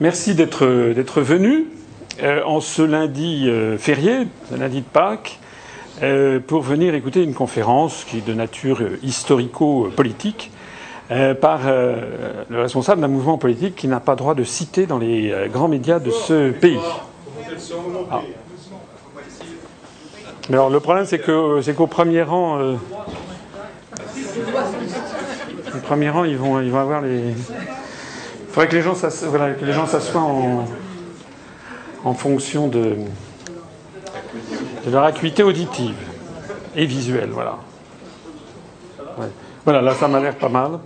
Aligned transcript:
Merci 0.00 0.36
d'être 0.36 0.64
venu 1.22 1.66
euh, 2.22 2.44
en 2.44 2.60
ce 2.60 2.82
lundi 2.82 3.48
euh, 3.48 3.76
férié, 3.78 4.28
ce 4.48 4.54
lundi 4.54 4.82
de 4.82 4.86
Pâques, 4.86 5.40
euh, 6.04 6.38
pour 6.38 6.62
venir 6.62 6.94
écouter 6.94 7.24
une 7.24 7.34
conférence 7.34 8.04
qui 8.04 8.18
est 8.18 8.26
de 8.26 8.32
nature 8.32 8.80
historico-politique 9.02 10.52
par 11.40 11.60
le 11.64 12.60
responsable 12.60 13.00
d'un 13.00 13.08
mouvement 13.08 13.38
politique 13.38 13.74
qui 13.74 13.88
n'a 13.88 13.98
pas 13.98 14.14
droit 14.14 14.34
de 14.34 14.44
citer 14.44 14.84
dans 14.84 14.98
les 14.98 15.34
grands 15.50 15.66
médias 15.66 16.00
de 16.00 16.10
ce 16.10 16.50
pays. 16.50 16.78
Ah. 18.10 18.20
Alors 20.50 20.68
le 20.68 20.80
problème 20.80 21.06
c'est 21.06 21.18
qu'au 21.18 21.86
premier 21.86 22.22
rang, 22.22 22.60
au 22.60 22.76
premier 25.82 26.10
rang 26.10 26.24
ils 26.24 26.36
vont 26.36 26.58
avoir 26.76 27.00
les 27.00 27.32
il 28.48 28.54
faudrait 28.54 28.68
que 28.68 28.76
les 29.64 29.72
gens 29.72 29.86
s'assoient 29.86 30.26
en, 32.04 32.14
fonction 32.14 32.66
de, 32.66 32.96
leur 34.90 35.04
acuité 35.04 35.42
auditive 35.42 35.94
et 36.74 36.86
visuelle. 36.86 37.28
Voilà. 37.30 37.58
Voilà, 39.64 39.82
là, 39.82 39.92
ça 39.94 40.08
m'a 40.08 40.18
l'air 40.18 40.34
pas 40.34 40.48
mal. 40.48 40.78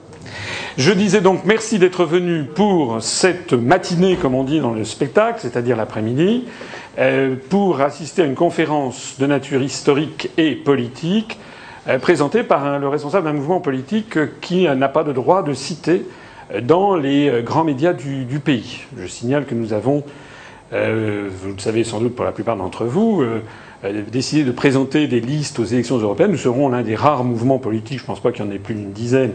Je 0.76 0.90
disais 0.90 1.20
donc 1.20 1.44
merci 1.44 1.78
d'être 1.78 2.04
venu 2.04 2.44
pour 2.44 3.00
cette 3.00 3.52
matinée, 3.52 4.16
comme 4.16 4.34
on 4.34 4.42
dit 4.42 4.58
dans 4.58 4.72
le 4.72 4.84
spectacle, 4.84 5.38
c'est-à-dire 5.40 5.76
l'après-midi, 5.76 6.48
euh, 6.98 7.36
pour 7.50 7.80
assister 7.80 8.22
à 8.22 8.24
une 8.24 8.34
conférence 8.34 9.16
de 9.18 9.26
nature 9.26 9.62
historique 9.62 10.30
et 10.36 10.56
politique 10.56 11.38
euh, 11.88 11.98
présentée 11.98 12.42
par 12.42 12.78
le 12.78 12.88
responsable 12.88 13.26
d'un 13.26 13.34
mouvement 13.34 13.60
politique 13.60 14.18
qui 14.40 14.64
n'a 14.64 14.88
pas 14.88 15.04
de 15.04 15.12
droit 15.12 15.42
de 15.42 15.52
citer 15.52 16.06
dans 16.60 16.96
les 16.96 17.28
euh, 17.28 17.42
grands 17.42 17.64
médias 17.64 17.92
du, 17.92 18.38
pays. 18.38 18.80
Je 18.96 19.06
signale 19.06 19.46
que 19.46 19.54
nous 19.54 19.72
avons, 19.72 20.04
euh, 20.72 21.28
vous 21.30 21.52
le 21.52 21.58
savez 21.58 21.84
sans 21.84 22.00
doute 22.00 22.14
pour 22.14 22.24
la 22.24 22.32
plupart 22.32 22.56
d'entre 22.56 22.84
vous, 22.84 23.22
euh, 23.22 23.40
décidé 24.10 24.44
de 24.44 24.52
présenter 24.52 25.06
des 25.06 25.20
listes 25.20 25.58
aux 25.58 25.64
élections 25.64 25.98
européennes. 25.98 26.32
Nous 26.32 26.36
serons 26.36 26.68
l'un 26.68 26.82
des 26.82 26.94
rares 26.94 27.24
mouvements 27.24 27.58
politiques, 27.58 27.98
je 27.98 28.04
ne 28.04 28.08
pense 28.08 28.20
pas 28.20 28.32
qu'il 28.32 28.44
y 28.44 28.48
en 28.48 28.50
ait 28.50 28.58
plus 28.58 28.74
d'une 28.74 28.92
dizaine, 28.92 29.32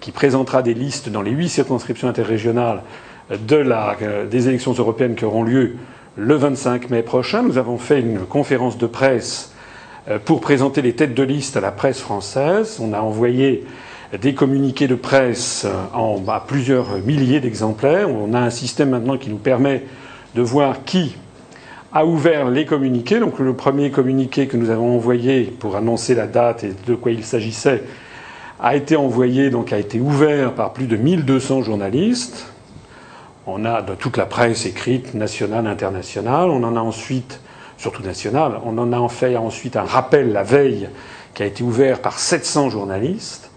qui 0.00 0.12
présentera 0.12 0.62
des 0.62 0.74
listes 0.74 1.08
dans 1.08 1.22
les 1.22 1.30
huit 1.30 1.48
circonscriptions 1.48 2.08
interrégionales 2.08 2.82
de 3.30 4.24
des 4.26 4.48
élections 4.48 4.72
européennes 4.72 5.14
qui 5.14 5.24
auront 5.24 5.44
lieu 5.44 5.76
le 6.16 6.34
25 6.34 6.90
mai 6.90 7.02
prochain. 7.02 7.42
Nous 7.42 7.56
avons 7.56 7.78
fait 7.78 8.00
une 8.00 8.18
conférence 8.20 8.78
de 8.78 8.86
presse 8.86 9.52
pour 10.24 10.40
présenter 10.40 10.82
les 10.82 10.94
têtes 10.94 11.14
de 11.14 11.22
liste 11.22 11.56
à 11.56 11.60
la 11.60 11.70
presse 11.70 12.00
française. 12.00 12.80
On 12.82 12.92
a 12.92 13.00
envoyé 13.00 13.64
des 14.20 14.34
communiqués 14.34 14.88
de 14.88 14.94
presse 14.94 15.66
en 15.94 16.18
bah, 16.18 16.44
plusieurs 16.46 16.98
milliers 16.98 17.40
d'exemplaires. 17.40 18.10
On 18.10 18.34
a 18.34 18.40
un 18.40 18.50
système 18.50 18.90
maintenant 18.90 19.16
qui 19.16 19.30
nous 19.30 19.38
permet 19.38 19.84
de 20.34 20.42
voir 20.42 20.84
qui 20.84 21.16
a 21.92 22.04
ouvert 22.04 22.50
les 22.50 22.66
communiqués. 22.66 23.20
Donc 23.20 23.38
le 23.38 23.54
premier 23.54 23.90
communiqué 23.90 24.46
que 24.46 24.56
nous 24.56 24.70
avons 24.70 24.94
envoyé 24.94 25.44
pour 25.44 25.76
annoncer 25.76 26.14
la 26.14 26.26
date 26.26 26.64
et 26.64 26.74
de 26.86 26.94
quoi 26.94 27.12
il 27.12 27.24
s'agissait 27.24 27.84
a 28.60 28.76
été 28.76 28.96
envoyé, 28.96 29.50
donc 29.50 29.72
a 29.72 29.78
été 29.78 29.98
ouvert 29.98 30.54
par 30.54 30.72
plus 30.72 30.86
de 30.86 30.96
1200 30.96 31.62
journalistes. 31.62 32.46
On 33.46 33.64
a 33.64 33.82
de 33.82 33.94
toute 33.94 34.16
la 34.16 34.26
presse 34.26 34.66
écrite, 34.66 35.14
nationale, 35.14 35.66
internationale. 35.66 36.48
On 36.48 36.62
en 36.62 36.76
a 36.76 36.80
ensuite, 36.80 37.40
surtout 37.76 38.02
nationale, 38.02 38.60
on 38.64 38.78
en 38.78 38.92
a 38.92 39.08
fait 39.08 39.36
ensuite 39.36 39.76
un 39.76 39.82
rappel 39.82 40.32
la 40.32 40.44
veille 40.44 40.88
qui 41.34 41.42
a 41.42 41.46
été 41.46 41.64
ouvert 41.64 42.00
par 42.00 42.18
700 42.18 42.70
journalistes 42.70 43.51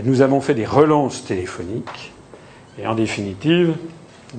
nous 0.00 0.22
avons 0.22 0.40
fait 0.40 0.54
des 0.54 0.64
relances 0.64 1.24
téléphoniques. 1.24 2.12
Et 2.78 2.86
en 2.86 2.94
définitive, 2.94 3.74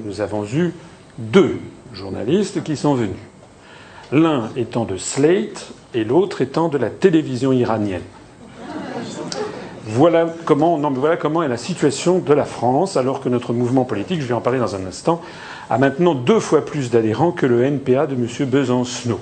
nous 0.03 0.22
avons 0.22 0.46
eu 0.46 0.74
deux 1.18 1.59
journalistes 1.94 2.64
qui 2.64 2.75
sont 2.75 2.96
venus. 2.96 3.16
L'un 4.12 4.50
étant 4.56 4.86
de 4.86 4.97
Slate 4.97 5.72
et 5.94 6.03
l'autre 6.03 6.41
étant 6.41 6.69
de 6.69 6.78
la 6.78 6.90
télévision 6.90 7.52
iranienne. 7.52 8.02
Voilà 9.86 10.34
comment, 10.46 10.78
voilà 10.78 11.18
comment 11.18 11.44
est 11.44 11.47
la 11.47 11.58
situation 11.58 12.20
de 12.20 12.34
la 12.34 12.46
France, 12.46 12.97
alors 12.97 13.20
que 13.20 13.30
notre 13.30 13.53
mouvement 13.53 13.84
politique, 13.84 14.22
je 14.22 14.25
vais 14.25 14.34
en 14.34 14.41
parler 14.41 14.59
dans 14.59 14.75
un 14.75 14.85
instant, 14.85 15.22
a 15.70 15.78
maintenant 15.78 16.16
deux 16.16 16.40
fois 16.40 16.66
plus 16.66 16.90
d'adhérents 16.90 17.31
que 17.31 17.46
le 17.46 17.64
NPA 17.64 18.08
de 18.08 18.16
M. 18.16 18.28
Besancenot. 18.50 19.20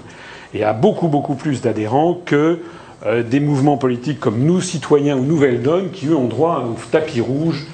Et 0.53 0.63
a 0.63 0.73
beaucoup, 0.73 1.07
beaucoup 1.07 1.35
plus 1.35 1.61
d'adhérents 1.61 2.21
que 2.25 2.59
euh, 3.05 3.23
des 3.23 3.39
mouvements 3.39 3.77
politiques 3.77 4.19
comme 4.19 4.39
Nous, 4.39 4.61
citoyens 4.61 5.17
ou 5.17 5.23
Nouvelle 5.23 5.61
Donne, 5.61 5.91
qui 5.91 6.07
eux 6.07 6.15
ont 6.15 6.27
droit 6.27 6.55
à 6.55 6.59
un 6.59 6.75
tapis 6.91 7.21
rouge 7.21 7.65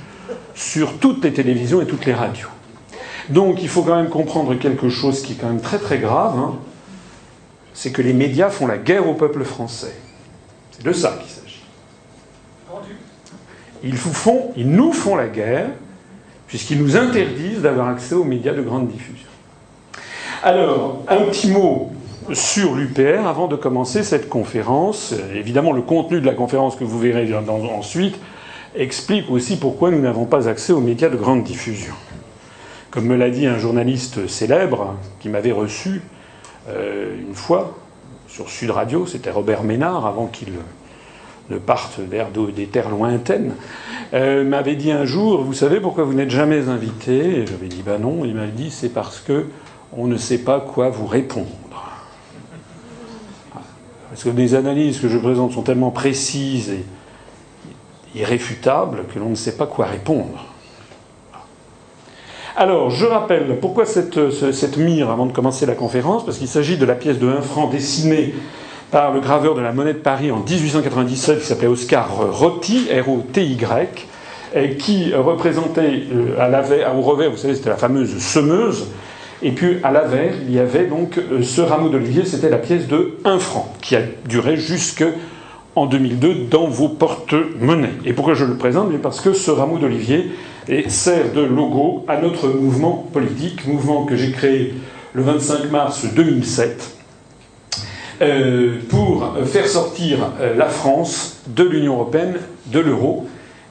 sur 0.55 0.97
toutes 0.99 1.23
les 1.23 1.33
télévisions 1.33 1.81
et 1.81 1.85
toutes 1.85 2.05
les 2.05 2.13
radios. 2.13 2.47
Donc 3.29 3.61
il 3.61 3.67
faut 3.67 3.83
quand 3.83 3.95
même 3.95 4.09
comprendre 4.09 4.55
quelque 4.55 4.89
chose 4.89 5.21
qui 5.21 5.33
est 5.33 5.35
quand 5.35 5.47
même 5.47 5.59
très 5.59 5.79
très 5.79 5.97
grave, 5.97 6.37
hein. 6.37 6.55
c'est 7.73 7.91
que 7.91 8.01
les 8.01 8.13
médias 8.13 8.49
font 8.49 8.67
la 8.67 8.77
guerre 8.77 9.07
au 9.07 9.13
peuple 9.15 9.43
français. 9.43 9.93
C'est 10.71 10.85
de 10.85 10.93
ça 10.93 11.19
qu'il 11.19 11.29
s'agit. 11.29 11.63
Ils, 13.83 14.69
nous 14.69 14.93
font 14.93 15.15
la 15.15 15.27
guerre, 15.27 15.69
puisqu'ils 16.47 16.81
nous 16.81 16.95
interdisent 16.95 17.61
d'avoir 17.61 17.89
accès 17.89 18.15
aux 18.15 18.23
médias 18.23 18.53
de 18.53 18.61
grande 18.61 18.87
diffusion. 18.87 19.27
Alors, 20.43 21.03
un 21.07 21.17
petit 21.23 21.51
mot 21.51 21.91
sur 22.33 22.75
l'UPR 22.75 23.25
avant 23.27 23.47
de 23.47 23.55
commencer 23.55 24.03
cette 24.03 24.29
conférence. 24.29 25.13
Évidemment, 25.33 25.71
le 25.71 25.81
contenu 25.81 26.19
de 26.19 26.25
la 26.25 26.33
conférence 26.33 26.75
que 26.75 26.83
vous 26.83 26.99
verrez 26.99 27.33
ensuite 27.33 28.19
explique 28.75 29.29
aussi 29.29 29.57
pourquoi 29.57 29.91
nous 29.91 30.01
n'avons 30.01 30.25
pas 30.25 30.47
accès 30.47 30.73
aux 30.73 30.81
médias 30.81 31.09
de 31.09 31.15
grande 31.15 31.43
diffusion. 31.43 31.93
Comme 32.91 33.05
me 33.05 33.15
l'a 33.15 33.29
dit 33.29 33.47
un 33.47 33.57
journaliste 33.57 34.27
célèbre 34.27 34.95
qui 35.19 35.29
m'avait 35.29 35.51
reçu 35.51 36.01
euh, 36.69 37.15
une 37.19 37.35
fois 37.35 37.77
sur 38.27 38.49
Sud 38.49 38.71
Radio, 38.71 39.05
c'était 39.05 39.31
Robert 39.31 39.63
Ménard, 39.63 40.05
avant 40.05 40.27
qu'il 40.27 40.53
ne 41.49 41.57
parte 41.57 41.99
vers 41.99 42.27
des 42.29 42.65
terres 42.65 42.89
lointaines, 42.89 43.53
euh, 44.13 44.43
m'avait 44.43 44.75
dit 44.75 44.91
un 44.91 45.05
jour 45.05 45.43
Vous 45.43 45.53
savez 45.53 45.79
pourquoi 45.79 46.03
vous 46.03 46.13
n'êtes 46.13 46.29
jamais 46.29 46.67
invité? 46.67 47.39
Et 47.39 47.47
j'avais 47.47 47.67
dit 47.67 47.83
Ben 47.85 47.99
non. 47.99 48.25
Il 48.25 48.35
m'a 48.35 48.47
dit 48.47 48.69
C'est 48.71 48.89
parce 48.89 49.19
que 49.19 49.45
on 49.95 50.07
ne 50.07 50.17
sait 50.17 50.39
pas 50.39 50.59
quoi 50.59 50.89
vous 50.89 51.07
répondre. 51.07 51.47
Parce 54.09 54.23
que 54.23 54.29
les 54.29 54.55
analyses 54.55 54.99
que 54.99 55.09
je 55.09 55.17
présente 55.17 55.51
sont 55.53 55.63
tellement 55.63 55.91
précises 55.91 56.69
et 56.69 56.85
irréfutables 58.17 59.03
que 59.13 59.19
l'on 59.19 59.29
ne 59.29 59.35
sait 59.35 59.57
pas 59.57 59.67
quoi 59.67 59.85
répondre. 59.85 60.45
Alors, 62.55 62.89
je 62.89 63.05
rappelle 63.05 63.59
pourquoi 63.59 63.85
cette, 63.85 64.77
mire 64.77 65.11
avant 65.11 65.27
de 65.27 65.31
commencer 65.31 65.67
la 65.67 65.75
conférence, 65.75 66.25
parce 66.25 66.39
qu'il 66.39 66.47
s'agit 66.47 66.77
de 66.77 66.85
la 66.85 66.95
pièce 66.95 67.19
de 67.19 67.27
1 67.27 67.41
franc 67.41 67.67
dessinée 67.67 68.33
par 68.89 69.13
le 69.13 69.19
graveur 69.19 69.53
de 69.53 69.61
la 69.61 69.73
monnaie 69.73 69.93
de 69.93 69.99
Paris 69.99 70.31
en 70.31 70.39
1897 70.39 71.39
qui 71.39 71.45
s'appelait 71.45 71.67
Oscar 71.67 72.09
Rotti, 72.31 72.87
R-O-T-Y, 72.89 74.07
et 74.55 74.75
qui 74.77 75.13
représentait 75.13 76.05
euh, 76.11 76.39
à 76.39 76.95
au 76.95 77.01
revers, 77.01 77.29
vous 77.29 77.37
savez, 77.37 77.53
c'était 77.53 77.69
la 77.69 77.77
fameuse 77.77 78.17
semeuse, 78.17 78.87
et 79.41 79.51
puis 79.51 79.77
à 79.83 79.91
l'avers, 79.91 80.33
il 80.47 80.53
y 80.53 80.59
avait 80.59 80.85
donc 80.85 81.17
euh, 81.17 81.43
ce 81.43 81.61
rameau 81.61 81.89
d'olivier, 81.89 82.25
c'était 82.25 82.49
la 82.49 82.57
pièce 82.57 82.87
de 82.87 83.17
1 83.23 83.39
franc, 83.39 83.71
qui 83.81 83.95
a 83.95 84.01
duré 84.27 84.57
jusqu'en 84.57 85.85
2002 85.85 86.47
dans 86.49 86.67
vos 86.67 86.89
porte-monnaies. 86.89 87.93
Et 88.05 88.13
pourquoi 88.13 88.33
je 88.33 88.45
le 88.45 88.55
présente? 88.55 88.91
Parce 89.01 89.21
que 89.21 89.33
ce 89.33 89.51
rameau 89.51 89.77
d'olivier 89.77 90.31
sert 90.87 91.31
de 91.33 91.41
logo 91.41 92.03
à 92.07 92.19
notre 92.19 92.49
mouvement 92.49 93.07
politique, 93.13 93.65
mouvement 93.67 94.05
que 94.05 94.15
j'ai 94.15 94.31
créé 94.31 94.73
le 95.13 95.21
25 95.21 95.71
mars 95.71 96.05
2007, 96.13 96.97
euh, 98.21 98.77
pour 98.89 99.35
faire 99.45 99.67
sortir 99.67 100.31
euh, 100.41 100.55
la 100.55 100.65
France 100.65 101.41
de 101.47 101.63
l'Union 101.63 101.93
européenne, 101.93 102.37
de 102.65 102.79
l'euro 102.79 103.27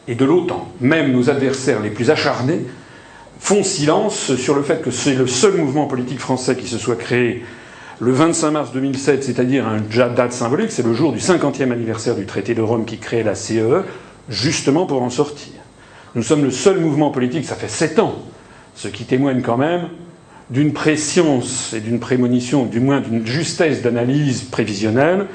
et 0.07 0.15
de 0.15 0.25
l'OTAN. 0.25 0.69
Même 0.81 1.13
nos 1.13 1.29
adversaires 1.29 1.83
les 1.83 1.91
plus 1.91 2.11
acharnés 2.11 2.61
font 3.39 3.63
silence 3.63 4.35
sur 4.37 4.55
le 4.55 4.63
fait 4.63 4.83
que 4.83 4.91
c'est 4.91 5.15
le 5.15 5.27
seul 5.27 5.57
mouvement 5.57 5.87
politique 5.87 6.19
français 6.19 6.57
qui 6.57 6.67
se 6.67 6.79
soit 6.79 6.97
créé 6.97 7.45
le 7.99 8.13
25 8.13 8.51
mars 8.51 8.73
2007, 8.73 9.25
c'est-à-dire 9.25 9.67
une 9.69 10.15
date 10.15 10.33
symbolique, 10.33 10.71
c'est 10.71 10.85
le 10.85 10.93
jour 10.93 11.13
du 11.13 11.19
50e 11.19 11.73
anniversaire 11.73 12.15
du 12.15 12.27
traité 12.27 12.55
de 12.55 12.61
Rome 12.61 12.85
qui 12.85 12.99
crée 12.99 13.23
la 13.23 13.35
CEE, 13.35 13.61
e, 13.61 13.85
justement 14.29 14.85
pour 14.85 15.03
en 15.03 15.09
sortir. 15.09 15.55
Nous 16.15 16.23
sommes 16.23 16.45
le 16.45 16.51
seul 16.51 16.79
mouvement 16.79 17.11
politique, 17.11 17.47
ça 17.47 17.55
fait 17.55 17.71
sept 17.71 17.99
ans, 17.99 18.17
ce 18.75 18.89
qui 18.89 19.05
témoigne 19.05 19.41
quand 19.41 19.57
même 19.57 19.89
d'une 20.51 20.73
préscience 20.75 21.73
et 21.73 21.81
d'une 21.81 21.99
prémonition, 21.99 22.67
du 22.67 22.81
moins 22.81 23.01
d'une 23.01 23.27
justesse 23.27 23.83
d'analyse 23.83 24.43
prévisionnelle 24.43 25.27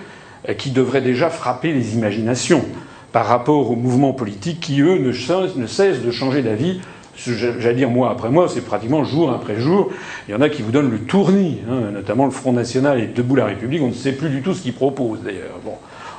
euh, 0.48 0.54
qui 0.54 0.70
devrait 0.70 1.02
déjà 1.02 1.30
frapper 1.30 1.74
les 1.74 1.96
imaginations 1.96 2.64
par 3.12 3.26
rapport 3.26 3.72
aux 3.72 3.76
mouvements 3.76 4.14
politiques 4.14 4.60
qui, 4.62 4.82
eux, 4.82 5.00
ne 5.00 5.12
cessent 5.12 6.02
de 6.02 6.12
changer 6.12 6.44
d'avis 6.44 6.80
j'allais 7.26 7.76
dire 7.76 7.90
mois 7.90 8.12
après 8.12 8.30
mois, 8.30 8.48
c'est 8.50 8.62
pratiquement 8.62 9.04
jour 9.04 9.32
après 9.32 9.60
jour. 9.60 9.92
Il 10.28 10.32
y 10.32 10.36
en 10.36 10.42
a 10.42 10.50
qui 10.50 10.62
vous 10.62 10.72
donnent 10.72 10.92
le 10.92 11.00
tournis, 11.00 11.60
hein, 11.70 11.92
notamment 11.92 12.26
le 12.26 12.32
Front 12.32 12.54
National 12.54 13.00
et 13.00 13.08
Debout 13.08 13.36
la 13.36 13.46
République. 13.46 13.82
On 13.82 13.90
ne 13.90 13.94
sait 13.94 14.14
plus 14.14 14.30
du 14.30 14.42
tout 14.42 14.54
ce 14.54 14.62
qu'ils 14.62 14.74
proposent 14.74 15.22
d'ailleurs. 15.24 15.60
Bon, 15.64 15.74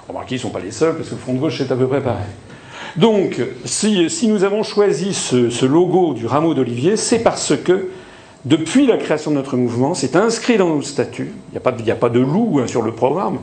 remarquez, 0.08 0.36
ils 0.36 0.38
ne 0.38 0.42
sont 0.42 0.50
pas 0.50 0.60
les 0.60 0.70
seuls, 0.70 0.94
parce 0.96 1.08
que 1.08 1.14
le 1.14 1.20
Front 1.20 1.34
de 1.34 1.38
gauche, 1.38 1.58
c'est 1.58 1.72
à 1.72 1.76
peu 1.76 1.86
près 1.86 2.00
pareil. 2.00 2.26
Donc, 2.96 3.40
si, 3.64 4.28
nous 4.28 4.44
avons 4.44 4.62
choisi 4.62 5.14
ce, 5.14 5.64
logo 5.64 6.12
du 6.12 6.26
rameau 6.26 6.54
d'olivier, 6.54 6.96
c'est 6.96 7.20
parce 7.20 7.54
que 7.56 7.88
depuis 8.44 8.86
la 8.86 8.96
création 8.96 9.30
de 9.30 9.36
notre 9.36 9.56
mouvement, 9.56 9.94
c'est 9.94 10.16
inscrit 10.16 10.58
dans 10.58 10.68
nos 10.68 10.82
statuts, 10.82 11.32
il 11.50 11.52
n'y 11.52 11.90
a, 11.90 11.94
pas 11.96 12.08
de 12.08 12.20
loup 12.20 12.60
hein, 12.60 12.66
sur 12.66 12.82
le 12.82 12.92
programme, 12.92 13.38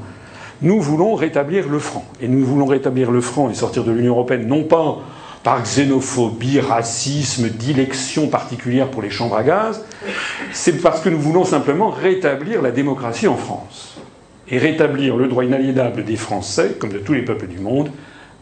nous 0.62 0.81
voulons 0.81 1.15
rétablir 1.15 1.67
le 1.69 1.79
franc. 1.79 2.05
Et 2.21 2.27
nous 2.27 2.45
voulons 2.45 2.65
rétablir 2.65 3.12
le 3.12 3.21
franc 3.21 3.50
et 3.50 3.53
sortir 3.53 3.83
de 3.83 3.91
l'Union 3.91 4.13
européenne, 4.13 4.45
non 4.45 4.63
pas 4.63 5.00
par 5.44 5.63
xénophobie, 5.63 6.59
racisme, 6.59 7.50
dilection 7.50 8.27
particulière 8.27 8.89
pour 8.89 9.01
les 9.01 9.09
chambres 9.09 9.38
à 9.38 9.44
gaz, 9.44 9.86
c'est 10.51 10.81
parce 10.81 11.01
que 11.01 11.09
nous 11.09 11.19
voulons 11.19 11.45
simplement 11.45 11.89
rétablir 11.89 12.62
la 12.62 12.71
démocratie 12.71 13.27
en 13.27 13.38
France. 13.38 13.97
Et 14.51 14.57
rétablir 14.57 15.15
le 15.15 15.27
droit 15.27 15.45
inaliénable 15.45 16.03
des 16.03 16.15
Français, 16.15 16.75
comme 16.80 16.91
de 16.91 16.97
tous 16.97 17.13
les 17.13 17.21
peuples 17.21 17.47
du 17.47 17.59
monde, 17.59 17.91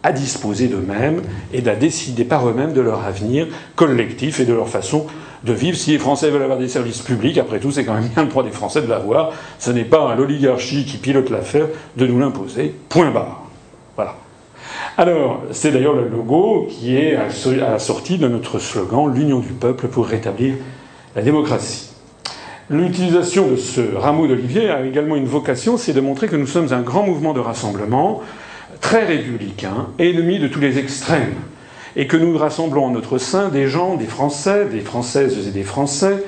à 0.03 0.13
disposer 0.13 0.67
d'eux-mêmes 0.67 1.21
et 1.53 1.67
à 1.67 1.75
décider 1.75 2.23
par 2.23 2.47
eux-mêmes 2.47 2.71
de 2.71 2.79
leur 2.79 3.03
avenir 3.03 3.47
collectif 3.75 4.39
et 4.39 4.45
de 4.45 4.53
leur 4.53 4.69
façon 4.69 5.05
de 5.43 5.53
vivre. 5.53 5.77
Si 5.77 5.91
les 5.91 5.99
Français 5.99 6.29
veulent 6.29 6.43
avoir 6.43 6.59
des 6.59 6.69
services 6.69 7.01
publics, 7.01 7.37
après 7.37 7.59
tout, 7.59 7.71
c'est 7.71 7.83
quand 7.83 7.95
même 7.95 8.07
bien 8.07 8.23
le 8.23 8.29
droit 8.29 8.43
des 8.43 8.51
Français 8.51 8.81
de 8.81 8.87
l'avoir. 8.87 9.33
Ce 9.59 9.69
n'est 9.69 9.83
pas 9.83 10.09
à 10.09 10.15
l'oligarchie 10.15 10.85
qui 10.85 10.97
pilote 10.97 11.29
l'affaire 11.29 11.67
de 11.97 12.07
nous 12.07 12.19
l'imposer. 12.19 12.73
Point 12.87 13.11
barre. 13.11 13.43
Voilà. 13.95 14.15
Alors, 14.99 15.43
c'est 15.51 15.71
d'ailleurs 15.71 15.93
le 15.93 16.07
logo 16.07 16.67
qui 16.67 16.97
est 16.97 17.15
à 17.15 17.27
la 17.69 17.77
sortie 17.77 18.17
de 18.17 18.27
notre 18.27 18.57
slogan 18.57 19.13
L'union 19.13 19.41
du 19.41 19.53
peuple 19.53 19.89
pour 19.89 20.07
rétablir 20.07 20.55
la 21.15 21.21
démocratie. 21.21 21.89
L'utilisation 22.71 23.47
de 23.47 23.57
ce 23.57 23.95
rameau 23.95 24.25
d'olivier 24.25 24.71
a 24.71 24.83
également 24.83 25.15
une 25.15 25.27
vocation, 25.27 25.77
c'est 25.77 25.93
de 25.93 26.01
montrer 26.01 26.27
que 26.27 26.35
nous 26.35 26.47
sommes 26.47 26.73
un 26.73 26.81
grand 26.81 27.03
mouvement 27.03 27.33
de 27.33 27.39
rassemblement, 27.39 28.23
très 28.81 29.05
républicain, 29.05 29.89
ennemi 29.99 30.39
de 30.39 30.47
tous 30.47 30.59
les 30.59 30.79
extrêmes 30.79 31.35
et 31.95 32.07
que 32.07 32.17
nous 32.17 32.35
rassemblons 32.35 32.85
en 32.85 32.89
notre 32.89 33.19
sein 33.19 33.49
des 33.49 33.67
gens, 33.67 33.97
des 33.97 34.05
Français, 34.05 34.65
des 34.65 34.81
Françaises 34.81 35.47
et 35.47 35.51
des 35.51 35.63
Français, 35.63 36.23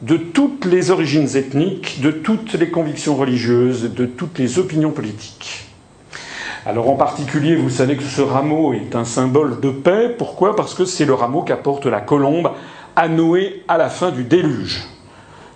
de 0.00 0.16
toutes 0.16 0.64
les 0.64 0.90
origines 0.90 1.36
ethniques, 1.36 2.00
de 2.00 2.12
toutes 2.12 2.54
les 2.54 2.70
convictions 2.70 3.14
religieuses, 3.14 3.92
de 3.92 4.06
toutes 4.06 4.38
les 4.38 4.58
opinions 4.58 4.90
politiques. 4.90 5.65
Alors 6.68 6.90
en 6.90 6.96
particulier, 6.96 7.54
vous 7.54 7.70
savez 7.70 7.96
que 7.96 8.02
ce 8.02 8.20
rameau 8.20 8.72
est 8.72 8.96
un 8.96 9.04
symbole 9.04 9.60
de 9.60 9.70
paix. 9.70 10.12
Pourquoi? 10.18 10.56
Parce 10.56 10.74
que 10.74 10.84
c'est 10.84 11.04
le 11.04 11.14
rameau 11.14 11.42
qu'apporte 11.42 11.86
la 11.86 12.00
colombe 12.00 12.50
à 12.96 13.06
Noé 13.06 13.62
à 13.68 13.78
la 13.78 13.88
fin 13.88 14.10
du 14.10 14.24
déluge. 14.24 14.82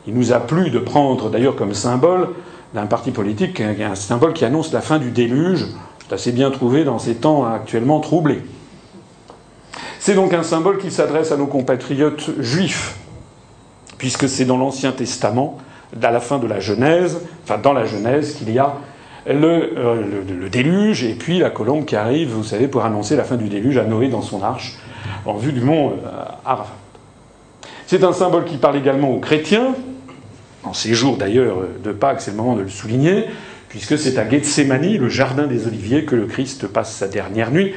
Il 0.07 0.15
nous 0.15 0.33
a 0.33 0.39
plu 0.39 0.71
de 0.71 0.79
prendre 0.79 1.29
d'ailleurs 1.29 1.57
comme 1.57 1.75
symbole 1.75 2.29
d'un 2.75 2.87
parti 2.87 3.11
politique 3.11 3.61
un 3.61 3.97
symbole 3.97 4.35
qui 4.35 4.45
annonce 4.45 4.73
la 4.73 4.81
fin 4.81 5.01
du 5.01 5.11
déluge. 5.11 5.67
C'est 6.07 6.15
assez 6.15 6.31
bien 6.31 6.53
trouvé 6.53 6.85
dans 6.85 7.01
ces 7.01 7.17
temps 7.17 7.45
actuellement 7.45 7.99
troublés. 7.99 8.43
C'est 9.99 10.15
donc 10.15 10.33
un 10.33 10.45
symbole 10.45 10.79
qui 10.79 10.93
s'adresse 10.93 11.33
à 11.33 11.37
nos 11.37 11.47
compatriotes 11.47 12.41
juifs, 12.41 12.97
puisque 13.99 14.29
c'est 14.29 14.45
dans 14.45 14.57
l'Ancien 14.59 14.93
Testament, 14.93 15.59
à 16.01 16.13
la 16.13 16.21
fin 16.21 16.39
de 16.39 16.47
la 16.47 16.61
Genèse, 16.61 17.21
enfin 17.43 17.59
dans 17.59 17.73
la 17.73 17.85
Genèse, 17.85 18.35
qu'il 18.35 18.53
y 18.53 18.61
a 18.61 18.77
euh, 19.29 20.03
le, 20.41 20.49
déluge 20.49 21.05
et 21.05 21.15
puis 21.15 21.39
la 21.39 21.51
colombe 21.51 21.85
qui 21.85 21.97
arrive, 21.97 22.31
vous 22.31 22.45
savez, 22.45 22.69
pour 22.69 22.85
annoncer 22.85 23.17
la 23.17 23.25
fin 23.25 23.37
du 23.37 23.49
déluge 23.49 23.77
à 23.77 23.85
Noé 23.85 24.09
dans 24.09 24.23
son 24.23 24.43
arche, 24.43 24.79
en 25.27 25.35
vue 25.35 25.53
du 25.53 25.61
mont 25.61 25.91
euh, 25.91 26.25
Arafat. 26.45 26.77
C'est 27.87 28.05
un 28.05 28.13
symbole 28.13 28.45
qui 28.45 28.57
parle 28.57 28.77
également 28.77 29.11
aux 29.11 29.19
chrétiens, 29.19 29.75
en 30.63 30.73
ces 30.73 30.95
jours 30.95 31.17
d'ailleurs 31.17 31.57
de 31.83 31.93
Pâques, 31.93 32.21
c'est 32.21 32.31
le 32.31 32.37
moment 32.37 32.55
de 32.55 32.63
le 32.63 32.69
souligner, 32.69 33.27
puisque 33.69 33.99
c'est 33.99 34.19
à 34.19 34.29
Gethsemane, 34.29 34.97
le 34.97 35.09
jardin 35.09 35.47
des 35.47 35.67
Oliviers, 35.67 36.05
que 36.05 36.17
le 36.17 36.27
Christ 36.27 36.67
passe 36.67 36.93
sa 36.93 37.09
dernière 37.09 37.51
nuit 37.51 37.75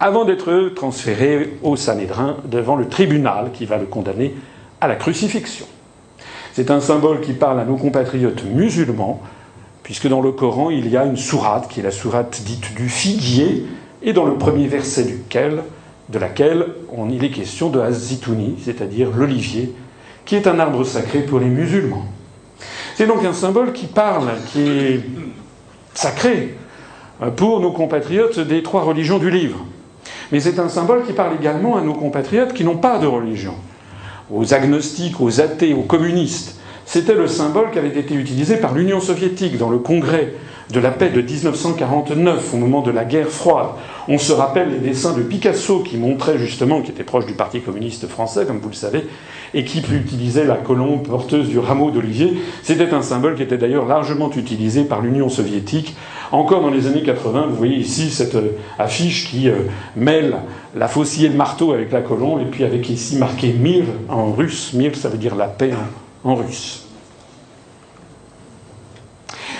avant 0.00 0.24
d'être 0.24 0.72
transféré 0.74 1.54
au 1.62 1.76
Sanhédrin 1.76 2.36
devant 2.44 2.76
le 2.76 2.88
tribunal 2.88 3.50
qui 3.52 3.64
va 3.64 3.78
le 3.78 3.86
condamner 3.86 4.34
à 4.80 4.88
la 4.88 4.96
crucifixion. 4.96 5.66
C'est 6.52 6.70
un 6.70 6.80
symbole 6.80 7.20
qui 7.20 7.32
parle 7.32 7.60
à 7.60 7.64
nos 7.64 7.76
compatriotes 7.76 8.44
musulmans, 8.44 9.22
puisque 9.86 10.08
dans 10.08 10.20
le 10.20 10.32
Coran, 10.32 10.70
il 10.70 10.88
y 10.88 10.96
a 10.96 11.04
une 11.04 11.16
sourate, 11.16 11.68
qui 11.68 11.78
est 11.78 11.82
la 11.84 11.92
sourate 11.92 12.42
dite 12.44 12.74
du 12.74 12.88
figuier, 12.88 13.64
et 14.02 14.12
dans 14.12 14.24
le 14.24 14.34
premier 14.34 14.66
verset 14.66 15.04
de 15.04 16.18
laquelle 16.18 16.66
on, 16.90 17.08
il 17.08 17.22
est 17.22 17.30
question 17.30 17.70
de 17.70 17.78
Azitouni, 17.78 18.56
c'est-à-dire 18.64 19.10
l'olivier, 19.14 19.72
qui 20.24 20.34
est 20.34 20.48
un 20.48 20.58
arbre 20.58 20.82
sacré 20.82 21.20
pour 21.20 21.38
les 21.38 21.46
musulmans. 21.46 22.04
C'est 22.96 23.06
donc 23.06 23.24
un 23.24 23.32
symbole 23.32 23.72
qui 23.72 23.86
parle, 23.86 24.30
qui 24.48 24.62
est 24.62 25.00
sacré 25.94 26.56
pour 27.36 27.60
nos 27.60 27.70
compatriotes 27.70 28.40
des 28.40 28.64
trois 28.64 28.82
religions 28.82 29.20
du 29.20 29.30
livre. 29.30 29.64
Mais 30.32 30.40
c'est 30.40 30.58
un 30.58 30.68
symbole 30.68 31.06
qui 31.06 31.12
parle 31.12 31.36
également 31.40 31.76
à 31.76 31.80
nos 31.80 31.94
compatriotes 31.94 32.54
qui 32.54 32.64
n'ont 32.64 32.78
pas 32.78 32.98
de 32.98 33.06
religion, 33.06 33.54
aux 34.32 34.52
agnostiques, 34.52 35.20
aux 35.20 35.40
athées, 35.40 35.74
aux 35.74 35.82
communistes. 35.82 36.58
C'était 36.86 37.14
le 37.14 37.26
symbole 37.26 37.72
qui 37.72 37.80
avait 37.80 37.98
été 37.98 38.14
utilisé 38.14 38.56
par 38.56 38.72
l'Union 38.72 39.00
soviétique 39.00 39.58
dans 39.58 39.70
le 39.70 39.78
congrès 39.78 40.32
de 40.72 40.80
la 40.80 40.90
paix 40.90 41.10
de 41.10 41.20
1949, 41.20 42.54
au 42.54 42.56
moment 42.56 42.80
de 42.80 42.92
la 42.92 43.04
guerre 43.04 43.28
froide. 43.28 43.68
On 44.08 44.18
se 44.18 44.32
rappelle 44.32 44.70
les 44.70 44.78
dessins 44.78 45.12
de 45.12 45.22
Picasso 45.22 45.80
qui 45.80 45.96
montraient 45.96 46.38
justement, 46.38 46.82
qui 46.82 46.92
était 46.92 47.02
proche 47.02 47.26
du 47.26 47.34
Parti 47.34 47.60
communiste 47.60 48.06
français, 48.06 48.46
comme 48.46 48.58
vous 48.58 48.68
le 48.68 48.74
savez, 48.74 49.04
et 49.52 49.64
qui 49.64 49.78
utilisait 49.78 50.44
la 50.44 50.54
colombe 50.54 51.06
porteuse 51.06 51.48
du 51.48 51.58
rameau 51.58 51.90
d'olivier. 51.90 52.38
C'était 52.62 52.92
un 52.92 53.02
symbole 53.02 53.34
qui 53.34 53.42
était 53.42 53.58
d'ailleurs 53.58 53.86
largement 53.86 54.30
utilisé 54.30 54.84
par 54.84 55.00
l'Union 55.00 55.28
soviétique. 55.28 55.96
Encore 56.30 56.62
dans 56.62 56.70
les 56.70 56.86
années 56.86 57.02
80, 57.02 57.46
vous 57.48 57.56
voyez 57.56 57.76
ici 57.76 58.10
cette 58.10 58.36
euh, 58.36 58.56
affiche 58.78 59.28
qui 59.28 59.48
euh, 59.48 59.54
mêle 59.96 60.36
la 60.74 60.88
faucille 60.88 61.26
et 61.26 61.28
le 61.28 61.36
marteau 61.36 61.72
avec 61.72 61.90
la 61.90 62.00
colombe, 62.00 62.40
et 62.40 62.46
puis 62.46 62.64
avec 62.64 62.88
ici 62.90 63.16
marqué 63.16 63.52
Mir 63.52 63.84
en 64.08 64.32
russe. 64.32 64.72
Mir, 64.72 64.94
ça 64.96 65.08
veut 65.08 65.18
dire 65.18 65.34
la 65.34 65.46
paix 65.46 65.72
en 66.26 66.34
russe. 66.34 66.82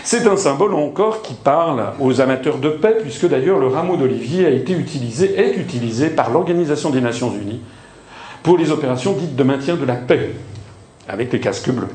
C'est 0.04 0.26
un 0.26 0.36
symbole 0.36 0.74
encore 0.74 1.22
qui 1.22 1.34
parle 1.34 1.84
aux 1.98 2.20
amateurs 2.20 2.58
de 2.58 2.68
paix, 2.68 2.96
puisque 3.00 3.28
d'ailleurs 3.28 3.58
le 3.58 3.66
rameau 3.66 3.96
d'olivier 3.96 4.46
a 4.46 4.50
été 4.50 4.72
utilisé, 4.72 5.38
est 5.38 5.56
utilisé 5.56 6.10
par 6.10 6.30
l'Organisation 6.30 6.90
des 6.90 7.00
Nations 7.00 7.32
Unies 7.32 7.60
pour 8.42 8.56
les 8.58 8.70
opérations 8.70 9.14
dites 9.14 9.34
de 9.34 9.42
maintien 9.42 9.74
de 9.74 9.84
la 9.84 9.96
paix, 9.96 10.30
avec 11.08 11.32
les 11.32 11.40
casques 11.40 11.70
bleus. 11.70 11.88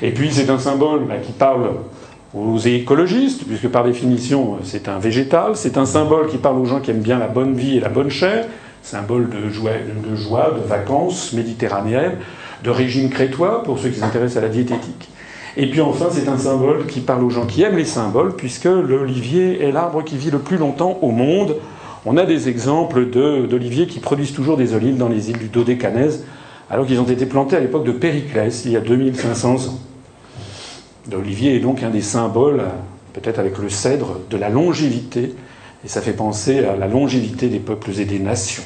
Et 0.00 0.12
puis 0.12 0.30
c'est 0.32 0.50
un 0.50 0.60
symbole 0.60 1.06
bah, 1.08 1.16
qui 1.16 1.32
parle 1.32 1.70
aux 2.32 2.58
écologistes, 2.58 3.44
puisque 3.44 3.68
par 3.68 3.84
définition 3.84 4.58
c'est 4.62 4.88
un 4.88 5.00
végétal, 5.00 5.56
c'est 5.56 5.76
un 5.76 5.86
symbole 5.86 6.28
qui 6.28 6.36
parle 6.36 6.58
aux 6.58 6.66
gens 6.66 6.78
qui 6.78 6.92
aiment 6.92 7.00
bien 7.00 7.18
la 7.18 7.26
bonne 7.26 7.54
vie 7.54 7.78
et 7.78 7.80
la 7.80 7.88
bonne 7.88 8.10
chair, 8.10 8.46
symbole 8.82 9.28
de 9.28 9.50
joie, 9.50 9.72
de, 9.72 10.14
joie, 10.14 10.52
de 10.52 10.66
vacances 10.68 11.32
méditerranéennes, 11.32 12.18
de 12.64 12.70
régime 12.70 13.10
crétois, 13.10 13.62
pour 13.62 13.78
ceux 13.78 13.90
qui 13.90 14.00
s'intéressent 14.00 14.42
à 14.42 14.46
la 14.46 14.52
diététique. 14.52 15.08
Et 15.56 15.68
puis 15.68 15.80
enfin, 15.80 16.06
c'est 16.10 16.28
un 16.28 16.38
symbole 16.38 16.86
qui 16.86 17.00
parle 17.00 17.24
aux 17.24 17.30
gens 17.30 17.46
qui 17.46 17.62
aiment 17.62 17.76
les 17.76 17.84
symboles, 17.84 18.36
puisque 18.36 18.66
l'olivier 18.66 19.62
est 19.62 19.72
l'arbre 19.72 20.04
qui 20.04 20.16
vit 20.16 20.30
le 20.30 20.38
plus 20.38 20.56
longtemps 20.56 20.98
au 21.02 21.10
monde. 21.10 21.56
On 22.06 22.16
a 22.16 22.24
des 22.24 22.48
exemples 22.48 23.06
d'oliviers 23.06 23.86
qui 23.86 23.98
produisent 23.98 24.32
toujours 24.32 24.56
des 24.56 24.74
olives 24.74 24.96
dans 24.96 25.08
les 25.08 25.30
îles 25.30 25.38
du 25.38 25.48
Dodécanèse, 25.48 26.24
alors 26.70 26.86
qu'ils 26.86 27.00
ont 27.00 27.04
été 27.04 27.26
plantés 27.26 27.56
à 27.56 27.60
l'époque 27.60 27.84
de 27.84 27.92
Périclès, 27.92 28.64
il 28.66 28.72
y 28.72 28.76
a 28.76 28.80
2500 28.80 29.54
ans. 29.54 29.78
L'olivier 31.10 31.56
est 31.56 31.60
donc 31.60 31.82
un 31.82 31.90
des 31.90 32.02
symboles, 32.02 32.62
peut-être 33.14 33.38
avec 33.38 33.58
le 33.58 33.68
cèdre, 33.68 34.20
de 34.30 34.36
la 34.36 34.50
longévité, 34.50 35.34
et 35.84 35.88
ça 35.88 36.00
fait 36.00 36.12
penser 36.12 36.64
à 36.64 36.76
la 36.76 36.86
longévité 36.86 37.48
des 37.48 37.58
peuples 37.58 37.90
et 37.98 38.04
des 38.04 38.18
nations. 38.18 38.62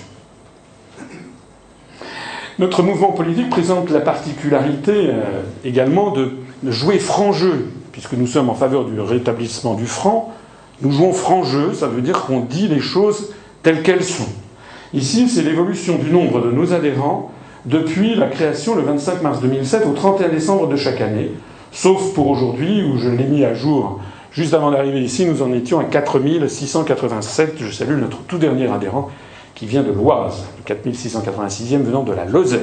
Notre 2.62 2.84
mouvement 2.84 3.10
politique 3.10 3.50
présente 3.50 3.90
la 3.90 3.98
particularité 3.98 4.92
euh, 4.94 5.42
également 5.64 6.12
de 6.12 6.30
jouer 6.62 7.00
franc 7.00 7.32
jeu, 7.32 7.66
puisque 7.90 8.12
nous 8.12 8.28
sommes 8.28 8.48
en 8.50 8.54
faveur 8.54 8.84
du 8.84 9.00
rétablissement 9.00 9.74
du 9.74 9.84
franc, 9.84 10.32
nous 10.80 10.92
jouons 10.92 11.12
franc 11.12 11.42
jeu, 11.42 11.74
ça 11.74 11.88
veut 11.88 12.02
dire 12.02 12.22
qu'on 12.22 12.38
dit 12.38 12.68
les 12.68 12.78
choses 12.78 13.30
telles 13.64 13.82
qu'elles 13.82 14.04
sont. 14.04 14.28
Ici, 14.94 15.28
c'est 15.28 15.42
l'évolution 15.42 15.96
du 15.96 16.10
nombre 16.10 16.40
de 16.40 16.52
nos 16.52 16.72
adhérents 16.72 17.32
depuis 17.64 18.14
la 18.14 18.28
création 18.28 18.76
le 18.76 18.82
25 18.82 19.22
mars 19.22 19.40
2007 19.40 19.84
au 19.84 19.92
31 19.92 20.28
décembre 20.28 20.68
de 20.68 20.76
chaque 20.76 21.00
année, 21.00 21.32
sauf 21.72 22.14
pour 22.14 22.28
aujourd'hui 22.28 22.84
où 22.84 22.96
je 22.96 23.08
l'ai 23.08 23.24
mis 23.24 23.44
à 23.44 23.54
jour 23.54 23.98
juste 24.30 24.54
avant 24.54 24.70
d'arriver 24.70 25.00
ici, 25.00 25.26
nous 25.26 25.42
en 25.42 25.52
étions 25.52 25.80
à 25.80 25.84
4687. 25.84 27.56
Je 27.58 27.72
salue 27.72 27.98
notre 27.98 28.18
tout 28.18 28.38
dernier 28.38 28.70
adhérent 28.70 29.10
qui 29.54 29.66
vient 29.66 29.82
de 29.82 29.92
l'Oise, 29.92 30.44
le 30.58 30.74
4686e 30.74 31.82
venant 31.82 32.02
de 32.02 32.12
la 32.12 32.24
Lozère. 32.24 32.60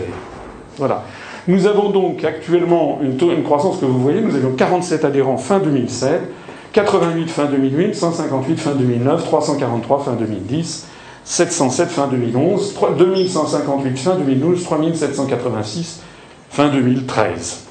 Voilà. 0.77 1.03
Nous 1.47 1.67
avons 1.67 1.89
donc 1.89 2.23
actuellement 2.23 2.99
une, 3.01 3.43
croissance 3.43 3.79
que 3.79 3.85
vous 3.85 3.99
voyez. 3.99 4.21
Nous 4.21 4.35
avions 4.35 4.51
47 4.51 5.05
adhérents 5.05 5.37
fin 5.37 5.59
2007, 5.59 6.21
88 6.73 7.29
fin 7.29 7.45
2008, 7.45 7.95
158 7.95 8.57
fin 8.57 8.71
2009, 8.71 9.23
343 9.23 9.99
fin 9.99 10.13
2010, 10.13 10.87
707 11.23 11.89
fin 11.89 12.07
2011, 12.07 12.75
2158 12.97 13.97
fin 13.97 14.15
2012, 14.15 14.63
3786 14.63 16.01
fin 16.49 16.69
2013. 16.69 17.65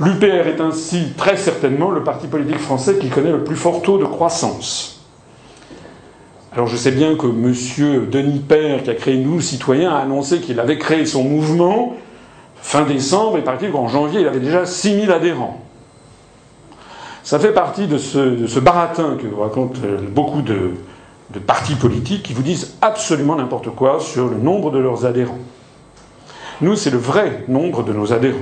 L'UPR 0.00 0.48
est 0.48 0.60
ainsi 0.60 1.12
très 1.16 1.36
certainement 1.36 1.90
le 1.90 2.02
parti 2.02 2.26
politique 2.26 2.58
français 2.58 2.96
qui 2.98 3.08
connaît 3.08 3.30
le 3.30 3.44
plus 3.44 3.56
fort 3.56 3.82
taux 3.82 3.98
de 3.98 4.04
croissance. 4.04 4.93
Alors 6.54 6.68
je 6.68 6.76
sais 6.76 6.92
bien 6.92 7.16
que 7.16 7.26
M. 7.26 8.06
Denis 8.10 8.38
Père, 8.38 8.84
qui 8.84 8.90
a 8.90 8.94
créé 8.94 9.16
Nous, 9.16 9.40
citoyens, 9.40 9.92
a 9.92 9.98
annoncé 9.98 10.38
qu'il 10.38 10.60
avait 10.60 10.78
créé 10.78 11.04
son 11.04 11.24
mouvement 11.24 11.96
fin 12.56 12.82
décembre, 12.82 13.38
et 13.38 13.42
paraît-il 13.42 13.72
qu'en 13.72 13.88
janvier, 13.88 14.20
il 14.20 14.28
avait 14.28 14.38
déjà 14.38 14.64
6000 14.64 15.10
adhérents. 15.10 15.60
Ça 17.24 17.40
fait 17.40 17.52
partie 17.52 17.88
de 17.88 17.98
ce, 17.98 18.58
baratin 18.60 19.16
que 19.20 19.26
racontent 19.34 19.80
euh, 19.84 19.98
beaucoup 20.08 20.42
de, 20.42 20.70
de 21.30 21.38
partis 21.40 21.74
politiques 21.74 22.22
qui 22.22 22.32
vous 22.32 22.42
disent 22.42 22.74
absolument 22.80 23.34
n'importe 23.34 23.70
quoi 23.70 23.98
sur 23.98 24.28
le 24.28 24.36
nombre 24.36 24.70
de 24.70 24.78
leurs 24.78 25.06
adhérents. 25.06 25.38
Nous, 26.60 26.76
c'est 26.76 26.90
le 26.90 26.98
vrai 26.98 27.44
nombre 27.48 27.82
de 27.82 27.92
nos 27.92 28.12
adhérents. 28.12 28.38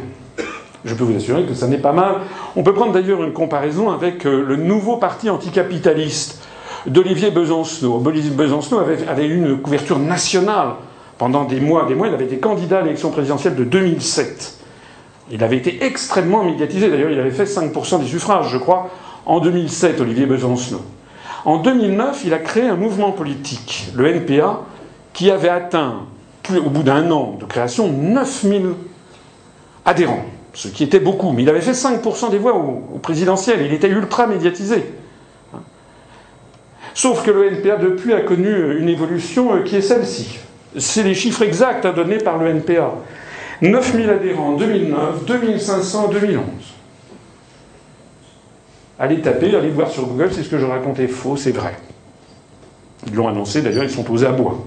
Je 0.85 0.95
peux 0.95 1.05
vous 1.05 1.17
assurer 1.17 1.45
que 1.45 1.55
ça 1.55 1.67
n'est 1.67 1.79
pas 1.79 1.93
mal. 1.93 2.17
On 2.57 2.63
peut 2.63 2.75
prendre 2.75 2.93
d'ailleurs 2.93 3.23
une 3.25 3.33
comparaison 3.33 3.91
avec 3.91 4.27
euh, 4.27 4.45
le 4.45 4.57
nouveau 4.57 4.99
parti 4.99 5.31
anticapitaliste 5.31 6.42
d'Olivier 6.87 7.31
Besancenot. 7.31 8.03
Olivier 8.05 8.31
Besancenot 8.31 8.81
avait, 8.81 9.27
eu 9.27 9.37
une 9.37 9.59
couverture 9.59 9.99
nationale 9.99 10.75
pendant 11.19 11.45
des 11.45 11.61
mois, 11.61 11.87
des 11.87 11.95
mois. 11.95 12.09
Il 12.09 12.15
avait 12.15 12.25
été 12.25 12.39
candidat 12.39 12.79
à 12.79 12.83
l'élection 12.83 13.11
présidentielle 13.11 13.55
de 13.55 13.65
2007. 13.65 14.59
Il 15.31 15.43
avait 15.45 15.57
été 15.57 15.85
extrêmement 15.85 16.45
médiatisé. 16.45 16.91
D'ailleurs, 16.91 17.11
il 17.11 17.19
avait 17.19 17.31
fait 17.31 17.45
5% 17.45 18.01
des 18.01 18.07
suffrages, 18.07 18.49
je 18.51 18.59
crois, 18.59 18.91
en 19.27 19.41
2007, 19.41 20.01
Olivier 20.01 20.27
Besancenot. 20.27 20.83
En 21.45 21.59
2009, 21.59 22.23
il 22.25 22.35
a 22.35 22.39
créé 22.39 22.69
un 22.69 22.77
mouvement 22.77 23.13
politique, 23.13 23.89
le 23.95 24.07
NPA, 24.07 24.61
qui 25.13 25.31
avait 25.31 25.49
atteint, 25.49 26.07
au 26.57 26.71
bout 26.71 26.83
d'un 26.83 27.11
an 27.11 27.37
de 27.39 27.45
création, 27.45 27.89
9000 27.89 28.75
adhérents 29.85 30.25
ce 30.55 30.69
qui 30.69 30.85
était 30.85 31.01
beaucoup, 31.01 31.33
mais 31.33 31.43
il 31.43 31.49
avait 31.49 31.61
fait 31.61 31.73
5% 31.73 32.31
des 32.31 32.39
voix 32.39 32.55
au, 32.55 32.99
présidentiel, 32.99 33.63
il 33.65 33.73
était 33.73 33.89
ultra 33.89 34.27
médiatisé. 34.27 34.95
Sauf 36.95 37.25
que 37.25 37.31
le 37.31 37.53
NPA 37.53 37.77
depuis 37.77 38.13
a 38.13 38.21
connu 38.21 38.79
une 38.79 38.89
évolution 38.89 39.55
euh, 39.55 39.63
qui 39.63 39.77
est 39.77 39.83
celle-ci. 39.83 40.39
C'est 40.79 41.03
les 41.03 41.15
chiffres 41.15 41.43
exacts 41.43 41.87
donnés 41.87 42.19
par 42.19 42.39
le 42.39 42.49
NPA. 42.49 42.95
9000 43.63 44.11
adhérents 44.11 44.49
en 44.51 44.57
2009, 44.57 45.25
2500 45.27 46.05
en 46.05 46.09
2011. 46.09 46.45
Allez 48.99 49.21
taper, 49.21 49.55
allez 49.57 49.71
voir 49.71 49.91
sur 49.91 50.07
Google, 50.07 50.31
c'est 50.33 50.43
ce 50.43 50.49
que 50.49 50.59
je 50.59 50.67
racontais 50.67 51.09
faux, 51.09 51.37
c'est 51.37 51.53
vrai. 51.53 51.75
Ils 53.07 53.15
l'ont 53.15 53.29
annoncé, 53.29 53.63
d'ailleurs, 53.63 53.85
ils 53.85 53.91
sont 53.91 54.05
posés 54.05 54.27
à 54.27 54.33
bois. 54.33 54.65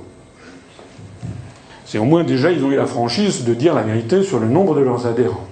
C'est 1.86 2.00
au 2.00 2.04
moins 2.04 2.24
déjà, 2.24 2.52
ils 2.52 2.64
ont 2.64 2.72
eu 2.72 2.76
la 2.76 2.88
franchise 2.88 3.46
de 3.46 3.54
dire 3.54 3.74
la 3.74 3.84
vérité 3.84 4.24
sur 4.24 4.40
le 4.40 4.48
nombre 4.48 4.76
de 4.76 4.82
leurs 4.82 5.06
adhérents. 5.08 5.48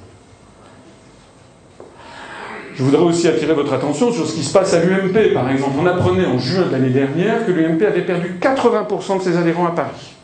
Je 2.75 2.83
voudrais 2.83 3.03
aussi 3.03 3.27
attirer 3.27 3.53
votre 3.53 3.73
attention 3.73 4.11
sur 4.11 4.25
ce 4.25 4.33
qui 4.33 4.43
se 4.43 4.51
passe 4.51 4.73
à 4.73 4.83
l'UMP, 4.83 5.33
par 5.33 5.49
exemple. 5.51 5.73
On 5.79 5.85
apprenait 5.85 6.25
en 6.25 6.39
juin 6.39 6.65
de 6.67 6.71
l'année 6.71 6.89
dernière 6.89 7.45
que 7.45 7.51
l'UMP 7.51 7.83
avait 7.85 8.01
perdu 8.01 8.35
80% 8.41 9.19
de 9.19 9.23
ses 9.23 9.37
adhérents 9.37 9.67
à 9.67 9.71
Paris. 9.71 10.15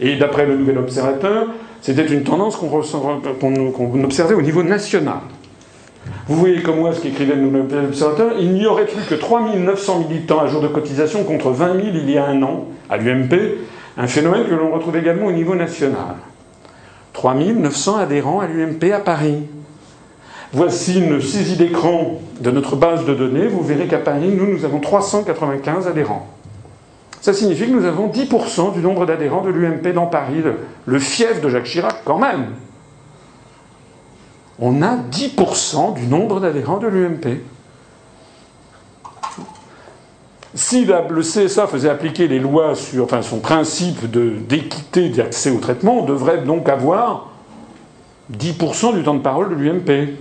Et 0.00 0.16
d'après 0.16 0.46
le 0.46 0.56
Nouvel 0.56 0.78
Observateur, 0.78 1.48
c'était 1.80 2.06
une 2.06 2.22
tendance 2.22 2.56
qu'on 2.56 4.04
observait 4.04 4.34
au 4.34 4.42
niveau 4.42 4.62
national. 4.62 5.18
Vous 6.28 6.36
voyez 6.36 6.62
comme 6.62 6.76
moi 6.76 6.92
ce 6.92 7.00
qu'écrivait 7.00 7.34
le 7.34 7.42
Nouvel 7.42 7.86
Observateur 7.86 8.32
il 8.38 8.52
n'y 8.52 8.66
aurait 8.66 8.86
plus 8.86 9.02
que 9.02 9.14
3900 9.14 10.06
militants 10.08 10.40
à 10.40 10.46
jour 10.46 10.60
de 10.60 10.68
cotisation 10.68 11.24
contre 11.24 11.50
20 11.50 11.74
000 11.74 11.86
il 11.94 12.10
y 12.10 12.18
a 12.18 12.26
un 12.26 12.42
an 12.42 12.66
à 12.88 12.96
l'UMP, 12.96 13.34
un 13.96 14.06
phénomène 14.06 14.44
que 14.46 14.54
l'on 14.54 14.70
retrouve 14.70 14.96
également 14.96 15.26
au 15.26 15.32
niveau 15.32 15.54
national. 15.54 16.16
3900 17.14 17.96
adhérents 17.96 18.40
à 18.40 18.46
l'UMP 18.46 18.92
à 18.92 19.00
Paris. 19.00 19.42
Voici 20.52 20.98
une 20.98 21.20
saisie 21.20 21.56
d'écran 21.56 22.20
de 22.40 22.50
notre 22.50 22.74
base 22.74 23.04
de 23.04 23.14
données. 23.14 23.48
Vous 23.48 23.62
verrez 23.62 23.86
qu'à 23.86 23.98
Paris, 23.98 24.30
nous, 24.30 24.46
nous 24.46 24.64
avons 24.64 24.80
395 24.80 25.86
adhérents. 25.86 26.26
Ça 27.20 27.32
signifie 27.32 27.66
que 27.66 27.72
nous 27.72 27.84
avons 27.84 28.08
10% 28.08 28.72
du 28.72 28.80
nombre 28.80 29.04
d'adhérents 29.04 29.42
de 29.42 29.50
l'UMP 29.50 29.92
dans 29.92 30.06
Paris, 30.06 30.42
le 30.86 30.98
fief 30.98 31.40
de 31.40 31.48
Jacques 31.48 31.64
Chirac, 31.64 31.96
quand 32.04 32.18
même. 32.18 32.46
On 34.60 34.82
a 34.82 34.96
10% 34.96 35.94
du 35.94 36.06
nombre 36.06 36.40
d'adhérents 36.40 36.78
de 36.78 36.86
l'UMP. 36.86 37.40
Si 40.54 40.84
le 40.84 41.20
CSA 41.20 41.66
faisait 41.66 41.90
appliquer 41.90 42.26
les 42.26 42.38
lois 42.38 42.74
sur 42.74 43.04
enfin, 43.04 43.22
son 43.22 43.40
principe 43.40 44.10
d'équité 44.10 45.10
d'accès 45.10 45.50
au 45.50 45.58
traitement, 45.58 46.00
on 46.00 46.04
devrait 46.04 46.38
donc 46.38 46.68
avoir 46.68 47.28
10% 48.32 48.94
du 48.94 49.02
temps 49.02 49.14
de 49.14 49.20
parole 49.20 49.50
de 49.50 49.54
l'UMP. 49.54 50.14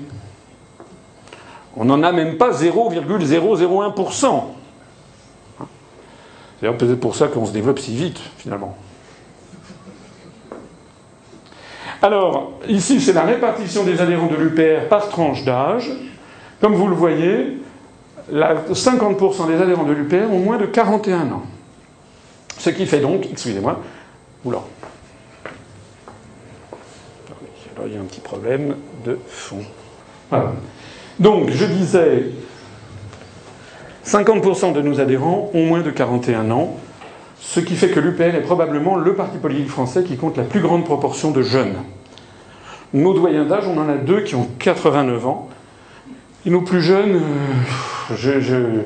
On 1.78 1.86
n'en 1.86 2.02
a 2.02 2.12
même 2.12 2.38
pas 2.38 2.52
0,001%. 2.52 4.44
C'est 6.60 6.72
peut-être 6.72 7.00
pour 7.00 7.16
ça 7.16 7.28
qu'on 7.28 7.46
se 7.46 7.52
développe 7.52 7.78
si 7.78 7.96
vite, 7.96 8.20
finalement. 8.38 8.76
Alors, 12.02 12.54
ici, 12.68 13.00
c'est 13.00 13.14
la 13.14 13.24
répartition 13.24 13.84
des 13.84 14.02
adhérents 14.02 14.28
de 14.28 14.36
l'UPR 14.36 14.88
par 14.90 15.08
tranche 15.10 15.44
d'âge. 15.44 15.92
Comme 16.60 16.74
vous 16.74 16.88
le 16.88 16.96
voyez, 16.96 17.60
50% 18.32 19.48
des 19.48 19.62
adhérents 19.62 19.84
de 19.84 19.94
l'UPR 19.94 20.32
ont 20.32 20.40
moins 20.40 20.58
de 20.58 20.66
41 20.66 21.32
ans. 21.32 21.44
Ce 22.58 22.72
qui 22.72 22.88
fait 22.88 23.00
donc, 23.00 23.28
excusez-moi, 23.32 23.80
oula. 24.44 24.62
il 27.86 27.94
y 27.94 27.98
a 27.98 28.00
un 28.00 28.06
petit 28.06 28.20
problème 28.20 28.76
de 29.06 29.20
fond. 29.28 29.62
Voilà. 30.32 30.54
Donc, 31.20 31.50
je 31.50 31.66
disais, 31.66 32.30
50% 34.06 34.74
de 34.74 34.82
nos 34.82 35.00
adhérents 35.00 35.50
ont 35.54 35.66
moins 35.66 35.82
de 35.82 35.90
41 35.90 36.52
ans, 36.52 36.76
ce 37.40 37.60
qui 37.60 37.76
fait 37.76 37.90
que 37.90 38.00
l'UPR 38.00 38.36
est 38.36 38.42
probablement 38.42 38.96
le 38.96 39.16
parti 39.16 39.38
politique 39.38 39.70
français 39.70 40.04
qui 40.04 40.16
compte 40.16 40.38
la 40.38 40.44
plus 40.44 40.60
grande 40.60 40.86
proportion 40.86 41.32
de 41.32 41.42
jeunes. 41.42 41.76
Nos 42.94 43.14
doyens 43.14 43.46
d'âge, 43.46 43.66
on 43.68 43.78
en 43.80 43.90
a 43.90 43.96
deux 43.96 44.22
qui 44.22 44.36
ont 44.36 44.48
89 44.60 45.28
ans. 45.28 45.50
Et 46.46 46.50
nos 46.50 46.62
plus 46.62 46.82
jeunes, 46.82 47.20
euh, 48.12 48.82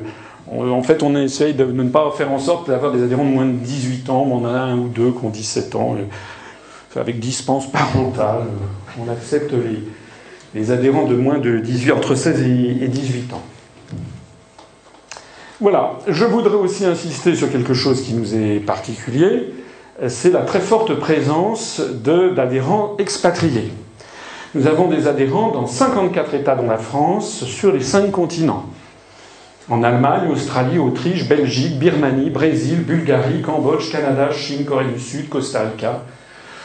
en 0.50 0.82
fait, 0.82 1.02
on 1.02 1.14
essaye 1.14 1.54
de 1.54 1.64
ne 1.64 1.88
pas 1.88 2.10
faire 2.16 2.32
en 2.32 2.38
sorte 2.38 2.68
d'avoir 2.68 2.92
des 2.92 3.02
adhérents 3.02 3.24
de 3.24 3.30
moins 3.30 3.46
de 3.46 3.52
18 3.52 4.10
ans, 4.10 4.24
mais 4.26 4.32
on 4.32 4.44
en 4.44 4.54
a 4.54 4.58
un 4.58 4.78
ou 4.78 4.88
deux 4.88 5.12
qui 5.12 5.24
ont 5.24 5.28
17 5.28 5.74
ans, 5.76 5.96
euh, 5.96 7.00
avec 7.00 7.20
dispense 7.20 7.70
parentale. 7.70 8.46
On 8.98 9.10
accepte 9.10 9.52
les, 9.52 9.84
les 10.54 10.70
adhérents 10.70 11.06
de 11.06 11.14
moins 11.14 11.38
de 11.38 11.58
18, 11.58 11.92
entre 11.92 12.14
16 12.14 12.42
et 12.42 12.88
18 12.88 13.32
ans. 13.32 13.42
Voilà, 15.60 15.92
je 16.08 16.24
voudrais 16.24 16.56
aussi 16.56 16.84
insister 16.84 17.34
sur 17.36 17.50
quelque 17.50 17.74
chose 17.74 18.02
qui 18.02 18.14
nous 18.14 18.34
est 18.34 18.58
particulier, 18.58 19.54
c'est 20.08 20.30
la 20.30 20.40
très 20.40 20.60
forte 20.60 20.94
présence 20.94 21.80
d'adhérents 21.80 22.96
expatriés. 22.98 23.72
Nous 24.54 24.66
avons 24.66 24.88
des 24.88 25.06
adhérents 25.06 25.52
dans 25.52 25.66
54 25.66 26.34
États 26.34 26.56
dont 26.56 26.66
la 26.66 26.78
France, 26.78 27.44
sur 27.44 27.72
les 27.72 27.80
5 27.80 28.10
continents. 28.10 28.66
En 29.70 29.82
Allemagne, 29.82 30.30
Australie, 30.30 30.78
Autriche, 30.78 31.28
Belgique, 31.28 31.78
Birmanie, 31.78 32.30
Brésil, 32.30 32.82
Bulgarie, 32.82 33.40
Cambodge, 33.40 33.90
Canada, 33.92 34.30
Chine, 34.32 34.64
Corée 34.64 34.86
du 34.92 34.98
Sud, 34.98 35.28
Costa 35.28 35.62
Rica, 35.62 36.02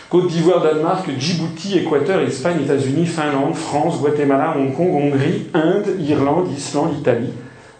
Côte 0.09 0.27
d'Ivoire, 0.27 0.63
Danemark, 0.63 1.09
Djibouti, 1.19 1.79
Équateur, 1.79 2.21
Espagne, 2.21 2.61
États-Unis, 2.63 3.05
Finlande, 3.05 3.55
France, 3.55 3.99
Guatemala, 3.99 4.55
Hong 4.57 4.73
Kong, 4.73 4.93
Hongrie, 4.93 5.47
Inde, 5.53 5.99
Irlande, 5.99 6.47
Islande, 6.55 6.93
Italie, 6.97 7.33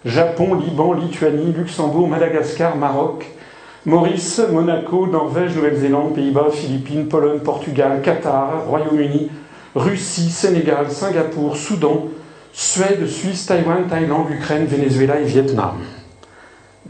Japon, 0.04 0.56
Liban, 0.56 0.94
Lituanie, 0.94 1.54
Luxembourg, 1.58 2.10
Madagascar, 2.10 2.76
Maroc, 2.76 3.26
Maurice, 3.86 4.42
Monaco, 4.52 5.08
Norvège, 5.08 5.56
Nouvelle-Zélande, 5.56 6.16
Pays-Bas, 6.16 6.50
Philippines, 6.52 7.08
Pologne, 7.08 7.40
Portugal, 7.40 8.02
Qatar, 8.04 8.66
Royaume-Uni, 8.68 9.30
Russie, 9.74 10.30
Sénégal, 10.30 10.92
Singapour, 10.92 11.56
Soudan, 11.56 12.10
Suède, 12.52 13.08
Suisse, 13.08 13.46
Taïwan, 13.46 13.88
Thaïlande, 13.88 14.32
Ukraine, 14.32 14.66
Venezuela 14.66 15.18
et 15.22 15.24
Vietnam. 15.24 15.76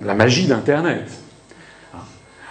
La 0.03 0.15
magie 0.15 0.47
d'Internet. 0.47 1.26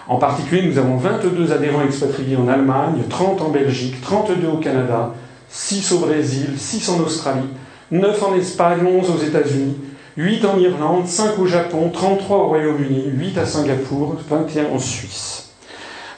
En 0.08 0.18
particulier, 0.18 0.62
nous 0.62 0.78
avons 0.78 0.96
22 0.96 1.52
adhérents 1.52 1.82
expatriés 1.82 2.36
en 2.36 2.46
Allemagne, 2.46 3.02
30 3.08 3.42
en 3.42 3.48
Belgique, 3.48 4.00
32 4.02 4.46
au 4.46 4.58
Canada, 4.58 5.12
6 5.48 5.90
au 5.92 5.98
Brésil, 5.98 6.50
6 6.56 6.88
en 6.90 7.00
Australie, 7.00 7.48
9 7.90 8.22
en 8.22 8.36
Espagne, 8.36 8.86
11 8.86 9.10
aux 9.10 9.18
États-Unis, 9.18 9.76
8 10.16 10.44
en 10.44 10.56
Irlande, 10.58 11.08
5 11.08 11.36
au 11.40 11.46
Japon, 11.46 11.90
33 11.92 12.38
au 12.38 12.46
Royaume-Uni, 12.48 13.06
8 13.14 13.38
à 13.38 13.46
Singapour, 13.46 14.14
21 14.30 14.66
en 14.72 14.78
Suisse. 14.78 15.50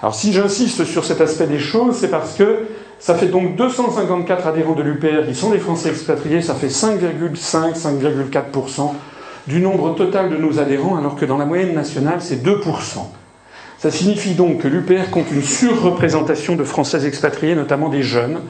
Alors 0.03 0.15
si 0.15 0.35
j'insiste 0.35 0.85
sur 0.85 1.03
cet 1.05 1.23
aspect 1.23 1.47
des 1.47 1.59
choses, 1.59 1.97
c'est 1.97 2.11
parce 2.11 2.35
que 2.35 2.67
ça 3.01 3.15
fait 3.15 3.29
donc 3.29 3.57
254 3.57 4.47
adhérents 4.47 4.75
de 4.75 4.83
l'UPR 4.83 5.27
qui 5.27 5.35
sont 5.35 5.49
des 5.51 5.59
Français 5.59 5.89
expatriés, 5.89 6.43
ça 6.43 6.55
fait 6.55 6.69
5,5-5,4% 6.69 8.93
du 9.47 9.61
nombre 9.61 9.95
total 9.95 10.29
de 10.31 10.37
nos 10.37 10.59
adhérents, 10.59 10.97
alors 10.97 11.15
que 11.17 11.25
dans 11.25 11.39
la 11.39 11.47
moyenne 11.47 11.75
nationale, 11.75 12.19
c'est 12.21 12.45
2%. 12.45 12.59
Ça 13.79 13.93
signifie 13.93 14.35
donc 14.35 14.59
que 14.59 14.69
l'UPR 14.69 15.11
compte 15.11 15.31
une 15.31 15.43
surreprésentation 15.43 16.57
de 16.57 16.65
Français 16.65 17.07
expatriés, 17.07 17.55
notamment 17.55 17.89
des 17.89 18.03
jeunes. 18.03 18.41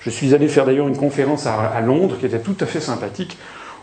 Je 0.00 0.10
suis 0.10 0.34
allé 0.34 0.46
faire 0.46 0.66
d'ailleurs 0.66 0.88
une 0.88 0.96
conférence 0.96 1.46
à, 1.46 1.80
Londres 1.80 2.16
qui 2.20 2.26
était 2.26 2.40
tout 2.40 2.56
à 2.60 2.66
fait 2.66 2.80
sympathique, 2.80 3.38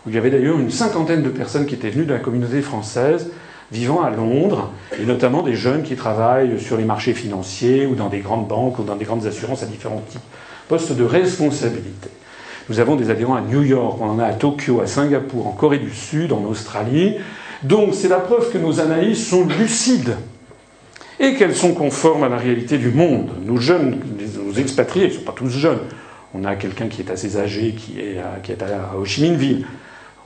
où 0.06 0.10
il 0.10 0.14
y 0.14 0.18
avait 0.18 0.30
d'ailleurs 0.30 0.60
une 0.60 0.70
cinquantaine 0.70 1.22
de 1.22 1.28
personnes 1.28 1.66
qui 1.66 1.74
étaient 1.74 1.90
venues 1.90 2.04
de 2.04 2.12
la 2.12 2.20
communauté 2.20 2.62
française 2.62 3.30
vivant 3.72 4.02
à 4.02 4.10
Londres, 4.10 4.70
et 5.00 5.04
notamment 5.04 5.42
des 5.42 5.54
jeunes 5.54 5.82
qui 5.82 5.96
travaillent 5.96 6.60
sur 6.60 6.76
les 6.76 6.84
marchés 6.84 7.14
financiers 7.14 7.86
ou 7.86 7.94
dans 7.94 8.08
des 8.08 8.20
grandes 8.20 8.46
banques 8.46 8.78
ou 8.78 8.84
dans 8.84 8.96
des 8.96 9.04
grandes 9.04 9.26
assurances 9.26 9.62
à 9.62 9.66
différents 9.66 10.02
types 10.08 10.20
poste 10.68 10.92
de 10.92 11.04
responsabilité. 11.04 12.08
Nous 12.68 12.80
avons 12.80 12.96
des 12.96 13.10
adhérents 13.10 13.34
à 13.34 13.40
New 13.40 13.62
York, 13.62 13.98
on 14.00 14.08
en 14.08 14.18
a 14.18 14.24
à 14.24 14.32
Tokyo, 14.32 14.80
à 14.80 14.86
Singapour, 14.86 15.48
en 15.48 15.50
Corée 15.50 15.78
du 15.78 15.90
Sud, 15.90 16.32
en 16.32 16.44
Australie. 16.44 17.16
Donc 17.62 17.94
c'est 17.94 18.08
la 18.08 18.20
preuve 18.20 18.50
que 18.52 18.58
nos 18.58 18.80
analyses 18.80 19.26
sont 19.26 19.46
lucides 19.46 20.14
et 21.22 21.34
qu'elles 21.34 21.54
sont 21.54 21.72
conformes 21.72 22.24
à 22.24 22.28
la 22.28 22.36
réalité 22.36 22.76
du 22.76 22.90
monde. 22.90 23.30
Nos 23.46 23.56
jeunes, 23.56 24.00
nos 24.44 24.52
expatriés, 24.54 25.06
ils 25.06 25.12
ne 25.12 25.14
sont 25.14 25.24
pas 25.24 25.32
tous 25.32 25.48
jeunes. 25.48 25.78
On 26.34 26.44
a 26.44 26.56
quelqu'un 26.56 26.88
qui 26.88 27.00
est 27.00 27.10
assez 27.10 27.38
âgé, 27.38 27.74
qui 27.74 28.00
est 28.00 28.18
à, 28.18 28.40
qui 28.42 28.50
est 28.50 28.62
à 28.62 28.96
Ho 28.98 29.04
Chi 29.04 29.22
Minh 29.22 29.36
Ville. 29.36 29.64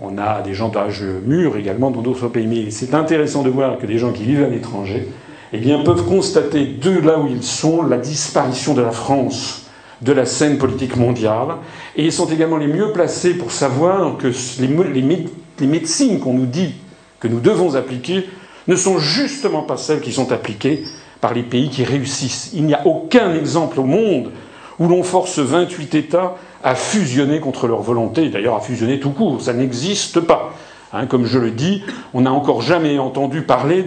On 0.01 0.17
a 0.17 0.41
des 0.41 0.55
gens 0.55 0.69
d'âge 0.69 1.03
mûr 1.03 1.57
également 1.57 1.91
dans 1.91 2.01
d'autres 2.01 2.29
pays. 2.29 2.47
Mais 2.47 2.71
c'est 2.71 2.95
intéressant 2.95 3.43
de 3.43 3.51
voir 3.51 3.79
que 3.79 3.87
des 3.87 3.99
gens 3.99 4.11
qui 4.11 4.25
vivent 4.25 4.45
à 4.45 4.49
l'étranger 4.49 5.07
eh 5.53 5.59
bien, 5.59 5.83
peuvent 5.85 6.07
constater 6.07 6.65
de 6.65 6.99
là 6.99 7.19
où 7.19 7.27
ils 7.29 7.43
sont 7.43 7.83
la 7.83 7.99
disparition 7.99 8.73
de 8.73 8.83
la 8.83 8.91
France 8.91 9.67
de 10.03 10.13
la 10.13 10.25
scène 10.25 10.59
politique 10.59 10.97
mondiale. 10.97 11.57
Et 11.97 12.05
ils 12.05 12.13
sont 12.13 12.27
également 12.27 12.57
les 12.57 12.67
mieux 12.67 12.93
placés 12.93 13.35
pour 13.35 13.53
savoir 13.53 14.17
que 14.17 14.29
les, 14.61 15.67
médecines 15.67 16.21
qu'on 16.21 16.35
nous 16.35 16.47
dit 16.47 16.75
que 17.21 17.29
nous 17.29 17.41
devons 17.41 17.75
appliquer 17.75 18.25
ne 18.69 18.77
sont 18.77 18.99
justement 18.99 19.63
pas 19.63 19.77
celles 19.77 20.01
qui 20.01 20.13
sont 20.13 20.33
appliquées 20.33 20.85
par 21.21 21.35
les 21.35 21.43
pays 21.43 21.71
qui 21.71 21.85
réussissent. 21.85 22.51
Il 22.55 22.65
n'y 22.65 22.75
a 22.75 22.87
aucun 22.87 23.35
exemple 23.35 23.81
au 23.81 23.85
monde 23.85 24.31
où 24.79 24.89
l'on 24.89 25.03
force 25.03 25.39
28 25.39 25.95
États 25.95 26.37
à 26.63 26.75
fusionner 26.75 27.41
contre 27.41 27.67
leur 27.67 27.81
volonté, 27.81 28.29
d'ailleurs 28.29 28.57
à 28.57 28.61
fusionner 28.61 29.01
tout 29.01 29.11
court, 29.11 29.41
ça 29.41 29.53
n'existe 29.53 30.21
pas. 30.21 30.53
Hein, 30.93 31.07
comme 31.07 31.27
je 31.27 31.39
le 31.39 31.51
dis, 31.51 31.83
on 32.15 32.23
n'a 32.23 32.33
encore 32.33 32.63
jamais 32.63 32.99
entendu 32.99 33.43
parler 33.43 33.85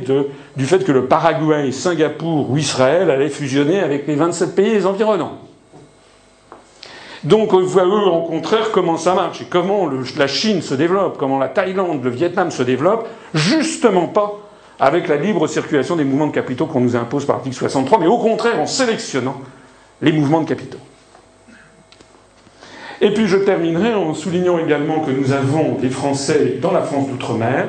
du 0.55 0.65
fait 0.65 0.83
que 0.83 0.91
le 0.91 1.05
Paraguay, 1.05 1.71
Singapour 1.71 2.51
ou 2.51 2.57
Israël 2.57 3.09
allaient 3.09 3.29
fusionner 3.29 3.79
avec 3.79 4.07
les 4.07 4.15
27 4.15 4.55
pays 4.55 4.85
environnants. 4.85 5.37
Donc 7.23 7.53
on 7.53 7.61
voit 7.61 7.85
eux, 7.85 8.07
au 8.07 8.21
contraire, 8.21 8.71
comment 8.71 8.97
ça 8.97 9.13
marche 9.13 9.41
et 9.41 9.45
comment 9.49 9.89
la 10.17 10.27
Chine 10.27 10.61
se 10.61 10.73
développe, 10.73 11.17
comment 11.17 11.37
la 11.37 11.49
Thaïlande, 11.49 12.03
le 12.03 12.09
Vietnam 12.09 12.49
se 12.49 12.63
développent, 12.63 13.07
justement 13.33 14.07
pas 14.07 14.48
avec 14.79 15.07
la 15.07 15.17
libre 15.17 15.47
circulation 15.47 15.95
des 15.95 16.03
mouvements 16.03 16.27
de 16.27 16.33
capitaux 16.33 16.65
qu'on 16.65 16.79
nous 16.79 16.95
impose 16.95 17.25
par 17.25 17.37
l'article 17.37 17.55
63, 17.55 17.99
mais 17.99 18.07
au 18.07 18.17
contraire 18.17 18.59
en 18.59 18.65
sélectionnant 18.65 19.41
les 20.01 20.11
mouvements 20.11 20.41
de 20.41 20.47
capitaux. 20.47 20.79
Et 23.01 23.13
puis 23.13 23.27
je 23.27 23.37
terminerai 23.37 23.93
en 23.93 24.13
soulignant 24.13 24.57
également 24.57 25.01
que 25.01 25.11
nous 25.11 25.31
avons 25.31 25.75
des 25.75 25.89
Français 25.89 26.57
dans 26.61 26.71
la 26.71 26.81
France 26.81 27.07
d'outre-mer. 27.07 27.67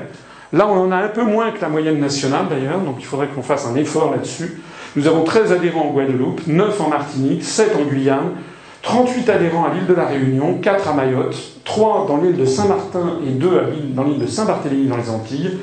Là, 0.53 0.67
on 0.69 0.87
en 0.87 0.91
a 0.91 0.97
un 0.97 1.09
peu 1.09 1.23
moins 1.23 1.53
que 1.53 1.61
la 1.61 1.69
moyenne 1.69 2.01
nationale 2.01 2.47
d'ailleurs, 2.51 2.81
donc 2.81 2.97
il 2.99 3.05
faudrait 3.05 3.29
qu'on 3.29 3.43
fasse 3.43 3.67
un 3.67 3.77
effort 3.77 4.11
là-dessus. 4.11 4.61
Nous 4.97 5.07
avons 5.07 5.23
13 5.23 5.53
adhérents 5.53 5.83
en 5.83 5.93
Guadeloupe, 5.93 6.47
9 6.49 6.81
en 6.81 6.89
Martinique, 6.89 7.45
7 7.45 7.77
en 7.77 7.85
Guyane, 7.85 8.33
38 8.83 9.29
adhérents 9.31 9.65
à 9.67 9.75
l'île 9.75 9.87
de 9.87 9.95
la 9.95 10.07
Réunion, 10.07 10.55
4 10.55 10.89
à 10.89 10.95
Mayotte, 10.95 11.37
3 11.65 12.07
dans 12.09 12.17
l'île 12.17 12.37
de 12.37 12.45
Saint-Martin 12.45 13.19
et 13.25 13.31
2 13.31 13.51
dans 13.95 14.03
l'île 14.03 14.19
de 14.19 14.27
Saint-Barthélemy 14.27 14.89
dans 14.89 14.97
les 14.97 15.11
Antilles, 15.11 15.59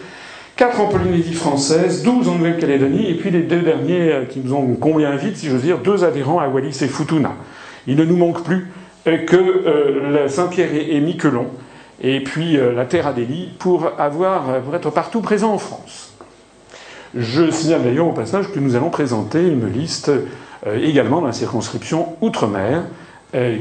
4 0.58 0.80
en 0.80 0.88
Polynésie 0.88 1.36
française, 1.36 2.02
12 2.02 2.30
en 2.30 2.36
Nouvelle-Calédonie, 2.36 3.12
et 3.12 3.14
puis 3.14 3.30
les 3.30 3.44
deux 3.44 3.62
derniers 3.62 4.12
euh, 4.12 4.26
qui 4.26 4.40
nous 4.40 4.56
ont 4.56 4.76
combien 4.82 5.16
vite, 5.16 5.38
si 5.38 5.50
j'ose 5.50 5.62
dire, 5.62 5.78
deux 5.78 6.04
adhérents 6.04 6.40
à 6.40 6.48
Wallis 6.48 6.80
et 6.82 6.88
Futuna. 6.88 7.34
Il 7.86 7.96
ne 7.96 8.04
nous 8.04 8.18
manque 8.18 8.44
plus 8.44 8.68
euh, 9.06 9.18
que 9.20 9.36
euh, 9.36 10.28
Saint-Pierre 10.28 10.74
et 10.74 11.00
Miquelon, 11.00 11.46
et 12.02 12.24
puis 12.24 12.58
la 12.58 12.86
Terre 12.86 13.08
Adélie, 13.08 13.50
pour, 13.58 13.92
avoir, 13.98 14.62
pour 14.62 14.76
être 14.76 14.92
partout 14.92 15.22
présent 15.22 15.54
en 15.54 15.58
France. 15.58 16.13
Je 17.15 17.50
signale 17.50 17.84
d'ailleurs 17.84 18.08
au 18.08 18.13
passage 18.13 18.52
que 18.52 18.60
nous 18.60 18.76
allons 18.76 18.91
présenter 18.91 19.41
une 19.41 19.67
liste 19.67 20.12
également 20.80 21.22
dans 21.22 21.28
la 21.28 21.34
circonscription 21.34 22.10
Outre-mer, 22.22 22.84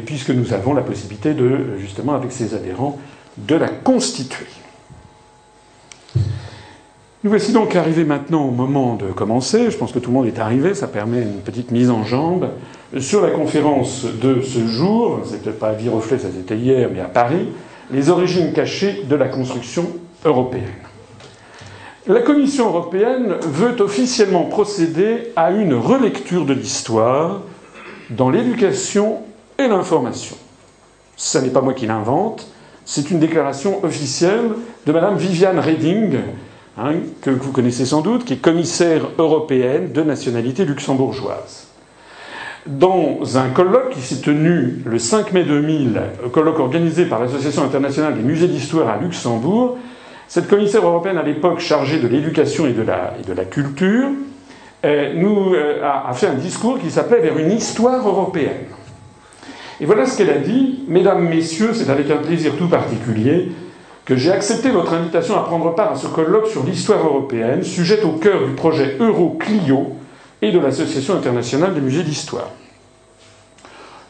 puisque 0.04 0.28
nous 0.28 0.52
avons 0.52 0.74
la 0.74 0.82
possibilité 0.82 1.32
de, 1.32 1.78
justement, 1.78 2.14
avec 2.14 2.30
ces 2.30 2.54
adhérents, 2.54 2.98
de 3.38 3.54
la 3.54 3.68
constituer. 3.68 4.44
Nous 7.24 7.30
voici 7.30 7.52
donc 7.52 7.74
arrivés 7.74 8.04
maintenant 8.04 8.44
au 8.44 8.50
moment 8.50 8.94
de 8.94 9.06
commencer. 9.06 9.70
Je 9.70 9.76
pense 9.76 9.90
que 9.90 9.98
tout 9.98 10.10
le 10.10 10.16
monde 10.16 10.26
est 10.26 10.38
arrivé. 10.38 10.74
Ça 10.74 10.86
permet 10.86 11.22
une 11.22 11.40
petite 11.40 11.70
mise 11.70 11.90
en 11.90 12.04
jambe. 12.04 12.50
Sur 12.98 13.22
la 13.22 13.30
conférence 13.30 14.04
de 14.04 14.42
ce 14.42 14.66
jour, 14.66 15.20
c'est 15.24 15.42
peut-être 15.42 15.58
pas 15.58 15.70
à 15.70 15.72
Viroflay, 15.72 16.18
ça 16.18 16.28
c'était 16.34 16.56
hier, 16.56 16.88
mais 16.92 17.00
à 17.00 17.06
Paris, 17.06 17.48
les 17.90 18.10
origines 18.10 18.52
cachées 18.52 19.02
de 19.08 19.16
la 19.16 19.28
construction 19.28 19.88
européenne. 20.24 20.62
La 22.06 22.20
Commission 22.20 22.68
européenne 22.68 23.34
veut 23.42 23.80
officiellement 23.80 24.44
procéder 24.44 25.32
à 25.34 25.50
une 25.50 25.74
relecture 25.74 26.44
de 26.44 26.52
l'histoire 26.52 27.40
dans 28.10 28.30
l'éducation 28.30 29.22
et 29.58 29.66
l'information. 29.66 30.36
Ce 31.16 31.38
n'est 31.38 31.50
pas 31.50 31.62
moi 31.62 31.74
qui 31.74 31.86
l'invente, 31.86 32.46
c'est 32.84 33.10
une 33.10 33.18
déclaration 33.18 33.84
officielle 33.84 34.50
de 34.86 34.92
Madame 34.92 35.16
Viviane 35.16 35.58
Reding, 35.58 36.18
Hein, 36.78 36.96
que 37.22 37.30
vous 37.30 37.52
connaissez 37.52 37.86
sans 37.86 38.02
doute, 38.02 38.26
qui 38.26 38.34
est 38.34 38.36
commissaire 38.36 39.08
européenne 39.18 39.92
de 39.92 40.02
nationalité 40.02 40.66
luxembourgeoise. 40.66 41.68
Dans 42.66 43.38
un 43.38 43.48
colloque 43.48 43.90
qui 43.90 44.02
s'est 44.02 44.20
tenu 44.20 44.82
le 44.84 44.98
5 44.98 45.32
mai 45.32 45.44
2000, 45.44 46.02
un 46.26 46.28
colloque 46.28 46.58
organisé 46.58 47.06
par 47.06 47.20
l'Association 47.20 47.62
internationale 47.62 48.14
des 48.14 48.22
musées 48.22 48.48
d'histoire 48.48 48.88
à 48.90 48.98
Luxembourg, 48.98 49.78
cette 50.28 50.48
commissaire 50.48 50.84
européenne 50.84 51.16
à 51.16 51.22
l'époque 51.22 51.60
chargée 51.60 51.98
de 51.98 52.08
l'éducation 52.08 52.66
et, 52.66 52.72
de 52.72 52.82
la 52.82 53.44
culture 53.44 54.08
euh, 54.84 55.14
nous, 55.14 55.54
euh, 55.54 55.82
a 55.82 56.12
fait 56.12 56.26
un 56.26 56.34
discours 56.34 56.78
qui 56.78 56.90
s'appelait 56.90 57.20
Vers 57.20 57.38
une 57.38 57.52
histoire 57.52 58.06
européenne. 58.06 58.66
Et 59.80 59.86
voilà 59.86 60.04
ce 60.04 60.18
qu'elle 60.18 60.30
a 60.30 60.38
dit. 60.38 60.84
Mesdames, 60.88 61.26
Messieurs, 61.26 61.70
c'est 61.72 61.90
avec 61.90 62.10
un 62.10 62.16
plaisir 62.16 62.52
tout 62.56 62.68
particulier 62.68 63.50
que 64.06 64.16
j'ai 64.16 64.30
accepté 64.30 64.70
votre 64.70 64.94
invitation 64.94 65.36
à 65.36 65.40
prendre 65.40 65.74
part 65.74 65.92
à 65.92 65.96
ce 65.96 66.06
colloque 66.06 66.46
sur 66.46 66.64
l'histoire 66.64 67.04
européenne, 67.04 67.64
sujet 67.64 68.02
au 68.02 68.12
cœur 68.12 68.46
du 68.46 68.52
projet 68.52 68.96
Euro-Clio 69.00 69.94
et 70.40 70.52
de 70.52 70.60
l'Association 70.60 71.16
internationale 71.16 71.74
des 71.74 71.80
musées 71.80 72.04
d'histoire. 72.04 72.50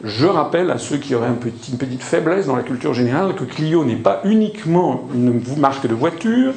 Je 0.03 0.27
rappelle 0.27 0.69
à 0.69 0.77
ceux 0.77 0.97
qui 0.97 1.15
auraient 1.15 1.29
une 1.29 1.77
petite 1.77 2.03
faiblesse 2.03 2.45
dans 2.45 2.55
la 2.55 2.61
culture 2.61 2.93
générale 2.93 3.33
que 3.33 3.43
Clio 3.43 3.83
n'est 3.83 3.95
pas 3.95 4.21
uniquement 4.23 5.09
une 5.15 5.41
marque 5.57 5.87
de 5.87 5.95
voiture, 5.95 6.53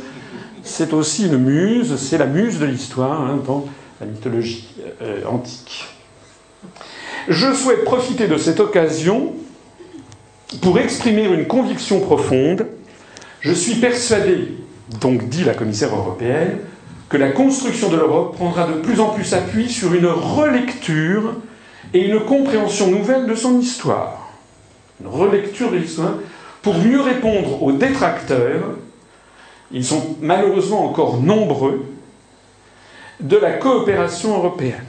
c'est 0.62 0.92
aussi 0.92 1.26
une 1.26 1.38
muse, 1.38 1.96
c'est 1.96 2.18
la 2.18 2.26
muse 2.26 2.58
de 2.58 2.66
l'histoire 2.66 3.22
hein, 3.22 3.38
dans 3.46 3.64
la 4.02 4.06
mythologie 4.06 4.68
euh, 5.00 5.22
antique. 5.26 5.86
Je 7.26 7.54
souhaite 7.54 7.84
profiter 7.86 8.28
de 8.28 8.36
cette 8.36 8.60
occasion 8.60 9.32
pour 10.60 10.78
exprimer 10.78 11.24
une 11.24 11.46
conviction 11.46 12.00
profonde 12.00 12.66
je 13.40 13.52
suis 13.52 13.76
persuadé, 13.76 14.54
donc 15.00 15.28
dit 15.28 15.44
la 15.44 15.54
commissaire 15.54 15.94
européenne, 15.94 16.58
que 17.08 17.16
la 17.16 17.30
construction 17.30 17.88
de 17.88 17.96
l'Europe 17.96 18.36
prendra 18.36 18.66
de 18.66 18.74
plus 18.80 19.00
en 19.00 19.08
plus 19.10 19.34
appui 19.34 19.68
sur 19.68 19.94
une 19.94 20.06
relecture 20.06 21.34
et 21.92 22.06
une 22.06 22.20
compréhension 22.20 22.88
nouvelle 22.88 23.26
de 23.26 23.34
son 23.34 23.58
histoire. 23.58 24.30
Une 25.00 25.08
relecture 25.08 25.72
de 25.72 25.78
l'histoire 25.78 26.14
pour 26.62 26.76
mieux 26.78 27.00
répondre 27.00 27.62
aux 27.62 27.72
détracteurs, 27.72 28.76
ils 29.72 29.84
sont 29.84 30.16
malheureusement 30.20 30.84
encore 30.84 31.20
nombreux, 31.20 31.84
de 33.20 33.36
la 33.36 33.52
coopération 33.52 34.36
européenne. 34.36 34.84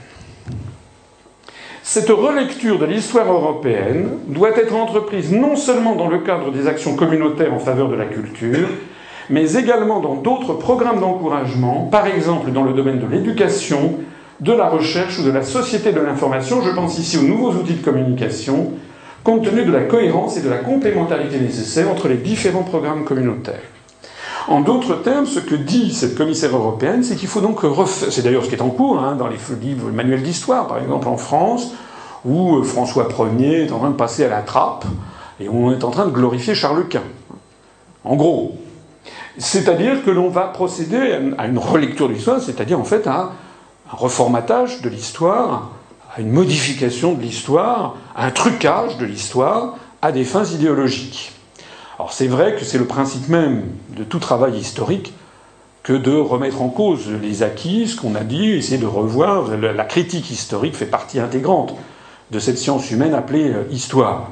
Cette 1.93 2.09
relecture 2.09 2.79
de 2.79 2.85
l'histoire 2.85 3.29
européenne 3.29 4.11
doit 4.29 4.57
être 4.57 4.73
entreprise 4.73 5.33
non 5.33 5.57
seulement 5.57 5.93
dans 5.93 6.07
le 6.07 6.19
cadre 6.19 6.49
des 6.49 6.65
actions 6.65 6.95
communautaires 6.95 7.53
en 7.53 7.59
faveur 7.59 7.89
de 7.89 7.95
la 7.95 8.05
culture, 8.05 8.69
mais 9.29 9.55
également 9.55 9.99
dans 9.99 10.15
d'autres 10.15 10.53
programmes 10.53 11.01
d'encouragement, 11.01 11.89
par 11.91 12.07
exemple 12.07 12.51
dans 12.51 12.63
le 12.63 12.71
domaine 12.71 12.99
de 12.99 13.07
l'éducation, 13.07 13.95
de 14.39 14.53
la 14.53 14.69
recherche 14.69 15.19
ou 15.19 15.23
de 15.23 15.31
la 15.31 15.43
société 15.43 15.91
de 15.91 15.99
l'information. 15.99 16.61
Je 16.61 16.73
pense 16.73 16.97
ici 16.97 17.17
aux 17.17 17.27
nouveaux 17.27 17.51
outils 17.51 17.73
de 17.73 17.83
communication, 17.83 18.71
compte 19.25 19.43
tenu 19.43 19.65
de 19.65 19.71
la 19.73 19.81
cohérence 19.81 20.37
et 20.37 20.41
de 20.41 20.49
la 20.49 20.59
complémentarité 20.59 21.41
nécessaire 21.41 21.91
entre 21.91 22.07
les 22.07 22.15
différents 22.15 22.63
programmes 22.63 23.03
communautaires. 23.03 23.67
En 24.47 24.61
d'autres 24.61 24.95
termes, 24.95 25.25
ce 25.25 25.39
que 25.39 25.55
dit 25.55 25.93
cette 25.93 26.15
commissaire 26.15 26.55
européenne, 26.55 27.03
c'est 27.03 27.15
qu'il 27.15 27.27
faut 27.27 27.41
donc 27.41 27.61
refaire. 27.61 28.11
C'est 28.11 28.23
d'ailleurs 28.23 28.43
ce 28.43 28.49
qui 28.49 28.55
est 28.55 28.61
en 28.61 28.69
cours 28.69 28.99
hein, 28.99 29.15
dans 29.15 29.27
les 29.27 29.37
livres, 29.61 29.87
le 29.87 29.93
manuel 29.93 30.23
d'histoire, 30.23 30.67
par 30.67 30.79
exemple 30.79 31.07
en 31.07 31.17
France, 31.17 31.71
où 32.25 32.57
euh, 32.57 32.63
François 32.63 33.07
Ier 33.37 33.65
est 33.65 33.71
en 33.71 33.79
train 33.79 33.89
de 33.91 33.95
passer 33.95 34.25
à 34.25 34.29
la 34.29 34.41
trappe 34.41 34.85
et 35.39 35.49
on 35.49 35.71
est 35.71 35.83
en 35.83 35.91
train 35.91 36.05
de 36.05 36.11
glorifier 36.11 36.55
Charles 36.55 36.87
Quint. 36.87 37.01
En 38.03 38.15
gros. 38.15 38.57
C'est-à-dire 39.37 40.03
que 40.03 40.11
l'on 40.11 40.29
va 40.29 40.43
procéder 40.47 41.17
à 41.37 41.47
une 41.47 41.57
relecture 41.57 42.09
de 42.09 42.13
l'histoire, 42.13 42.41
c'est-à-dire 42.41 42.79
en 42.79 42.83
fait 42.83 43.07
à 43.07 43.31
un 43.91 43.95
reformatage 43.95 44.81
de 44.81 44.89
l'histoire, 44.89 45.69
à 46.15 46.21
une 46.21 46.31
modification 46.31 47.13
de 47.13 47.21
l'histoire, 47.21 47.95
à 48.15 48.25
un 48.25 48.31
trucage 48.31 48.97
de 48.97 49.05
l'histoire 49.05 49.75
à 50.01 50.11
des 50.11 50.25
fins 50.25 50.43
idéologiques. 50.43 51.31
Alors 52.01 52.13
c'est 52.13 52.25
vrai 52.25 52.55
que 52.55 52.65
c'est 52.65 52.79
le 52.79 52.85
principe 52.85 53.29
même 53.29 53.61
de 53.95 54.03
tout 54.03 54.17
travail 54.17 54.57
historique 54.57 55.13
que 55.83 55.93
de 55.93 56.15
remettre 56.15 56.63
en 56.63 56.69
cause 56.69 57.07
les 57.21 57.43
acquis, 57.43 57.87
ce 57.87 57.95
qu'on 57.95 58.15
a 58.15 58.21
dit, 58.21 58.53
essayer 58.53 58.79
de 58.79 58.87
revoir. 58.87 59.55
La 59.55 59.85
critique 59.85 60.31
historique 60.31 60.73
fait 60.73 60.87
partie 60.87 61.19
intégrante 61.19 61.75
de 62.31 62.39
cette 62.39 62.57
science 62.57 62.89
humaine 62.89 63.13
appelée 63.13 63.51
euh, 63.51 63.65
histoire. 63.69 64.31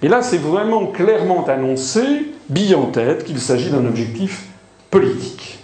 Mais 0.00 0.08
là, 0.08 0.22
c'est 0.22 0.38
vraiment 0.38 0.86
clairement 0.86 1.44
annoncé, 1.48 2.02
bille 2.50 2.76
en 2.76 2.86
tête, 2.86 3.24
qu'il 3.24 3.40
s'agit 3.40 3.70
d'un 3.70 3.84
objectif 3.84 4.44
politique. 4.88 5.58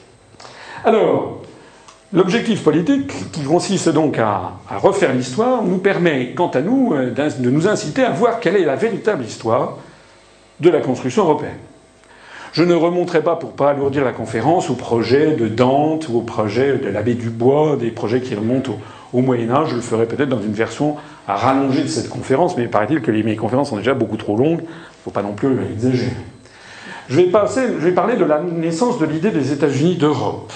Alors, 0.85 1.41
l'objectif 2.13 2.65
politique, 2.65 3.31
qui 3.31 3.45
consiste 3.45 3.91
donc 3.91 4.19
à, 4.19 4.55
refaire 4.83 5.15
l'histoire, 5.15 5.63
nous 5.63 5.79
permet, 5.79 6.33
quant 6.35 6.51
à 6.51 6.63
nous, 6.63 6.95
euh, 6.95 7.13
de 7.13 7.51
nous 7.51 7.69
inciter 7.69 8.03
à 8.03 8.11
voir 8.11 8.41
quelle 8.41 8.57
est 8.57 8.65
la 8.65 8.75
véritable 8.75 9.25
histoire 9.25 9.79
de 10.65 10.71
la 10.71 10.81
construction 10.81 11.23
européenne. 11.23 11.59
Je 12.53 12.63
ne 12.63 12.75
remonterai 12.75 13.23
pas, 13.23 13.37
pour 13.37 13.53
pas 13.53 13.71
alourdir 13.71 14.05
la 14.05 14.13
conférence, 14.13 14.71
au 14.71 14.75
projet 14.75 15.33
de 15.33 15.49
Dante 15.49 16.09
ou 16.09 16.19
au 16.19 16.21
projet 16.21 16.79
de 16.79 16.89
l'abbé 16.89 17.15
Dubois, 17.15 17.77
des 17.77 17.91
projets 17.91 18.21
qui 18.21 18.35
remontent 18.35 18.79
au, 19.13 19.23
Moyen 19.23 19.51
Âge. 19.51 19.71
Je 19.71 19.75
le 19.77 19.81
ferai 19.81 20.07
peut-être 20.07 20.29
dans 20.29 20.41
une 20.41 20.53
version 20.53 20.97
à 21.27 21.35
rallonger 21.35 21.83
de 21.83 21.89
cette 21.89 22.09
conférence, 22.09 22.57
mais 22.57 22.65
il 22.65 22.71
paraît-il 22.71 23.01
que 23.01 23.11
les, 23.11 23.25
mes 23.25 23.35
conférences 23.35 23.71
sont 23.71 23.77
déjà 23.77 23.95
beaucoup 23.95 24.17
trop 24.17 24.37
longues. 24.37 24.61
Il 24.61 24.67
ne 24.67 25.05
faut 25.05 25.11
pas 25.11 25.23
non 25.23 25.33
plus 25.33 25.57
exagérer. 25.73 26.13
Je 27.09 27.21
je 27.21 27.85
vais 27.85 27.93
parler 27.93 28.17
de 28.17 28.25
la 28.25 28.41
naissance 28.41 28.99
de 28.99 29.07
l'idée 29.07 29.31
des 29.31 29.53
États-Unis 29.53 29.97
d'Europe. 29.97 30.53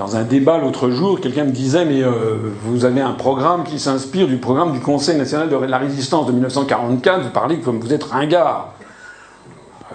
Dans 0.00 0.16
un 0.16 0.22
débat 0.22 0.56
l'autre 0.56 0.88
jour, 0.88 1.20
quelqu'un 1.20 1.44
me 1.44 1.50
disait 1.50 1.84
Mais 1.84 2.02
euh, 2.02 2.54
vous 2.62 2.86
avez 2.86 3.02
un 3.02 3.12
programme 3.12 3.64
qui 3.64 3.78
s'inspire 3.78 4.28
du 4.28 4.38
programme 4.38 4.72
du 4.72 4.80
Conseil 4.80 5.18
national 5.18 5.50
de 5.50 5.56
la 5.56 5.76
résistance 5.76 6.26
de 6.26 6.32
1944, 6.32 7.24
vous 7.24 7.28
parlez 7.28 7.58
comme 7.58 7.80
vous 7.80 7.92
êtes 7.92 8.04
ringard. 8.04 8.72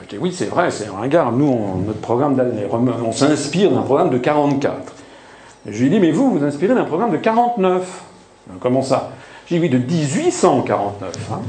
Je 0.03 0.07
dis 0.07 0.21
oui, 0.21 0.31
c'est 0.31 0.45
vrai, 0.45 0.69
c'est 0.69 0.89
ringard. 0.89 1.31
Nous, 1.31 1.83
notre 1.87 2.01
programme 2.01 2.39
on 3.03 3.11
s'inspire 3.11 3.71
d'un 3.71 3.81
programme 3.81 4.11
de 4.11 4.19
44. 4.19 4.93
je 5.65 5.79
lui 5.79 5.87
ai 5.87 5.89
dit, 5.89 5.99
mais 5.99 6.11
vous, 6.11 6.37
vous 6.37 6.45
inspirez 6.45 6.75
d'un 6.75 6.85
programme 6.85 7.11
de 7.11 7.17
49. 7.17 8.03
Comment 8.59 8.83
ça? 8.83 9.09
J'ai 9.47 9.55
dit 9.55 9.61
oui, 9.63 9.69
de 9.69 9.79
1849. 9.79 11.31
Hein. 11.31 11.39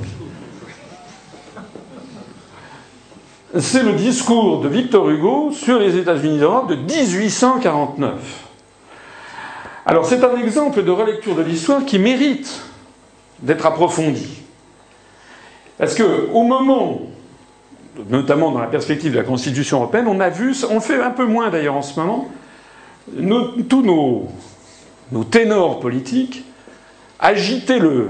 c'est 3.59 3.83
le 3.83 3.93
discours 3.93 4.63
de 4.63 4.69
Victor 4.69 5.11
Hugo 5.11 5.51
sur 5.53 5.79
les 5.79 5.95
États-Unis 5.99 6.39
d'Europe 6.39 6.71
de 6.71 6.77
1849. 6.77 8.46
Alors 9.87 10.05
c'est 10.05 10.23
un 10.25 10.37
exemple 10.37 10.83
de 10.83 10.91
relecture 10.91 11.37
de 11.37 11.43
l'histoire 11.43 11.85
qui 11.85 11.99
mérite 11.99 12.61
d'être 13.41 13.65
approfondi. 13.65 14.43
Parce 15.79 15.95
que 15.95 16.29
au 16.33 16.43
moment 16.43 17.03
notamment 18.09 18.51
dans 18.51 18.61
la 18.61 18.67
perspective 18.67 19.13
de 19.13 19.17
la 19.17 19.25
Constitution 19.25 19.79
européenne, 19.79 20.07
on 20.09 20.21
a 20.21 20.29
vu, 20.29 20.55
on 20.71 20.81
fait 20.81 21.01
un 21.03 21.11
peu 21.11 21.25
moins 21.25 21.51
d'ailleurs 21.51 21.77
en 21.77 21.83
ce 21.83 21.99
moment, 21.99 22.29
tous 23.69 23.83
nos, 23.83 25.25
ténors 25.25 25.81
politiques 25.81 26.45
agiter 27.19 27.79
le, 27.79 28.09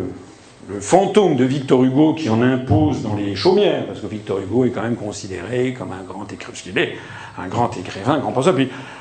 fantôme 0.80 1.36
de 1.36 1.44
Victor 1.44 1.84
Hugo 1.84 2.14
qui 2.14 2.28
en 2.28 2.42
impose 2.42 3.02
dans 3.02 3.14
les 3.14 3.36
chaumières, 3.36 3.86
parce 3.86 4.00
que 4.00 4.08
Victor 4.08 4.40
Hugo 4.40 4.64
est 4.64 4.70
quand 4.70 4.82
même 4.82 4.96
considéré 4.96 5.72
comme 5.74 5.92
un 5.92 6.02
grand 6.02 6.26
écrivain, 6.32 6.88
un 7.38 7.46
grand 7.46 7.76
écrivain, 7.76 8.14
un 8.14 8.18
grand 8.18 8.32
penseur. 8.32 8.56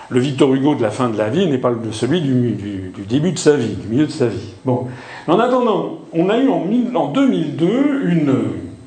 Le 0.10 0.20
Victor 0.20 0.54
Hugo 0.54 0.76
de 0.76 0.82
la 0.82 0.92
fin 0.92 1.10
de 1.10 1.18
la 1.18 1.30
vie 1.30 1.48
n'est 1.48 1.58
pas 1.58 1.74
celui 1.92 2.22
du, 2.22 2.92
début 3.08 3.32
de 3.32 3.40
sa 3.40 3.56
vie, 3.56 3.76
du 3.76 3.88
milieu 3.88 4.06
de 4.06 4.12
sa 4.12 4.28
vie. 4.28 4.54
Bon. 4.64 4.88
En 5.28 5.40
attendant, 5.40 6.00
on 6.14 6.30
a 6.30 6.38
eu 6.38 6.48
en, 6.48 6.66
en 6.96 7.08
2002 7.08 8.02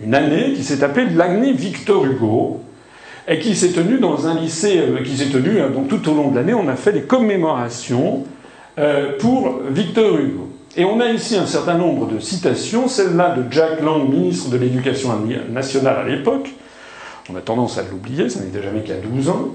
une 0.00 0.14
année 0.14 0.52
qui 0.54 0.62
s'est 0.62 0.84
appelée 0.84 1.06
l'année 1.10 1.52
Victor 1.52 2.04
Hugo, 2.04 2.60
et 3.28 3.38
qui 3.38 3.54
s'est 3.54 3.72
tenue 3.72 3.98
dans 3.98 4.26
un 4.26 4.40
lycée, 4.40 4.78
euh, 4.78 5.02
qui 5.04 5.16
s'est 5.16 5.28
tenue, 5.28 5.60
hein, 5.60 5.68
donc 5.72 5.88
tout 5.88 6.10
au 6.10 6.14
long 6.14 6.30
de 6.30 6.36
l'année, 6.36 6.54
on 6.54 6.66
a 6.66 6.76
fait 6.76 6.92
des 6.92 7.02
commémorations 7.02 8.24
euh, 8.78 9.18
pour 9.18 9.60
Victor 9.70 10.16
Hugo. 10.18 10.48
Et 10.76 10.84
on 10.84 10.98
a 11.00 11.10
ici 11.10 11.36
un 11.36 11.46
certain 11.46 11.76
nombre 11.76 12.06
de 12.06 12.20
citations, 12.20 12.88
celle-là 12.88 13.34
de 13.36 13.52
Jack 13.52 13.82
Lang, 13.82 14.08
ministre 14.08 14.48
de 14.48 14.56
l'Éducation 14.56 15.10
nationale 15.50 15.96
à 15.98 16.08
l'époque, 16.08 16.50
on 17.30 17.36
a 17.36 17.40
tendance 17.40 17.76
à 17.76 17.82
l'oublier, 17.82 18.30
ça 18.30 18.40
n'était 18.40 18.62
jamais 18.62 18.80
qu'à 18.80 18.94
12 18.94 19.28
ans, 19.28 19.48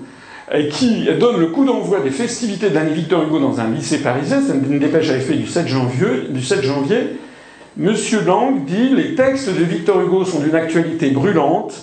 qui 0.69 1.07
donne 1.19 1.39
le 1.39 1.47
coup 1.47 1.65
d'envoi 1.65 1.99
des 1.99 2.11
festivités 2.11 2.69
de 2.69 2.75
l'année 2.75 2.93
Victor 2.93 3.23
Hugo 3.23 3.39
dans 3.39 3.59
un 3.59 3.69
lycée 3.69 3.99
parisien, 3.99 4.41
c'est 4.45 4.53
une 4.53 4.79
dépêche 4.79 5.09
à 5.09 5.17
effet 5.17 5.33
du 5.33 5.47
7 5.47 5.67
janvier, 5.67 6.27
du 6.29 6.43
7 6.43 6.63
janvier 6.63 7.17
Monsieur 7.75 8.21
Lang 8.21 8.65
dit 8.65 8.89
Les 8.89 9.15
textes 9.15 9.49
de 9.49 9.63
Victor 9.63 9.99
Hugo 9.99 10.25
sont 10.25 10.41
d'une 10.41 10.53
actualité 10.53 11.09
brûlante, 11.09 11.73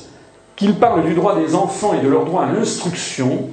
qu'il 0.54 0.74
parle 0.74 1.04
du 1.04 1.14
droit 1.14 1.36
des 1.36 1.56
enfants 1.56 1.94
et 1.94 2.04
de 2.04 2.08
leur 2.08 2.24
droit 2.24 2.44
à 2.44 2.52
l'instruction, 2.52 3.50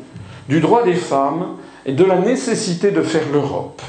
du 0.48 0.60
droit 0.60 0.84
des 0.84 0.94
femmes 0.94 1.56
et 1.88 1.94
de 1.94 2.04
la 2.04 2.20
nécessité 2.20 2.92
de 2.92 3.02
faire 3.02 3.24
l'Europe. 3.34 3.82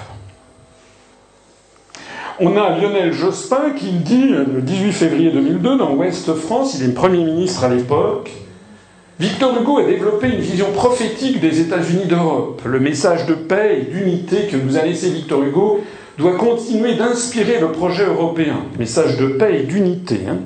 On 2.41 2.57
a 2.57 2.79
Lionel 2.79 3.13
Jospin 3.13 3.73
qui 3.77 3.91
dit, 3.91 4.29
le 4.29 4.63
18 4.63 4.93
février 4.93 5.31
2002, 5.31 5.77
dans 5.77 5.93
Ouest 5.95 6.33
France, 6.35 6.75
il 6.79 6.89
est 6.89 6.95
Premier 6.95 7.25
ministre 7.25 7.65
à 7.65 7.69
l'époque, 7.69 8.31
Victor 9.21 9.61
Hugo 9.61 9.79
a 9.79 9.83
développé 9.83 10.29
une 10.29 10.41
vision 10.41 10.71
prophétique 10.73 11.41
des 11.41 11.61
États-Unis 11.61 12.07
d'Europe. 12.07 12.63
Le 12.65 12.79
message 12.79 13.27
de 13.27 13.35
paix 13.35 13.81
et 13.81 13.93
d'unité 13.93 14.47
que 14.47 14.57
nous 14.57 14.77
a 14.77 14.83
laissé 14.83 15.11
Victor 15.11 15.43
Hugo 15.43 15.81
doit 16.19 16.37
continuer 16.37 16.95
d'inspirer 16.95 17.59
le 17.59 17.73
projet 17.73 18.05
européen, 18.05 18.59
message 18.79 19.17
de 19.17 19.27
paix 19.27 19.59
et 19.59 19.63
d'unité, 19.65 20.21
hein. 20.29 20.37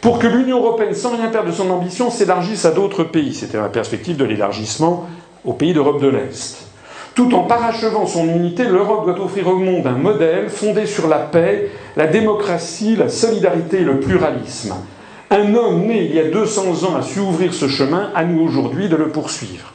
pour 0.00 0.18
que 0.18 0.26
l'Union 0.26 0.60
européenne, 0.60 0.94
sans 0.94 1.14
rien 1.14 1.28
perdre 1.28 1.50
de 1.50 1.54
son 1.54 1.68
ambition, 1.68 2.10
s'élargisse 2.10 2.64
à 2.64 2.70
d'autres 2.70 3.04
pays. 3.04 3.34
C'était 3.34 3.58
la 3.58 3.68
perspective 3.68 4.16
de 4.16 4.24
l'élargissement 4.24 5.06
aux 5.44 5.52
pays 5.52 5.74
d'Europe 5.74 6.00
de 6.00 6.08
l'Est. 6.08 6.66
Tout 7.14 7.34
en 7.34 7.42
parachevant 7.42 8.06
son 8.06 8.26
unité, 8.26 8.64
l'Europe 8.64 9.04
doit 9.04 9.22
offrir 9.22 9.48
au 9.48 9.56
monde 9.56 9.86
un 9.86 9.98
modèle 9.98 10.48
fondé 10.48 10.86
sur 10.86 11.08
la 11.08 11.18
paix, 11.18 11.70
la 11.94 12.06
démocratie, 12.06 12.96
la 12.96 13.10
solidarité 13.10 13.82
et 13.82 13.84
le 13.84 14.00
pluralisme. 14.00 14.72
Un 15.30 15.54
homme 15.54 15.86
né 15.86 16.04
il 16.04 16.14
y 16.14 16.18
a 16.18 16.28
200 16.28 16.84
ans 16.84 16.96
a 16.96 17.02
su 17.02 17.20
ouvrir 17.20 17.54
ce 17.54 17.68
chemin, 17.68 18.10
à 18.14 18.24
nous 18.24 18.42
aujourd'hui 18.42 18.88
de 18.88 18.96
le 18.96 19.08
poursuivre. 19.08 19.72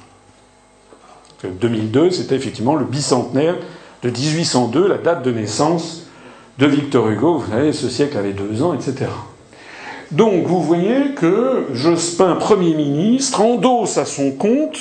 2002, 1.44 2.10
c'était 2.10 2.36
effectivement 2.36 2.76
le 2.76 2.86
bicentenaire 2.86 3.56
de 4.04 4.10
1802, 4.10 4.88
la 4.88 4.98
date 4.98 5.24
de 5.24 5.32
naissance 5.32 6.08
de 6.58 6.66
Victor 6.66 7.10
Hugo. 7.10 7.38
Vous 7.38 7.52
savez, 7.52 7.74
ce 7.74 7.90
siècle 7.90 8.18
avait 8.18 8.34
deux 8.34 8.64
ans, 8.64 8.74
etc. 8.74 9.10
Donc 10.12 10.46
vous 10.46 10.62
voyez 10.62 11.14
que 11.16 11.66
Jospin, 11.74 12.36
Premier 12.36 12.76
ministre, 12.76 13.42
endosse 13.42 13.98
à 13.98 14.06
son 14.06 14.32
compte 14.32 14.78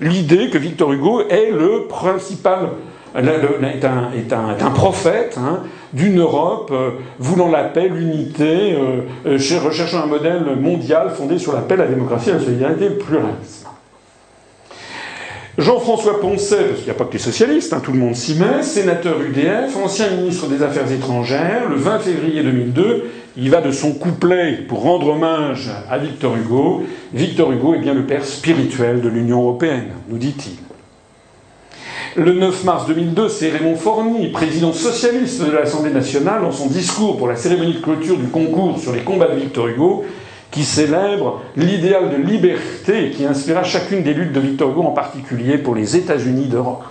l'idée 0.00 0.50
que 0.50 0.58
Victor 0.58 0.92
Hugo 0.92 1.22
est 1.28 1.50
le 1.50 1.86
principal, 1.88 2.70
est 3.16 4.62
un, 4.62 4.70
prophète 4.70 5.38
hein, 5.38 5.62
d'une 5.92 6.20
Europe 6.20 6.70
euh, 6.72 6.90
voulant 7.18 7.50
la 7.50 7.64
paix, 7.64 7.88
l'unité, 7.88 8.74
euh, 8.74 9.02
euh, 9.26 9.58
recherchant 9.64 10.02
un 10.02 10.06
modèle 10.06 10.44
mondial 10.60 11.10
fondé 11.10 11.38
sur 11.38 11.52
la 11.52 11.60
paix, 11.60 11.76
la 11.76 11.86
démocratie, 11.86 12.30
la 12.30 12.40
solidarité 12.40 12.86
et 12.86 12.88
le 12.90 12.98
pluralisme. 12.98 13.68
Jean-François 15.58 16.20
Poncet, 16.20 16.56
parce 16.56 16.76
qu'il 16.80 16.84
n'y 16.84 16.90
a 16.90 16.94
pas 16.94 17.06
que 17.06 17.14
les 17.14 17.18
socialistes, 17.18 17.72
hein, 17.72 17.80
tout 17.82 17.92
le 17.92 17.98
monde 17.98 18.14
s'y 18.14 18.34
met, 18.34 18.62
sénateur 18.62 19.18
UDF, 19.22 19.74
ancien 19.82 20.10
ministre 20.10 20.48
des 20.48 20.62
Affaires 20.62 20.90
étrangères, 20.92 21.70
le 21.70 21.76
20 21.76 21.98
février 22.00 22.42
2002, 22.42 23.04
il 23.38 23.50
va 23.50 23.62
de 23.62 23.70
son 23.70 23.92
couplet 23.92 24.58
pour 24.68 24.82
rendre 24.82 25.08
hommage 25.08 25.70
à 25.90 25.96
Victor 25.96 26.36
Hugo. 26.36 26.84
Victor 27.14 27.52
Hugo 27.52 27.74
est 27.74 27.78
bien 27.78 27.94
le 27.94 28.04
père 28.04 28.24
spirituel 28.24 29.00
de 29.00 29.08
l'Union 29.08 29.40
européenne, 29.40 29.88
nous 30.10 30.18
dit-il. 30.18 30.65
Le 32.18 32.32
9 32.32 32.64
mars 32.64 32.86
2002, 32.86 33.28
c'est 33.28 33.50
Raymond 33.50 33.76
Forny, 33.76 34.28
président 34.28 34.72
socialiste 34.72 35.44
de 35.44 35.50
l'Assemblée 35.50 35.90
nationale, 35.90 36.40
dans 36.40 36.50
son 36.50 36.68
discours 36.68 37.18
pour 37.18 37.28
la 37.28 37.36
cérémonie 37.36 37.74
de 37.74 37.80
clôture 37.80 38.16
du 38.16 38.28
concours 38.28 38.78
sur 38.78 38.94
les 38.94 39.02
combats 39.02 39.28
de 39.28 39.38
Victor 39.38 39.68
Hugo, 39.68 40.02
qui 40.50 40.64
célèbre 40.64 41.42
l'idéal 41.58 42.08
de 42.08 42.16
liberté 42.16 43.10
qui 43.10 43.26
inspira 43.26 43.64
chacune 43.64 44.02
des 44.02 44.14
luttes 44.14 44.32
de 44.32 44.40
Victor 44.40 44.70
Hugo, 44.70 44.84
en 44.84 44.92
particulier 44.92 45.58
pour 45.58 45.74
les 45.74 45.94
États-Unis 45.94 46.46
d'Europe. 46.46 46.84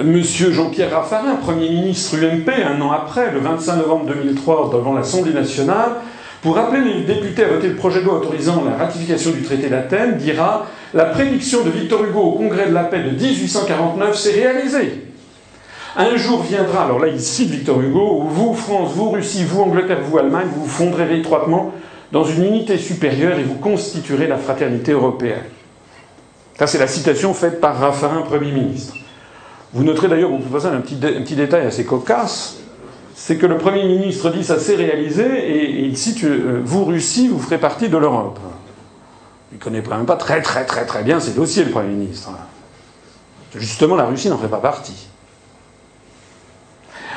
Monsieur 0.00 0.52
Jean-Pierre 0.52 0.92
Raffarin, 0.92 1.34
Premier 1.34 1.68
ministre 1.68 2.14
UMP, 2.14 2.48
un 2.64 2.80
an 2.80 2.92
après, 2.92 3.32
le 3.32 3.40
25 3.40 3.74
novembre 3.74 4.06
2003, 4.06 4.70
devant 4.72 4.94
l'Assemblée 4.94 5.32
nationale, 5.32 5.96
pour 6.42 6.56
appeler 6.58 6.94
les 6.94 7.02
députés 7.02 7.42
à 7.42 7.48
voter 7.48 7.66
le 7.66 7.74
projet 7.74 8.02
de 8.02 8.04
loi 8.04 8.18
autorisant 8.18 8.62
la 8.64 8.76
ratification 8.76 9.32
du 9.32 9.42
traité 9.42 9.68
d'Athènes, 9.68 10.16
dira 10.16 10.66
La 10.92 11.04
prédiction 11.04 11.62
de 11.62 11.70
Victor 11.70 12.04
Hugo 12.04 12.20
au 12.20 12.32
Congrès 12.32 12.68
de 12.68 12.74
la 12.74 12.84
paix 12.84 13.00
de 13.00 13.10
1849 13.10 14.16
s'est 14.16 14.32
réalisée. 14.32 15.06
Un 15.96 16.16
jour 16.16 16.42
viendra, 16.42 16.84
alors 16.84 16.98
là 16.98 17.08
il 17.08 17.20
cite 17.20 17.50
Victor 17.50 17.80
Hugo, 17.80 18.22
où 18.22 18.28
vous, 18.28 18.54
France, 18.54 18.92
vous, 18.94 19.10
Russie, 19.10 19.44
vous, 19.44 19.62
Angleterre, 19.62 20.00
vous, 20.02 20.18
Allemagne, 20.18 20.46
vous 20.52 20.62
vous 20.62 20.68
fondrez 20.68 21.18
étroitement 21.18 21.72
dans 22.10 22.24
une 22.24 22.44
unité 22.44 22.76
supérieure 22.76 23.38
et 23.38 23.44
vous 23.44 23.54
constituerez 23.54 24.26
la 24.26 24.36
fraternité 24.36 24.92
européenne. 24.92 25.44
Ça, 26.58 26.66
c'est 26.66 26.78
la 26.78 26.88
citation 26.88 27.34
faite 27.34 27.60
par 27.60 27.78
Raffarin, 27.78 28.22
Premier 28.22 28.52
ministre. 28.52 28.94
Vous 29.72 29.84
noterez 29.84 30.08
d'ailleurs, 30.08 30.30
peut 30.30 30.66
un 30.66 30.80
petit, 30.80 30.96
un 30.96 31.22
petit 31.22 31.36
détail 31.36 31.66
assez 31.66 31.84
cocasse, 31.84 32.58
c'est 33.14 33.36
que 33.36 33.46
le 33.46 33.58
Premier 33.58 33.84
ministre 33.84 34.30
dit 34.30 34.42
ça 34.42 34.58
s'est 34.58 34.74
réalisé 34.74 35.24
et, 35.24 35.84
il 35.84 35.96
cite 35.96 36.24
euh, 36.24 36.60
vous, 36.64 36.84
Russie, 36.84 37.28
vous 37.28 37.38
ferez 37.38 37.58
partie 37.58 37.88
de 37.88 37.96
l'Europe. 37.96 38.40
Il 39.52 39.58
ne 39.58 39.62
connaît 39.62 39.82
pas 39.82 40.16
très 40.16 40.42
très 40.42 40.64
très 40.64 40.86
très 40.86 41.02
bien 41.02 41.20
ses 41.20 41.32
dossiers, 41.32 41.64
le 41.64 41.70
Premier 41.70 41.94
ministre. 41.94 42.30
Justement, 43.54 43.96
la 43.96 44.04
Russie 44.04 44.28
n'en 44.28 44.38
fait 44.38 44.48
pas 44.48 44.58
partie. 44.58 45.08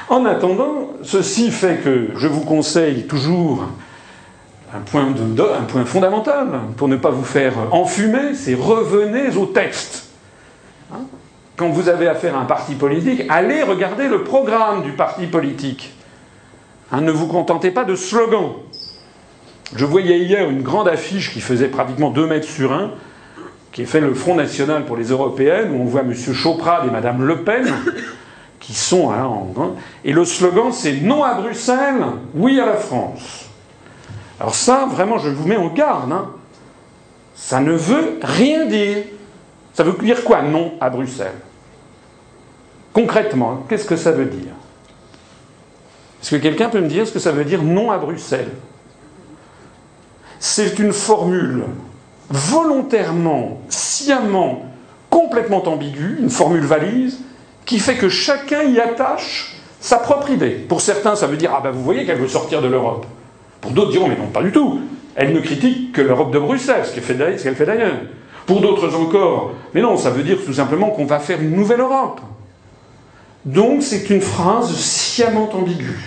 En 0.10 0.26
attendant, 0.26 0.90
ceci 1.04 1.52
fait 1.52 1.78
que 1.84 2.10
je 2.16 2.28
vous 2.28 2.42
conseille 2.42 3.08
toujours 3.08 3.66
un 4.74 4.80
point, 4.80 5.12
de, 5.12 5.42
un 5.42 5.64
point 5.64 5.86
fondamental 5.86 6.48
pour 6.78 6.88
ne 6.88 6.96
pas 6.96 7.12
vous 7.12 7.24
faire 7.24 7.54
enfumer, 7.72 8.34
c'est 8.34 8.56
revenez 8.56 9.36
au 9.38 9.46
texte. 9.46 10.10
Hein? 10.92 11.02
Quand 11.56 11.70
vous 11.70 11.90
avez 11.90 12.08
affaire 12.08 12.36
à 12.36 12.40
un 12.40 12.46
parti 12.46 12.74
politique, 12.74 13.24
allez 13.30 13.62
regarder 13.62 14.08
le 14.08 14.24
programme 14.24 14.82
du 14.82 14.94
parti 14.94 15.28
politique. 15.28 15.94
Hein, 16.92 17.02
ne 17.02 17.12
vous 17.12 17.28
contentez 17.28 17.70
pas 17.72 17.84
de 17.84 17.96
slogans. 17.96 18.54
Je 19.76 19.86
voyais 19.86 20.20
hier 20.20 20.50
une 20.50 20.62
grande 20.62 20.88
affiche 20.88 21.34
qui 21.34 21.42
faisait 21.42 21.68
pratiquement 21.68 22.12
2 22.12 22.28
mètres 22.28 22.48
sur 22.48 22.74
1, 22.74 22.92
qui 23.72 23.82
est 23.82 23.86
fait 23.86 24.02
le 24.02 24.14
Front 24.14 24.36
National 24.36 24.86
pour 24.86 24.98
les 24.98 25.06
Européennes, 25.06 25.72
où 25.74 25.82
on 25.82 25.86
voit 25.86 26.02
M. 26.02 26.14
Choprade 26.14 26.88
et 26.88 26.92
Mme 26.92 27.26
Le 27.26 27.44
Pen, 27.44 27.74
qui 28.60 28.74
sont 28.74 29.12
hein, 29.12 29.24
en... 29.26 29.76
Et 30.06 30.14
le 30.14 30.26
slogan, 30.26 30.72
c'est 30.72 31.02
non 31.02 31.24
à 31.24 31.34
Bruxelles, 31.34 32.04
oui 32.36 32.60
à 32.60 32.66
la 32.66 32.76
France. 32.76 33.50
Alors 34.40 34.54
ça, 34.54 34.88
vraiment, 34.92 35.18
je 35.18 35.30
vous 35.30 35.48
mets 35.48 35.58
en 35.58 35.70
garde. 35.70 36.12
Hein. 36.12 36.30
Ça 37.36 37.60
ne 37.60 37.74
veut 37.74 38.20
rien 38.22 38.66
dire. 38.66 38.98
Ça 39.74 39.84
veut 39.84 39.94
dire 40.04 40.24
quoi, 40.24 40.44
non 40.44 40.74
à 40.80 40.90
Bruxelles 40.90 41.40
Concrètement, 42.94 43.66
qu'est-ce 43.68 43.86
que 43.86 43.96
ça 43.96 44.12
veut 44.12 44.26
dire? 44.26 44.54
Est-ce 46.22 46.36
que 46.36 46.42
quelqu'un 46.42 46.70
peut 46.70 46.80
me 46.80 46.88
dire 46.88 47.08
ce 47.08 47.12
que 47.12 47.20
ça 47.20 47.32
veut 47.32 47.44
dire 47.44 47.64
non 47.64 47.92
à 47.92 47.98
Bruxelles 47.98 48.52
c'est 50.46 50.78
une 50.78 50.92
formule 50.92 51.64
volontairement, 52.30 53.62
sciemment, 53.70 54.66
complètement 55.10 55.66
ambiguë, 55.66 56.18
une 56.20 56.30
formule 56.30 56.66
valise, 56.66 57.22
qui 57.64 57.80
fait 57.80 57.96
que 57.96 58.10
chacun 58.10 58.64
y 58.64 58.78
attache 58.78 59.56
sa 59.80 60.00
propre 60.00 60.32
idée. 60.32 60.50
Pour 60.50 60.82
certains, 60.82 61.16
ça 61.16 61.28
veut 61.28 61.38
dire 61.38 61.54
Ah 61.56 61.62
ben 61.64 61.72
vous 61.72 61.82
voyez 61.82 62.06
qu'elle 62.06 62.18
veut 62.18 62.28
sortir 62.28 62.62
de 62.62 62.68
l'Europe. 62.68 63.06
Pour 63.62 63.72
d'autres, 63.72 63.92
diront 63.92 64.10
Mais 64.10 64.18
non, 64.18 64.28
pas 64.28 64.44
du 64.44 64.52
tout. 64.52 64.82
Elle 65.16 65.32
ne 65.32 65.40
critique 65.40 65.94
que 65.94 66.02
l'Europe 66.02 66.34
de 66.34 66.40
Bruxelles, 66.40 66.84
ce 66.84 66.94
qu'elle 66.94 67.56
fait 67.56 67.66
d'ailleurs. 67.66 68.02
Pour 68.46 68.60
d'autres 68.60 68.94
encore, 68.98 69.54
mais 69.74 69.80
non, 69.80 69.96
ça 69.96 70.10
veut 70.10 70.24
dire 70.24 70.40
tout 70.46 70.54
simplement 70.54 70.90
qu'on 70.90 71.06
va 71.06 71.20
faire 71.20 71.42
une 71.42 71.56
nouvelle 71.56 71.80
Europe. 71.80 72.20
Donc 73.46 73.82
c'est 73.82 74.10
une 74.10 74.20
phrase 74.20 74.76
sciemment 74.76 75.50
ambiguë. 75.54 76.02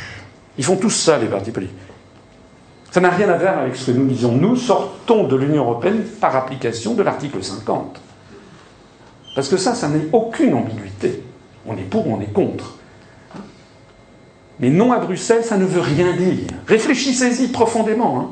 Ils 0.58 0.64
font 0.64 0.76
tous 0.76 0.90
ça, 0.90 1.16
les 1.16 1.26
partis 1.26 1.52
politiques. 1.52 1.85
Ça 2.96 3.02
n'a 3.02 3.10
rien 3.10 3.28
à 3.28 3.36
voir 3.36 3.58
avec 3.58 3.76
ce 3.76 3.90
que 3.90 3.98
nous 3.98 4.06
disons. 4.06 4.32
Nous 4.32 4.56
sortons 4.56 5.24
de 5.24 5.36
l'Union 5.36 5.64
européenne 5.64 6.02
par 6.18 6.34
application 6.34 6.94
de 6.94 7.02
l'article 7.02 7.44
50. 7.44 8.00
Parce 9.34 9.50
que 9.50 9.58
ça, 9.58 9.74
ça 9.74 9.90
n'a 9.90 9.98
aucune 10.14 10.54
ambiguïté. 10.54 11.22
On 11.66 11.76
est 11.76 11.82
pour 11.82 12.06
ou 12.08 12.14
on 12.14 12.22
est 12.22 12.32
contre. 12.32 12.78
Mais 14.60 14.70
non 14.70 14.94
à 14.94 14.98
Bruxelles, 14.98 15.44
ça 15.44 15.58
ne 15.58 15.66
veut 15.66 15.82
rien 15.82 16.16
dire. 16.16 16.46
Réfléchissez-y 16.66 17.48
profondément. 17.48 18.18
Hein. 18.18 18.28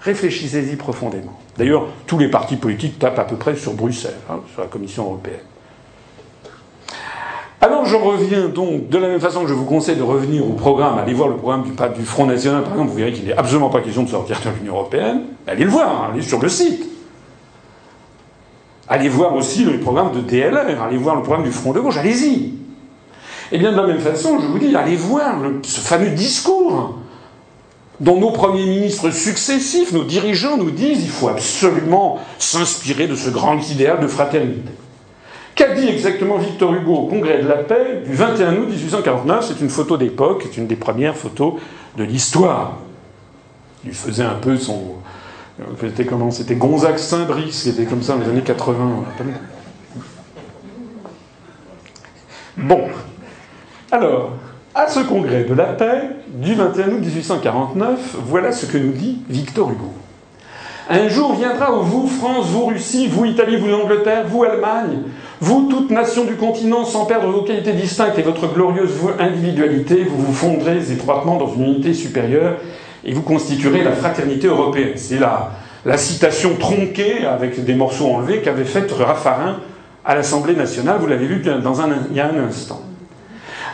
Réfléchissez-y 0.00 0.76
profondément. 0.76 1.38
D'ailleurs, 1.58 1.88
tous 2.06 2.16
les 2.16 2.30
partis 2.30 2.56
politiques 2.56 2.98
tapent 2.98 3.18
à 3.18 3.24
peu 3.24 3.36
près 3.36 3.54
sur 3.54 3.74
Bruxelles, 3.74 4.16
hein, 4.30 4.40
sur 4.54 4.62
la 4.62 4.68
Commission 4.68 5.04
européenne. 5.04 5.40
Alors 7.64 7.86
je 7.86 7.96
reviens 7.96 8.50
donc, 8.50 8.90
de 8.90 8.98
la 8.98 9.08
même 9.08 9.20
façon 9.20 9.40
que 9.40 9.48
je 9.48 9.54
vous 9.54 9.64
conseille 9.64 9.96
de 9.96 10.02
revenir 10.02 10.46
au 10.46 10.52
programme, 10.52 10.98
allez 10.98 11.14
voir 11.14 11.30
le 11.30 11.36
programme 11.36 11.64
du, 11.96 12.04
Front 12.04 12.26
National, 12.26 12.62
par 12.62 12.72
exemple, 12.72 12.90
vous 12.90 12.96
verrez 12.96 13.14
qu'il 13.14 13.24
n'est 13.24 13.32
absolument 13.32 13.70
pas 13.70 13.80
question 13.80 14.02
de 14.02 14.10
sortir 14.10 14.38
de 14.44 14.50
l'Union 14.58 14.74
Européenne. 14.74 15.22
Allez 15.46 15.64
le 15.64 15.70
voir, 15.70 15.88
hein, 15.88 16.10
allez 16.12 16.20
sur 16.20 16.42
le 16.42 16.50
site. 16.50 16.84
Allez 18.86 19.08
voir 19.08 19.34
aussi 19.34 19.64
le 19.64 19.80
programme 19.80 20.12
de 20.12 20.20
DLR, 20.20 20.82
allez 20.82 20.98
voir 20.98 21.16
le 21.16 21.22
programme 21.22 21.42
du 21.42 21.50
Front 21.50 21.72
de 21.72 21.80
gauche, 21.80 21.96
allez-y. 21.96 22.34
Et 22.34 22.52
eh 23.52 23.58
bien 23.58 23.72
de 23.72 23.78
la 23.78 23.86
même 23.86 23.98
façon, 23.98 24.38
je 24.40 24.46
vous 24.46 24.58
dis, 24.58 24.76
allez 24.76 24.96
voir 24.96 25.34
ce 25.62 25.80
fameux 25.80 26.10
discours 26.10 26.98
dont 27.98 28.20
nos 28.20 28.32
premiers 28.32 28.66
ministres 28.66 29.08
successifs, 29.08 29.90
nos 29.90 30.04
dirigeants 30.04 30.58
nous 30.58 30.70
disent 30.70 31.02
il 31.02 31.08
faut 31.08 31.28
absolument 31.28 32.18
s'inspirer 32.38 33.06
de 33.06 33.14
ce 33.14 33.30
grand 33.30 33.56
idéal 33.70 34.00
de 34.00 34.06
fraternité. 34.06 34.70
Qu'a 35.54 35.72
dit 35.72 35.88
exactement 35.88 36.38
Victor 36.38 36.74
Hugo 36.74 36.94
au 36.94 37.06
Congrès 37.06 37.40
de 37.40 37.46
la 37.46 37.56
paix 37.56 38.02
du 38.04 38.14
21 38.14 38.56
août 38.56 38.68
1849 38.70 39.44
C'est 39.46 39.60
une 39.62 39.70
photo 39.70 39.96
d'époque, 39.96 40.42
c'est 40.44 40.56
une 40.56 40.66
des 40.66 40.76
premières 40.76 41.16
photos 41.16 41.54
de 41.96 42.02
l'histoire. 42.02 42.78
Il 43.84 43.92
faisait 43.92 44.24
un 44.24 44.34
peu 44.34 44.56
son. 44.56 44.94
C'était 45.80 46.04
comment? 46.04 46.32
C'était 46.32 46.56
Gonzague 46.56 46.98
Saint-Brice 46.98 47.62
qui 47.62 47.68
était 47.68 47.84
comme 47.84 48.02
ça 48.02 48.14
dans 48.14 48.24
les 48.24 48.30
années 48.30 48.42
80. 48.42 49.04
Bon. 52.56 52.88
Alors, 53.92 54.32
à 54.74 54.88
ce 54.88 55.00
congrès 55.00 55.44
de 55.44 55.54
la 55.54 55.66
paix 55.66 56.10
du 56.28 56.54
21 56.54 56.88
août 56.88 57.00
1849, 57.00 58.16
voilà 58.26 58.50
ce 58.50 58.66
que 58.66 58.78
nous 58.78 58.92
dit 58.92 59.22
Victor 59.28 59.70
Hugo. 59.70 59.92
Un 60.88 61.08
jour 61.08 61.34
viendra 61.34 61.74
où 61.74 61.82
vous, 61.82 62.06
France, 62.06 62.48
vous, 62.48 62.66
Russie, 62.66 63.08
vous, 63.08 63.24
Italie, 63.24 63.56
vous, 63.56 63.72
Angleterre, 63.72 64.24
vous, 64.28 64.44
Allemagne, 64.44 64.98
vous, 65.40 65.66
toute 65.70 65.90
nation 65.90 66.24
du 66.24 66.34
continent, 66.34 66.84
sans 66.84 67.06
perdre 67.06 67.28
vos 67.28 67.40
qualités 67.40 67.72
distinctes 67.72 68.18
et 68.18 68.22
votre 68.22 68.52
glorieuse 68.52 68.92
individualité, 69.18 70.04
vous 70.04 70.22
vous 70.22 70.32
fondrez 70.34 70.92
étroitement 70.92 71.36
dans 71.36 71.54
une 71.54 71.64
unité 71.64 71.94
supérieure 71.94 72.56
et 73.02 73.14
vous 73.14 73.22
constituerez 73.22 73.82
la 73.82 73.92
fraternité 73.92 74.46
européenne. 74.46 74.92
C'est 74.96 75.18
la, 75.18 75.96
citation 75.96 76.56
tronquée 76.56 77.24
avec 77.24 77.64
des 77.64 77.74
morceaux 77.74 78.10
enlevés 78.10 78.42
qu'avait 78.42 78.64
faite 78.64 78.92
Raffarin 78.92 79.60
à 80.04 80.14
l'Assemblée 80.14 80.54
nationale, 80.54 80.98
vous 81.00 81.06
l'avez 81.06 81.26
vu 81.26 81.42
dans 81.42 81.74
il 82.10 82.16
y 82.16 82.20
a 82.20 82.26
un 82.26 82.38
instant. 82.46 82.82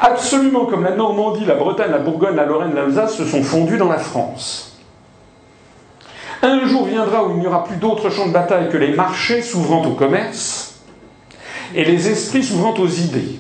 Absolument 0.01 0.65
comme 0.67 0.85
la 0.85 0.95
Normandie, 0.95 1.45
la 1.45 1.57
Bretagne, 1.57 1.91
la 1.91 1.99
Bourgogne, 1.99 2.37
la 2.37 2.47
Lorraine, 2.47 2.75
l'Alsace 2.75 3.17
se 3.17 3.25
sont 3.25 3.43
fondus 3.43 3.79
dans 3.79 3.89
la 3.89 3.99
France. 3.99 4.70
Un 6.43 6.67
jour 6.67 6.87
viendra 6.87 7.27
où 7.27 7.33
il 7.33 7.41
n'y 7.41 7.47
aura 7.47 7.65
plus 7.65 7.77
d'autre 7.77 8.09
champ 8.09 8.27
de 8.27 8.33
bataille 8.33 8.71
que 8.71 8.79
les 8.79 8.95
marchés 8.95 9.43
s'ouvrant 9.43 9.85
au 9.85 9.91
commerce, 9.91 10.81
et 11.75 11.85
les 11.85 12.09
esprits 12.09 12.43
s'ouvrant 12.43 12.75
aux 12.75 12.89
idées. 12.89 13.39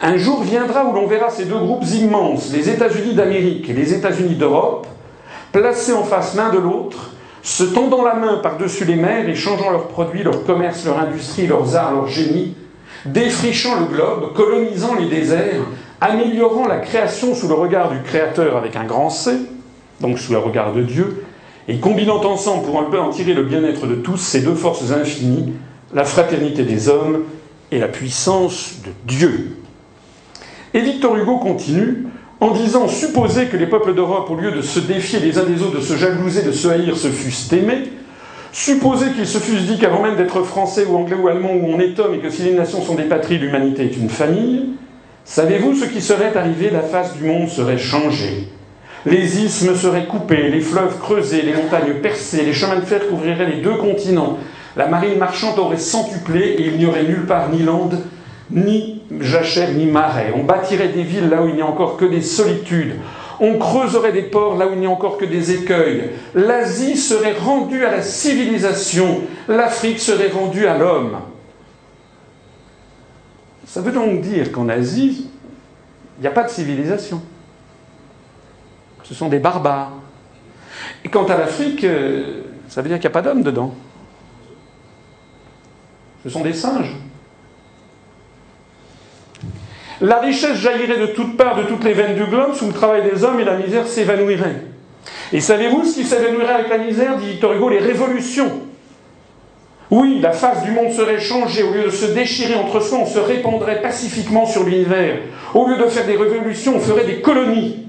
Un 0.00 0.16
jour 0.16 0.42
viendra 0.42 0.84
où 0.84 0.92
l'on 0.92 1.06
verra 1.06 1.30
ces 1.30 1.44
deux 1.44 1.58
groupes 1.58 1.84
immenses, 1.86 2.52
les 2.52 2.68
États-Unis 2.68 3.14
d'Amérique 3.14 3.68
et 3.68 3.72
les 3.72 3.94
États-Unis 3.94 4.36
d'Europe, 4.36 4.86
placés 5.50 5.92
en 5.92 6.04
face 6.04 6.34
l'un 6.34 6.50
de 6.50 6.58
l'autre, 6.58 7.10
se 7.42 7.64
tendant 7.64 8.02
la 8.02 8.14
main 8.14 8.38
par-dessus 8.38 8.84
les 8.84 8.96
mers, 8.96 9.28
échangeant 9.28 9.70
leurs 9.70 9.88
produits, 9.88 10.22
leurs 10.22 10.44
commerces, 10.44 10.84
leur 10.84 10.98
industrie, 10.98 11.46
leurs 11.46 11.76
arts, 11.76 11.92
leurs 11.92 12.08
génies, 12.08 12.54
défrichant 13.06 13.80
le 13.80 13.86
globe, 13.86 14.32
colonisant 14.34 14.94
les 14.94 15.06
déserts, 15.06 15.62
améliorant 16.00 16.66
la 16.66 16.78
création 16.78 17.34
sous 17.34 17.48
le 17.48 17.54
regard 17.54 17.90
du 17.90 18.00
Créateur 18.02 18.56
avec 18.56 18.76
un 18.76 18.84
grand 18.84 19.10
C, 19.10 19.32
donc 20.00 20.18
sous 20.18 20.32
le 20.32 20.38
regard 20.38 20.72
de 20.72 20.82
Dieu, 20.82 21.23
et 21.68 21.78
combinant 21.78 22.22
ensemble 22.24 22.64
pour 22.64 22.78
un 22.78 22.98
en 22.98 23.10
tirer 23.10 23.34
le 23.34 23.42
bien-être 23.42 23.86
de 23.86 23.94
tous 23.94 24.16
ces 24.16 24.40
deux 24.40 24.54
forces 24.54 24.92
infinies, 24.92 25.52
la 25.94 26.04
fraternité 26.04 26.64
des 26.64 26.88
hommes 26.88 27.24
et 27.70 27.78
la 27.78 27.88
puissance 27.88 28.76
de 28.84 28.90
Dieu. 29.06 29.56
Et 30.74 30.80
Victor 30.80 31.16
Hugo 31.16 31.38
continue 31.38 32.06
en 32.40 32.50
disant 32.50 32.88
Supposez 32.88 33.46
que 33.46 33.56
les 33.56 33.66
peuples 33.66 33.94
d'Europe, 33.94 34.28
au 34.30 34.36
lieu 34.36 34.50
de 34.50 34.60
se 34.60 34.80
défier 34.80 35.20
les 35.20 35.38
uns 35.38 35.44
des 35.44 35.62
autres, 35.62 35.76
de 35.76 35.80
se 35.80 35.96
jalouser, 35.96 36.42
de 36.42 36.52
se 36.52 36.68
haïr, 36.68 36.96
se 36.96 37.08
fussent 37.08 37.52
aimés, 37.52 37.84
supposez 38.52 39.12
qu'ils 39.12 39.26
se 39.26 39.38
fussent 39.38 39.66
dit 39.66 39.78
qu'avant 39.78 40.02
même 40.02 40.16
d'être 40.16 40.42
français 40.42 40.84
ou 40.84 40.96
anglais 40.96 41.16
ou 41.16 41.28
allemand 41.28 41.52
ou 41.54 41.66
on 41.66 41.80
est 41.80 41.98
homme 41.98 42.14
et 42.14 42.18
que 42.18 42.30
si 42.30 42.42
les 42.42 42.52
nations 42.52 42.82
sont 42.82 42.94
des 42.94 43.04
patries, 43.04 43.38
l'humanité 43.38 43.84
est 43.84 43.96
une 43.96 44.10
famille, 44.10 44.70
savez-vous 45.24 45.74
ce 45.74 45.86
qui 45.86 46.02
serait 46.02 46.36
arrivé? 46.36 46.70
La 46.70 46.82
face 46.82 47.16
du 47.16 47.24
monde 47.24 47.48
serait 47.48 47.78
changée. 47.78 48.48
Les 49.06 49.44
isthmes 49.44 49.74
seraient 49.74 50.06
coupés, 50.06 50.48
les 50.48 50.60
fleuves 50.60 50.98
creusés, 50.98 51.42
les 51.42 51.52
montagnes 51.52 51.94
percées, 52.02 52.42
les 52.42 52.54
chemins 52.54 52.76
de 52.76 52.84
fer 52.84 53.06
couvriraient 53.08 53.50
les 53.50 53.60
deux 53.60 53.76
continents, 53.76 54.38
la 54.76 54.86
marine 54.86 55.18
marchande 55.18 55.58
aurait 55.58 55.76
centuplé 55.76 56.40
et 56.40 56.66
il 56.66 56.78
n'y 56.78 56.86
aurait 56.86 57.04
nulle 57.04 57.26
part 57.26 57.50
ni 57.50 57.62
lande, 57.62 57.98
ni 58.50 59.02
jachère, 59.20 59.72
ni 59.72 59.86
marais. 59.86 60.32
On 60.34 60.44
bâtirait 60.44 60.88
des 60.88 61.02
villes 61.02 61.28
là 61.28 61.42
où 61.42 61.48
il 61.48 61.54
n'y 61.54 61.62
a 61.62 61.66
encore 61.66 61.96
que 61.96 62.06
des 62.06 62.22
solitudes. 62.22 62.94
On 63.40 63.58
creuserait 63.58 64.12
des 64.12 64.22
ports 64.22 64.56
là 64.56 64.66
où 64.66 64.72
il 64.72 64.80
n'y 64.80 64.86
a 64.86 64.90
encore 64.90 65.18
que 65.18 65.24
des 65.24 65.52
écueils. 65.52 66.10
L'Asie 66.34 66.96
serait 66.96 67.34
rendue 67.34 67.84
à 67.84 67.90
la 67.90 68.02
civilisation. 68.02 69.22
L'Afrique 69.48 70.00
serait 70.00 70.28
rendue 70.28 70.66
à 70.66 70.78
l'homme. 70.78 71.18
Ça 73.66 73.80
veut 73.80 73.92
donc 73.92 74.20
dire 74.20 74.50
qu'en 74.50 74.68
Asie, 74.68 75.28
il 76.18 76.20
n'y 76.22 76.26
a 76.26 76.30
pas 76.30 76.44
de 76.44 76.50
civilisation. 76.50 77.20
Ce 79.04 79.14
sont 79.14 79.28
des 79.28 79.38
barbares. 79.38 79.92
Et 81.04 81.08
quant 81.08 81.24
à 81.24 81.36
l'Afrique, 81.36 81.84
euh, 81.84 82.42
ça 82.68 82.82
veut 82.82 82.88
dire 82.88 82.98
qu'il 82.98 83.08
n'y 83.08 83.12
a 83.12 83.20
pas 83.20 83.22
d'homme 83.22 83.42
dedans. 83.42 83.74
Ce 86.24 86.30
sont 86.30 86.42
des 86.42 86.54
singes. 86.54 86.96
La 90.00 90.18
richesse 90.18 90.56
jaillirait 90.56 90.98
de 90.98 91.06
toutes 91.06 91.36
parts, 91.36 91.56
de 91.56 91.62
toutes 91.64 91.84
les 91.84 91.92
veines 91.92 92.16
du 92.16 92.24
globe, 92.24 92.54
sous 92.54 92.66
le 92.66 92.72
travail 92.72 93.08
des 93.08 93.22
hommes, 93.24 93.38
et 93.38 93.44
la 93.44 93.56
misère 93.56 93.86
s'évanouirait. 93.86 94.62
Et 95.32 95.40
savez-vous 95.40 95.84
ce 95.84 95.94
qui 95.96 96.04
s'évanouirait 96.04 96.54
avec 96.54 96.68
la 96.68 96.78
misère, 96.78 97.16
dit 97.16 97.28
Victor 97.28 97.52
Hugo, 97.52 97.68
les 97.68 97.78
révolutions? 97.78 98.62
Oui, 99.90 100.18
la 100.20 100.32
face 100.32 100.64
du 100.64 100.72
monde 100.72 100.92
serait 100.92 101.20
changée. 101.20 101.62
Au 101.62 101.72
lieu 101.72 101.84
de 101.84 101.90
se 101.90 102.06
déchirer 102.06 102.54
entre 102.54 102.80
soi, 102.80 102.98
on 103.02 103.06
se 103.06 103.18
répandrait 103.18 103.82
pacifiquement 103.82 104.46
sur 104.46 104.64
l'univers. 104.64 105.18
Au 105.54 105.68
lieu 105.68 105.76
de 105.76 105.86
faire 105.86 106.06
des 106.06 106.16
révolutions, 106.16 106.76
on 106.76 106.80
ferait 106.80 107.04
des 107.04 107.20
colonies. 107.20 107.86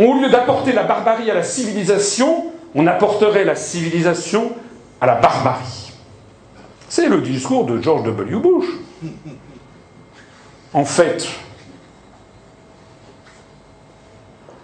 Au 0.00 0.14
lieu 0.14 0.30
d'apporter 0.30 0.72
la 0.72 0.84
barbarie 0.84 1.30
à 1.30 1.34
la 1.34 1.42
civilisation, 1.42 2.46
on 2.74 2.86
apporterait 2.86 3.44
la 3.44 3.54
civilisation 3.54 4.50
à 4.98 5.06
la 5.06 5.16
barbarie. 5.16 5.92
C'est 6.88 7.08
le 7.08 7.20
discours 7.20 7.66
de 7.66 7.80
George 7.80 8.04
W. 8.04 8.36
Bush. 8.36 8.64
En 10.72 10.84
fait, 10.86 11.28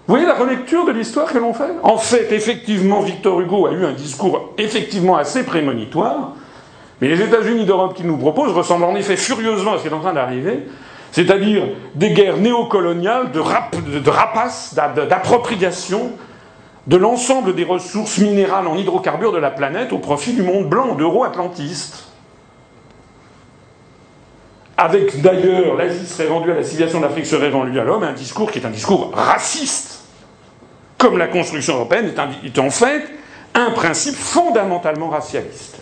Vous 0.06 0.14
voyez 0.14 0.26
la 0.26 0.34
relecture 0.34 0.84
de 0.84 0.92
l'histoire 0.92 1.32
que 1.32 1.38
l'on 1.38 1.52
fait? 1.52 1.72
En 1.82 1.98
fait, 1.98 2.30
effectivement, 2.30 3.00
Victor 3.00 3.40
Hugo 3.40 3.66
a 3.66 3.72
eu 3.72 3.84
un 3.84 3.92
discours 3.92 4.54
effectivement 4.56 5.16
assez 5.16 5.42
prémonitoire, 5.42 6.34
mais 7.00 7.08
les 7.08 7.20
États-Unis 7.20 7.64
d'Europe 7.64 7.94
qu'il 7.94 8.06
nous 8.06 8.16
propose 8.16 8.52
ressemblent 8.52 8.84
en 8.84 8.94
effet 8.94 9.16
furieusement 9.16 9.72
à 9.74 9.78
ce 9.78 9.82
qui 9.82 9.88
est 9.88 9.92
en 9.92 9.98
train 9.98 10.12
d'arriver, 10.12 10.68
c'est-à-dire 11.16 11.62
des 11.94 12.10
guerres 12.10 12.36
néocoloniales, 12.36 13.32
de, 13.32 13.40
de 14.00 14.10
rapaces, 14.10 14.74
d'appropriation 14.74 16.10
de 16.86 16.96
l'ensemble 16.98 17.54
des 17.54 17.64
ressources 17.64 18.18
minérales 18.18 18.66
en 18.66 18.76
hydrocarbures 18.76 19.32
de 19.32 19.38
la 19.38 19.50
planète 19.50 19.94
au 19.94 19.98
profit 19.98 20.34
du 20.34 20.42
monde 20.42 20.68
blanc 20.68 20.94
d'euro-atlantiste. 20.94 22.08
Avec 24.76 25.22
d'ailleurs, 25.22 25.76
l'Asie 25.76 26.04
serait 26.06 26.28
rendue 26.28 26.50
à 26.50 26.54
la 26.56 26.62
civilisation, 26.62 27.00
l'Afrique 27.00 27.24
serait 27.24 27.48
rendue 27.48 27.80
à 27.80 27.84
l'homme, 27.84 28.02
un 28.02 28.12
discours 28.12 28.52
qui 28.52 28.58
est 28.58 28.66
un 28.66 28.70
discours 28.70 29.10
raciste 29.14 30.04
comme 30.98 31.16
la 31.16 31.28
construction 31.28 31.76
européenne 31.76 32.12
est, 32.44 32.58
en 32.58 32.68
fait 32.68 33.04
un 33.54 33.70
principe 33.70 34.16
fondamentalement 34.16 35.08
racialiste. 35.08 35.78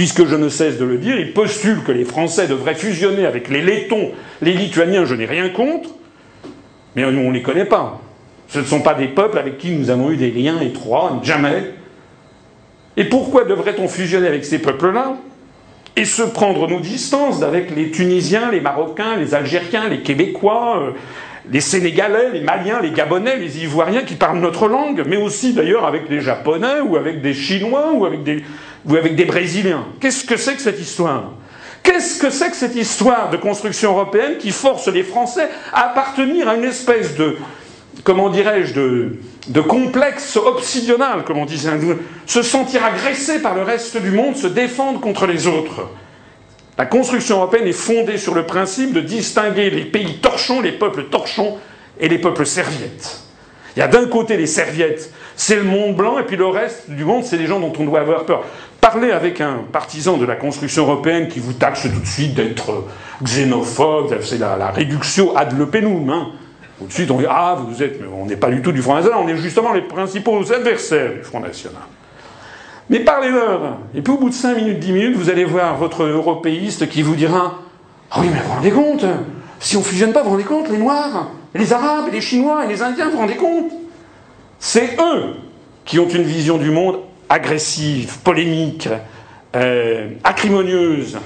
Puisque 0.00 0.26
je 0.26 0.34
ne 0.34 0.48
cesse 0.48 0.78
de 0.78 0.86
le 0.86 0.96
dire, 0.96 1.20
il 1.20 1.34
postule 1.34 1.82
que 1.82 1.92
les 1.92 2.06
Français 2.06 2.48
devraient 2.48 2.74
fusionner 2.74 3.26
avec 3.26 3.50
les 3.50 3.60
Lettons, 3.60 4.12
les 4.40 4.54
Lituaniens, 4.54 5.04
je 5.04 5.14
n'ai 5.14 5.26
rien 5.26 5.50
contre, 5.50 5.90
mais 6.96 7.04
on 7.04 7.10
ne 7.10 7.32
les 7.32 7.42
connaît 7.42 7.66
pas. 7.66 8.00
Ce 8.48 8.60
ne 8.60 8.64
sont 8.64 8.80
pas 8.80 8.94
des 8.94 9.08
peuples 9.08 9.36
avec 9.36 9.58
qui 9.58 9.72
nous 9.72 9.90
avons 9.90 10.10
eu 10.10 10.16
des 10.16 10.30
liens 10.30 10.58
étroits, 10.62 11.20
jamais. 11.22 11.74
Et 12.96 13.04
pourquoi 13.04 13.44
devrait-on 13.44 13.88
fusionner 13.88 14.26
avec 14.26 14.46
ces 14.46 14.58
peuples-là 14.58 15.16
et 15.96 16.06
se 16.06 16.22
prendre 16.22 16.66
nos 16.66 16.80
distances 16.80 17.42
avec 17.42 17.76
les 17.76 17.90
Tunisiens, 17.90 18.50
les 18.50 18.62
Marocains, 18.62 19.16
les 19.16 19.34
Algériens, 19.34 19.90
les 19.90 20.00
Québécois, 20.00 20.80
euh, 20.80 20.90
les 21.50 21.60
Sénégalais, 21.60 22.30
les 22.32 22.40
Maliens, 22.40 22.80
les 22.80 22.92
Gabonais, 22.92 23.36
les 23.36 23.62
Ivoiriens 23.64 24.02
qui 24.02 24.14
parlent 24.14 24.40
notre 24.40 24.66
langue, 24.66 25.04
mais 25.06 25.18
aussi 25.18 25.52
d'ailleurs 25.52 25.84
avec 25.84 26.08
les 26.08 26.22
Japonais 26.22 26.80
ou 26.82 26.96
avec 26.96 27.20
des 27.20 27.34
Chinois 27.34 27.92
ou 27.92 28.06
avec 28.06 28.22
des, 28.22 28.42
ou 28.86 28.96
avec 28.96 29.16
des 29.16 29.24
Brésiliens. 29.24 29.86
Qu'est-ce 30.00 30.24
que 30.24 30.36
c'est 30.36 30.54
que 30.54 30.62
cette 30.62 30.80
histoire? 30.80 31.32
Qu'est-ce 31.82 32.20
que 32.20 32.30
c'est 32.30 32.50
que 32.50 32.56
cette 32.56 32.76
histoire 32.76 33.30
de 33.30 33.36
construction 33.36 33.92
européenne 33.92 34.36
qui 34.38 34.50
force 34.50 34.88
les 34.88 35.02
Français 35.02 35.48
à 35.72 35.90
appartenir 35.90 36.48
à 36.48 36.56
une 36.56 36.64
espèce 36.64 37.16
de, 37.16 37.36
comment 38.04 38.28
dirais-je, 38.28 38.74
de, 38.74 39.60
complexe 39.60 40.36
obsidional, 40.36 41.24
comme 41.24 41.38
on 41.38 41.46
disait, 41.46 41.70
se 42.26 42.42
sentir 42.42 42.84
agressé 42.84 43.40
par 43.40 43.54
le 43.54 43.62
reste 43.62 43.96
du 43.96 44.10
monde, 44.10 44.36
se 44.36 44.46
défendre 44.46 45.00
contre 45.00 45.26
les 45.26 45.46
autres 45.46 45.88
la 46.80 46.86
construction 46.86 47.36
européenne 47.36 47.66
est 47.66 47.72
fondée 47.72 48.16
sur 48.16 48.34
le 48.34 48.46
principe 48.46 48.94
de 48.94 49.02
distinguer 49.02 49.68
les 49.68 49.84
pays 49.84 50.14
torchons, 50.14 50.62
les 50.62 50.72
peuples 50.72 51.04
torchons 51.10 51.58
et 52.00 52.08
les 52.08 52.16
peuples 52.16 52.46
serviettes. 52.46 53.20
Il 53.76 53.80
y 53.80 53.82
a 53.82 53.86
d'un 53.86 54.06
côté 54.06 54.38
les 54.38 54.46
serviettes, 54.46 55.12
c'est 55.36 55.56
le 55.56 55.64
monde 55.64 55.94
blanc, 55.94 56.18
et 56.18 56.22
puis 56.22 56.38
le 56.38 56.46
reste 56.46 56.88
du 56.88 57.04
monde, 57.04 57.22
c'est 57.22 57.36
les 57.36 57.46
gens 57.46 57.60
dont 57.60 57.74
on 57.78 57.84
doit 57.84 58.00
avoir 58.00 58.24
peur. 58.24 58.46
Parlez 58.80 59.10
avec 59.10 59.40
un 59.40 59.58
partisan 59.70 60.16
de 60.16 60.24
la 60.24 60.36
construction 60.36 60.84
européenne 60.84 61.28
qui 61.28 61.38
vous 61.38 61.52
taxe 61.52 61.82
tout 61.82 62.00
de 62.00 62.06
suite 62.06 62.34
d'être 62.34 62.84
xénophobe, 63.22 64.16
c'est 64.22 64.38
la, 64.38 64.70
réduction 64.70 65.36
ad 65.36 65.58
lepénum. 65.58 66.08
Hein. 66.08 66.28
Tout 66.78 66.86
de 66.86 66.92
suite, 66.92 67.10
on 67.10 67.18
dit 67.18 67.26
Ah, 67.28 67.58
vous 67.62 67.82
êtes. 67.82 68.00
Mais 68.00 68.06
on 68.06 68.24
n'est 68.24 68.36
pas 68.36 68.48
du 68.48 68.62
tout 68.62 68.72
du 68.72 68.80
Front 68.80 68.94
National, 68.94 69.18
on 69.22 69.28
est 69.28 69.36
justement 69.36 69.74
les 69.74 69.82
principaux 69.82 70.40
adversaires 70.50 71.12
du 71.12 71.22
Front 71.22 71.40
National. 71.40 71.82
Mais 72.88 73.00
parlez-leur. 73.00 73.76
Et 73.94 74.00
puis 74.00 74.12
au 74.12 74.16
bout 74.16 74.30
de 74.30 74.34
5 74.34 74.56
minutes, 74.56 74.78
10 74.78 74.92
minutes, 74.92 75.16
vous 75.16 75.28
allez 75.28 75.44
voir 75.44 75.76
votre 75.76 76.04
européiste 76.04 76.88
qui 76.88 77.02
vous 77.02 77.16
dira 77.16 77.58
Ah 78.10 78.20
oui, 78.20 78.28
mais 78.32 78.40
vous 78.40 78.52
rendez 78.54 78.70
compte 78.70 79.04
Si 79.60 79.76
on 79.76 79.80
ne 79.80 79.84
fusionne 79.84 80.12
pas, 80.12 80.22
vous 80.22 80.30
rendez 80.30 80.44
compte 80.44 80.70
Les 80.70 80.78
Noirs, 80.78 81.28
les 81.54 81.72
Arabes, 81.72 82.06
les 82.12 82.22
Chinois 82.22 82.64
et 82.64 82.68
les 82.68 82.80
Indiens, 82.80 83.10
vous 83.10 83.18
rendez 83.18 83.36
compte? 83.36 83.72
C'est 84.58 84.96
eux 84.98 85.34
qui 85.84 85.98
ont 85.98 86.08
une 86.08 86.22
vision 86.22 86.56
du 86.56 86.70
monde 86.70 87.00
agressive, 87.30 88.18
polémique, 88.24 88.88
euh, 89.56 90.10
acrimonieuse, 90.24 91.16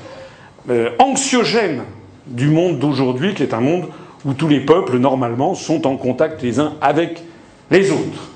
euh, 0.71 0.91
anxiogène 0.99 1.83
du 2.27 2.49
monde 2.49 2.79
d'aujourd'hui, 2.79 3.35
qui 3.35 3.43
est 3.43 3.55
un 3.55 3.61
monde 3.61 3.87
où 4.25 4.35
tous 4.35 4.49
les 4.49 4.61
peuples, 4.61 4.99
normalement, 4.99 5.55
sont 5.55 5.87
en 5.87 5.97
contact 5.97 6.43
les 6.43 6.61
uns 6.61 6.75
avec 6.81 7.23
les 7.71 7.91
autres. 7.91 8.31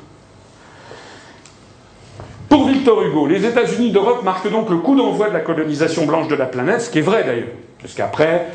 Pour 2.49 2.67
Victor 2.67 3.03
Hugo, 3.03 3.27
les 3.27 3.45
États-Unis 3.45 3.93
d'Europe 3.93 4.25
marquent 4.25 4.51
donc 4.51 4.71
le 4.71 4.79
coup 4.79 4.97
d'envoi 4.97 5.29
de 5.29 5.35
la 5.35 5.41
colonisation 5.41 6.07
blanche 6.07 6.29
de 6.29 6.35
la 6.35 6.47
planète, 6.47 6.81
ce 6.81 6.91
qui 6.91 6.99
est 6.99 7.03
vrai 7.03 7.25
d'ailleurs, 7.25 7.49
parce 7.81 7.95
qu'après, 7.95 8.47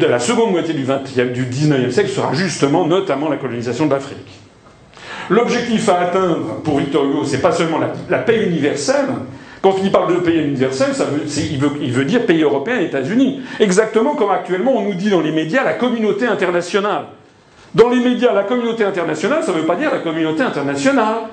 la 0.00 0.18
seconde 0.18 0.50
moitié 0.50 0.74
du, 0.74 0.84
20e, 0.84 1.32
du 1.32 1.46
19e 1.46 1.90
siècle 1.90 2.10
sera 2.10 2.32
justement 2.34 2.86
notamment 2.86 3.28
la 3.28 3.36
colonisation 3.36 3.86
de 3.86 3.92
l'Afrique. 3.92 4.41
L'objectif 5.30 5.88
à 5.88 6.00
atteindre 6.00 6.60
pour 6.64 6.78
Victor 6.78 7.04
Hugo, 7.04 7.24
c'est 7.24 7.40
pas 7.40 7.52
seulement 7.52 7.78
la, 8.08 8.18
paix 8.18 8.46
universelle. 8.46 9.06
Quand 9.60 9.76
il 9.82 9.92
parle 9.92 10.14
de 10.14 10.20
paix 10.20 10.36
universelle, 10.36 10.94
ça 10.94 11.04
veut, 11.04 11.22
il, 11.24 11.58
veut, 11.58 11.70
il, 11.80 11.92
veut, 11.92 12.04
dire 12.04 12.26
pays 12.26 12.42
européen 12.42 12.80
États-Unis. 12.80 13.42
Exactement 13.60 14.14
comme 14.16 14.30
actuellement 14.30 14.76
on 14.76 14.82
nous 14.82 14.94
dit 14.94 15.10
dans 15.10 15.20
les 15.20 15.32
médias 15.32 15.62
la 15.62 15.74
communauté 15.74 16.26
internationale. 16.26 17.04
Dans 17.74 17.88
les 17.88 18.00
médias, 18.00 18.34
la 18.34 18.42
communauté 18.42 18.84
internationale, 18.84 19.42
ça 19.42 19.52
ne 19.52 19.58
veut 19.58 19.66
pas 19.66 19.76
dire 19.76 19.90
la 19.90 20.00
communauté 20.00 20.42
internationale. 20.42 21.28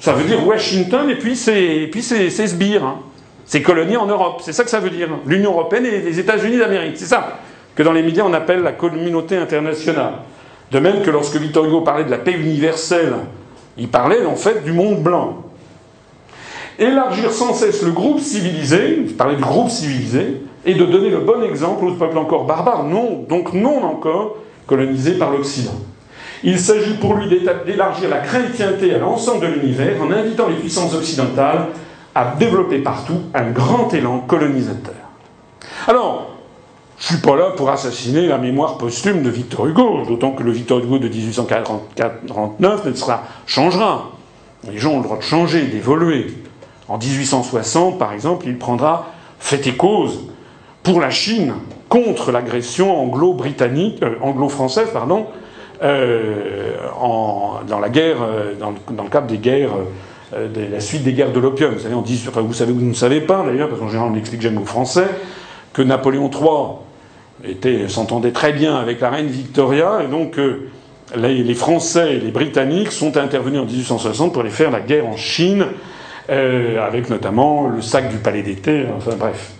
Ça 0.00 0.12
veut 0.12 0.24
dire 0.24 0.46
Washington 0.46 1.08
et 1.08 1.16
puis 1.16 1.34
c'est 1.34 1.90
sbires, 2.30 2.84
hein. 2.84 2.98
c'est 3.46 3.62
colonies 3.62 3.96
en 3.96 4.06
Europe. 4.06 4.42
C'est 4.44 4.52
ça 4.52 4.64
que 4.64 4.70
ça 4.70 4.80
veut 4.80 4.90
dire. 4.90 5.08
L'Union 5.26 5.52
européenne 5.52 5.86
et 5.86 6.00
les 6.00 6.18
États-Unis 6.18 6.58
d'Amérique. 6.58 6.96
C'est 6.96 7.06
ça 7.06 7.38
que 7.74 7.82
dans 7.82 7.92
les 7.92 8.02
médias 8.02 8.24
on 8.24 8.34
appelle 8.34 8.62
la 8.62 8.72
communauté 8.72 9.36
internationale. 9.36 10.14
De 10.70 10.78
même 10.78 11.02
que 11.02 11.10
lorsque 11.10 11.36
Victor 11.36 11.64
Hugo 11.64 11.80
parlait 11.80 12.04
de 12.04 12.10
la 12.10 12.18
paix 12.18 12.32
universelle, 12.32 13.14
il 13.76 13.88
parlait 13.88 14.24
en 14.26 14.36
fait 14.36 14.64
du 14.64 14.72
monde 14.72 15.02
blanc. 15.02 15.44
Élargir 16.78 17.32
sans 17.32 17.54
cesse 17.54 17.82
le 17.82 17.90
groupe 17.90 18.20
civilisé, 18.20 18.98
il 19.06 19.14
parlait 19.14 19.36
du 19.36 19.42
groupe 19.42 19.70
civilisé, 19.70 20.42
et 20.64 20.74
de 20.74 20.84
donner 20.84 21.10
le 21.10 21.20
bon 21.20 21.42
exemple 21.42 21.86
aux 21.86 21.92
peuples 21.92 22.18
encore 22.18 22.44
barbares, 22.44 22.84
donc 23.28 23.52
non 23.54 23.82
encore 23.82 24.36
colonisés 24.66 25.14
par 25.14 25.30
l'Occident. 25.30 25.74
Il 26.44 26.60
s'agit 26.60 26.94
pour 26.94 27.14
lui 27.14 27.28
d'élargir 27.66 28.08
la 28.08 28.18
chrétienté 28.18 28.94
à 28.94 28.98
l'ensemble 28.98 29.46
de 29.46 29.52
l'univers 29.52 30.00
en 30.02 30.12
invitant 30.12 30.48
les 30.48 30.56
puissances 30.56 30.94
occidentales 30.94 31.66
à 32.14 32.34
développer 32.38 32.78
partout 32.78 33.22
un 33.34 33.50
grand 33.50 33.92
élan 33.94 34.20
colonisateur. 34.20 34.94
Alors, 35.86 36.37
je 36.98 37.06
suis 37.06 37.18
pas 37.18 37.36
là 37.36 37.50
pour 37.56 37.70
assassiner 37.70 38.26
la 38.26 38.38
mémoire 38.38 38.76
posthume 38.76 39.22
de 39.22 39.30
Victor 39.30 39.66
Hugo, 39.66 40.02
d'autant 40.06 40.32
que 40.32 40.42
le 40.42 40.50
Victor 40.50 40.80
Hugo 40.80 40.98
de 40.98 41.08
1849 41.08 42.84
ne 42.86 42.92
sera, 42.92 43.22
changera. 43.46 44.10
Les 44.68 44.78
gens 44.78 44.94
ont 44.94 44.98
le 44.98 45.04
droit 45.04 45.18
de 45.18 45.22
changer, 45.22 45.66
d'évoluer. 45.66 46.34
En 46.88 46.98
1860, 46.98 47.98
par 47.98 48.12
exemple, 48.12 48.46
il 48.48 48.58
prendra 48.58 49.06
fait 49.38 49.64
et 49.68 49.76
cause 49.76 50.24
pour 50.82 51.00
la 51.00 51.10
Chine 51.10 51.54
contre 51.88 52.32
l'agression 52.32 53.00
anglo-britannique, 53.00 54.02
euh, 54.02 54.16
anglo-française, 54.20 54.88
pardon, 54.92 55.26
euh, 55.82 56.72
dans 57.68 57.78
la 57.78 57.88
guerre, 57.88 58.16
euh, 58.22 58.54
dans, 58.58 59.02
le 59.04 59.08
cadre 59.08 59.28
des 59.28 59.38
guerres, 59.38 59.70
de 60.32 60.72
la 60.72 60.80
suite 60.80 61.04
des 61.04 61.12
guerres 61.12 61.32
de 61.32 61.40
l'opium. 61.40 61.72
Vous 61.74 61.80
savez, 61.80 61.94
on 61.94 62.02
dit, 62.02 62.22
vous 62.34 62.52
savez, 62.52 62.72
vous 62.72 62.84
ne 62.84 62.92
savez 62.92 63.20
pas 63.20 63.44
d'ailleurs, 63.46 63.68
parce 63.68 63.80
qu'en 63.80 63.88
général 63.88 64.10
on 64.12 64.16
explique 64.16 64.42
jamais 64.42 64.58
aux 64.58 64.66
Français, 64.66 65.06
que 65.72 65.80
Napoléon 65.80 66.28
III 66.28 66.87
s'entendait 67.88 68.32
très 68.32 68.52
bien 68.52 68.76
avec 68.76 69.00
la 69.00 69.10
reine 69.10 69.28
Victoria, 69.28 70.00
et 70.04 70.08
donc 70.08 70.38
les, 71.16 71.42
les, 71.42 71.54
Français 71.54 72.16
et 72.16 72.20
les 72.20 72.30
Britanniques 72.30 72.92
sont 72.92 73.16
intervenus 73.16 73.60
en 73.60 73.64
1860 73.64 74.32
pour 74.32 74.42
aller 74.42 74.50
faire 74.50 74.70
la 74.70 74.80
guerre 74.80 75.06
en 75.06 75.16
Chine, 75.16 75.66
avec 76.28 77.10
notamment 77.10 77.68
le 77.68 77.80
sac 77.80 78.08
du 78.10 78.16
palais 78.16 78.42
d'été, 78.42 78.86
enfin 78.96 79.12
bref. 79.18 79.52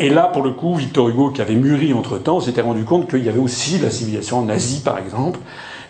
Et 0.00 0.08
là, 0.08 0.30
pour 0.32 0.42
le 0.42 0.52
coup, 0.52 0.74
Victor 0.74 1.10
Hugo, 1.10 1.28
qui 1.28 1.42
avait 1.42 1.54
mûri 1.54 1.92
entre-temps, 1.92 2.40
s'était 2.40 2.62
rendu 2.62 2.84
compte 2.84 3.10
qu'il 3.10 3.22
y 3.22 3.28
avait 3.28 3.38
aussi 3.38 3.78
la 3.78 3.90
civilisation 3.90 4.38
en 4.38 4.48
Asie, 4.48 4.80
par 4.82 4.98
exemple, 4.98 5.38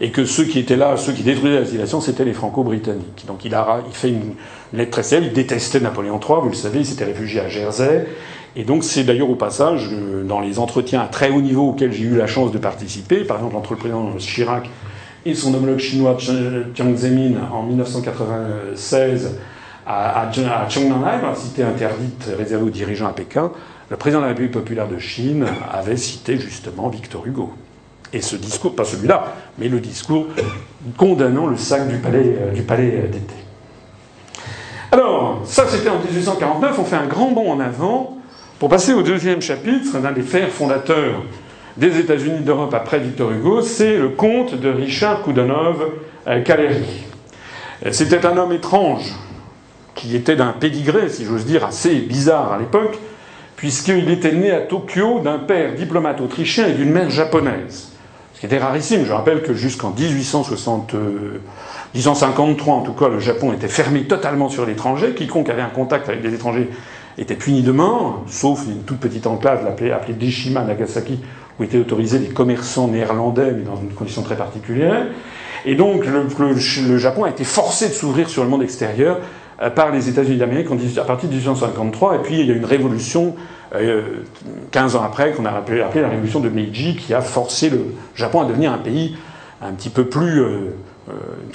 et 0.00 0.11
que 0.11 0.24
ceux 0.24 0.44
qui 0.44 0.58
étaient 0.58 0.76
là, 0.76 0.96
ceux 0.96 1.12
qui 1.12 1.22
détruisaient 1.22 1.61
la 1.61 1.64
civilisation, 1.64 2.00
c'était 2.00 2.24
les 2.24 2.32
Franco-Britanniques. 2.32 3.24
Donc 3.28 3.44
il, 3.44 3.54
a, 3.54 3.82
il 3.86 3.94
fait 3.94 4.08
une, 4.08 4.34
lettre 4.72 4.90
très 4.90 5.04
célèbre, 5.04 5.28
il 5.28 5.32
détestait 5.32 5.78
Napoléon 5.78 6.18
III, 6.18 6.40
vous 6.42 6.48
le 6.48 6.54
savez, 6.54 6.80
il 6.80 6.86
s'était 6.86 7.04
réfugié 7.04 7.40
à 7.40 7.48
Jersey, 7.48 8.08
et 8.57 8.64
donc 8.64 8.84
c'est 8.84 9.05
d'ailleurs 9.05 9.30
au 9.30 9.36
passage, 9.36 9.90
euh, 9.92 10.24
dans 10.24 10.40
les 10.40 10.59
entretiens 10.59 11.01
à 11.01 11.07
très 11.07 11.30
haut 11.30 11.40
niveau 11.40 11.68
auxquels 11.68 11.92
j'ai 11.92 12.05
eu 12.05 12.16
la 12.16 12.26
chance 12.26 12.51
de 12.53 12.59
participer, 12.59 13.24
par 13.24 13.36
exemple 13.38 13.57
entre 13.57 13.72
le 13.72 13.78
président 13.78 14.12
Chirac 14.18 14.68
et 15.24 15.34
son 15.34 15.55
homologue 15.55 15.78
chinois 15.78 16.16
Jiang 16.18 16.96
Zemin 16.96 17.34
en 17.53 17.62
1996, 17.62 19.38
à, 19.86 20.22
à, 20.22 20.30
la 20.32 21.34
cité 21.34 21.62
interdite 21.62 22.30
réservée 22.38 22.64
aux 22.64 22.70
dirigeants 22.70 23.09
à 23.09 23.12
Pékin, 23.12 23.51
le 23.90 23.96
président 23.96 24.20
de 24.20 24.24
la 24.24 24.28
République 24.30 24.53
populaire 24.53 24.88
de 24.88 24.98
Chine 24.98 25.46
avait 25.70 25.96
cité 25.96 26.38
justement 26.38 26.88
Victor 26.88 27.26
Hugo. 27.26 27.53
Et 28.12 28.20
ce 28.20 28.36
discours, 28.36 28.74
pas 28.74 28.84
celui-là, 28.84 29.34
mais 29.59 29.68
le 29.68 29.78
discours 29.80 30.26
condamnant 30.96 31.46
le 31.46 31.57
sac 31.57 31.88
du 31.88 31.96
palais, 31.96 32.36
euh, 32.40 32.53
du 32.53 32.62
palais 32.62 33.09
d'été. 33.11 33.34
Alors, 34.90 35.42
ça 35.44 35.66
c'était 35.68 35.88
en 35.88 35.98
1849, 35.98 36.78
on 36.78 36.84
fait 36.84 36.96
un 36.96 37.07
grand 37.07 37.30
bond 37.30 37.53
en 37.53 37.61
avant 37.61 38.19
pour 38.61 38.68
passer 38.68 38.92
au 38.92 39.02
deuxième 39.02 39.40
chapitre 39.40 39.98
d'un 40.00 40.12
des 40.12 40.20
fers 40.20 40.50
fondateurs 40.50 41.22
des 41.78 41.98
États-Unis 41.98 42.40
d'Europe 42.40 42.74
après 42.74 42.98
Victor 42.98 43.32
Hugo, 43.32 43.62
c'est 43.62 43.96
le 43.96 44.11
conte 44.11 44.54
de 44.54 44.68
Richard 44.68 45.22
Koudonov 45.22 45.82
Kaleri. 46.44 47.04
C'était 47.90 48.26
un 48.26 48.36
homme 48.36 48.52
étrange, 48.52 49.14
qui 49.94 50.14
était 50.14 50.36
d'un 50.36 50.52
pédigré, 50.52 51.08
si 51.08 51.24
j'ose 51.24 51.46
dire, 51.46 51.64
assez 51.64 51.94
bizarre 52.00 52.52
à 52.52 52.58
l'époque, 52.58 52.98
puisqu'il 53.56 54.11
était 54.11 54.32
né 54.32 54.50
à 54.50 54.61
Tokyo 54.61 55.20
d'un 55.20 55.38
père 55.38 55.74
diplomate 55.74 56.20
autrichien 56.20 56.66
et 56.66 56.72
d'une 56.72 56.90
mère 56.90 57.08
japonaise. 57.08 57.92
Ce 58.34 58.40
qui 58.40 58.46
était 58.46 58.58
rarissime. 58.58 59.06
Je 59.06 59.12
rappelle 59.12 59.42
que 59.42 59.54
jusqu'en 59.54 59.94
1860, 59.98 60.94
1853, 61.94 62.74
en 62.74 62.82
tout 62.82 62.92
cas, 62.92 63.08
le 63.08 63.20
Japon 63.20 63.54
était 63.54 63.68
fermé 63.68 64.02
totalement 64.02 64.50
sur 64.50 64.66
l'étranger. 64.66 65.14
Quiconque 65.14 65.48
avait 65.48 65.62
un 65.62 65.70
contact 65.70 66.11
avec 66.11 66.20
des 66.20 66.34
étrangers 66.34 66.68
était 67.18 67.34
puni 67.34 67.62
de 67.62 67.72
mort, 67.72 68.24
sauf 68.26 68.64
une 68.66 68.82
toute 68.82 68.98
petite 68.98 69.26
enclave 69.26 69.66
appelée, 69.66 69.90
appelée 69.90 70.16
Nagasaki, 70.52 71.20
où 71.58 71.64
étaient 71.64 71.78
autorisés 71.78 72.18
les 72.18 72.28
commerçants 72.28 72.88
néerlandais, 72.88 73.52
mais 73.52 73.62
dans 73.62 73.76
une 73.76 73.90
condition 73.90 74.22
très 74.22 74.36
particulière. 74.36 75.06
Et 75.66 75.74
donc 75.74 76.04
le, 76.06 76.98
Japon 76.98 77.24
a 77.24 77.30
été 77.30 77.44
forcé 77.44 77.88
de 77.88 77.92
s'ouvrir 77.92 78.28
sur 78.28 78.42
le 78.42 78.48
monde 78.48 78.62
extérieur 78.62 79.18
euh, 79.61 79.68
par 79.70 79.90
les 79.90 80.08
États-Unis 80.08 80.38
d'Amérique 80.38 80.68
à 80.96 81.04
partir 81.04 81.28
de 81.28 81.34
1853. 81.34 82.16
Et 82.16 82.18
puis 82.20 82.40
il 82.40 82.46
y 82.46 82.50
a 82.50 82.54
une 82.54 82.64
révolution, 82.64 83.34
15 83.72 84.94
euh, 84.94 84.98
ans 84.98 85.02
après, 85.02 85.32
qu'on 85.32 85.44
a 85.44 85.50
appelée, 85.50 85.78
la 85.78 86.08
révolution 86.08 86.40
de 86.40 86.48
Meiji, 86.48 86.96
qui 86.96 87.12
a 87.12 87.20
forcé 87.20 87.68
le 87.68 87.94
Japon 88.14 88.40
à 88.40 88.44
devenir 88.46 88.72
un 88.72 88.78
pays 88.78 89.16
un 89.62 89.72
petit 89.72 89.90
peu 89.90 90.04
plus, 90.04 90.40
euh, 90.40 90.70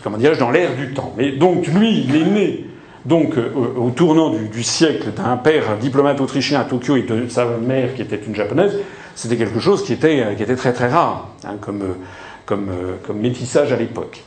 comment 0.03 0.18
dirais-je, 0.18 0.39
dans 0.39 0.51
l'ère 0.51 0.76
du 0.76 0.93
temps. 0.93 1.14
Mais 1.18 1.32
donc 1.32 1.66
lui, 1.68 2.06
il 2.08 2.16
est 2.16 2.26
né 2.26 2.66
donc 3.06 3.36
au 3.78 3.91
tournant 3.91 4.32
du, 4.32 4.64
siècle 4.64 5.10
d'un 5.16 5.38
père 5.38 5.78
diplomate 5.80 6.20
autrichien 6.22 6.60
à 6.60 6.64
Tokyo 6.64 6.95
et 6.95 7.03
de 7.03 7.28
sa 7.30 7.45
mère 7.45 7.93
qui 7.93 8.01
était 8.01 8.20
une 8.28 8.36
japonaise. 8.36 8.80
C'était 9.16 9.38
quelque 9.38 9.60
chose 9.60 9.84
qui 9.84 9.93
était, 9.93 10.34
était 10.34 10.56
très 10.56 10.74
très 10.74 10.88
rare 10.88 11.30
hein, 11.45 11.58
euh, 11.70 12.95
comme 13.03 13.20
métissage 13.20 13.72
à 13.72 13.76
l'époque. 13.76 14.24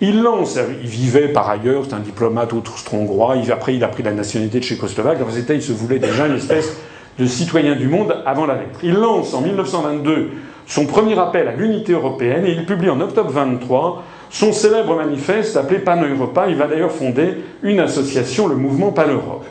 Il 0.00 0.22
lance, 0.22 0.58
il 0.80 0.88
vivait 0.88 1.28
par 1.28 1.50
ailleurs, 1.50 1.84
c'est 1.88 1.94
un 1.94 1.98
diplomate 1.98 2.52
austro-hongrois, 2.52 3.36
après 3.52 3.74
il 3.74 3.82
a 3.82 3.88
pris 3.88 4.04
la 4.04 4.12
nationalité 4.12 4.60
de 4.60 4.64
tchécoslovaque, 4.64 5.18
dans 5.18 5.26
il 5.54 5.62
se 5.62 5.72
voulait 5.72 5.98
déjà 5.98 6.28
une 6.28 6.36
espèce 6.36 6.76
de 7.18 7.26
citoyen 7.26 7.74
du 7.74 7.88
monde 7.88 8.14
avant 8.24 8.46
la 8.46 8.54
lettre. 8.54 8.78
Il 8.84 8.94
lance 8.94 9.34
en 9.34 9.40
1922 9.40 10.30
son 10.68 10.86
premier 10.86 11.18
appel 11.18 11.48
à 11.48 11.52
l'unité 11.52 11.94
européenne 11.94 12.46
et 12.46 12.52
il 12.52 12.64
publie 12.64 12.90
en 12.90 13.00
octobre 13.00 13.30
23 13.30 14.04
son 14.30 14.52
célèbre 14.52 14.96
manifeste 14.96 15.56
appelé 15.56 15.80
Pan-Europa. 15.80 16.46
Il 16.48 16.56
va 16.56 16.66
d'ailleurs 16.66 16.92
fonder 16.92 17.38
une 17.62 17.80
association, 17.80 18.46
le 18.46 18.56
mouvement 18.56 18.92
Pan-Europe. 18.92 19.46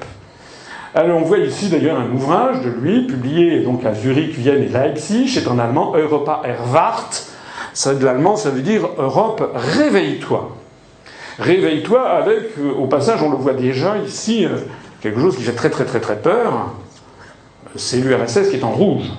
Alors 0.95 1.17
on 1.17 1.25
voit 1.25 1.39
ici 1.39 1.69
d'ailleurs 1.69 1.99
un 1.99 2.11
ouvrage 2.11 2.61
de 2.61 2.69
lui, 2.69 3.05
publié 3.05 3.61
donc 3.61 3.86
à 3.86 3.93
Zurich, 3.93 4.36
Vienne 4.36 4.63
et 4.63 4.69
Leipzig, 4.69 5.28
c'est 5.28 5.47
en 5.47 5.59
allemand 5.59 5.93
Europa 5.95 6.41
Erwacht, 6.43 7.28
ça, 7.73 7.93
de 7.93 8.03
l'allemand, 8.03 8.36
ça 8.36 8.49
veut 8.49 8.61
dire 8.61 8.88
Europe, 8.97 9.51
réveille-toi. 9.53 10.55
Réveille-toi 11.38 12.01
avec, 12.09 12.57
euh, 12.57 12.71
au 12.80 12.88
passage, 12.88 13.21
on 13.21 13.30
le 13.30 13.38
voit 13.38 13.53
déjà 13.53 13.97
ici, 13.99 14.45
euh, 14.45 14.57
quelque 15.01 15.19
chose 15.19 15.38
qui 15.38 15.43
fait 15.43 15.51
très 15.51 15.69
très 15.69 15.86
très 15.86 15.99
très 15.99 16.15
peur. 16.15 16.73
C'est 17.75 17.97
l'URSS 17.97 18.49
qui 18.49 18.55
est 18.55 18.63
en 18.63 18.71
rouge. 18.71 19.11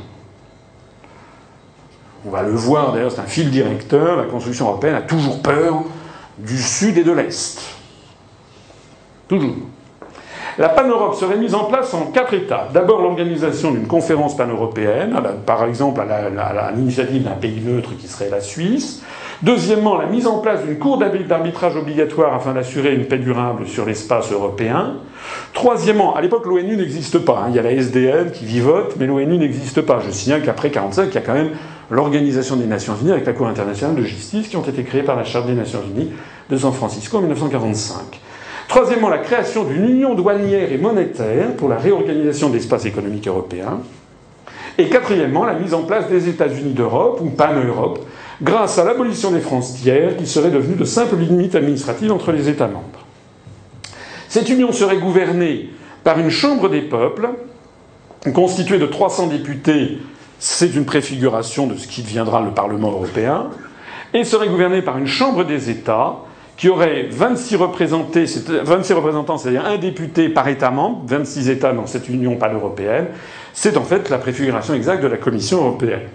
On 2.27 2.31
va 2.31 2.43
le 2.43 2.51
voir 2.51 2.93
d'ailleurs, 2.93 3.13
c'est 3.13 3.21
un 3.21 3.25
fil 3.25 3.51
directeur. 3.51 4.17
La 4.17 4.25
construction 4.25 4.69
européenne 4.69 4.95
a 4.95 5.03
toujours 5.03 5.41
peur 5.41 5.83
du 6.39 6.59
sud 6.59 6.99
et 6.99 7.05
de 7.05 7.13
l'est. 7.13 7.61
Toujours. 9.29 9.57
La 10.59 10.69
pan-Europe 10.69 11.15
serait 11.15 11.37
mise 11.37 11.55
en 11.55 11.65
place 11.65 11.95
en 11.95 12.07
quatre 12.07 12.35
étapes. 12.35 12.73
D'abord, 12.73 13.01
l'organisation 13.01 13.71
d'une 13.71 13.87
conférence 13.87 14.37
pan-européenne, 14.37 15.17
par 15.47 15.65
exemple 15.65 16.01
à 16.01 16.73
l'initiative 16.73 17.23
d'un 17.23 17.31
pays 17.31 17.61
neutre 17.65 17.91
qui 17.97 18.09
serait 18.09 18.29
la 18.29 18.41
Suisse. 18.41 19.05
Deuxièmement, 19.41 19.97
la 19.97 20.07
mise 20.07 20.27
en 20.27 20.39
place 20.39 20.65
d'une 20.65 20.77
cour 20.77 20.99
d'arbitrage 20.99 21.77
obligatoire 21.77 22.35
afin 22.35 22.55
d'assurer 22.55 22.93
une 22.93 23.05
paix 23.05 23.19
durable 23.19 23.69
sur 23.69 23.87
l'espace 23.87 24.33
européen. 24.33 24.95
Troisièmement, 25.53 26.17
à 26.17 26.21
l'époque, 26.23 26.45
l'ONU 26.45 26.77
n'existe 26.77 27.19
pas. 27.19 27.45
Hein. 27.45 27.51
Il 27.51 27.55
y 27.55 27.61
a 27.61 27.63
la 27.63 27.71
SDN 27.71 28.33
qui 28.33 28.45
vivote, 28.45 28.97
mais 28.99 29.07
l'ONU 29.07 29.39
n'existe 29.39 29.83
pas. 29.83 30.01
Je 30.05 30.11
signale 30.11 30.43
qu'après 30.43 30.71
1945, 30.71 31.09
il 31.11 31.15
y 31.15 31.19
a 31.19 31.21
quand 31.21 31.35
même 31.35 31.51
l'Organisation 31.91 32.57
des 32.57 32.67
Nations 32.67 32.95
Unies 33.01 33.13
avec 33.13 33.27
la 33.27 33.33
Cour 33.33 33.47
internationale 33.47 33.97
de 33.97 34.03
justice 34.03 34.49
qui 34.49 34.57
ont 34.57 34.63
été 34.63 34.83
créées 34.83 35.03
par 35.03 35.17
la 35.17 35.25
Charte 35.25 35.47
des 35.47 35.55
Nations 35.55 35.83
Unies 35.95 36.11
de 36.51 36.57
San 36.57 36.73
Francisco 36.73 37.17
en 37.19 37.21
1945. 37.21 38.21
Troisièmement, 38.69 39.09
la 39.09 39.19
création 39.19 39.65
d'une 39.65 39.89
union 39.89 40.15
douanière 40.15 40.71
et 40.71 40.77
monétaire 40.77 41.57
pour 41.57 41.71
la 41.71 41.77
réorganisation 41.77 42.51
de 42.51 42.55
l'espace 42.55 42.85
économique 42.85 43.27
européen. 43.27 43.81
Et 44.77 44.89
quatrièmement, 44.89 45.45
la 45.45 45.55
mise 45.55 45.73
en 45.73 45.83
place 45.83 46.09
des 46.09 46.29
États-Unis 46.29 46.75
d'Europe, 46.75 47.21
ou 47.23 47.31
pan-Europe, 47.31 48.01
grâce 48.43 48.79
à 48.79 48.85
l'abolition 48.85 49.31
des 49.31 49.41
frontières 49.41 50.17
qui 50.17 50.27
seraient 50.27 50.51
devenues 50.51 50.77
de 50.77 50.85
simples 50.85 51.17
limites 51.17 51.55
administratives 51.55 52.13
entre 52.13 52.31
les 52.31 52.49
États 52.49 52.69
membres. 52.69 53.07
Cette 54.29 54.51
union 54.51 54.71
serait 54.73 54.99
gouvernée 54.99 55.71
par 56.05 56.19
une 56.19 56.31
Chambre 56.31 56.69
des 56.69 56.83
peuples, 56.83 57.31
constituée 58.35 58.79
de 58.79 58.87
300 58.87 59.29
députés, 59.29 59.99
c'est 60.39 60.75
une 60.75 60.85
préfiguration 60.85 61.67
de 61.67 61.77
ce 61.77 61.87
qui 61.87 62.03
deviendra 62.03 62.41
le 62.41 62.51
Parlement 62.51 62.91
européen, 62.91 63.49
et 64.15 64.25
serait 64.25 64.49
gouvernée 64.49 64.83
par 64.83 64.99
une 64.99 65.07
Chambre 65.07 65.45
des 65.45 65.71
États, 65.71 66.17
qui 66.57 66.69
aurait 66.69 67.07
26, 67.09 67.57
26 68.65 68.93
représentants, 68.95 69.39
c'est-à-dire 69.39 69.65
un 69.65 69.77
député 69.77 70.29
par 70.29 70.49
État 70.49 70.73
membre, 70.73 71.05
26 71.07 71.51
États 71.51 71.73
dans 71.73 71.87
cette 71.87 72.09
Union 72.09 72.37
pan-européenne, 72.37 73.07
c'est 73.53 73.77
en 73.77 73.85
fait 73.85 74.11
la 74.11 74.19
préfiguration 74.19 74.75
exacte 74.75 75.03
de 75.03 75.09
la 75.09 75.19
Commission 75.19 75.59
européenne. 75.59 76.09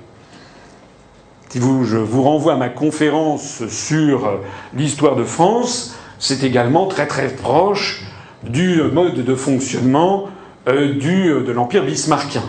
Si 1.48 1.60
je 1.60 1.98
vous 1.98 2.24
renvoie 2.24 2.54
à 2.54 2.58
ma 2.58 2.70
conférence 2.70 3.68
sur 3.68 4.40
l'histoire 4.74 5.16
de 5.16 5.24
France, 5.24 5.96
c'est 6.18 6.44
également 6.44 6.88
très 6.88 7.06
très 7.06 7.30
proche 7.30 8.04
du 8.44 8.82
mode 8.82 9.24
de 9.24 9.36
fonctionnement 9.36 10.30
euh, 10.68 10.94
du, 10.96 11.26
de 11.28 11.52
l'Empire 11.52 11.84
bismarckien, 11.84 12.44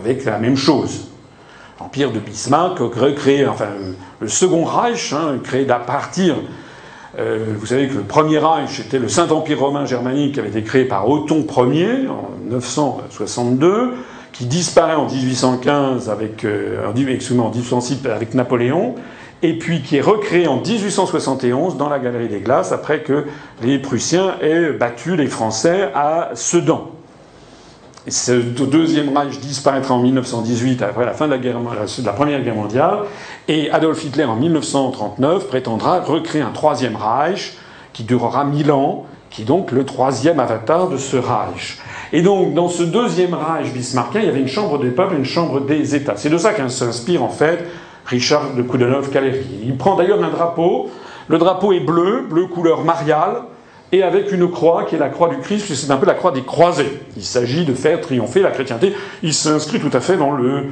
avec 0.00 0.24
la 0.24 0.38
même 0.38 0.56
chose. 0.56 1.08
L'empire 1.78 2.10
de 2.10 2.18
Bismarck 2.18 2.78
recréé, 2.78 3.46
enfin, 3.46 3.68
le 4.20 4.28
Second 4.28 4.64
Reich, 4.64 5.12
hein, 5.12 5.38
créé 5.42 5.68
à 5.70 5.78
partir. 5.78 6.36
Euh, 7.18 7.54
vous 7.58 7.66
savez 7.66 7.88
que 7.88 7.94
le 7.94 8.02
Premier 8.02 8.38
Reich 8.38 8.80
était 8.80 8.98
le 8.98 9.08
Saint-Empire 9.08 9.60
romain 9.60 9.84
germanique 9.84 10.34
qui 10.34 10.40
avait 10.40 10.48
été 10.48 10.62
créé 10.62 10.84
par 10.84 11.08
Othon 11.08 11.44
Ier 11.70 12.08
en 12.08 12.30
962, 12.50 13.94
qui 14.32 14.46
disparaît 14.46 14.94
en 14.94 15.06
1815 15.06 16.08
avec, 16.08 16.44
euh, 16.44 16.88
en 16.88 16.94
1806 16.94 18.06
avec 18.06 18.34
Napoléon, 18.34 18.94
et 19.42 19.58
puis 19.58 19.82
qui 19.82 19.96
est 19.96 20.02
recréé 20.02 20.46
en 20.46 20.60
1871 20.60 21.76
dans 21.76 21.88
la 21.88 21.98
Galerie 21.98 22.28
des 22.28 22.40
Glaces 22.40 22.72
après 22.72 23.02
que 23.02 23.24
les 23.62 23.78
Prussiens 23.78 24.36
aient 24.40 24.72
battu 24.72 25.16
les 25.16 25.26
Français 25.26 25.90
à 25.94 26.30
Sedan. 26.34 26.90
Ce 28.08 28.32
deuxième 28.32 29.14
Reich 29.16 29.40
disparaîtra 29.40 29.94
en 29.94 30.00
1918, 30.00 30.82
après 30.82 31.04
la 31.04 31.12
fin 31.12 31.28
de 31.28 31.32
la, 31.32 32.12
Première 32.12 32.42
Guerre 32.42 32.54
mondiale, 32.54 33.00
et 33.46 33.70
Adolf 33.70 34.02
Hitler, 34.04 34.24
en 34.24 34.36
1939, 34.36 35.48
prétendra 35.48 36.00
recréer 36.00 36.40
un 36.40 36.50
troisième 36.50 36.96
Reich 36.96 37.58
qui 37.92 38.04
durera 38.04 38.44
mille 38.44 38.72
ans, 38.72 39.04
qui 39.28 39.42
est 39.42 39.44
donc 39.44 39.70
le 39.70 39.84
troisième 39.84 40.40
avatar 40.40 40.88
de 40.88 40.96
ce 40.96 41.18
Reich. 41.18 41.78
Et 42.12 42.22
donc, 42.22 42.54
dans 42.54 42.68
ce 42.68 42.82
deuxième 42.82 43.34
Reich 43.34 43.70
bismarckien, 43.72 44.22
il 44.22 44.26
y 44.26 44.30
avait 44.30 44.40
une 44.40 44.48
chambre 44.48 44.78
des 44.78 44.90
peuples 44.90 45.14
et 45.14 45.18
une 45.18 45.24
chambre 45.26 45.60
des 45.60 45.94
États. 45.94 46.16
C'est 46.16 46.30
de 46.30 46.38
ça 46.38 46.54
qu'un 46.54 46.70
s'inspire, 46.70 47.22
en 47.22 47.28
fait, 47.28 47.66
Richard 48.06 48.54
de 48.56 48.62
Koudenov-Kaleri. 48.62 49.44
Il 49.64 49.76
prend 49.76 49.96
d'ailleurs 49.96 50.24
un 50.24 50.30
drapeau. 50.30 50.90
Le 51.28 51.36
drapeau 51.36 51.72
est 51.72 51.80
bleu, 51.80 52.26
bleu 52.28 52.46
couleur 52.46 52.82
mariale, 52.82 53.42
et 53.92 54.02
avec 54.02 54.30
une 54.32 54.48
croix 54.50 54.84
qui 54.84 54.94
est 54.94 54.98
la 54.98 55.08
croix 55.08 55.28
du 55.28 55.38
Christ, 55.38 55.74
c'est 55.74 55.90
un 55.90 55.96
peu 55.96 56.06
la 56.06 56.14
croix 56.14 56.30
des 56.30 56.42
croisés. 56.42 57.00
Il 57.16 57.24
s'agit 57.24 57.64
de 57.64 57.74
faire 57.74 58.00
triompher 58.00 58.40
la 58.40 58.50
chrétienté. 58.50 58.94
Il 59.22 59.34
s'inscrit 59.34 59.80
tout 59.80 59.90
à 59.92 60.00
fait 60.00 60.16
dans 60.16 60.32
le 60.32 60.66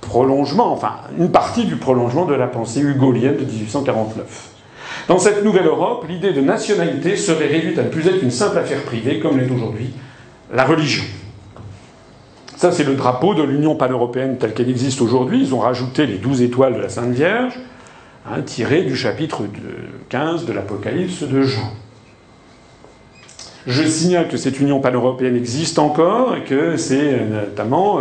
prolongement, 0.00 0.72
enfin 0.72 0.92
une 1.18 1.30
partie 1.30 1.64
du 1.64 1.76
prolongement 1.76 2.24
de 2.24 2.34
la 2.34 2.46
pensée 2.46 2.80
hugolienne 2.80 3.36
de 3.36 3.44
1849. 3.44 4.50
Dans 5.08 5.18
cette 5.18 5.42
nouvelle 5.42 5.66
Europe, 5.66 6.04
l'idée 6.08 6.32
de 6.32 6.40
nationalité 6.40 7.16
serait 7.16 7.46
réduite 7.46 7.78
à 7.78 7.82
ne 7.82 7.88
plus 7.88 8.06
être 8.06 8.22
une 8.22 8.30
simple 8.30 8.58
affaire 8.58 8.82
privée, 8.82 9.18
comme 9.18 9.38
l'est 9.38 9.50
aujourd'hui 9.50 9.90
la 10.52 10.64
religion. 10.64 11.04
Ça, 12.56 12.72
c'est 12.72 12.84
le 12.84 12.94
drapeau 12.94 13.34
de 13.34 13.42
l'Union 13.42 13.76
pan-européenne 13.76 14.36
telle 14.38 14.52
qu'elle 14.52 14.68
existe 14.68 15.00
aujourd'hui. 15.00 15.40
Ils 15.40 15.54
ont 15.54 15.60
rajouté 15.60 16.06
les 16.06 16.18
douze 16.18 16.42
étoiles 16.42 16.74
de 16.74 16.80
la 16.80 16.88
Sainte 16.88 17.12
Vierge, 17.12 17.58
hein, 18.26 18.42
tirées 18.42 18.82
du 18.82 18.96
chapitre 18.96 19.42
15 20.08 20.44
de 20.44 20.52
l'Apocalypse 20.52 21.22
de 21.22 21.42
Jean. 21.42 21.72
Je 23.68 23.82
signale 23.82 24.28
que 24.28 24.38
cette 24.38 24.58
union 24.60 24.80
pan-européenne 24.80 25.36
existe 25.36 25.78
encore 25.78 26.34
et 26.34 26.42
que 26.42 26.78
c'est 26.78 27.20
notamment 27.26 28.00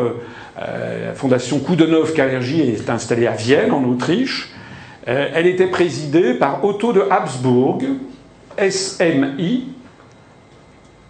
la 0.55 1.13
fondation 1.13 1.59
Koudenov-Kalergi 1.59 2.61
est 2.61 2.89
installée 2.89 3.27
à 3.27 3.33
Vienne, 3.33 3.73
en 3.73 3.83
Autriche. 3.83 4.53
elle 5.05 5.45
était 5.45 5.67
présidée 5.67 6.35
par 6.35 6.63
Otto 6.63 6.93
de 6.93 7.01
Habsbourg, 7.11 7.79
SMI, 8.57 9.67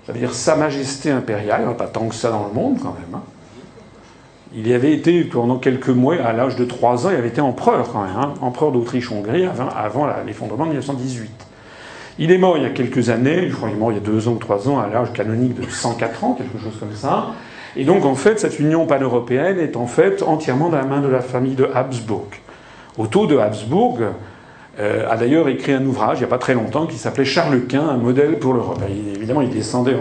ça 0.08 0.14
veut 0.14 0.20
dire 0.20 0.34
Sa 0.34 0.55
Majesté 0.55 1.12
impériale, 1.12 1.68
a 1.68 1.74
pas 1.74 1.88
tant 1.88 2.08
que 2.08 2.16
ça 2.16 2.32
dans 2.32 2.47
le 2.47 2.53
monde 2.53 2.80
quand 2.82 2.95
même. 2.99 3.14
Hein. 3.14 3.24
Il 4.55 4.68
y 4.68 4.74
avait 4.74 4.93
été 4.93 5.24
pendant 5.24 5.58
quelques 5.58 5.89
mois, 5.89 6.16
à 6.16 6.34
l'âge 6.34 6.55
de 6.55 6.66
3 6.66 7.05
ans, 7.05 7.10
il 7.12 7.18
avait 7.18 7.28
été 7.28 7.41
empereur 7.41 7.91
quand 7.91 8.03
même, 8.03 8.16
hein, 8.16 8.34
empereur 8.41 8.72
d'Autriche-Hongrie 8.72 9.45
avant, 9.45 10.08
l'effondrement 10.26 10.64
de 10.64 10.70
1918. 10.70 11.47
Il 12.20 12.32
est 12.32 12.38
mort 12.38 12.57
il 12.57 12.63
y 12.63 12.65
a 12.65 12.72
quelques 12.72 13.09
années, 13.09 13.49
je 13.49 13.55
crois 13.55 13.70
qu'il 13.70 13.78
est 13.78 13.80
mort 13.80 13.91
il 13.91 13.95
y 13.95 13.99
a 13.99 14.03
2 14.03 14.28
ans 14.28 14.32
ou 14.32 14.38
3 14.38 14.70
ans, 14.70 14.80
à 14.80 14.88
l'âge 14.88 15.13
canonique 15.13 15.59
de 15.59 15.70
104 15.70 16.24
ans, 16.24 16.34
quelque 16.34 16.57
chose 16.61 16.78
comme 16.80 16.93
ça. 16.95 17.28
Et 17.76 17.86
donc 17.86 18.05
en 18.05 18.15
fait, 18.15 18.39
cette 18.39 18.59
union 18.59 18.86
pan-européenne 18.88 19.59
est 19.59 19.76
en 19.76 19.86
fait 19.86 20.24
entièrement 20.24 20.70
dans 20.70 20.78
la 20.78 20.86
main 20.86 21.01
de 21.01 21.07
la 21.07 21.22
famille 21.22 21.55
de 21.55 21.70
Habsbourg. 21.74 22.30
Otto 22.97 23.28
de 23.28 23.38
Habsbourg, 23.38 23.99
euh, 24.80 25.09
a 25.09 25.18
d'ailleurs 25.18 25.49
écrit 25.49 25.74
un 25.74 25.84
ouvrage 25.86 26.18
il 26.18 26.22
n'y 26.22 26.26
a 26.26 26.30
pas 26.30 26.38
très 26.38 26.53
longtemps 26.53 26.86
qui 26.86 26.97
s'appelait 26.97 27.26
Charles 27.26 27.65
Quint, 27.65 27.88
un 27.88 27.97
modèle 27.97 28.38
pour 28.38 28.53
l'Europe. 28.53 28.80
Évidemment, 29.15 29.41
il 29.41 29.49
descendait 29.49 29.95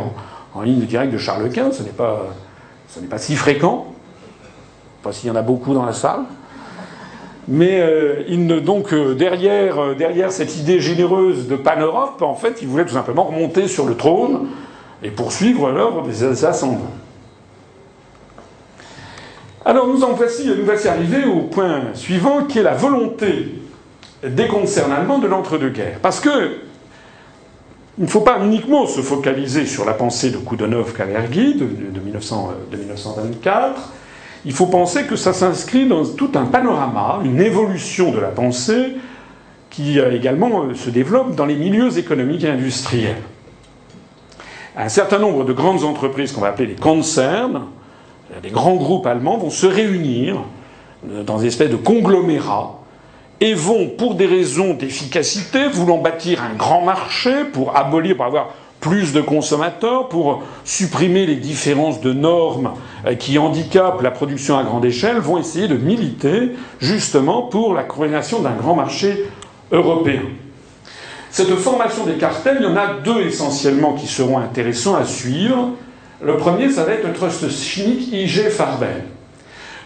en, 0.54 0.62
ligne 0.62 0.80
directe 0.80 1.12
de 1.12 1.18
Charles 1.18 1.50
Quint, 1.50 1.72
ce 1.72 1.82
n'est 1.82 1.90
pas, 1.90 2.26
pas 3.10 3.18
si 3.18 3.36
fréquent. 3.36 3.86
Pas 5.02 5.12
s'il 5.12 5.28
y 5.28 5.30
en 5.30 5.36
a 5.36 5.42
beaucoup 5.42 5.72
dans 5.72 5.84
la 5.84 5.92
salle. 5.92 6.20
Mais 7.48 7.80
euh, 7.80 8.24
il 8.28 8.46
ne, 8.46 8.58
donc 8.58 8.92
euh, 8.92 9.14
derrière, 9.14 9.94
derrière 9.94 10.32
cette 10.32 10.56
idée 10.56 10.80
généreuse 10.80 11.46
de 11.46 11.56
pan-Europe, 11.56 12.20
en 12.22 12.34
fait, 12.34 12.58
il 12.62 12.68
voulait 12.68 12.84
tout 12.84 12.94
simplement 12.94 13.24
remonter 13.24 13.68
sur 13.68 13.86
le 13.86 13.96
trône 13.96 14.48
et 15.02 15.10
poursuivre 15.10 15.70
l'œuvre 15.70 16.02
des 16.02 16.44
ascendants. 16.44 16.90
Alors 19.64 19.88
nous 19.88 20.04
en 20.04 20.12
voici, 20.12 20.48
nous 20.56 20.64
voici 20.64 20.88
arrivés 20.88 21.24
au 21.24 21.42
point 21.42 21.82
suivant, 21.94 22.44
qui 22.44 22.60
est 22.60 22.62
la 22.62 22.74
volonté 22.74 23.54
des 24.22 24.46
concerns 24.46 24.92
allemands 24.92 25.18
de 25.18 25.26
l'entre-deux-guerres. 25.26 25.98
Parce 26.00 26.20
que 26.20 26.58
il 27.98 28.04
ne 28.04 28.10
faut 28.10 28.20
pas 28.20 28.38
uniquement 28.44 28.86
se 28.86 29.00
focaliser 29.00 29.64
sur 29.64 29.86
la 29.86 29.94
pensée 29.94 30.30
de 30.30 30.36
Koudenov-Kalergi 30.36 31.54
de, 31.54 31.64
de, 31.64 32.00
1924. 32.00 33.92
Il 34.46 34.52
faut 34.52 34.66
penser 34.66 35.06
que 35.06 35.16
ça 35.16 35.32
s'inscrit 35.32 35.86
dans 35.86 36.06
tout 36.06 36.30
un 36.36 36.44
panorama, 36.44 37.18
une 37.24 37.40
évolution 37.40 38.12
de 38.12 38.20
la 38.20 38.28
pensée 38.28 38.92
qui 39.70 39.98
euh, 39.98 40.14
également 40.14 40.62
euh, 40.62 40.74
se 40.74 40.88
développe 40.88 41.34
dans 41.34 41.46
les 41.46 41.56
milieux 41.56 41.98
économiques 41.98 42.44
et 42.44 42.48
industriels. 42.48 43.22
Un 44.76 44.88
certain 44.88 45.18
nombre 45.18 45.44
de 45.44 45.52
grandes 45.52 45.82
entreprises 45.82 46.30
qu'on 46.30 46.42
va 46.42 46.48
appeler 46.48 46.68
les 46.68 46.76
concerns, 46.76 47.66
des 48.40 48.50
grands 48.50 48.76
groupes 48.76 49.06
allemands, 49.06 49.36
vont 49.36 49.50
se 49.50 49.66
réunir 49.66 50.44
euh, 51.10 51.24
dans 51.24 51.38
des 51.38 51.46
espèces 51.46 51.70
de 51.70 51.76
conglomérats 51.76 52.78
et 53.40 53.52
vont, 53.52 53.88
pour 53.88 54.14
des 54.14 54.26
raisons 54.26 54.74
d'efficacité, 54.74 55.66
voulant 55.66 55.98
bâtir 55.98 56.44
un 56.44 56.54
grand 56.54 56.82
marché, 56.82 57.44
pour 57.52 57.76
abolir, 57.76 58.16
pour 58.16 58.26
avoir 58.26 58.54
plus 58.80 59.12
de 59.12 59.20
consommateurs, 59.20 60.08
pour 60.08 60.42
supprimer 60.64 61.26
les 61.26 61.36
différences 61.36 62.00
de 62.00 62.12
normes 62.12 62.72
euh, 63.06 63.14
qui 63.14 63.38
handicapent 63.38 64.02
la 64.02 64.10
production 64.10 64.58
à 64.58 64.62
grande 64.62 64.84
échelle, 64.84 65.18
vont 65.18 65.38
essayer 65.38 65.68
de 65.68 65.76
militer 65.76 66.52
justement 66.80 67.42
pour 67.42 67.74
la 67.74 67.82
création 67.82 68.40
d'un 68.40 68.52
grand 68.52 68.74
marché 68.74 69.24
européen. 69.72 70.22
Cette 71.30 71.54
formation 71.56 72.06
des 72.06 72.14
cartels, 72.14 72.58
il 72.60 72.64
y 72.64 72.68
en 72.68 72.76
a 72.76 72.94
deux 73.04 73.22
essentiellement 73.22 73.94
qui 73.94 74.06
seront 74.06 74.38
intéressants 74.38 74.94
à 74.94 75.04
suivre. 75.04 75.72
Le 76.22 76.36
premier, 76.36 76.70
ça 76.70 76.84
va 76.84 76.92
être 76.92 77.06
le 77.06 77.12
trust 77.12 77.50
chimique 77.50 78.10
IG 78.12 78.48
Farben. 78.48 79.02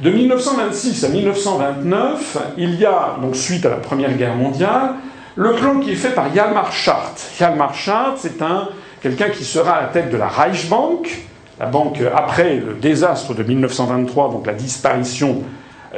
De 0.01 0.11
1926 0.11 1.05
à 1.05 1.09
1929, 1.09 2.38
il 2.57 2.76
y 2.76 2.86
a, 2.86 3.16
donc 3.20 3.36
suite 3.36 3.66
à 3.66 3.70
la 3.70 3.76
Première 3.76 4.16
Guerre 4.16 4.36
mondiale, 4.36 4.95
le 5.36 5.53
plan 5.55 5.80
qui 5.80 5.93
est 5.93 5.97
fait 5.97 6.14
par 6.14 6.32
Hjalmar 6.34 6.72
Schacht. 6.72 7.32
Hjalmar 7.38 7.74
Schacht, 7.74 8.18
c'est 8.18 8.41
un, 8.43 8.68
quelqu'un 9.01 9.30
qui 9.30 9.44
sera 9.44 9.72
à 9.72 9.82
la 9.82 9.88
tête 9.88 10.11
de 10.11 10.16
la 10.16 10.28
Reichsbank, 10.28 11.26
la 11.59 11.66
banque 11.66 12.01
après 12.14 12.57
le 12.57 12.74
désastre 12.74 13.34
de 13.34 13.42
1923, 13.42 14.30
donc 14.30 14.46
la 14.46 14.55
disparition 14.55 15.42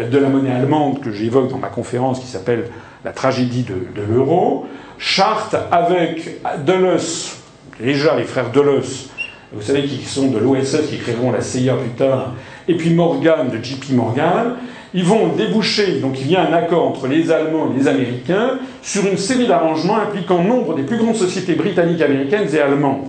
de 0.01 0.19
la 0.19 0.29
monnaie 0.29 0.53
allemande 0.53 1.01
que 1.01 1.13
j'évoque 1.13 1.51
dans 1.51 1.59
ma 1.59 1.69
conférence 1.69 2.21
qui 2.21 2.27
s'appelle 2.27 2.71
La 3.05 3.13
tragédie 3.13 3.65
de, 3.65 4.03
l'euro. 4.03 4.67
Schacht 4.99 5.57
avec 5.71 6.41
Dulles, 6.65 7.01
déjà 7.81 8.17
les 8.17 8.25
frères 8.25 8.51
Dulles, 8.51 8.83
vous 9.53 9.63
savez 9.63 9.85
qui 9.85 10.05
sont 10.05 10.29
de 10.29 10.39
l'OSS, 10.39 10.89
qui 10.89 10.99
créeront 10.99 11.31
la 11.31 11.43
CIA 11.43 11.75
plus 11.75 11.91
tard, 11.91 12.35
et 12.69 12.77
puis 12.77 12.95
Morgan 12.95 13.51
de 13.51 13.63
JP 13.63 13.91
Morgan, 13.91 14.55
ils 14.95 15.05
vont 15.05 15.29
déboucher, 15.29 16.01
donc 16.01 16.21
il 16.21 16.31
y 16.31 16.37
a 16.37 16.47
un 16.47 16.53
accord 16.53 16.87
entre 16.87 17.07
les 17.07 17.31
Allemands 17.31 17.71
et 17.73 17.79
les 17.79 17.89
Américains 17.89 18.59
sur 18.83 19.07
une 19.07 19.17
série 19.17 19.47
d'arrangements 19.47 19.97
impliquant 19.97 20.43
nombre 20.43 20.75
des 20.75 20.83
plus 20.83 20.99
grandes 20.99 21.17
sociétés 21.17 21.55
britanniques, 21.55 22.03
américaines 22.03 22.49
et 22.53 22.59
allemandes. 22.59 23.09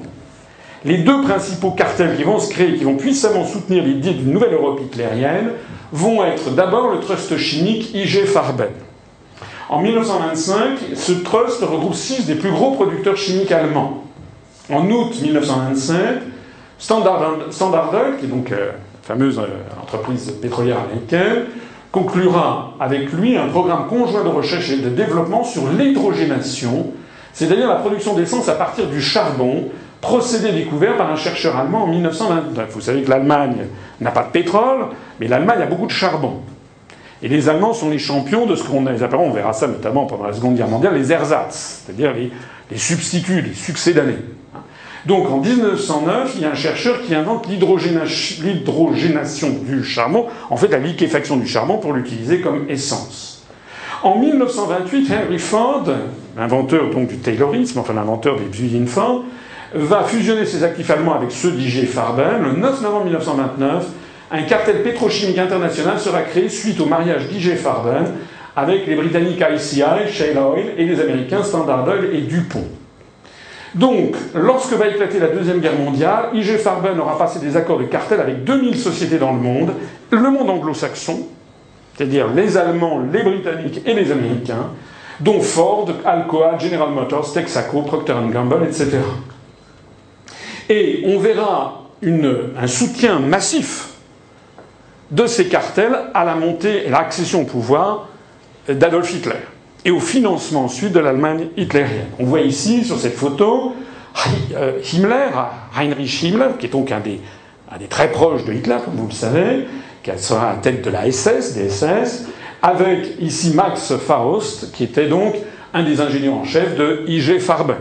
Les 0.86 1.00
deux 1.00 1.22
principaux 1.22 1.72
cartels 1.72 2.16
qui 2.16 2.24
vont 2.24 2.40
se 2.40 2.50
créer, 2.50 2.76
qui 2.76 2.84
vont 2.84 2.96
puissamment 2.96 3.46
soutenir 3.46 3.84
l'idée 3.84 4.12
d'une 4.12 4.32
nouvelle 4.32 4.54
Europe 4.54 4.80
hitlérienne, 4.82 5.52
vont 5.92 6.24
être 6.26 6.52
d'abord 6.52 6.92
le 6.92 7.00
trust 7.00 7.38
chimique 7.38 7.94
IG 7.94 8.26
Farben. 8.26 8.70
En 9.70 9.82
1925, 9.82 10.96
ce 10.96 11.12
trust 11.14 11.62
regroupe 11.62 11.94
six 11.94 12.26
des 12.26 12.36
plus 12.36 12.52
gros 12.52 12.72
producteurs 12.72 13.18
chimiques 13.18 13.52
allemands. 13.52 14.04
En 14.70 14.90
août 14.90 15.14
1927, 15.22 15.98
Standard, 16.78 17.38
Standard 17.50 17.94
Oil, 17.94 18.18
qui 18.20 18.26
est 18.26 18.30
donc 18.30 18.52
euh, 18.52 18.72
fameuse 19.04 19.40
euh, 19.40 19.82
entreprise 19.82 20.32
pétrolière 20.42 20.80
américaine, 20.80 21.46
conclura 21.94 22.74
avec 22.80 23.14
lui 23.14 23.38
un 23.38 23.48
programme 23.48 23.88
conjoint 23.88 24.24
de 24.24 24.30
recherche 24.30 24.72
et 24.72 24.78
de 24.78 24.90
développement 24.90 25.44
sur 25.44 25.68
l'hydrogénation, 25.70 26.88
c'est-à-dire 27.34 27.68
la 27.68 27.76
production 27.76 28.16
d'essence 28.16 28.50
à 28.50 28.56
partir 28.56 28.88
du 28.88 29.00
charbon, 29.00 29.70
procédé 30.02 30.52
découvert 30.52 30.98
par 30.98 31.12
un 31.12 31.16
chercheur 31.16 31.56
allemand 31.56 31.84
en 31.84 31.88
1929. 31.88 32.70
Vous 32.72 32.82
savez 32.82 33.04
que 33.04 33.12
l'Allemagne 33.12 33.68
n'a 34.02 34.10
pas 34.10 34.24
de 34.24 34.32
pétrole, 34.32 34.88
mais 35.20 35.28
l'Allemagne 35.28 35.62
a 35.62 35.68
beaucoup 35.68 35.86
de 35.86 35.92
charbon. 35.92 36.42
Et 37.22 37.28
les 37.28 37.48
Allemands 37.48 37.74
sont 37.74 37.92
les 37.92 38.00
champions 38.00 38.48
de 38.48 38.56
ce 38.56 38.64
qu'on 38.64 38.88
appelle, 38.88 39.20
on 39.20 39.32
verra 39.32 39.54
ça 39.54 39.68
notamment 39.68 40.08
pendant 40.08 40.26
la 40.26 40.34
Seconde 40.34 40.56
Guerre 40.56 40.68
mondiale, 40.68 40.96
les 40.96 41.12
ersatz, 41.12 41.84
c'est-à-dire 41.86 42.12
les, 42.14 42.32
les 42.72 42.78
substituts, 42.78 43.42
les 43.42 43.54
succès 43.54 43.94
d'année. 43.94 44.18
Donc 45.06 45.30
en 45.30 45.40
1909, 45.40 46.34
il 46.36 46.42
y 46.42 46.46
a 46.46 46.52
un 46.52 46.56
chercheur 46.56 47.02
qui 47.02 47.14
invente 47.14 47.48
l'hydrogénation 47.50 49.50
du 49.68 49.84
charbon, 49.84 50.28
en 50.50 50.56
fait 50.56 50.70
la 50.70 50.78
liquéfaction 50.78 51.36
du 51.36 51.46
charbon 51.46 51.78
pour 51.78 51.92
l'utiliser 51.92 52.40
comme 52.40 52.70
essence. 52.70 53.44
En 54.02 54.18
1928, 54.18 55.12
Henry 55.12 55.40
Ford, 55.40 55.84
l'inventeur 56.38 56.90
donc 56.90 57.08
du 57.08 57.18
Taylorisme, 57.18 57.80
enfin 57.80 57.94
l'inventeur 57.94 58.38
des 58.38 58.62
usines 58.62 58.88
Ford, 58.88 59.26
va 59.74 60.04
fusionner 60.04 60.46
ses 60.46 60.64
actifs 60.64 60.90
allemands 60.90 61.16
avec 61.16 61.32
ceux 61.32 61.52
d'IG 61.52 61.86
Farben. 61.88 62.42
Le 62.42 62.54
9 62.54 62.82
novembre 62.82 63.06
1929, 63.06 63.86
un 64.32 64.42
cartel 64.44 64.84
pétrochimique 64.84 65.38
international 65.38 66.00
sera 66.00 66.22
créé 66.22 66.48
suite 66.48 66.80
au 66.80 66.86
mariage 66.86 67.28
d'IG 67.28 67.56
Farben 67.56 68.06
avec 68.56 68.88
les 68.88 68.96
Britanniques 68.96 69.44
ICI, 69.54 69.82
Shell 70.12 70.38
Oil, 70.38 70.76
et 70.78 70.86
les 70.86 71.02
Américains 71.02 71.44
Standard 71.44 71.86
Oil 71.88 72.10
et 72.14 72.22
DuPont. 72.22 72.68
Donc, 73.76 74.16
lorsque 74.36 74.74
va 74.74 74.88
éclater 74.88 75.20
la 75.20 75.28
Deuxième 75.28 75.60
Guerre 75.60 75.78
mondiale, 75.78 76.30
IG 76.34 76.58
Farben 76.58 77.00
aura 77.00 77.18
passé 77.18 77.40
des 77.40 77.58
accords 77.58 77.80
de 77.80 77.86
cartel 77.86 78.20
avec 78.20 78.44
2000 78.44 78.78
sociétés 78.78 79.18
dans 79.18 79.32
le 79.32 79.40
monde, 79.40 79.74
le 80.12 80.30
monde 80.30 80.50
anglo-saxon, 80.50 81.28
c'est-à-dire 81.96 82.28
les 82.34 82.56
Allemands, 82.56 83.00
les 83.12 83.24
Britanniques 83.24 83.82
et 83.86 83.94
les 83.94 84.12
Américains, 84.12 84.70
dont 85.20 85.42
Ford, 85.42 85.90
Alcoa, 86.06 86.58
General 86.60 86.90
Motors, 86.90 87.34
Texaco, 87.34 87.82
Procter 87.82 88.14
Gamble, 88.32 88.64
etc. 88.64 88.98
Et 90.70 91.04
on 91.08 91.18
verra 91.20 91.90
un 92.04 92.68
soutien 92.68 93.20
massif 93.20 93.90
de 95.10 95.26
ces 95.26 95.48
cartels 95.48 95.98
à 96.14 96.26
la 96.26 96.36
montée 96.36 96.86
et 96.86 96.90
l'accession 96.90 97.42
au 97.42 97.46
pouvoir 97.46 98.08
d'Adolf 98.68 99.14
Hitler 99.14 99.36
et 99.86 99.92
au 99.92 100.00
financement 100.00 100.66
ensuite 100.66 100.94
de 100.94 101.00
l'Allemagne 101.00 101.48
hitlérienne. 101.58 102.08
On 102.20 102.26
voit 102.26 102.42
ici, 102.42 102.84
sur 102.84 103.00
cette 103.00 103.16
photo, 103.16 103.76
euh, 104.56 104.80
Himmler, 104.94 105.30
Heinrich 105.78 106.24
Himmler, 106.24 106.50
qui 106.58 106.68
est 106.68 106.70
donc 106.70 106.92
un 106.92 107.00
des, 107.00 107.20
très 107.90 108.12
proches 108.12 108.46
de 108.46 108.54
Hitler, 108.54 108.78
comme 108.84 108.96
vous 108.96 109.08
le 109.08 109.14
savez, 109.14 109.66
qui 110.04 110.12
sera 110.18 110.52
à 110.52 110.56
tête 110.56 110.84
de 110.84 110.90
la 110.90 111.12
SS, 111.12 111.54
des 111.56 111.70
SS, 111.70 112.28
avec 112.62 113.20
ici 113.20 113.54
Max 113.54 113.94
Faust, 113.98 114.72
qui 114.72 114.86
était 114.86 115.08
donc 115.08 115.36
un 115.74 115.84
des 115.84 116.00
ingénieurs 116.00 116.36
en 116.36 116.46
chef 116.46 116.78
de 116.78 117.04
IG 117.08 117.40
Farben. 117.40 117.78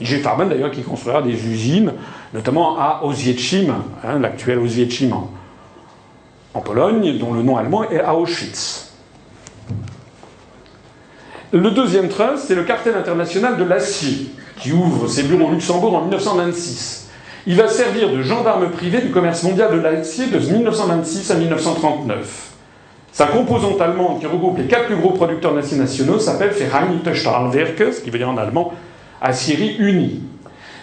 IG 0.00 0.22
Farben, 0.22 0.48
d'ailleurs, 0.48 0.70
qui 0.70 0.82
construira 0.82 1.20
des 1.20 1.32
usines, 1.46 1.92
notamment 2.32 2.78
à 2.78 3.02
Ozieczim, 3.04 3.74
hein, 4.02 4.18
l'actuel 4.18 4.58
Ozieczim 4.58 5.12
en, 5.12 5.30
en 6.54 6.60
Pologne, 6.60 7.18
dont 7.18 7.34
le 7.34 7.42
nom 7.42 7.56
allemand 7.56 7.84
est 7.90 8.02
Auschwitz. 8.02 8.83
Le 11.54 11.70
deuxième 11.70 12.08
trust, 12.08 12.46
c'est 12.48 12.56
le 12.56 12.64
cartel 12.64 12.96
international 12.96 13.56
de 13.56 13.62
l'acier, 13.62 14.26
qui 14.56 14.72
ouvre 14.72 15.06
ses 15.06 15.22
bureaux 15.22 15.46
au 15.46 15.52
Luxembourg 15.52 15.94
en 15.94 16.00
1926. 16.00 17.08
Il 17.46 17.54
va 17.54 17.68
servir 17.68 18.10
de 18.10 18.22
gendarme 18.22 18.70
privé 18.70 19.00
du 19.00 19.12
commerce 19.12 19.44
mondial 19.44 19.70
de 19.70 19.80
l'acier 19.80 20.26
de 20.26 20.38
1926 20.40 21.30
à 21.30 21.36
1939. 21.36 22.50
Sa 23.12 23.26
composante 23.26 23.80
allemande, 23.80 24.18
qui 24.18 24.26
regroupe 24.26 24.58
les 24.58 24.64
quatre 24.64 24.86
plus 24.86 24.96
gros 24.96 25.12
producteurs 25.12 25.54
d'acier 25.54 25.78
nationaux, 25.78 26.18
s'appelle 26.18 26.50
Vereinigte 26.50 27.14
Stahlwerke, 27.14 27.92
ce 27.92 28.00
qui 28.00 28.10
veut 28.10 28.18
dire 28.18 28.30
en 28.30 28.36
allemand 28.36 28.72
Aciérie 29.22 29.76
unie. 29.78 30.22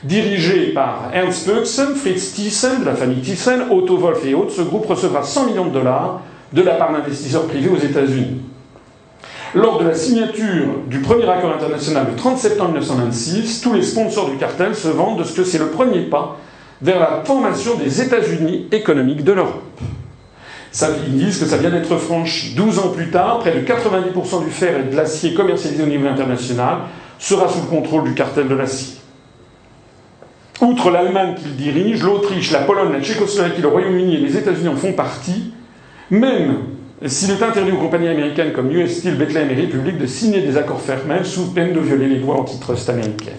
Dirigé 0.05 0.67
par 0.67 1.09
Ernst 1.13 1.47
Pöxen, 1.47 1.95
Fritz 1.95 2.32
Thyssen, 2.32 2.80
de 2.80 2.86
la 2.86 2.95
famille 2.95 3.19
Thyssen, 3.19 3.63
Otto 3.72 3.97
Wolf 3.97 4.26
et 4.26 4.34
autres, 4.34 4.53
ce 4.53 4.61
groupe 4.61 4.86
recevra 4.86 5.22
100 5.22 5.47
millions 5.47 5.65
de 5.65 5.72
dollars 5.72 6.22
de 6.53 6.61
la 6.61 6.76
part 6.76 6.93
d'investisseurs 6.93 7.47
privés 7.47 7.69
aux 7.69 7.78
États-Unis. 7.78 8.39
Lors 9.53 9.79
de 9.79 9.87
la 9.87 9.93
signature 9.93 10.67
du 10.87 10.99
premier 10.99 11.27
accord 11.29 11.51
international 11.53 12.07
le 12.09 12.15
30 12.15 12.37
septembre 12.37 12.71
1926, 12.71 13.59
tous 13.61 13.73
les 13.73 13.83
sponsors 13.83 14.29
du 14.29 14.37
cartel 14.37 14.75
se 14.75 14.87
vendent 14.87 15.19
de 15.19 15.25
ce 15.25 15.33
que 15.33 15.43
c'est 15.43 15.57
le 15.57 15.67
premier 15.67 16.01
pas 16.01 16.37
vers 16.81 16.99
la 16.99 17.21
formation 17.25 17.75
des 17.75 18.01
États-Unis 18.01 18.67
économiques 18.71 19.25
de 19.25 19.33
l'Europe. 19.33 19.61
Ils 21.05 21.17
disent 21.17 21.37
que 21.37 21.45
ça 21.45 21.57
vient 21.57 21.69
d'être 21.69 21.97
franchi. 21.97 22.53
12 22.55 22.79
ans 22.79 22.89
plus 22.89 23.11
tard, 23.11 23.39
près 23.39 23.51
de 23.51 23.59
90% 23.59 24.45
du 24.45 24.49
fer 24.49 24.79
et 24.79 24.83
de 24.89 24.95
l'acier 24.95 25.33
commercialisé 25.33 25.83
au 25.83 25.87
niveau 25.87 26.07
international 26.07 26.77
sera 27.19 27.49
sous 27.49 27.59
le 27.59 27.67
contrôle 27.67 28.05
du 28.05 28.13
cartel 28.13 28.47
de 28.47 28.55
l'acier. 28.55 28.99
Outre 30.61 30.91
l'Allemagne 30.91 31.35
qu'il 31.35 31.57
dirige, 31.57 32.03
l'Autriche, 32.03 32.51
la 32.51 32.59
Pologne, 32.59 32.93
la 32.93 33.01
Tchécoslovaquie, 33.01 33.61
le 33.61 33.67
Royaume-Uni 33.67 34.15
et 34.15 34.19
les 34.19 34.37
États-Unis 34.37 34.69
en 34.69 34.75
font 34.77 34.93
partie, 34.93 35.53
même 36.09 36.59
s'il 37.07 37.31
est 37.31 37.41
interdit 37.41 37.71
aux 37.71 37.77
compagnies 37.77 38.09
américaines 38.09 38.53
comme 38.53 38.71
US 38.71 38.99
Steel, 38.99 39.15
Bethlehem 39.15 39.49
et 39.49 39.55
République 39.55 39.97
de 39.97 40.05
signer 40.05 40.41
des 40.41 40.57
accords 40.57 40.81
fermés 40.81 41.23
sous 41.23 41.51
peine 41.51 41.73
de 41.73 41.79
violer 41.79 42.07
les 42.07 42.19
lois 42.19 42.35
antitrust 42.35 42.89
américaines. 42.89 43.33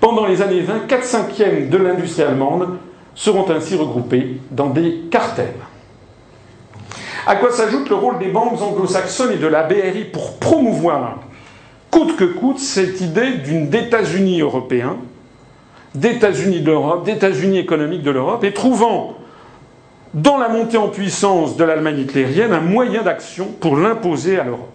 Pendant 0.00 0.26
les 0.26 0.42
années 0.42 0.60
20, 0.60 0.86
4 0.86 1.04
cinquièmes 1.04 1.68
de 1.68 1.76
l'industrie 1.76 2.22
allemande 2.22 2.78
seront 3.14 3.50
ainsi 3.50 3.74
regroupés 3.74 4.40
dans 4.50 4.68
des 4.68 5.06
cartels. 5.10 5.54
À 7.26 7.34
quoi 7.36 7.50
s'ajoute 7.50 7.88
le 7.88 7.96
rôle 7.96 8.18
des 8.18 8.28
banques 8.28 8.62
anglo-saxonnes 8.62 9.32
et 9.32 9.38
de 9.38 9.48
la 9.48 9.64
BRI 9.64 10.04
pour 10.12 10.36
promouvoir, 10.36 11.20
coûte 11.90 12.14
que 12.14 12.24
coûte, 12.24 12.60
cette 12.60 13.00
idée 13.00 13.38
d'une 13.44 13.68
d'États-Unis 13.68 14.40
européens, 14.40 14.98
d'États-Unis 15.96 16.60
d'Europe, 16.60 17.04
d'États-Unis 17.04 17.58
économiques 17.58 18.02
de 18.02 18.12
l'Europe, 18.12 18.44
et 18.44 18.52
trouvant 18.52 19.16
dans 20.16 20.38
la 20.38 20.48
montée 20.48 20.78
en 20.78 20.88
puissance 20.88 21.58
de 21.58 21.64
l'Allemagne 21.64 21.98
hitlérienne 21.98 22.54
un 22.54 22.60
moyen 22.60 23.02
d'action 23.02 23.48
pour 23.60 23.76
l'imposer 23.76 24.40
à 24.40 24.44
l'Europe. 24.44 24.70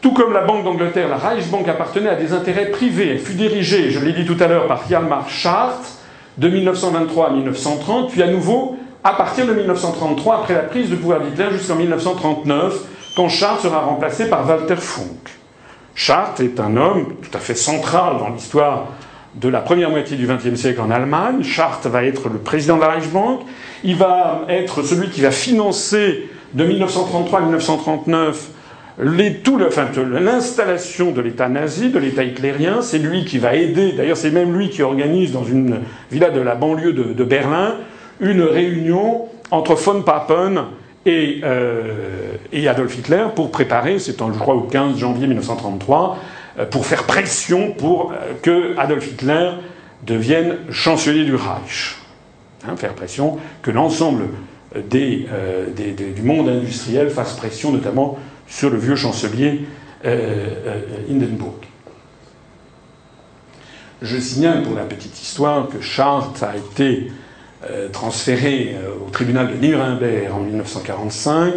Tout 0.00 0.12
comme 0.12 0.32
la 0.32 0.42
Banque 0.42 0.64
d'Angleterre, 0.64 1.08
la 1.08 1.16
Reichsbank 1.16 1.66
appartenait 1.66 2.10
à 2.10 2.14
des 2.14 2.32
intérêts 2.32 2.70
privés. 2.70 3.10
Elle 3.10 3.18
fut 3.18 3.34
dirigée, 3.34 3.90
je 3.90 3.98
l'ai 3.98 4.12
dit 4.12 4.24
tout 4.24 4.36
à 4.38 4.46
l'heure, 4.46 4.68
par 4.68 4.86
Hjalmar 4.88 5.28
Schacht 5.28 5.98
de 6.38 6.48
1923 6.48 7.28
à 7.28 7.30
1930, 7.32 8.10
puis 8.10 8.22
à 8.22 8.28
nouveau 8.28 8.76
à 9.02 9.14
partir 9.14 9.46
de 9.46 9.52
1933, 9.52 10.36
après 10.36 10.54
la 10.54 10.60
prise 10.60 10.88
de 10.88 10.96
pouvoir 10.96 11.20
d'Hitler 11.20 11.50
jusqu'en 11.50 11.74
1939, 11.74 12.82
quand 13.16 13.28
Chartres 13.28 13.62
sera 13.62 13.80
remplacé 13.80 14.30
par 14.30 14.48
Walter 14.48 14.76
Funk. 14.76 15.30
Chartres 15.96 16.42
est 16.42 16.60
un 16.60 16.76
homme 16.76 17.16
tout 17.20 17.36
à 17.36 17.40
fait 17.40 17.54
central 17.54 18.18
dans 18.18 18.28
l'histoire 18.28 18.86
de 19.36 19.48
la 19.48 19.60
première 19.60 19.90
moitié 19.90 20.16
du 20.16 20.26
XXe 20.26 20.54
siècle 20.54 20.80
en 20.80 20.90
Allemagne. 20.90 21.42
Chartres 21.42 21.88
va 21.88 22.04
être 22.04 22.28
le 22.28 22.38
président 22.38 22.76
de 22.76 22.82
la 22.82 22.88
Reichsbank. 22.88 23.40
Il 23.82 23.96
va 23.96 24.44
être 24.48 24.82
celui 24.82 25.10
qui 25.10 25.20
va 25.20 25.30
financer 25.30 26.28
de 26.54 26.64
1933 26.64 27.38
à 27.38 27.42
1939 27.42 28.50
l'installation 28.98 31.10
de 31.10 31.20
l'État 31.20 31.48
nazi, 31.48 31.90
de 31.90 31.98
l'État 31.98 32.22
hitlérien. 32.22 32.80
C'est 32.80 32.98
lui 32.98 33.24
qui 33.24 33.38
va 33.38 33.54
aider, 33.54 33.92
d'ailleurs 33.92 34.16
c'est 34.16 34.30
même 34.30 34.56
lui 34.56 34.70
qui 34.70 34.82
organise 34.82 35.32
dans 35.32 35.44
une 35.44 35.80
villa 36.10 36.30
de 36.30 36.40
la 36.40 36.54
banlieue 36.54 36.92
de, 36.92 37.24
Berlin 37.24 37.74
une 38.20 38.42
réunion 38.42 39.22
entre 39.50 39.74
von 39.74 40.02
Papen 40.02 40.62
et, 41.06 41.40
euh, 41.42 42.36
Adolf 42.68 42.96
Hitler 42.96 43.24
pour 43.34 43.50
préparer, 43.50 43.98
c'est 43.98 44.16
je 44.16 44.38
crois 44.38 44.54
au 44.54 44.62
15 44.62 44.96
janvier 44.96 45.26
1933, 45.26 46.12
euh, 46.12 46.14
pour 46.70 46.86
faire 46.86 47.04
pression 47.04 47.72
pour 47.72 48.12
euh, 48.12 48.32
que 48.42 48.78
Adolf 48.78 49.06
Hitler 49.06 49.52
devienne 50.06 50.58
chancelier 50.70 51.24
du 51.24 51.34
Reich. 51.34 51.96
Hein, 52.66 52.76
faire 52.76 52.94
pression 52.94 53.38
que 53.62 53.70
l'ensemble 53.70 54.24
euh, 54.76 55.66
du 55.74 56.22
monde 56.22 56.48
industriel 56.48 57.10
fasse 57.10 57.34
pression, 57.34 57.72
notamment 57.72 58.18
sur 58.46 58.70
le 58.70 58.78
vieux 58.78 58.96
chancelier 58.96 59.66
euh, 60.04 60.48
Hindenburg. 61.10 61.64
Je 64.02 64.18
signale 64.18 64.62
pour 64.62 64.74
la 64.74 64.84
petite 64.84 65.20
histoire 65.22 65.68
que 65.68 65.80
Chartres 65.80 66.44
a 66.44 66.56
été 66.56 67.10
euh, 67.70 67.88
transféré 67.88 68.74
euh, 68.74 69.06
au 69.06 69.10
tribunal 69.10 69.48
de 69.48 69.66
Nuremberg 69.66 70.30
en 70.30 70.40
1945 70.40 71.54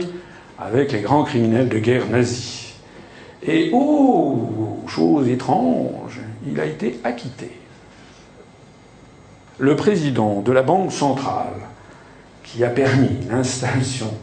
avec 0.57 0.93
les 0.93 1.01
grands 1.01 1.25
criminels 1.25 1.67
de 1.67 1.79
guerre 1.79 2.07
nazis. 2.07 2.66
Et 3.45 3.69
oh, 3.73 4.79
chose 4.87 5.27
étrange, 5.27 6.19
il 6.47 6.59
a 6.59 6.65
été 6.65 6.99
acquitté. 7.03 7.51
Le 9.59 9.75
président 9.75 10.41
de 10.41 10.51
la 10.51 10.63
Banque 10.63 10.91
centrale, 10.91 11.53
qui 12.43 12.63
a 12.63 12.69
permis 12.69 13.17
l'installation 13.29 14.13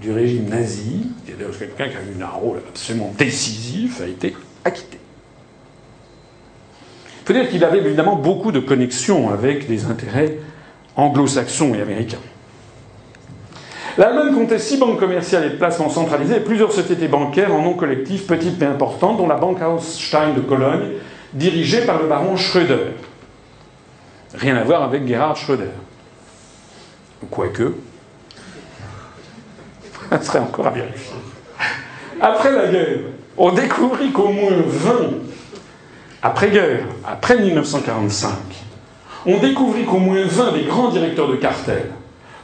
du 0.00 0.12
régime 0.12 0.48
nazi, 0.48 1.06
quelqu'un 1.26 1.88
qui 1.88 1.96
a 1.96 2.00
eu 2.00 2.22
un 2.22 2.26
rôle 2.26 2.58
absolument 2.68 3.12
décisif, 3.16 4.00
a 4.00 4.06
été 4.06 4.34
acquitté. 4.64 4.98
Il 7.22 7.26
faut 7.26 7.32
dire 7.32 7.48
qu'il 7.48 7.64
avait 7.64 7.78
évidemment 7.78 8.16
beaucoup 8.16 8.50
de 8.50 8.58
connexions 8.58 9.30
avec 9.30 9.68
des 9.68 9.84
intérêts 9.84 10.38
anglo-saxons 10.96 11.74
et 11.74 11.80
américains. 11.80 12.18
L'Allemagne 13.98 14.34
comptait 14.34 14.58
six 14.58 14.78
banques 14.78 14.98
commerciales 14.98 15.44
et 15.44 15.50
de 15.50 15.56
placement 15.56 15.90
centralisées 15.90 16.36
et 16.36 16.40
plusieurs 16.40 16.72
sociétés 16.72 17.08
bancaires 17.08 17.54
en 17.54 17.60
nom 17.60 17.74
collectif, 17.74 18.26
petites 18.26 18.58
mais 18.58 18.66
importantes, 18.66 19.18
dont 19.18 19.28
la 19.28 19.36
Bank 19.36 19.58
Stein 19.80 20.32
de 20.32 20.40
Cologne, 20.40 20.92
dirigée 21.34 21.82
par 21.82 22.00
le 22.00 22.08
baron 22.08 22.36
Schröder. 22.36 22.92
Rien 24.34 24.56
à 24.56 24.64
voir 24.64 24.82
avec 24.82 25.06
Gerhard 25.06 25.36
Schröder. 25.36 25.72
Quoique. 27.30 27.74
Ça 30.10 30.22
serait 30.22 30.38
encore 30.38 30.66
à 30.66 30.70
vérifier. 30.70 31.14
Après 32.20 32.52
la 32.52 32.68
guerre, 32.68 32.98
on 33.36 33.52
découvrit 33.52 34.10
qu'au 34.10 34.28
moins 34.28 34.62
20, 34.66 34.92
après-guerre, 36.22 36.84
après 37.06 37.38
1945, 37.38 38.30
on 39.26 39.38
découvrit 39.38 39.84
qu'au 39.84 39.98
moins 39.98 40.24
20 40.24 40.52
des 40.52 40.64
grands 40.64 40.88
directeurs 40.88 41.28
de 41.28 41.36
cartel, 41.36 41.90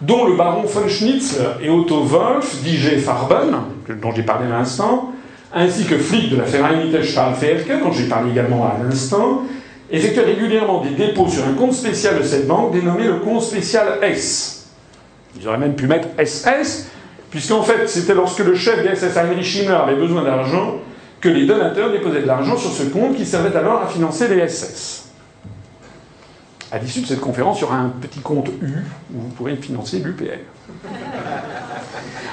dont 0.01 0.27
le 0.27 0.35
baron 0.35 0.63
von 0.63 0.89
Schnitzler 0.89 1.51
et 1.63 1.69
Otto 1.69 2.03
Wolf, 2.03 2.57
DJ 2.65 2.99
Farben, 2.99 3.57
dont 4.01 4.13
j'ai 4.15 4.23
parlé 4.23 4.47
à 4.47 4.59
l'instant, 4.59 5.13
ainsi 5.53 5.85
que 5.85 5.97
Flick 5.97 6.31
de 6.31 6.37
la 6.37 6.45
Vereinigte 6.45 7.03
Stahlwerke, 7.03 7.83
dont 7.83 7.93
j'ai 7.93 8.05
parlé 8.05 8.31
également 8.31 8.65
à 8.65 8.77
l'instant, 8.83 9.43
effectuaient 9.91 10.25
régulièrement 10.25 10.83
des 10.83 10.91
dépôts 10.91 11.29
sur 11.29 11.47
un 11.47 11.55
compte 11.55 11.73
spécial 11.73 12.19
de 12.19 12.23
cette 12.23 12.47
banque 12.47 12.73
dénommé 12.73 13.05
le 13.05 13.17
compte 13.17 13.43
spécial 13.43 13.99
S. 14.03 14.69
Ils 15.41 15.49
auraient 15.49 15.59
même 15.59 15.75
pu 15.75 15.87
mettre 15.87 16.09
SS, 16.23 16.91
puisqu'en 17.31 17.63
fait, 17.63 17.89
c'était 17.89 18.15
lorsque 18.15 18.41
le 18.41 18.55
chef 18.55 18.83
des 18.83 18.95
SS 18.95 19.17
Heinrich 19.17 19.57
Himmler 19.57 19.77
avait 19.77 19.97
besoin 19.97 20.23
d'argent 20.23 20.77
que 21.21 21.29
les 21.29 21.47
donateurs 21.47 21.91
déposaient 21.91 22.23
de 22.23 22.27
l'argent 22.27 22.57
sur 22.57 22.71
ce 22.71 22.85
compte 22.85 23.17
qui 23.17 23.27
servait 23.27 23.57
alors 23.57 23.83
à 23.83 23.87
financer 23.87 24.29
les 24.29 24.47
SS. 24.47 25.08
À 26.71 26.79
l'issue 26.79 27.01
de 27.01 27.07
cette 27.07 27.21
conférence, 27.21 27.59
il 27.59 27.62
y 27.62 27.64
aura 27.64 27.77
un 27.77 27.89
petit 27.89 28.21
compte 28.21 28.49
U 28.49 28.85
où 29.14 29.21
vous 29.21 29.29
pourrez 29.29 29.57
financer 29.57 30.01
l'UPR. 30.01 30.39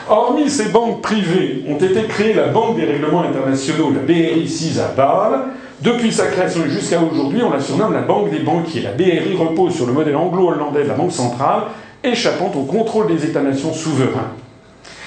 Hormis 0.09 0.49
ces 0.49 0.69
banques 0.69 1.01
privées, 1.01 1.63
ont 1.69 1.77
été 1.77 2.03
créées 2.03 2.33
la 2.33 2.49
Banque 2.49 2.75
des 2.75 2.85
règlements 2.85 3.23
internationaux, 3.23 3.91
la 3.91 4.01
BRI 4.01 4.47
6 4.47 4.79
à 4.79 4.89
Bâle. 4.89 5.39
Depuis 5.81 6.11
sa 6.11 6.27
création 6.27 6.65
jusqu'à 6.65 7.01
aujourd'hui, 7.01 7.43
on 7.43 7.49
la 7.49 7.61
surnomme 7.61 7.93
la 7.93 8.01
Banque 8.01 8.29
des 8.29 8.39
banquiers. 8.39 8.81
La 8.81 8.91
BRI 8.91 9.37
repose 9.37 9.73
sur 9.73 9.87
le 9.87 9.93
modèle 9.93 10.17
anglo-hollandais 10.17 10.83
de 10.83 10.89
la 10.89 10.95
Banque 10.95 11.13
centrale, 11.13 11.63
échappant 12.03 12.51
au 12.55 12.63
contrôle 12.63 13.07
des 13.07 13.25
États-nations 13.25 13.73
souverains. 13.73 14.31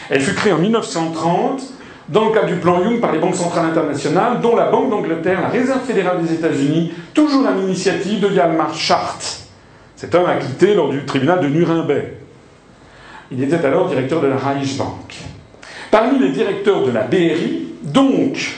Elle 0.09 0.22
fut 0.22 0.35
créée 0.35 0.53
en 0.53 0.59
1930 0.59 1.62
dans 2.09 2.27
le 2.27 2.33
cadre 2.33 2.47
du 2.47 2.57
plan 2.57 2.83
Young 2.83 3.01
par 3.01 3.13
les 3.13 3.19
banques 3.19 3.35
centrales 3.35 3.67
internationales, 3.67 4.41
dont 4.41 4.57
la 4.57 4.71
Banque 4.71 4.91
d'Angleterre, 4.91 5.41
la 5.43 5.49
Réserve 5.49 5.85
fédérale 5.85 6.23
des 6.23 6.33
États-Unis, 6.33 6.93
toujours 7.13 7.47
à 7.47 7.53
l'initiative 7.53 8.21
de 8.21 8.29
Hjalmar 8.29 8.75
Schacht. 8.75 9.47
Cet 9.95 10.15
homme 10.15 10.27
a 10.27 10.37
quitté 10.37 10.75
lors 10.75 10.91
du 10.91 11.05
tribunal 11.05 11.41
de 11.41 11.49
Nuremberg. 11.49 12.13
Il 13.31 13.43
était 13.43 13.63
alors 13.65 13.89
directeur 13.89 14.23
de 14.23 14.29
la 14.29 14.37
Reichsbank. 14.37 15.15
Parmi 15.91 16.19
les 16.19 16.31
directeurs 16.31 16.83
de 16.83 16.91
la 16.91 17.03
BRI, 17.03 17.75
donc, 17.83 18.55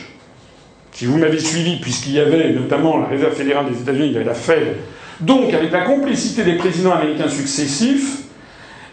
si 0.92 1.06
vous 1.06 1.18
m'avez 1.18 1.38
suivi, 1.38 1.80
puisqu'il 1.80 2.12
y 2.12 2.20
avait 2.20 2.52
notamment 2.52 2.98
la 2.98 3.06
Réserve 3.06 3.34
fédérale 3.34 3.66
des 3.72 3.80
États-Unis, 3.80 4.06
il 4.06 4.12
y 4.12 4.16
avait 4.16 4.24
la 4.24 4.34
Fed, 4.34 4.76
donc 5.20 5.52
avec 5.52 5.72
la 5.72 5.82
complicité 5.82 6.44
des 6.44 6.54
présidents 6.54 6.92
américains 6.92 7.28
successifs, 7.28 8.18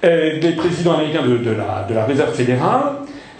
et 0.03 0.39
des 0.39 0.51
présidents 0.51 0.93
américains 0.93 1.23
de 1.23 1.93
la 1.93 2.05
Réserve 2.05 2.33
fédérale, 2.33 2.97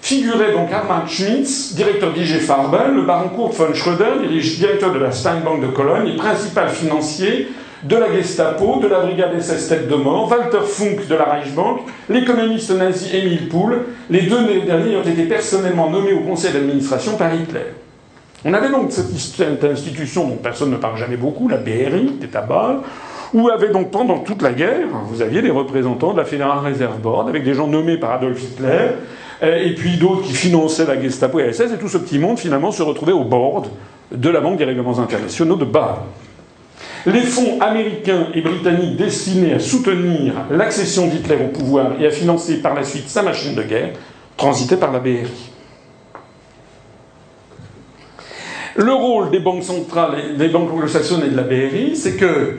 figurait 0.07 0.53
donc 0.53 0.71
Armand 0.71 1.05
Schmitz, 1.05 1.73
directeur 1.75 2.13
d'IG 2.13 2.39
Farben, 2.39 2.95
le 2.95 3.01
baron 3.01 3.27
Kurt 3.27 3.53
von 3.55 3.73
Schröder, 3.73 4.25
directeur 4.29 4.93
de 4.93 4.99
la 4.99 5.11
Steinbank 5.11 5.61
de 5.61 5.67
Cologne 5.67 6.07
et 6.07 6.15
principal 6.15 6.69
financier 6.69 7.49
de 7.83 7.95
la 7.97 8.13
Gestapo, 8.13 8.79
de 8.81 8.87
la 8.87 9.01
brigade 9.01 9.37
SS 9.37 9.67
tête 9.67 9.89
de 9.89 9.95
mort, 9.95 10.31
Walter 10.31 10.65
Funk 10.65 11.09
de 11.09 11.13
la 11.13 11.25
Reichsbank, 11.25 11.81
l'économiste 12.07 12.71
nazi 12.71 13.17
Emile 13.17 13.49
Poul. 13.49 13.79
Les 14.09 14.21
deux 14.21 14.61
derniers 14.65 14.95
ont 14.95 15.01
été 15.01 15.23
personnellement 15.23 15.89
nommés 15.89 16.13
au 16.13 16.21
conseil 16.21 16.53
d'administration 16.53 17.17
par 17.17 17.35
Hitler. 17.35 17.73
On 18.45 18.53
avait 18.53 18.69
donc 18.69 18.93
cette 18.93 19.63
institution 19.65 20.25
dont 20.29 20.37
personne 20.37 20.71
ne 20.71 20.77
parle 20.77 20.95
jamais 20.95 21.17
beaucoup, 21.17 21.49
la 21.49 21.57
BRI, 21.57 22.13
qui 22.21 22.37
à 22.37 22.41
Bâle, 22.41 22.77
où 23.33 23.49
avait 23.49 23.71
donc 23.71 23.91
pendant 23.91 24.19
toute 24.19 24.41
la 24.41 24.53
guerre, 24.53 24.87
vous 25.09 25.21
aviez 25.21 25.41
des 25.41 25.51
représentants 25.51 26.13
de 26.13 26.17
la 26.17 26.23
Federal 26.23 26.59
Reserve 26.59 26.97
Board, 26.99 27.27
avec 27.27 27.43
des 27.43 27.53
gens 27.53 27.67
nommés 27.67 27.97
par 27.97 28.13
Adolf 28.13 28.41
Hitler, 28.41 28.91
et 29.41 29.75
puis 29.75 29.97
d'autres 29.97 30.23
qui 30.23 30.33
finançaient 30.33 30.85
la 30.85 30.99
Gestapo 30.99 31.39
et 31.39 31.47
la 31.47 31.53
SS, 31.53 31.73
et 31.73 31.77
tout 31.77 31.89
ce 31.89 31.97
petit 31.97 32.19
monde 32.19 32.39
finalement 32.39 32.71
se 32.71 32.81
retrouvait 32.81 33.13
au 33.13 33.23
board 33.23 33.67
de 34.11 34.29
la 34.29 34.41
Banque 34.41 34.57
des 34.57 34.65
règlements 34.65 34.99
internationaux 34.99 35.55
de 35.55 35.65
Bâle. 35.65 35.97
Les 37.05 37.21
fonds 37.21 37.59
américains 37.61 38.27
et 38.33 38.41
britanniques 38.41 38.97
destinés 38.97 39.53
à 39.53 39.59
soutenir 39.59 40.33
l'accession 40.49 41.07
d'Hitler 41.07 41.38
au 41.43 41.47
pouvoir 41.47 41.93
et 42.01 42.07
à 42.07 42.11
financer 42.11 42.61
par 42.61 42.73
la 42.73 42.83
suite 42.83 43.07
sa 43.07 43.23
machine 43.23 43.55
de 43.55 43.63
guerre 43.63 43.93
transitaient 44.35 44.77
par 44.77 44.91
la 44.91 44.99
BRI. 44.99 45.51
Le 48.75 48.93
rôle 48.93 49.31
des 49.31 49.39
banques 49.39 49.63
centrales, 49.63 50.38
des 50.38 50.49
banques 50.49 50.71
anglo-saxonnes 50.71 51.23
et 51.25 51.29
de 51.29 51.35
la 51.35 51.43
BRI, 51.43 51.95
c'est 51.95 52.15
que 52.15 52.57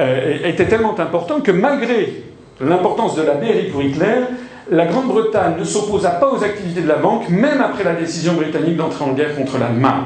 euh, 0.00 0.38
était 0.48 0.66
tellement 0.66 0.98
important 0.98 1.40
que 1.40 1.52
malgré 1.52 2.24
l'importance 2.60 3.14
de 3.14 3.22
la 3.22 3.34
BRI 3.34 3.68
pour 3.70 3.82
Hitler, 3.82 4.22
la 4.70 4.86
Grande-Bretagne 4.86 5.54
ne 5.58 5.64
s'opposa 5.64 6.10
pas 6.10 6.32
aux 6.32 6.42
activités 6.42 6.82
de 6.82 6.88
la 6.88 6.96
banque, 6.96 7.28
même 7.28 7.60
après 7.60 7.84
la 7.84 7.94
décision 7.94 8.34
britannique 8.34 8.76
d'entrer 8.76 9.04
en 9.04 9.12
guerre 9.12 9.34
contre 9.34 9.58
l'Allemagne. 9.58 10.04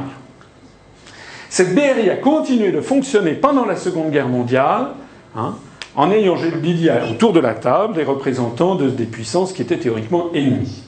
Cette 1.49 1.75
BRI 1.75 2.11
a 2.11 2.17
continué 2.17 2.73
de 2.73 2.81
fonctionner 2.81 3.33
pendant 3.33 3.65
la 3.65 3.77
Seconde 3.77 4.11
Guerre 4.11 4.29
mondiale, 4.29 4.89
hein, 5.37 5.55
en 5.95 6.11
ayant, 6.11 6.37
je 6.37 6.49
le 6.49 6.61
dis, 6.61 6.89
autour 7.11 7.33
de 7.33 7.41
la 7.41 7.55
table 7.55 7.95
des 7.95 8.05
représentants 8.05 8.75
des 8.75 9.05
puissances 9.05 9.53
qui 9.53 9.63
étaient 9.63 9.79
théoriquement 9.79 10.31
ennemies. 10.35 10.83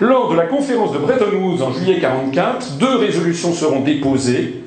Lors 0.00 0.30
de 0.30 0.36
la 0.36 0.46
conférence 0.46 0.92
de 0.92 0.98
Bretton 0.98 1.36
Woods 1.36 1.62
en 1.62 1.72
juillet 1.72 1.94
1944, 1.94 2.78
deux 2.78 2.96
résolutions 2.96 3.52
seront 3.52 3.80
déposées. 3.80 4.60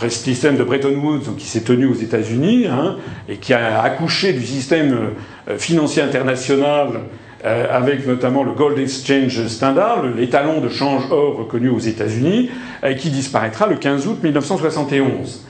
Le 0.00 0.08
système 0.08 0.56
de 0.56 0.64
Bretton 0.64 0.94
Woods, 0.94 1.36
qui 1.36 1.46
s'est 1.46 1.60
tenu 1.60 1.86
aux 1.86 1.94
États-Unis 1.94 2.66
hein, 2.66 2.96
et 3.28 3.36
qui 3.36 3.52
a 3.52 3.82
accouché 3.82 4.32
du 4.32 4.44
système 4.44 5.10
euh, 5.48 5.58
financier 5.58 6.02
international 6.02 7.00
avec 7.44 8.06
notamment 8.06 8.44
le 8.44 8.52
Gold 8.52 8.78
Exchange 8.78 9.46
Standard, 9.48 10.04
l'étalon 10.16 10.60
de 10.60 10.68
change 10.68 11.02
or 11.10 11.38
reconnu 11.38 11.68
aux 11.68 11.78
États-Unis, 11.78 12.50
euh, 12.84 12.94
qui 12.94 13.10
disparaîtra 13.10 13.66
le 13.66 13.76
15 13.76 14.06
août 14.06 14.18
1971. 14.22 15.44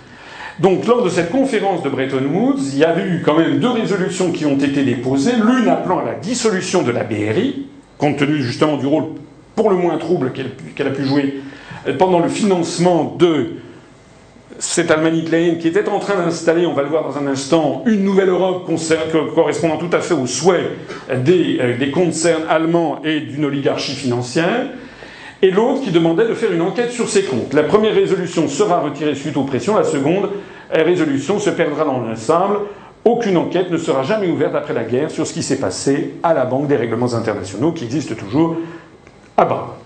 Donc, 0.59 0.86
lors 0.86 1.03
de 1.03 1.09
cette 1.09 1.30
conférence 1.30 1.82
de 1.82 1.88
Bretton 1.88 2.24
Woods, 2.32 2.61
il 2.72 2.78
y 2.78 2.84
a 2.84 2.99
eu 3.05 3.22
quand 3.24 3.36
même 3.36 3.59
deux 3.59 3.70
résolutions 3.70 4.32
qui 4.32 4.45
ont 4.47 4.59
été 4.59 4.84
déposées, 4.84 5.32
l'une 5.32 5.68
appelant 5.68 5.99
à 5.99 6.05
la 6.05 6.14
dissolution 6.14 6.82
de 6.82 6.90
la 6.90 7.05
BRI, 7.05 7.66
compte 7.99 8.18
tenu 8.18 8.43
justement 8.43 8.76
du 8.76 8.86
rôle 8.86 9.05
pour 9.55 9.70
le 9.70 9.76
moins 9.76 9.99
trouble 9.99 10.32
qu'elle 10.32 10.86
a 10.86 10.90
pu 10.90 11.05
jouer 11.05 11.40
euh, 11.86 11.97
pendant 11.97 12.20
le 12.20 12.28
financement 12.28 13.16
de 13.18 13.53
cette 14.63 14.93
Allemagne 14.93 15.17
hitlérienne 15.17 15.59
qui 15.59 15.67
était 15.67 15.89
en 15.89 15.99
train 15.99 16.15
d'installer, 16.15 16.67
on 16.67 16.73
va 16.73 16.83
le 16.83 16.89
voir 16.89 17.03
dans 17.03 17.19
un 17.19 17.27
instant, 17.27 17.83
une 17.85 18.05
nouvelle 18.05 18.29
Europe 18.29 18.71
correspondant 19.35 19.77
tout 19.77 19.91
à 19.93 19.99
fait 19.99 20.15
aux 20.15 20.29
souhaits 20.29 20.71
des, 21.25 21.59
euh, 21.61 21.77
des 21.77 21.91
concerns 21.91 22.45
allemands 22.49 23.01
et 23.03 23.21
d'une 23.21 23.45
oligarchie 23.45 23.95
financière, 23.95 24.67
et 25.43 25.51
l'autre 25.51 25.83
qui 25.83 25.91
demandait 25.91 26.29
de 26.29 26.35
faire 26.35 26.53
une 26.53 26.63
enquête 26.63 26.93
sur 26.93 27.09
ses 27.09 27.25
comptes. 27.25 27.53
La 27.53 27.65
première 27.65 27.93
résolution 27.93 28.47
sera 28.47 28.79
retirée 28.79 29.17
suite 29.17 29.37
aux 29.37 29.43
pressions, 29.43 29.77
la 29.77 29.83
seconde 29.83 30.31
résolution 30.71 31.41
se 31.41 31.51
perdra 31.51 31.85
dans 31.85 31.99
l'ensemble. 31.99 32.59
Aucune 33.05 33.37
enquête 33.37 33.69
ne 33.69 33.79
sera 33.79 34.05
jamais 34.05 34.29
ouverte 34.29 34.55
après 34.55 34.75
la 34.75 34.85
guerre 34.85 35.11
sur 35.11 35.27
ce 35.27 35.33
qui 35.33 35.43
s'est 35.43 35.59
passé 35.59 36.15
à 36.23 36.35
la 36.35 36.45
Banque 36.45 36.69
des 36.69 36.77
règlements 36.77 37.13
internationaux, 37.15 37.73
qui 37.73 37.85
existe 37.85 38.17
toujours 38.17 38.57
à 39.37 39.45
bas. 39.45 39.77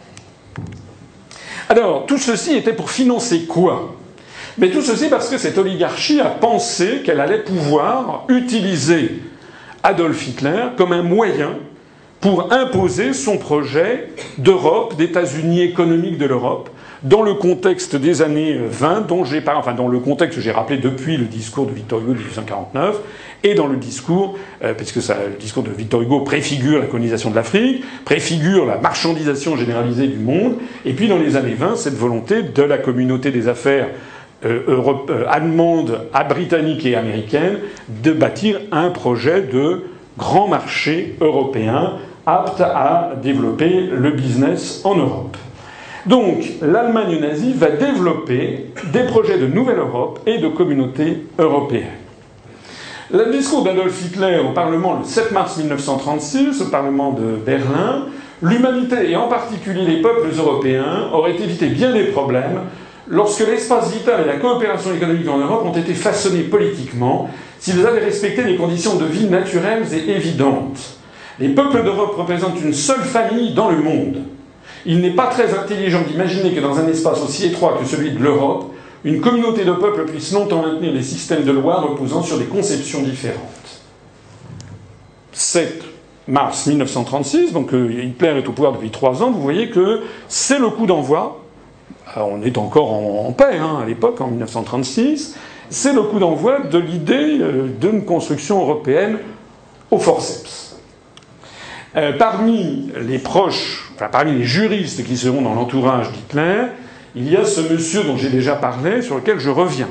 Alors, 1.70 2.05
tout 2.05 2.18
ceci 2.18 2.55
était 2.55 2.74
pour 2.74 2.91
financer 2.91 3.47
quoi? 3.47 3.95
Mais 4.59 4.70
tout 4.70 4.80
ceci 4.80 5.09
parce 5.09 5.28
que 5.28 5.36
cette 5.36 5.59
oligarchie 5.59 6.20
a 6.20 6.30
pensé 6.30 7.02
qu'elle 7.04 7.20
allait 7.20 7.42
pouvoir 7.42 8.24
utiliser 8.28 9.20
Adolf 9.82 10.26
Hitler 10.26 10.68
comme 10.76 10.92
un 10.92 11.02
moyen 11.02 11.50
pour 12.20 12.52
imposer 12.52 13.12
son 13.12 13.36
projet 13.36 14.09
d'Europe, 14.38 14.96
d'États-Unis 14.96 15.62
économiques 15.62 16.16
de 16.16 16.24
l'Europe, 16.24 16.70
dans 17.02 17.22
le 17.22 17.34
contexte 17.34 17.94
des 17.94 18.22
années 18.22 18.59
20, 18.59 19.07
dont 19.07 19.24
j'ai 19.24 19.42
pas, 19.42 19.57
enfin 19.57 19.74
dans 19.74 19.88
le 19.88 20.00
contexte 20.00 20.36
que 20.36 20.42
j'ai 20.42 20.50
rappelé 20.50 20.78
depuis 20.78 21.18
le 21.18 21.26
discours 21.26 21.66
de 21.66 21.72
Victor 21.72 22.00
Hugo 22.00 22.14
de 22.14 22.18
1849, 22.18 22.96
et 23.44 23.54
dans 23.54 23.66
le 23.66 23.76
discours, 23.76 24.38
euh, 24.64 24.72
puisque 24.74 24.96
le 24.96 25.38
discours 25.38 25.62
de 25.62 25.70
Victor 25.70 26.00
Hugo 26.00 26.20
préfigure 26.20 26.80
la 26.80 26.86
colonisation 26.86 27.30
de 27.30 27.36
l'Afrique, 27.36 27.84
préfigure 28.04 28.64
la 28.64 28.78
marchandisation 28.78 29.57
généralisée 29.57 30.09
du 30.09 30.18
monde, 30.18 30.54
et 30.86 30.94
puis 30.94 31.07
dans 31.07 31.18
les 31.18 31.36
années 31.36 31.54
20, 31.54 31.76
cette 31.76 31.94
volonté 31.94 32.42
de 32.42 32.62
la 32.62 32.78
communauté 32.78 33.30
des 33.30 33.46
affaires 33.46 33.88
euh, 34.45 34.61
euh, 34.68 35.24
allemande, 35.28 36.01
britannique 36.28 36.84
et 36.84 36.95
américaine 36.95 37.59
de 37.89 38.12
bâtir 38.12 38.61
un 38.70 38.91
projet 38.91 39.41
de 39.43 39.84
grand 40.18 40.49
marché 40.49 41.16
européen 41.20 41.95
apte 42.26 42.61
à 42.61 43.12
développer 43.22 43.89
le 43.93 44.11
business 44.11 44.82
en 44.84 44.97
Europe. 44.97 45.37
Donc, 46.07 46.45
l'Allemagne 46.62 47.18
nazie 47.20 47.53
va 47.55 47.70
développer 47.70 48.66
des 48.93 49.05
projets 49.05 49.39
de 49.39 49.47
nouvelle 49.47 49.78
Europe 49.78 50.20
et 50.26 50.39
de 50.39 50.49
communauté 50.49 51.26
européenne. 51.39 51.97
Le 53.11 53.30
discours 53.32 53.62
d'Adolf 53.62 54.05
Hitler 54.05 54.39
au 54.39 54.53
Parlement 54.53 54.99
le 54.99 55.05
7 55.05 55.32
mars 55.32 55.59
1936, 55.59 56.61
au 56.62 56.66
Parlement 56.66 57.12
de 57.12 57.37
Berlin, 57.37 58.07
l'humanité 58.43 59.11
et 59.11 59.16
en 59.16 59.28
particulier 59.28 59.84
les 59.84 60.03
peuples 60.03 60.28
européens 60.37 61.09
auraient 61.12 61.37
évité 61.37 61.68
bien 61.68 61.93
des 61.93 62.05
problèmes 62.05 62.61
lorsque 63.09 63.46
l'espace 63.46 63.92
vital 63.92 64.22
et 64.22 64.26
la 64.26 64.36
coopération 64.36 64.94
économique 64.94 65.28
en 65.28 65.38
Europe 65.38 65.64
ont 65.64 65.78
été 65.78 65.94
façonnés 65.94 66.42
politiquement, 66.42 67.30
s'ils 67.59 67.86
avaient 67.86 68.04
respecté 68.04 68.44
des 68.44 68.57
conditions 68.57 68.96
de 68.96 69.04
vie 69.04 69.26
naturelles 69.26 69.86
et 69.92 70.11
évidentes. 70.11 70.98
Les 71.38 71.48
peuples 71.50 71.82
d'Europe 71.82 72.16
représentent 72.16 72.61
une 72.62 72.72
seule 72.72 73.02
famille 73.02 73.54
dans 73.54 73.70
le 73.70 73.78
monde. 73.78 74.22
Il 74.84 75.00
n'est 75.00 75.14
pas 75.14 75.26
très 75.26 75.57
intelligent 75.59 76.02
d'imaginer 76.02 76.52
que 76.52 76.61
dans 76.61 76.78
un 76.78 76.86
espace 76.86 77.22
aussi 77.22 77.46
étroit 77.46 77.78
que 77.80 77.86
celui 77.86 78.12
de 78.12 78.18
l'Europe, 78.18 78.72
une 79.04 79.20
communauté 79.20 79.64
de 79.64 79.72
peuples 79.72 80.07
puisse 80.07 80.32
longtemps 80.32 80.62
maintenir 80.62 80.92
des 80.92 81.02
systèmes 81.02 81.44
de 81.44 81.52
loi 81.52 81.80
reposant 81.80 82.22
sur 82.22 82.38
des 82.38 82.44
conceptions 82.44 83.02
différentes. 83.02 83.40
7 85.32 85.84
mars 86.28 86.66
1936, 86.66 87.52
donc 87.52 87.72
euh, 87.72 88.02
Hitler 88.02 88.38
est 88.38 88.48
au 88.48 88.52
pouvoir 88.52 88.72
depuis 88.72 88.90
trois 88.90 89.22
ans, 89.22 89.30
vous 89.30 89.42
voyez 89.42 89.70
que 89.70 90.02
c'est 90.28 90.59
le 90.59 90.70
coup 90.70 90.86
d'envoi. 90.86 91.45
On 92.17 92.43
est 92.43 92.57
encore 92.57 92.93
en, 92.93 93.33
paix 93.33 93.59
hein, 93.59 93.81
à 93.83 93.87
l'époque, 93.87 94.21
en 94.21 94.29
1936. 94.29 95.37
C'est 95.69 95.93
le 95.93 96.03
coup 96.03 96.19
d'envoi 96.19 96.61
de 96.61 96.79
l'idée 96.79 97.39
euh, 97.41 97.67
d'une 97.81 98.05
construction 98.05 98.61
européenne 98.61 99.19
au 99.91 99.99
forceps. 99.99 100.77
Euh, 101.97 102.12
parmi 102.17 102.91
les 103.07 103.19
proches, 103.19 103.93
parmi 104.12 104.33
les 104.33 104.45
juristes 104.45 105.05
qui 105.05 105.17
seront 105.17 105.43
dans 105.43 105.55
l'entourage 105.55 106.11
d'Hitler, 106.12 106.67
il 107.14 107.31
y 107.31 107.37
a 107.37 107.45
ce 107.45 107.61
monsieur 107.73 108.05
dont 108.05 108.17
j'ai 108.17 108.29
déjà 108.29 108.55
parlé, 108.55 109.03
sur 109.03 109.17
lequel 109.17 109.39
je 109.39 109.51
reviens. 109.51 109.89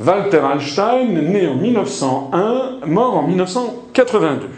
Walter 0.00 0.42
Einstein, 0.52 1.12
né 1.12 1.48
en 1.48 1.56
1901, 1.56 2.86
mort 2.86 3.16
en 3.16 3.22
1982. 3.26 4.48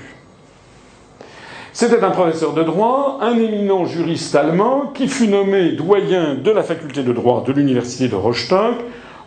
C'était 1.81 2.05
un 2.05 2.11
professeur 2.11 2.53
de 2.53 2.63
droit, 2.63 3.17
un 3.23 3.39
éminent 3.39 3.87
juriste 3.87 4.35
allemand 4.35 4.93
qui 4.93 5.09
fut 5.09 5.29
nommé 5.29 5.73
doyen 5.73 6.35
de 6.35 6.51
la 6.51 6.63
faculté 6.63 7.03
de 7.03 7.11
droit 7.11 7.43
de 7.43 7.55
l'université 7.55 8.07
de 8.07 8.17
Rostock 8.17 8.75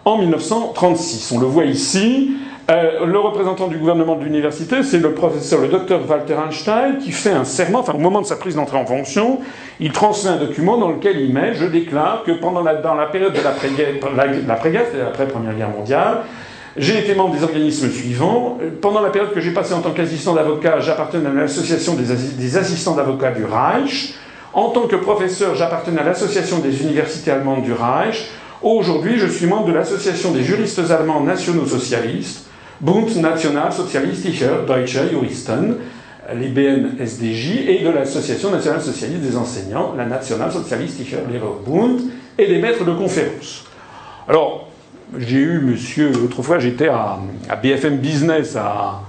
en 0.05 0.19
1936. 0.19 1.31
On 1.31 1.39
le 1.39 1.47
voit 1.47 1.65
ici. 1.65 2.33
Euh, 2.69 3.07
le 3.07 3.17
représentant 3.17 3.69
du 3.69 3.77
gouvernement 3.77 4.15
de 4.15 4.23
l'université, 4.23 4.83
c'est 4.83 4.99
le 4.99 5.13
professeur, 5.13 5.61
le 5.61 5.67
docteur 5.67 6.01
Walter 6.07 6.35
Einstein, 6.45 6.99
qui 6.99 7.11
fait 7.11 7.31
un 7.31 7.43
serment, 7.43 7.79
enfin 7.79 7.93
au 7.93 7.97
moment 7.97 8.21
de 8.21 8.27
sa 8.27 8.35
prise 8.35 8.53
d'entrée 8.53 8.77
en 8.77 8.85
fonction, 8.85 9.39
il 9.79 9.91
transmet 9.91 10.29
un 10.29 10.37
document 10.37 10.77
dans 10.77 10.89
lequel 10.89 11.19
il 11.21 11.33
met 11.33 11.55
Je 11.55 11.65
déclare 11.65 12.21
que 12.23 12.33
pendant 12.33 12.61
la, 12.61 12.75
dans 12.75 12.93
la 12.93 13.07
période 13.07 13.33
de 13.33 13.41
l'après-guerre, 13.41 14.85
c'est-à-dire 14.91 15.07
après 15.07 15.27
Première 15.27 15.55
Guerre 15.55 15.71
mondiale, 15.71 16.17
j'ai 16.77 16.99
été 16.99 17.13
membre 17.13 17.35
des 17.35 17.43
organismes 17.43 17.89
suivants. 17.91 18.57
Pendant 18.81 19.01
la 19.01 19.09
période 19.09 19.33
que 19.33 19.39
j'ai 19.39 19.51
passée 19.51 19.73
en 19.73 19.81
tant 19.81 19.91
qu'assistant 19.91 20.33
d'avocat, 20.33 20.79
j'appartenais 20.79 21.29
à 21.29 21.33
l'association 21.33 21.93
des, 21.95 22.57
assistants 22.57 22.95
d'avocats 22.95 23.31
du 23.31 23.45
Reich. 23.45 24.15
En 24.53 24.69
tant 24.69 24.87
que 24.87 24.95
professeur, 24.95 25.55
j'appartenais 25.55 26.01
à 26.01 26.03
l'association 26.03 26.59
des 26.59 26.83
universités 26.83 27.31
allemandes 27.31 27.63
du 27.63 27.73
Reich. 27.73 28.29
Aujourd'hui, 28.61 29.19
je 29.19 29.27
suis 29.27 29.45
membre 29.45 29.67
de 29.67 29.73
l'association 29.73 30.31
des 30.31 30.43
juristes 30.43 30.81
allemands 30.89 31.21
nationaux 31.21 31.65
socialistes. 31.65 32.47
Bund 32.81 33.15
Nationalsozialistischer 33.15 34.65
Deutscher 34.67 35.09
Juristen, 35.09 35.75
les 36.35 36.47
BNSDJ, 36.47 37.67
et 37.67 37.83
de 37.83 37.89
l'Association 37.89 38.51
nationale 38.51 38.81
socialiste 38.81 39.21
des 39.21 39.37
enseignants, 39.37 39.93
la 39.95 40.05
Nationalsozialistischer 40.05 41.19
Lehrerbund, 41.31 42.01
et 42.37 42.47
des 42.47 42.59
maîtres 42.59 42.83
de 42.83 42.93
conférences. 42.93 43.65
Alors, 44.27 44.67
j'ai 45.17 45.39
eu 45.39 45.59
monsieur. 45.59 46.11
Autrefois, 46.23 46.59
j'étais 46.59 46.87
à, 46.87 47.19
BFM 47.61 47.97
Business 47.97 48.55
à, 48.55 49.01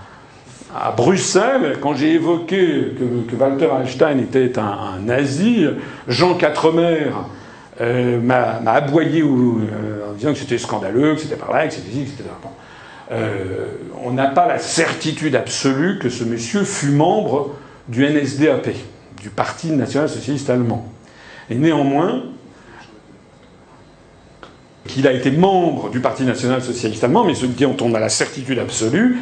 Bruxelles, 0.97 1.77
quand 1.81 1.95
j'ai 1.95 2.15
évoqué 2.15 2.95
que, 2.99 3.37
Walter 3.37 3.69
Einstein 3.81 4.19
était 4.19 4.59
un, 4.59 4.99
nazi, 5.05 5.67
Jean 6.09 6.35
Quatremer 6.35 7.11
euh, 7.81 8.21
m'a 8.21 8.61
aboyé 8.67 9.23
euh, 9.23 10.11
en 10.11 10.15
disant 10.15 10.33
que 10.33 10.39
c'était 10.39 10.59
scandaleux, 10.59 11.15
que 11.15 11.21
c'était 11.21 11.37
par 11.37 11.53
là, 11.53 11.67
que 11.69 11.75
c'était 11.75 11.91
ici, 11.91 12.05
que 12.05 12.11
c'était 12.11 12.29
là. 12.29 12.35
Euh, 13.13 13.67
on 14.03 14.13
n'a 14.13 14.29
pas 14.29 14.49
la 14.49 14.59
certitude 14.59 15.37
absolue 15.37 15.99
que 15.99 16.09
ce 16.09 16.25
monsieur 16.25 16.65
fut 16.65 16.91
membre 16.91 17.55
du 17.89 18.05
NSDAP, 18.05 18.71
du 19.21 19.31
Parti 19.31 19.71
national 19.71 20.09
socialiste 20.09 20.51
allemand. 20.51 20.89
Et 21.51 21.55
néanmoins, 21.55 22.23
qu'il 24.87 25.07
a 25.07 25.13
été 25.13 25.31
membre 25.31 25.91
du 25.91 26.01
Parti 26.01 26.25
national 26.25 26.63
socialiste 26.63 27.05
allemand, 27.05 27.25
mais 27.25 27.35
ce 27.35 27.47
dont 27.47 27.77
on 27.81 27.95
a 27.95 28.01
la 28.01 28.09
certitude 28.09 28.59
absolue, 28.59 29.19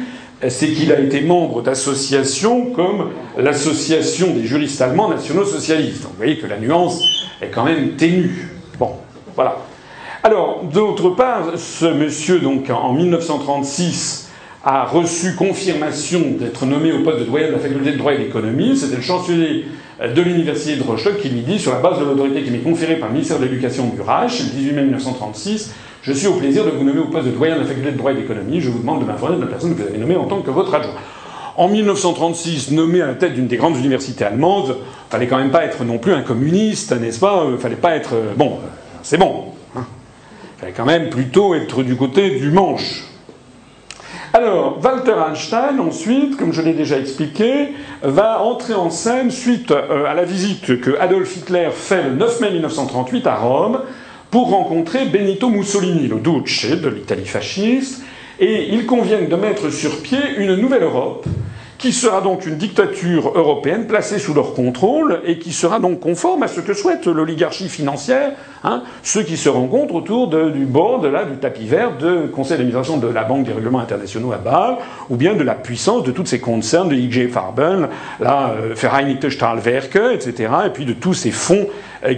c'est 0.49 0.67
qu'il 0.67 0.91
a 0.91 0.99
été 0.99 1.21
membre 1.21 1.61
d'associations 1.61 2.67
comme 2.71 3.11
l'Association 3.37 4.33
des 4.33 4.45
juristes 4.45 4.81
allemands 4.81 5.09
nationaux 5.09 5.45
socialistes. 5.45 6.03
vous 6.03 6.17
voyez 6.17 6.37
que 6.37 6.47
la 6.47 6.59
nuance 6.59 7.01
est 7.41 7.47
quand 7.47 7.63
même 7.63 7.91
ténue. 7.91 8.49
Bon, 8.77 8.91
voilà. 9.35 9.57
Alors, 10.21 10.63
d'autre 10.63 11.11
part, 11.11 11.57
ce 11.57 11.85
monsieur, 11.85 12.39
donc, 12.39 12.69
en 12.69 12.93
1936, 12.93 14.31
a 14.65 14.85
reçu 14.85 15.35
confirmation 15.35 16.21
d'être 16.39 16.65
nommé 16.65 16.93
au 16.93 17.03
poste 17.03 17.19
de 17.19 17.25
doyen 17.25 17.47
de 17.47 17.53
la 17.53 17.59
faculté 17.59 17.91
de 17.91 17.97
droit 17.97 18.13
et 18.13 18.17
d'économie. 18.17 18.77
C'était 18.77 18.95
le 18.95 19.01
chancelier 19.01 19.65
de 20.01 20.21
l'université 20.21 20.75
de 20.75 20.83
Rostock 20.83 21.17
qui 21.19 21.29
lui 21.29 21.41
dit, 21.41 21.59
sur 21.59 21.71
la 21.71 21.79
base 21.79 21.99
de 21.99 22.05
l'autorité 22.05 22.43
qui 22.43 22.51
m'est 22.51 22.59
conférée 22.59 22.95
par 22.95 23.09
le 23.09 23.13
ministère 23.13 23.39
de 23.39 23.45
l'Éducation 23.45 23.87
du 23.87 24.01
Reich, 24.01 24.39
le 24.39 24.45
18 24.45 24.71
mai 24.73 24.81
1936, 24.83 25.73
je 26.01 26.11
suis 26.11 26.27
au 26.27 26.33
plaisir 26.33 26.65
de 26.65 26.71
vous 26.71 26.83
nommer 26.83 26.99
au 26.99 27.07
poste 27.07 27.27
de 27.27 27.31
doyen 27.31 27.55
de 27.55 27.61
la 27.61 27.67
faculté 27.67 27.91
de 27.91 27.97
droit 27.97 28.11
et 28.11 28.15
d'économie. 28.15 28.59
Je 28.59 28.69
vous 28.69 28.79
demande 28.79 29.01
de 29.01 29.05
m'informer 29.05 29.37
de 29.37 29.41
la 29.41 29.47
personne 29.47 29.75
que 29.75 29.81
vous 29.81 29.87
avez 29.87 29.97
nommée 29.97 30.15
en 30.15 30.25
tant 30.25 30.41
que 30.41 30.51
votre 30.51 30.73
adjoint. 30.73 30.93
En 31.55 31.67
1936, 31.67 32.71
nommé 32.71 33.01
à 33.01 33.07
la 33.07 33.13
tête 33.13 33.35
d'une 33.35 33.47
des 33.47 33.57
grandes 33.57 33.77
universités 33.77 34.25
allemandes, 34.25 34.75
fallait 35.09 35.27
quand 35.27 35.37
même 35.37 35.51
pas 35.51 35.63
être 35.63 35.83
non 35.83 35.99
plus 35.99 36.13
un 36.13 36.21
communiste, 36.21 36.99
n'est-ce 36.99 37.19
pas? 37.19 37.45
Fallait 37.59 37.75
pas 37.75 37.95
être 37.95 38.15
bon. 38.35 38.57
C'est 39.03 39.17
bon 39.17 39.53
fallait 40.63 40.73
quand 40.73 40.85
même 40.85 41.09
plutôt 41.09 41.55
être 41.55 41.83
du 41.83 41.97
côté 41.97 42.39
du 42.39 42.49
manche. 42.49 43.03
Alors, 44.35 44.79
Walter 44.83 45.13
Einstein, 45.29 45.79
ensuite, 45.79 46.37
comme 46.37 46.53
je 46.53 46.63
l'ai 46.63 46.73
déjà 46.73 46.97
expliqué, 46.97 47.67
va 48.01 48.41
entrer 48.41 48.73
en 48.73 48.89
scène 48.89 49.29
suite 49.29 49.69
euh, 49.69 50.05
à 50.07 50.15
la 50.15 50.23
visite 50.23 50.81
que 50.81 50.97
Adolf 50.99 51.37
Hitler 51.37 51.69
fait 51.71 52.01
le 52.01 52.15
9 52.15 52.41
mai 52.41 52.49
1938 52.49 53.27
à 53.27 53.35
Rome 53.35 53.81
pour 54.31 54.49
rencontrer 54.49 55.05
Benito 55.05 55.49
Mussolini, 55.49 56.07
le 56.07 56.15
duce 56.15 56.65
de 56.65 56.89
l'Italie 56.89 57.27
fasciste, 57.27 58.03
et 58.39 58.73
ils 58.73 58.87
conviennent 58.87 59.29
de 59.29 59.35
mettre 59.35 59.69
sur 59.69 60.01
pied 60.01 60.17
une 60.37 60.55
nouvelle 60.55 60.81
Europe 60.81 61.27
qui 61.83 61.91
sera 61.91 62.21
donc 62.21 62.45
une 62.45 62.55
dictature 62.55 63.33
européenne 63.35 63.87
placée 63.87 64.17
sous 64.17 64.33
leur 64.33 64.53
contrôle 64.53 65.19
et 65.25 65.37
qui 65.37 65.51
sera 65.51 65.81
donc 65.81 65.99
conforme 65.99 66.41
à 66.43 66.47
ce 66.47 66.61
que 66.61 66.73
souhaite 66.73 67.07
l'oligarchie 67.07 67.67
financière, 67.67 68.31
hein, 68.63 68.83
ceux 69.03 69.23
qui 69.23 69.35
se 69.35 69.49
rencontrent 69.49 69.93
autour 69.93 70.29
du 70.29 70.65
bord 70.65 71.05
là, 71.05 71.25
du 71.25 71.35
tapis 71.35 71.65
vert 71.65 71.97
de 71.97 72.27
conseil 72.27 72.51
d'administration 72.51 72.95
de 72.95 73.07
la 73.09 73.25
Banque 73.25 73.47
des 73.47 73.51
règlements 73.51 73.81
internationaux 73.81 74.31
à 74.31 74.37
Bâle, 74.37 74.77
ou 75.09 75.17
bien 75.17 75.33
de 75.35 75.43
la 75.43 75.55
puissance 75.55 76.03
de 76.03 76.11
toutes 76.11 76.29
ces 76.29 76.39
concerns 76.39 76.87
de 76.87 76.95
IG 76.95 77.29
Farben, 77.29 77.89
la 78.21 78.51
euh, 78.51 78.73
Vereinigte 78.73 79.29
Stahlwerke, 79.29 79.99
etc., 80.13 80.53
et 80.67 80.69
puis 80.69 80.85
de 80.85 80.93
tous 80.93 81.13
ces 81.13 81.31
fonds 81.31 81.67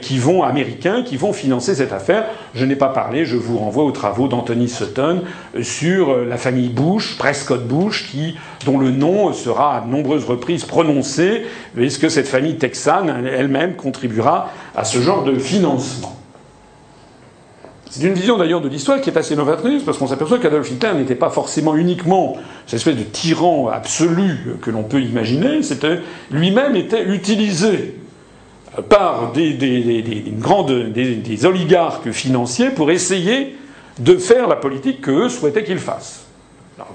qui 0.01 0.17
vont 0.17 0.43
américains 0.43 1.03
qui 1.03 1.17
vont 1.17 1.33
financer 1.33 1.75
cette 1.75 1.93
affaire. 1.93 2.25
Je 2.53 2.65
n'ai 2.65 2.75
pas 2.75 2.89
parlé, 2.89 3.25
je 3.25 3.37
vous 3.37 3.57
renvoie 3.57 3.83
aux 3.83 3.91
travaux 3.91 4.27
d'Anthony 4.27 4.67
Sutton 4.67 5.21
euh, 5.55 5.63
sur 5.63 6.09
euh, 6.09 6.25
la 6.25 6.37
famille 6.37 6.69
Bush, 6.69 7.17
Prescott 7.17 7.65
Bush, 7.67 8.09
qui, 8.09 8.35
dont 8.65 8.79
le 8.79 8.91
nom 8.91 9.31
sera 9.33 9.77
à 9.77 9.85
nombreuses 9.85 10.25
reprises 10.25 10.65
prononcé. 10.65 11.43
Est-ce 11.77 11.99
que 11.99 12.09
cette 12.09 12.27
famille 12.27 12.57
texane 12.57 13.27
elle-même 13.27 13.75
contribuera 13.75 14.49
à 14.75 14.83
ce 14.83 14.99
genre 14.99 15.23
de 15.23 15.37
financement? 15.37 16.15
C'est 17.89 18.05
une 18.05 18.13
vision 18.13 18.37
d'ailleurs 18.37 18.59
de 18.59 18.67
l'histoire 18.67 18.99
qui 18.99 19.09
est 19.09 19.17
assez 19.17 19.37
novatrice, 19.37 19.83
parce 19.83 19.97
qu'on 19.97 20.07
s'aperçoit 20.07 20.39
qu'Adolf 20.39 20.69
Hitler 20.69 20.93
n'était 20.95 21.15
pas 21.15 21.29
forcément 21.29 21.75
uniquement 21.75 22.35
cette 22.65 22.79
espèce 22.79 22.97
de 22.97 23.03
tyran 23.03 23.69
absolu 23.69 24.57
que 24.61 24.69
l'on 24.69 24.83
peut 24.83 24.99
imaginer, 24.99 25.61
lui-même 26.29 26.75
était 26.75 27.03
utilisé 27.05 27.95
par 28.81 29.31
des, 29.31 29.53
des, 29.53 31.45
oligarques 31.45 32.11
financiers 32.11 32.69
pour 32.69 32.91
essayer 32.91 33.55
de 33.99 34.17
faire 34.17 34.47
la 34.47 34.55
politique 34.55 35.01
qu'eux 35.01 35.29
souhaitaient 35.29 35.63
qu'ils 35.63 35.79
fassent. 35.79 36.25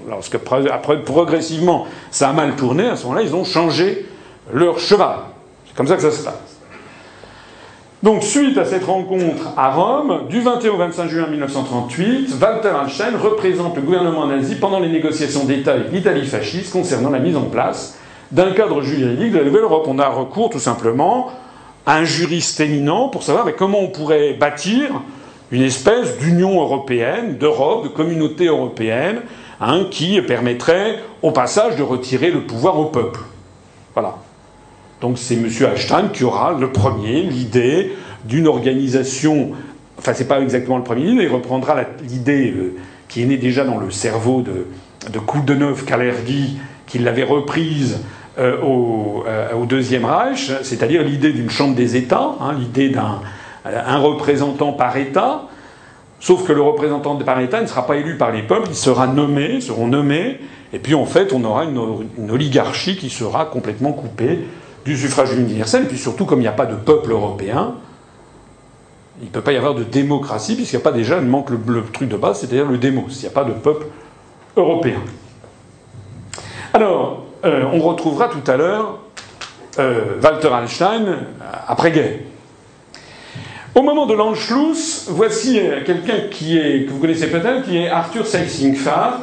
lorsque 0.07 0.35
après, 0.35 1.01
progressivement 1.01 1.87
ça 2.11 2.29
a 2.29 2.33
mal 2.33 2.55
tourné, 2.55 2.87
à 2.87 2.95
ce 2.95 3.03
moment-là, 3.03 3.23
ils 3.23 3.35
ont 3.35 3.45
changé 3.45 4.05
leur 4.53 4.79
cheval. 4.79 5.17
C'est 5.65 5.75
comme 5.75 5.87
ça 5.87 5.95
que 5.95 6.01
ça 6.01 6.11
se 6.11 6.23
passe. 6.23 6.51
Donc, 8.03 8.23
suite 8.23 8.57
à 8.57 8.65
cette 8.65 8.83
rencontre 8.83 9.49
à 9.55 9.71
Rome, 9.71 10.21
du 10.27 10.41
21 10.41 10.71
au 10.71 10.77
25 10.77 11.07
juin 11.07 11.27
1938, 11.27 12.33
Walter 12.41 12.71
Einstein 12.83 13.15
représente 13.15 13.75
le 13.75 13.83
gouvernement 13.83 14.25
nazi 14.25 14.55
pendant 14.55 14.79
les 14.79 14.89
négociations 14.89 15.45
d'État 15.45 15.73
avec 15.73 15.91
l'Italie 15.91 16.25
fasciste 16.25 16.73
concernant 16.73 17.11
la 17.11 17.19
mise 17.19 17.37
en 17.37 17.43
place 17.43 17.99
d'un 18.31 18.53
cadre 18.53 18.81
juridique 18.81 19.31
de 19.33 19.37
la 19.37 19.43
Nouvelle 19.43 19.63
Europe. 19.63 19.85
On 19.87 19.99
a 19.99 20.07
recours 20.07 20.49
tout 20.49 20.59
simplement 20.59 21.31
un 21.85 22.03
juriste 22.03 22.59
éminent 22.59 23.09
pour 23.09 23.23
savoir 23.23 23.47
comment 23.55 23.79
on 23.79 23.87
pourrait 23.87 24.33
bâtir 24.33 25.01
une 25.51 25.63
espèce 25.63 26.17
d'union 26.17 26.61
européenne, 26.61 27.37
d'Europe, 27.37 27.83
de 27.83 27.89
communauté 27.89 28.45
européenne, 28.45 29.21
hein, 29.59 29.85
qui 29.91 30.21
permettrait 30.21 30.99
au 31.21 31.31
passage 31.31 31.75
de 31.75 31.83
retirer 31.83 32.31
le 32.31 32.41
pouvoir 32.41 32.79
au 32.79 32.85
peuple. 32.85 33.19
Voilà. 33.93 34.15
Donc 35.01 35.17
c'est 35.17 35.33
M. 35.33 35.49
Ashton 35.73 36.09
qui 36.13 36.23
aura 36.23 36.53
le 36.53 36.71
premier 36.71 37.23
l'idée 37.23 37.93
d'une 38.23 38.47
organisation. 38.47 39.51
Enfin, 39.97 40.13
c'est 40.13 40.27
pas 40.27 40.39
exactement 40.39 40.77
le 40.77 40.83
premier 40.83 41.13
mais 41.13 41.23
il 41.23 41.29
reprendra 41.29 41.75
l'idée 42.03 42.51
euh, 42.51 42.75
qui 43.07 43.23
est 43.23 43.25
née 43.25 43.37
déjà 43.37 43.65
dans 43.65 43.77
le 43.77 43.91
cerveau 43.91 44.41
de, 44.41 44.67
de 45.11 45.19
Koudenov 45.19 45.85
Kalergi, 45.85 46.59
qui 46.87 46.99
l'avait 46.99 47.23
reprise 47.23 47.99
euh, 48.37 48.57
euh, 49.27 49.53
au, 49.53 49.65
Deuxième 49.65 50.05
Reich, 50.05 50.51
c'est-à-dire 50.63 51.03
l'idée 51.03 51.33
d'une 51.33 51.49
chambre 51.49 51.75
des 51.75 51.95
États, 51.95 52.35
hein, 52.39 52.53
l'idée 52.57 52.89
d'un 52.89 53.19
un 53.65 53.97
représentant 53.97 54.73
par 54.73 54.97
État, 54.97 55.43
sauf 56.19 56.45
que 56.47 56.53
le 56.53 56.61
représentant 56.61 57.15
par 57.17 57.39
État 57.39 57.61
ne 57.61 57.67
sera 57.67 57.85
pas 57.85 57.97
élu 57.97 58.17
par 58.17 58.31
les 58.31 58.41
peuples, 58.41 58.69
il 58.69 58.75
sera 58.75 59.07
nommé, 59.07 59.61
seront 59.61 59.87
nommés, 59.87 60.39
et 60.73 60.79
puis 60.79 60.95
en 60.95 61.05
fait 61.05 61.33
on 61.33 61.43
aura 61.43 61.65
une, 61.65 62.31
oligarchie 62.31 62.95
qui 62.95 63.09
sera 63.09 63.45
complètement 63.45 63.91
coupée 63.91 64.39
du 64.85 64.97
suffrage 64.97 65.33
universel, 65.33 65.83
et 65.83 65.87
puis 65.87 65.97
surtout 65.97 66.25
comme 66.25 66.39
il 66.39 66.43
n'y 66.43 66.47
a 66.47 66.53
pas 66.53 66.65
de 66.65 66.75
peuple 66.75 67.11
européen, 67.11 67.75
il 69.21 69.25
ne 69.25 69.31
peut 69.31 69.41
pas 69.41 69.51
y 69.51 69.57
avoir 69.57 69.75
de 69.75 69.83
démocratie, 69.83 70.55
puisqu'il 70.55 70.77
n'y 70.77 70.81
a 70.81 70.83
pas 70.83 70.91
déjà, 70.91 71.17
il 71.17 71.27
manque 71.27 71.51
le, 71.51 71.83
truc 71.93 72.09
de 72.09 72.17
base, 72.17 72.39
c'est-à-dire 72.39 72.65
le 72.65 72.77
démos, 72.77 73.15
il 73.17 73.21
n'y 73.21 73.27
a 73.27 73.31
pas 73.31 73.43
de 73.43 73.51
peuple 73.51 73.85
européen. 74.57 75.01
Alors, 76.73 77.25
euh, 77.43 77.63
on 77.71 77.79
retrouvera 77.79 78.29
tout 78.29 78.49
à 78.49 78.57
l'heure 78.57 78.99
euh, 79.79 80.19
Walter 80.21 80.49
Einstein 80.53 81.07
euh, 81.07 81.15
après-guerre. 81.67 82.19
Au 83.73 83.81
moment 83.81 84.05
de 84.05 84.13
l'Anschluss, 84.13 85.07
voici 85.09 85.59
quelqu'un 85.85 86.19
que 86.29 86.89
vous 86.89 86.99
connaissez 86.99 87.27
peut-être, 87.27 87.63
qui 87.63 87.77
est 87.77 87.87
Arthur 87.87 88.27
Seyss-Inquart, 88.27 89.21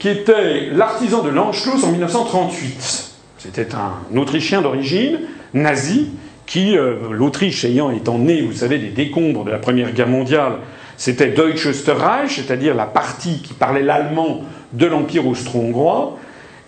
qui 0.00 0.08
était 0.08 0.70
l'artisan 0.72 1.22
de 1.22 1.28
l'Anschluss 1.28 1.84
en 1.84 1.92
1938. 1.92 3.12
C'était 3.38 3.68
un 3.76 4.16
Autrichien 4.18 4.62
d'origine, 4.62 5.20
nazi, 5.54 6.08
qui, 6.44 6.76
l'Autriche 7.10 7.64
ayant 7.64 7.90
étant 7.90 8.18
née, 8.18 8.42
vous 8.42 8.52
savez, 8.52 8.78
des 8.78 8.88
décombres 8.88 9.44
de 9.44 9.52
la 9.52 9.58
Première 9.58 9.92
Guerre 9.92 10.08
mondiale, 10.08 10.54
c'était 10.96 11.28
Deutsche 11.28 11.68
Österreich, 11.68 12.30
c'est-à-dire 12.30 12.74
la 12.74 12.86
partie 12.86 13.40
qui 13.42 13.54
parlait 13.54 13.84
l'allemand 13.84 14.40
de 14.72 14.86
l'Empire 14.86 15.24
austro-hongrois. 15.28 16.18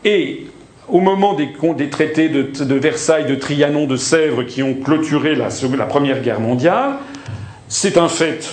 Et 0.05 0.47
au 0.93 1.01
moment 1.01 1.35
des, 1.35 1.91
traités 1.91 2.29
de, 2.29 2.75
Versailles, 2.75 3.27
de 3.27 3.35
Trianon, 3.35 3.87
de 3.87 3.97
Sèvres 3.97 4.43
qui 4.43 4.63
ont 4.63 4.75
clôturé 4.75 5.35
la, 5.35 5.49
Première 5.87 6.21
Guerre 6.23 6.41
mondiale, 6.41 6.97
c'est 7.69 7.99
un 7.99 8.09
fait 8.09 8.49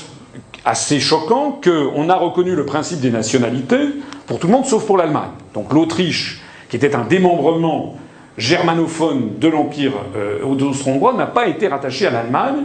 assez 0.65 0.99
choquant 0.99 1.59
qu'on 1.63 2.09
a 2.09 2.15
reconnu 2.15 2.55
le 2.55 2.65
principe 2.65 2.99
des 2.99 3.09
nationalités 3.09 3.89
pour 4.25 4.39
tout 4.39 4.47
le 4.47 4.53
monde 4.53 4.65
sauf 4.65 4.85
pour 4.85 4.97
l'Allemagne. 4.97 5.29
Donc 5.53 5.73
l'Autriche, 5.73 6.41
qui 6.69 6.75
était 6.75 6.95
un 6.95 7.05
démembrement 7.05 7.95
germanophone 8.37 9.39
de 9.39 9.47
l'Empire 9.47 9.93
euh, 10.15 10.43
austro-hongrois, 10.43 11.13
n'a 11.13 11.25
pas 11.25 11.47
été 11.47 11.67
rattachée 11.67 12.05
à 12.05 12.11
l'Allemagne, 12.11 12.63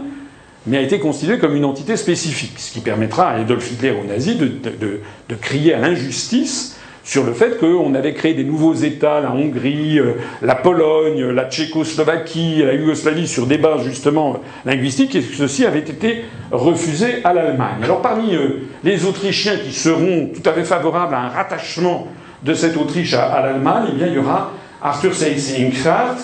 mais 0.67 0.77
a 0.77 0.81
été 0.81 0.99
considérée 0.99 1.39
comme 1.39 1.55
une 1.55 1.65
entité 1.65 1.97
spécifique, 1.97 2.59
ce 2.59 2.71
qui 2.71 2.81
permettra 2.81 3.29
à 3.29 3.39
Adolf 3.39 3.71
Hitler 3.71 3.91
aux 3.91 4.05
nazis 4.05 4.37
de 4.37 5.35
crier 5.35 5.73
à 5.73 5.79
l'injustice 5.79 6.77
sur 7.03 7.25
le 7.25 7.33
fait 7.33 7.59
qu'on 7.59 7.93
avait 7.95 8.13
créé 8.13 8.33
des 8.33 8.43
nouveaux 8.43 8.73
États, 8.73 9.19
la 9.19 9.31
Hongrie, 9.31 9.99
euh, 9.99 10.13
la 10.41 10.55
Pologne, 10.55 11.29
la 11.31 11.49
Tchécoslovaquie, 11.49 12.63
la 12.63 12.73
Yougoslavie, 12.73 13.27
sur 13.27 13.45
des 13.45 13.57
bases 13.57 13.83
justement 13.83 14.39
linguistiques, 14.65 15.15
et 15.15 15.21
que 15.21 15.35
ceci 15.35 15.65
avait 15.65 15.79
été 15.79 16.23
refusé 16.51 17.23
à 17.23 17.33
l'Allemagne. 17.33 17.83
Alors 17.83 18.01
parmi 18.01 18.37
les 18.83 19.05
Autrichiens 19.05 19.57
qui 19.57 19.73
seront 19.73 20.29
tout 20.33 20.47
à 20.49 20.53
fait 20.53 20.63
favorables 20.63 21.13
à 21.13 21.21
un 21.23 21.29
rattachement 21.29 22.07
de 22.43 22.53
cette 22.53 22.77
Autriche 22.77 23.13
à, 23.13 23.41
l'Allemagne, 23.41 23.87
eh 23.91 23.95
bien 23.95 24.07
il 24.07 24.13
y 24.13 24.17
aura 24.17 24.51
Arthur 24.81 25.13
Seyss-Inquart, 25.13 26.17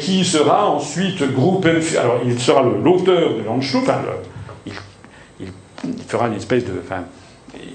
qui 0.00 0.24
sera 0.24 0.68
ensuite 0.70 1.22
Gruppenführer. 1.32 1.98
Alors 2.02 2.20
il 2.24 2.38
sera 2.38 2.62
l'auteur 2.62 3.34
de 3.34 3.44
l'Anschluss, 3.44 3.82
enfin, 3.82 4.00
il, 4.66 4.72
fera 6.06 6.28
une 6.28 6.34
espèce 6.34 6.64
de 6.64 6.72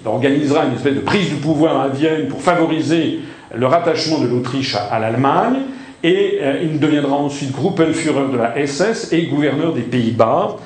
organisera 0.05 0.65
une 0.65 0.73
espèce 0.73 0.95
de 0.95 1.01
prise 1.01 1.29
du 1.29 1.35
pouvoir 1.35 1.79
à 1.81 1.87
Vienne 1.89 2.27
pour 2.27 2.41
favoriser 2.41 3.19
le 3.55 3.65
rattachement 3.65 4.19
de 4.19 4.27
l'Autriche 4.27 4.75
à, 4.75 4.99
l'Allemagne, 4.99 5.59
et 6.03 6.39
euh, 6.41 6.61
il 6.63 6.79
deviendra 6.79 7.15
ensuite 7.15 7.51
Gruppenführer 7.51 8.31
de 8.31 8.37
la 8.37 8.65
SS 8.65 9.11
et 9.11 9.23
gouverneur 9.23 9.73
des 9.73 9.81
Pays-Bas, 9.81 10.57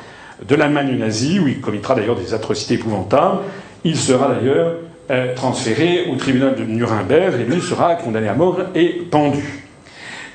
de 0.47 0.55
l'Allemagne 0.55 0.97
nazie, 0.97 1.39
où 1.39 1.47
il 1.47 1.61
commettra 1.61 1.95
d'ailleurs 1.95 2.15
des 2.15 2.33
atrocités 2.33 2.75
épouvantables. 2.75 3.39
Il 3.83 3.95
sera 3.95 4.29
d'ailleurs 4.33 4.75
euh, 5.09 5.33
transféré 5.35 6.07
au 6.11 6.15
tribunal 6.15 6.55
de 6.55 6.63
Nuremberg 6.63 7.35
et 7.39 7.43
lui 7.43 7.61
sera 7.61 7.95
condamné 7.95 8.27
à 8.27 8.33
mort 8.33 8.57
et 8.75 8.89
pendu. 9.09 9.65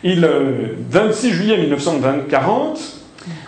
Il, 0.03 0.29
26 0.91 1.27
euh, 1.27 1.33
juillet 1.33 1.59
1940, 1.59 2.81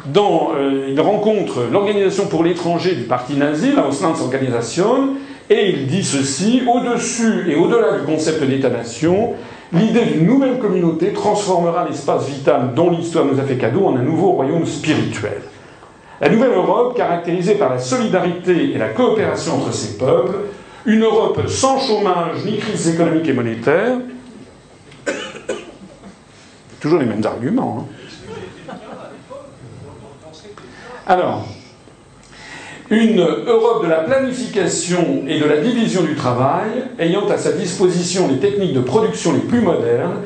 dans, 0.07 0.51
il 0.88 1.01
rencontre 1.01 1.62
l'Organisation 1.72 2.26
pour 2.26 2.44
l'étranger 2.44 2.94
du 2.94 3.05
parti 3.05 3.34
nazi, 3.34 3.72
la 3.74 3.86
Auslandsorganisation, 3.86 5.14
et 5.51 5.70
il 5.70 5.88
dit 5.88 6.05
ceci, 6.05 6.62
au-dessus 6.66 7.51
et 7.51 7.57
au-delà 7.57 7.98
du 7.98 8.07
concept 8.07 8.40
d'État-nation, 8.44 9.34
l'idée 9.72 10.05
d'une 10.05 10.24
nouvelle 10.24 10.61
communauté 10.61 11.12
transformera 11.12 11.88
l'espace 11.88 12.28
vital 12.28 12.72
dont 12.74 12.90
l'histoire 12.90 13.24
nous 13.24 13.40
a 13.40 13.42
fait 13.42 13.57
cadeau 13.57 13.84
en 13.86 13.96
un 13.96 14.03
nouveau 14.03 14.30
royaume 14.30 14.64
spirituel. 14.64 15.42
La 16.20 16.28
nouvelle 16.28 16.53
Europe, 16.53 16.96
caractérisée 16.96 17.57
par 17.57 17.70
la 17.70 17.80
solidarité 17.80 18.72
et 18.74 18.78
la 18.78 18.90
coopération 18.90 19.57
entre 19.57 19.72
ses 19.72 19.98
peuples, 19.98 20.36
une 20.86 21.03
Europe 21.03 21.40
sans 21.48 21.80
chômage 21.80 22.44
ni 22.44 22.59
crise 22.59 22.88
économique 22.88 23.28
et 23.28 23.32
monétaire, 23.32 23.98
toujours 26.80 27.01
les 27.01 27.07
mêmes 27.07 27.24
arguments. 27.24 27.88
Hein. 28.68 28.74
Alors, 31.07 31.44
une 32.91 33.20
Europe 33.20 33.84
de 33.84 33.88
la 33.88 34.01
planification 34.01 35.22
et 35.28 35.38
de 35.38 35.45
la 35.45 35.59
division 35.59 36.03
du 36.03 36.16
travail, 36.16 36.70
ayant 36.99 37.28
à 37.28 37.38
sa 37.38 37.53
disposition 37.53 38.28
les 38.28 38.38
techniques 38.38 38.74
de 38.74 38.80
production 38.80 39.32
les 39.32 39.41
plus 39.41 39.61
modernes, 39.61 40.22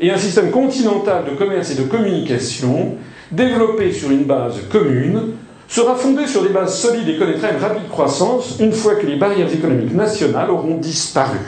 et 0.00 0.10
un 0.10 0.18
système 0.18 0.50
continental 0.50 1.24
de 1.24 1.36
commerce 1.36 1.70
et 1.70 1.76
de 1.76 1.82
communication, 1.82 2.96
développé 3.30 3.92
sur 3.92 4.10
une 4.10 4.24
base 4.24 4.56
commune, 4.70 5.34
sera 5.68 5.94
fondé 5.94 6.26
sur 6.26 6.42
des 6.42 6.48
bases 6.48 6.76
solides 6.80 7.08
et 7.08 7.18
connaîtra 7.18 7.50
une 7.50 7.58
rapide 7.58 7.88
croissance 7.88 8.56
une 8.58 8.72
fois 8.72 8.94
que 8.96 9.06
les 9.06 9.16
barrières 9.16 9.52
économiques 9.52 9.94
nationales 9.94 10.50
auront 10.50 10.76
disparu. 10.76 11.38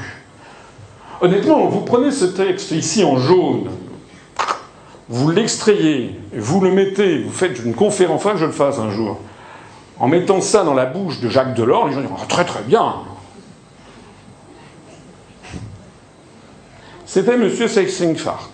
Honnêtement, 1.20 1.66
vous 1.66 1.80
prenez 1.80 2.10
ce 2.10 2.26
texte 2.26 2.70
ici 2.70 3.02
en 3.02 3.16
jaune, 3.16 3.70
vous 5.08 5.30
l'extrayez, 5.30 6.14
vous 6.32 6.60
le 6.60 6.70
mettez, 6.70 7.18
vous 7.18 7.32
faites 7.32 7.58
une 7.64 7.74
conférence, 7.74 8.24
enfin 8.24 8.36
je 8.36 8.44
le 8.44 8.52
fasse 8.52 8.78
un 8.78 8.90
jour, 8.90 9.18
en 10.00 10.08
mettant 10.08 10.40
ça 10.40 10.64
dans 10.64 10.74
la 10.74 10.86
bouche 10.86 11.20
de 11.20 11.28
Jacques 11.28 11.54
Delors, 11.54 11.86
les 11.86 11.94
gens 11.94 12.00
diront 12.00 12.16
très 12.26 12.44
très 12.44 12.62
bien. 12.62 12.94
C'était 17.04 17.34
M. 17.34 17.50
Seyss-Inquart. 17.50 18.50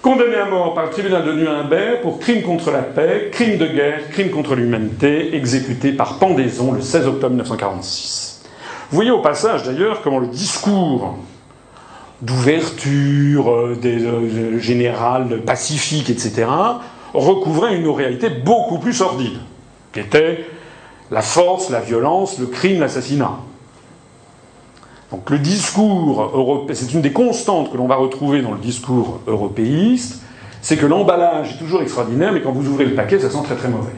Condamné 0.00 0.36
à 0.36 0.46
mort 0.46 0.74
par 0.74 0.86
le 0.86 0.90
tribunal 0.90 1.24
de 1.24 1.32
Nuremberg 1.32 2.00
pour 2.00 2.18
crime 2.18 2.42
contre 2.42 2.70
la 2.70 2.82
paix, 2.82 3.28
crime 3.30 3.58
de 3.58 3.66
guerre, 3.66 4.08
crime 4.10 4.30
contre 4.30 4.54
l'humanité, 4.54 5.36
exécuté 5.36 5.92
par 5.92 6.18
pendaison 6.18 6.72
le 6.72 6.80
16 6.80 7.06
octobre 7.06 7.30
1946. 7.30 8.42
Vous 8.90 8.96
voyez 8.96 9.10
au 9.10 9.20
passage 9.20 9.64
d'ailleurs 9.64 10.00
comment 10.02 10.18
le 10.18 10.28
discours 10.28 11.18
d'ouverture 12.22 13.52
euh, 13.52 13.76
des 13.80 14.04
euh, 14.04 14.58
générales 14.58 15.42
pacifiques, 15.44 16.10
etc., 16.10 16.46
recouvrait 17.14 17.76
une 17.76 17.88
réalité 17.88 18.30
beaucoup 18.30 18.78
plus 18.78 18.92
sordide, 18.92 19.38
qui 19.92 20.00
était 20.00 20.46
la 21.10 21.22
force, 21.22 21.70
la 21.70 21.80
violence, 21.80 22.38
le 22.38 22.46
crime, 22.46 22.80
l'assassinat. 22.80 23.32
Donc 25.10 25.28
le 25.28 25.38
discours 25.38 26.22
européen, 26.34 26.74
c'est 26.74 26.94
une 26.94 27.02
des 27.02 27.12
constantes 27.12 27.70
que 27.70 27.76
l'on 27.76 27.86
va 27.86 27.96
retrouver 27.96 28.40
dans 28.40 28.52
le 28.52 28.58
discours 28.58 29.20
européiste, 29.26 30.22
c'est 30.62 30.76
que 30.76 30.86
l'emballage 30.86 31.54
est 31.54 31.58
toujours 31.58 31.82
extraordinaire, 31.82 32.32
mais 32.32 32.40
quand 32.40 32.52
vous 32.52 32.66
ouvrez 32.68 32.86
le 32.86 32.94
paquet, 32.94 33.18
ça 33.18 33.28
sent 33.28 33.42
très 33.44 33.56
très 33.56 33.68
mauvais. 33.68 33.92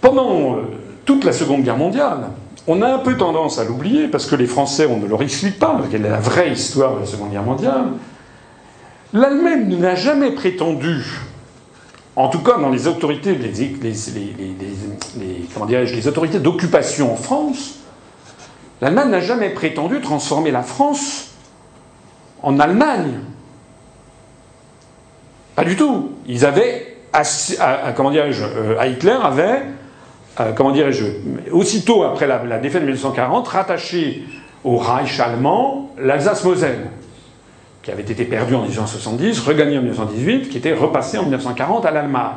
Pendant 0.00 0.56
euh, 0.56 0.62
toute 1.04 1.24
la 1.24 1.32
Seconde 1.32 1.62
Guerre 1.62 1.78
mondiale, 1.78 2.28
on 2.68 2.82
a 2.82 2.94
un 2.94 2.98
peu 2.98 3.16
tendance 3.16 3.58
à 3.58 3.64
l'oublier, 3.64 4.06
parce 4.06 4.26
que 4.26 4.36
les 4.36 4.46
Français, 4.46 4.86
on 4.86 4.98
ne 4.98 5.06
leur 5.06 5.22
explique 5.22 5.58
pas 5.58 5.80
quelle 5.90 6.06
est 6.06 6.10
la 6.10 6.20
vraie 6.20 6.52
histoire 6.52 6.94
de 6.94 7.00
la 7.00 7.06
Seconde 7.06 7.30
Guerre 7.30 7.42
mondiale, 7.42 7.86
L'Allemagne 9.14 9.76
n'a 9.76 9.94
jamais 9.94 10.30
prétendu, 10.30 11.04
en 12.16 12.28
tout 12.28 12.38
cas 12.38 12.56
dans 12.56 12.70
les 12.70 12.86
autorités, 12.86 13.34
les, 13.34 13.50
autorités 16.06 16.40
d'occupation 16.40 17.12
en 17.12 17.16
France, 17.16 17.80
l'Allemagne 18.80 19.10
n'a 19.10 19.20
jamais 19.20 19.50
prétendu 19.50 20.00
transformer 20.00 20.50
la 20.50 20.62
France 20.62 21.32
en 22.42 22.58
Allemagne. 22.58 23.18
Pas 25.56 25.64
du 25.64 25.76
tout. 25.76 26.12
Ils 26.26 26.46
avaient, 26.46 26.96
comment 27.94 28.10
dirais-je, 28.10 28.44
euh, 28.44 28.86
Hitler 28.86 29.18
avait, 29.22 29.64
euh, 30.40 30.52
comment 30.56 30.70
dirais-je, 30.70 31.04
aussitôt 31.50 32.02
après 32.04 32.26
la, 32.26 32.42
la 32.44 32.58
défaite 32.58 32.80
de 32.80 32.86
1940, 32.86 33.46
rattaché 33.46 34.24
au 34.64 34.78
Reich 34.78 35.20
allemand 35.20 35.90
l'Alsace-Moselle 35.98 36.88
qui 37.82 37.90
avait 37.90 38.02
été 38.02 38.24
perdu 38.24 38.54
en 38.54 38.62
1970, 38.62 39.40
regagné 39.40 39.78
en 39.78 39.82
1918, 39.82 40.48
qui 40.48 40.58
était 40.58 40.72
repassé 40.72 41.18
en 41.18 41.22
1940 41.22 41.84
à 41.84 41.90
l'Allemagne. 41.90 42.36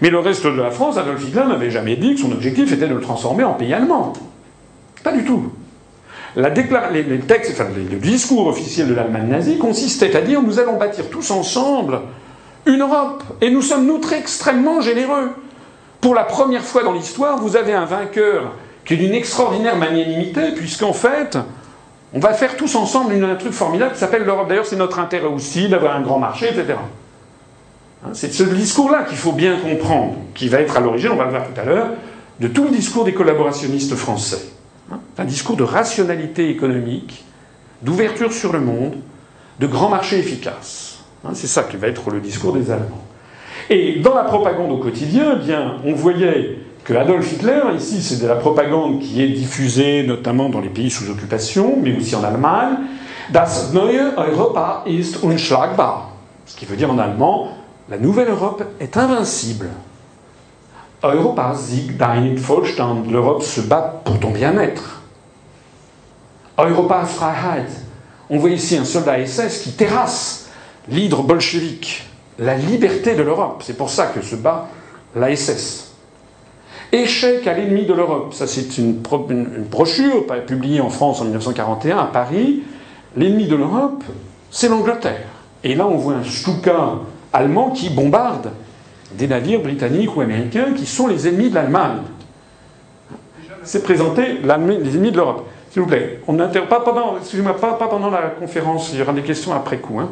Mais 0.00 0.10
le 0.10 0.18
reste 0.18 0.46
de 0.46 0.60
la 0.60 0.70
France, 0.70 0.96
Adolf 0.96 1.22
Hitler 1.22 1.44
n'avait 1.46 1.70
jamais 1.70 1.96
dit 1.96 2.14
que 2.14 2.20
son 2.20 2.32
objectif 2.32 2.72
était 2.72 2.88
de 2.88 2.94
le 2.94 3.00
transformer 3.00 3.44
en 3.44 3.52
pays 3.52 3.74
allemand. 3.74 4.14
Pas 5.04 5.12
du 5.12 5.24
tout. 5.24 5.52
La 6.34 6.48
les, 6.48 7.18
textes, 7.20 7.52
enfin, 7.52 7.66
le 7.76 7.98
discours 7.98 8.46
officiel 8.46 8.88
de 8.88 8.94
l'Allemagne 8.94 9.28
nazie 9.28 9.58
consistait 9.58 10.16
à 10.16 10.22
dire 10.22 10.42
nous 10.42 10.58
allons 10.58 10.78
bâtir 10.78 11.10
tous 11.10 11.30
ensemble 11.30 12.00
une 12.64 12.80
Europe 12.80 13.22
et 13.42 13.50
nous 13.50 13.60
sommes 13.60 13.86
nous 13.86 14.00
extrêmement 14.16 14.80
généreux. 14.80 15.32
Pour 16.00 16.14
la 16.14 16.24
première 16.24 16.62
fois 16.62 16.82
dans 16.84 16.92
l'histoire, 16.92 17.38
vous 17.38 17.56
avez 17.56 17.74
un 17.74 17.84
vainqueur 17.84 18.54
qui 18.84 18.94
est 18.94 18.96
d'une 18.96 19.14
extraordinaire 19.14 19.76
magnanimité, 19.76 20.52
puisqu'en 20.56 20.92
fait, 20.92 21.38
on 22.14 22.18
va 22.18 22.34
faire 22.34 22.56
tous 22.56 22.74
ensemble 22.74 23.12
un 23.24 23.34
truc 23.36 23.52
formidable 23.52 23.92
qui 23.92 23.98
s'appelle 23.98 24.24
l'Europe. 24.24 24.48
D'ailleurs, 24.48 24.66
c'est 24.66 24.76
notre 24.76 24.98
intérêt 24.98 25.26
aussi 25.26 25.68
d'avoir 25.68 25.96
un 25.96 26.02
grand 26.02 26.18
marché, 26.18 26.48
etc. 26.48 26.74
Hein, 28.04 28.10
c'est 28.12 28.32
ce 28.32 28.42
discours-là 28.42 29.04
qu'il 29.04 29.16
faut 29.16 29.32
bien 29.32 29.56
comprendre, 29.58 30.16
qui 30.34 30.48
va 30.48 30.60
être 30.60 30.76
à 30.76 30.80
l'origine, 30.80 31.10
on 31.12 31.16
va 31.16 31.24
le 31.24 31.30
voir 31.30 31.46
tout 31.46 31.60
à 31.60 31.64
l'heure, 31.64 31.88
de 32.40 32.48
tout 32.48 32.64
le 32.64 32.70
discours 32.70 33.04
des 33.04 33.14
collaborationnistes 33.14 33.94
français. 33.94 34.42
Hein, 34.92 35.00
un 35.16 35.24
discours 35.24 35.56
de 35.56 35.62
rationalité 35.62 36.50
économique, 36.50 37.24
d'ouverture 37.80 38.32
sur 38.32 38.52
le 38.52 38.60
monde, 38.60 38.96
de 39.58 39.66
grand 39.66 39.88
marché 39.88 40.18
efficace. 40.18 40.98
Hein, 41.24 41.30
c'est 41.34 41.46
ça 41.46 41.62
qui 41.62 41.76
va 41.76 41.88
être 41.88 42.10
le 42.10 42.20
discours 42.20 42.52
des 42.52 42.70
Allemands. 42.70 43.04
Et 43.70 44.00
dans 44.00 44.14
la 44.14 44.24
propagande 44.24 44.72
au 44.72 44.78
quotidien, 44.78 45.38
eh 45.40 45.44
bien, 45.44 45.76
on 45.84 45.94
voyait 45.94 46.58
que 46.84 46.94
Adolf 46.94 47.32
Hitler, 47.32 47.60
ici 47.76 48.02
c'est 48.02 48.20
de 48.20 48.26
la 48.26 48.36
propagande 48.36 49.00
qui 49.00 49.22
est 49.22 49.28
diffusée 49.28 50.04
notamment 50.06 50.48
dans 50.48 50.60
les 50.60 50.68
pays 50.68 50.90
sous 50.90 51.10
occupation, 51.10 51.78
mais 51.80 51.96
aussi 51.96 52.14
en 52.16 52.24
Allemagne, 52.24 52.76
Das 53.30 53.72
neue 53.72 54.12
Europa 54.16 54.82
ist 54.84 55.22
unschlagbar. 55.22 56.10
Ce 56.44 56.56
qui 56.56 56.66
veut 56.66 56.76
dire 56.76 56.90
en 56.90 56.98
allemand, 56.98 57.48
la 57.88 57.96
nouvelle 57.96 58.28
Europe 58.28 58.64
est 58.80 58.96
invincible. 58.96 59.70
Europa 61.02 61.54
siegt 61.54 61.98
dein 61.98 62.34
Vollstand. 62.36 63.10
L'Europe 63.10 63.42
se 63.42 63.60
bat 63.60 64.02
pour 64.04 64.20
ton 64.20 64.30
bien-être. 64.30 65.02
Europa 66.58 67.04
Freiheit. 67.04 67.68
On 68.28 68.38
voit 68.38 68.50
ici 68.50 68.76
un 68.76 68.84
soldat 68.84 69.24
SS 69.24 69.62
qui 69.62 69.72
terrasse 69.72 70.50
l'hydre 70.88 71.22
bolchevique, 71.22 72.04
la 72.38 72.56
liberté 72.56 73.14
de 73.14 73.22
l'Europe. 73.22 73.62
C'est 73.64 73.76
pour 73.76 73.90
ça 73.90 74.06
que 74.06 74.20
se 74.20 74.36
bat 74.36 74.68
la 75.14 75.34
SS. 75.34 75.91
Échec 76.92 77.46
à 77.46 77.54
l'ennemi 77.54 77.86
de 77.86 77.94
l'Europe. 77.94 78.34
Ça, 78.34 78.46
c'est 78.46 78.76
une, 78.76 79.00
brochure 79.00 80.26
publiée 80.46 80.80
en 80.82 80.90
France 80.90 81.22
en 81.22 81.24
1941 81.24 81.96
à 81.96 82.04
Paris. 82.04 82.62
L'ennemi 83.16 83.46
de 83.46 83.56
l'Europe, 83.56 84.04
c'est 84.50 84.68
l'Angleterre. 84.68 85.26
Et 85.64 85.74
là, 85.74 85.86
on 85.86 85.96
voit 85.96 86.14
un 86.14 86.24
Stuka 86.24 86.98
allemand 87.32 87.70
qui 87.70 87.88
bombarde 87.88 88.50
des 89.12 89.26
navires 89.26 89.60
britanniques 89.60 90.14
ou 90.16 90.20
américains 90.20 90.72
qui 90.76 90.84
sont 90.84 91.06
les 91.06 91.26
ennemis 91.26 91.48
de 91.48 91.54
l'Allemagne. 91.54 92.02
C'est 93.64 93.82
présenté 93.82 94.40
les 94.42 94.96
ennemis 94.96 95.12
de 95.12 95.16
l'Europe. 95.16 95.46
S'il 95.70 95.80
vous 95.80 95.88
plaît, 95.88 96.20
on 96.26 96.34
n'interrompt 96.34 96.68
pas 96.68 96.80
pendant, 96.80 98.10
la 98.10 98.22
conférence, 98.38 98.90
il 98.92 98.98
y 98.98 99.02
aura 99.02 99.14
des 99.14 99.22
questions 99.22 99.54
après 99.54 99.78
coup. 99.78 99.98
Hein. 99.98 100.10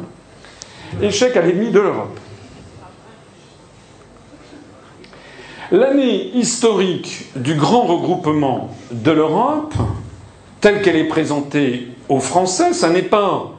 Échec 0.99 1.37
à 1.37 1.41
l'ennemi 1.41 1.69
de 1.69 1.79
l'Europe. 1.79 2.19
L'année 5.71 6.31
historique 6.35 7.27
du 7.37 7.53
grand 7.53 7.83
regroupement 7.83 8.71
de 8.91 9.11
l'Europe, 9.11 9.73
telle 10.59 10.81
qu'elle 10.81 10.97
est 10.97 11.07
présentée 11.07 11.87
aux 12.09 12.19
Français, 12.19 12.73
ça 12.73 12.89
n'est 12.89 13.03
pas 13.03 13.53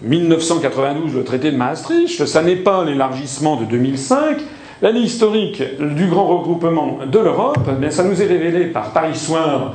1992, 0.00 1.14
le 1.14 1.22
traité 1.22 1.52
de 1.52 1.56
Maastricht, 1.58 2.24
ça 2.24 2.42
n'est 2.42 2.56
pas 2.56 2.82
l'élargissement 2.86 3.56
de 3.56 3.66
2005. 3.66 4.38
L'année 4.80 5.00
historique 5.00 5.62
du 5.78 6.06
grand 6.06 6.28
regroupement 6.28 7.00
de 7.04 7.18
l'Europe, 7.18 7.58
eh 7.82 7.90
ça 7.90 8.04
nous 8.04 8.22
est 8.22 8.26
révélé 8.26 8.64
par 8.64 8.94
Paris 8.94 9.14
Soir 9.14 9.74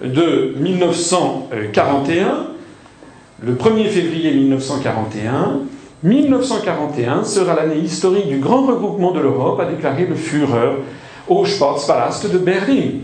de 0.00 0.54
1941, 0.60 2.46
le 3.42 3.54
1er 3.54 3.88
février 3.88 4.34
1941. 4.34 5.62
1941 6.04 7.24
sera 7.24 7.56
l'année 7.56 7.80
historique 7.80 8.28
du 8.28 8.38
grand 8.38 8.66
regroupement 8.66 9.10
de 9.10 9.18
l'Europe, 9.18 9.58
a 9.58 9.64
déclaré 9.64 10.06
le 10.06 10.14
Führer 10.14 10.76
au 11.28 11.44
Sportspalast 11.44 12.30
de 12.30 12.38
Berlin. 12.38 13.00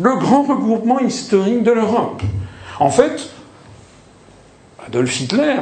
Le 0.00 0.16
grand 0.16 0.42
regroupement 0.42 1.00
historique 1.00 1.62
de 1.62 1.72
l'Europe. 1.72 2.22
En 2.78 2.90
fait, 2.90 3.30
Adolf 4.86 5.20
Hitler, 5.20 5.60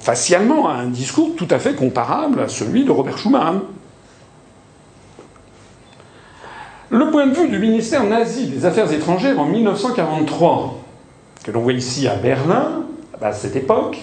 facialement, 0.00 0.68
a 0.68 0.74
un 0.74 0.86
discours 0.86 1.36
tout 1.36 1.48
à 1.50 1.58
fait 1.58 1.74
comparable 1.74 2.40
à 2.40 2.48
celui 2.48 2.84
de 2.84 2.90
Robert 2.90 3.18
Schuman. 3.18 3.60
Le 6.90 7.10
point 7.10 7.26
de 7.26 7.34
vue 7.34 7.48
du 7.48 7.58
ministère 7.58 8.04
nazi 8.04 8.46
des 8.46 8.64
Affaires 8.64 8.90
étrangères 8.90 9.38
en 9.38 9.44
1943, 9.44 10.78
que 11.44 11.50
l'on 11.50 11.60
voit 11.60 11.74
ici 11.74 12.08
à 12.08 12.14
Berlin, 12.14 12.84
à 13.20 13.32
cette 13.32 13.56
époque, 13.56 13.98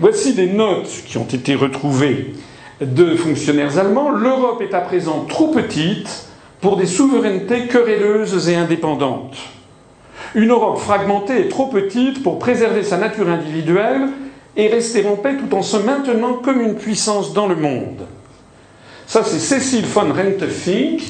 voici 0.00 0.34
des 0.34 0.52
notes 0.52 0.90
qui 1.06 1.16
ont 1.16 1.26
été 1.26 1.54
retrouvées 1.54 2.34
de 2.80 3.16
fonctionnaires 3.16 3.78
allemands. 3.78 4.10
L'Europe 4.10 4.62
est 4.62 4.74
à 4.74 4.80
présent 4.80 5.26
trop 5.28 5.48
petite 5.48 6.26
pour 6.60 6.76
des 6.76 6.86
souverainetés 6.86 7.66
querelleuses 7.66 8.48
et 8.48 8.56
indépendantes. 8.56 9.36
Une 10.34 10.50
Europe 10.50 10.78
fragmentée 10.78 11.40
est 11.40 11.48
trop 11.48 11.66
petite 11.66 12.22
pour 12.22 12.38
préserver 12.38 12.82
sa 12.82 12.98
nature 12.98 13.28
individuelle 13.28 14.08
et 14.56 14.68
rester 14.68 15.06
en 15.06 15.16
paix 15.16 15.36
tout 15.36 15.54
en 15.56 15.62
se 15.62 15.76
maintenant 15.76 16.34
comme 16.34 16.60
une 16.60 16.74
puissance 16.74 17.32
dans 17.32 17.46
le 17.46 17.56
monde. 17.56 18.06
Ça, 19.06 19.22
c'est 19.24 19.38
Cécile 19.38 19.86
von 19.86 20.12
Rentefink 20.12 21.00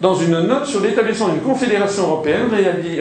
dans 0.00 0.14
une 0.14 0.40
note 0.40 0.66
sur 0.66 0.80
l'établissement 0.80 1.28
d'une 1.28 1.40
confédération 1.40 2.02
européenne 2.02 2.48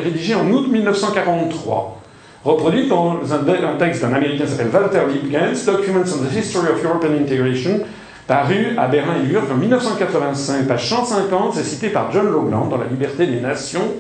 rédigée 0.02 0.36
en 0.36 0.50
août 0.50 0.68
1943, 0.72 2.02
reproduite 2.46 2.88
dans 2.88 3.20
un, 3.34 3.78
texte 3.78 4.02
d'un 4.02 4.14
Américain 4.14 4.46
qui 4.46 4.52
s'appelle 4.52 4.70
Walter 4.74 5.02
Liebkens, 5.12 5.66
Documents 5.66 6.06
on 6.14 6.24
the 6.24 6.38
History 6.38 6.68
of 6.72 6.82
European 6.82 7.12
Integration, 7.20 7.82
paru 8.28 8.76
à 8.78 8.88
Berlin 8.88 9.16
et 9.22 9.28
New 9.28 9.34
York 9.34 9.48
en 9.52 9.56
1985, 9.56 10.68
page 10.68 10.90
150, 10.90 11.54
c'est 11.56 11.64
cité 11.64 11.90
par 11.90 12.12
John 12.12 12.28
Logland 12.32 12.70
dans 12.70 12.78
La 12.78 12.88
liberté 12.88 13.28
des 13.28 13.40
nations, 13.40 13.94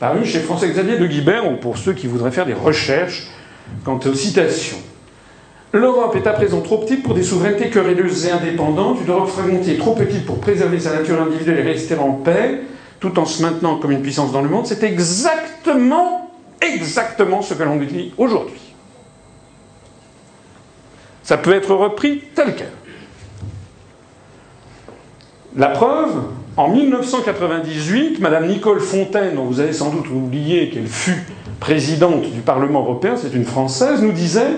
paru 0.00 0.24
chez 0.24 0.40
François-Xavier 0.40 0.98
de 0.98 1.06
Guibert, 1.06 1.50
ou 1.50 1.56
pour 1.56 1.78
ceux 1.78 1.92
qui 1.92 2.06
voudraient 2.06 2.30
faire 2.30 2.46
des 2.46 2.54
recherches 2.54 3.28
quant 3.84 4.00
aux 4.04 4.14
citations. 4.14 4.78
L'Europe 5.72 6.16
est 6.16 6.26
à 6.26 6.32
présent 6.32 6.62
trop 6.62 6.78
petite 6.78 7.02
pour 7.02 7.14
des 7.14 7.22
souverainetés 7.22 7.68
querelleuses 7.68 8.26
et 8.26 8.30
indépendantes, 8.30 8.98
une 9.04 9.12
Europe 9.12 9.28
fragmentée 9.28 9.76
trop 9.76 9.94
petite 9.94 10.24
pour 10.24 10.40
préserver 10.40 10.80
sa 10.80 10.94
nature 10.94 11.20
individuelle 11.20 11.58
et 11.58 11.62
rester 11.62 11.94
en 11.96 12.12
paix, 12.12 12.62
tout 13.00 13.18
en 13.18 13.26
se 13.26 13.42
maintenant 13.42 13.76
comme 13.76 13.92
une 13.92 14.02
puissance 14.02 14.32
dans 14.32 14.40
le 14.40 14.48
monde. 14.48 14.66
C'est 14.66 14.82
exactement, 14.82 16.30
exactement 16.60 17.42
ce 17.42 17.54
que 17.54 17.62
l'on 17.62 17.76
dit 17.76 18.12
aujourd'hui. 18.16 18.60
Ça 21.22 21.36
peut 21.36 21.52
être 21.52 21.74
repris 21.74 22.22
tel 22.34 22.56
quel. 22.56 22.72
La 25.56 25.68
preuve, 25.68 26.10
en 26.58 26.68
1998, 26.68 28.20
Madame 28.20 28.48
Nicole 28.48 28.80
Fontaine, 28.80 29.34
dont 29.34 29.44
vous 29.44 29.60
avez 29.60 29.72
sans 29.72 29.90
doute 29.90 30.10
oublié 30.10 30.68
qu'elle 30.68 30.86
fut 30.86 31.24
présidente 31.58 32.30
du 32.30 32.40
Parlement 32.40 32.80
européen, 32.80 33.14
c'est 33.16 33.34
une 33.34 33.46
Française, 33.46 34.02
nous 34.02 34.12
disait 34.12 34.50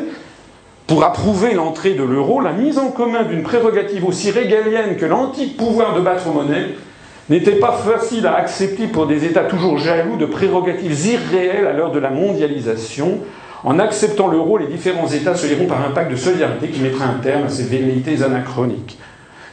pour 0.89 1.05
approuver 1.05 1.55
l'entrée 1.55 1.95
de 1.95 2.03
l'euro, 2.03 2.41
la 2.41 2.53
mise 2.53 2.77
en 2.77 2.91
commun 2.91 3.23
d'une 3.23 3.45
prérogative 3.45 4.05
aussi 4.05 4.33
régalienne 4.33 4.97
que 4.97 5.07
l'antique 5.07 5.57
pouvoir 5.57 5.95
de 5.95 6.01
battre 6.01 6.27
monnaie 6.29 6.75
n'était 7.29 7.53
pas 7.53 7.71
facile 7.71 8.27
à 8.27 8.35
accepter 8.35 8.89
pour 8.89 9.07
des 9.07 9.25
États 9.25 9.45
toujours 9.45 9.79
jaloux 9.79 10.17
de 10.17 10.27
prérogatives 10.27 11.07
irréelles 11.07 11.69
à 11.69 11.73
l'heure 11.73 11.93
de 11.93 12.01
la 12.01 12.11
mondialisation. 12.11 13.21
En 13.63 13.79
acceptant 13.79 14.27
l'euro, 14.27 14.59
les 14.59 14.67
différents 14.67 15.07
États 15.07 15.37
se 15.37 15.47
lieront 15.47 15.67
par 15.67 15.87
un 15.87 15.93
pacte 15.93 16.11
de 16.11 16.17
solidarité 16.17 16.67
qui 16.67 16.81
mettra 16.81 17.05
un 17.05 17.21
terme 17.23 17.45
à 17.45 17.49
ces 17.49 17.63
velléités 17.63 18.25
anachroniques. 18.25 18.99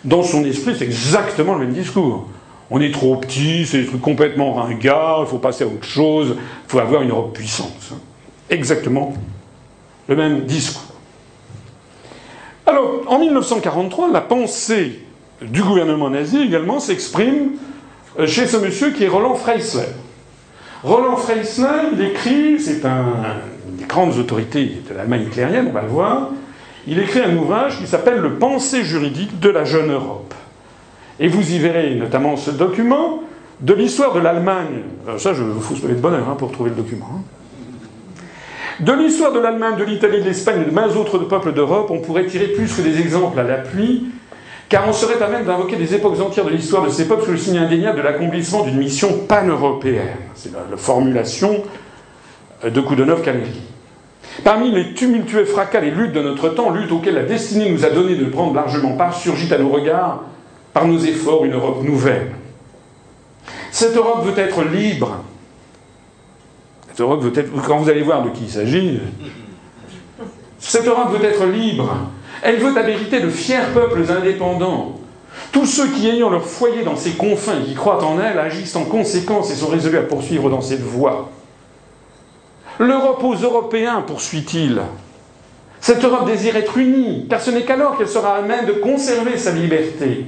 Dans 0.07 0.23
son 0.23 0.45
esprit, 0.45 0.73
c'est 0.77 0.85
exactement 0.85 1.55
le 1.55 1.65
même 1.65 1.73
discours. 1.73 2.29
On 2.71 2.79
est 2.79 2.93
trop 2.93 3.17
petit, 3.17 3.65
c'est 3.65 3.79
des 3.79 3.85
trucs 3.87 4.01
complètement 4.01 4.53
ringards, 4.53 5.23
il 5.23 5.27
faut 5.27 5.37
passer 5.37 5.65
à 5.65 5.67
autre 5.67 5.83
chose, 5.83 6.37
il 6.37 6.71
faut 6.71 6.79
avoir 6.79 7.01
une 7.01 7.09
Europe 7.09 7.33
puissante. 7.33 7.91
Exactement 8.49 9.13
le 10.07 10.15
même 10.15 10.45
discours. 10.45 10.81
Alors, 12.65 13.01
en 13.07 13.19
1943, 13.19 14.09
la 14.13 14.21
pensée 14.21 15.01
du 15.41 15.61
gouvernement 15.61 16.09
nazi 16.09 16.41
également 16.41 16.79
s'exprime 16.79 17.57
euh, 18.17 18.27
chez 18.27 18.47
ce 18.47 18.55
monsieur 18.55 18.91
qui 18.91 19.03
est 19.03 19.09
Roland 19.09 19.35
Freisler. 19.35 19.89
Roland 20.83 21.17
Freisler, 21.17 21.89
il 21.91 22.01
écrit, 22.01 22.61
c'est 22.61 22.85
un, 22.85 23.07
des 23.73 23.83
grandes 23.83 24.17
autorités 24.17 24.81
de 24.89 24.95
l'Allemagne 24.95 25.23
hitlérienne, 25.23 25.67
on 25.67 25.73
va 25.73 25.81
le 25.81 25.89
voir, 25.89 26.29
il 26.88 26.99
écrit 26.99 27.19
un 27.19 27.35
ouvrage 27.35 27.79
qui 27.79 27.85
s'appelle 27.85 28.19
Le 28.19 28.35
pensée 28.35 28.83
juridique 28.83 29.39
de 29.39 29.49
la 29.49 29.65
jeune 29.65 29.91
Europe. 29.91 30.33
Et 31.19 31.27
vous 31.27 31.51
y 31.51 31.59
verrez 31.59 31.95
notamment 31.95 32.38
ce 32.38 32.51
document 32.51 33.23
de 33.59 33.73
l'histoire 33.73 34.13
de 34.13 34.19
l'Allemagne. 34.19 34.83
Euh, 35.07 35.17
ça, 35.17 35.33
je 35.33 35.43
vous 35.43 35.75
se 35.75 35.85
de 35.85 35.93
bonheur 35.95 36.29
hein, 36.29 36.35
pour 36.38 36.51
trouver 36.51 36.69
le 36.69 36.77
document. 36.77 37.09
Hein. 37.13 37.21
De 38.79 38.93
l'histoire 38.93 39.33
de 39.33 39.39
l'Allemagne, 39.39 39.75
de 39.77 39.83
l'Italie, 39.83 40.19
de 40.19 40.25
l'Espagne 40.25 40.61
et 40.61 40.65
de 40.65 40.71
maints 40.71 40.95
autres 40.95 41.17
peuples 41.17 41.51
d'Europe, 41.51 41.89
on 41.89 41.99
pourrait 41.99 42.27
tirer 42.27 42.47
plus 42.47 42.71
que 42.71 42.81
des 42.81 42.99
exemples 43.01 43.39
à 43.39 43.43
l'appui, 43.43 44.05
car 44.69 44.88
on 44.88 44.93
serait 44.93 45.21
à 45.21 45.27
même 45.27 45.45
d'invoquer 45.45 45.75
des 45.75 45.95
époques 45.95 46.19
entières 46.19 46.45
de 46.45 46.51
l'histoire 46.51 46.85
de 46.85 46.89
ces 46.89 47.07
peuples 47.07 47.26
sous 47.26 47.31
le 47.31 47.38
signe 47.38 47.57
indéniable 47.57 47.97
de 47.97 48.03
l'accomplissement 48.03 48.64
d'une 48.64 48.77
mission 48.77 49.26
pan-européenne. 49.27 50.18
C'est 50.35 50.51
la, 50.53 50.77
formulation 50.77 51.64
de 52.64 52.81
Koudenov 52.81 53.23
Kamerki. 53.23 53.61
Parmi 54.43 54.72
les 54.72 54.93
tumultueux 54.93 55.45
fracas 55.45 55.81
et 55.81 55.91
luttes 55.91 56.14
de 56.14 56.22
notre 56.22 56.49
temps, 56.49 56.69
luttes 56.69 56.91
auxquelles 56.91 57.15
la 57.15 57.23
destinée 57.23 57.69
nous 57.69 57.85
a 57.85 57.89
donné 57.89 58.15
de 58.15 58.26
prendre 58.26 58.53
largement 58.53 58.93
part, 58.93 59.15
surgit 59.15 59.51
à 59.53 59.57
nos 59.57 59.69
regards, 59.69 60.23
par 60.73 60.88
nos 60.88 60.99
efforts, 60.99 61.45
une 61.45 61.53
Europe 61.53 61.84
nouvelle. 61.84 62.31
Cette 63.72 63.95
Europe 63.95 64.26
veut 64.26 64.39
être 64.39 64.64
libre, 64.64 65.23
Europe 66.99 67.22
veut 67.22 67.39
être, 67.39 67.51
quand 67.68 67.77
vous 67.77 67.89
allez 67.89 68.01
voir 68.01 68.23
de 68.23 68.30
qui 68.30 68.43
il 68.43 68.49
s'agit, 68.49 68.99
cette 70.59 70.88
Europe 70.88 71.11
veut 71.11 71.26
être 71.26 71.45
libre. 71.45 71.95
Elle 72.41 72.57
veut 72.57 72.73
vérité 72.84 73.19
de 73.19 73.30
fiers 73.30 73.72
peuples 73.73 74.03
indépendants. 74.11 74.99
Tous 75.51 75.65
ceux 75.65 75.88
qui, 75.88 76.07
ayant 76.07 76.30
leur 76.30 76.45
foyer 76.45 76.84
dans 76.84 76.95
ses 76.95 77.11
confins 77.11 77.59
et 77.61 77.65
qui 77.65 77.76
croient 77.76 78.03
en 78.03 78.19
elle, 78.19 78.39
agissent 78.39 78.76
en 78.76 78.85
conséquence 78.85 79.51
et 79.51 79.55
sont 79.55 79.68
résolus 79.68 79.97
à 79.97 80.03
poursuivre 80.03 80.49
dans 80.49 80.61
cette 80.61 80.81
voie. 80.81 81.30
L'Europe 82.79 83.23
aux 83.23 83.35
Européens, 83.35 84.03
poursuit-il. 84.05 84.81
Cette 85.79 86.03
Europe 86.03 86.27
désire 86.27 86.55
être 86.55 86.77
unie, 86.77 87.27
car 87.29 87.41
ce 87.41 87.51
n'est 87.51 87.63
qu'alors 87.63 87.97
qu'elle 87.97 88.07
sera 88.07 88.37
à 88.37 88.41
même 88.41 88.65
de 88.65 88.73
conserver 88.73 89.37
sa 89.37 89.51
liberté. 89.51 90.25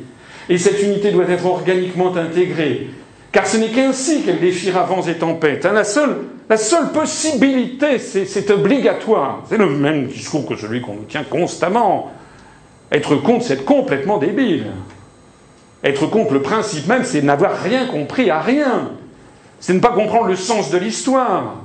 Et 0.47 0.57
cette 0.57 0.81
unité 0.81 1.11
doit 1.11 1.29
être 1.29 1.45
organiquement 1.45 2.15
intégrée, 2.15 2.87
car 3.31 3.45
ce 3.45 3.57
n'est 3.57 3.69
qu'ainsi 3.69 4.23
qu'elle 4.23 4.39
défiera 4.39 4.83
vents 4.83 5.03
et 5.03 5.15
tempêtes. 5.15 5.65
La 5.65 5.83
seule 5.83 6.15
la 6.49 6.57
seule 6.57 6.91
possibilité, 6.91 7.99
c'est 7.99 8.49
obligatoire. 8.49 9.43
C'est 9.47 9.57
le 9.57 9.69
même 9.69 10.07
discours 10.07 10.47
que 10.47 10.55
celui 10.55 10.81
qu'on 10.81 10.95
nous 10.95 11.03
tient 11.03 11.23
constamment. 11.23 12.11
Être 12.91 13.17
contre, 13.17 13.45
c'est 13.45 13.53
être 13.53 13.65
complètement 13.65 14.17
débile. 14.17 14.65
Être 15.83 16.07
contre 16.07 16.33
le 16.33 16.41
principe 16.41 16.87
même, 16.87 17.03
c'est 17.03 17.21
n'avoir 17.21 17.55
rien 17.55 17.85
compris 17.85 18.31
à 18.31 18.39
rien. 18.39 18.89
C'est 19.59 19.75
ne 19.75 19.79
pas 19.79 19.91
comprendre 19.91 20.25
le 20.25 20.35
sens 20.35 20.71
de 20.71 20.79
l'histoire. 20.79 21.57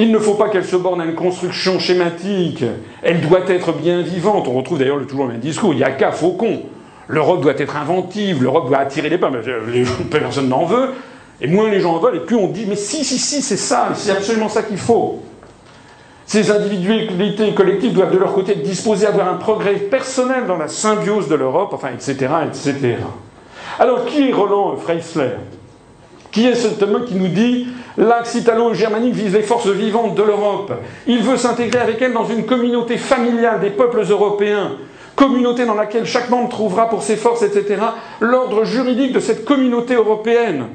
Il 0.00 0.12
ne 0.12 0.18
faut 0.18 0.34
pas 0.34 0.48
qu'elle 0.48 0.64
se 0.64 0.76
borne 0.76 1.00
à 1.00 1.04
une 1.04 1.16
construction 1.16 1.80
schématique. 1.80 2.64
Elle 3.02 3.20
doit 3.20 3.40
être 3.48 3.72
bien 3.72 4.00
vivante. 4.00 4.46
On 4.46 4.52
retrouve 4.52 4.78
d'ailleurs 4.78 5.04
toujours 5.06 5.26
le 5.26 5.32
même 5.32 5.40
discours. 5.40 5.74
Il 5.74 5.78
n'y 5.78 5.84
a 5.84 5.90
qu'à 5.90 6.12
Faucon. 6.12 6.62
L'Europe 7.08 7.40
doit 7.40 7.58
être 7.58 7.76
inventive, 7.76 8.42
l'Europe 8.42 8.68
doit 8.68 8.78
attirer 8.78 9.08
les 9.08 9.18
peuples. 9.18 9.40
Personne 10.10 10.48
n'en 10.48 10.64
veut. 10.64 10.90
Et 11.40 11.48
moins 11.48 11.68
les 11.68 11.80
gens 11.80 11.96
en 11.96 11.98
veulent, 11.98 12.16
et 12.16 12.20
plus 12.20 12.36
on 12.36 12.48
dit 12.48 12.64
Mais 12.66 12.76
si, 12.76 13.04
si, 13.04 13.18
si, 13.18 13.42
c'est 13.42 13.56
ça, 13.56 13.90
c'est 13.94 14.10
absolument 14.10 14.48
ça 14.48 14.62
qu'il 14.62 14.78
faut. 14.78 15.22
Ces 16.26 16.50
individualités 16.50 17.54
collectives 17.54 17.92
doivent 17.92 18.12
de 18.12 18.18
leur 18.18 18.34
côté 18.34 18.54
disposer 18.56 19.06
d'avoir 19.06 19.28
un 19.28 19.36
progrès 19.36 19.74
personnel 19.74 20.46
dans 20.46 20.58
la 20.58 20.68
symbiose 20.68 21.28
de 21.28 21.34
l'Europe, 21.34 21.70
enfin, 21.72 21.88
etc., 21.94 22.28
etc. 22.46 22.96
Alors, 23.78 24.04
qui 24.04 24.28
est 24.28 24.32
Roland 24.32 24.76
Freisler 24.76 25.36
Qui 26.30 26.46
est 26.46 26.54
cet 26.54 26.82
homme 26.82 27.04
qui 27.06 27.14
nous 27.14 27.28
dit 27.28 27.68
l'axe 27.96 28.34
italo-germanique 28.34 29.14
vise 29.14 29.34
les 29.34 29.42
forces 29.42 29.68
vivantes 29.68 30.14
de 30.14 30.22
l'Europe 30.22 30.72
Il 31.06 31.22
veut 31.22 31.36
s'intégrer 31.36 31.80
avec 31.80 32.00
elle 32.02 32.12
dans 32.12 32.26
une 32.26 32.44
communauté 32.44 32.98
familiale 32.98 33.60
des 33.60 33.70
peuples 33.70 34.04
européens, 34.08 34.72
communauté 35.16 35.64
dans 35.64 35.74
laquelle 35.74 36.04
chaque 36.04 36.30
membre 36.30 36.48
trouvera 36.48 36.88
pour 36.88 37.02
ses 37.02 37.16
forces, 37.16 37.42
etc., 37.42 37.82
l'ordre 38.20 38.64
juridique 38.64 39.12
de 39.12 39.20
cette 39.20 39.44
communauté 39.44 39.94
européenne. 39.94 40.66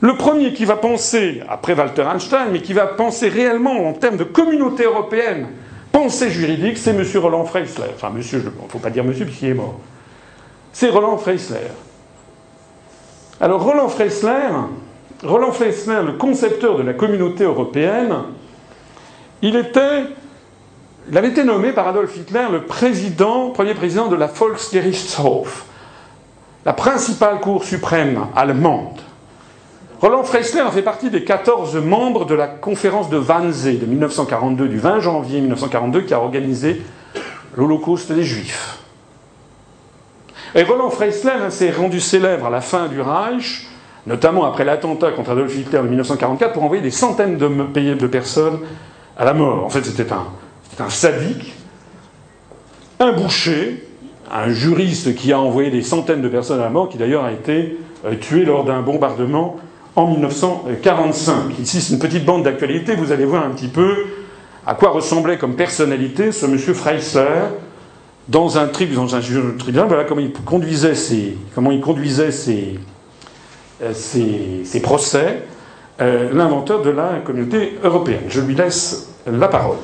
Le 0.00 0.16
premier 0.16 0.52
qui 0.52 0.64
va 0.64 0.76
penser, 0.76 1.42
après 1.48 1.74
Walter 1.74 2.04
Einstein, 2.12 2.48
mais 2.50 2.60
qui 2.60 2.72
va 2.72 2.86
penser 2.86 3.28
réellement 3.28 3.88
en 3.88 3.92
termes 3.92 4.16
de 4.16 4.24
communauté 4.24 4.84
européenne, 4.84 5.46
pensée 5.92 6.30
juridique, 6.30 6.78
c'est 6.78 6.90
M. 6.90 7.04
Roland 7.16 7.44
Freisler. 7.44 7.86
Enfin, 7.94 8.10
monsieur, 8.10 8.40
il 8.40 8.46
ne 8.46 8.68
faut 8.68 8.78
pas 8.78 8.90
dire 8.90 9.04
monsieur 9.04 9.26
puisqu'il 9.26 9.50
est 9.50 9.54
mort. 9.54 9.78
C'est 10.72 10.88
Roland 10.88 11.18
Freisler. 11.18 11.70
Alors, 13.42 13.64
Roland 13.64 13.88
Freisler, 13.88 14.50
Roland 15.24 15.50
Freisler, 15.50 16.00
le 16.06 16.12
concepteur 16.12 16.78
de 16.78 16.84
la 16.84 16.92
communauté 16.92 17.42
européenne, 17.42 18.14
il 19.42 19.56
était 19.56 20.04
avait 21.12 21.30
été 21.30 21.42
nommé 21.42 21.72
par 21.72 21.88
Adolf 21.88 22.16
Hitler 22.16 22.46
le 22.52 22.62
président, 22.62 23.50
premier 23.50 23.74
président 23.74 24.06
de 24.06 24.14
la 24.14 24.28
Volksgerichtshof, 24.28 25.64
la 26.64 26.72
principale 26.72 27.40
cour 27.40 27.64
suprême 27.64 28.26
allemande. 28.36 29.00
Roland 30.00 30.22
Freisler 30.22 30.62
fait 30.72 30.82
partie 30.82 31.10
des 31.10 31.24
14 31.24 31.74
membres 31.78 32.26
de 32.26 32.36
la 32.36 32.46
conférence 32.46 33.10
de 33.10 33.18
Wannsee 33.18 33.76
de 33.76 33.86
1942, 33.86 34.68
du 34.68 34.78
20 34.78 35.00
janvier 35.00 35.40
1942, 35.40 36.02
qui 36.02 36.14
a 36.14 36.20
organisé 36.20 36.80
l'Holocauste 37.56 38.12
des 38.12 38.22
Juifs. 38.22 38.81
Et 40.54 40.62
Roland 40.64 40.90
Freisler 40.90 41.50
s'est 41.50 41.70
rendu 41.70 42.00
célèbre 42.00 42.46
à 42.46 42.50
la 42.50 42.60
fin 42.60 42.86
du 42.88 43.00
Reich, 43.00 43.66
notamment 44.06 44.44
après 44.44 44.64
l'attentat 44.64 45.10
contre 45.12 45.30
Adolf 45.30 45.56
Hitler 45.56 45.78
en 45.78 45.84
1944, 45.84 46.52
pour 46.52 46.64
envoyer 46.64 46.82
des 46.82 46.90
centaines 46.90 47.38
de, 47.38 47.48
de 47.94 48.06
personnes 48.06 48.60
à 49.16 49.24
la 49.24 49.32
mort. 49.32 49.64
En 49.64 49.70
fait, 49.70 49.84
c'était 49.84 50.12
un, 50.12 50.26
un 50.78 50.90
sadique, 50.90 51.54
un 53.00 53.12
boucher, 53.12 53.88
un 54.30 54.50
juriste 54.50 55.14
qui 55.14 55.32
a 55.32 55.40
envoyé 55.40 55.70
des 55.70 55.82
centaines 55.82 56.22
de 56.22 56.28
personnes 56.28 56.60
à 56.60 56.64
la 56.64 56.70
mort, 56.70 56.88
qui 56.88 56.98
d'ailleurs 56.98 57.24
a 57.24 57.32
été 57.32 57.78
euh, 58.04 58.14
tué 58.16 58.44
lors 58.44 58.64
d'un 58.64 58.82
bombardement 58.82 59.56
en 59.96 60.06
1945. 60.06 61.58
Ici, 61.60 61.80
c'est 61.80 61.94
une 61.94 61.98
petite 61.98 62.24
bande 62.24 62.42
d'actualité. 62.42 62.94
Vous 62.94 63.12
allez 63.12 63.24
voir 63.24 63.44
un 63.44 63.50
petit 63.50 63.68
peu 63.68 64.06
à 64.66 64.74
quoi 64.74 64.90
ressemblait 64.90 65.38
comme 65.38 65.56
personnalité 65.56 66.30
ce 66.30 66.46
monsieur 66.46 66.74
Freisler 66.74 67.48
dans 68.28 68.58
un 68.58 68.66
tribunal. 68.66 69.06
Dans 69.06 69.16
un 69.16 69.20
tribunal 69.20 69.88
voilà 69.88 70.04
comment 70.04 70.20
il 70.20 70.32
conduisait 70.32 70.94
ses, 70.94 71.36
comment 71.54 71.70
il 71.70 71.80
conduisait 71.80 72.32
ses, 72.32 72.78
euh, 73.82 74.80
procès, 74.82 75.42
euh, 76.00 76.32
l'inventeur 76.32 76.82
de 76.82 76.90
la 76.90 77.20
communauté 77.24 77.78
européenne. 77.82 78.24
Je 78.28 78.40
lui 78.40 78.54
laisse 78.54 79.08
la 79.26 79.48
parole. 79.48 79.76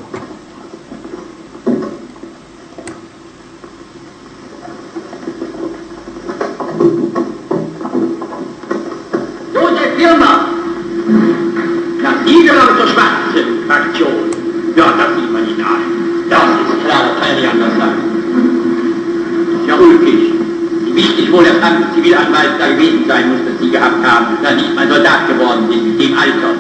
die 21.99 22.05
wieder 22.05 22.21
ein 22.21 22.31
Meister 22.31 22.69
gewesen 22.71 23.05
sein 23.07 23.29
muss, 23.31 23.41
dass 23.47 23.59
sie 23.61 23.71
gehabt 23.71 24.05
haben, 24.07 24.39
da 24.43 24.51
nicht 24.55 24.75
mal 24.75 24.89
Soldat 24.89 25.27
geworden 25.29 25.67
sind 25.69 25.87
in 25.87 25.99
dem 25.99 26.19
Alter. 26.19 26.55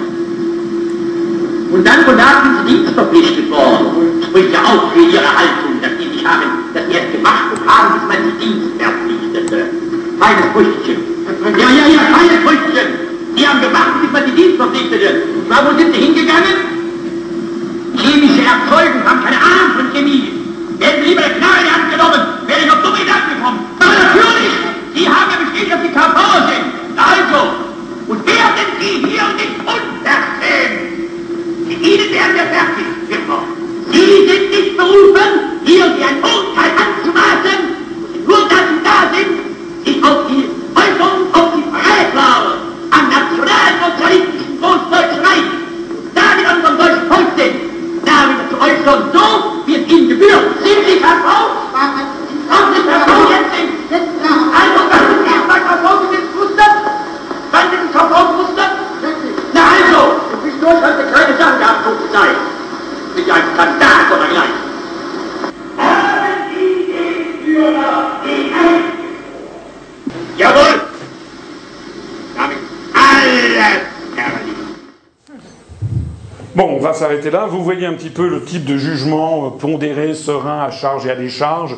Und 1.71 1.87
dann 1.87 2.05
von 2.05 2.17
da 2.17 2.43
sind 2.43 2.55
sie 2.59 2.75
dienstverpflichtet 2.75 3.51
worden 3.51 3.87
und 3.99 4.25
spricht 4.25 4.53
ja 4.53 4.61
auch 4.65 4.93
für 4.93 5.05
ihre 5.05 5.29
Haltung, 5.29 5.79
dass 5.83 5.93
sie 6.01 6.09
sich 6.11 6.25
haben, 6.27 6.65
dass 6.75 6.83
sie 6.89 6.97
es 6.97 7.13
gemacht 7.13 7.55
und 7.55 7.61
haben, 7.69 7.95
bis 7.95 8.05
man 8.09 8.19
sie 8.25 8.35
dienstverpflichtete. 8.41 9.59
Feines 10.19 10.47
Brüstchen. 10.53 10.99
Ja, 11.55 11.69
ja, 11.71 11.85
ja, 11.87 12.01
feines 12.11 12.41
Brüstchen. 12.43 12.89
Die 13.37 13.47
haben 13.47 13.61
gemacht, 13.61 14.01
bis 14.01 14.11
man 14.11 14.23
sie 14.27 14.35
dienstverpflichtete. 14.35 15.23
Na, 15.49 15.57
wo 15.63 15.77
sind 15.79 15.95
sie 15.95 16.01
hingegangen? 16.01 16.79
chemische 17.99 18.43
Erzeugung, 18.43 19.05
haben 19.05 19.25
keine 19.25 19.37
Ahnung 19.37 19.71
von 19.77 19.93
Chemie. 19.93 20.33
Hätten 20.81 21.05
lieber 21.05 21.23
eine 21.25 21.35
Knarre 21.35 21.59
in 21.59 21.67
die 21.67 21.73
Hand 21.73 21.91
genommen, 21.91 22.21
wäre 22.47 22.61
ich 22.65 22.71
auf 22.71 22.83
dumme 22.83 22.99
Gedanken 22.99 23.35
gekommen. 23.37 23.59
Aber 23.81 23.93
natürlich! 23.93 24.68
Die 24.99 25.09
haben 25.09 25.31
ja 25.31 25.39
bestimmt, 25.39 25.71
dass 25.71 25.83
sie 25.83 25.95
Kartauer 25.95 26.51
sind. 26.51 26.75
Also, 26.99 27.39
und 28.09 28.21
wer 28.27 28.47
sind 28.59 28.73
die 28.83 29.07
hier 29.07 29.29
nicht 29.39 29.55
unverschämt? 29.63 31.07
Mit 31.69 31.87
ihnen 31.87 32.11
werden 32.11 32.35
wir 32.35 32.47
fertig, 32.51 32.87
Schiffer. 33.07 33.41
Sie 33.93 34.27
sind 34.27 34.51
nicht 34.51 34.77
berufen, 34.77 35.63
hier 35.65 35.87
wie 35.97 36.03
ein 36.03 36.19
Urteil 36.19 36.73
anzumaßen, 36.83 37.79
nur 38.27 38.43
dass 38.51 38.65
sie 38.67 38.83
da 38.83 39.07
sind, 39.15 39.87
sich 39.87 40.03
auf 40.03 40.27
die 40.27 40.51
Äußerung, 40.75 41.33
auf 41.33 41.49
die 41.55 41.67
Freiblare 41.71 42.59
am 42.91 43.05
nationalsozialistischen 43.07 44.59
Großdeutschen 44.61 45.23
Reich, 45.23 45.47
da 46.17 46.23
wir 46.35 46.57
unserem 46.57 46.77
deutschen 46.77 47.07
Volk 47.07 47.31
sind, 47.39 47.55
da 48.05 48.27
wir 48.27 48.51
zu 48.51 48.57
äußern, 48.59 49.11
so 49.13 49.63
wie 49.67 49.77
es 49.77 49.87
ihnen 49.93 50.09
gebührt. 50.09 50.59
Sind 50.65 50.81
sie 50.89 50.99
Kartauer? 50.99 51.49
Là, 77.31 77.47
vous 77.47 77.63
voyez 77.63 77.87
un 77.87 77.95
petit 77.95 78.11
peu 78.11 78.29
le 78.29 78.43
type 78.43 78.65
de 78.65 78.77
jugement 78.77 79.47
euh, 79.47 79.51
pondéré, 79.51 80.15
serein, 80.15 80.63
à 80.63 80.71
charge 80.71 81.07
et 81.07 81.11
à 81.11 81.17
décharge 81.17 81.77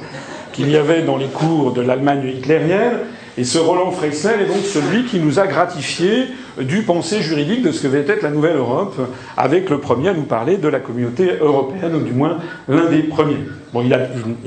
qu'il 0.60 0.70
y 0.70 0.76
avait 0.76 1.02
dans 1.02 1.16
les 1.16 1.28
cours 1.28 1.72
de 1.72 1.80
l'Allemagne 1.80 2.34
hitlérienne. 2.36 2.98
Et 3.38 3.44
ce 3.44 3.58
Roland 3.58 3.90
Freisler 3.90 4.34
est 4.42 4.46
donc 4.46 4.62
celui 4.62 5.04
qui 5.04 5.18
nous 5.18 5.38
a 5.38 5.46
gratifié 5.46 6.26
du 6.60 6.82
pensée 6.82 7.22
juridique 7.22 7.62
de 7.62 7.72
ce 7.72 7.82
que 7.82 7.88
va 7.88 7.98
être 7.98 8.22
la 8.22 8.30
nouvelle 8.30 8.56
Europe, 8.56 8.96
avec 9.38 9.70
le 9.70 9.78
premier 9.78 10.10
à 10.10 10.12
nous 10.12 10.24
parler 10.24 10.58
de 10.58 10.68
la 10.68 10.80
communauté 10.80 11.36
européenne, 11.40 11.94
ou 11.94 12.00
du 12.00 12.12
moins 12.12 12.38
l'un 12.68 12.90
des 12.90 13.02
premiers. 13.04 13.38
Bon, 13.72 13.82
il, 13.82 13.96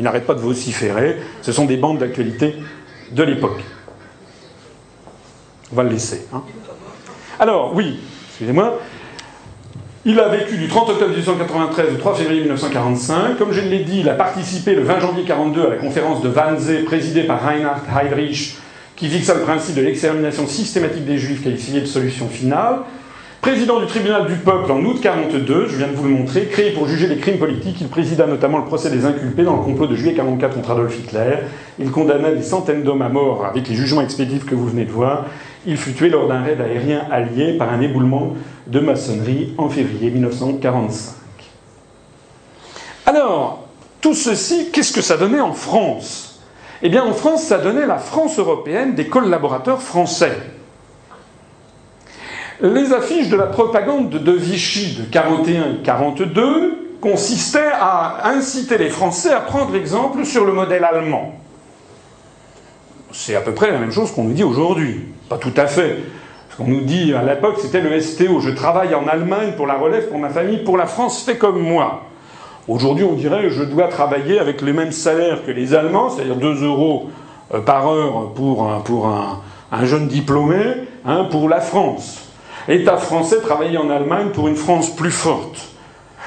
n'arrête 0.03 0.27
pas 0.27 0.35
de 0.35 0.41
vociférer, 0.41 1.17
ce 1.41 1.51
sont 1.51 1.65
des 1.65 1.77
bandes 1.77 1.97
d'actualité 1.97 2.55
de 3.11 3.23
l'époque. 3.23 3.63
On 5.71 5.75
va 5.75 5.83
le 5.83 5.89
laisser. 5.89 6.27
Hein. 6.31 6.43
Alors, 7.39 7.73
oui, 7.73 7.99
excusez-moi, 8.29 8.79
il 10.05 10.19
a 10.19 10.27
vécu 10.27 10.57
du 10.57 10.67
30 10.67 10.89
octobre 10.89 11.11
1893 11.11 11.93
au 11.93 11.97
3 11.97 12.15
février 12.15 12.41
1945. 12.41 13.37
Comme 13.37 13.53
je 13.53 13.61
l'ai 13.61 13.79
dit, 13.79 14.01
il 14.01 14.09
a 14.09 14.15
participé 14.15 14.75
le 14.75 14.83
20 14.83 14.99
janvier 14.99 15.23
1942 15.23 15.65
à 15.65 15.69
la 15.69 15.75
conférence 15.77 16.21
de 16.21 16.27
Wannsee 16.27 16.83
présidée 16.83 17.23
par 17.23 17.41
Reinhard 17.41 17.81
Heydrich 17.89 18.57
qui 18.97 19.07
fixa 19.07 19.33
le 19.33 19.41
principe 19.41 19.75
de 19.75 19.81
l'extermination 19.81 20.45
systématique 20.45 21.05
des 21.05 21.17
Juifs 21.17 21.41
qualifiée 21.41 21.79
de 21.79 21.85
solution 21.85 22.27
finale. 22.27 22.79
Président 23.41 23.79
du 23.79 23.87
tribunal 23.87 24.27
du 24.27 24.35
peuple 24.35 24.71
en 24.71 24.79
août 24.79 25.03
1942, 25.03 25.67
je 25.67 25.77
viens 25.77 25.87
de 25.87 25.93
vous 25.93 26.03
le 26.03 26.11
montrer, 26.11 26.45
créé 26.45 26.71
pour 26.71 26.87
juger 26.87 27.07
les 27.07 27.17
crimes 27.17 27.37
politiques, 27.37 27.75
il 27.81 27.89
présida 27.89 28.25
notamment 28.25 28.57
le 28.57 28.63
procès 28.65 28.89
des 28.89 29.05
inculpés 29.05 29.43
dans 29.43 29.57
le 29.57 29.63
complot 29.63 29.87
de 29.87 29.95
juillet 29.95 30.11
1944 30.11 30.55
contre 30.55 30.71
Adolf 30.71 30.97
Hitler. 30.97 31.39
Il 31.79 31.91
condamna 31.91 32.31
des 32.31 32.41
centaines 32.41 32.83
d'hommes 32.83 33.01
à 33.01 33.09
mort 33.09 33.45
avec 33.45 33.67
les 33.67 33.75
jugements 33.75 34.01
expéditifs 34.01 34.45
que 34.45 34.55
vous 34.55 34.67
venez 34.67 34.85
de 34.85 34.91
voir. 34.91 35.25
Il 35.65 35.75
fut 35.75 35.91
tué 35.91 36.09
lors 36.09 36.27
d'un 36.27 36.41
raid 36.41 36.61
aérien 36.61 37.01
allié 37.11 37.57
par 37.57 37.71
un 37.73 37.81
éboulement 37.81 38.33
de 38.67 38.79
maçonnerie 38.79 39.53
en 39.57 39.69
février 39.69 40.09
1945. 40.09 41.15
Alors, 43.05 43.67
tout 44.01 44.13
ceci, 44.13 44.69
qu'est-ce 44.71 44.93
que 44.93 45.01
ça 45.01 45.17
donnait 45.17 45.39
en 45.39 45.53
France? 45.53 46.41
Eh 46.81 46.89
bien, 46.89 47.03
en 47.03 47.13
France, 47.13 47.43
ça 47.43 47.57
donnait 47.57 47.85
la 47.85 47.97
France 47.97 48.39
européenne 48.39 48.95
des 48.95 49.07
collaborateurs 49.07 49.81
français. 49.81 50.37
Les 52.61 52.93
affiches 52.93 53.29
de 53.29 53.35
la 53.35 53.47
propagande 53.47 54.09
de 54.09 54.31
Vichy 54.31 54.95
de 54.95 55.03
41 55.03 55.79
et 55.79 55.83
42 55.83 56.97
consistaient 57.01 57.71
à 57.73 58.29
inciter 58.29 58.77
les 58.77 58.89
Français 58.89 59.33
à 59.33 59.41
prendre 59.41 59.75
exemple 59.75 60.23
sur 60.25 60.45
le 60.45 60.53
modèle 60.53 60.85
allemand. 60.85 61.33
C'est 63.11 63.35
à 63.35 63.41
peu 63.41 63.53
près 63.53 63.71
la 63.71 63.79
même 63.79 63.91
chose 63.91 64.11
qu'on 64.11 64.23
nous 64.23 64.33
dit 64.33 64.43
aujourd'hui. 64.43 65.05
Pas 65.29 65.37
tout 65.37 65.53
à 65.57 65.67
fait. 65.67 65.99
Qu'on 66.55 66.65
nous 66.65 66.81
dit 66.81 67.13
à 67.13 67.23
l'époque, 67.23 67.55
c'était 67.59 67.81
le 67.81 67.99
STO. 67.99 68.39
Je 68.39 68.51
travaille 68.51 68.95
en 68.95 69.07
Allemagne 69.07 69.53
pour 69.55 69.67
la 69.67 69.75
relève, 69.75 70.07
pour 70.09 70.19
ma 70.19 70.29
famille, 70.29 70.63
pour 70.63 70.77
la 70.77 70.85
France, 70.85 71.23
fais 71.23 71.37
comme 71.37 71.59
moi. 71.59 72.03
Aujourd'hui, 72.67 73.03
on 73.03 73.13
dirait 73.13 73.49
je 73.49 73.63
dois 73.63 73.87
travailler 73.87 74.39
avec 74.39 74.61
les 74.61 74.73
mêmes 74.73 74.91
salaires 74.91 75.45
que 75.45 75.51
les 75.51 75.73
Allemands, 75.73 76.09
c'est-à-dire 76.09 76.37
2 76.37 76.63
euros 76.63 77.09
euh, 77.53 77.59
par 77.59 77.87
heure 77.89 78.31
pour 78.33 78.71
un, 78.71 78.79
pour 78.79 79.07
un, 79.07 79.85
jeune 79.85 80.07
diplômé, 80.07 80.61
hein, 81.05 81.27
pour 81.29 81.49
la 81.49 81.59
France. 81.59 82.29
État 82.69 82.97
français 82.97 83.41
travailler 83.41 83.77
en 83.77 83.89
Allemagne 83.89 84.29
pour 84.29 84.47
une 84.47 84.55
France 84.55 84.95
plus 84.95 85.11
forte. 85.11 85.73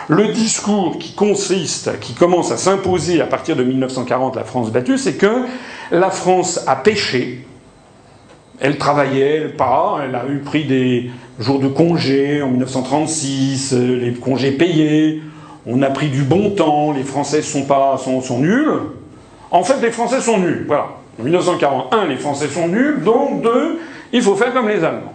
Le 0.08 0.28
discours 0.28 0.98
qui 0.98 1.14
consiste, 1.14 1.98
qui 2.00 2.12
commence 2.12 2.52
à 2.52 2.58
s'imposer 2.58 3.20
à 3.20 3.26
partir 3.26 3.56
de 3.56 3.64
1940, 3.64 4.36
la 4.36 4.44
France 4.44 4.70
battue, 4.70 4.98
c'est 4.98 5.16
que 5.16 5.46
la 5.90 6.10
France 6.10 6.60
a 6.66 6.76
péché, 6.76 7.46
elle 8.60 8.78
travaillait, 8.78 9.36
elle 9.36 9.56
pas, 9.56 10.00
elle 10.04 10.14
a 10.14 10.26
eu 10.28 10.38
pris 10.38 10.64
des 10.64 11.10
jours 11.38 11.60
de 11.60 11.68
congé 11.68 12.42
en 12.42 12.48
1936, 12.48 13.74
euh, 13.74 13.98
les 13.98 14.12
congés 14.14 14.52
payés, 14.52 15.22
on 15.66 15.82
a 15.82 15.90
pris 15.90 16.08
du 16.08 16.22
bon 16.22 16.50
temps, 16.50 16.92
les 16.92 17.02
Français 17.02 17.42
sont 17.42 17.64
pas 17.64 17.98
sont, 17.98 18.20
sont 18.20 18.38
nuls. 18.38 18.80
En 19.50 19.62
fait, 19.62 19.80
les 19.82 19.90
Français 19.90 20.20
sont 20.20 20.38
nuls. 20.38 20.64
Voilà. 20.66 20.88
En 21.20 21.24
1941, 21.24 22.06
les 22.06 22.16
Français 22.16 22.48
sont 22.48 22.68
nuls, 22.68 23.02
donc 23.02 23.42
deux, 23.42 23.78
il 24.12 24.22
faut 24.22 24.36
faire 24.36 24.52
comme 24.52 24.68
les 24.68 24.84
Allemands. 24.84 25.14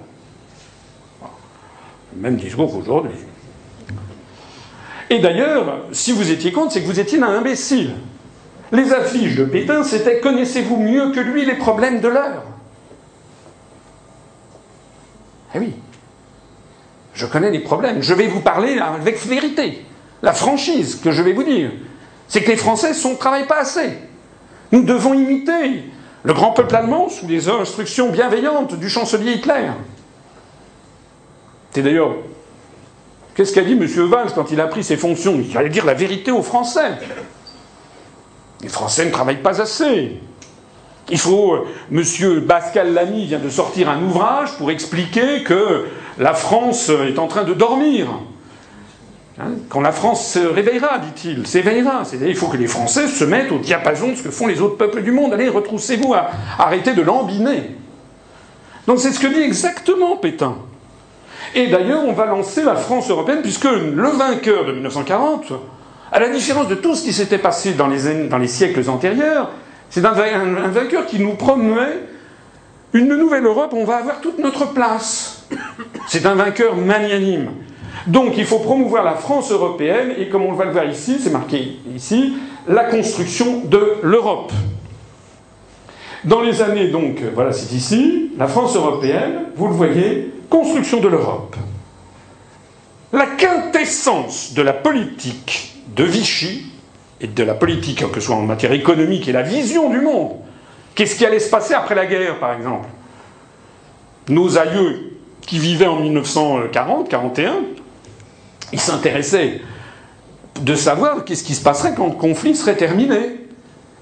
Même 2.15 2.35
discours 2.35 2.71
qu'aujourd'hui. 2.71 3.11
Et 5.09 5.19
d'ailleurs, 5.19 5.85
si 5.91 6.11
vous 6.11 6.31
étiez 6.31 6.51
contre, 6.51 6.73
c'est 6.73 6.81
que 6.81 6.87
vous 6.87 6.99
étiez 6.99 7.21
un 7.21 7.27
imbécile. 7.27 7.91
Les 8.71 8.93
affiches 8.93 9.35
de 9.35 9.43
Pétain, 9.43 9.83
c'était 9.83 10.19
Connaissez-vous 10.19 10.77
mieux 10.77 11.11
que 11.11 11.19
lui 11.19 11.45
les 11.45 11.55
problèmes 11.55 11.99
de 11.99 12.07
l'heure? 12.07 12.43
Eh 15.55 15.59
oui. 15.59 15.73
Je 17.13 17.25
connais 17.25 17.51
les 17.51 17.59
problèmes. 17.59 18.01
Je 18.01 18.13
vais 18.13 18.27
vous 18.27 18.39
parler 18.39 18.77
avec 18.79 19.25
vérité. 19.25 19.85
La 20.21 20.33
franchise 20.33 20.95
que 20.95 21.11
je 21.11 21.21
vais 21.21 21.33
vous 21.33 21.43
dire, 21.43 21.71
c'est 22.27 22.41
que 22.43 22.49
les 22.49 22.57
Français 22.57 22.91
ne 22.91 23.15
travaillent 23.15 23.47
pas 23.47 23.59
assez. 23.59 23.97
Nous 24.71 24.83
devons 24.83 25.13
imiter 25.13 25.83
le 26.23 26.33
grand 26.33 26.51
peuple 26.51 26.75
allemand 26.75 27.09
sous 27.09 27.27
les 27.27 27.49
instructions 27.49 28.09
bienveillantes 28.11 28.75
du 28.75 28.89
chancelier 28.89 29.33
Hitler. 29.33 29.69
C'est 31.71 31.81
d'ailleurs. 31.81 32.15
Qu'est-ce 33.33 33.53
qu'a 33.53 33.63
dit 33.63 33.73
M. 33.73 33.85
Valls 33.85 34.31
quand 34.35 34.51
il 34.51 34.59
a 34.59 34.67
pris 34.67 34.83
ses 34.83 34.97
fonctions? 34.97 35.39
Il 35.39 35.57
allait 35.57 35.69
dire 35.69 35.85
la 35.85 35.93
vérité 35.93 36.31
aux 36.31 36.43
Français. 36.43 36.97
Les 38.61 38.69
Français 38.69 39.05
ne 39.05 39.11
travaillent 39.11 39.41
pas 39.41 39.61
assez. 39.61 40.19
Il 41.11 41.19
faut. 41.19 41.53
Euh, 41.53 41.67
M. 41.91 42.41
Pascal 42.47 42.93
Lamy 42.93 43.25
vient 43.25 43.39
de 43.39 43.49
sortir 43.49 43.89
un 43.89 44.01
ouvrage 44.01 44.57
pour 44.57 44.71
expliquer 44.71 45.43
que 45.43 45.85
la 46.17 46.33
France 46.33 46.89
est 46.89 47.19
en 47.19 47.27
train 47.27 47.43
de 47.43 47.53
dormir. 47.53 48.07
Hein, 49.39 49.51
quand 49.69 49.81
la 49.81 49.91
France 49.91 50.33
se 50.33 50.39
réveillera, 50.39 50.99
dit-il, 50.99 51.45
s'éveillera. 51.45 52.03
Il 52.21 52.35
faut 52.35 52.47
que 52.47 52.57
les 52.57 52.67
Français 52.67 53.07
se 53.07 53.23
mettent 53.23 53.51
au 53.51 53.59
diapason 53.59 54.09
de 54.09 54.15
ce 54.15 54.23
que 54.23 54.31
font 54.31 54.47
les 54.47 54.61
autres 54.61 54.77
peuples 54.77 55.03
du 55.03 55.11
monde. 55.11 55.33
Allez, 55.33 55.49
retroussez-vous, 55.49 56.13
arrêtez 56.57 56.93
de 56.93 57.01
lambiner. 57.01 57.75
Donc 58.87 58.99
c'est 58.99 59.11
ce 59.11 59.19
que 59.19 59.27
dit 59.27 59.41
exactement 59.41 60.15
Pétain. 60.17 60.55
Et 61.55 61.67
d'ailleurs, 61.67 62.03
on 62.05 62.13
va 62.13 62.25
lancer 62.25 62.63
la 62.63 62.75
France 62.75 63.09
européenne, 63.09 63.41
puisque 63.41 63.65
le 63.65 64.09
vainqueur 64.09 64.65
de 64.65 64.71
1940, 64.73 65.53
à 66.11 66.19
la 66.19 66.29
différence 66.29 66.67
de 66.67 66.75
tout 66.75 66.95
ce 66.95 67.03
qui 67.03 67.13
s'était 67.13 67.37
passé 67.37 67.73
dans 67.73 67.87
les, 67.87 68.47
siècles 68.47 68.89
antérieurs, 68.89 69.49
c'est 69.91 70.05
un, 70.05 70.13
vainqueur 70.13 71.05
qui 71.05 71.19
nous 71.19 71.33
promet 71.33 71.99
une 72.93 73.13
nouvelle 73.15 73.45
Europe, 73.45 73.73
on 73.73 73.83
va 73.83 73.97
avoir 73.97 74.21
toute 74.21 74.39
notre 74.39 74.73
place. 74.73 75.45
C'est 76.07 76.25
un 76.25 76.35
vainqueur 76.35 76.75
magnanime. 76.75 77.51
Donc 78.07 78.37
il 78.37 78.45
faut 78.45 78.59
promouvoir 78.59 79.03
la 79.03 79.15
France 79.15 79.51
européenne 79.51 80.13
et 80.17 80.29
comme 80.29 80.43
on 80.43 80.53
va 80.53 80.65
le 80.65 80.71
voir 80.71 80.85
ici, 80.85 81.17
c'est 81.21 81.29
marqué 81.29 81.79
ici, 81.93 82.33
la 82.67 82.85
construction 82.85 83.65
de 83.65 83.95
l'Europe. 84.01 84.53
Dans 86.23 86.41
les 86.41 86.61
années 86.61 86.87
donc, 86.87 87.21
voilà 87.33 87.51
c'est 87.51 87.75
ici, 87.75 88.31
la 88.37 88.47
France 88.47 88.75
européenne, 88.77 89.47
vous 89.57 89.67
le 89.67 89.73
voyez, 89.73 90.31
construction 90.49 91.01
de 91.01 91.09
l'Europe. 91.09 91.55
La 93.11 93.25
quintessence 93.25 94.53
de 94.53 94.61
la 94.61 94.73
politique 94.73 95.75
de 95.95 96.05
Vichy 96.05 96.70
et 97.21 97.27
de 97.27 97.43
la 97.43 97.53
politique, 97.53 98.03
que 98.11 98.19
ce 98.19 98.27
soit 98.27 98.35
en 98.35 98.41
matière 98.41 98.71
économique 98.71 99.27
et 99.27 99.31
la 99.31 99.43
vision 99.43 99.89
du 99.89 100.01
monde, 100.01 100.31
qu'est-ce 100.95 101.15
qui 101.15 101.25
allait 101.25 101.39
se 101.39 101.49
passer 101.49 101.73
après 101.73 101.95
la 101.95 102.07
guerre 102.07 102.39
par 102.39 102.53
exemple? 102.53 102.89
Nos 104.27 104.57
aïeux 104.57 105.17
qui 105.41 105.59
vivaient 105.59 105.87
en 105.87 105.99
1940, 105.99 107.09
41, 107.09 107.55
il 108.73 108.79
s'intéressait 108.79 109.61
de 110.61 110.75
savoir 110.75 111.23
qu'est-ce 111.23 111.43
qui 111.43 111.55
se 111.55 111.63
passerait 111.63 111.93
quand 111.95 112.07
le 112.07 112.13
conflit 112.13 112.55
serait 112.55 112.75
terminé. 112.75 113.37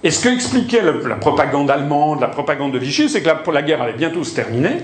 Et 0.04 0.12
ce 0.12 0.24
que 0.24 0.30
expliquait 0.30 0.82
la 0.82 1.16
propagande 1.16 1.70
allemande, 1.70 2.22
la 2.22 2.28
propagande 2.28 2.72
de 2.72 2.80
Vichy, 2.80 3.10
c'est 3.10 3.22
que 3.22 3.52
la, 3.52 3.62
guerre 3.62 3.82
allait 3.82 3.94
bientôt 3.94 4.24
se 4.24 4.34
terminer, 4.34 4.78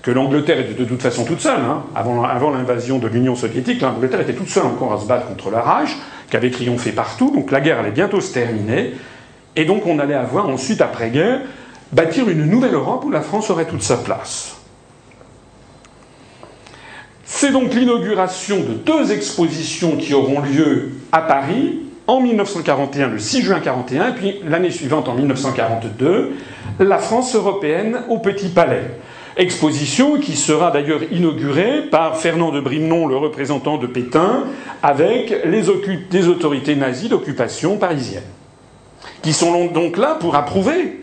que 0.00 0.10
l'Angleterre 0.10 0.58
était 0.60 0.74
de 0.74 0.84
toute 0.84 1.02
façon 1.02 1.24
toute 1.24 1.40
seule. 1.40 1.60
Hein. 1.60 1.82
Avant 1.94 2.50
l'invasion 2.50 2.98
de 2.98 3.08
l'Union 3.08 3.36
soviétique, 3.36 3.82
l'Angleterre 3.82 4.20
était 4.20 4.32
toute 4.32 4.48
seule 4.48 4.64
encore 4.64 4.94
à 4.94 5.00
se 5.00 5.06
battre 5.06 5.26
contre 5.26 5.50
la 5.50 5.60
rage, 5.60 5.96
qui 6.32 6.36
avait 6.38 6.50
triomphé 6.50 6.92
partout, 6.92 7.30
donc 7.30 7.50
la 7.50 7.60
guerre 7.60 7.80
allait 7.80 7.90
bientôt 7.90 8.22
se 8.22 8.32
terminer. 8.32 8.94
Et 9.54 9.66
donc 9.66 9.86
on 9.86 9.98
allait 9.98 10.14
avoir 10.14 10.48
ensuite, 10.48 10.80
après-guerre, 10.80 11.42
bâtir 11.92 12.26
une 12.30 12.46
nouvelle 12.46 12.72
Europe 12.72 13.04
où 13.04 13.10
la 13.10 13.20
France 13.20 13.50
aurait 13.50 13.66
toute 13.66 13.82
sa 13.82 13.98
place. 13.98 14.56
C'est 17.26 17.52
donc 17.52 17.74
l'inauguration 17.74 18.60
de 18.60 18.72
deux 18.72 19.12
expositions 19.12 19.98
qui 19.98 20.14
auront 20.14 20.40
lieu 20.40 20.92
à 21.12 21.20
Paris 21.20 21.80
en 22.06 22.22
1941, 22.22 23.08
le 23.08 23.18
6 23.18 23.42
juin 23.42 23.58
1941, 23.58 24.08
et 24.08 24.14
puis 24.14 24.40
l'année 24.48 24.70
suivante, 24.70 25.10
en 25.10 25.14
1942, 25.14 26.32
la 26.80 26.96
France 26.96 27.34
européenne 27.34 28.04
au 28.08 28.20
Petit 28.20 28.48
Palais. 28.48 28.84
Exposition 29.36 30.18
qui 30.18 30.36
sera 30.36 30.70
d'ailleurs 30.70 31.00
inaugurée 31.10 31.82
par 31.90 32.16
Fernand 32.16 32.50
de 32.50 32.60
Brimnon, 32.60 33.06
le 33.06 33.16
représentant 33.16 33.78
de 33.78 33.86
Pétain, 33.86 34.44
avec 34.82 35.34
les, 35.44 35.68
autorités 36.28 36.76
nazies 36.76 37.08
d'occupation 37.08 37.78
parisienne, 37.78 38.24
qui 39.22 39.32
sont 39.32 39.66
donc 39.66 39.96
là 39.96 40.16
pour 40.20 40.36
approuver, 40.36 41.02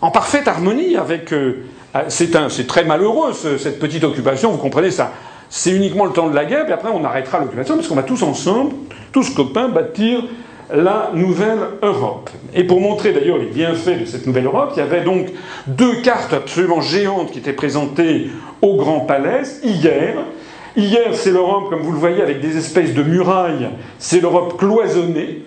en 0.00 0.10
parfaite 0.10 0.46
harmonie 0.46 0.96
avec. 0.96 1.32
Euh, 1.32 1.64
c'est 2.08 2.66
très 2.66 2.84
malheureux 2.84 3.32
cette 3.32 3.80
petite 3.80 4.04
occupation, 4.04 4.52
vous 4.52 4.58
comprenez 4.58 4.90
ça 4.90 5.12
c'est 5.50 5.70
uniquement 5.70 6.04
le 6.04 6.12
temps 6.12 6.28
de 6.28 6.34
la 6.34 6.44
guerre, 6.44 6.64
puis 6.64 6.74
après 6.74 6.90
on 6.90 7.04
arrêtera 7.04 7.40
l'occupation, 7.40 7.76
parce 7.76 7.88
qu'on 7.88 7.94
va 7.94 8.02
tous 8.02 8.22
ensemble, 8.22 8.74
tous 9.12 9.30
copains, 9.30 9.68
bâtir 9.68 10.24
la 10.72 11.10
nouvelle 11.14 11.58
Europe. 11.82 12.30
Et 12.54 12.64
pour 12.64 12.80
montrer 12.80 13.12
d'ailleurs 13.12 13.38
les 13.38 13.46
bienfaits 13.46 14.00
de 14.00 14.04
cette 14.04 14.26
nouvelle 14.26 14.46
Europe, 14.46 14.72
il 14.76 14.80
y 14.80 14.82
avait 14.82 15.02
donc 15.02 15.28
deux 15.66 16.02
cartes 16.02 16.32
absolument 16.32 16.80
géantes 16.80 17.30
qui 17.30 17.38
étaient 17.38 17.52
présentées 17.52 18.28
au 18.60 18.76
Grand 18.76 19.00
Palais 19.00 19.42
hier. 19.62 20.16
Hier, 20.76 21.14
c'est 21.14 21.30
l'Europe, 21.30 21.70
comme 21.70 21.80
vous 21.80 21.92
le 21.92 21.98
voyez, 21.98 22.22
avec 22.22 22.40
des 22.40 22.56
espèces 22.56 22.94
de 22.94 23.02
murailles, 23.02 23.70
c'est 23.98 24.20
l'Europe 24.20 24.58
cloisonnée, 24.58 25.42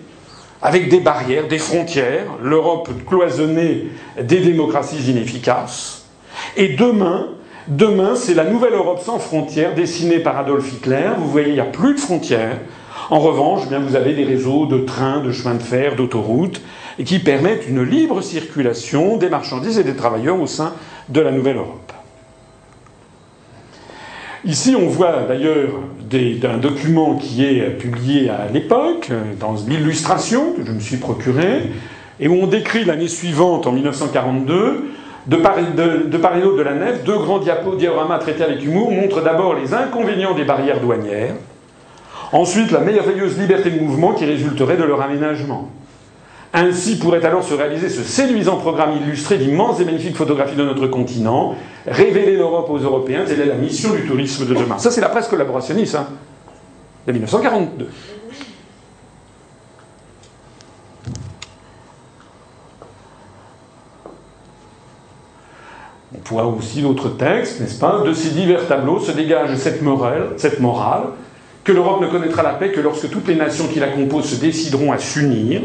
avec 0.61 0.89
des 0.89 0.99
barrières, 0.99 1.47
des 1.47 1.59
frontières, 1.59 2.25
l'Europe 2.41 2.89
cloisonnée 3.07 3.87
des 4.21 4.39
démocraties 4.39 5.11
inefficaces. 5.11 6.05
Et 6.57 6.69
demain, 6.69 7.27
Demain, 7.67 8.15
c'est 8.15 8.33
la 8.33 8.43
nouvelle 8.43 8.73
Europe 8.73 8.99
sans 8.99 9.19
frontières 9.19 9.75
dessinée 9.75 10.19
par 10.19 10.37
Adolf 10.37 10.73
Hitler. 10.73 11.11
Vous 11.17 11.29
voyez, 11.29 11.49
il 11.49 11.53
n'y 11.53 11.59
a 11.59 11.65
plus 11.65 11.93
de 11.93 11.99
frontières. 11.99 12.57
En 13.11 13.19
revanche, 13.19 13.63
eh 13.69 13.75
vous 13.75 13.97
avez 13.97 14.13
des 14.13 14.23
réseaux 14.23 14.65
de 14.65 14.77
trains, 14.77 15.19
de 15.19 15.33
chemins 15.33 15.55
de 15.55 15.61
fer, 15.61 15.97
d'autoroutes, 15.97 16.61
qui 17.03 17.19
permettent 17.19 17.67
une 17.67 17.83
libre 17.83 18.21
circulation 18.21 19.17
des 19.17 19.27
marchandises 19.27 19.77
et 19.77 19.83
des 19.83 19.97
travailleurs 19.97 20.39
au 20.39 20.47
sein 20.47 20.73
de 21.09 21.19
la 21.19 21.31
nouvelle 21.31 21.57
Europe. 21.57 21.91
Ici, 24.45 24.77
on 24.79 24.87
voit 24.87 25.23
d'ailleurs 25.27 25.71
un 26.43 26.57
document 26.57 27.15
qui 27.15 27.43
est 27.43 27.69
publié 27.71 28.29
à 28.29 28.47
l'époque, 28.51 29.09
dans 29.41 29.55
l'illustration 29.67 30.53
que 30.53 30.65
je 30.65 30.71
me 30.71 30.79
suis 30.79 30.97
procurée, 30.97 31.63
et 32.21 32.29
où 32.29 32.35
on 32.41 32.47
décrit 32.47 32.85
l'année 32.85 33.09
suivante, 33.09 33.67
en 33.67 33.73
1942, 33.73 34.85
de 35.27 35.35
part, 35.35 35.59
et 35.59 36.41
d'autre 36.41 36.57
de 36.57 36.61
la 36.63 36.75
nef, 36.75 37.03
deux 37.03 37.17
grands 37.17 37.39
dioramas 37.39 38.19
traités 38.19 38.43
avec 38.43 38.63
humour 38.63 38.89
montrent 38.89 39.21
d'abord 39.21 39.53
les 39.53 39.73
inconvénients 39.73 40.33
des 40.33 40.45
barrières 40.45 40.79
douanières, 40.79 41.35
ensuite 42.31 42.71
la 42.71 42.79
merveilleuse 42.79 43.37
liberté 43.37 43.69
de 43.71 43.79
mouvement 43.79 44.13
qui 44.13 44.25
résulterait 44.25 44.77
de 44.77 44.83
leur 44.83 45.01
aménagement. 45.01 45.69
Ainsi 46.53 46.99
pourrait 46.99 47.23
alors 47.23 47.43
se 47.43 47.53
réaliser 47.53 47.87
ce 47.87 48.03
séduisant 48.03 48.57
programme 48.57 48.97
illustré 48.97 49.37
d'immenses 49.37 49.79
et 49.79 49.85
magnifiques 49.85 50.17
photographies 50.17 50.57
de 50.57 50.63
notre 50.63 50.87
continent, 50.87 51.55
révéler 51.87 52.35
l'Europe 52.35 52.69
aux 52.69 52.77
Européens, 52.77 53.23
telle 53.25 53.39
est 53.39 53.45
la 53.45 53.55
mission 53.55 53.93
du 53.93 54.05
tourisme 54.05 54.45
de 54.45 54.53
demain. 54.53 54.77
Ça, 54.77 54.91
c'est 54.91 54.99
la 54.99 55.09
presse 55.09 55.29
collaborationniste 55.29 55.95
hein, 55.95 56.07
de 57.07 57.11
1942. 57.13 57.89
on 66.13 66.17
pourra 66.19 66.45
aussi 66.45 66.81
d'autres 66.81 67.09
textes, 67.09 67.61
n'est-ce 67.61 67.79
pas? 67.79 68.03
De 68.05 68.13
ces 68.13 68.29
divers 68.29 68.67
tableaux 68.67 68.99
se 68.99 69.11
dégage 69.11 69.55
cette 69.55 69.81
morale, 69.81 70.33
cette 70.37 70.59
morale 70.59 71.03
que 71.63 71.71
l'Europe 71.71 72.01
ne 72.01 72.07
connaîtra 72.07 72.43
la 72.43 72.53
paix 72.53 72.71
que 72.71 72.79
lorsque 72.79 73.09
toutes 73.09 73.27
les 73.27 73.35
nations 73.35 73.67
qui 73.67 73.79
la 73.79 73.87
composent 73.87 74.29
se 74.29 74.39
décideront 74.39 74.91
à 74.91 74.97
s'unir. 74.97 75.61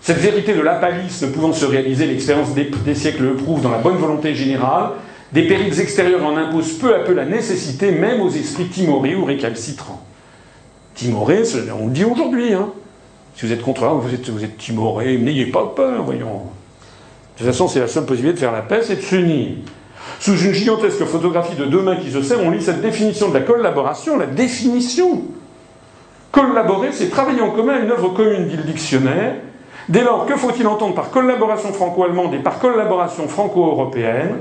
Cette 0.00 0.18
vérité 0.18 0.54
de 0.54 0.60
l'apalice 0.60 1.22
ne 1.22 1.28
pouvant 1.28 1.52
se 1.52 1.64
réaliser, 1.64 2.06
l'expérience 2.06 2.54
des, 2.54 2.94
siècles 2.94 3.22
le 3.22 3.34
prouve 3.34 3.62
dans 3.62 3.70
la 3.70 3.78
bonne 3.78 3.96
volonté 3.96 4.34
générale, 4.34 4.90
des 5.32 5.46
périls 5.46 5.80
extérieurs 5.80 6.24
en 6.24 6.36
imposent 6.36 6.78
peu 6.78 6.94
à 6.94 7.00
peu 7.00 7.14
la 7.14 7.24
nécessité, 7.24 7.92
même 7.92 8.20
aux 8.20 8.30
esprits 8.30 8.68
timorés 8.68 9.14
ou 9.14 9.24
récalcitrants. 9.24 10.04
Timorés, 10.94 11.42
on 11.80 11.86
le 11.86 11.92
dit 11.92 12.04
aujourd'hui, 12.04 12.52
hein. 12.52 12.68
Si 13.34 13.46
vous 13.46 13.52
êtes 13.52 13.62
contre 13.62 13.86
vous 13.86 14.12
êtes, 14.12 14.28
vous 14.28 14.44
êtes 14.44 14.58
timoré, 14.58 15.16
n'ayez 15.16 15.46
pas 15.46 15.72
peur, 15.74 16.02
voyons. 16.02 16.42
De 17.32 17.38
toute 17.38 17.46
façon, 17.46 17.66
c'est 17.66 17.80
la 17.80 17.88
seule 17.88 18.04
possibilité 18.04 18.34
de 18.34 18.40
faire 18.40 18.52
la 18.52 18.60
paix, 18.60 18.82
c'est 18.82 18.96
de 18.96 19.00
s'unir. 19.00 19.56
Sous 20.20 20.36
une 20.38 20.52
gigantesque 20.52 21.04
photographie 21.04 21.56
de 21.56 21.64
deux 21.64 21.82
mains 21.82 21.96
qui 21.96 22.10
se 22.10 22.22
serrent, 22.22 22.42
on 22.44 22.50
lit 22.50 22.62
cette 22.62 22.80
définition 22.80 23.28
de 23.28 23.34
la 23.34 23.40
collaboration, 23.40 24.18
la 24.18 24.26
définition. 24.26 25.22
Collaborer, 26.30 26.92
c'est 26.92 27.10
travailler 27.10 27.42
en 27.42 27.50
commun 27.50 27.74
à 27.74 27.78
une 27.80 27.90
œuvre 27.90 28.10
commune, 28.10 28.46
dit 28.46 28.56
le 28.56 28.62
dictionnaire. 28.62 29.34
Dès 29.88 30.04
lors, 30.04 30.26
que 30.26 30.36
faut-il 30.36 30.66
entendre 30.66 30.94
par 30.94 31.10
collaboration 31.10 31.72
franco-allemande 31.72 32.34
et 32.34 32.38
par 32.38 32.58
collaboration 32.58 33.26
franco-européenne? 33.26 34.36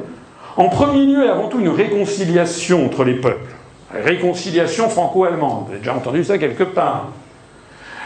En 0.55 0.69
premier 0.69 1.05
lieu 1.05 1.25
et 1.25 1.29
avant 1.29 1.47
tout, 1.47 1.59
une 1.59 1.69
réconciliation 1.69 2.85
entre 2.85 3.03
les 3.03 3.15
peuples. 3.15 3.51
Réconciliation 3.91 4.87
franco-allemande. 4.87 5.65
Vous 5.65 5.71
avez 5.71 5.79
déjà 5.79 5.95
entendu 5.95 6.23
ça 6.23 6.37
quelque 6.37 6.63
part 6.63 7.07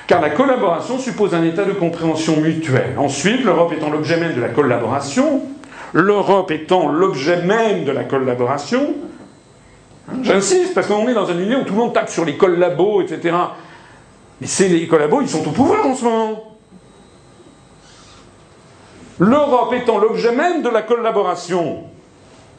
car 0.07 0.21
la 0.21 0.29
collaboration 0.29 0.99
suppose 0.99 1.33
un 1.33 1.43
état 1.43 1.65
de 1.65 1.71
compréhension 1.71 2.37
mutuelle. 2.37 2.93
Ensuite, 2.97 3.43
l'Europe 3.43 3.73
étant 3.73 3.89
l'objet 3.89 4.17
même 4.17 4.35
de 4.35 4.41
la 4.41 4.49
collaboration, 4.49 5.41
l'Europe 5.95 6.51
étant 6.51 6.89
l'objet 6.89 7.41
même 7.41 7.85
de 7.85 7.91
la 7.91 8.03
collaboration, 8.03 8.93
j'insiste, 10.21 10.73
parce 10.75 10.87
qu'on 10.87 11.07
est 11.07 11.13
dans 11.13 11.29
un 11.29 11.33
milieu 11.33 11.59
où 11.59 11.63
tout 11.63 11.73
le 11.73 11.79
monde 11.79 11.93
tape 11.93 12.09
sur 12.09 12.25
les 12.25 12.35
collabos, 12.35 13.01
etc. 13.01 13.35
Mais 14.41 14.47
c'est 14.47 14.67
les 14.67 14.87
collabos, 14.87 15.21
ils 15.21 15.29
sont 15.29 15.47
au 15.47 15.51
pouvoir 15.51 15.87
en 15.87 15.95
ce 15.95 16.03
moment. 16.03 16.43
L'Europe 19.19 19.73
étant 19.73 19.97
l'objet 19.97 20.35
même 20.35 20.61
de 20.61 20.69
la 20.69 20.81
collaboration, 20.81 21.85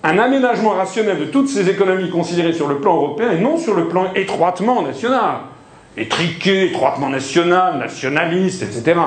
un 0.03 0.19
aménagement 0.19 0.71
rationnel 0.71 1.19
de 1.19 1.25
toutes 1.27 1.49
ces 1.49 1.69
économies 1.69 2.11
considérées 2.11 2.55
sur 2.55 2.67
le 2.67 2.81
plan 2.81 2.97
européen 2.97 3.31
et 3.33 3.39
non 3.39 3.59
sur 3.59 3.75
le 3.75 3.87
plan 3.89 4.15
étroitement 4.15 4.81
national 4.81 5.41
étriqué, 5.97 6.67
étroitement 6.67 7.09
national, 7.09 7.79
nationaliste, 7.79 8.63
etc. 8.63 9.01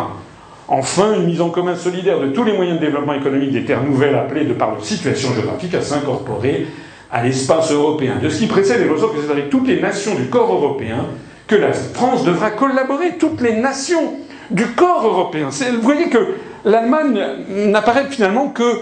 Enfin, 0.71 1.15
une 1.15 1.25
mise 1.25 1.41
en 1.41 1.49
commun 1.49 1.75
solidaire 1.75 2.19
de 2.19 2.27
tous 2.27 2.43
les 2.43 2.53
moyens 2.53 2.79
de 2.79 2.85
développement 2.85 3.13
économique 3.13 3.51
des 3.51 3.65
terres 3.65 3.83
nouvelles 3.83 4.13
appelées, 4.13 4.45
de 4.45 4.53
par 4.53 4.69
leur 4.69 4.85
situation 4.85 5.33
géographique, 5.33 5.73
à 5.73 5.81
s'incorporer 5.81 6.67
à 7.11 7.23
l'espace 7.23 7.71
européen. 7.71 8.17
De 8.21 8.29
ce 8.29 8.37
qui 8.37 8.45
précède, 8.45 8.81
il 8.85 8.91
ressort 8.91 9.11
que 9.11 9.19
c'est 9.19 9.31
avec 9.31 9.49
toutes 9.49 9.67
les 9.67 9.81
nations 9.81 10.13
du 10.13 10.25
corps 10.25 10.53
européen 10.53 11.07
que 11.47 11.55
la 11.55 11.73
France 11.73 12.23
devra 12.23 12.51
collaborer. 12.51 13.17
Toutes 13.17 13.41
les 13.41 13.53
nations 13.53 14.13
du 14.51 14.67
corps 14.67 15.07
européen. 15.07 15.49
Vous 15.49 15.81
voyez 15.81 16.07
que 16.09 16.35
l'Allemagne 16.63 17.19
n'apparaît 17.49 18.05
finalement 18.11 18.49
que, 18.49 18.75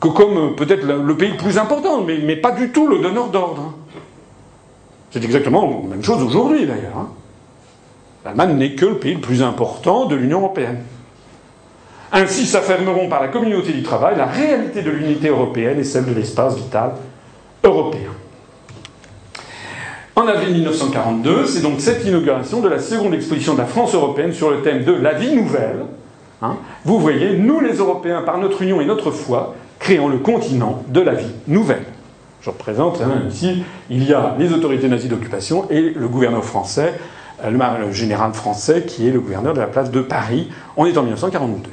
comme 0.00 0.56
peut-être 0.56 0.84
le 0.84 1.16
pays 1.16 1.30
le 1.30 1.36
plus 1.36 1.56
important, 1.56 2.02
mais, 2.02 2.34
pas 2.34 2.50
du 2.50 2.70
tout 2.70 2.88
le 2.88 2.98
donneur 2.98 3.28
d'ordre. 3.28 3.74
C'est 5.12 5.22
exactement 5.22 5.82
la 5.84 5.88
même 5.94 6.02
chose 6.02 6.20
aujourd'hui 6.20 6.66
d'ailleurs. 6.66 6.96
Hein. 6.98 7.08
L'Allemagne 8.24 8.56
n'est 8.56 8.74
que 8.74 8.86
le 8.86 8.98
pays 8.98 9.14
le 9.14 9.20
plus 9.20 9.40
important 9.40 10.06
de 10.06 10.16
l'Union 10.16 10.40
européenne. 10.40 10.78
Ainsi 12.12 12.46
s'affirmeront 12.46 13.08
par 13.08 13.22
la 13.22 13.28
communauté 13.28 13.72
du 13.72 13.82
travail 13.82 14.16
la 14.18 14.26
réalité 14.26 14.82
de 14.82 14.90
l'unité 14.90 15.28
européenne 15.28 15.80
et 15.80 15.84
celle 15.84 16.04
de 16.04 16.12
l'espace 16.12 16.56
vital 16.56 16.92
européen. 17.64 18.10
En 20.14 20.26
avril 20.26 20.52
1942, 20.52 21.46
c'est 21.46 21.62
donc 21.62 21.80
cette 21.80 22.04
inauguration 22.04 22.60
de 22.60 22.68
la 22.68 22.78
seconde 22.78 23.14
exposition 23.14 23.54
de 23.54 23.58
la 23.58 23.64
France 23.64 23.94
européenne 23.94 24.32
sur 24.32 24.50
le 24.50 24.60
thème 24.60 24.84
de 24.84 24.92
la 24.92 25.14
vie 25.14 25.34
nouvelle. 25.34 25.86
Hein. 26.42 26.56
Vous 26.84 26.98
voyez, 26.98 27.38
nous 27.38 27.60
les 27.60 27.76
Européens, 27.76 28.20
par 28.20 28.36
notre 28.36 28.60
union 28.60 28.82
et 28.82 28.84
notre 28.84 29.10
foi, 29.10 29.54
créons 29.78 30.08
le 30.08 30.18
continent 30.18 30.82
de 30.88 31.00
la 31.00 31.14
vie 31.14 31.32
nouvelle. 31.48 31.84
Je 32.42 32.50
représente 32.50 33.00
hein, 33.00 33.22
ici, 33.30 33.62
il 33.88 34.04
y 34.04 34.12
a 34.12 34.36
les 34.38 34.52
autorités 34.52 34.88
nazies 34.88 35.08
d'occupation 35.08 35.66
et 35.70 35.80
le 35.80 36.08
gouverneur 36.08 36.44
français 36.44 36.92
euh, 37.44 37.78
le 37.78 37.92
général 37.92 38.34
français 38.34 38.82
qui 38.86 39.08
est 39.08 39.10
le 39.10 39.20
gouverneur 39.20 39.54
de 39.54 39.60
la 39.60 39.66
place 39.66 39.90
de 39.90 40.00
Paris. 40.00 40.50
On 40.76 40.86
est 40.86 40.96
en 40.96 41.02
1942. 41.02 41.70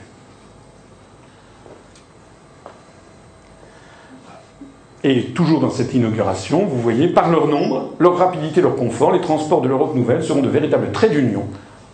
Et 5.04 5.26
toujours 5.28 5.62
dans 5.62 5.70
cette 5.70 5.94
inauguration, 5.94 6.66
vous 6.66 6.82
voyez, 6.82 7.08
par 7.08 7.30
leur 7.30 7.48
nombre, 7.48 7.94
leur 8.00 8.18
rapidité, 8.18 8.62
leur 8.62 8.76
confort, 8.76 9.12
les 9.12 9.22
transports 9.22 9.62
de 9.62 9.70
l'Europe 9.70 9.96
nouvelle 9.96 10.24
seront 10.24 10.42
de 10.42 10.50
véritables 10.50 10.92
traits 10.92 11.12
d'union 11.12 11.46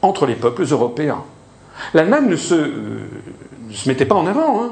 entre 0.02 0.26
les 0.26 0.36
peuples 0.36 0.64
européens. 0.64 1.24
L'Allemagne 1.94 2.28
ne 2.28 2.36
se, 2.36 2.56
euh, 2.56 3.10
ne 3.70 3.74
se 3.74 3.88
mettait 3.88 4.06
pas 4.06 4.16
en 4.16 4.26
avant. 4.26 4.64
Hein. 4.64 4.72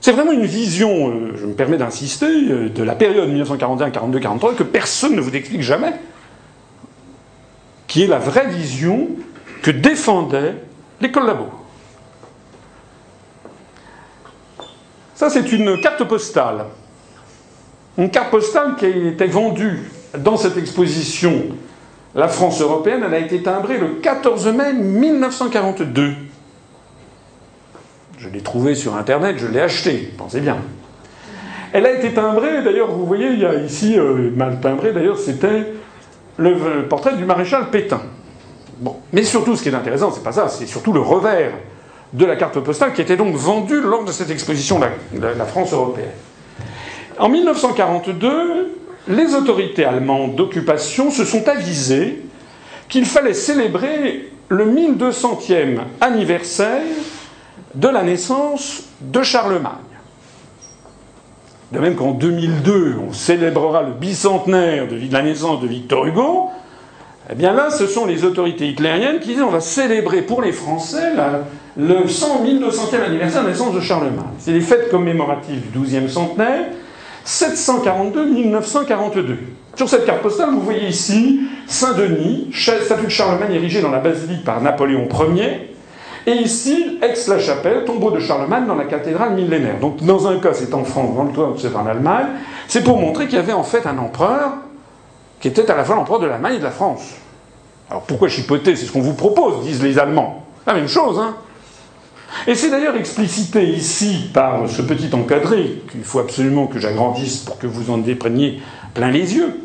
C'est 0.00 0.12
vraiment 0.12 0.32
une 0.32 0.44
vision, 0.44 1.10
euh, 1.10 1.32
je 1.36 1.46
me 1.46 1.54
permets 1.54 1.78
d'insister, 1.78 2.68
de 2.68 2.82
la 2.82 2.94
période 2.94 3.28
1941, 3.28 3.90
42, 3.90 4.20
43 4.20 4.54
que 4.54 4.62
personne 4.62 5.16
ne 5.16 5.20
vous 5.20 5.34
explique 5.34 5.62
jamais 5.62 5.94
qui 7.94 8.02
est 8.02 8.08
la 8.08 8.18
vraie 8.18 8.48
vision 8.48 9.08
que 9.62 9.70
défendaient 9.70 10.56
les 11.00 11.12
collabos. 11.12 11.52
Ça, 15.14 15.30
c'est 15.30 15.52
une 15.52 15.80
carte 15.80 16.02
postale. 16.02 16.64
Une 17.96 18.10
carte 18.10 18.30
postale 18.30 18.74
qui 18.76 18.86
a 18.86 18.88
été 18.88 19.26
vendue 19.26 19.78
dans 20.18 20.36
cette 20.36 20.56
exposition 20.56 21.44
La 22.14 22.28
France 22.28 22.60
européenne. 22.60 23.02
Elle 23.06 23.14
a 23.14 23.18
été 23.18 23.42
timbrée 23.42 23.78
le 23.78 24.00
14 24.02 24.48
mai 24.48 24.72
1942. 24.72 26.12
Je 28.18 28.28
l'ai 28.28 28.40
trouvée 28.40 28.74
sur 28.74 28.96
Internet, 28.96 29.36
je 29.38 29.46
l'ai 29.46 29.60
achetée, 29.60 30.12
pensez 30.16 30.40
bien. 30.40 30.56
Elle 31.72 31.86
a 31.86 31.92
été 31.92 32.12
timbrée, 32.12 32.62
d'ailleurs, 32.62 32.90
vous 32.90 33.04
voyez, 33.04 33.26
il 33.26 33.40
y 33.40 33.44
a 33.44 33.54
ici, 33.54 33.98
euh, 33.98 34.30
mal 34.34 34.60
timbrée, 34.60 34.92
d'ailleurs, 34.92 35.18
c'était 35.18 35.72
le 36.36 36.86
portrait 36.88 37.16
du 37.16 37.24
maréchal 37.24 37.70
Pétain. 37.70 38.00
Bon. 38.78 38.96
Mais 39.12 39.24
surtout, 39.24 39.56
ce 39.56 39.62
qui 39.62 39.68
est 39.68 39.74
intéressant, 39.74 40.10
c'est 40.12 40.22
pas 40.22 40.32
ça, 40.32 40.48
c'est 40.48 40.66
surtout 40.66 40.92
le 40.92 41.00
revers 41.00 41.52
de 42.12 42.24
la 42.24 42.36
carte 42.36 42.58
postale 42.60 42.92
qui 42.92 43.02
était 43.02 43.16
donc 43.16 43.34
vendue 43.34 43.80
lors 43.80 44.04
de 44.04 44.12
cette 44.12 44.30
exposition 44.30 44.80
la 45.12 45.44
France 45.44 45.72
européenne. 45.72 46.12
En 47.18 47.28
1942, 47.28 48.74
les 49.08 49.34
autorités 49.34 49.84
allemandes 49.84 50.34
d'occupation 50.34 51.10
se 51.10 51.24
sont 51.24 51.48
avisées 51.48 52.22
qu'il 52.88 53.04
fallait 53.04 53.34
célébrer 53.34 54.32
le 54.48 54.66
1200e 54.66 55.78
anniversaire 56.00 56.82
de 57.74 57.88
la 57.88 58.02
naissance 58.02 58.84
de 59.00 59.22
Charlemagne. 59.22 59.72
De 61.72 61.78
même 61.78 61.94
qu'en 61.96 62.12
2002, 62.12 62.96
on 63.08 63.12
célébrera 63.12 63.82
le 63.82 63.92
bicentenaire 63.92 64.86
de 64.86 64.98
la 65.10 65.22
naissance 65.22 65.60
de 65.60 65.66
Victor 65.66 66.06
Hugo, 66.06 66.50
eh 67.30 67.34
bien 67.34 67.54
là, 67.54 67.70
ce 67.70 67.86
sont 67.86 68.04
les 68.04 68.24
autorités 68.24 68.68
hitlériennes 68.68 69.18
qui 69.18 69.28
disent 69.28 69.42
on 69.42 69.50
va 69.50 69.60
célébrer 69.60 70.22
pour 70.22 70.42
les 70.42 70.52
Français 70.52 71.12
le 71.76 72.06
100 72.06 72.44
1200e 72.44 73.02
anniversaire 73.06 73.42
de 73.42 73.46
la 73.46 73.52
naissance 73.52 73.74
de 73.74 73.80
Charlemagne. 73.80 74.26
C'est 74.38 74.52
les 74.52 74.60
fêtes 74.60 74.90
commémoratives 74.90 75.62
du 75.70 75.78
12e 75.78 76.08
centenaire, 76.08 76.66
742-1942. 77.26 79.36
Sur 79.76 79.88
cette 79.88 80.06
carte 80.06 80.22
postale, 80.22 80.50
vous 80.50 80.60
voyez 80.60 80.88
ici 80.88 81.40
Saint-Denis, 81.66 82.50
statue 82.52 83.06
de 83.06 83.10
Charlemagne 83.10 83.54
érigée 83.54 83.80
dans 83.80 83.90
la 83.90 83.98
basilique 83.98 84.44
par 84.44 84.60
Napoléon 84.60 85.08
Ier, 85.34 85.74
et 86.26 86.32
ici, 86.32 86.98
Aix-la-Chapelle, 87.02 87.84
tombeau 87.84 88.10
de 88.10 88.18
Charlemagne 88.18 88.66
dans 88.66 88.76
la 88.76 88.84
cathédrale 88.84 89.34
millénaire. 89.34 89.78
Donc 89.78 90.02
dans 90.02 90.26
un 90.26 90.38
cas 90.38 90.54
c'est 90.54 90.72
en 90.72 90.84
France, 90.84 91.14
dans 91.16 91.26
cas 91.26 91.58
c'est 91.58 91.76
en 91.76 91.86
Allemagne. 91.86 92.28
C'est 92.66 92.82
pour 92.82 92.98
montrer 92.98 93.26
qu'il 93.26 93.36
y 93.36 93.38
avait 93.38 93.52
en 93.52 93.62
fait 93.62 93.86
un 93.86 93.98
empereur 93.98 94.52
qui 95.40 95.48
était 95.48 95.70
à 95.70 95.76
la 95.76 95.84
fois 95.84 95.96
l'empereur 95.96 96.20
de 96.20 96.26
l'Allemagne 96.26 96.54
et 96.54 96.58
de 96.58 96.64
la 96.64 96.70
France. 96.70 97.02
Alors 97.90 98.04
pourquoi 98.04 98.28
chipoter? 98.28 98.74
C'est 98.76 98.86
ce 98.86 98.92
qu'on 98.92 99.02
vous 99.02 99.12
propose, 99.12 99.64
disent 99.64 99.82
les 99.82 99.98
Allemands. 99.98 100.46
La 100.66 100.72
même 100.72 100.88
chose, 100.88 101.18
hein 101.18 101.36
et 102.46 102.54
c'est 102.54 102.70
d'ailleurs 102.70 102.96
explicité 102.96 103.62
ici 103.64 104.30
par 104.32 104.68
ce 104.68 104.82
petit 104.82 105.14
encadré 105.14 105.82
qu'il 105.90 106.04
faut 106.04 106.18
absolument 106.18 106.66
que 106.66 106.78
j'agrandisse 106.78 107.38
pour 107.38 107.58
que 107.58 107.66
vous 107.66 107.90
en 107.90 107.98
dépreniez 107.98 108.60
plein 108.92 109.10
les 109.10 109.34
yeux. 109.34 109.60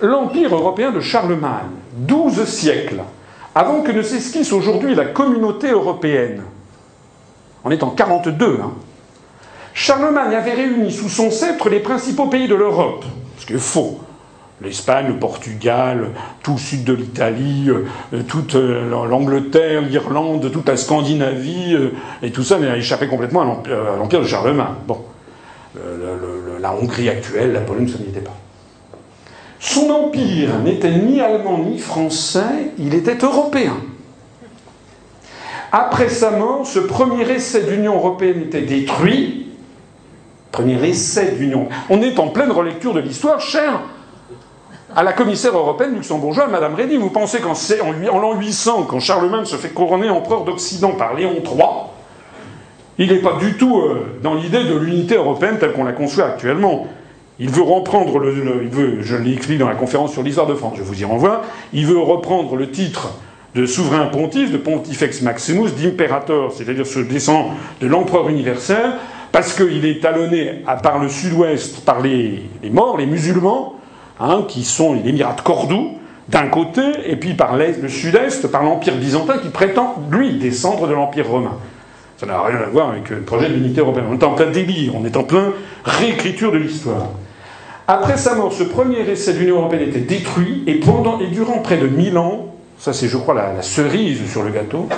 L'Empire 0.00 0.54
européen 0.54 0.90
de 0.90 1.00
Charlemagne, 1.00 1.70
douze 1.96 2.44
siècles, 2.44 3.02
avant 3.54 3.82
que 3.82 3.92
ne 3.92 4.02
s'esquisse 4.02 4.52
aujourd'hui 4.52 4.94
la 4.94 5.06
communauté 5.06 5.70
européenne. 5.70 6.42
On 7.64 7.70
est 7.70 7.82
en 7.82 7.90
42. 7.90 8.58
Hein. 8.62 8.72
Charlemagne 9.74 10.34
avait 10.34 10.54
réuni 10.54 10.92
sous 10.92 11.08
son 11.08 11.30
sceptre 11.30 11.68
les 11.68 11.80
principaux 11.80 12.26
pays 12.26 12.48
de 12.48 12.54
l'Europe. 12.54 13.04
Ce 13.38 13.46
qui 13.46 13.54
est 13.54 13.58
faux. 13.58 14.00
l'Espagne, 14.62 15.08
le 15.08 15.16
Portugal, 15.16 16.10
tout 16.42 16.52
le 16.52 16.58
sud 16.58 16.84
de 16.84 16.92
l'Italie, 16.92 17.68
euh, 17.68 18.22
toute 18.26 18.54
euh, 18.54 18.88
l'Angleterre, 19.08 19.82
l'Irlande, 19.82 20.50
toute 20.50 20.68
la 20.68 20.76
Scandinavie, 20.76 21.74
euh, 21.74 21.92
et 22.22 22.30
tout 22.30 22.42
ça 22.42 22.58
n'a 22.58 22.76
échappé 22.76 23.06
complètement 23.06 23.42
à 23.42 23.96
l'empire 23.98 24.20
de 24.20 24.26
Charlemagne. 24.26 24.74
Bon, 24.86 24.98
la 26.60 26.74
Hongrie 26.74 27.08
actuelle, 27.08 27.52
la 27.52 27.60
Pologne, 27.60 27.88
ça 27.88 27.98
n'y 27.98 28.08
était 28.08 28.20
pas. 28.20 28.36
Son 29.58 29.90
empire 29.90 30.58
n'était 30.64 30.90
ni 30.90 31.20
allemand 31.20 31.58
ni 31.58 31.78
français, 31.78 32.72
il 32.78 32.94
était 32.94 33.18
européen. 33.18 33.76
Après 35.70 36.08
sa 36.08 36.32
mort, 36.32 36.66
ce 36.66 36.80
premier 36.80 37.22
essai 37.30 37.62
d'Union 37.62 37.94
européenne 37.94 38.42
était 38.42 38.62
détruit. 38.62 39.46
Premier 40.50 40.86
essai 40.86 41.32
d'Union. 41.38 41.68
On 41.88 42.02
est 42.02 42.18
en 42.18 42.28
pleine 42.28 42.50
relecture 42.50 42.92
de 42.92 43.00
l'histoire, 43.00 43.40
cher 43.40 43.80
à 44.94 45.02
la 45.02 45.12
commissaire 45.12 45.56
européenne 45.56 45.94
luxembourgeoise, 45.94 46.50
Madame 46.50 46.74
Reddy. 46.74 46.96
Vous 46.96 47.10
pensez 47.10 47.40
qu'en 47.40 47.52
en, 47.52 48.18
l'an 48.18 48.34
800, 48.38 48.84
quand 48.88 49.00
Charlemagne 49.00 49.44
se 49.44 49.56
fait 49.56 49.70
couronner 49.70 50.10
empereur 50.10 50.44
d'Occident 50.44 50.92
par 50.92 51.14
Léon 51.14 51.36
III, 51.44 51.64
il 52.98 53.12
n'est 53.12 53.20
pas 53.20 53.36
du 53.38 53.56
tout 53.56 53.78
euh, 53.78 54.18
dans 54.22 54.34
l'idée 54.34 54.64
de 54.64 54.76
l'unité 54.76 55.16
européenne 55.16 55.56
telle 55.58 55.72
qu'on 55.72 55.84
la 55.84 55.92
conçoit 55.92 56.26
actuellement. 56.26 56.86
Il 57.38 57.48
veut 57.48 57.62
reprendre 57.62 58.18
le, 58.18 58.64
il 58.64 59.02
je 59.02 59.16
l'ai 59.16 59.32
écrit 59.32 59.56
dans 59.56 59.68
la 59.68 59.74
conférence 59.74 60.12
sur 60.12 60.22
l'histoire 60.22 60.46
de 60.46 60.54
France, 60.54 60.74
je 60.76 60.82
vous 60.82 61.00
y 61.00 61.04
renvoie, 61.04 61.42
il 61.72 61.86
veut 61.86 61.98
reprendre 61.98 62.54
le 62.56 62.70
titre 62.70 63.14
de 63.54 63.66
souverain 63.66 64.06
pontife, 64.06 64.52
de 64.52 64.58
pontifex 64.58 65.22
maximus, 65.22 65.70
d'impérator, 65.70 66.52
c'est-à-dire 66.52 66.86
se 66.86 67.00
descend 67.00 67.46
de 67.80 67.86
l'empereur 67.86 68.28
universel, 68.28 68.92
parce 69.32 69.54
qu'il 69.54 69.84
est 69.86 70.00
talonné 70.00 70.62
par 70.82 70.98
le 70.98 71.08
sud-ouest 71.08 71.84
par 71.84 72.00
les 72.00 72.42
morts, 72.70 72.98
les 72.98 73.06
musulmans, 73.06 73.71
Hein, 74.20 74.44
qui 74.46 74.62
sont 74.62 74.92
l'émirat 74.92 75.32
de 75.32 75.40
Cordoue, 75.40 75.98
d'un 76.28 76.46
côté, 76.46 76.82
et 77.06 77.16
puis 77.16 77.34
par 77.34 77.56
le 77.56 77.88
sud-est, 77.88 78.46
par 78.48 78.62
l'Empire 78.62 78.94
byzantin, 78.94 79.38
qui 79.38 79.48
prétend, 79.48 79.96
lui, 80.10 80.34
descendre 80.34 80.86
de 80.86 80.92
l'Empire 80.92 81.28
romain. 81.28 81.56
Ça 82.18 82.26
n'a 82.26 82.40
rien 82.42 82.58
à 82.58 82.66
voir 82.66 82.90
avec 82.90 83.10
le 83.10 83.22
projet 83.22 83.48
de 83.48 83.54
l'unité 83.54 83.80
européenne. 83.80 84.04
On 84.10 84.14
est 84.14 84.22
en 84.22 84.34
plein 84.34 84.50
délire, 84.50 84.94
on 84.94 85.04
est 85.04 85.16
en 85.16 85.24
plein 85.24 85.52
réécriture 85.84 86.52
de 86.52 86.58
l'histoire. 86.58 87.08
Après 87.88 88.16
sa 88.16 88.36
mort, 88.36 88.52
ce 88.52 88.62
premier 88.62 89.00
essai 89.00 89.32
de 89.32 89.38
l'Union 89.38 89.56
européenne 89.56 89.88
était 89.88 89.98
détruit, 89.98 90.62
et, 90.66 90.74
pendant, 90.74 91.18
et 91.18 91.26
durant 91.26 91.58
près 91.58 91.78
de 91.78 91.88
mille 91.88 92.16
ans, 92.16 92.54
ça 92.78 92.92
c'est 92.92 93.08
je 93.08 93.16
crois 93.16 93.34
la, 93.34 93.54
la 93.54 93.62
cerise 93.62 94.30
sur 94.30 94.44
le 94.44 94.50
gâteau, 94.50 94.88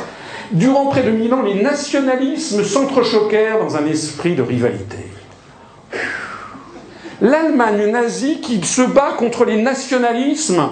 durant 0.52 0.86
près 0.86 1.02
de 1.02 1.10
mille 1.10 1.32
ans, 1.32 1.42
les 1.42 1.62
nationalismes 1.62 2.62
s'entrechoquèrent 2.62 3.58
dans 3.58 3.76
un 3.76 3.86
esprit 3.86 4.34
de 4.34 4.42
rivalité 4.42 4.98
l'Allemagne 7.20 7.90
nazie 7.90 8.40
qui 8.40 8.64
se 8.64 8.82
bat 8.82 9.12
contre 9.16 9.44
les 9.44 9.60
nationalismes 9.60 10.70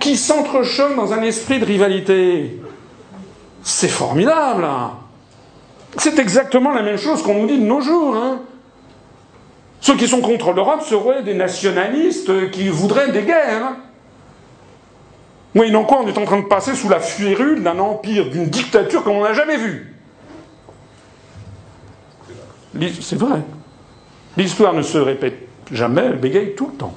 qui 0.00 0.16
s'entrechoquent 0.16 0.96
dans 0.96 1.12
un 1.12 1.22
esprit 1.22 1.58
de 1.58 1.64
rivalité. 1.64 2.60
C'est 3.62 3.88
formidable. 3.88 4.66
C'est 5.96 6.18
exactement 6.18 6.72
la 6.72 6.82
même 6.82 6.98
chose 6.98 7.22
qu'on 7.22 7.34
nous 7.34 7.46
dit 7.46 7.58
de 7.58 7.64
nos 7.64 7.80
jours. 7.80 8.14
Hein. 8.16 8.42
Ceux 9.80 9.96
qui 9.96 10.08
sont 10.08 10.20
contre 10.20 10.52
l'Europe 10.52 10.82
seraient 10.82 11.22
des 11.22 11.34
nationalistes 11.34 12.50
qui 12.50 12.68
voudraient 12.68 13.10
des 13.10 13.22
guerres. 13.22 13.76
Moyennant 15.54 15.84
quoi, 15.84 16.00
on 16.02 16.08
est 16.08 16.18
en 16.18 16.24
train 16.24 16.40
de 16.40 16.46
passer 16.46 16.74
sous 16.74 16.88
la 16.88 17.00
férule 17.00 17.62
d'un 17.62 17.78
empire, 17.78 18.30
d'une 18.30 18.48
dictature 18.48 19.02
qu'on 19.02 19.22
n'a 19.22 19.32
jamais 19.32 19.56
vue. 19.56 19.94
C'est 23.00 23.18
vrai. 23.18 23.40
L'histoire 24.38 24.72
ne 24.72 24.82
se 24.82 24.98
répète 24.98 25.34
jamais, 25.72 26.02
elle 26.02 26.18
bégaye 26.18 26.54
tout 26.54 26.68
le 26.68 26.78
temps. 26.78 26.94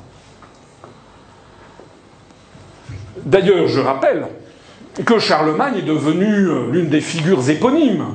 D'ailleurs, 3.25 3.67
je 3.67 3.79
rappelle 3.79 4.27
que 5.03 5.17
Charlemagne 5.17 5.79
est 5.79 5.85
devenu 5.85 6.71
l'une 6.71 6.89
des 6.89 7.01
figures 7.01 7.49
éponymes 7.49 8.13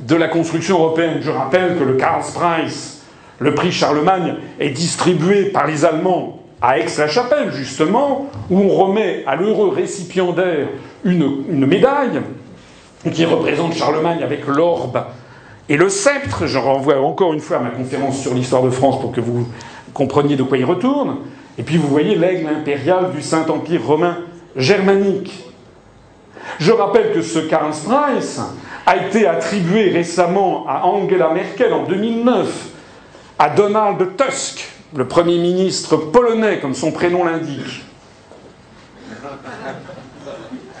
de 0.00 0.16
la 0.16 0.28
construction 0.28 0.80
européenne. 0.80 1.20
Je 1.22 1.30
rappelle 1.30 1.78
que 1.78 1.84
le 1.84 1.94
Karlspreis, 1.94 3.00
le 3.38 3.54
prix 3.54 3.72
Charlemagne, 3.72 4.36
est 4.60 4.70
distribué 4.70 5.46
par 5.46 5.66
les 5.66 5.86
Allemands 5.86 6.42
à 6.60 6.78
Aix-la-Chapelle, 6.78 7.52
justement, 7.52 8.30
où 8.50 8.58
on 8.58 8.68
remet 8.68 9.24
à 9.26 9.34
l'heureux 9.34 9.70
récipiendaire 9.70 10.68
une, 11.04 11.44
une 11.48 11.64
médaille 11.64 12.20
qui 13.10 13.24
représente 13.24 13.74
Charlemagne 13.74 14.22
avec 14.22 14.46
l'orbe 14.46 15.02
et 15.68 15.76
le 15.76 15.88
sceptre, 15.88 16.46
je 16.46 16.58
renvoie 16.58 17.00
encore 17.00 17.32
une 17.32 17.40
fois 17.40 17.56
à 17.56 17.60
ma 17.60 17.70
conférence 17.70 18.20
sur 18.20 18.34
l'histoire 18.34 18.62
de 18.62 18.70
France 18.70 19.00
pour 19.00 19.12
que 19.12 19.20
vous 19.20 19.46
compreniez 19.94 20.36
de 20.36 20.42
quoi 20.42 20.58
il 20.58 20.64
retourne. 20.64 21.18
Et 21.56 21.62
puis 21.62 21.78
vous 21.78 21.88
voyez 21.88 22.16
l'aigle 22.16 22.48
impérial 22.48 23.12
du 23.12 23.22
Saint-Empire 23.22 23.86
romain 23.86 24.18
germanique. 24.56 25.44
Je 26.58 26.72
rappelle 26.72 27.12
que 27.12 27.22
ce 27.22 27.38
Karlspreis 27.38 28.40
a 28.86 28.96
été 28.96 29.26
attribué 29.26 29.90
récemment 29.90 30.66
à 30.68 30.84
Angela 30.84 31.30
Merkel 31.30 31.72
en 31.72 31.84
2009, 31.84 32.68
à 33.38 33.48
Donald 33.48 34.16
Tusk, 34.16 34.68
le 34.94 35.08
Premier 35.08 35.38
ministre 35.38 35.96
polonais, 35.96 36.60
comme 36.60 36.74
son 36.74 36.92
prénom 36.92 37.24
l'indique, 37.24 37.84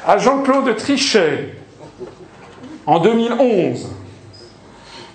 à 0.06 0.18
Jean-Claude 0.18 0.76
Trichet 0.76 1.54
en 2.84 2.98
2011, 2.98 3.88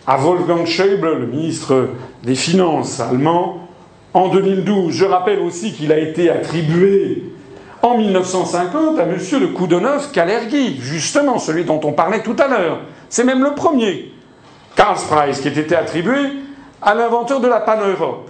à 0.08 0.18
Wolfgang 0.18 0.66
Schäuble, 0.66 1.20
le 1.20 1.28
ministre 1.28 1.90
des 2.24 2.36
Finances 2.36 3.00
allemand, 3.00 3.68
en 4.14 4.30
2012. 4.30 4.94
Je 4.94 5.06
rappelle 5.06 5.40
aussi 5.40 5.74
qu'il 5.74 5.92
a 5.92 6.00
été 6.00 6.30
attribué 6.30 7.24
en 7.82 7.98
1950 7.98 9.00
à 9.00 9.04
M. 9.04 9.18
de 9.18 9.46
Koudenov 9.48 10.12
Kalergi, 10.12 10.78
justement 10.82 11.40
celui 11.40 11.64
dont 11.64 11.80
on 11.84 11.94
parlait 11.94 12.22
tout 12.22 12.36
à 12.40 12.48
l'heure. 12.48 12.80
C'est 13.10 13.24
même 13.24 13.44
le 13.44 13.56
premier, 13.56 14.12
Karl 14.76 14.98
Price, 15.10 15.40
qui 15.40 15.48
a 15.48 15.52
été 15.52 15.76
attribué 15.76 16.20
à 16.82 16.94
l'inventeur 16.94 17.40
de 17.40 17.48
la 17.48 17.60
pan-Europe. 17.60 18.30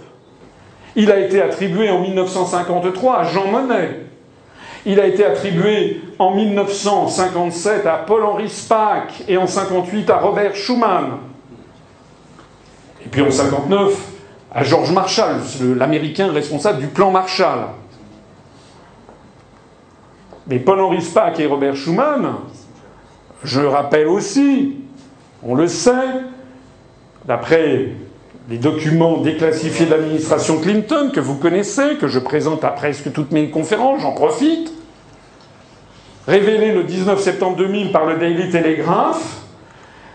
Il 0.96 1.10
a 1.10 1.18
été 1.18 1.40
attribué 1.40 1.90
en 1.90 2.00
1953 2.00 3.18
à 3.18 3.24
Jean 3.24 3.46
Monnet. 3.46 4.00
Il 4.86 4.98
a 4.98 5.06
été 5.06 5.24
attribué 5.24 6.00
en 6.18 6.34
1957 6.34 7.86
à 7.86 7.96
Paul-Henri 7.98 8.48
Spaak 8.48 9.24
et 9.28 9.36
en 9.36 9.44
1958 9.44 10.10
à 10.10 10.18
Robert 10.18 10.54
Schuman. 10.56 11.18
Puis 13.10 13.22
en 13.22 13.30
59, 13.30 14.10
à 14.52 14.62
George 14.64 14.92
Marshall, 14.92 15.40
l'Américain 15.76 16.32
responsable 16.32 16.80
du 16.80 16.86
plan 16.86 17.10
Marshall. 17.10 17.66
Mais 20.46 20.58
Paul-Henri 20.58 21.02
Spack 21.02 21.38
et 21.40 21.46
Robert 21.46 21.76
Schuman, 21.76 22.34
je 23.44 23.60
rappelle 23.60 24.08
aussi, 24.08 24.76
on 25.42 25.54
le 25.54 25.68
sait, 25.68 25.92
d'après 27.24 27.90
les 28.48 28.58
documents 28.58 29.18
déclassifiés 29.18 29.86
de 29.86 29.92
l'administration 29.92 30.58
Clinton, 30.58 31.10
que 31.14 31.20
vous 31.20 31.36
connaissez, 31.36 31.96
que 32.00 32.08
je 32.08 32.18
présente 32.18 32.64
à 32.64 32.70
presque 32.70 33.12
toutes 33.12 33.30
mes 33.30 33.50
conférences, 33.50 34.02
j'en 34.02 34.12
profite, 34.12 34.72
révélés 36.26 36.72
le 36.72 36.84
19 36.84 37.20
septembre 37.20 37.56
2000 37.56 37.92
par 37.92 38.06
le 38.06 38.18
Daily 38.18 38.50
Telegraph, 38.50 39.39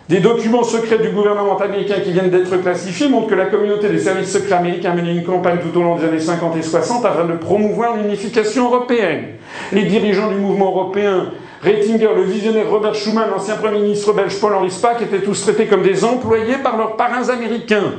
des 0.07 0.19
documents 0.19 0.63
secrets 0.63 0.99
du 0.99 1.09
gouvernement 1.09 1.57
américain 1.57 1.95
qui 2.03 2.11
viennent 2.11 2.29
d'être 2.29 2.55
classifiés 2.61 3.09
montrent 3.09 3.27
que 3.27 3.35
la 3.35 3.47
communauté 3.47 3.89
des 3.89 3.97
services 3.97 4.31
secrets 4.31 4.55
américains 4.55 4.91
a 4.91 4.95
mené 4.95 5.11
une 5.11 5.23
campagne 5.23 5.57
tout 5.57 5.77
au 5.79 5.81
long 5.81 5.95
des 5.95 6.05
années 6.05 6.19
50 6.19 6.55
et 6.57 6.61
60 6.61 7.03
afin 7.05 7.25
de 7.25 7.33
promouvoir 7.33 7.97
l'unification 7.97 8.65
européenne. 8.65 9.29
Les 9.71 9.83
dirigeants 9.83 10.29
du 10.29 10.35
mouvement 10.35 10.69
européen, 10.69 11.31
Reitinger, 11.63 12.09
le 12.15 12.21
visionnaire 12.21 12.69
Robert 12.69 12.93
Schuman, 12.93 13.29
l'ancien 13.31 13.55
Premier 13.55 13.79
ministre 13.79 14.13
belge 14.13 14.39
Paul-Henri 14.39 14.69
Spaak, 14.69 15.01
étaient 15.01 15.21
tous 15.23 15.41
traités 15.41 15.65
comme 15.65 15.81
des 15.81 16.05
employés 16.05 16.57
par 16.61 16.77
leurs 16.77 16.95
parrains 16.95 17.27
américains. 17.29 17.93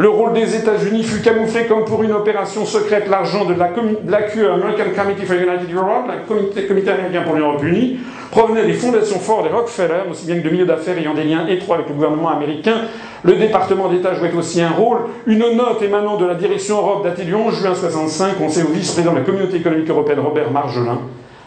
Le 0.00 0.08
rôle 0.08 0.32
des 0.32 0.54
États-Unis 0.54 1.02
fut 1.02 1.22
camouflé 1.22 1.66
comme 1.66 1.84
pour 1.84 2.04
une 2.04 2.12
opération 2.12 2.64
secrète. 2.64 3.08
L'argent 3.08 3.44
de 3.44 3.54
la, 3.54 3.70
l'AQE, 4.06 4.44
American 4.46 4.84
Committee 4.94 5.26
for 5.26 5.34
United 5.34 5.74
Europe, 5.74 6.04
le 6.08 6.62
comité, 6.68 6.88
américain 6.92 7.22
pour 7.22 7.34
l'Europe 7.34 7.64
unie, 7.64 7.98
provenait 8.30 8.64
des 8.64 8.74
fondations 8.74 9.18
Ford 9.18 9.44
et 9.44 9.52
Rockefeller, 9.52 10.08
aussi 10.08 10.26
bien 10.26 10.36
que 10.36 10.46
de 10.46 10.50
milieux 10.50 10.66
d'affaires 10.66 10.96
ayant 10.96 11.14
des 11.14 11.24
liens 11.24 11.48
étroits 11.48 11.78
avec 11.78 11.88
le 11.88 11.94
gouvernement 11.94 12.28
américain. 12.28 12.82
Le 13.24 13.34
département 13.34 13.88
d'État 13.88 14.14
jouait 14.14 14.32
aussi 14.34 14.62
un 14.62 14.70
rôle. 14.70 14.98
Une 15.26 15.40
note 15.40 15.82
émanant 15.82 16.16
de 16.16 16.26
la 16.26 16.36
direction 16.36 16.76
Europe 16.76 17.02
datée 17.02 17.24
du 17.24 17.34
11 17.34 17.60
juin 17.60 17.74
65 17.74 18.38
conseille 18.38 18.62
au 18.62 18.72
vice-président 18.72 19.14
de 19.14 19.18
la 19.18 19.24
communauté 19.24 19.56
économique 19.56 19.90
européenne, 19.90 20.20
Robert 20.20 20.52
Marjolin, 20.52 21.00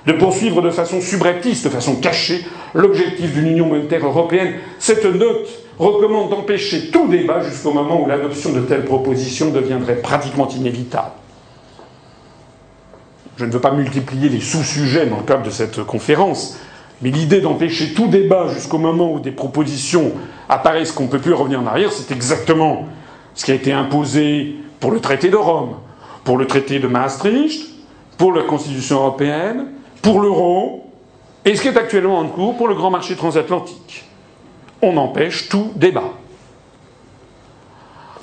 de 0.06 0.12
poursuivre 0.12 0.62
de 0.62 0.72
façon 0.72 1.00
subreptice, 1.00 1.64
de 1.64 1.70
façon 1.70 2.02
cachée, 2.02 2.44
l'objectif 2.74 3.34
d'une 3.34 3.48
union 3.48 3.68
monétaire 3.68 4.06
européenne. 4.06 4.56
Cette 4.78 5.06
note 5.06 5.48
recommande 5.80 6.30
d'empêcher 6.30 6.92
tout 6.92 7.08
débat 7.08 7.42
jusqu'au 7.42 7.72
moment 7.72 8.02
où 8.02 8.08
l'adoption 8.08 8.52
de 8.52 8.62
telles 8.62 8.86
propositions 8.86 9.52
deviendrait 9.52 9.96
pratiquement 10.02 10.48
inévitable. 10.50 11.12
Je 13.38 13.46
ne 13.46 13.52
veux 13.52 13.62
pas 13.62 13.72
multiplier 13.72 14.30
les 14.30 14.40
sous-sujets 14.40 15.08
dans 15.08 15.18
le 15.18 15.24
cadre 15.24 15.44
de 15.44 15.50
cette 15.50 15.84
conférence, 15.84 16.60
mais 17.02 17.10
l'idée 17.10 17.42
d'empêcher 17.42 17.94
tout 17.94 18.08
débat 18.08 18.48
jusqu'au 18.50 18.78
moment 18.78 19.12
où 19.14 19.20
des 19.20 19.32
propositions 19.32 20.12
apparaissent 20.50 20.92
qu'on 20.92 21.06
ne 21.06 21.10
peut 21.10 21.20
plus 21.20 21.34
revenir 21.34 21.60
en 21.60 21.66
arrière, 21.66 21.92
c'est 21.92 22.14
exactement 22.14 22.88
ce 23.34 23.46
qui 23.46 23.52
a 23.52 23.56
été 23.56 23.72
imposé 23.72 24.56
pour 24.80 24.92
le 24.92 25.00
traité 25.00 25.30
de 25.30 25.38
Rome, 25.38 25.76
pour 26.24 26.38
le 26.38 26.46
traité 26.46 26.80
de 26.80 26.88
Maastricht, 26.88 27.68
pour 28.18 28.34
la 28.34 28.44
Constitution 28.44 28.98
européenne, 28.98 29.68
pour 30.02 30.20
l'euro, 30.20 30.86
et 31.46 31.56
ce 31.56 31.62
qui 31.62 31.70
est 31.70 31.78
actuellement 31.78 32.20
en 32.20 32.28
cours 32.28 32.56
pour 32.56 32.68
le 32.68 32.76
grand 32.76 32.92
marché 32.92 33.16
transatlantique. 33.16 34.06
On 34.82 34.98
empêche 34.98 35.50
tout 35.50 35.72
débat. 35.76 36.12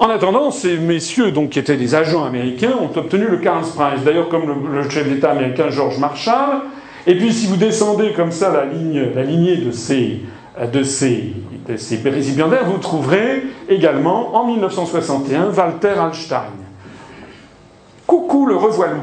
En 0.00 0.10
attendant, 0.10 0.52
ces 0.52 0.76
messieurs, 0.76 1.32
donc, 1.32 1.50
qui 1.50 1.58
étaient 1.58 1.76
des 1.76 1.94
agents 1.96 2.24
américains, 2.24 2.72
ont 2.80 2.96
obtenu 2.96 3.26
le 3.26 3.38
Carls 3.38 3.64
Prize. 3.64 4.04
D'ailleurs, 4.04 4.28
comme 4.28 4.72
le, 4.72 4.88
chef 4.88 5.08
d'État 5.08 5.32
américain 5.32 5.70
George 5.70 5.98
Marshall. 5.98 6.60
Et 7.06 7.16
puis, 7.16 7.32
si 7.32 7.46
vous 7.46 7.56
descendez 7.56 8.12
comme 8.12 8.30
ça 8.30 8.52
la, 8.52 8.64
ligne, 8.64 9.12
la 9.14 9.24
lignée 9.24 9.56
de 9.56 9.72
ces, 9.72 10.20
de 10.72 10.82
ces, 10.84 11.32
de 11.68 11.76
ces 11.76 11.96
récipiendaires, 12.08 12.66
vous 12.66 12.78
trouverez 12.78 13.42
également, 13.68 14.36
en 14.36 14.46
1961, 14.46 15.50
Walter 15.50 15.94
Hallstein. 15.98 16.52
Coucou 18.06 18.46
le 18.46 18.54
revoilou. 18.54 19.00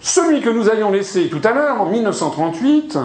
Celui 0.00 0.40
que 0.40 0.48
nous 0.48 0.70
avions 0.70 0.90
laissé 0.90 1.28
tout 1.28 1.40
à 1.44 1.52
l'heure, 1.52 1.82
en 1.82 1.86
1938, 1.86 2.98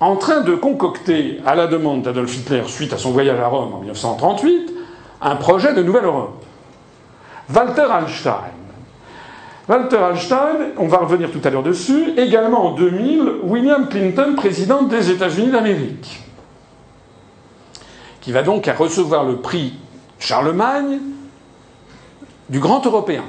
en 0.00 0.16
train 0.16 0.40
de 0.42 0.54
concocter, 0.54 1.40
à 1.46 1.54
la 1.54 1.66
demande 1.66 2.02
d'Adolf 2.02 2.34
Hitler 2.36 2.62
suite 2.66 2.92
à 2.92 2.98
son 2.98 3.12
voyage 3.12 3.40
à 3.40 3.48
Rome 3.48 3.74
en 3.74 3.78
1938, 3.78 4.72
un 5.22 5.36
projet 5.36 5.72
de 5.74 5.82
nouvelle 5.82 6.04
Europe. 6.04 6.44
Walter 7.54 7.86
Hallstein. 7.90 8.52
Walter 9.68 9.96
Hallstein, 9.96 10.72
on 10.76 10.86
va 10.86 10.98
revenir 10.98 11.30
tout 11.30 11.40
à 11.42 11.50
l'heure 11.50 11.62
dessus, 11.62 12.12
également 12.16 12.66
en 12.66 12.70
2000, 12.72 13.22
William 13.44 13.88
Clinton, 13.88 14.34
président 14.36 14.82
des 14.82 15.10
États-Unis 15.10 15.50
d'Amérique, 15.50 16.20
qui 18.20 18.32
va 18.32 18.42
donc 18.42 18.66
recevoir 18.66 19.24
le 19.24 19.36
prix 19.36 19.74
Charlemagne 20.18 20.98
du 22.48 22.60
grand 22.60 22.84
européen. 22.84 23.24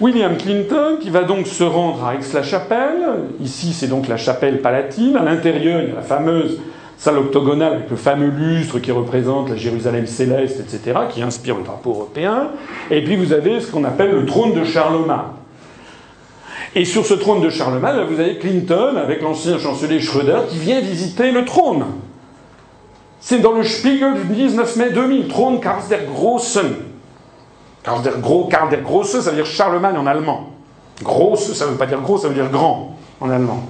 William 0.00 0.36
Clinton, 0.36 0.98
qui 1.00 1.08
va 1.08 1.22
donc 1.22 1.46
se 1.46 1.64
rendre 1.64 2.04
à 2.04 2.14
Aix-la-Chapelle. 2.14 3.24
Ici, 3.40 3.72
c'est 3.72 3.86
donc 3.86 4.08
la 4.08 4.16
chapelle 4.16 4.60
palatine. 4.60 5.16
À 5.16 5.22
l'intérieur, 5.22 5.80
il 5.82 5.88
y 5.88 5.92
a 5.92 5.96
la 5.96 6.02
fameuse 6.02 6.60
salle 6.98 7.18
octogonale 7.18 7.74
avec 7.74 7.90
le 7.90 7.96
fameux 7.96 8.28
lustre 8.28 8.78
qui 8.78 8.90
représente 8.92 9.48
la 9.48 9.56
Jérusalem 9.56 10.06
céleste, 10.06 10.60
etc., 10.60 10.98
qui 11.10 11.22
inspire 11.22 11.56
le 11.56 11.62
drapeau 11.62 11.90
européen. 11.90 12.48
Et 12.90 13.02
puis, 13.02 13.16
vous 13.16 13.32
avez 13.32 13.60
ce 13.60 13.70
qu'on 13.70 13.84
appelle 13.84 14.10
le 14.10 14.26
trône 14.26 14.52
de 14.52 14.64
Charlemagne. 14.64 15.32
Et 16.74 16.84
sur 16.84 17.06
ce 17.06 17.14
trône 17.14 17.40
de 17.40 17.48
Charlemagne, 17.48 18.04
vous 18.06 18.20
avez 18.20 18.36
Clinton 18.36 18.96
avec 18.96 19.22
l'ancien 19.22 19.58
chancelier 19.58 20.00
Schröder 20.00 20.40
qui 20.50 20.58
vient 20.58 20.80
visiter 20.80 21.30
le 21.30 21.46
trône. 21.46 21.86
C'est 23.18 23.38
dans 23.38 23.52
le 23.52 23.64
Spiegel 23.64 24.14
du 24.28 24.34
19 24.34 24.76
mai 24.76 24.90
2000, 24.90 25.28
trône 25.28 25.60
Karl 25.60 25.80
der 25.88 26.00
Karl 27.86 28.02
der, 28.02 28.14
Gros, 28.14 28.48
Karl 28.50 28.68
der 28.68 28.80
Große, 28.80 29.22
ça 29.22 29.30
veut 29.30 29.36
dire 29.36 29.46
Charlemagne 29.46 29.96
en 29.96 30.06
allemand. 30.06 30.50
Grosse, 31.04 31.52
ça 31.52 31.66
ne 31.66 31.70
veut 31.70 31.76
pas 31.76 31.86
dire 31.86 32.00
gros, 32.00 32.18
ça 32.18 32.26
veut 32.26 32.34
dire 32.34 32.50
grand 32.50 32.96
en 33.20 33.30
allemand. 33.30 33.62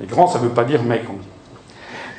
Mais 0.00 0.06
grand, 0.06 0.26
ça 0.26 0.40
ne 0.40 0.44
veut 0.44 0.50
pas 0.50 0.64
dire 0.64 0.82
mec. 0.82 1.04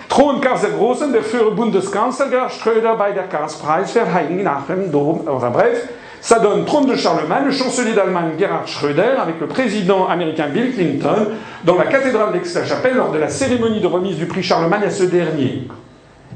Thron 0.08 0.40
Karl 0.40 0.62
der 0.62 0.70
Großen, 0.70 1.12
der 1.12 1.24
für 1.24 1.52
Bundeskanzler 1.52 2.50
Schröder 2.50 2.96
bei 2.96 3.12
der 3.12 3.24
Karlspreisverleihung 3.24 4.44
nach 4.44 4.66
dem 4.68 4.94
Dom. 4.94 5.28
Enfin 5.28 5.50
bref, 5.50 5.90
ça 6.22 6.40
donne 6.40 6.64
trône 6.64 6.86
de 6.86 6.96
Charlemagne, 6.96 7.44
le 7.46 7.52
chancelier 7.52 7.94
d'Allemagne 7.94 8.38
Gerhard 8.38 8.66
Schröder, 8.66 9.20
avec 9.22 9.42
le 9.42 9.48
président 9.48 10.08
américain 10.08 10.48
Bill 10.48 10.74
Clinton, 10.74 11.34
dans 11.66 11.76
la 11.76 11.86
cathédrale 11.86 12.32
d'Aix-la-Chapelle 12.32 12.96
lors 12.96 13.12
de 13.12 13.18
la 13.18 13.28
cérémonie 13.28 13.82
de 13.82 13.88
remise 13.88 14.16
du 14.16 14.26
prix 14.26 14.42
Charlemagne 14.42 14.84
à 14.84 14.90
ce 14.90 15.04
dernier. 15.04 15.68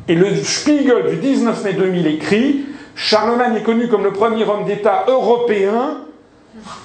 Et 0.09 0.15
le 0.15 0.35
Spiegel 0.35 1.09
du 1.09 1.15
19 1.15 1.63
mai 1.63 1.73
2000 1.73 2.07
écrit 2.07 2.65
Charlemagne 2.95 3.55
est 3.55 3.63
connu 3.63 3.87
comme 3.87 4.03
le 4.03 4.13
premier 4.13 4.43
homme 4.45 4.65
d'État 4.65 5.05
européen 5.07 5.97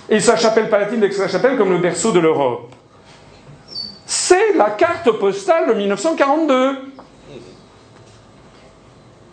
et 0.08 0.20
sa 0.20 0.36
chapelle 0.36 0.68
palatine 0.68 1.00
d'Aix-la-Chapelle 1.00 1.56
comme 1.56 1.70
le 1.70 1.78
berceau 1.78 2.12
de 2.12 2.20
l'Europe. 2.20 2.72
C'est 4.06 4.54
la 4.54 4.70
carte 4.70 5.10
postale 5.12 5.68
de 5.68 5.74
1942. 5.74 6.78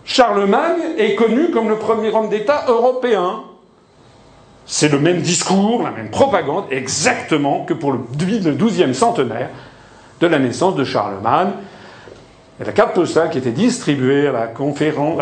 Charlemagne 0.04 0.82
est 0.98 1.16
connu 1.16 1.52
comme 1.52 1.70
le 1.70 1.78
premier 1.78 2.14
homme 2.14 2.30
d'État 2.30 2.66
européen. 2.68 3.44
C'est 4.66 4.90
le 4.90 5.00
même 5.00 5.22
discours, 5.22 5.84
la 5.84 5.91
même 5.91 6.10
propagande, 6.10 6.66
exactement 6.72 7.66
que 7.66 7.74
pour 7.74 7.91
le 7.91 8.00
12e 8.18 8.94
centenaire 8.94 9.50
de 10.20 10.28
la 10.28 10.40
naissance 10.40 10.76
de 10.76 10.84
Charlemagne 10.84 11.52
la 12.65 12.72
carte 12.72 12.94
postale 12.94 13.30
qui 13.30 13.38
était 13.38 13.52
distribuée 13.52 14.27
à 14.27 14.31
la 14.31 14.48
conférence, 14.48 15.19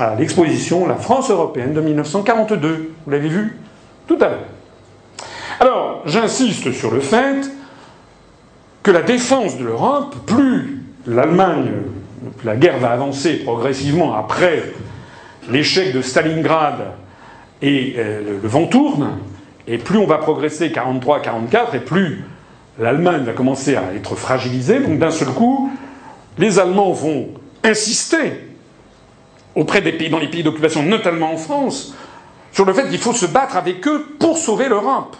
à 0.00 0.14
l'exposition 0.14 0.86
La 0.86 0.96
France 0.96 1.30
européenne 1.30 1.72
de 1.72 1.80
1942. 1.80 2.92
Vous 3.04 3.10
l'avez 3.10 3.28
vu 3.28 3.58
tout 4.06 4.18
à 4.20 4.28
l'heure. 4.28 4.44
Alors, 5.60 6.02
j'insiste 6.06 6.72
sur 6.72 6.90
le 6.90 7.00
fait 7.00 7.50
que 8.82 8.90
la 8.90 9.02
défense 9.02 9.56
de 9.56 9.64
l'Europe, 9.64 10.14
plus 10.26 10.82
l'Allemagne, 11.06 11.70
la 12.44 12.56
guerre 12.56 12.78
va 12.78 12.90
avancer 12.90 13.36
progressivement 13.36 14.14
après 14.14 14.72
l'échec 15.50 15.94
de 15.94 16.02
Stalingrad 16.02 16.92
et 17.62 17.94
euh, 17.98 18.38
le 18.42 18.48
vent 18.48 18.66
tourne, 18.66 19.18
et 19.66 19.78
plus 19.78 19.98
on 19.98 20.06
va 20.06 20.18
progresser 20.18 20.68
43-44, 20.68 21.76
et 21.76 21.78
plus 21.80 22.24
l'Allemagne 22.78 23.22
va 23.24 23.32
commencer 23.32 23.76
à 23.76 23.94
être 23.94 24.16
fragilisée, 24.16 24.80
donc 24.80 24.98
d'un 24.98 25.10
seul 25.10 25.28
coup, 25.28 25.70
les 26.38 26.58
Allemands 26.58 26.92
vont 26.92 27.28
insister 27.62 28.32
auprès 29.54 29.80
des 29.80 29.92
pays, 29.92 30.10
dans 30.10 30.18
les 30.18 30.28
pays 30.28 30.42
d'occupation, 30.42 30.82
notamment 30.82 31.32
en 31.32 31.36
France, 31.36 31.94
sur 32.52 32.64
le 32.64 32.72
fait 32.72 32.88
qu'il 32.88 32.98
faut 32.98 33.12
se 33.12 33.26
battre 33.26 33.56
avec 33.56 33.86
eux 33.86 34.04
pour 34.18 34.38
sauver 34.38 34.68
l'Europe. 34.68 35.16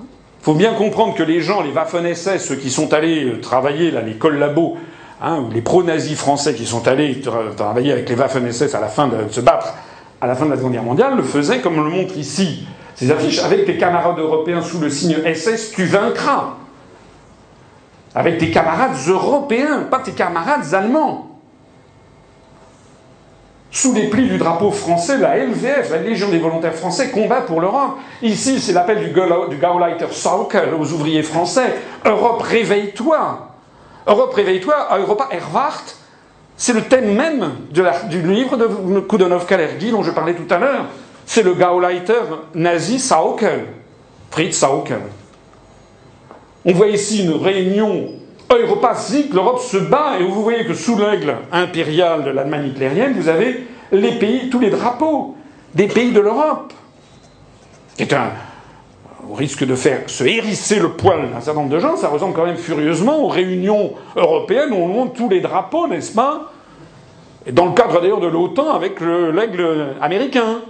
Il 0.00 0.44
faut 0.44 0.54
bien 0.54 0.74
comprendre 0.74 1.14
que 1.14 1.22
les 1.22 1.40
gens, 1.40 1.62
les 1.62 1.72
Waffen-SS, 1.72 2.38
ceux 2.38 2.56
qui 2.56 2.70
sont 2.70 2.94
allés 2.94 3.24
euh, 3.24 3.40
travailler, 3.40 3.90
là, 3.90 4.00
les 4.00 4.14
collabos, 4.14 4.76
hein, 5.20 5.40
ou 5.40 5.52
les 5.52 5.60
pro-nazis 5.60 6.16
français 6.16 6.54
qui 6.54 6.64
sont 6.64 6.86
allés 6.88 7.20
travailler 7.56 7.92
avec 7.92 8.08
les 8.08 8.14
Waffen-SS 8.14 8.74
à 8.74 8.80
la 8.80 8.88
fin 8.88 9.08
de, 9.08 9.16
la 9.16 10.34
fin 10.34 10.46
de 10.46 10.50
la 10.50 10.56
Seconde 10.56 10.72
Guerre 10.72 10.82
mondiale, 10.84 11.16
le 11.16 11.22
faisaient, 11.22 11.60
comme 11.60 11.78
on 11.78 11.82
le 11.82 11.90
montre 11.90 12.16
ici, 12.16 12.66
ces 12.94 13.10
affiches, 13.10 13.40
avec 13.40 13.66
tes 13.66 13.76
camarades 13.76 14.18
européens 14.18 14.62
sous 14.62 14.78
le 14.78 14.88
signe 14.90 15.16
SS, 15.32 15.72
tu 15.72 15.84
vaincras 15.84 16.56
avec 18.18 18.38
tes 18.38 18.50
camarades 18.50 18.96
européens, 19.06 19.84
pas 19.88 20.00
tes 20.00 20.10
camarades 20.10 20.74
allemands. 20.74 21.38
Sous 23.70 23.92
les 23.94 24.08
plis 24.08 24.28
du 24.28 24.38
drapeau 24.38 24.72
français, 24.72 25.18
la 25.18 25.36
LVF, 25.36 25.92
la 25.92 25.98
Légion 25.98 26.28
des 26.28 26.40
volontaires 26.40 26.74
français, 26.74 27.10
combat 27.10 27.42
pour 27.42 27.60
l'Europe. 27.60 27.96
Ici, 28.22 28.58
c'est 28.58 28.72
l'appel 28.72 29.04
du, 29.04 29.10
Gauleiter 29.10 30.06
Saukel 30.10 30.74
aux 30.74 30.92
ouvriers 30.92 31.22
français. 31.22 31.76
Europe, 32.04 32.42
réveille-toi. 32.42 33.50
Europe, 34.08 34.34
réveille-toi. 34.34 34.74
Europa 34.98 35.28
Erwacht, 35.30 35.96
c'est 36.56 36.72
le 36.72 36.82
thème 36.82 37.14
même 37.14 37.52
du 37.70 38.22
livre 38.22 38.56
de 38.56 38.98
Kudenov-Kalergi 38.98 39.92
dont 39.92 40.02
je 40.02 40.10
parlais 40.10 40.34
tout 40.34 40.52
à 40.52 40.58
l'heure. 40.58 40.86
C'est 41.24 41.44
le 41.44 41.54
Gauleiter 41.54 42.14
nazi 42.52 42.98
Saukel, 42.98 43.66
Fritz 44.32 44.58
Saukel. 44.58 45.02
On 46.64 46.72
voit 46.72 46.88
ici 46.88 47.24
une 47.24 47.32
réunion 47.32 47.90
européenne, 48.50 49.28
l'Europe 49.32 49.60
se 49.60 49.76
bat, 49.76 50.18
et 50.18 50.24
vous 50.24 50.42
voyez 50.42 50.64
que 50.64 50.74
sous 50.74 50.96
l'aigle 50.96 51.36
impérial 51.52 52.24
de 52.24 52.30
l'Allemagne 52.30 52.68
hitlérienne, 52.68 53.12
vous 53.14 53.28
avez 53.28 53.66
tous 54.50 54.58
les 54.58 54.70
drapeaux 54.70 55.36
des 55.74 55.86
pays 55.86 56.12
de 56.12 56.20
l'Europe. 56.20 56.72
C'est 57.96 58.12
un. 58.12 58.30
Au 59.28 59.34
risque 59.34 59.64
de 59.64 59.74
faire 59.74 60.08
se 60.08 60.24
hérisser 60.24 60.78
le 60.78 60.92
poil 60.92 61.30
d'un 61.30 61.40
certain 61.40 61.60
nombre 61.60 61.74
de 61.74 61.78
gens, 61.78 61.96
ça 61.96 62.08
ressemble 62.08 62.34
quand 62.34 62.46
même 62.46 62.56
furieusement 62.56 63.22
aux 63.22 63.28
réunions 63.28 63.92
européennes 64.16 64.72
où 64.72 64.76
on 64.76 64.88
monte 64.88 65.14
tous 65.14 65.28
les 65.28 65.40
drapeaux, 65.40 65.86
n'est-ce 65.86 66.14
pas? 66.14 66.52
Et 67.44 67.52
Dans 67.52 67.66
le 67.66 67.72
cadre 67.72 68.00
d'ailleurs 68.00 68.20
de 68.20 68.26
l'OTAN 68.26 68.72
avec 68.72 69.00
l'aigle 69.00 69.96
américain. 70.00 70.60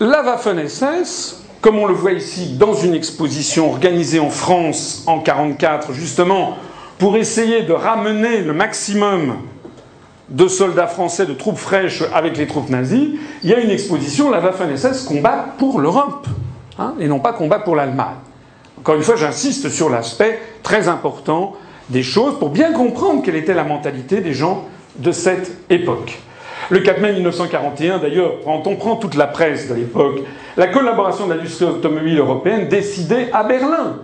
La 0.00 0.24
Waffen-SS 0.24 1.43
comme 1.64 1.78
on 1.78 1.86
le 1.86 1.94
voit 1.94 2.12
ici 2.12 2.56
dans 2.58 2.74
une 2.74 2.92
exposition 2.92 3.70
organisée 3.70 4.20
en 4.20 4.28
France 4.28 5.02
en 5.06 5.16
1944, 5.16 5.94
justement 5.94 6.58
pour 6.98 7.16
essayer 7.16 7.62
de 7.62 7.72
ramener 7.72 8.42
le 8.42 8.52
maximum 8.52 9.36
de 10.28 10.46
soldats 10.46 10.88
français, 10.88 11.24
de 11.24 11.32
troupes 11.32 11.56
fraîches 11.56 12.02
avec 12.12 12.36
les 12.36 12.46
troupes 12.46 12.68
nazies, 12.68 13.18
il 13.42 13.48
y 13.48 13.54
a 13.54 13.60
une 13.60 13.70
exposition, 13.70 14.30
la 14.30 14.40
Waffen-SS 14.40 15.06
combat 15.06 15.54
pour 15.56 15.80
l'Europe, 15.80 16.26
hein, 16.78 16.92
et 17.00 17.08
non 17.08 17.18
pas 17.18 17.32
combat 17.32 17.60
pour 17.60 17.76
l'Allemagne. 17.76 18.16
Encore 18.78 18.96
une 18.96 19.02
fois, 19.02 19.16
j'insiste 19.16 19.70
sur 19.70 19.88
l'aspect 19.88 20.42
très 20.62 20.88
important 20.88 21.54
des 21.88 22.02
choses 22.02 22.38
pour 22.38 22.50
bien 22.50 22.72
comprendre 22.72 23.22
quelle 23.22 23.36
était 23.36 23.54
la 23.54 23.64
mentalité 23.64 24.20
des 24.20 24.34
gens 24.34 24.66
de 24.96 25.12
cette 25.12 25.56
époque. 25.70 26.18
Le 26.70 26.80
4 26.80 27.00
mai 27.00 27.12
1941, 27.12 27.98
d'ailleurs, 27.98 28.36
quand 28.44 28.66
on 28.66 28.76
prend 28.76 28.96
toute 28.96 29.14
la 29.14 29.26
presse 29.26 29.68
de 29.68 29.74
l'époque, 29.74 30.20
la 30.56 30.66
collaboration 30.68 31.26
de 31.26 31.34
l'industrie 31.34 31.66
automobile 31.66 32.18
européenne 32.18 32.68
décidait 32.68 33.28
à 33.32 33.44
Berlin 33.44 33.96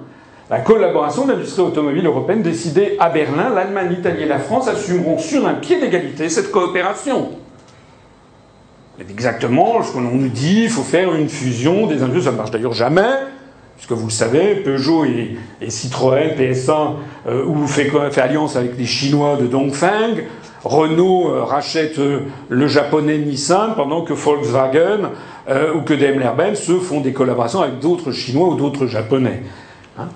la 0.51 0.59
collaboration 0.59 1.27
de 1.27 1.33
l'industrie 1.33 1.63
automobile 1.63 2.05
européenne 2.07 2.43
décidée 2.43 2.97
à 2.99 3.09
Berlin, 3.09 3.51
l'Allemagne, 3.55 3.91
l'Italie 3.91 4.25
et 4.25 4.27
la 4.27 4.41
France 4.41 4.67
assumeront 4.67 5.17
sur 5.17 5.47
un 5.47 5.55
pied 5.55 5.81
d'égalité 5.81 6.29
cette 6.29 6.51
coopération. 6.51 7.31
C'est 8.99 9.09
exactement 9.09 9.81
ce 9.85 9.93
qu'on 9.93 10.01
nous 10.01 10.29
dit, 10.29 10.65
il 10.65 10.69
faut 10.69 10.83
faire 10.83 11.15
une 11.15 11.29
fusion 11.29 11.87
des 11.87 12.03
industries, 12.03 12.25
ça 12.25 12.33
ne 12.33 12.37
marche 12.37 12.51
d'ailleurs 12.51 12.73
jamais, 12.73 13.13
puisque 13.77 13.93
vous 13.93 14.09
le 14.09 14.13
savez, 14.13 14.57
Peugeot 14.57 15.05
et, 15.05 15.39
Citroën, 15.69 16.35
PS1, 16.37 16.95
euh, 17.29 17.45
ou 17.47 17.69
fait, 17.69 17.89
alliance 18.19 18.57
avec 18.57 18.77
les 18.77 18.87
Chinois 18.87 19.37
de 19.41 19.47
Dongfeng, 19.47 20.17
Renault 20.63 21.31
euh, 21.31 21.45
rachète 21.45 21.99
euh, 21.99 22.21
le 22.49 22.67
japonais 22.67 23.19
Nissan, 23.19 23.75
pendant 23.77 24.03
que 24.03 24.13
Volkswagen 24.13 25.11
ou 25.75 25.81
que 25.81 25.95
Daimler-Benz 25.95 26.61
se 26.61 26.79
font 26.79 27.01
des 27.01 27.13
collaborations 27.13 27.61
avec 27.61 27.81
d'autres 27.81 28.13
Chinois 28.13 28.51
ou 28.51 28.55
d'autres 28.55 28.87
Japonais. 28.87 29.43
Hein 29.99 30.07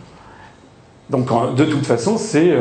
donc 1.10 1.28
de 1.54 1.64
toute 1.64 1.86
façon, 1.86 2.16
c'est 2.16 2.50
euh, 2.50 2.60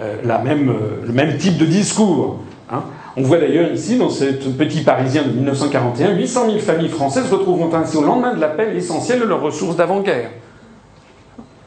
euh, 0.00 0.16
euh, 0.24 0.74
le 1.04 1.12
même 1.12 1.36
type 1.38 1.58
de 1.58 1.66
discours. 1.66 2.38
Hein. 2.70 2.84
On 3.16 3.22
voit 3.22 3.38
d'ailleurs 3.38 3.72
ici, 3.72 3.98
dans 3.98 4.08
ce 4.08 4.24
petit 4.24 4.82
Parisien 4.82 5.22
de 5.24 5.30
1941, 5.30 6.16
800 6.16 6.46
000 6.46 6.58
familles 6.58 6.88
françaises 6.88 7.30
retrouveront 7.30 7.74
ainsi 7.74 7.96
au 7.96 8.02
lendemain 8.02 8.34
de 8.34 8.40
l'appel 8.40 8.72
l'essentiel 8.72 9.20
de 9.20 9.24
leurs 9.24 9.42
ressources 9.42 9.76
d'avant-guerre. 9.76 10.30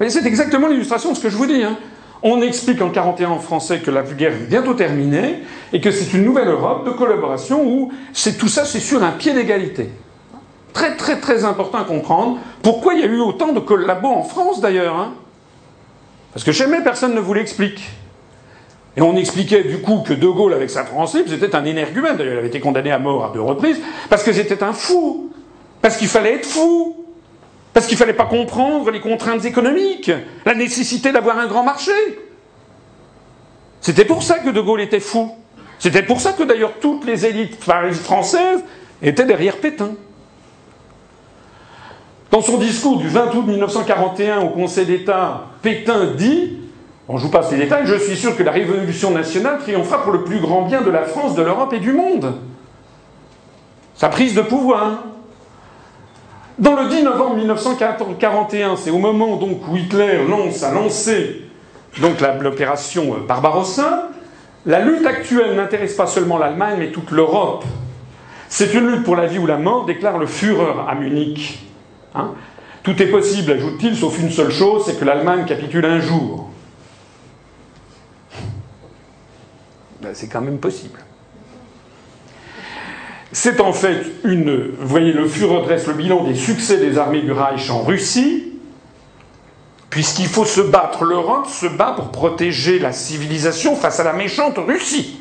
C'est 0.08 0.26
exactement 0.26 0.68
l'illustration 0.68 1.12
de 1.12 1.18
ce 1.18 1.22
que 1.22 1.30
je 1.30 1.38
vous 1.38 1.46
dis. 1.46 1.64
Hein. 1.64 1.78
On 2.28 2.42
explique 2.42 2.82
en 2.82 2.90
41 2.90 3.30
en 3.30 3.38
français 3.38 3.82
que 3.82 3.92
la 3.92 4.02
guerre 4.02 4.34
est 4.34 4.50
bientôt 4.50 4.74
terminée 4.74 5.44
et 5.72 5.80
que 5.80 5.92
c'est 5.92 6.12
une 6.18 6.26
nouvelle 6.26 6.48
Europe 6.48 6.84
de 6.84 6.90
collaboration 6.90 7.64
où 7.64 7.92
c'est 8.14 8.40
tout 8.40 8.48
ça, 8.48 8.66
c'est 8.66 8.80
sur 8.80 9.04
un 9.04 9.12
pied 9.12 9.32
d'égalité. 9.32 9.92
Très 10.74 10.98
très 10.98 11.20
très 11.20 11.46
important 11.46 11.78
à 11.78 11.84
comprendre. 11.84 12.40
Pourquoi 12.64 12.96
il 12.96 13.02
y 13.02 13.04
a 13.04 13.06
eu 13.06 13.20
autant 13.20 13.54
de 13.54 13.60
collabos 13.60 14.08
en 14.08 14.24
France 14.24 14.60
d'ailleurs 14.60 14.98
hein? 14.98 15.14
Parce 16.34 16.44
que 16.44 16.52
jamais 16.52 16.82
personne 16.82 17.14
ne 17.14 17.20
vous 17.20 17.36
l'explique. 17.36 17.84
Et 18.98 19.04
on 19.04 19.16
expliquait 19.16 19.64
du 19.64 19.78
coup 19.82 20.00
que 20.00 20.14
De 20.14 20.28
Gaulle, 20.28 20.54
avec 20.54 20.72
sa 20.72 20.84
principe, 20.84 21.30
c'était 21.30 21.56
un 21.56 21.64
énergumène. 21.64 22.18
D'ailleurs, 22.18 22.34
il 22.34 22.38
avait 22.40 22.48
été 22.48 22.60
condamné 22.60 22.92
à 22.92 22.98
mort 22.98 23.24
à 23.26 23.32
deux 23.34 23.42
reprises, 23.42 23.78
parce 24.10 24.24
que 24.24 24.34
c'était 24.34 24.64
un 24.64 24.74
fou. 24.74 25.32
Parce 25.80 25.98
qu'il 25.98 26.08
fallait 26.08 26.34
être 26.34 26.46
fou. 26.46 27.05
Parce 27.76 27.88
qu'il 27.88 27.96
ne 27.96 28.00
fallait 28.00 28.14
pas 28.14 28.26
comprendre 28.26 28.90
les 28.90 29.02
contraintes 29.02 29.44
économiques, 29.44 30.10
la 30.46 30.56
nécessité 30.56 31.12
d'avoir 31.12 31.38
un 31.38 31.46
grand 31.46 31.64
marché. 31.64 31.92
C'était 33.82 34.06
pour 34.06 34.24
ça 34.24 34.40
que 34.40 34.50
De 34.50 34.62
Gaulle 34.62 34.80
était 34.80 35.02
fou. 35.02 35.30
C'était 35.78 36.02
pour 36.02 36.22
ça 36.22 36.32
que 36.32 36.44
d'ailleurs 36.44 36.72
toutes 36.80 37.04
les 37.06 37.26
élites 37.26 37.62
françaises 37.62 38.64
étaient 39.02 39.26
derrière 39.26 39.58
Pétain. 39.58 39.92
Dans 42.32 42.42
son 42.42 42.58
discours 42.58 42.98
du 42.98 43.10
20 43.10 43.36
août 43.36 43.46
1941 43.46 44.40
au 44.40 44.50
Conseil 44.52 44.86
d'État, 44.86 45.48
Pétain 45.62 46.14
dit 46.18 46.58
on 47.10 47.18
joue 47.18 47.30
pas 47.30 47.44
ces 47.44 47.58
détails, 47.58 47.86
je 47.88 47.96
suis 47.96 48.16
sûr 48.16 48.38
que 48.38 48.44
la 48.44 48.52
révolution 48.52 49.12
nationale 49.12 49.60
triomphera 49.60 50.02
pour 50.02 50.14
le 50.14 50.24
plus 50.24 50.40
grand 50.40 50.62
bien 50.62 50.82
de 50.82 50.90
la 50.90 51.04
France, 51.04 51.36
de 51.36 51.42
l'Europe 51.42 51.74
et 51.74 51.80
du 51.80 51.92
monde. 51.92 52.36
Sa 53.96 54.08
prise 54.08 54.34
de 54.34 54.42
pouvoir. 54.42 55.04
Dans 56.58 56.82
le 56.82 56.88
10 56.88 57.04
novembre 57.04 57.36
1941, 57.36 58.78
c'est 58.78 58.90
au 58.90 58.98
moment 58.98 59.36
donc 59.36 59.68
où 59.68 59.76
Hitler 59.76 60.26
lance, 60.26 60.64
a 60.64 60.72
lancé 60.72 61.42
donc 62.00 62.22
l'opération 62.42 63.18
Barbarossa, 63.28 64.10
la 64.66 64.80
lutte 64.80 65.06
actuelle 65.06 65.56
n'intéresse 65.56 65.96
pas 65.96 66.08
seulement 66.08 66.38
l'Allemagne, 66.38 66.78
mais 66.80 66.92
toute 66.92 67.12
l'Europe. 67.12 67.66
C'est 68.48 68.74
une 68.74 68.88
lutte 68.90 69.04
pour 69.04 69.16
la 69.16 69.28
vie 69.28 69.38
ou 69.38 69.46
la 69.46 69.58
mort, 69.58 69.86
déclare 69.86 70.18
le 70.18 70.28
Führer 70.28 70.74
à 70.88 70.96
Munich. 70.96 71.60
Hein. 72.14 72.32
Tout 72.84 73.02
est 73.02 73.08
possible, 73.08 73.52
ajoute-t-il, 73.52 73.96
sauf 73.96 74.18
une 74.20 74.32
seule 74.32 74.52
chose, 74.52 74.84
c'est 74.86 74.98
que 75.00 75.06
l'Allemagne 75.06 75.46
capitule 75.46 75.86
un 75.86 76.00
jour. 76.00 76.50
Ben, 80.02 80.12
c'est 80.14 80.28
quand 80.28 80.42
même 80.42 80.60
possible. 80.60 81.05
C'est 83.32 83.60
en 83.60 83.74
fait 83.74 84.06
une. 84.24 84.72
Vous 84.80 84.88
voyez, 84.88 85.12
le 85.12 85.28
Führer 85.28 85.62
dresse 85.64 85.88
le 85.88 85.94
bilan 85.94 86.24
des 86.24 86.36
succès 86.36 86.78
des 86.78 86.98
armées 86.98 87.22
du 87.22 87.32
Reich 87.32 87.70
en 87.70 87.84
Russie, 87.84 88.54
puisqu'il 89.90 90.28
faut 90.28 90.46
se 90.46 90.62
battre. 90.62 91.04
L'Europe 91.04 91.48
se 91.48 91.66
bat 91.66 91.94
pour 91.94 92.12
protéger 92.12 92.80
la 92.80 92.92
civilisation 92.92 93.76
face 93.76 94.00
à 94.00 94.04
la 94.04 94.14
méchante 94.14 94.58
Russie. 94.58 95.20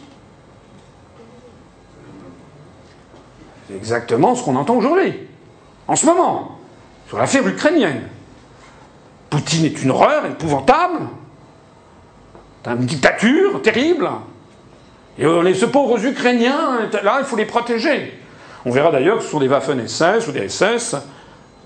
C'est 3.68 3.76
exactement 3.76 4.35
ce 4.35 4.44
qu'on 4.44 4.56
entend 4.56 4.76
aujourd'hui, 4.76 5.14
en 5.89 5.97
ce 5.97 6.06
moment 6.06 6.59
sur 7.09 7.18
l'affaire 7.18 7.47
ukrainienne. 7.47 8.09
Poutine 9.31 9.64
est 9.64 9.82
une 9.82 9.90
horreur 9.90 10.26
épouvantable, 10.26 11.01
une 12.66 12.86
dictature 12.86 13.60
terrible. 13.62 14.09
Et 15.19 15.24
est 15.24 15.55
ce 15.55 15.66
pauvres 15.66 16.05
Ukrainiens, 16.05 16.89
là, 17.03 17.19
il 17.20 17.24
faut 17.24 17.36
les 17.36 17.45
protéger. 17.45 18.19
On 18.65 18.70
verra 18.70 18.91
d'ailleurs 18.91 19.19
que 19.19 19.24
sont 19.24 19.41
des 19.41 19.49
Waffen-SS 19.49 20.27
ou 20.28 20.32
des 20.32 20.49
SS, 20.49 20.97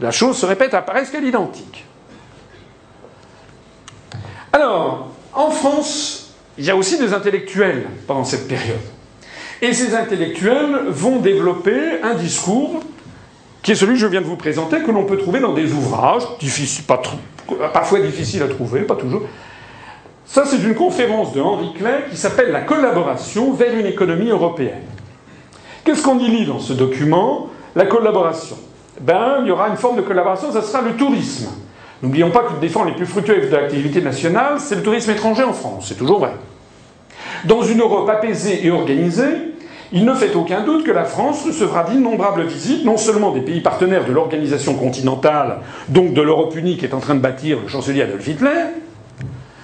la 0.00 0.10
chose 0.10 0.36
se 0.36 0.46
répète 0.46 0.74
à 0.74 0.82
presque 0.82 1.14
à 1.14 1.20
l'identique. 1.20 1.84
Alors, 4.52 5.08
en 5.32 5.50
France, 5.50 6.34
il 6.58 6.64
y 6.64 6.70
a 6.70 6.76
aussi 6.76 6.98
des 6.98 7.14
intellectuels 7.14 7.86
pendant 8.06 8.24
cette 8.24 8.48
période. 8.48 8.76
Et 9.62 9.72
ces 9.72 9.94
intellectuels 9.94 10.86
vont 10.88 11.18
développer 11.18 12.02
un 12.02 12.14
discours 12.14 12.80
qui 13.62 13.72
est 13.72 13.74
celui 13.74 13.94
que 13.94 14.00
je 14.00 14.06
viens 14.06 14.20
de 14.20 14.26
vous 14.26 14.36
présenter, 14.36 14.82
que 14.82 14.90
l'on 14.90 15.04
peut 15.04 15.18
trouver 15.18 15.40
dans 15.40 15.52
des 15.52 15.72
ouvrages, 15.72 16.22
parfois 17.72 18.00
difficiles 18.00 18.42
à 18.42 18.48
trouver, 18.48 18.82
pas 18.82 18.94
toujours. 18.94 19.22
Ça, 20.28 20.44
c'est 20.44 20.62
une 20.62 20.74
conférence 20.74 21.32
de 21.32 21.40
Henri 21.40 21.72
Clay 21.72 22.04
qui 22.10 22.16
s'appelle 22.18 22.52
La 22.52 22.60
collaboration 22.60 23.52
vers 23.54 23.74
une 23.74 23.86
économie 23.86 24.28
européenne. 24.28 24.84
Qu'est-ce 25.84 26.02
qu'on 26.02 26.18
y 26.18 26.28
lit 26.28 26.44
dans 26.44 26.60
ce 26.60 26.74
document? 26.74 27.48
La 27.74 27.86
collaboration. 27.86 28.56
Ben, 29.00 29.38
il 29.40 29.48
y 29.48 29.50
aura 29.50 29.68
une 29.68 29.78
forme 29.78 29.96
de 29.96 30.02
collaboration, 30.02 30.52
ça 30.52 30.60
sera 30.60 30.82
le 30.82 30.92
tourisme. 30.96 31.48
N'oublions 32.02 32.30
pas 32.30 32.40
que 32.40 32.60
des 32.60 32.68
fonds 32.68 32.84
les 32.84 32.92
plus 32.92 33.06
fructueux 33.06 33.48
de 33.48 33.56
l'activité 33.56 34.02
nationale, 34.02 34.56
c'est 34.58 34.74
le 34.74 34.82
tourisme 34.82 35.10
étranger 35.12 35.44
en 35.44 35.54
France, 35.54 35.86
c'est 35.88 35.96
toujours 35.96 36.20
vrai. 36.20 36.32
Dans 37.44 37.62
une 37.62 37.80
Europe 37.80 38.08
apaisée 38.10 38.66
et 38.66 38.70
organisée, 38.70 39.54
il 39.92 40.04
ne 40.04 40.12
fait 40.12 40.34
aucun 40.34 40.60
doute 40.60 40.84
que 40.84 40.90
la 40.90 41.04
France 41.04 41.46
recevra 41.46 41.84
d'innombrables 41.84 42.42
visites, 42.42 42.84
non 42.84 42.98
seulement 42.98 43.30
des 43.30 43.40
pays 43.40 43.62
partenaires 43.62 44.04
de 44.04 44.12
l'organisation 44.12 44.74
continentale, 44.74 45.60
donc 45.88 46.12
de 46.12 46.20
l'Europe 46.20 46.54
unique 46.54 46.84
est 46.84 46.92
en 46.92 47.00
train 47.00 47.14
de 47.14 47.20
bâtir 47.20 47.60
le 47.62 47.68
chancelier 47.68 48.02
Adolf 48.02 48.26
Hitler, 48.26 48.66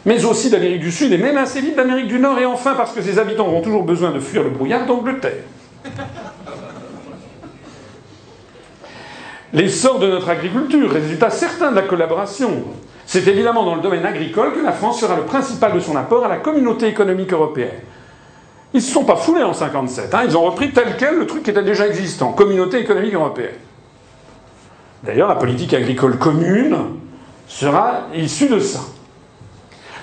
mais 0.06 0.24
aussi 0.24 0.51
d'Amérique 0.51 0.81
du 0.81 0.93
Sud 0.93 1.12
et 1.12 1.18
même 1.18 1.36
assez 1.36 1.60
vite 1.60 1.76
d'Amérique 1.76 2.09
du 2.09 2.18
Nord, 2.18 2.39
et 2.39 2.47
enfin 2.47 2.74
parce 2.74 2.93
que 2.93 3.02
ses 3.02 3.18
habitants 3.18 3.47
auront 3.47 3.62
toujours 3.62 3.85
besoin 3.85 4.10
de 4.10 4.20
fuir 4.20 4.43
le 4.43 4.51
brouillard 4.51 4.86
d'Angleterre. 4.86 5.44
L'essor 9.52 10.01
de 10.01 10.09
notre 10.09 10.28
agriculture, 10.28 10.90
résultat 10.90 11.31
certain 11.31 11.70
de 11.70 11.76
la 11.76 11.82
collaboration. 11.82 12.64
C'est 13.06 13.28
évidemment 13.28 13.64
dans 13.64 13.76
le 13.76 13.82
domaine 13.82 14.05
agricole 14.05 14.52
que 14.52 14.60
la 14.60 14.72
France 14.72 15.01
sera 15.01 15.14
le 15.16 15.22
principal 15.22 15.72
de 15.72 15.81
son 15.81 15.97
apport 15.97 16.24
à 16.24 16.28
la 16.28 16.39
communauté 16.39 16.89
économique 16.89 17.32
européenne. 17.32 17.81
Ils 18.72 18.78
ne 18.78 18.82
se 18.82 18.90
sont 18.90 19.05
pas 19.05 19.14
foulés 19.14 19.44
en 19.44 19.52
57. 19.52 20.12
Hein. 20.12 20.22
Ils 20.26 20.36
ont 20.36 20.43
repris 20.43 20.72
tel 20.72 20.97
quel 20.98 21.18
le 21.18 21.26
truc 21.26 21.44
qui 21.44 21.51
était 21.51 21.62
déjà 21.62 21.86
existant, 21.86 22.32
communauté 22.32 22.81
économique 22.81 23.14
européenne. 23.14 23.55
D'ailleurs, 25.05 25.28
la 25.28 25.36
politique 25.36 25.72
agricole 25.74 26.18
commune 26.18 26.76
sera 27.47 28.09
issue 28.14 28.48
de 28.48 28.59
ça. 28.59 28.81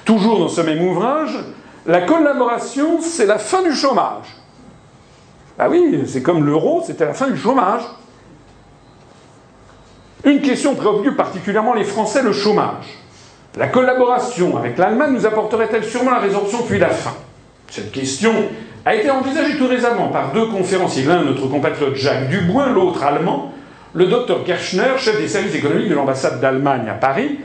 Toujours 0.06 0.40
dans 0.40 0.50
ce 0.50 0.62
même 0.62 0.82
ouvrage, 0.82 1.38
la 1.86 2.02
collaboration, 2.02 3.02
c'est 3.02 3.26
la 3.26 3.38
fin 3.38 3.64
du 3.64 3.74
chômage. 3.74 4.26
Ah 5.60 5.70
oui, 5.70 6.04
c'est 6.08 6.22
comme 6.22 6.46
l'euro, 6.46 6.84
c'était 6.86 7.06
la 7.06 7.14
fin 7.14 7.30
du 7.30 7.38
chômage. 7.38 7.82
Une 10.24 10.42
question 10.42 10.76
préoccupe 10.76 11.18
particulièrement 11.18 11.74
les 11.74 11.84
Français, 11.84 12.22
le 12.22 12.34
chômage. 12.34 13.00
La 13.58 13.68
collaboration 13.68 14.58
avec 14.58 14.78
l'Allemagne 14.78 15.14
nous 15.14 15.26
apporterait-elle 15.26 15.84
sûrement 15.84 16.12
la 16.12 16.20
résorption 16.20 16.60
puis 16.68 16.80
la 16.80 16.90
fin? 16.90 17.14
Cette 17.70 17.92
question 17.92 18.34
a 18.86 18.96
été 18.96 19.10
envisagée 19.10 19.58
tout 19.58 19.68
récemment 19.68 20.08
par 20.08 20.32
deux 20.32 20.48
conférenciers, 20.48 21.04
l'un 21.04 21.24
notre 21.24 21.48
compatriote 21.48 21.96
Jacques 21.96 22.30
Dubois, 22.30 22.68
l'autre 22.68 23.04
allemand, 23.04 23.52
le 23.94 24.06
docteur 24.06 24.44
Kirchner, 24.44 24.98
chef 24.98 25.20
des 25.20 25.28
services 25.28 25.56
économiques 25.56 25.90
de 25.90 25.96
l'ambassade 25.96 26.40
d'Allemagne 26.40 26.88
à 26.90 26.94
Paris. 26.94 27.40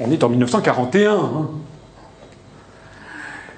On 0.00 0.10
est 0.10 0.22
en 0.24 0.28
1941. 0.28 1.14
Hein, 1.14 1.50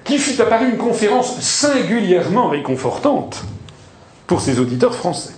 qui 0.07 0.17
fut 0.17 0.41
apparu 0.41 0.69
une 0.69 0.77
conférence 0.77 1.41
singulièrement 1.41 2.47
réconfortante 2.47 3.43
pour 4.25 4.39
ses 4.39 4.57
auditeurs 4.59 4.95
français. 4.95 5.33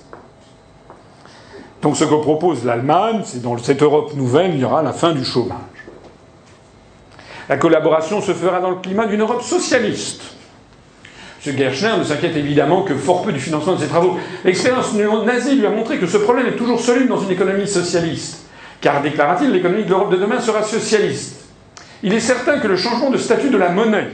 Donc 1.81 1.97
ce 1.97 2.03
que 2.03 2.13
propose 2.13 2.65
l'Allemagne, 2.65 3.21
c'est 3.25 3.41
dans 3.41 3.57
cette 3.57 3.81
Europe 3.81 4.13
nouvelle, 4.13 4.53
il 4.53 4.59
y 4.59 4.65
aura 4.65 4.83
la 4.83 4.93
fin 4.93 5.13
du 5.13 5.25
chômage. 5.25 5.57
La 7.47 7.57
collaboration 7.57 8.21
se 8.21 8.33
fera 8.33 8.59
dans 8.59 8.69
le 8.69 8.75
climat 8.75 9.07
d'une 9.07 9.21
Europe 9.21 9.41
socialiste. 9.41 10.21
M. 11.47 11.57
Gershner 11.57 11.97
ne 11.97 12.03
s'inquiète 12.03 12.35
évidemment 12.35 12.83
que 12.83 12.93
fort 12.93 13.23
peu 13.23 13.31
du 13.31 13.39
financement 13.39 13.73
de 13.73 13.79
ses 13.79 13.87
travaux. 13.87 14.17
L'expérience 14.43 14.93
nazie 14.93 15.55
lui 15.55 15.65
a 15.65 15.71
montré 15.71 15.97
que 15.97 16.05
ce 16.05 16.17
problème 16.17 16.45
est 16.45 16.57
toujours 16.57 16.79
soluble 16.79 17.07
dans 17.07 17.21
une 17.21 17.31
économie 17.31 17.67
socialiste. 17.67 18.45
Car, 18.81 19.01
déclara-t-il, 19.01 19.51
l'économie 19.51 19.83
de 19.83 19.89
l'Europe 19.89 20.11
de 20.11 20.17
demain 20.17 20.39
sera 20.39 20.63
socialiste. 20.63 21.49
Il 22.01 22.13
est 22.13 22.21
certain 22.21 22.59
que 22.59 22.67
le 22.67 22.77
changement 22.77 23.09
de 23.09 23.17
statut 23.17 23.49
de 23.49 23.57
la 23.57 23.69
monnaie, 23.69 24.09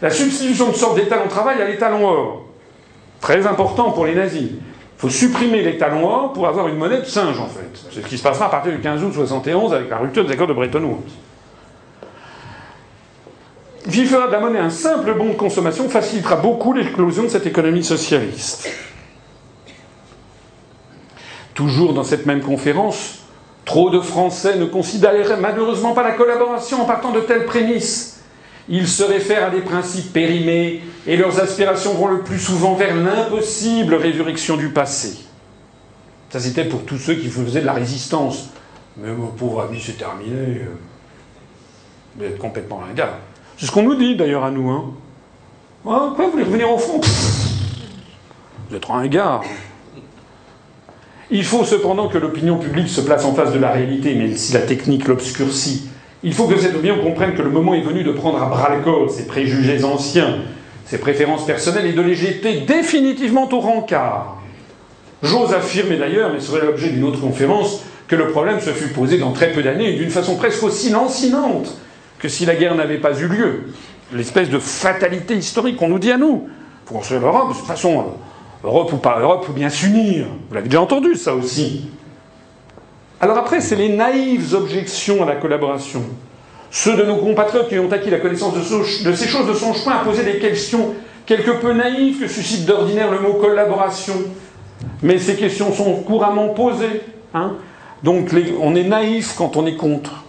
la 0.00 0.10
substitution 0.10 0.70
de 0.70 0.74
sorte 0.74 0.96
d'étalon 0.96 1.28
travail 1.28 1.60
à 1.60 1.66
l'étalon 1.66 2.06
or, 2.06 2.44
très 3.20 3.46
important 3.46 3.90
pour 3.90 4.06
les 4.06 4.14
nazis. 4.14 4.50
Il 4.52 5.00
faut 5.00 5.10
supprimer 5.10 5.62
l'étalon 5.62 6.08
or 6.08 6.32
pour 6.32 6.48
avoir 6.48 6.68
une 6.68 6.76
monnaie 6.76 7.00
de 7.00 7.04
singe, 7.04 7.38
en 7.38 7.46
fait. 7.46 7.70
C'est 7.92 8.02
ce 8.02 8.06
qui 8.06 8.16
se 8.16 8.22
passera 8.22 8.46
à 8.46 8.48
partir 8.48 8.72
du 8.72 8.80
15 8.80 9.04
août 9.04 9.12
71 9.12 9.74
avec 9.74 9.90
la 9.90 9.98
rupture 9.98 10.24
des 10.24 10.32
accords 10.32 10.46
de 10.46 10.54
Bretton 10.54 10.82
Woods. 10.82 11.12
Vivra 13.86 14.26
de 14.26 14.32
la 14.32 14.40
monnaie 14.40 14.58
un 14.58 14.70
simple 14.70 15.14
bon 15.14 15.28
de 15.28 15.34
consommation 15.34 15.88
facilitera 15.88 16.36
beaucoup 16.36 16.72
l'éclosion 16.72 17.24
de 17.24 17.28
cette 17.28 17.46
économie 17.46 17.84
socialiste. 17.84 18.68
Toujours 21.54 21.92
dans 21.92 22.02
cette 22.02 22.26
même 22.26 22.40
conférence, 22.40 23.25
trop 23.66 23.90
de 23.90 24.00
Français 24.00 24.56
ne 24.56 24.64
considéreraient 24.64 25.36
malheureusement 25.38 25.92
pas 25.92 26.04
la 26.04 26.12
collaboration 26.12 26.80
en 26.80 26.86
partant 26.86 27.12
de 27.12 27.20
telles 27.20 27.44
prémices. 27.44 28.20
Ils 28.68 28.88
se 28.88 29.02
réfèrent 29.02 29.48
à 29.48 29.50
des 29.50 29.60
principes 29.60 30.12
périmés 30.12 30.80
et 31.06 31.16
leurs 31.16 31.38
aspirations 31.40 31.92
vont 31.92 32.06
le 32.06 32.20
plus 32.22 32.38
souvent 32.38 32.74
vers 32.74 32.96
l'impossible 32.96 33.94
résurrection 33.94 34.56
du 34.56 34.70
passé. 34.70 35.18
Ça 36.30 36.40
c'était 36.40 36.64
pour 36.64 36.84
tous 36.84 36.96
ceux 36.96 37.14
qui 37.14 37.28
faisaient 37.28 37.60
de 37.60 37.66
la 37.66 37.74
résistance. 37.74 38.50
Mais 38.96 39.12
mon 39.12 39.28
pauvre 39.28 39.62
ami, 39.62 39.80
c'est 39.80 39.98
terminé. 39.98 40.62
Vous 42.16 42.24
êtes 42.24 42.38
complètement 42.38 42.78
ringard. 42.78 43.18
C'est 43.58 43.66
ce 43.66 43.72
qu'on 43.72 43.82
nous 43.82 43.94
dit 43.94 44.16
d'ailleurs 44.16 44.44
à 44.44 44.50
nous. 44.50 44.70
Hein. 44.70 44.94
quoi, 45.84 46.14
vous 46.16 46.30
voulez 46.30 46.44
revenir 46.44 46.70
au 46.70 46.78
fond? 46.78 47.00
Vous 48.70 48.76
êtes 48.76 48.84
ringard. 48.84 49.42
Il 51.30 51.44
faut 51.44 51.64
cependant 51.64 52.08
que 52.08 52.18
l'opinion 52.18 52.56
publique 52.56 52.88
se 52.88 53.00
place 53.00 53.24
en 53.24 53.34
face 53.34 53.52
de 53.52 53.58
la 53.58 53.72
réalité, 53.72 54.14
même 54.14 54.36
si 54.36 54.52
la 54.52 54.60
technique 54.60 55.08
l'obscurcit. 55.08 55.88
Il 56.22 56.32
faut 56.32 56.46
que 56.46 56.56
cette 56.56 56.76
opinion 56.76 56.98
comprenne 57.02 57.34
que 57.34 57.42
le 57.42 57.50
moment 57.50 57.74
est 57.74 57.82
venu 57.82 58.04
de 58.04 58.12
prendre 58.12 58.40
à 58.40 58.46
bras 58.46 58.74
le 58.76 58.82
corps 58.82 59.10
ses 59.10 59.26
préjugés 59.26 59.82
anciens, 59.82 60.38
ses 60.86 60.98
préférences 60.98 61.44
personnelles 61.44 61.86
et 61.86 61.92
de 61.92 62.02
les 62.02 62.14
jeter 62.14 62.60
définitivement 62.60 63.48
au 63.52 63.60
rencard. 63.60 64.36
J'ose 65.22 65.52
affirmer 65.52 65.96
d'ailleurs, 65.96 66.32
mais 66.32 66.38
ce 66.38 66.46
serait 66.46 66.64
l'objet 66.64 66.90
d'une 66.90 67.04
autre 67.04 67.20
conférence, 67.20 67.82
que 68.06 68.14
le 68.14 68.28
problème 68.28 68.60
se 68.60 68.70
fut 68.70 68.92
posé 68.92 69.18
dans 69.18 69.32
très 69.32 69.50
peu 69.50 69.62
d'années 69.62 69.94
d'une 69.94 70.10
façon 70.10 70.36
presque 70.36 70.62
aussi 70.62 70.90
lancinante 70.90 71.76
que 72.20 72.28
si 72.28 72.46
la 72.46 72.54
guerre 72.54 72.76
n'avait 72.76 72.98
pas 72.98 73.18
eu 73.18 73.26
lieu. 73.26 73.64
L'espèce 74.12 74.48
de 74.48 74.60
fatalité 74.60 75.34
historique 75.34 75.76
qu'on 75.76 75.88
nous 75.88 75.98
dit 75.98 76.12
à 76.12 76.16
nous. 76.16 76.48
Faut 76.84 76.94
construire 76.94 77.20
l'Europe, 77.20 77.48
de 77.48 77.54
toute 77.54 77.66
façon, 77.66 78.04
Europe 78.66 78.92
ou 78.92 78.96
pas 78.96 79.18
Europe, 79.20 79.46
ou 79.48 79.52
bien 79.52 79.68
s'unir. 79.68 80.26
Vous 80.48 80.54
l'avez 80.54 80.68
déjà 80.68 80.82
entendu, 80.82 81.14
ça 81.14 81.34
aussi. 81.34 81.88
Alors 83.20 83.38
après, 83.38 83.60
c'est 83.60 83.76
les 83.76 83.88
naïves 83.88 84.54
objections 84.54 85.22
à 85.22 85.26
la 85.26 85.36
collaboration. 85.36 86.02
Ceux 86.70 86.96
de 86.96 87.04
nos 87.04 87.16
compatriotes 87.16 87.68
qui 87.68 87.78
ont 87.78 87.90
acquis 87.90 88.10
la 88.10 88.18
connaissance 88.18 88.54
de, 88.54 89.14
ces 89.14 89.28
choses 89.28 89.46
de 89.46 89.54
son 89.54 89.72
chemin 89.72 89.96
à 89.96 90.04
poser 90.04 90.24
des 90.24 90.38
questions 90.38 90.94
quelque 91.24 91.52
peu 91.52 91.72
naïves 91.72 92.20
que 92.20 92.28
suscite 92.28 92.66
d'ordinaire 92.66 93.10
le 93.10 93.20
mot 93.20 93.34
collaboration. 93.34 94.14
Mais 95.02 95.18
ces 95.18 95.36
questions 95.36 95.72
sont 95.72 96.02
couramment 96.02 96.48
posées. 96.48 97.02
Hein. 97.34 97.54
Donc 98.02 98.30
on 98.60 98.74
est 98.74 98.84
naïf 98.84 99.34
quand 99.38 99.56
on 99.56 99.66
est 99.66 99.76
contre. 99.76 100.25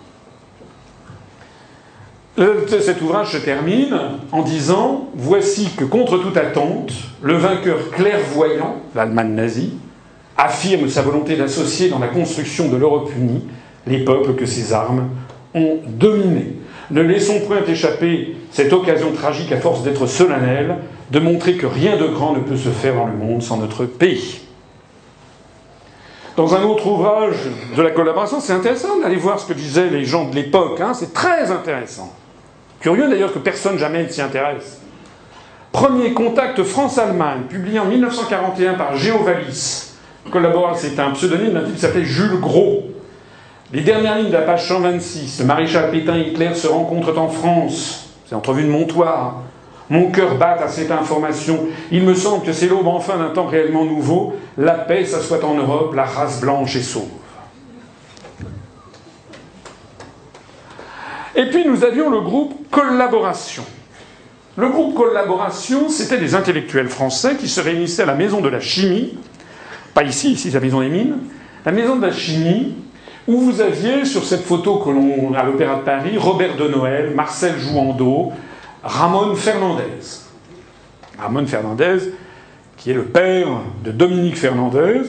Cet 2.37 3.01
ouvrage 3.01 3.31
se 3.31 3.37
termine 3.37 3.97
en 4.31 4.43
disant 4.43 5.09
Voici 5.15 5.69
que, 5.75 5.83
contre 5.83 6.19
toute 6.19 6.37
attente, 6.37 6.93
le 7.23 7.35
vainqueur 7.35 7.89
clairvoyant, 7.89 8.75
l'Allemagne 8.93 9.33
nazie, 9.33 9.73
affirme 10.37 10.87
sa 10.87 11.01
volonté 11.01 11.35
d'associer 11.35 11.89
dans 11.89 11.97
la 11.97 12.07
construction 12.07 12.69
de 12.69 12.77
l'Europe 12.77 13.09
unie 13.17 13.43
les 13.87 14.05
peuples 14.05 14.35
que 14.35 14.45
ses 14.45 14.71
armes 14.71 15.09
ont 15.55 15.79
dominés. 15.87 16.53
Ne 16.91 17.01
laissons 17.01 17.39
point 17.39 17.63
échapper 17.67 18.35
cette 18.51 18.71
occasion 18.71 19.11
tragique, 19.13 19.51
à 19.51 19.57
force 19.57 19.81
d'être 19.81 20.05
solennelle, 20.05 20.75
de 21.09 21.19
montrer 21.19 21.55
que 21.55 21.65
rien 21.65 21.97
de 21.97 22.05
grand 22.05 22.33
ne 22.33 22.39
peut 22.39 22.55
se 22.55 22.69
faire 22.69 22.95
dans 22.95 23.07
le 23.07 23.13
monde 23.13 23.41
sans 23.41 23.57
notre 23.57 23.85
pays. 23.85 24.41
Dans 26.35 26.53
un 26.53 26.61
autre 26.61 26.85
ouvrage 26.85 27.37
de 27.75 27.81
la 27.81 27.89
collaboration, 27.89 28.39
c'est 28.39 28.53
intéressant 28.53 28.99
d'aller 29.01 29.15
voir 29.15 29.39
ce 29.39 29.47
que 29.47 29.53
disaient 29.53 29.89
les 29.89 30.05
gens 30.05 30.29
de 30.29 30.35
l'époque, 30.35 30.79
hein, 30.79 30.93
c'est 30.93 31.13
très 31.13 31.49
intéressant. 31.49 32.13
Curieux 32.79 33.09
d'ailleurs 33.09 33.33
que 33.33 33.39
personne 33.39 33.77
jamais 33.77 34.03
ne 34.03 34.09
s'y 34.09 34.21
intéresse. 34.21 34.81
Premier 35.71 36.13
contact 36.13 36.63
France-Allemagne, 36.63 37.41
publié 37.49 37.79
en 37.79 37.85
1941 37.85 38.75
par 38.75 38.95
Géo 38.95 39.19
Wallis. 39.23 39.93
c'est 40.75 40.99
un 40.99 41.11
pseudonyme 41.11 41.53
d'un 41.53 41.63
type 41.63 41.75
qui 41.75 41.81
s'appelait 41.81 42.05
Jules 42.05 42.39
Gros. 42.39 42.83
Les 43.73 43.81
dernières 43.81 44.17
lignes 44.17 44.29
de 44.29 44.33
la 44.33 44.41
page 44.41 44.67
126, 44.67 45.41
le 45.41 45.45
maréchal 45.45 45.91
Pétain 45.91 46.15
et 46.15 46.29
Hitler 46.29 46.55
se 46.55 46.67
rencontrent 46.67 47.17
en 47.17 47.27
France. 47.27 48.13
C'est 48.25 48.35
entrevue 48.35 48.63
de 48.63 48.69
Montoire. 48.69 49.41
Mon 49.89 50.11
cœur 50.11 50.35
bat 50.35 50.57
à 50.61 50.67
cette 50.67 50.91
information. 50.91 51.67
Il 51.91 52.03
me 52.03 52.13
semble 52.13 52.45
que 52.45 52.53
c'est 52.53 52.67
l'aube 52.67 52.87
enfin 52.87 53.17
d'un 53.17 53.29
temps 53.29 53.45
réellement 53.45 53.85
nouveau. 53.85 54.35
La 54.57 54.73
paix 54.73 55.05
s'assoit 55.05 55.43
en 55.45 55.55
Europe, 55.55 55.93
la 55.95 56.03
race 56.03 56.41
blanche 56.41 56.75
est 56.75 56.81
sauve. 56.81 57.07
Et 61.37 61.45
puis 61.45 61.65
nous 61.65 61.83
avions 61.83 62.09
le 62.09 62.19
groupe 62.19 62.67
Collaboration. 62.71 63.63
Le 64.57 64.69
groupe 64.69 64.95
Collaboration, 64.95 65.87
c'était 65.87 66.17
des 66.17 66.33
intellectuels 66.33 66.89
français 66.89 67.35
qui 67.35 67.47
se 67.47 67.61
réunissaient 67.61 68.01
à 68.01 68.07
la 68.07 68.15
Maison 68.15 68.41
de 68.41 68.49
la 68.49 68.59
Chimie, 68.59 69.19
pas 69.93 70.03
ici, 70.03 70.31
ici 70.31 70.49
c'est 70.49 70.57
la 70.57 70.65
Maison 70.65 70.81
des 70.81 70.89
Mines, 70.89 71.17
la 71.63 71.71
Maison 71.71 71.95
de 71.95 72.01
la 72.01 72.11
Chimie, 72.11 72.73
où 73.27 73.37
vous 73.39 73.61
aviez 73.61 74.03
sur 74.03 74.23
cette 74.23 74.41
photo 74.41 74.77
que 74.77 74.89
l'on 74.89 75.35
à 75.35 75.43
l'Opéra 75.43 75.75
de 75.75 75.81
Paris 75.81 76.17
Robert 76.17 76.55
de 76.57 76.67
Noël, 76.67 77.11
Marcel 77.13 77.59
Jouando, 77.59 78.31
Ramon 78.83 79.35
Fernandez. 79.35 79.83
Ramon 81.19 81.45
Fernandez, 81.45 82.13
qui 82.77 82.89
est 82.89 82.95
le 82.95 83.03
père 83.03 83.47
de 83.83 83.91
Dominique 83.91 84.37
Fernandez, 84.37 85.01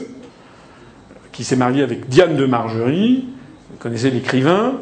qui 1.31 1.43
s'est 1.43 1.55
marié 1.55 1.81
avec 1.81 2.07
Diane 2.07 2.35
de 2.35 2.45
Margerie, 2.45 3.25
vous 3.71 3.77
connaissez 3.77 4.11
l'écrivain, 4.11 4.73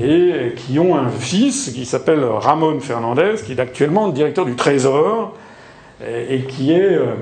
et 0.00 0.54
qui 0.56 0.78
ont 0.78 0.96
un 0.96 1.08
fils 1.08 1.70
qui 1.70 1.84
s'appelle 1.84 2.24
Ramon 2.24 2.80
Fernandez, 2.80 3.34
qui 3.44 3.52
est 3.52 3.60
actuellement 3.60 4.08
directeur 4.08 4.44
du 4.44 4.54
Trésor 4.54 5.34
et 6.06 6.42
qui 6.42 6.72
est, 6.72 6.94
euh, 6.94 7.14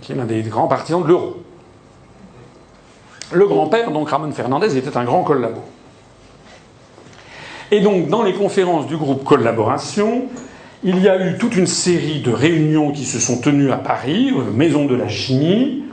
qui 0.00 0.12
est 0.12 0.14
l'un 0.14 0.24
des 0.24 0.42
grands 0.42 0.68
partisans 0.68 1.02
de 1.02 1.08
l'euro. 1.08 1.42
Le 3.32 3.46
grand-père, 3.46 3.90
donc 3.90 4.10
Ramon 4.10 4.30
Fernandez, 4.32 4.76
était 4.76 4.96
un 4.96 5.04
grand 5.04 5.24
collabo. 5.24 5.60
Et 7.70 7.80
donc, 7.80 8.08
dans 8.08 8.22
les 8.22 8.34
conférences 8.34 8.86
du 8.86 8.96
groupe 8.96 9.24
Collaboration, 9.24 10.26
il 10.84 11.00
y 11.00 11.08
a 11.08 11.26
eu 11.26 11.38
toute 11.38 11.56
une 11.56 11.66
série 11.66 12.20
de 12.20 12.30
réunions 12.30 12.92
qui 12.92 13.04
se 13.04 13.18
sont 13.18 13.40
tenues 13.40 13.72
à 13.72 13.78
Paris, 13.78 14.32
Maison 14.52 14.84
de 14.84 14.94
la 14.94 15.08
Chimie, 15.08 15.83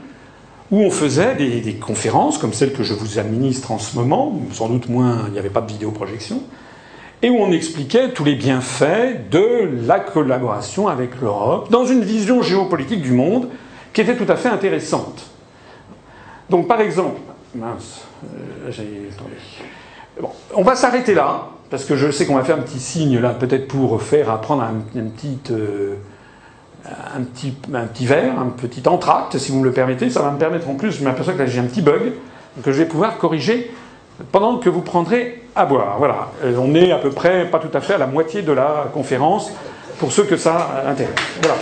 où 0.72 0.80
on 0.80 0.90
faisait 0.90 1.34
des, 1.34 1.74
conférences 1.74 2.38
comme 2.38 2.54
celle 2.54 2.72
que 2.72 2.82
je 2.82 2.94
vous 2.94 3.18
administre 3.18 3.70
en 3.72 3.78
ce 3.78 3.94
moment, 3.94 4.40
sans 4.52 4.70
doute 4.70 4.88
moins, 4.88 5.24
il 5.26 5.34
n'y 5.34 5.38
avait 5.38 5.50
pas 5.50 5.60
de 5.60 5.70
vidéoprojection, 5.70 6.42
et 7.20 7.28
où 7.28 7.36
on 7.36 7.52
expliquait 7.52 8.10
tous 8.12 8.24
les 8.24 8.34
bienfaits 8.34 9.30
de 9.30 9.68
la 9.86 10.00
collaboration 10.00 10.88
avec 10.88 11.20
l'Europe 11.20 11.70
dans 11.70 11.84
une 11.84 12.02
vision 12.02 12.42
géopolitique 12.42 13.02
du 13.02 13.12
monde 13.12 13.48
qui 13.92 14.00
était 14.00 14.16
tout 14.16 14.30
à 14.32 14.36
fait 14.36 14.48
intéressante. 14.48 15.26
Donc 16.48 16.66
par 16.66 16.80
exemple, 16.80 17.20
mince, 17.54 18.06
euh, 18.24 18.70
j'ai... 18.70 19.10
Bon, 20.20 20.30
on 20.54 20.62
va 20.62 20.74
s'arrêter 20.74 21.14
là, 21.14 21.48
parce 21.68 21.84
que 21.84 21.96
je 21.96 22.10
sais 22.10 22.24
qu'on 22.24 22.36
va 22.36 22.44
faire 22.44 22.56
un 22.56 22.62
petit 22.62 22.80
signe 22.80 23.18
là, 23.18 23.30
peut-être 23.30 23.68
pour 23.68 24.00
faire 24.02 24.30
apprendre 24.30 24.62
un, 24.62 24.82
une 24.98 25.10
petite... 25.10 25.50
Euh, 25.50 25.96
un 26.84 27.22
petit, 27.22 27.54
un 27.72 27.84
petit 27.84 28.06
verre, 28.06 28.38
un 28.38 28.48
petit 28.48 28.86
entracte, 28.88 29.38
si 29.38 29.52
vous 29.52 29.60
me 29.60 29.64
le 29.64 29.72
permettez. 29.72 30.10
Ça 30.10 30.22
va 30.22 30.30
me 30.30 30.38
permettre 30.38 30.68
en 30.68 30.74
plus, 30.74 30.92
je 30.92 31.04
m'aperçois 31.04 31.34
que 31.34 31.38
là 31.38 31.46
j'ai 31.46 31.60
un 31.60 31.64
petit 31.64 31.82
bug, 31.82 32.12
que 32.62 32.72
je 32.72 32.78
vais 32.78 32.86
pouvoir 32.86 33.18
corriger 33.18 33.72
pendant 34.30 34.58
que 34.58 34.68
vous 34.68 34.82
prendrez 34.82 35.44
à 35.54 35.64
boire. 35.64 35.96
Voilà. 35.98 36.28
on 36.58 36.74
est 36.74 36.92
à 36.92 36.98
peu 36.98 37.10
près, 37.10 37.46
pas 37.46 37.58
tout 37.58 37.76
à 37.76 37.80
fait, 37.80 37.94
à 37.94 37.98
la 37.98 38.06
moitié 38.06 38.42
de 38.42 38.52
la 38.52 38.88
conférence, 38.92 39.50
pour 39.98 40.12
ceux 40.12 40.24
que 40.24 40.36
ça 40.36 40.82
intéresse. 40.86 41.14
Voilà. 41.40 41.56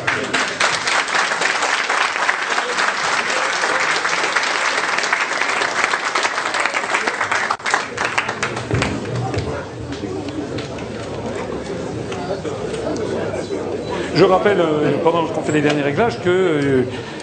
Je 14.20 14.26
rappelle, 14.26 14.60
euh, 14.60 14.98
pendant 15.02 15.24
qu'on 15.24 15.40
fait 15.40 15.52
les 15.52 15.62
derniers 15.62 15.80
réglages, 15.80 16.20
que 16.20 16.28
euh, 16.28 16.82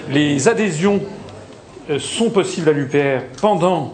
les 0.10 0.48
adhésions 0.48 1.00
euh, 1.92 2.00
sont 2.00 2.32
possibles 2.32 2.70
à 2.70 2.72
l'UPR 2.72 3.24
pendant, 3.40 3.94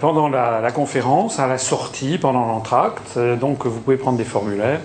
pendant 0.00 0.28
la, 0.28 0.70
conférence, 0.70 1.40
à 1.40 1.48
la 1.48 1.58
sortie, 1.58 2.16
pendant 2.18 2.46
l'entracte. 2.46 3.18
Donc 3.18 3.66
vous 3.66 3.80
pouvez 3.80 3.96
prendre 3.96 4.16
des 4.16 4.22
formulaires. 4.22 4.78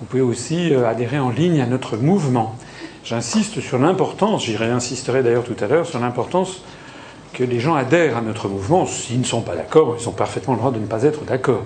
Vous 0.00 0.06
pouvez 0.06 0.22
aussi 0.22 0.74
adhérer 0.74 1.20
en 1.20 1.30
ligne 1.30 1.60
à 1.60 1.66
notre 1.66 1.96
mouvement. 1.96 2.56
J'insiste 3.04 3.60
sur 3.60 3.78
l'importance, 3.78 4.44
j'y 4.44 4.56
réinsisterai 4.56 5.22
d'ailleurs 5.22 5.44
tout 5.44 5.56
à 5.60 5.68
l'heure, 5.68 5.86
sur 5.86 6.00
l'importance 6.00 6.64
que 7.32 7.44
les 7.44 7.60
gens 7.60 7.76
adhèrent 7.76 8.16
à 8.16 8.22
notre 8.22 8.48
mouvement. 8.48 8.86
S'ils 8.86 9.20
ne 9.20 9.24
sont 9.24 9.42
pas 9.42 9.54
d'accord, 9.54 9.96
ils 10.00 10.08
ont 10.08 10.12
parfaitement 10.12 10.54
le 10.54 10.58
droit 10.58 10.72
de 10.72 10.80
ne 10.80 10.86
pas 10.86 11.04
être 11.04 11.24
d'accord. 11.24 11.62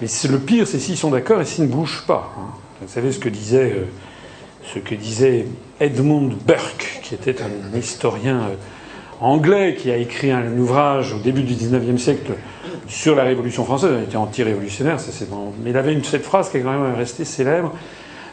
Mais 0.00 0.06
le 0.30 0.38
pire, 0.38 0.68
c'est 0.68 0.78
s'ils 0.78 0.96
sont 0.96 1.10
d'accord 1.10 1.40
et 1.40 1.44
s'ils 1.44 1.64
ne 1.64 1.70
bougent 1.70 2.04
pas. 2.06 2.32
Hein. 2.38 2.65
Vous 2.82 2.88
savez 2.88 3.10
ce 3.10 3.18
que 3.18 3.30
disait, 3.30 3.72
euh, 3.72 3.84
ce 4.74 4.78
que 4.78 4.94
disait 4.94 5.46
Edmund 5.80 6.34
Burke, 6.46 7.00
qui 7.02 7.14
était 7.14 7.36
un 7.40 7.78
historien 7.78 8.36
euh, 8.36 8.54
anglais 9.22 9.76
qui 9.78 9.90
a 9.90 9.96
écrit 9.96 10.30
un 10.30 10.58
ouvrage 10.58 11.14
au 11.14 11.18
début 11.18 11.42
du 11.42 11.54
XIXe 11.54 12.00
siècle 12.00 12.32
sur 12.86 13.14
la 13.14 13.24
Révolution 13.24 13.64
française. 13.64 13.92
Il 13.96 14.04
était 14.04 14.18
anti-révolutionnaire, 14.18 15.00
ça 15.00 15.10
c'est 15.10 15.30
bon. 15.30 15.54
Mais 15.64 15.70
il 15.70 15.76
avait 15.78 15.94
une, 15.94 16.04
cette 16.04 16.24
phrase 16.24 16.50
qui 16.50 16.58
est 16.58 16.60
quand 16.60 16.78
même 16.78 16.94
restée 16.94 17.24
célèbre. 17.24 17.72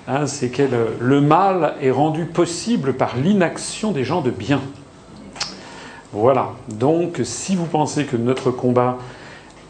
Hein, 0.10 0.28
c'est 0.28 0.50
que 0.50 0.64
le 1.00 1.22
mal 1.22 1.76
est 1.82 1.92
rendu 1.92 2.26
possible 2.26 2.94
par 2.94 3.16
l'inaction 3.16 3.94
des 3.94 4.04
gens 4.04 4.20
de 4.20 4.32
bien. 4.32 4.60
Voilà. 6.12 6.50
Donc, 6.68 7.22
si 7.24 7.56
vous 7.56 7.66
pensez 7.66 8.04
que 8.04 8.18
notre 8.18 8.52
combat 8.52 8.98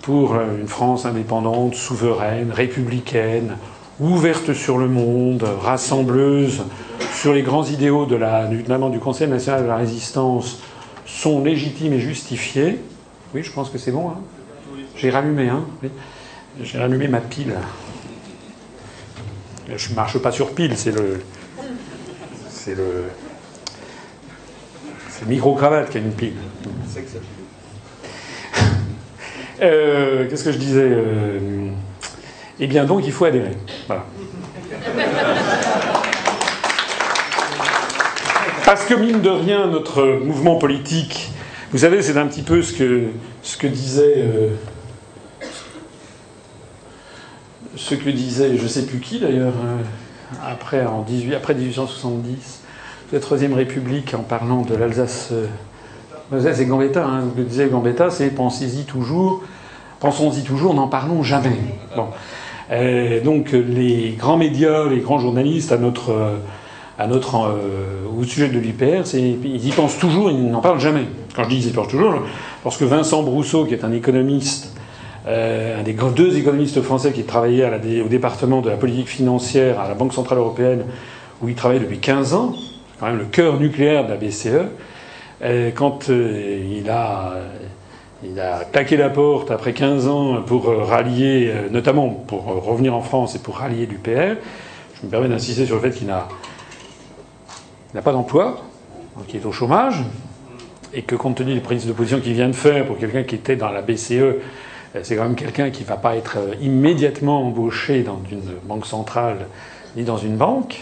pour 0.01 0.33
une 0.35 0.67
France 0.67 1.05
indépendante, 1.05 1.75
souveraine, 1.75 2.51
républicaine, 2.51 3.55
ouverte 3.99 4.53
sur 4.53 4.77
le 4.77 4.87
monde, 4.87 5.43
rassembleuse 5.61 6.63
sur 7.13 7.33
les 7.33 7.41
grands 7.41 7.65
idéaux 7.65 8.05
de 8.05 8.15
la, 8.15 8.47
notamment 8.47 8.89
du 8.89 8.99
Conseil 8.99 9.27
national 9.27 9.63
de 9.63 9.67
la 9.67 9.77
résistance, 9.77 10.59
sont 11.05 11.43
légitimes 11.43 11.93
et 11.93 11.99
justifiés. 11.99 12.79
Oui, 13.33 13.43
je 13.43 13.51
pense 13.51 13.69
que 13.69 13.77
c'est 13.77 13.91
bon. 13.91 14.09
Hein 14.09 14.19
J'ai 14.95 15.09
rallumé, 15.09 15.49
hein 15.49 15.63
J'ai 16.61 16.79
rallumé 16.79 17.07
ma 17.07 17.21
pile. 17.21 17.55
Je 19.75 19.89
ne 19.89 19.95
marche 19.95 20.17
pas 20.19 20.31
sur 20.31 20.53
pile, 20.53 20.75
c'est 20.75 20.91
le. 20.91 21.21
C'est 22.49 22.75
le. 22.75 23.05
C'est 25.09 25.25
le 25.25 25.29
micro-cravate 25.29 25.89
qui 25.89 25.97
a 25.97 26.01
une 26.01 26.11
pile. 26.11 26.33
Euh, 29.61 30.27
Qu'est-ce 30.29 30.43
que 30.43 30.51
je 30.51 30.57
disais 30.57 30.81
euh, 30.81 31.69
Eh 32.64 32.68
bien, 32.68 32.85
donc, 32.85 33.02
il 33.06 33.11
faut 33.11 33.26
adhérer. 33.26 33.57
Voilà. 33.88 34.06
Parce 38.64 38.85
que, 38.85 38.94
mine 38.94 39.19
de 39.19 39.30
rien, 39.30 39.68
notre 39.68 40.06
mouvement 40.23 40.56
politique, 40.56 41.34
vous 41.73 41.80
savez, 41.80 42.02
c'est 42.02 42.15
un 42.15 42.26
petit 42.26 42.41
peu 42.41 42.61
ce 42.61 42.72
que, 42.72 43.07
ce 43.41 43.57
que 43.57 43.68
disait. 43.68 44.14
Euh, 44.15 44.48
ce 47.76 47.95
que 47.95 48.10
disait, 48.10 48.56
je 48.56 48.64
ne 48.64 48.68
sais 48.69 48.85
plus 48.85 48.99
qui 48.99 49.19
d'ailleurs, 49.19 49.56
euh, 49.65 50.40
après, 50.49 50.85
en 50.85 51.02
18, 51.02 51.35
après 51.35 51.56
1870, 51.56 52.61
la 53.11 53.19
Troisième 53.19 53.56
République, 53.56 54.14
en 54.14 54.23
parlant 54.23 54.61
de 54.61 54.73
l'Alsace. 54.73 55.34
Euh, 55.34 55.48
c'est 56.53 56.65
Gambetta, 56.65 57.06
hein, 57.06 57.23
ce 57.30 57.41
que 57.41 57.45
disait 57.45 57.68
Gambetta, 57.68 58.10
c'est 58.10 58.30
pensez-y 58.30 58.85
toujours, 58.85 59.44
pensons-y 59.99 60.44
toujours, 60.44 60.73
n'en 60.73 60.88
parlons 60.88 61.23
jamais. 61.23 61.60
Bon. 61.98 62.07
Donc 62.69 63.52
les 63.52 64.15
grands 64.18 64.38
médias, 64.38 64.88
les 64.90 64.99
grands 64.99 65.19
journalistes, 65.19 65.72
à 65.72 65.77
notre, 65.77 66.14
à 66.98 67.07
notre, 67.07 67.56
au 68.18 68.23
sujet 68.23 68.48
de 68.48 68.57
l'UPR, 68.60 69.03
ils 69.14 69.68
y 69.68 69.72
pensent 69.72 69.98
toujours, 69.98 70.31
ils 70.31 70.49
n'en 70.49 70.61
parlent 70.61 70.80
jamais. 70.80 71.06
Quand 71.35 71.44
je 71.44 71.49
dis 71.49 71.57
ils 71.57 71.68
y 71.68 71.72
pensent 71.72 71.90
toujours, 71.90 72.15
parce 72.64 72.77
que 72.77 72.85
Vincent 72.85 73.23
Brousseau, 73.23 73.65
qui 73.65 73.73
est 73.73 73.84
un 73.84 73.91
économiste 73.91 74.73
euh, 75.26 75.80
un 75.80 75.84
des 75.84 75.95
deux 76.15 76.38
économistes 76.38 76.81
français 76.81 77.14
qui 77.14 77.23
travaillait 77.23 78.02
au 78.02 78.10
département 78.10 78.61
de 78.61 78.69
la 78.69 78.76
politique 78.76 79.07
financière 79.07 79.80
à 79.80 79.88
la 79.88 79.94
Banque 79.94 80.14
Centrale 80.14 80.38
Européenne, 80.38 80.84
où 81.41 81.48
il 81.48 81.56
travaille 81.56 81.80
depuis 81.80 81.99
15 81.99 82.34
ans, 82.34 82.53
quand 82.99 83.07
même 83.07 83.18
le 83.18 83.26
cœur 83.26 83.60
nucléaire 83.60 84.06
de 84.06 84.10
la 84.10 84.18
BCE, 84.18 84.48
euh, 85.41 85.72
quand 85.73 86.10
euh, 86.10 86.77
il, 86.77 86.90
a, 86.90 87.35
il 88.23 88.39
a 88.39 88.65
claqué 88.65 88.97
la 88.97 89.09
porte 89.09 89.51
après 89.51 89.73
15 89.73 90.07
ans 90.07 90.41
pour 90.41 90.65
rallier, 90.65 91.51
notamment 91.71 92.09
pour 92.09 92.45
revenir 92.45 92.95
en 92.95 93.01
France 93.01 93.35
et 93.35 93.39
pour 93.39 93.57
rallier 93.57 93.85
l'UPR, 93.85 94.37
je 94.95 95.05
me 95.05 95.11
permets 95.11 95.27
d'insister 95.27 95.65
sur 95.65 95.75
le 95.75 95.81
fait 95.81 95.91
qu'il 95.91 96.07
n'a 96.07 96.27
pas 98.01 98.13
d'emploi, 98.13 98.61
qu'il 99.27 99.41
est 99.41 99.45
au 99.45 99.51
chômage, 99.51 100.03
et 100.93 101.01
que 101.01 101.15
compte 101.15 101.35
tenu 101.35 101.53
des 101.53 101.59
prises 101.59 101.85
de 101.85 101.93
position 101.93 102.19
qu'il 102.19 102.33
vient 102.33 102.47
de 102.47 102.55
faire 102.55 102.85
pour 102.85 102.97
quelqu'un 102.97 103.23
qui 103.23 103.35
était 103.35 103.55
dans 103.55 103.69
la 103.69 103.81
BCE, 103.81 104.11
euh, 104.11 104.39
c'est 105.01 105.15
quand 105.15 105.23
même 105.23 105.35
quelqu'un 105.35 105.71
qui 105.71 105.83
ne 105.83 105.87
va 105.87 105.97
pas 105.97 106.15
être 106.15 106.37
euh, 106.37 106.55
immédiatement 106.61 107.47
embauché 107.47 108.03
dans 108.03 108.21
une 108.31 108.41
banque 108.63 108.85
centrale 108.85 109.47
ni 109.95 110.03
dans 110.03 110.17
une 110.17 110.37
banque. 110.37 110.81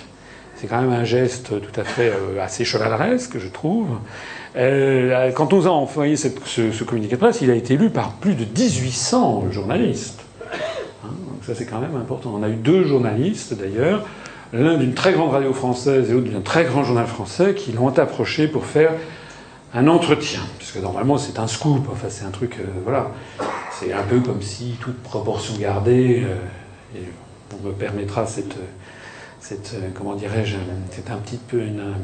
C'est 0.55 0.68
quand 0.68 0.81
même 0.81 0.91
un 0.91 1.05
geste 1.05 1.59
tout 1.61 1.80
à 1.80 1.84
fait 1.84 2.09
euh, 2.09 2.41
assez 2.41 2.65
chevaleresque, 2.65 3.39
je 3.39 3.47
trouve. 3.47 3.88
Quand 4.56 5.53
on 5.53 5.65
a 5.65 5.69
envoyé 5.69 6.15
ce, 6.15 6.84
communiqué 6.84 7.15
de 7.15 7.19
presse, 7.19 7.41
il 7.41 7.49
a 7.52 7.56
été 7.56 7.78
lu 7.78 7.90
par 7.90 8.14
plus 8.14 8.36
de 8.36 8.45
1800 8.45 9.52
journalistes. 9.52 10.22
Hein, 11.03 11.10
donc 11.30 11.44
ça, 11.44 11.56
c'est 11.56 11.65
quand 11.65 11.80
même 11.80 11.95
important. 11.95 12.34
On 12.36 12.44
a 12.44 12.49
eu 12.49 12.56
deux 12.56 12.84
journalistes, 12.86 13.53
d'ailleurs, 13.53 14.06
l'un 14.53 14.78
d'une 14.78 14.94
très 14.94 15.14
grande 15.14 15.32
radio 15.32 15.53
française 15.53 16.10
et 16.10 16.14
l'autre 16.14 16.30
d'un 16.30 16.41
très 16.41 16.65
grand 16.65 16.84
journal 16.84 17.07
français, 17.07 17.56
qui 17.56 17.72
l'ont 17.72 17.98
approché 17.98 18.48
pour 18.48 18.65
faire 18.65 18.91
un 19.73 19.88
entretien. 19.88 20.41
Puisque 20.57 20.78
normalement, 20.78 21.18
c'est 21.18 21.40
un 21.40 21.48
scoop. 21.48 21.88
Enfin, 21.91 22.07
c'est 22.10 22.26
un 22.26 22.32
truc. 22.32 22.57
voilà 22.84 23.11
c'est 23.82 23.94
un 23.94 24.03
peu 24.03 24.19
comme 24.19 24.41
si, 24.41 24.76
toute 24.80 25.02
proportion 25.02 25.56
gardée, 25.57 26.23
euh, 26.23 26.99
on 27.53 27.68
me 27.68 27.72
permettra 27.73 28.28
cette, 28.28 28.56
cette 29.40 29.73
euh, 29.73 29.90
comment 29.95 30.14
dirais-je, 30.14 30.57
c'est 30.91 31.10
un 31.10 31.18
petit 31.18 31.38
peu 31.38 31.57
une 31.57 31.95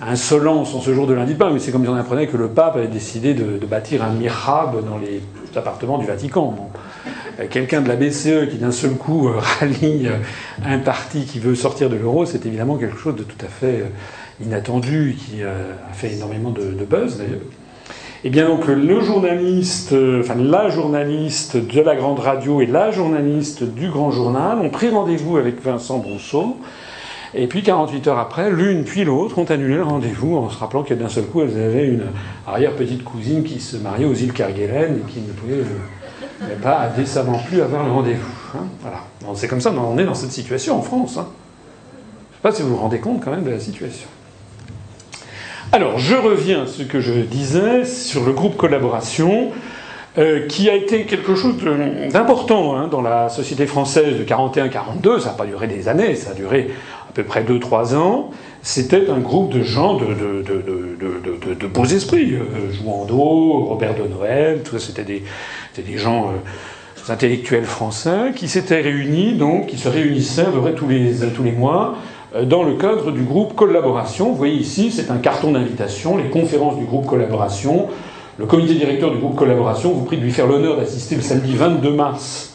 insolence 0.00 0.74
en 0.74 0.80
ce 0.80 0.94
jour 0.94 1.06
de 1.06 1.14
lundi 1.14 1.34
de 1.34 1.38
Pâques, 1.38 1.52
mais 1.52 1.58
c'est 1.58 1.72
comme 1.72 1.84
si 1.84 1.88
on 1.88 1.94
apprenait 1.94 2.26
que 2.26 2.36
le 2.36 2.48
pape 2.48 2.76
avait 2.76 2.88
décidé 2.88 3.34
de, 3.34 3.64
bâtir 3.66 4.02
un 4.02 4.10
mihrab 4.10 4.84
dans 4.84 4.98
les 4.98 5.20
appartements 5.56 5.98
du 5.98 6.06
Vatican. 6.06 6.70
Euh, 7.38 7.46
quelqu'un 7.48 7.80
de 7.80 7.88
la 7.88 7.96
BCE 7.96 8.48
qui 8.50 8.56
d'un 8.56 8.72
seul 8.72 8.92
coup 8.92 9.30
rallie 9.60 10.08
un 10.64 10.78
parti 10.78 11.24
qui 11.24 11.38
veut 11.38 11.54
sortir 11.54 11.90
de 11.90 11.96
l'euro, 11.96 12.24
c'est 12.26 12.46
évidemment 12.46 12.76
quelque 12.76 12.96
chose 12.96 13.16
de 13.16 13.22
tout 13.22 13.44
à 13.44 13.48
fait 13.48 13.84
inattendu, 14.42 15.16
qui 15.18 15.42
a 15.42 15.92
fait 15.92 16.12
énormément 16.12 16.50
de, 16.50 16.84
buzz 16.84 17.18
d'ailleurs. 17.18 17.40
Et 18.22 18.26
eh 18.26 18.30
bien 18.30 18.46
donc 18.46 18.66
le 18.66 19.00
journaliste, 19.00 19.94
euh, 19.94 20.20
enfin 20.20 20.34
la 20.34 20.68
journaliste 20.68 21.56
de 21.56 21.80
la 21.80 21.96
grande 21.96 22.18
radio 22.18 22.60
et 22.60 22.66
la 22.66 22.90
journaliste 22.90 23.64
du 23.64 23.88
grand 23.88 24.10
journal 24.10 24.58
ont 24.58 24.68
pris 24.68 24.90
rendez-vous 24.90 25.38
avec 25.38 25.62
Vincent 25.64 25.96
Brousseau. 26.00 26.58
Et 27.34 27.46
puis 27.46 27.62
48 27.62 28.08
heures 28.08 28.18
après, 28.18 28.50
l'une 28.50 28.84
puis 28.84 29.04
l'autre 29.04 29.38
ont 29.38 29.44
annulé 29.44 29.76
le 29.76 29.84
rendez-vous 29.84 30.36
en 30.36 30.50
se 30.50 30.58
rappelant 30.58 30.82
que 30.82 30.94
d'un 30.94 31.08
seul 31.08 31.24
coup, 31.24 31.42
elles 31.42 31.60
avaient 31.60 31.86
une 31.86 32.06
arrière-petite 32.46 33.04
cousine 33.04 33.44
qui 33.44 33.60
se 33.60 33.76
mariait 33.76 34.04
aux 34.04 34.14
îles 34.14 34.32
Kerguelen 34.32 34.98
et 34.98 35.12
qui 35.12 35.20
ne 35.20 35.32
pouvait 35.32 35.62
euh, 36.42 36.56
pas 36.60 36.88
décemment 36.96 37.38
plus 37.38 37.60
avoir 37.62 37.84
le 37.84 37.92
rendez-vous. 37.92 38.58
Hein. 38.58 38.64
voilà. 38.80 39.04
C'est 39.36 39.46
comme 39.46 39.60
ça, 39.60 39.72
on 39.72 39.96
est 39.98 40.04
dans 40.04 40.14
cette 40.14 40.32
situation 40.32 40.76
en 40.76 40.82
France. 40.82 41.18
Hein. 41.18 41.28
Je 41.28 41.96
ne 41.98 42.36
sais 42.36 42.42
pas 42.42 42.52
si 42.52 42.62
vous 42.62 42.70
vous 42.70 42.82
rendez 42.82 42.98
compte 42.98 43.22
quand 43.22 43.30
même 43.30 43.44
de 43.44 43.50
la 43.50 43.60
situation. 43.60 44.08
Alors, 45.70 45.98
je 45.98 46.16
reviens 46.16 46.64
à 46.64 46.66
ce 46.66 46.82
que 46.82 47.00
je 47.00 47.12
disais 47.12 47.84
sur 47.84 48.24
le 48.24 48.32
groupe 48.32 48.56
collaboration, 48.56 49.52
euh, 50.18 50.48
qui 50.48 50.68
a 50.68 50.74
été 50.74 51.04
quelque 51.04 51.36
chose 51.36 51.54
d'important 52.12 52.74
hein, 52.74 52.88
dans 52.88 53.00
la 53.00 53.28
société 53.28 53.66
française 53.66 54.18
de 54.18 54.24
41-42. 54.24 55.20
Ça 55.20 55.28
n'a 55.28 55.34
pas 55.34 55.46
duré 55.46 55.68
des 55.68 55.86
années, 55.86 56.16
ça 56.16 56.32
a 56.32 56.34
duré 56.34 56.70
à 57.10 57.12
peu 57.12 57.24
près 57.24 57.42
2-3 57.42 57.96
ans. 57.96 58.30
C'était 58.62 59.10
un 59.10 59.18
groupe 59.18 59.52
de 59.52 59.62
gens 59.62 59.94
de, 59.94 60.06
de, 61.54 61.66
beaux 61.66 61.84
esprits. 61.84 62.34
Euh, 62.34 62.72
Jouando, 62.72 63.64
Robert 63.64 63.94
de 63.94 64.06
Noël, 64.06 64.62
tout 64.62 64.78
ça, 64.78 64.86
c'était 64.86 65.04
des, 65.04 65.24
des, 65.76 65.98
gens. 65.98 66.28
Euh, 66.28 66.38
intellectuels 67.08 67.64
français 67.64 68.32
qui 68.36 68.46
s'étaient 68.46 68.82
réunis, 68.82 69.32
donc 69.32 69.66
qui 69.66 69.78
se 69.78 69.88
réunissaient 69.88 70.42
à 70.42 70.50
peu 70.50 70.60
près 70.60 70.74
tous 70.74 70.86
les, 70.86 71.14
tous 71.34 71.42
les 71.42 71.50
mois 71.50 71.96
euh, 72.36 72.44
dans 72.44 72.62
le 72.62 72.74
cadre 72.74 73.10
du 73.10 73.22
groupe 73.22 73.56
Collaboration. 73.56 74.28
Vous 74.28 74.36
voyez 74.36 74.56
ici, 74.56 74.92
c'est 74.92 75.10
un 75.10 75.16
carton 75.16 75.52
d'invitation, 75.52 76.16
les 76.16 76.28
conférences 76.28 76.78
du 76.78 76.84
groupe 76.84 77.06
Collaboration. 77.06 77.88
Le 78.38 78.46
comité 78.46 78.74
directeur 78.74 79.10
du 79.10 79.18
groupe 79.18 79.34
Collaboration 79.34 79.92
vous 79.92 80.04
prie 80.04 80.18
de 80.18 80.22
lui 80.22 80.30
faire 80.30 80.46
l'honneur 80.46 80.76
d'assister 80.76 81.16
le 81.16 81.22
samedi 81.22 81.56
22 81.56 81.90
mars 81.90 82.54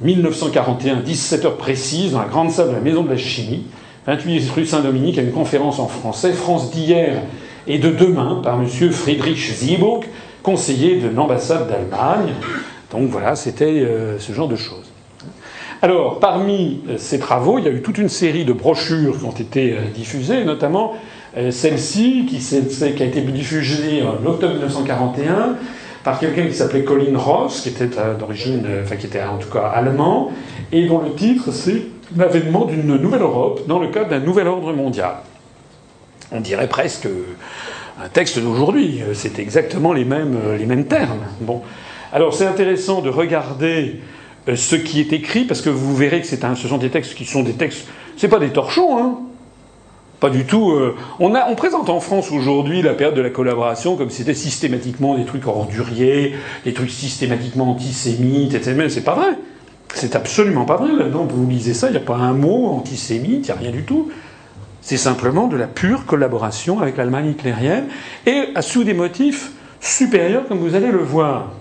1941, 0.00 1.00
17h 1.00 1.56
précise, 1.56 2.12
dans 2.12 2.20
la 2.20 2.28
grande 2.28 2.50
salle 2.50 2.68
de 2.68 2.72
la 2.72 2.80
Maison 2.80 3.02
de 3.02 3.10
la 3.10 3.18
Chimie, 3.18 3.64
28 4.10 4.50
rue 4.50 4.66
Saint-Dominique, 4.66 5.18
à 5.18 5.22
une 5.22 5.30
conférence 5.30 5.78
en 5.78 5.86
français, 5.86 6.32
France 6.32 6.72
d'hier 6.72 7.22
et 7.68 7.78
de 7.78 7.90
demain, 7.90 8.40
par 8.42 8.60
M. 8.60 8.66
Friedrich 8.90 9.38
Sieburg, 9.38 10.04
conseiller 10.42 10.96
de 10.96 11.08
l'ambassade 11.14 11.68
d'Allemagne. 11.68 12.32
Donc 12.90 13.08
voilà, 13.08 13.36
c'était 13.36 13.66
euh, 13.66 14.18
ce 14.18 14.32
genre 14.32 14.48
de 14.48 14.56
choses. 14.56 14.90
Alors, 15.80 16.18
parmi 16.18 16.80
euh, 16.88 16.96
ces 16.98 17.20
travaux, 17.20 17.60
il 17.60 17.66
y 17.66 17.68
a 17.68 17.70
eu 17.70 17.82
toute 17.82 17.98
une 17.98 18.08
série 18.08 18.44
de 18.44 18.52
brochures 18.52 19.16
qui 19.16 19.24
ont 19.24 19.30
été 19.30 19.74
euh, 19.74 19.76
diffusées, 19.94 20.44
notamment 20.44 20.94
celle-ci, 21.52 22.26
qui, 22.28 22.38
qui, 22.38 22.82
a 22.82 23.06
été 23.06 23.20
diffusée 23.20 24.02
en 24.02 24.26
octobre 24.26 24.54
1941 24.54 25.54
par 26.02 26.18
quelqu'un 26.18 26.48
qui 26.48 26.54
s'appelait 26.54 26.82
Colin 26.82 27.16
Ross, 27.16 27.60
qui 27.60 27.68
était 27.68 27.88
d'origine, 28.18 28.66
enfin 28.82 28.96
qui 28.96 29.06
était 29.06 29.22
en 29.22 29.38
tout 29.38 29.48
cas 29.48 29.70
allemand, 29.72 30.32
et 30.72 30.86
dont 30.88 30.98
le 30.98 31.12
titre 31.12 31.52
c'est 31.52 31.82
l'avènement 32.16 32.64
d'une 32.64 32.96
nouvelle 32.96 33.22
Europe 33.22 33.62
dans 33.66 33.78
le 33.78 33.88
cadre 33.88 34.10
d'un 34.10 34.20
nouvel 34.20 34.46
ordre 34.46 34.72
mondial. 34.72 35.16
On 36.32 36.40
dirait 36.40 36.68
presque 36.68 37.08
un 38.02 38.08
texte 38.08 38.38
d'aujourd'hui. 38.38 39.00
C'est 39.14 39.38
exactement 39.38 39.92
les 39.92 40.04
mêmes, 40.04 40.38
les 40.58 40.66
mêmes 40.66 40.86
termes. 40.86 41.24
Bon. 41.40 41.62
Alors 42.12 42.34
c'est 42.34 42.46
intéressant 42.46 43.02
de 43.02 43.10
regarder 43.10 44.00
ce 44.54 44.76
qui 44.76 45.00
est 45.00 45.12
écrit, 45.12 45.44
parce 45.44 45.60
que 45.60 45.70
vous 45.70 45.94
verrez 45.94 46.22
que 46.22 46.44
un, 46.44 46.54
ce 46.54 46.68
sont 46.68 46.78
des 46.78 46.90
textes 46.90 47.14
qui 47.14 47.24
sont 47.24 47.42
des 47.42 47.52
textes. 47.52 47.86
C'est 48.16 48.28
pas 48.28 48.38
des 48.38 48.50
torchons, 48.50 48.98
hein. 48.98 49.18
Pas 50.18 50.28
du 50.28 50.44
tout. 50.44 50.72
Euh, 50.72 50.96
on, 51.18 51.34
a, 51.34 51.48
on 51.48 51.54
présente 51.54 51.88
en 51.88 51.98
France 51.98 52.30
aujourd'hui 52.30 52.82
la 52.82 52.92
période 52.92 53.16
de 53.16 53.22
la 53.22 53.30
collaboration 53.30 53.96
comme 53.96 54.10
si 54.10 54.18
c'était 54.18 54.34
systématiquement 54.34 55.16
des 55.16 55.24
trucs 55.24 55.46
orduriers, 55.46 56.34
des 56.66 56.74
trucs 56.74 56.90
systématiquement 56.90 57.70
antisémites, 57.70 58.52
etc. 58.52 58.74
Mais 58.76 58.90
c'est 58.90 59.04
pas 59.04 59.14
vrai. 59.14 59.38
C'est 59.94 60.16
absolument 60.16 60.64
pas 60.64 60.76
vrai. 60.76 60.92
Là-dedans, 60.92 61.26
vous 61.28 61.48
lisez 61.48 61.74
ça, 61.74 61.88
il 61.88 61.92
n'y 61.92 61.96
a 61.96 62.00
pas 62.00 62.16
un 62.16 62.32
mot 62.32 62.66
antisémite, 62.68 63.48
il 63.48 63.50
n'y 63.52 63.58
a 63.58 63.60
rien 63.60 63.70
du 63.70 63.82
tout. 63.82 64.10
C'est 64.80 64.96
simplement 64.96 65.46
de 65.46 65.56
la 65.56 65.66
pure 65.66 66.06
collaboration 66.06 66.80
avec 66.80 66.96
l'Allemagne 66.96 67.30
hitlérienne 67.30 67.84
et 68.26 68.48
sous 68.60 68.84
des 68.84 68.94
motifs 68.94 69.52
supérieurs, 69.80 70.46
comme 70.48 70.58
vous 70.58 70.74
allez 70.74 70.90
le 70.90 71.02
voir. 71.02 71.52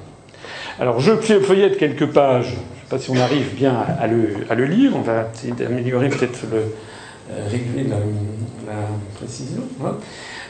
Alors, 0.80 0.99
je 0.99 1.15
feuillette 1.15 1.77
quelques 1.77 2.07
pages. 2.07 2.51
Je 2.51 2.51
ne 2.51 2.56
sais 2.56 2.89
pas 2.89 2.99
si 2.99 3.11
on 3.11 3.18
arrive 3.18 3.53
bien 3.56 3.76
à 3.99 4.07
le, 4.07 4.30
à 4.49 4.56
le 4.56 4.65
lire. 4.65 4.93
On 4.95 5.01
va 5.01 5.30
essayer 5.34 5.53
d'améliorer 5.53 6.07
peut-être 6.07 6.39
le, 6.49 6.64
euh, 7.31 7.47
réguler 7.47 7.84
la, 7.84 7.97
précision. 9.15 9.61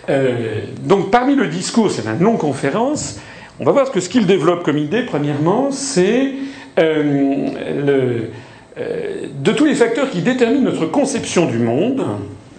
Euh, 0.10 0.62
donc 0.84 1.12
parmi 1.12 1.36
le 1.36 1.48
discours, 1.48 1.92
c'est 1.92 2.06
une 2.08 2.20
non-conférence, 2.20 3.20
on 3.60 3.66
va 3.66 3.74
voir 3.74 3.92
que 3.92 4.00
ce 4.00 4.08
qu'il 4.08 4.26
développe 4.26 4.64
comme 4.64 4.78
idée, 4.78 5.04
premièrement, 5.04 5.72
c'est 5.72 6.32
euh, 6.80 8.28
de 9.44 9.52
tous 9.52 9.66
les 9.66 9.76
facteurs 9.76 10.10
qui 10.10 10.22
déterminent 10.22 10.70
notre 10.72 10.86
conception 10.86 11.46
du 11.46 11.60
monde, 11.60 12.04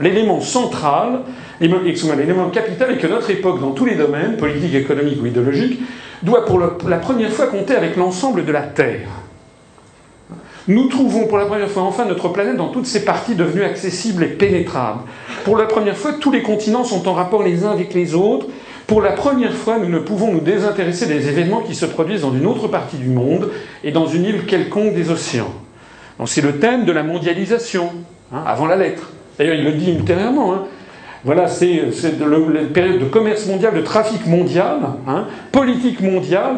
l'élément 0.01 0.40
central, 0.40 1.20
l'élément 1.60 2.51
capital 2.51 2.92
est 2.92 2.98
que 2.98 3.06
notre 3.06 3.30
époque, 3.30 3.60
dans 3.60 3.70
tous 3.70 3.84
les 3.84 3.94
domaines, 3.94 4.36
politiques, 4.36 4.74
économiques 4.74 5.22
ou 5.22 5.26
idéologiques, 5.26 5.80
doit 6.22 6.44
pour 6.44 6.59
la 6.59 6.98
première 6.98 7.32
fois 7.32 7.47
compter 7.47 7.74
avec 7.74 7.97
l'ensemble 7.97 8.44
de 8.44 8.52
la 8.52 8.62
Terre. 8.62 9.09
Nous 10.68 10.86
trouvons 10.88 11.26
pour 11.26 11.38
la 11.38 11.47
première 11.47 11.68
fois 11.68 11.82
enfin 11.82 12.05
notre 12.05 12.28
planète 12.28 12.56
dans 12.56 12.68
toutes 12.68 12.86
ses 12.86 13.05
parties 13.05 13.34
devenues 13.34 13.64
accessibles 13.64 14.22
et 14.22 14.28
pénétrables. 14.28 15.01
Pour 15.44 15.56
la 15.56 15.64
première 15.64 15.97
fois, 15.97 16.12
tous 16.12 16.30
les 16.30 16.42
continents 16.42 16.84
sont 16.84 17.09
en 17.09 17.14
rapport 17.14 17.42
les 17.42 17.64
uns 17.64 17.70
avec 17.70 17.94
les 17.94 18.14
autres. 18.14 18.47
Pour 18.90 19.02
la 19.02 19.12
première 19.12 19.52
fois, 19.52 19.78
nous 19.78 19.88
ne 19.88 20.00
pouvons 20.00 20.32
nous 20.32 20.40
désintéresser 20.40 21.06
des 21.06 21.28
événements 21.28 21.60
qui 21.60 21.76
se 21.76 21.86
produisent 21.86 22.22
dans 22.22 22.34
une 22.34 22.44
autre 22.44 22.66
partie 22.66 22.96
du 22.96 23.06
monde 23.06 23.48
et 23.84 23.92
dans 23.92 24.06
une 24.06 24.24
île 24.24 24.46
quelconque 24.46 24.94
des 24.94 25.12
océans. 25.12 25.54
c'est 26.26 26.40
le 26.40 26.58
thème 26.58 26.84
de 26.86 26.90
la 26.90 27.04
mondialisation, 27.04 27.92
hein, 28.34 28.42
avant 28.44 28.66
la 28.66 28.74
lettre. 28.74 29.12
D'ailleurs, 29.38 29.54
il 29.54 29.62
le 29.62 29.74
dit 29.74 29.92
ultérieurement. 29.92 30.54
Hein. 30.54 30.62
Voilà, 31.24 31.46
c'est 31.46 31.82
la 32.02 32.62
période 32.74 32.98
de 32.98 33.04
commerce 33.04 33.46
mondial, 33.46 33.76
de 33.76 33.82
trafic 33.82 34.26
mondial, 34.26 34.78
hein, 35.06 35.26
politique 35.52 36.00
mondiale, 36.00 36.56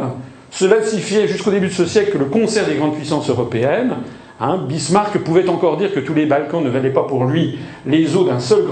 cela 0.51 0.83
signifiait 0.83 1.29
jusqu'au 1.29 1.51
début 1.51 1.69
de 1.69 1.73
ce 1.73 1.85
siècle 1.85 2.17
le 2.19 2.25
concert 2.25 2.65
des 2.67 2.77
grandes 2.77 2.95
puissances 2.95 3.29
européennes, 3.29 3.93
Bismarck 4.69 5.19
pouvait 5.19 5.49
encore 5.51 5.77
dire 5.77 5.93
que 5.93 6.01
tous 6.01 6.15
les 6.15 6.25
Balkans 6.25 6.65
ne 6.65 6.71
valaient 6.71 6.89
pas 6.89 7.05
pour 7.05 7.27
lui 7.27 7.59
les 7.85 8.17
eaux 8.17 8.25
d'un 8.25 8.41
seul, 8.41 8.65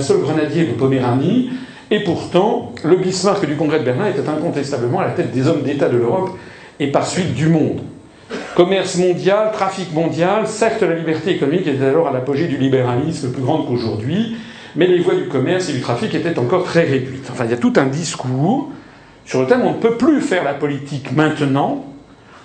seul, 0.00 0.20
grenadier 0.20 0.64
de 0.64 0.72
Poméranie, 0.72 1.50
et 1.94 2.00
pourtant, 2.00 2.72
le 2.82 2.96
Bismarck 2.96 3.46
du 3.46 3.54
Congrès 3.54 3.78
de 3.78 3.84
Berlin 3.84 4.08
était 4.08 4.28
incontestablement 4.28 4.98
à 4.98 5.04
la 5.04 5.10
tête 5.12 5.30
des 5.30 5.46
hommes 5.46 5.62
d'État 5.62 5.88
de 5.88 5.96
l'Europe 5.96 6.36
et 6.80 6.88
par 6.88 7.06
suite 7.06 7.34
du 7.34 7.46
monde. 7.46 7.82
Commerce 8.56 8.96
mondial, 8.96 9.52
trafic 9.52 9.92
mondial, 9.92 10.48
certes 10.48 10.82
la 10.82 10.96
liberté 10.96 11.30
économique 11.30 11.68
était 11.68 11.84
alors 11.84 12.08
à 12.08 12.12
l'apogée 12.12 12.48
du 12.48 12.56
libéralisme 12.56 13.30
plus 13.30 13.42
grande 13.42 13.68
qu'aujourd'hui, 13.68 14.36
mais 14.74 14.88
les 14.88 14.98
voies 14.98 15.14
du 15.14 15.28
commerce 15.28 15.68
et 15.68 15.72
du 15.72 15.80
trafic 15.80 16.12
étaient 16.16 16.36
encore 16.36 16.64
très 16.64 16.82
réduites. 16.82 17.28
Enfin, 17.30 17.44
il 17.44 17.52
y 17.52 17.54
a 17.54 17.58
tout 17.58 17.74
un 17.76 17.86
discours 17.86 18.70
sur 19.24 19.42
le 19.42 19.46
thème 19.46 19.62
on 19.62 19.74
ne 19.74 19.78
peut 19.78 19.96
plus 19.96 20.20
faire 20.20 20.42
la 20.42 20.54
politique 20.54 21.12
maintenant 21.12 21.84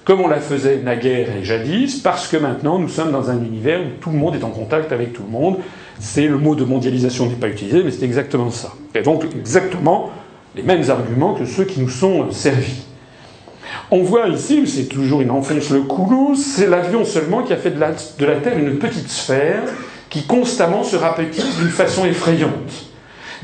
comme 0.06 0.22
on 0.22 0.28
la 0.28 0.40
faisait 0.40 0.78
naguère 0.78 1.28
et 1.36 1.44
jadis, 1.44 2.00
parce 2.00 2.28
que 2.28 2.38
maintenant 2.38 2.80
nous 2.80 2.90
sommes 2.90 3.12
dans 3.12 3.30
un 3.30 3.44
univers 3.44 3.80
où 3.80 4.00
tout 4.00 4.12
le 4.12 4.18
monde 4.18 4.36
est 4.36 4.44
en 4.44 4.50
contact 4.50 4.92
avec 4.92 5.14
tout 5.14 5.24
le 5.24 5.30
monde. 5.30 5.58
C'est 6.00 6.28
le 6.28 6.38
mot 6.38 6.56
de 6.56 6.64
mondialisation 6.64 7.28
n'est 7.28 7.36
pas 7.36 7.50
utilisé, 7.50 7.84
mais 7.84 7.92
c'est 7.92 8.06
exactement 8.06 8.52
ça. 8.52 8.74
Et 8.96 9.02
donc 9.02 9.26
exactement 9.36 10.12
les 10.56 10.64
mêmes 10.64 10.90
arguments 10.90 11.34
que 11.34 11.46
ceux 11.46 11.66
qui 11.66 11.82
nous 11.82 11.90
sont 11.90 12.32
servis. 12.32 12.86
On 13.92 14.02
voit 14.04 14.28
ici, 14.28 14.66
c'est 14.68 14.86
toujours, 14.86 15.22
il 15.22 15.30
enfonce 15.32 15.70
le 15.72 15.82
couloir, 15.82 16.36
c'est 16.38 16.68
l'avion 16.68 17.06
seulement 17.06 17.44
qui 17.44 17.54
a 17.54 17.58
fait 17.58 17.72
de 17.72 17.80
la, 17.80 17.92
de 17.92 18.26
la 18.26 18.36
Terre 18.36 18.58
une 18.58 18.78
petite 18.78 19.10
sphère 19.10 19.64
qui 20.10 20.26
constamment 20.26 20.84
se 20.84 20.96
rapetisse 20.96 21.58
d'une 21.58 21.70
façon 21.70 22.06
effrayante. 22.06 22.86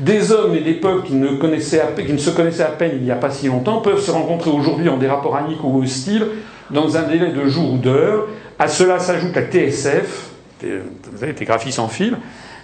Des 0.00 0.30
hommes 0.32 0.54
et 0.54 0.60
des 0.60 0.74
peuples 0.74 1.06
qui 1.06 1.14
ne, 1.14 1.28
qui 1.28 2.12
ne 2.12 2.18
se 2.18 2.30
connaissaient 2.30 2.62
à 2.62 2.66
peine 2.66 2.92
il 2.96 3.02
n'y 3.02 3.10
a 3.10 3.16
pas 3.16 3.30
si 3.30 3.46
longtemps 3.46 3.80
peuvent 3.80 4.00
se 4.00 4.10
rencontrer 4.10 4.50
aujourd'hui 4.50 4.88
en 4.88 4.98
des 4.98 5.06
rapports 5.06 5.36
amicaux 5.36 5.68
ou 5.68 5.82
hostiles 5.82 6.26
dans 6.70 6.96
un 6.96 7.02
délai 7.02 7.32
de 7.32 7.46
jours 7.48 7.72
ou 7.72 7.78
d'heures. 7.78 8.26
À 8.58 8.68
cela 8.68 8.98
s'ajoute 8.98 9.34
la 9.34 9.42
TSF, 9.42 10.30
vous 10.62 11.18
savez, 11.18 11.34
télégraphie 11.34 11.72
sans 11.72 11.88
fil, 11.88 12.16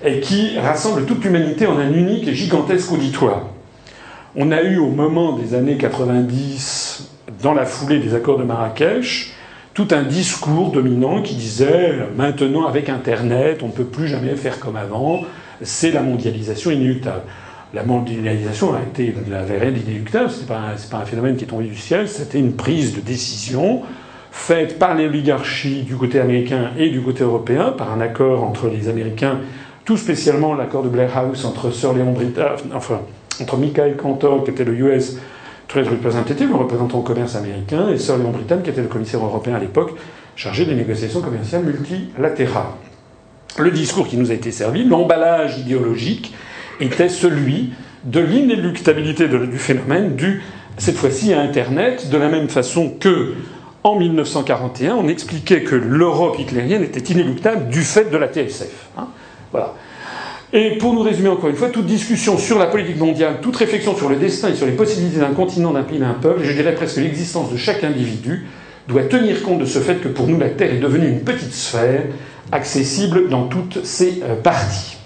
et 0.05 0.21
qui 0.21 0.59
rassemble 0.59 1.05
toute 1.05 1.25
l'humanité 1.25 1.67
en 1.67 1.79
un 1.79 1.93
unique 1.93 2.27
et 2.29 2.35
gigantesque 2.35 2.93
auditoire. 2.93 3.43
On 4.35 4.51
a 4.51 4.63
eu 4.63 4.79
au 4.79 4.89
moment 4.89 5.37
des 5.37 5.55
années 5.55 5.77
90, 5.77 7.11
dans 7.43 7.55
la 7.55 7.65
foulée 7.65 7.99
des 7.99 8.15
accords 8.15 8.39
de 8.39 8.45
Marrakech, 8.45 9.35
tout 9.75 9.89
un 9.91 10.03
discours 10.03 10.71
dominant 10.71 11.23
qui 11.23 11.35
disait 11.35 11.99
maintenant 12.17 12.67
avec 12.67 12.89
Internet, 12.89 13.63
on 13.63 13.69
ne 13.69 13.73
peut 13.73 13.85
plus 13.85 14.09
jamais 14.09 14.35
faire 14.37 14.59
comme 14.59 14.77
avant, 14.77 15.23
c'est 15.63 15.91
la 15.91 16.03
mondialisation 16.03 16.71
inéluctable. 16.71 17.23
La 17.73 17.85
mondialisation 17.85 18.75
a 18.75 18.81
été, 18.81 19.15
n'avait 19.29 19.59
rien 19.59 19.71
d'inéluctable, 19.71 20.31
ce 20.31 20.41
n'est 20.41 20.47
pas, 20.47 20.75
pas, 20.91 20.99
un 20.99 21.07
phénomène 21.07 21.37
qui 21.37 21.45
est 21.45 21.49
tombé 21.49 21.65
du 21.65 21.77
ciel, 21.77 22.09
c'était 22.09 22.39
une 22.39 22.55
prise 22.55 22.95
de 22.95 23.01
décision 23.01 23.83
faite 24.31 24.79
par 24.79 24.95
les 24.95 25.07
oligarchies 25.07 25.83
du 25.83 25.97
côté 25.97 26.19
américain 26.19 26.71
et 26.79 26.91
du 26.91 27.01
côté 27.01 27.23
européen, 27.23 27.73
par 27.77 27.93
un 27.93 28.01
accord 28.01 28.45
entre 28.45 28.69
les 28.69 28.89
Américains, 28.89 29.39
tout 29.85 29.97
spécialement 29.97 30.55
l'accord 30.55 30.83
de 30.83 30.89
Blair 30.89 31.17
House 31.17 31.45
entre 31.45 31.71
Sir 31.71 31.93
Leon 31.93 32.15
enfin, 32.75 33.01
entre 33.41 33.57
Michael 33.57 33.97
Cantor, 33.97 34.45
qui 34.45 34.51
était 34.51 34.65
le 34.65 34.75
US 34.75 35.19
Trade 35.69 35.89
Representative, 35.89 36.49
le 36.49 36.57
représentant 36.57 36.99
au 36.99 37.03
commerce 37.03 37.35
américain, 37.37 37.89
et 37.89 37.99
Sir 37.99 38.17
Leon 38.17 38.31
Brittan, 38.31 38.59
qui 38.63 38.71
était 38.71 38.83
le 38.83 38.89
commissaire 38.89 39.25
européen 39.25 39.55
à 39.55 39.59
l'époque, 39.59 39.93
chargé 40.37 40.65
des 40.65 40.75
négociations 40.75 41.21
commerciales 41.21 41.65
multilatérales 41.65 42.67
le 43.59 43.71
discours 43.71 44.09
qui 44.09 44.17
nous 44.17 44.31
a 44.31 44.35
été 44.35 44.51
servi, 44.51 44.85
l'emballage 44.85 45.59
idéologique, 45.59 46.35
était 46.81 47.09
celui 47.09 47.71
de 48.05 48.21
l'inéluctabilité 48.21 49.29
du 49.29 49.59
phénomène 49.59 50.17
dû, 50.17 50.43
cette 50.79 50.97
fois-ci, 50.97 51.33
à 51.33 51.41
Internet, 51.41 52.09
de 52.11 52.17
la 52.17 52.29
même 52.29 52.49
façon 52.49 52.93
que, 52.99 53.35
en 53.85 53.97
1941, 53.97 54.95
on 54.95 55.09
expliquait 55.09 55.63
que 55.63 55.75
l'Europe 55.75 56.39
hitlérienne 56.39 56.83
était 56.83 57.13
inéluctable 57.13 57.69
du 57.69 57.83
fait 57.83 58.11
de 58.11 58.17
la 58.17 58.29
TSF. 58.29 58.89
Hein. 58.97 59.09
Voilà. 59.53 59.75
Et 60.55 60.77
pour 60.77 60.93
nous 60.93 61.01
résumer 61.01 61.31
encore 61.31 61.49
une 61.49 61.57
fois, 61.57 61.71
toute 61.71 61.87
discussion 61.87 62.37
sur 62.37 62.59
la 62.59 62.67
politique 62.67 62.99
mondiale, 62.99 63.39
toute 63.41 63.57
réflexion 63.57 63.97
sur 63.97 64.11
le 64.11 64.17
destin 64.17 64.51
et 64.51 64.55
sur 64.55 64.67
les 64.67 64.73
possibilités 64.73 65.19
d'un 65.19 65.33
continent, 65.33 65.73
d'un 65.73 65.83
pays, 65.83 65.99
d'un 65.99 66.13
peuple, 66.13 66.43
je 66.45 66.53
dirais 66.53 66.75
presque 66.75 66.99
l'existence 66.99 67.51
de 67.51 67.57
chaque 67.57 67.83
individu, 67.85 68.47
doit 68.87 69.05
tenir 69.05 69.43
compte 69.43 69.61
de 69.61 69.65
ce 69.65 69.79
fait 69.79 69.97
que 69.97 70.09
pour 70.09 70.27
nous 70.27 70.39
la 70.39 70.51
Terre 70.51 70.75
est 70.75 70.79
devenue 70.79 71.09
une 71.09 71.21
petite 71.21 71.55
sphère 71.55 72.03
accessible 72.51 73.31
dans 73.31 73.45
toutes 73.45 73.85
ses 73.85 74.23
euh, 74.23 74.35
parties. 74.35 74.99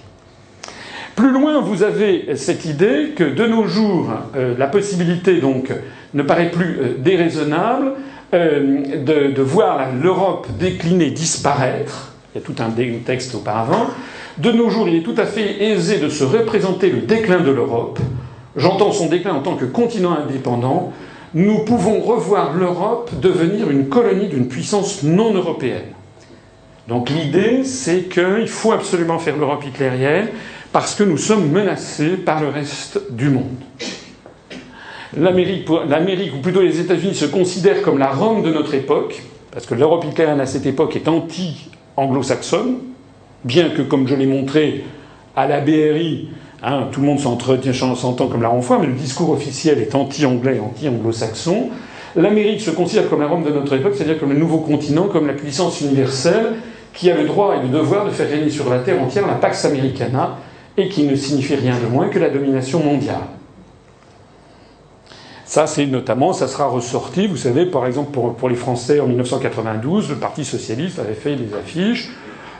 Plus 1.14 1.31
loin, 1.31 1.60
vous 1.60 1.85
avez 1.85 2.35
cette 2.36 2.64
idée 2.64 3.12
que 3.14 3.24
de 3.24 3.47
nos 3.47 3.66
jours, 3.66 4.10
euh, 4.35 4.55
la 4.59 4.66
possibilité 4.66 5.40
donc 5.40 5.70
ne 6.12 6.23
paraît 6.23 6.51
plus 6.51 6.78
euh, 6.81 6.94
déraisonnable 6.98 7.93
de, 8.32 9.40
voir 9.40 9.93
l'Europe 10.02 10.48
décliner, 10.59 11.10
disparaître. 11.10 12.12
Il 12.35 12.40
y 12.40 12.44
a 12.44 12.44
tout 12.44 12.56
un 12.60 12.70
texte 13.06 13.35
auparavant. 13.35 13.86
De 14.38 14.52
nos 14.52 14.68
jours, 14.68 14.88
il 14.88 14.96
est 14.96 15.02
tout 15.02 15.14
à 15.16 15.24
fait 15.24 15.64
aisé 15.64 15.98
de 15.98 16.10
se 16.10 16.22
représenter 16.22 16.90
le 16.90 17.00
déclin 17.00 17.40
de 17.40 17.50
l'Europe. 17.50 17.98
J'entends 18.54 18.92
son 18.92 19.08
déclin 19.08 19.34
en 19.34 19.40
tant 19.40 19.56
que 19.56 19.64
continent 19.64 20.12
indépendant. 20.12 20.92
Nous 21.32 21.60
pouvons 21.60 22.00
revoir 22.00 22.54
l'Europe 22.54 23.10
devenir 23.20 23.70
une 23.70 23.88
colonie 23.88 24.28
d'une 24.28 24.48
puissance 24.48 25.02
non 25.02 25.32
européenne. 25.32 25.92
Donc 26.88 27.10
l'idée, 27.10 27.64
c'est 27.64 28.08
qu'il 28.08 28.48
faut 28.48 28.72
absolument 28.72 29.18
faire 29.18 29.36
l'Europe 29.36 29.64
hitlérienne 29.64 30.28
parce 30.72 30.94
que 30.94 31.02
nous 31.02 31.16
sommes 31.16 31.50
menacés 31.50 32.16
par 32.16 32.40
le 32.42 32.48
reste 32.48 33.12
du 33.12 33.30
monde. 33.30 33.56
L'Amérique, 35.16 36.34
ou 36.34 36.38
plutôt 36.42 36.60
les 36.60 36.78
États-Unis, 36.78 37.14
se 37.14 37.24
considèrent 37.24 37.80
comme 37.80 37.98
la 37.98 38.10
Rome 38.10 38.42
de 38.42 38.52
notre 38.52 38.74
époque, 38.74 39.22
parce 39.50 39.64
que 39.64 39.74
l'Europe 39.74 40.04
hitlérienne 40.04 40.40
à 40.40 40.46
cette 40.46 40.66
époque 40.66 40.94
est 40.94 41.08
anti-anglo-saxonne, 41.08 42.76
bien 43.47 43.70
que, 43.70 43.82
comme 43.82 44.06
je 44.09 44.14
l'ai 44.14 44.27
montré, 44.27 44.85
à 45.36 45.47
la 45.47 45.60
BRI, 45.60 46.28
hein, 46.62 46.89
tout 46.90 47.01
le 47.01 47.06
monde 47.06 47.20
s'entend 47.20 48.27
comme 48.27 48.43
la 48.43 48.48
renfoire, 48.48 48.81
mais 48.81 48.86
le 48.86 48.94
discours 48.94 49.31
officiel 49.31 49.78
est 49.78 49.94
anti-anglais, 49.94 50.60
anti-anglo-saxon. 50.60 51.70
L'Amérique 52.16 52.60
se 52.60 52.70
considère 52.70 53.09
comme 53.09 53.20
la 53.20 53.28
Rome 53.28 53.44
de 53.44 53.51
notre 53.51 53.74
époque, 53.77 53.93
c'est-à-dire 53.94 54.18
comme 54.18 54.32
le 54.32 54.39
nouveau 54.39 54.59
continent, 54.59 55.06
comme 55.09 55.27
la 55.27 55.35
puissance 55.35 55.81
universelle, 55.81 56.55
qui 56.93 57.10
a 57.10 57.16
le 57.16 57.27
droit 57.27 57.56
et 57.56 57.62
le 57.62 57.68
devoir 57.68 58.06
de 58.06 58.10
faire 58.10 58.28
régner 58.28 58.51
sur 58.51 58.68
la 58.70 58.78
terre 58.78 59.01
entière 59.01 59.27
la 59.27 59.35
Pax 59.35 59.64
Americana, 59.64 60.39
et 60.78 60.89
qui 60.89 61.05
ne 61.05 61.14
signifie 61.14 61.55
rien 61.55 61.74
de 61.78 61.86
moins 61.86 62.09
que 62.09 62.18
la 62.18 62.31
domination 62.31 62.82
mondiale. 62.82 63.16
Ça, 65.44 65.66
c'est 65.66 65.86
notamment, 65.86 66.32
ça 66.32 66.48
sera 66.48 66.66
ressorti, 66.66 67.28
vous 67.28 67.36
savez, 67.36 67.66
par 67.66 67.86
exemple, 67.86 68.10
pour, 68.10 68.35
pour 68.35 68.48
les 68.48 68.56
Français 68.56 68.98
en 68.98 69.06
1992, 69.06 70.10
le 70.10 70.16
Parti 70.16 70.44
Socialiste 70.44 70.98
avait 70.98 71.14
fait 71.14 71.36
des 71.36 71.55
affiches. 71.55 72.10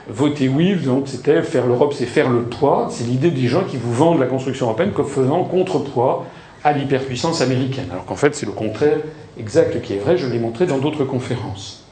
Voter 0.09 0.47
oui, 0.47 0.75
donc 0.75 1.07
c'était 1.07 1.41
faire 1.41 1.67
l'Europe, 1.67 1.93
c'est 1.93 2.05
faire 2.05 2.29
le 2.29 2.43
poids. 2.43 2.87
C'est 2.89 3.03
l'idée 3.03 3.31
des 3.31 3.47
gens 3.47 3.63
qui 3.63 3.77
vous 3.77 3.93
vendent 3.93 4.19
la 4.19 4.25
construction 4.25 4.67
européenne 4.67 4.91
comme 4.91 5.07
faisant 5.07 5.43
contrepoids 5.43 6.25
à 6.63 6.71
l'hyperpuissance 6.71 7.41
américaine. 7.41 7.87
Alors 7.91 8.05
qu'en 8.05 8.15
fait, 8.15 8.33
c'est 8.35 8.45
le 8.45 8.53
contraire 8.53 8.97
exact 9.39 9.81
qui 9.81 9.93
est 9.93 9.99
vrai, 9.99 10.17
je 10.17 10.27
l'ai 10.27 10.39
montré 10.39 10.65
dans 10.65 10.77
d'autres 10.77 11.03
conférences. 11.03 11.83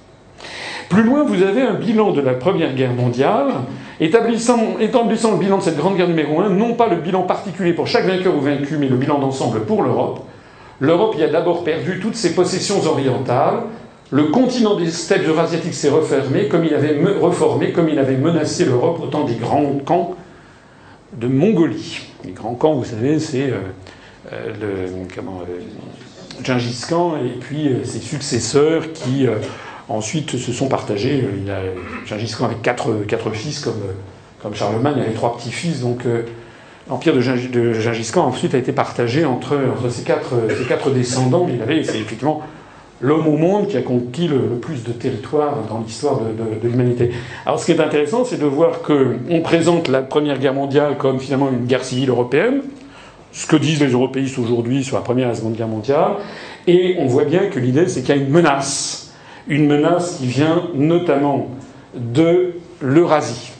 Plus 0.89 1.03
loin, 1.03 1.23
vous 1.23 1.43
avez 1.43 1.61
un 1.61 1.73
bilan 1.73 2.11
de 2.11 2.21
la 2.21 2.33
Première 2.33 2.73
Guerre 2.73 2.93
mondiale, 2.93 3.47
établissant, 3.99 4.79
établissant 4.79 5.31
le 5.31 5.37
bilan 5.37 5.57
de 5.57 5.63
cette 5.63 5.77
Grande 5.77 5.97
Guerre 5.97 6.07
numéro 6.07 6.41
1, 6.41 6.49
non 6.49 6.73
pas 6.73 6.87
le 6.87 6.97
bilan 6.97 7.23
particulier 7.23 7.73
pour 7.73 7.87
chaque 7.87 8.05
vainqueur 8.05 8.35
ou 8.35 8.41
vaincu, 8.41 8.77
mais 8.77 8.87
le 8.87 8.95
bilan 8.95 9.19
d'ensemble 9.19 9.61
pour 9.61 9.81
l'Europe. 9.83 10.21
L'Europe 10.79 11.15
y 11.17 11.23
a 11.23 11.27
d'abord 11.27 11.63
perdu 11.63 11.99
toutes 11.99 12.15
ses 12.15 12.35
possessions 12.35 12.85
orientales. 12.85 13.63
Le 14.15 14.27
continent 14.27 14.77
des 14.77 14.91
steppes 14.91 15.27
eurasiatiques 15.27 15.73
s'est 15.73 15.89
refermé, 15.89 16.47
comme 16.47 16.63
il 16.63 16.73
avait 16.73 16.97
reformé, 17.19 17.73
comme 17.73 17.89
il 17.89 17.99
avait 17.99 18.15
menacé 18.15 18.63
l'Europe 18.63 19.01
au 19.03 19.07
temps 19.07 19.25
des 19.25 19.35
grands 19.35 19.73
camps 19.83 20.15
de 21.17 21.27
Mongolie. 21.27 21.99
Les 22.23 22.31
grands 22.31 22.53
camps, 22.53 22.75
vous 22.75 22.85
savez, 22.85 23.19
c'est 23.19 23.51
euh, 23.51 23.57
euh, 24.31 24.53
le, 24.61 25.05
comment, 25.13 25.41
euh, 25.41 26.45
Gengis 26.45 26.85
Khan 26.87 27.17
et 27.17 27.37
puis 27.37 27.69
ses 27.83 27.99
successeurs 27.99 28.93
qui 28.93 29.27
ensuite 29.89 30.37
se 30.37 30.53
sont 30.53 30.69
partagés. 30.69 31.27
Il 31.43 31.51
a, 31.51 31.59
Gengis 32.05 32.33
Khan 32.37 32.45
avait 32.45 32.55
quatre, 32.55 33.05
quatre 33.09 33.31
fils 33.31 33.59
comme, 33.59 33.81
comme 34.41 34.55
Charlemagne, 34.55 34.93
il 34.95 35.03
avait 35.03 35.13
trois 35.13 35.35
petits-fils, 35.35 35.81
donc 35.81 36.03
L'empire 36.87 37.15
de, 37.15 37.19
Gengis 37.19 38.11
Khan 38.13 38.21
ensuite 38.21 38.53
a 38.53 38.59
été 38.59 38.71
partagé 38.71 39.25
entre, 39.25 39.57
entre 39.75 39.89
ses, 39.89 40.03
quatre, 40.03 40.35
ses, 40.57 40.65
quatre, 40.65 40.91
descendants. 40.91 41.49
Il 41.51 41.61
avait, 41.61 41.79
effectivement 41.79 42.43
l'homme 43.05 43.27
au 43.27 43.37
monde 43.37 43.67
qui 43.67 43.77
a 43.77 43.81
conquis 43.81 44.27
le, 44.27 44.39
plus 44.59 44.83
de 44.83 44.91
territoire 44.91 45.57
dans 45.69 45.79
l'histoire 45.79 46.19
de, 46.19 46.25
de, 46.25 46.59
de 46.59 46.67
l'humanité. 46.67 47.11
Alors 47.45 47.59
ce 47.59 47.65
qui 47.65 47.71
est 47.71 47.79
intéressant, 47.79 48.25
c'est 48.25 48.39
de 48.39 48.45
voir 48.45 48.81
qu'on 48.81 49.41
présente 49.41 49.87
la 49.87 50.01
Première 50.01 50.39
Guerre 50.39 50.55
mondiale 50.55 50.97
comme 50.97 51.19
finalement 51.19 51.49
une 51.49 51.65
guerre 51.65 51.83
civile 51.83 52.09
européenne, 52.09 52.61
ce 53.31 53.45
que 53.45 53.57
disent 53.57 53.81
les 53.81 53.91
européistes 53.91 54.39
aujourd'hui 54.39 54.83
sur 54.83 54.95
la 54.95 55.03
Première 55.03 55.27
et 55.27 55.29
la 55.29 55.35
Seconde 55.35 55.55
Guerre 55.55 55.67
mondiale, 55.67 56.13
et 56.67 56.95
on 56.99 57.05
voit 57.05 57.25
bien 57.25 57.47
que 57.47 57.59
l'idée, 57.59 57.87
c'est 57.87 58.01
qu'il 58.01 58.15
y 58.15 58.17
a 58.17 58.21
une 58.21 58.29
menace, 58.29 59.13
une 59.47 59.67
menace 59.67 60.17
qui 60.17 60.25
vient 60.25 60.63
notamment 60.73 61.49
de 61.93 62.55
l'Eurasie. 62.81 63.51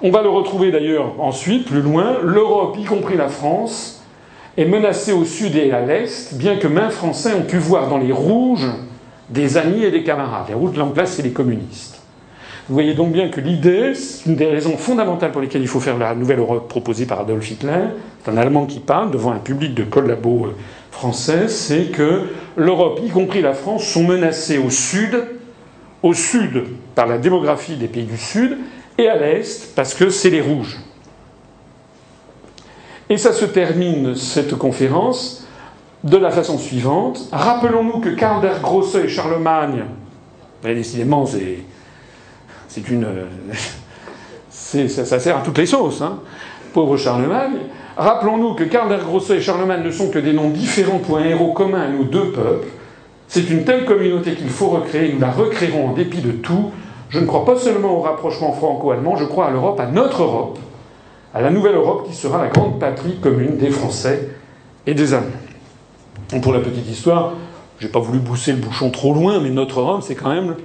On 0.00 0.10
va 0.10 0.22
le 0.22 0.28
retrouver 0.28 0.70
d'ailleurs 0.70 1.14
ensuite, 1.18 1.66
plus 1.66 1.82
loin. 1.82 2.18
L'Europe, 2.22 2.76
y 2.78 2.84
compris 2.84 3.16
la 3.16 3.28
France, 3.28 3.97
est 4.58 4.64
menacée 4.64 5.12
au 5.12 5.24
sud 5.24 5.54
et 5.54 5.70
à 5.70 5.80
l'est, 5.80 6.34
bien 6.34 6.56
que 6.56 6.66
mains 6.66 6.90
Français 6.90 7.32
ont 7.32 7.44
pu 7.44 7.58
voir 7.58 7.88
dans 7.88 7.96
les 7.96 8.10
rouges 8.10 8.66
des 9.30 9.56
amis 9.56 9.84
et 9.84 9.92
des 9.92 10.02
camarades. 10.02 10.48
Les 10.48 10.54
rouges, 10.54 10.76
en 10.80 10.88
place, 10.88 11.12
c'est 11.12 11.22
les 11.22 11.30
communistes. 11.30 12.02
Vous 12.68 12.74
voyez 12.74 12.94
donc 12.94 13.12
bien 13.12 13.28
que 13.28 13.40
l'idée, 13.40 13.94
c'est 13.94 14.28
une 14.28 14.34
des 14.34 14.46
raisons 14.46 14.76
fondamentales 14.76 15.30
pour 15.30 15.40
lesquelles 15.40 15.62
il 15.62 15.68
faut 15.68 15.78
faire 15.78 15.96
la 15.96 16.12
nouvelle 16.16 16.40
Europe 16.40 16.68
proposée 16.68 17.06
par 17.06 17.20
Adolf 17.20 17.48
Hitler, 17.48 17.84
c'est 18.24 18.32
un 18.32 18.36
Allemand 18.36 18.66
qui 18.66 18.80
parle 18.80 19.12
devant 19.12 19.30
un 19.30 19.38
public 19.38 19.74
de 19.74 19.84
collabos 19.84 20.46
euh, 20.46 20.56
français, 20.90 21.46
c'est 21.46 21.92
que 21.92 22.24
l'Europe, 22.56 23.00
y 23.06 23.10
compris 23.10 23.40
la 23.40 23.54
France, 23.54 23.84
sont 23.84 24.02
menacées 24.02 24.58
au 24.58 24.70
sud, 24.70 25.24
au 26.02 26.14
sud 26.14 26.64
par 26.96 27.06
la 27.06 27.18
démographie 27.18 27.76
des 27.76 27.86
pays 27.86 28.04
du 28.04 28.18
sud, 28.18 28.58
et 28.98 29.08
à 29.08 29.16
l'est, 29.16 29.72
parce 29.76 29.94
que 29.94 30.10
c'est 30.10 30.30
les 30.30 30.40
rouges. 30.40 30.78
Et 33.10 33.16
ça 33.16 33.32
se 33.32 33.46
termine, 33.46 34.14
cette 34.14 34.56
conférence, 34.56 35.46
de 36.04 36.16
la 36.16 36.30
façon 36.30 36.58
suivante. 36.58 37.28
Rappelons-nous 37.32 38.00
que 38.00 38.10
Karl 38.10 38.40
der 38.40 38.60
Grosse 38.60 38.94
et 38.94 39.08
Charlemagne, 39.08 39.84
décidément, 40.62 41.26
c'est, 41.26 41.58
c'est 42.68 42.88
une. 42.88 43.06
Ça, 44.50 45.18
sert 45.18 45.38
à 45.38 45.40
toutes 45.40 45.56
les 45.56 45.64
sauces, 45.64 46.02
hein. 46.02 46.18
Pauvre 46.74 46.98
Charlemagne. 46.98 47.56
Rappelons-nous 47.96 48.52
que 48.52 48.64
Karl 48.64 48.90
der 48.90 48.98
Grosse 48.98 49.30
et 49.30 49.40
Charlemagne 49.40 49.82
ne 49.82 49.90
sont 49.90 50.10
que 50.10 50.18
des 50.18 50.34
noms 50.34 50.50
différents 50.50 50.98
pour 50.98 51.16
un 51.16 51.24
héros 51.24 51.54
commun 51.54 51.80
à 51.80 51.88
nos 51.88 52.04
deux 52.04 52.32
peuples. 52.32 52.68
C'est 53.28 53.48
une 53.48 53.64
telle 53.64 53.86
communauté 53.86 54.34
qu'il 54.34 54.50
faut 54.50 54.68
recréer, 54.68 55.12
nous 55.12 55.20
la 55.20 55.30
recréerons 55.30 55.88
en 55.88 55.92
dépit 55.94 56.20
de 56.20 56.32
tout, 56.32 56.70
je 57.08 57.18
ne 57.18 57.26
crois 57.26 57.46
pas 57.46 57.56
seulement 57.56 57.96
au 57.96 58.00
rapprochement 58.00 58.52
franco-allemand, 58.52 59.16
je 59.16 59.24
crois 59.24 59.46
à 59.46 59.50
l'Europe, 59.50 59.80
à 59.80 59.86
notre 59.86 60.22
Europe, 60.22 60.58
à 61.34 61.40
la 61.40 61.50
nouvelle 61.50 61.74
Europe 61.74 62.08
qui 62.08 62.14
sera 62.14 62.42
la 62.42 62.48
grande 62.48 62.78
patrie 62.78 63.18
commune 63.20 63.56
des 63.56 63.70
Français 63.70 64.28
et 64.86 64.94
des 64.94 65.14
Allemands. 65.14 65.28
pour 66.42 66.52
la 66.52 66.60
petite 66.60 66.88
histoire, 66.88 67.34
j'ai 67.80 67.88
pas 67.88 68.00
voulu 68.00 68.20
pousser 68.20 68.52
le 68.52 68.58
bouchon 68.58 68.90
trop 68.90 69.14
loin, 69.14 69.40
mais 69.40 69.50
notre 69.50 69.80
Europe, 69.80 70.02
c'est 70.02 70.14
quand 70.14 70.32
même 70.32 70.56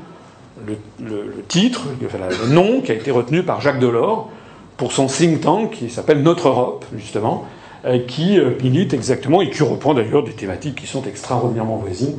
le, 0.65 1.43
titre, 1.47 1.87
le 2.01 2.53
nom 2.53 2.81
qui 2.81 2.91
a 2.91 2.95
été 2.95 3.11
retenu 3.11 3.43
par 3.43 3.61
Jacques 3.61 3.79
Delors 3.79 4.29
pour 4.77 4.91
son 4.91 5.07
think 5.07 5.41
tank 5.41 5.71
qui 5.71 5.89
s'appelle 5.89 6.23
Notre 6.23 6.47
Europe, 6.47 6.85
justement, 6.95 7.45
euh, 7.85 7.99
qui 7.99 8.39
euh, 8.39 8.51
milite 8.63 8.93
exactement 8.93 9.41
et 9.41 9.49
qui 9.49 9.61
reprend 9.61 9.93
d'ailleurs 9.93 10.23
des 10.23 10.31
thématiques 10.31 10.75
qui 10.75 10.87
sont 10.87 11.03
extraordinairement 11.03 11.77
voisines 11.77 12.17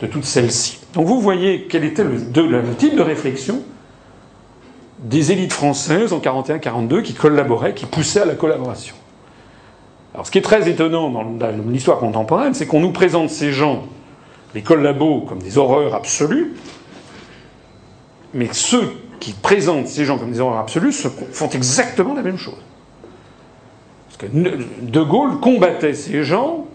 de 0.00 0.06
toutes 0.06 0.24
celles-ci. 0.24 0.80
Donc 0.94 1.06
vous 1.06 1.20
voyez 1.20 1.66
quel 1.70 1.84
était 1.84 2.04
le, 2.04 2.18
type 2.76 2.96
de 2.96 3.02
réflexion 3.02 3.62
des 4.98 5.32
élites 5.32 5.52
françaises 5.52 6.12
en 6.12 6.18
41-42 6.18 7.02
qui 7.02 7.14
collaboraient, 7.14 7.74
qui 7.74 7.86
poussaient 7.86 8.22
à 8.22 8.24
la 8.24 8.34
collaboration. 8.34 8.94
Alors 10.14 10.26
ce 10.26 10.30
qui 10.30 10.38
est 10.38 10.42
très 10.42 10.68
étonnant 10.68 11.10
dans 11.10 11.50
l'histoire 11.68 11.98
contemporaine, 11.98 12.54
c'est 12.54 12.66
qu'on 12.66 12.80
nous 12.80 12.92
présente 12.92 13.28
ces 13.28 13.52
gens, 13.52 13.84
les 14.54 14.62
collabos, 14.62 15.20
comme 15.20 15.40
des 15.40 15.58
horreurs 15.58 15.94
absolues, 15.94 16.54
mais 18.32 18.48
ceux 18.52 18.92
qui 19.20 19.32
présentent 19.32 19.88
ces 19.88 20.04
gens 20.04 20.18
comme 20.18 20.32
des 20.32 20.40
horreurs 20.40 20.60
absolues 20.60 20.92
font 20.92 21.50
exactement 21.50 22.14
la 22.14 22.22
même 22.22 22.38
chose. 22.38 22.54
Parce 24.06 24.30
que 24.30 24.36
De 24.82 25.02
Gaulle 25.02 25.40
combattait 25.40 25.94
ces 25.94 26.22
gens 26.24 26.66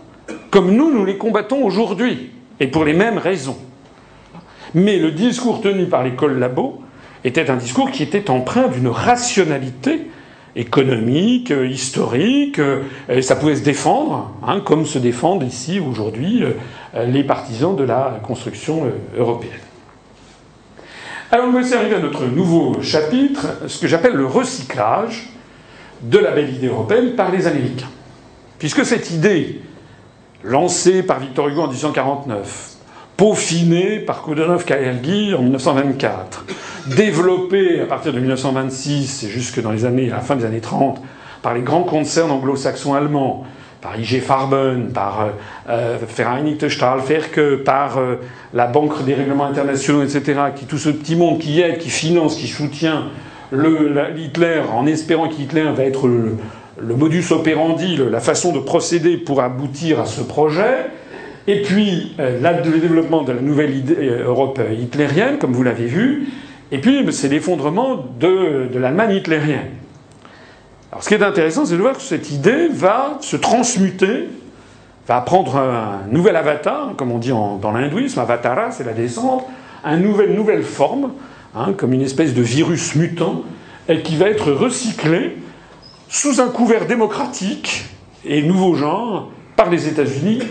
comme 0.51 0.71
nous, 0.71 0.91
nous 0.91 1.05
les 1.05 1.17
combattons 1.17 1.63
aujourd'hui 1.63 2.31
et 2.59 2.67
pour 2.67 2.85
les 2.85 2.93
mêmes 2.93 3.17
raisons. 3.17 3.57
Mais 4.73 4.99
le 4.99 5.11
discours 5.11 5.61
tenu 5.61 5.87
par 5.87 6.03
l'école 6.03 6.39
Labo 6.39 6.81
était 7.23 7.49
un 7.49 7.57
discours 7.57 7.91
qui 7.91 8.03
était 8.03 8.29
empreint 8.29 8.67
d'une 8.67 8.87
rationalité 8.87 10.07
économique, 10.55 11.51
euh, 11.51 11.67
historique, 11.67 12.59
euh, 12.59 12.83
et 13.09 13.21
ça 13.21 13.35
pouvait 13.35 13.55
se 13.55 13.63
défendre, 13.63 14.31
hein, 14.45 14.59
comme 14.59 14.85
se 14.85 14.99
défendent 14.99 15.43
ici 15.43 15.79
aujourd'hui 15.79 16.43
euh, 16.43 17.05
les 17.05 17.23
partisans 17.23 17.75
de 17.75 17.83
la 17.83 18.19
construction 18.23 18.91
européenne. 19.17 19.51
Alors 21.31 21.45
nous 21.45 21.53
voici 21.53 21.73
arriver 21.73 21.95
à 21.95 21.99
notre 21.99 22.25
nouveau 22.25 22.81
chapitre, 22.81 23.47
ce 23.67 23.79
que 23.79 23.87
j'appelle 23.87 24.13
le 24.13 24.25
recyclage 24.25 25.29
de 26.01 26.17
la 26.17 26.31
belle 26.31 26.53
idée 26.53 26.67
européenne 26.67 27.15
par 27.15 27.31
les 27.31 27.47
Américains. 27.47 27.89
Puisque 28.59 28.85
cette 28.85 29.11
idée 29.11 29.61
lancé 30.43 31.03
par 31.03 31.19
Victor 31.19 31.47
Hugo 31.47 31.61
en 31.61 31.67
1849, 31.67 32.70
peaufiné 33.17 33.99
par 33.99 34.21
Koudenov 34.21 34.65
Kalergi 34.65 35.33
en 35.35 35.41
1924, 35.41 36.45
développé 36.95 37.81
à 37.81 37.85
partir 37.85 38.13
de 38.13 38.19
1926 38.19 39.23
et 39.23 39.29
jusque 39.29 39.61
dans 39.61 39.71
les 39.71 39.85
années, 39.85 40.11
à 40.11 40.15
la 40.15 40.21
fin 40.21 40.35
des 40.35 40.45
années 40.45 40.61
30 40.61 41.01
par 41.41 41.53
les 41.53 41.61
grands 41.61 41.83
concerns 41.83 42.31
anglo-saxons 42.31 42.93
allemands, 42.93 43.45
par 43.81 43.99
IG 43.99 44.21
Farben, 44.21 44.91
par 44.93 45.29
euh, 45.69 45.97
Vereinigte 46.15 46.69
Stahlwerke, 46.69 47.63
par 47.63 47.97
euh, 47.97 48.17
la 48.53 48.67
Banque 48.67 49.03
des 49.05 49.15
règlements 49.15 49.45
internationaux, 49.45 50.03
etc., 50.03 50.39
qui 50.55 50.65
tout 50.65 50.77
ce 50.77 50.89
petit 50.89 51.15
monde 51.15 51.39
qui 51.39 51.61
aide, 51.61 51.79
qui 51.79 51.89
finance, 51.89 52.35
qui 52.35 52.47
soutient 52.47 53.05
le, 53.49 53.91
Hitler 54.17 54.61
en 54.71 54.85
espérant 54.85 55.29
qu'Hitler 55.29 55.71
va 55.75 55.83
être 55.83 56.07
le 56.07 56.95
modus 56.95 57.25
operandi, 57.31 57.97
la 57.97 58.19
façon 58.19 58.53
de 58.53 58.59
procéder 58.59 59.17
pour 59.17 59.41
aboutir 59.41 59.99
à 59.99 60.05
ce 60.05 60.21
projet, 60.21 60.85
et 61.47 61.61
puis 61.61 62.13
euh, 62.19 62.39
le 62.39 62.79
développement 62.79 63.23
de 63.23 63.31
la 63.31 63.41
nouvelle 63.41 63.73
euh, 63.97 64.25
Europe 64.25 64.59
hitlérienne, 64.79 65.37
comme 65.37 65.53
vous 65.53 65.63
l'avez 65.63 65.85
vu, 65.85 66.27
et 66.71 66.77
puis 66.77 67.05
c'est 67.11 67.27
l'effondrement 67.27 68.05
de, 68.19 68.69
l'Allemagne 68.77 69.15
hitlérienne. 69.15 69.69
Alors 70.91 71.03
ce 71.03 71.09
qui 71.09 71.15
est 71.15 71.23
intéressant, 71.23 71.65
c'est 71.65 71.75
de 71.75 71.81
voir 71.81 71.95
que 71.95 72.01
cette 72.01 72.31
idée 72.31 72.67
va 72.69 73.17
se 73.21 73.35
transmuter, 73.37 74.29
va 75.07 75.21
prendre 75.21 75.57
un 75.57 76.01
nouvel 76.09 76.35
avatar, 76.35 76.93
comme 76.95 77.11
on 77.11 77.17
dit 77.17 77.29
dans 77.29 77.71
l'hindouisme, 77.71 78.19
avatara, 78.19 78.71
c'est 78.71 78.83
la 78.83 78.93
descente, 78.93 79.45
une 79.83 80.01
nouvelle, 80.01 80.33
nouvelle 80.33 80.63
forme, 80.63 81.11
hein, 81.55 81.73
comme 81.75 81.93
une 81.93 82.01
espèce 82.01 82.33
de 82.33 82.41
virus 82.41 82.95
mutant, 82.95 83.43
et 83.89 84.01
qui 84.01 84.15
va 84.15 84.29
être 84.29 84.51
recyclé 84.51 85.37
sous 86.07 86.39
un 86.39 86.49
couvert 86.49 86.85
démocratique 86.85 87.85
et 88.25 88.41
nouveau 88.43 88.75
genre 88.75 89.29
par 89.55 89.69
les 89.69 89.87
États-Unis 89.87 90.41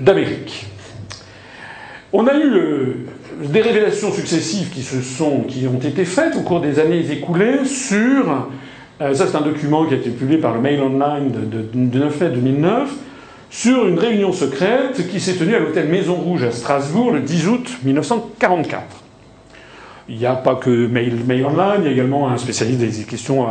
d'Amérique. 0.00 0.66
On 2.12 2.26
a 2.26 2.34
eu 2.34 2.54
euh, 2.54 2.94
des 3.42 3.60
révélations 3.60 4.12
successives 4.12 4.70
qui, 4.70 4.82
se 4.82 5.02
sont, 5.02 5.42
qui 5.42 5.66
ont 5.66 5.78
été 5.78 6.04
faites 6.04 6.36
au 6.36 6.40
cours 6.40 6.60
des 6.60 6.78
années 6.78 7.04
écoulées 7.10 7.64
sur. 7.64 8.48
Euh, 9.00 9.14
ça, 9.14 9.26
c'est 9.26 9.36
un 9.36 9.42
document 9.42 9.84
qui 9.84 9.94
a 9.94 9.96
été 9.98 10.10
publié 10.10 10.38
par 10.38 10.54
le 10.54 10.60
Mail 10.60 10.80
Online 10.80 11.30
de, 11.30 11.58
de, 11.58 11.68
de 11.72 11.98
9 11.98 12.20
mai 12.20 12.28
2009 12.30 12.90
sur 13.50 13.86
une 13.86 13.98
réunion 13.98 14.32
secrète 14.32 15.08
qui 15.08 15.20
s'est 15.20 15.36
tenue 15.36 15.54
à 15.54 15.58
l'hôtel 15.58 15.88
Maison 15.88 16.14
Rouge 16.14 16.42
à 16.42 16.50
Strasbourg 16.50 17.12
le 17.12 17.20
10 17.20 17.48
août 17.48 17.78
1944. 17.84 18.82
Il 20.08 20.16
n'y 20.16 20.26
a 20.26 20.34
pas 20.34 20.54
que 20.54 20.86
Mail, 20.86 21.16
Mail, 21.26 21.44
Online, 21.44 21.80
il 21.80 21.84
y 21.84 21.88
a 21.88 21.92
également 21.92 22.28
un 22.28 22.38
spécialiste 22.38 22.80
des 22.80 23.04
questions 23.04 23.46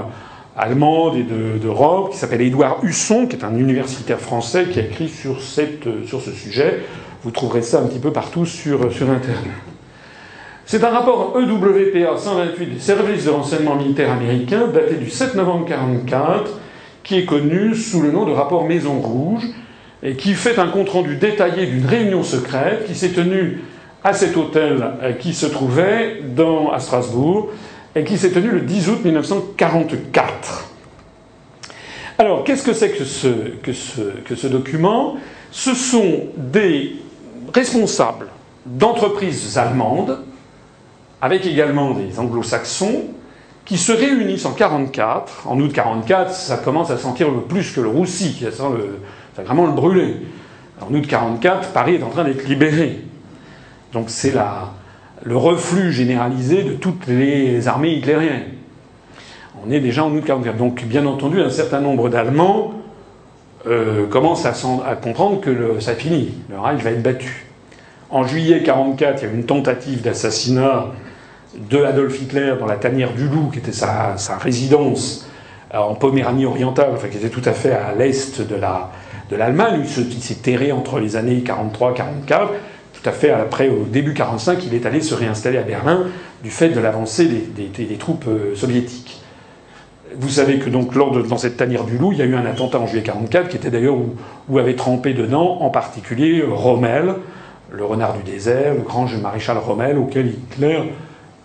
allemandes 0.58 1.16
et 1.16 1.24
d'Europe 1.60 2.12
qui 2.12 2.18
s'appelle 2.18 2.42
Édouard 2.42 2.80
Husson, 2.84 3.28
qui 3.28 3.36
est 3.36 3.44
un 3.44 3.56
universitaire 3.56 4.20
français 4.20 4.66
qui 4.72 4.80
a 4.80 4.84
écrit 4.84 5.10
sur, 5.10 5.42
cette, 5.42 5.88
sur 6.06 6.22
ce 6.22 6.32
sujet. 6.32 6.80
Vous 7.24 7.32
trouverez 7.32 7.62
ça 7.62 7.80
un 7.80 7.88
petit 7.88 8.00
peu 8.00 8.12
partout 8.12 8.46
sur, 8.46 8.92
sur 8.92 9.10
Internet. 9.10 9.52
C'est 10.66 10.84
un 10.84 10.90
rapport 10.90 11.38
EWPA 11.38 12.18
128 12.18 12.66
des 12.66 12.80
services 12.80 13.26
de 13.26 13.30
renseignement 13.30 13.76
militaire 13.76 14.12
américain 14.12 14.68
daté 14.68 14.96
du 14.96 15.10
7 15.10 15.36
novembre 15.36 15.66
1944 15.66 16.60
qui 17.04 17.20
est 17.20 17.26
connu 17.26 17.74
sous 17.74 18.02
le 18.02 18.12
nom 18.12 18.26
de 18.26 18.34
rapport 18.34 18.66
Maison 18.66 19.00
Rouge 19.00 19.44
et 20.04 20.16
qui 20.16 20.34
fait 20.34 20.60
un 20.60 20.68
compte-rendu 20.68 21.16
détaillé 21.16 21.68
d'une 21.68 21.86
réunion 21.86 22.22
secrète 22.22 22.86
qui 22.86 22.96
s'est 22.96 23.14
tenue 23.14 23.62
à 24.04 24.12
cet 24.12 24.36
hôtel 24.36 24.86
euh, 25.02 25.14
qui 25.14 25.34
se 25.34 25.46
trouvait 25.46 26.22
dans, 26.36 26.72
à 26.72 26.80
Strasbourg 26.80 27.50
et 27.98 28.04
qui 28.04 28.18
s'est 28.18 28.32
tenue 28.32 28.52
le 28.52 28.62
10 28.62 28.90
août 28.90 29.04
1944. 29.04 30.70
Alors, 32.20 32.44
qu'est-ce 32.44 32.64
que 32.64 32.74
c'est 32.74 32.92
que 32.92 33.04
ce, 33.04 33.28
que, 33.62 33.74
ce, 33.74 34.02
que 34.26 34.36
ce 34.36 34.48
document? 34.48 35.18
Ce 35.52 35.74
sont 35.74 36.28
des 36.36 36.96
responsables 37.54 38.28
d'entreprises 38.66 39.58
allemandes, 39.58 40.20
avec 41.22 41.46
également 41.46 41.92
des 41.92 42.20
anglo-saxons, 42.20 43.06
qui 43.66 43.78
se 43.78 43.92
réunissent 43.92 44.46
en 44.46 44.54
44. 44.54 45.48
En 45.48 45.60
août 45.60 45.72
44, 45.74 46.32
ça 46.32 46.58
commence 46.58 46.92
à 46.92 46.98
sentir 46.98 47.28
plus 47.48 47.72
que 47.72 47.82
le 47.82 47.90
roussi, 47.90 48.38
ça 48.42 48.52
sent, 48.52 48.64
le, 48.78 49.44
vraiment 49.44 49.66
le 49.66 49.74
brûler. 49.74 50.18
En 50.82 50.94
août 50.94 51.06
44, 51.08 51.70
Paris 51.70 51.96
est 51.96 52.04
en 52.04 52.10
train 52.10 52.24
d'être 52.24 52.48
libéré. 52.48 53.02
Donc 53.94 54.06
c'est 54.10 54.32
le 55.24 55.36
reflux 55.36 55.92
généralisé 55.92 56.64
de 56.64 56.74
toutes 56.74 57.08
les 57.08 57.68
armées 57.68 57.94
hitlériennes. 57.94 58.46
On 59.66 59.72
est 59.72 59.80
déjà 59.80 60.04
en 60.04 60.12
août 60.12 60.24
44. 60.26 60.58
Donc 60.58 60.84
bien 60.86 61.06
entendu, 61.06 61.42
un 61.42 61.50
certain 61.50 61.82
nombre 61.82 62.10
d'Allemands 62.10 62.74
euh, 63.66 64.06
commencent 64.08 64.46
à, 64.46 64.54
comprendre 64.96 65.42
que 65.42 65.80
ça 65.80 65.96
finit. 65.96 66.36
Le 66.50 66.60
Reich 66.60 66.82
va 66.82 66.92
être 66.92 67.02
battu. 67.02 67.46
En 68.10 68.24
juillet 68.24 68.64
44, 68.64 69.22
il 69.22 69.28
y 69.28 69.32
a 69.32 69.34
une 69.34 69.46
tentative 69.46 70.02
d'assassinat 70.02 70.88
de 71.58 71.84
Adolf 71.84 72.22
Hitler 72.22 72.54
dans 72.60 72.66
la 72.66 72.76
tanière 72.76 73.14
du 73.14 73.28
Loup, 73.28 73.50
qui 73.52 73.60
était 73.60 73.72
sa, 73.72 74.16
résidence 74.40 75.28
euh, 75.74 75.80
en 75.80 75.96
Poméranie 75.96 76.46
orientale, 76.46 76.92
enfin 76.94 77.08
qui 77.10 77.18
était 77.18 77.30
tout 77.30 77.42
à 77.44 77.54
fait 77.54 77.72
à 77.72 77.94
l'est 77.98 78.42
de 78.42 78.56
l'Allemagne. 79.36 79.82
La, 79.82 80.04
il 80.04 80.22
s'est 80.22 80.36
terré 80.36 80.72
entre 80.72 81.00
les 81.00 81.16
années 81.16 81.44
43-44. 81.46 82.50
À 83.08 83.12
fait 83.12 83.30
après, 83.30 83.70
au 83.70 83.86
début 83.86 84.14
45, 84.14 84.66
il 84.66 84.74
est 84.74 84.86
allé 84.86 85.00
se 85.00 85.16
réinstaller 85.16 85.58
à 85.58 85.64
Berlin 85.64 86.08
du 86.44 86.50
fait 86.50 86.70
de 86.70 86.80
l'avancée 86.80 87.26
des, 87.26 87.98
troupes 87.98 88.26
euh, 88.28 88.54
soviétiques. 88.54 89.22
Vous 90.16 90.28
savez 90.28 90.60
que 90.60 90.70
donc 90.70 90.94
lors 90.94 91.12
de, 91.12 91.22
dans 91.22 91.38
cette 91.38 91.56
tanière 91.56 91.86
du 91.86 91.98
Loup, 91.98 92.12
il 92.12 92.20
y 92.20 92.22
a 92.22 92.26
eu 92.26 92.36
un 92.36 92.46
attentat 92.46 92.80
en 92.80 92.88
juillet 92.88 93.04
44 93.04 93.48
qui 93.48 93.56
était 93.56 93.70
d'ailleurs 93.70 93.96
où, 94.50 94.60
avait 94.60 94.76
trempé 94.76 95.14
dedans, 95.14 95.60
en 95.62 95.70
particulier 95.70 96.44
Rommel, 96.46 97.14
le 97.72 97.86
renard 97.86 98.14
du 98.18 98.24
désert, 98.30 98.74
le 98.74 98.82
grand 98.82 99.08
maréchal 99.22 99.58
Rommel, 99.58 99.98
auquel 99.98 100.28
Hitler 100.28 100.82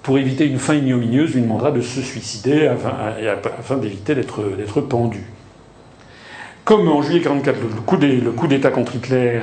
pour 0.02 0.18
éviter 0.18 0.46
une 0.46 0.58
fin 0.58 0.74
ignominieuse, 0.74 1.34
lui 1.34 1.42
demandera 1.42 1.70
de 1.70 1.80
se 1.80 2.00
suicider 2.00 2.66
afin, 2.66 3.76
d'éviter 3.76 4.16
d'être 4.16 4.80
pendu. 4.80 5.22
Comme 6.64 6.88
en 6.88 7.02
juillet 7.02 7.20
1944, 7.20 8.24
le 8.24 8.32
coup 8.32 8.46
d'État 8.48 8.70
contre 8.70 8.96
Hitler, 8.96 9.42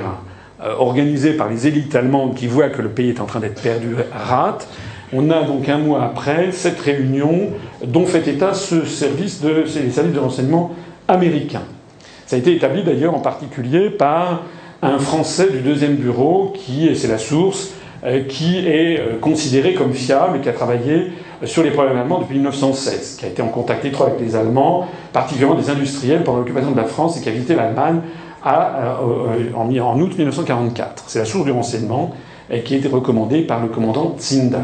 euh, 0.62 0.74
organisé 0.78 1.32
par 1.32 1.48
les 1.48 1.66
élites 1.66 1.94
allemandes 1.94 2.34
qui 2.34 2.46
voient 2.46 2.68
que 2.68 2.82
le 2.82 2.90
pays 2.90 3.08
est 3.08 3.20
en 3.20 3.24
train 3.24 3.40
d'être 3.40 3.62
perdu, 3.62 3.96
rate, 4.12 4.68
on 5.12 5.30
a 5.30 5.42
donc 5.42 5.68
un 5.68 5.78
mois 5.78 6.04
après 6.04 6.52
cette 6.52 6.80
réunion 6.80 7.48
dont 7.84 8.04
fait 8.04 8.28
état 8.28 8.52
ce 8.52 8.84
service 8.84 9.40
de, 9.40 9.64
les 9.64 9.90
services 9.90 10.12
de 10.12 10.18
renseignement 10.18 10.72
américains. 11.08 11.62
Ça 12.26 12.36
a 12.36 12.38
été 12.38 12.54
établi 12.54 12.82
d'ailleurs 12.82 13.14
en 13.14 13.20
particulier 13.20 13.90
par 13.90 14.42
un 14.82 14.98
Français 14.98 15.48
du 15.50 15.60
deuxième 15.60 15.96
bureau 15.96 16.52
qui, 16.54 16.86
et 16.86 16.94
c'est 16.94 17.08
la 17.08 17.18
source, 17.18 17.72
euh, 18.04 18.24
qui 18.24 18.58
est 18.58 19.00
euh, 19.00 19.18
considéré 19.20 19.74
comme 19.74 19.92
fiable 19.92 20.38
et 20.38 20.40
qui 20.40 20.48
a 20.48 20.52
travaillé 20.52 21.12
sur 21.44 21.62
les 21.62 21.70
problèmes 21.70 21.96
allemands 21.96 22.20
depuis 22.20 22.34
1916, 22.34 23.16
qui 23.18 23.24
a 23.24 23.28
été 23.28 23.40
en 23.40 23.48
contact 23.48 23.84
étroit 23.84 24.08
avec 24.08 24.20
les 24.20 24.36
Allemands, 24.36 24.86
particulièrement 25.12 25.56
des 25.56 25.70
industriels 25.70 26.22
pendant 26.22 26.38
l'occupation 26.38 26.70
de 26.70 26.76
la 26.76 26.84
France 26.84 27.18
et 27.18 27.22
qui 27.22 27.28
a 27.30 27.32
visité 27.32 27.54
l'Allemagne 27.54 28.00
euh, 28.46 29.52
en, 29.54 30.00
août 30.00 30.16
1944. 30.16 31.04
C'est 31.06 31.18
la 31.18 31.24
source 31.24 31.44
du 31.44 31.50
renseignement 31.50 32.12
et 32.50 32.62
qui 32.62 32.74
a 32.74 32.78
été 32.78 32.88
recommandée 32.88 33.42
par 33.42 33.60
le 33.60 33.68
commandant 33.68 34.16
Zindel. 34.18 34.60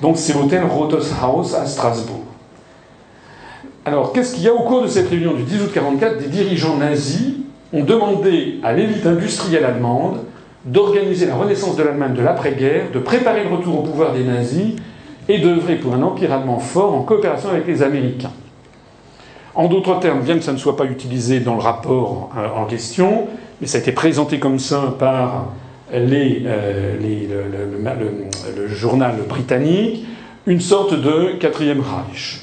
Donc 0.00 0.16
c'est 0.16 0.34
l'hôtel 0.34 0.64
Rotheshaus 0.64 1.54
à 1.54 1.66
Strasbourg. 1.66 2.24
Alors 3.84 4.12
qu'est-ce 4.12 4.34
qu'il 4.34 4.44
y 4.44 4.48
a 4.48 4.54
au 4.54 4.60
cours 4.60 4.82
de 4.82 4.86
cette 4.86 5.08
réunion 5.08 5.32
du 5.32 5.44
10 5.44 5.54
août 5.62 5.74
1944 5.74 6.18
Des 6.18 6.28
dirigeants 6.28 6.76
nazis 6.76 7.32
ont 7.72 7.84
demandé 7.84 8.60
à 8.62 8.72
l'élite 8.72 9.06
industrielle 9.06 9.64
allemande 9.64 10.18
d'organiser 10.64 11.26
la 11.26 11.36
renaissance 11.36 11.76
de 11.76 11.82
l'Allemagne 11.82 12.14
de 12.14 12.22
l'après-guerre, 12.22 12.90
de 12.92 12.98
préparer 12.98 13.44
le 13.44 13.54
retour 13.54 13.78
au 13.78 13.82
pouvoir 13.82 14.12
des 14.12 14.24
nazis 14.24 14.74
et 15.28 15.38
d'œuvrer 15.38 15.76
pour 15.76 15.94
un 15.94 16.02
empire 16.02 16.32
allemand 16.32 16.58
fort 16.58 16.94
en 16.94 17.02
coopération 17.02 17.50
avec 17.50 17.66
les 17.66 17.82
Américains. 17.82 18.32
En 19.58 19.66
d'autres 19.66 19.98
termes, 19.98 20.20
bien 20.20 20.38
que 20.38 20.44
ça 20.44 20.52
ne 20.52 20.56
soit 20.56 20.76
pas 20.76 20.84
utilisé 20.84 21.40
dans 21.40 21.56
le 21.56 21.60
rapport 21.60 22.30
euh, 22.38 22.46
en 22.56 22.64
question, 22.66 23.26
mais 23.60 23.66
ça 23.66 23.78
a 23.78 23.80
été 23.80 23.90
présenté 23.90 24.38
comme 24.38 24.60
ça 24.60 24.94
par 25.00 25.46
euh, 25.92 26.96
le, 28.56 28.68
journal 28.68 29.16
britannique, 29.28 30.06
une 30.46 30.60
sorte 30.60 30.94
de 30.94 31.32
quatrième 31.40 31.80
Reich. 31.80 32.42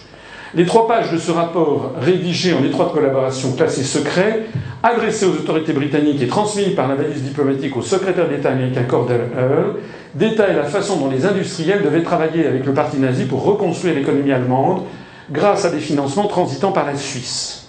Les 0.55 0.65
trois 0.65 0.89
pages 0.89 1.09
de 1.09 1.17
ce 1.17 1.31
rapport, 1.31 1.93
rédigé 2.01 2.53
en 2.53 2.65
étroite 2.65 2.91
collaboration, 2.91 3.53
classé 3.53 3.83
secret, 3.83 4.47
adressé 4.83 5.25
aux 5.25 5.35
autorités 5.35 5.71
britanniques 5.71 6.21
et 6.21 6.27
transmis 6.27 6.71
par 6.71 6.89
la 6.89 6.95
valise 6.95 7.23
diplomatique 7.23 7.77
au 7.77 7.81
secrétaire 7.81 8.27
d'État 8.27 8.51
américain 8.51 8.83
Cordell 8.83 9.21
Hull, 9.37 9.77
détaille 10.15 10.57
la 10.57 10.63
façon 10.63 10.97
dont 10.97 11.09
les 11.09 11.25
industriels 11.25 11.81
devaient 11.81 12.03
travailler 12.03 12.45
avec 12.45 12.65
le 12.65 12.73
parti 12.73 12.97
nazi 12.97 13.23
pour 13.23 13.45
reconstruire 13.45 13.95
l'économie 13.95 14.33
allemande 14.33 14.81
grâce 15.31 15.65
à 15.65 15.69
des 15.69 15.79
financements 15.79 16.27
transitant 16.27 16.71
par 16.71 16.85
la 16.85 16.95
Suisse. 16.95 17.67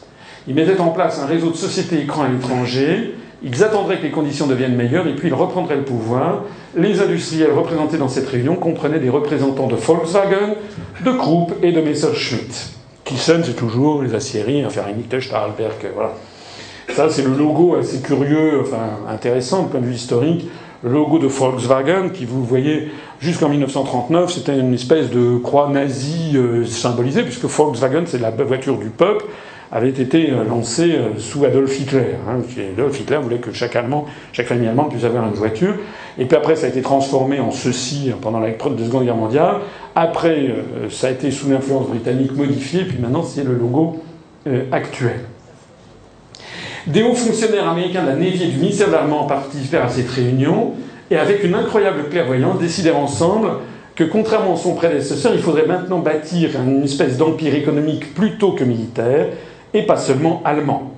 Ils 0.49 0.55
mettaient 0.55 0.81
en 0.81 0.91
place 0.91 1.21
un 1.21 1.27
réseau 1.27 1.51
de 1.51 1.57
sociétés 1.57 2.01
écrans 2.01 2.23
à 2.23 2.29
l'étranger, 2.29 3.15
ils 3.43 3.63
attendraient 3.63 3.99
que 3.99 4.05
les 4.05 4.11
conditions 4.11 4.47
deviennent 4.47 4.77
meilleures 4.77 5.07
et 5.07 5.15
puis 5.15 5.29
ils 5.29 5.35
reprendraient 5.35 5.77
le 5.77 5.85
pouvoir. 5.85 6.43
Les 6.77 7.01
industriels 7.01 7.53
représentés 7.53 7.99
dans 7.99 8.09
cette 8.09 8.29
réunion 8.29 8.57
comprenaient 8.57 8.99
des 8.99 9.11
représentants 9.11 9.67
de 9.67 9.75
Volkswagen, 9.75 10.55
de 11.05 11.13
Krupp 11.13 11.53
et 11.63 11.73
de 11.73 11.81
Messerschmitt. 11.81 12.71
Thyssen, 13.05 13.43
c'est 13.45 13.55
toujours 13.55 14.03
les 14.03 14.15
aciéries, 14.15 14.65
enfin, 14.65 14.83
Stahlberg, 15.21 15.93
voilà. 15.95 16.13
Ça, 16.95 17.09
c'est 17.11 17.23
le 17.23 17.35
logo 17.35 17.77
assez 17.77 18.01
curieux, 18.01 18.61
enfin 18.61 18.99
intéressant 19.09 19.65
du 19.65 19.69
point 19.69 19.81
de 19.81 19.87
vue 19.87 19.95
historique. 19.95 20.49
Logo 20.87 21.19
de 21.19 21.27
Volkswagen, 21.27 22.11
qui 22.11 22.25
vous 22.25 22.45
voyez 22.45 22.93
jusqu'en 23.19 23.49
1939, 23.49 24.33
c'était 24.33 24.57
une 24.57 24.73
espèce 24.73 25.11
de 25.11 25.37
croix 25.39 25.69
nazie 25.69 26.37
euh, 26.37 26.65
symbolisée, 26.65 27.23
puisque 27.23 27.45
Volkswagen, 27.45 28.05
c'est 28.07 28.21
la 28.21 28.31
voiture 28.31 28.79
du 28.79 28.91
peuple, 28.91 29.25
avait 29.73 29.89
été 29.89 30.31
euh, 30.31 30.45
lancée 30.45 30.93
euh, 30.93 31.19
sous 31.19 31.45
Adolf 31.45 31.81
Hitler. 31.81 32.15
Hein. 32.29 32.39
Adolf 32.73 33.01
Hitler 33.01 33.19
voulait 33.21 33.39
que 33.39 33.53
chaque 33.53 33.75
Allemand, 33.75 34.07
chaque 34.33 34.47
famille 34.47 34.69
allemande 34.69 34.91
puisse 34.91 35.03
avoir 35.03 35.27
une 35.27 35.35
voiture. 35.35 35.75
Et 36.19 36.25
puis 36.25 36.37
après, 36.37 36.55
ça 36.55 36.67
a 36.67 36.69
été 36.69 36.83
transformé 36.83 37.41
en 37.41 37.51
ceci 37.51 38.13
pendant 38.23 38.39
la 38.39 38.53
Seconde 38.53 39.05
Guerre 39.05 39.17
mondiale. 39.17 39.57
Après, 39.97 40.55
ça 40.89 41.09
a 41.09 41.11
été 41.11 41.33
sous 41.33 41.51
l'influence 41.51 41.89
britannique 41.89 42.33
modifié, 42.37 42.85
puis 42.85 42.99
maintenant, 42.99 43.25
c'est 43.25 43.43
le 43.43 43.55
logo 43.55 44.03
actuel. 44.71 45.21
Des 46.87 47.03
hauts 47.03 47.15
fonctionnaires 47.15 47.69
américains 47.69 48.03
de 48.03 48.07
la 48.11 48.15
Navy 48.15 48.45
et 48.45 48.47
du 48.47 48.59
ministère 48.59 48.87
de 48.87 48.93
l'Armement 48.93 49.25
participèrent 49.25 49.87
à 49.87 49.89
cette 49.89 50.09
réunion 50.09 50.75
et 51.11 51.17
avec 51.17 51.43
une 51.43 51.57
incroyable 51.57 52.09
clairvoyance 52.09 52.61
décidèrent 52.61 52.99
ensemble 52.99 53.49
que 53.97 54.05
contrairement 54.05 54.55
à 54.55 54.57
son 54.57 54.77
prédécesseur, 54.77 55.33
il 55.35 55.41
faudrait 55.41 55.67
maintenant 55.67 55.99
bâtir 55.99 56.51
une 56.65 56.85
espèce 56.85 57.17
d'empire 57.17 57.57
économique 57.57 58.15
plutôt 58.15 58.53
que 58.53 58.63
militaire 58.63 59.27
et 59.75 59.83
pas 59.83 59.97
seulement 59.97 60.43
allemand. 60.45 60.93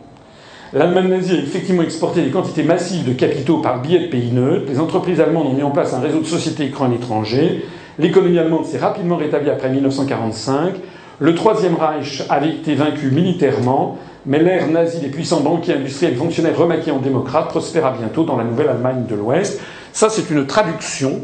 L'Allemagne 0.75 1.09
nazie 1.09 1.37
a 1.37 1.39
effectivement 1.39 1.83
exporté 1.83 2.21
des 2.21 2.31
quantités 2.31 2.65
massives 2.65 3.09
de 3.09 3.15
capitaux 3.15 3.59
par 3.59 3.81
biais 3.81 4.01
de 4.01 4.07
pays 4.09 4.31
neutres. 4.31 4.67
Les 4.69 4.81
entreprises 4.81 5.23
allemandes 5.23 5.47
ont 5.47 5.55
mis 5.55 5.63
en 5.63 5.71
place 5.71 5.95
un 5.95 6.01
réseau 6.01 6.21
de 6.21 6.27
sociétés 6.27 6.65
écrans 6.65 6.85
à 6.85 6.89
l'étranger. 6.89 7.65
L'économie 7.99 8.39
allemande 8.39 8.67
s'est 8.67 8.77
rapidement 8.77 9.17
rétablie 9.17 9.49
après 9.49 9.71
1945. 9.71 10.75
Le 11.21 11.35
Troisième 11.35 11.77
Reich 11.77 12.25
avait 12.29 12.51
été 12.51 12.75
vaincu 12.75 13.11
militairement 13.11 13.97
mais 14.29 14.39
l'ère 14.39 14.69
nazie 14.69 15.01
des 15.01 15.09
puissants 15.09 15.41
banquiers 15.41 15.75
industriels 15.75 16.15
fonctionnaires 16.15 16.57
remaqués 16.57 16.91
en 16.91 16.99
démocrates 16.99 17.49
prospéra 17.49 17.93
bientôt 17.99 18.25
dans 18.25 18.37
la 18.37 18.45
nouvelle 18.45 18.69
Allemagne 18.69 19.07
de 19.09 19.15
l'Ouest. 19.17 19.59
Ça, 19.93 20.11
c'est 20.11 20.31
une 20.31 20.47
traduction 20.47 21.23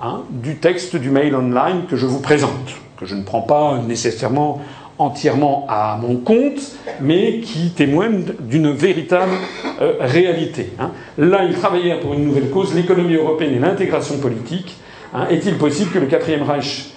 hein, 0.00 0.22
du 0.30 0.56
texte 0.56 0.96
du 0.96 1.10
mail 1.10 1.36
online 1.36 1.82
que 1.88 1.96
je 1.96 2.06
vous 2.06 2.20
présente, 2.20 2.74
que 2.98 3.04
je 3.04 3.14
ne 3.14 3.22
prends 3.22 3.42
pas 3.42 3.78
nécessairement 3.86 4.62
entièrement 4.96 5.66
à 5.68 5.98
mon 6.00 6.16
compte, 6.16 6.60
mais 7.00 7.40
qui 7.40 7.70
témoignent 7.70 8.24
d'une 8.40 8.70
véritable 8.72 9.32
euh, 9.80 9.94
réalité. 10.00 10.72
Hein. 10.78 10.92
Là, 11.18 11.44
il 11.44 11.54
travaillait 11.54 12.00
pour 12.00 12.14
une 12.14 12.24
nouvelle 12.24 12.48
cause, 12.48 12.74
l'économie 12.74 13.14
européenne 13.14 13.54
et 13.54 13.58
l'intégration 13.58 14.18
politique. 14.18 14.76
Hein. 15.12 15.26
Est-il 15.30 15.56
possible 15.58 15.90
que 15.90 15.98
le 15.98 16.06
quatrième 16.06 16.42
Reich, 16.42 16.94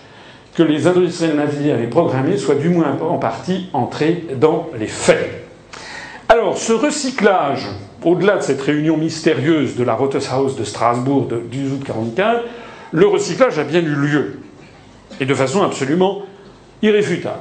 que 0.55 0.63
les 0.63 0.87
industriels 0.87 1.35
nazis 1.35 1.71
avaient 1.71 1.87
programmé, 1.87 2.37
soit 2.37 2.55
du 2.55 2.69
moins 2.69 2.97
en 3.01 3.17
partie 3.17 3.69
entré 3.73 4.25
dans 4.39 4.69
les 4.77 4.87
faits 4.87 5.47
Alors, 6.29 6.57
ce 6.57 6.73
recyclage, 6.73 7.67
au-delà 8.03 8.37
de 8.37 8.43
cette 8.43 8.61
réunion 8.61 8.97
mystérieuse 8.97 9.75
de 9.75 9.83
la 9.83 9.93
Rotteshaus 9.93 10.55
de 10.57 10.63
Strasbourg 10.63 11.27
de 11.27 11.37
12 11.37 11.73
août 11.73 11.89
1944, 11.89 12.43
le 12.91 13.07
recyclage 13.07 13.57
a 13.57 13.63
bien 13.63 13.81
eu 13.81 13.95
lieu, 13.95 14.39
et 15.19 15.25
de 15.25 15.33
façon 15.33 15.63
absolument 15.63 16.21
irréfutable. 16.81 17.39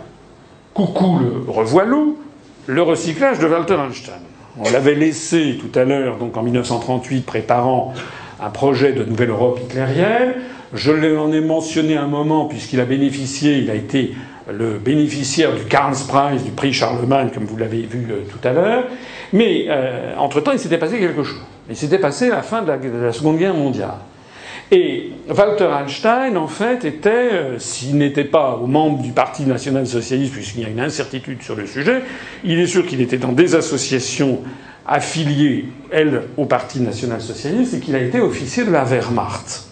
Coucou 0.72 1.18
le 1.18 1.50
revoilou, 1.50 2.18
le 2.66 2.82
recyclage 2.82 3.38
de 3.38 3.46
Walter 3.46 3.74
Einstein. 3.74 4.20
On 4.58 4.70
l'avait 4.70 4.94
laissé 4.94 5.58
tout 5.60 5.78
à 5.78 5.84
l'heure, 5.84 6.16
donc 6.16 6.36
en 6.36 6.42
1938, 6.42 7.26
préparant 7.26 7.92
un 8.40 8.50
projet 8.50 8.92
de 8.92 9.04
nouvelle 9.04 9.30
Europe 9.30 9.60
hitlérienne. 9.62 10.34
Je 10.74 10.90
l'en 10.90 11.30
ai 11.32 11.40
mentionné 11.40 11.96
un 11.96 12.06
moment, 12.06 12.46
puisqu'il 12.46 12.80
a 12.80 12.86
bénéficié, 12.86 13.58
il 13.58 13.70
a 13.70 13.74
été 13.74 14.14
le 14.50 14.78
bénéficiaire 14.78 15.54
du 15.54 15.64
Karls 15.64 15.96
Prize, 16.08 16.42
du 16.42 16.50
prix 16.50 16.72
Charlemagne, 16.72 17.28
comme 17.32 17.44
vous 17.44 17.56
l'avez 17.56 17.82
vu 17.82 18.06
euh, 18.10 18.22
tout 18.30 18.46
à 18.46 18.52
l'heure. 18.52 18.84
Mais 19.32 19.66
euh, 19.68 20.14
entre-temps, 20.16 20.52
il 20.52 20.58
s'était 20.58 20.78
passé 20.78 20.98
quelque 20.98 21.22
chose. 21.22 21.40
Il 21.68 21.76
s'était 21.76 21.98
passé 21.98 22.28
la 22.28 22.42
fin 22.42 22.62
de 22.62 22.72
la 22.72 23.12
Seconde 23.12 23.38
Guerre 23.38 23.54
mondiale. 23.54 23.98
Et 24.70 25.10
Walter 25.28 25.68
Einstein, 25.82 26.38
en 26.38 26.48
fait, 26.48 26.86
était, 26.86 27.10
euh, 27.10 27.58
s'il 27.58 27.98
n'était 27.98 28.24
pas 28.24 28.58
membre 28.66 29.02
du 29.02 29.12
Parti 29.12 29.44
national-socialiste, 29.44 30.32
puisqu'il 30.32 30.62
y 30.62 30.64
a 30.64 30.68
une 30.68 30.80
incertitude 30.80 31.42
sur 31.42 31.54
le 31.54 31.66
sujet, 31.66 32.02
il 32.44 32.58
est 32.58 32.66
sûr 32.66 32.86
qu'il 32.86 33.02
était 33.02 33.18
dans 33.18 33.32
des 33.32 33.54
associations 33.54 34.40
affiliées, 34.86 35.66
elles, 35.90 36.22
au 36.38 36.46
Parti 36.46 36.80
national-socialiste, 36.80 37.74
et 37.74 37.80
qu'il 37.80 37.94
a 37.94 38.00
été 38.00 38.20
officier 38.20 38.64
de 38.64 38.70
la 38.70 38.84
Wehrmacht. 38.84 39.71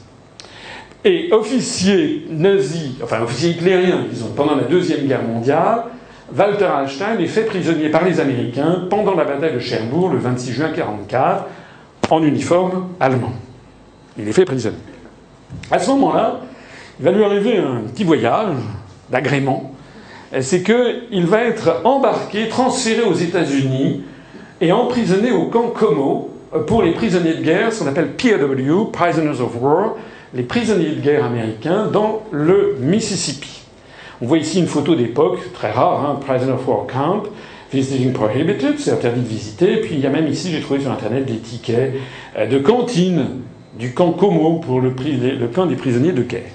Et 1.04 1.28
officier 1.32 2.26
nazi, 2.30 2.98
enfin 3.02 3.22
officier 3.22 3.50
hitlérien, 3.50 4.04
disons, 4.10 4.32
pendant 4.36 4.54
la 4.54 4.64
Deuxième 4.64 5.06
Guerre 5.06 5.22
mondiale, 5.22 5.84
Walter 6.36 6.68
Einstein 6.82 7.18
est 7.20 7.26
fait 7.26 7.44
prisonnier 7.44 7.88
par 7.88 8.04
les 8.04 8.20
Américains 8.20 8.84
pendant 8.90 9.14
la 9.14 9.24
bataille 9.24 9.54
de 9.54 9.58
Cherbourg 9.58 10.10
le 10.10 10.18
26 10.18 10.52
juin 10.52 10.66
1944 10.66 11.44
en 12.10 12.22
uniforme 12.22 12.88
allemand. 13.00 13.32
Il 14.18 14.28
est 14.28 14.32
fait 14.32 14.44
prisonnier. 14.44 14.76
À 15.70 15.78
ce 15.78 15.88
moment-là, 15.90 16.40
il 16.98 17.04
va 17.04 17.12
lui 17.12 17.24
arriver 17.24 17.56
un 17.56 17.80
petit 17.90 18.04
voyage 18.04 18.56
d'agrément. 19.08 19.72
C'est 20.40 20.62
qu'il 20.62 21.26
va 21.26 21.44
être 21.44 21.80
embarqué, 21.84 22.48
transféré 22.48 23.02
aux 23.02 23.14
États-Unis 23.14 24.02
et 24.60 24.70
emprisonné 24.70 25.32
au 25.32 25.46
camp 25.46 25.72
Como 25.74 26.28
pour 26.66 26.82
les 26.82 26.92
prisonniers 26.92 27.34
de 27.34 27.42
guerre, 27.42 27.72
ce 27.72 27.82
qu'on 27.82 27.88
appelle 27.88 28.10
POW, 28.12 28.90
Prisoners 28.92 29.40
of 29.40 29.60
War, 29.60 29.94
les 30.34 30.42
prisonniers 30.42 30.90
de 30.90 31.00
guerre 31.00 31.24
américains 31.24 31.86
dans 31.86 32.22
le 32.30 32.76
Mississippi. 32.80 33.62
On 34.22 34.26
voit 34.26 34.38
ici 34.38 34.58
une 34.58 34.66
photo 34.66 34.94
d'époque, 34.94 35.40
très 35.54 35.70
rare, 35.70 36.04
hein, 36.04 36.20
Prisoner 36.24 36.52
of 36.52 36.68
War 36.68 36.86
Camp, 36.86 37.22
Visiting 37.72 38.12
Prohibited, 38.12 38.78
c'est 38.78 38.90
interdit 38.90 39.20
de 39.20 39.28
visiter. 39.28 39.76
Puis 39.78 39.94
il 39.94 40.00
y 40.00 40.06
a 40.06 40.10
même 40.10 40.26
ici, 40.26 40.50
j'ai 40.50 40.60
trouvé 40.60 40.80
sur 40.80 40.90
Internet 40.90 41.24
des 41.24 41.38
tickets 41.38 41.94
euh, 42.36 42.46
de 42.46 42.58
cantine 42.58 43.26
du 43.78 43.94
camp 43.94 44.10
Como 44.12 44.58
pour 44.58 44.80
le, 44.80 44.92
camp 45.54 45.66
des 45.66 45.76
prisonniers 45.76 46.12
de 46.12 46.22
guerre. 46.22 46.50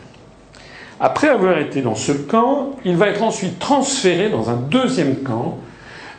Après 0.99 1.27
avoir 1.27 1.57
été 1.57 1.81
dans 1.81 1.95
ce 1.95 2.11
camp, 2.11 2.71
il 2.85 2.95
va 2.95 3.07
être 3.07 3.23
ensuite 3.23 3.59
transféré 3.59 4.29
dans 4.29 4.49
un 4.49 4.55
deuxième 4.55 5.17
camp. 5.17 5.57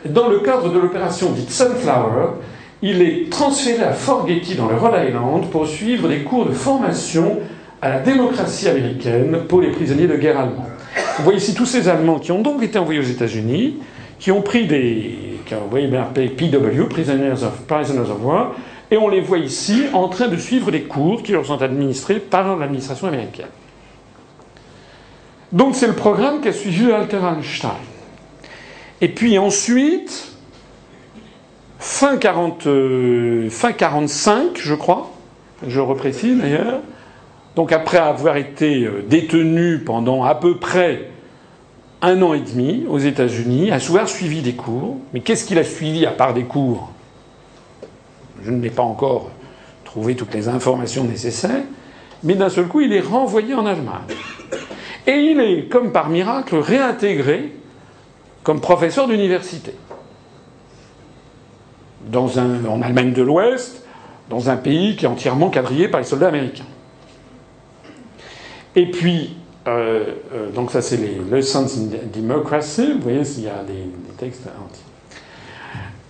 Dans 0.05 0.27
le 0.27 0.39
cadre 0.39 0.71
de 0.71 0.79
l'opération 0.79 1.31
dite 1.31 1.51
Sunflower, 1.51 2.33
il 2.81 3.01
est 3.01 3.29
transféré 3.29 3.83
à 3.83 3.93
Fort 3.93 4.27
Getty 4.27 4.55
dans 4.55 4.67
le 4.67 4.75
Rhode 4.75 4.93
Island 5.07 5.49
pour 5.49 5.67
suivre 5.67 6.07
des 6.07 6.19
cours 6.19 6.45
de 6.45 6.53
formation 6.53 7.39
à 7.81 7.89
la 7.89 7.99
démocratie 7.99 8.67
américaine 8.67 9.39
pour 9.47 9.61
les 9.61 9.71
prisonniers 9.71 10.07
de 10.07 10.15
guerre 10.15 10.39
allemands. 10.39 10.67
Vous 11.17 11.23
voyez 11.23 11.39
ici 11.39 11.53
tous 11.53 11.65
ces 11.65 11.89
Allemands 11.89 12.19
qui 12.19 12.31
ont 12.31 12.41
donc 12.41 12.61
été 12.63 12.77
envoyés 12.77 12.99
aux 12.99 13.03
États-Unis, 13.03 13.77
qui 14.19 14.31
ont 14.31 14.41
pris 14.41 14.67
des. 14.67 15.39
qui 15.45 15.55
ont 15.55 15.63
envoyé 15.65 15.87
PW, 15.87 16.83
Prisoners 16.89 17.43
of, 17.43 17.61
Prisoners 17.67 18.09
of 18.09 18.23
War, 18.23 18.55
et 18.89 18.97
on 18.97 19.09
les 19.09 19.21
voit 19.21 19.39
ici 19.39 19.83
en 19.93 20.07
train 20.07 20.27
de 20.27 20.37
suivre 20.37 20.71
les 20.71 20.83
cours 20.83 21.23
qui 21.23 21.33
leur 21.33 21.45
sont 21.45 21.61
administrés 21.61 22.19
par 22.19 22.57
l'administration 22.57 23.07
américaine. 23.07 23.47
Donc 25.51 25.75
c'est 25.75 25.87
le 25.87 25.93
programme 25.93 26.41
qu'a 26.41 26.53
suivi 26.53 26.87
Walter 26.87 27.17
Einstein. 27.17 27.71
Et 29.01 29.09
puis 29.09 29.37
ensuite, 29.37 30.36
fin, 31.79 32.17
40, 32.17 32.67
euh, 32.67 33.49
fin 33.49 33.71
45, 33.71 34.57
je 34.57 34.73
crois, 34.75 35.11
je 35.65 35.79
reprécise 35.79 36.37
d'ailleurs, 36.37 36.81
donc 37.55 37.71
après 37.71 37.97
avoir 37.97 38.37
été 38.37 38.85
euh, 38.85 39.03
détenu 39.07 39.79
pendant 39.79 40.23
à 40.23 40.35
peu 40.35 40.57
près 40.57 41.09
un 42.01 42.21
an 42.21 42.33
et 42.33 42.41
demi 42.41 42.85
aux 42.87 42.99
États-Unis, 42.99 43.71
a 43.71 43.79
souvent 43.79 44.05
suivi 44.05 44.41
des 44.41 44.53
cours. 44.53 44.97
Mais 45.13 45.21
qu'est-ce 45.21 45.45
qu'il 45.45 45.57
a 45.57 45.63
suivi 45.63 46.05
à 46.05 46.11
part 46.11 46.33
des 46.33 46.43
cours? 46.43 46.91
Je 48.43 48.51
n'ai 48.51 48.69
pas 48.69 48.83
encore 48.83 49.31
trouvé 49.83 50.15
toutes 50.15 50.33
les 50.33 50.47
informations 50.47 51.03
nécessaires, 51.03 51.63
mais 52.23 52.35
d'un 52.35 52.49
seul 52.49 52.67
coup, 52.67 52.81
il 52.81 52.93
est 52.93 53.01
renvoyé 53.01 53.55
en 53.55 53.65
Allemagne. 53.65 54.15
Et 55.07 55.13
il 55.13 55.39
est, 55.39 55.69
comme 55.69 55.91
par 55.91 56.09
miracle, 56.09 56.55
réintégré 56.57 57.53
comme 58.43 58.61
professeur 58.61 59.07
d'université. 59.07 59.73
Dans 62.11 62.39
un, 62.39 62.65
en 62.65 62.81
Allemagne 62.81 63.13
de 63.13 63.21
l'Ouest, 63.21 63.83
dans 64.29 64.49
un 64.49 64.57
pays 64.57 64.95
qui 64.95 65.05
est 65.05 65.07
entièrement 65.07 65.49
quadrillé 65.49 65.87
par 65.87 65.99
les 65.99 66.05
soldats 66.05 66.29
américains. 66.29 66.65
Et 68.75 68.91
puis, 68.91 69.35
euh, 69.67 70.13
euh, 70.33 70.51
donc 70.51 70.71
ça 70.71 70.81
c'est 70.81 70.97
les 70.97 71.17
Lessons 71.31 71.65
in 71.65 71.97
Democracy, 72.13 72.93
vous 72.93 73.01
voyez, 73.01 73.21
il 73.37 73.43
y 73.43 73.49
a 73.49 73.63
des, 73.63 73.89
textes 74.17 74.47
entiers. 74.47 74.83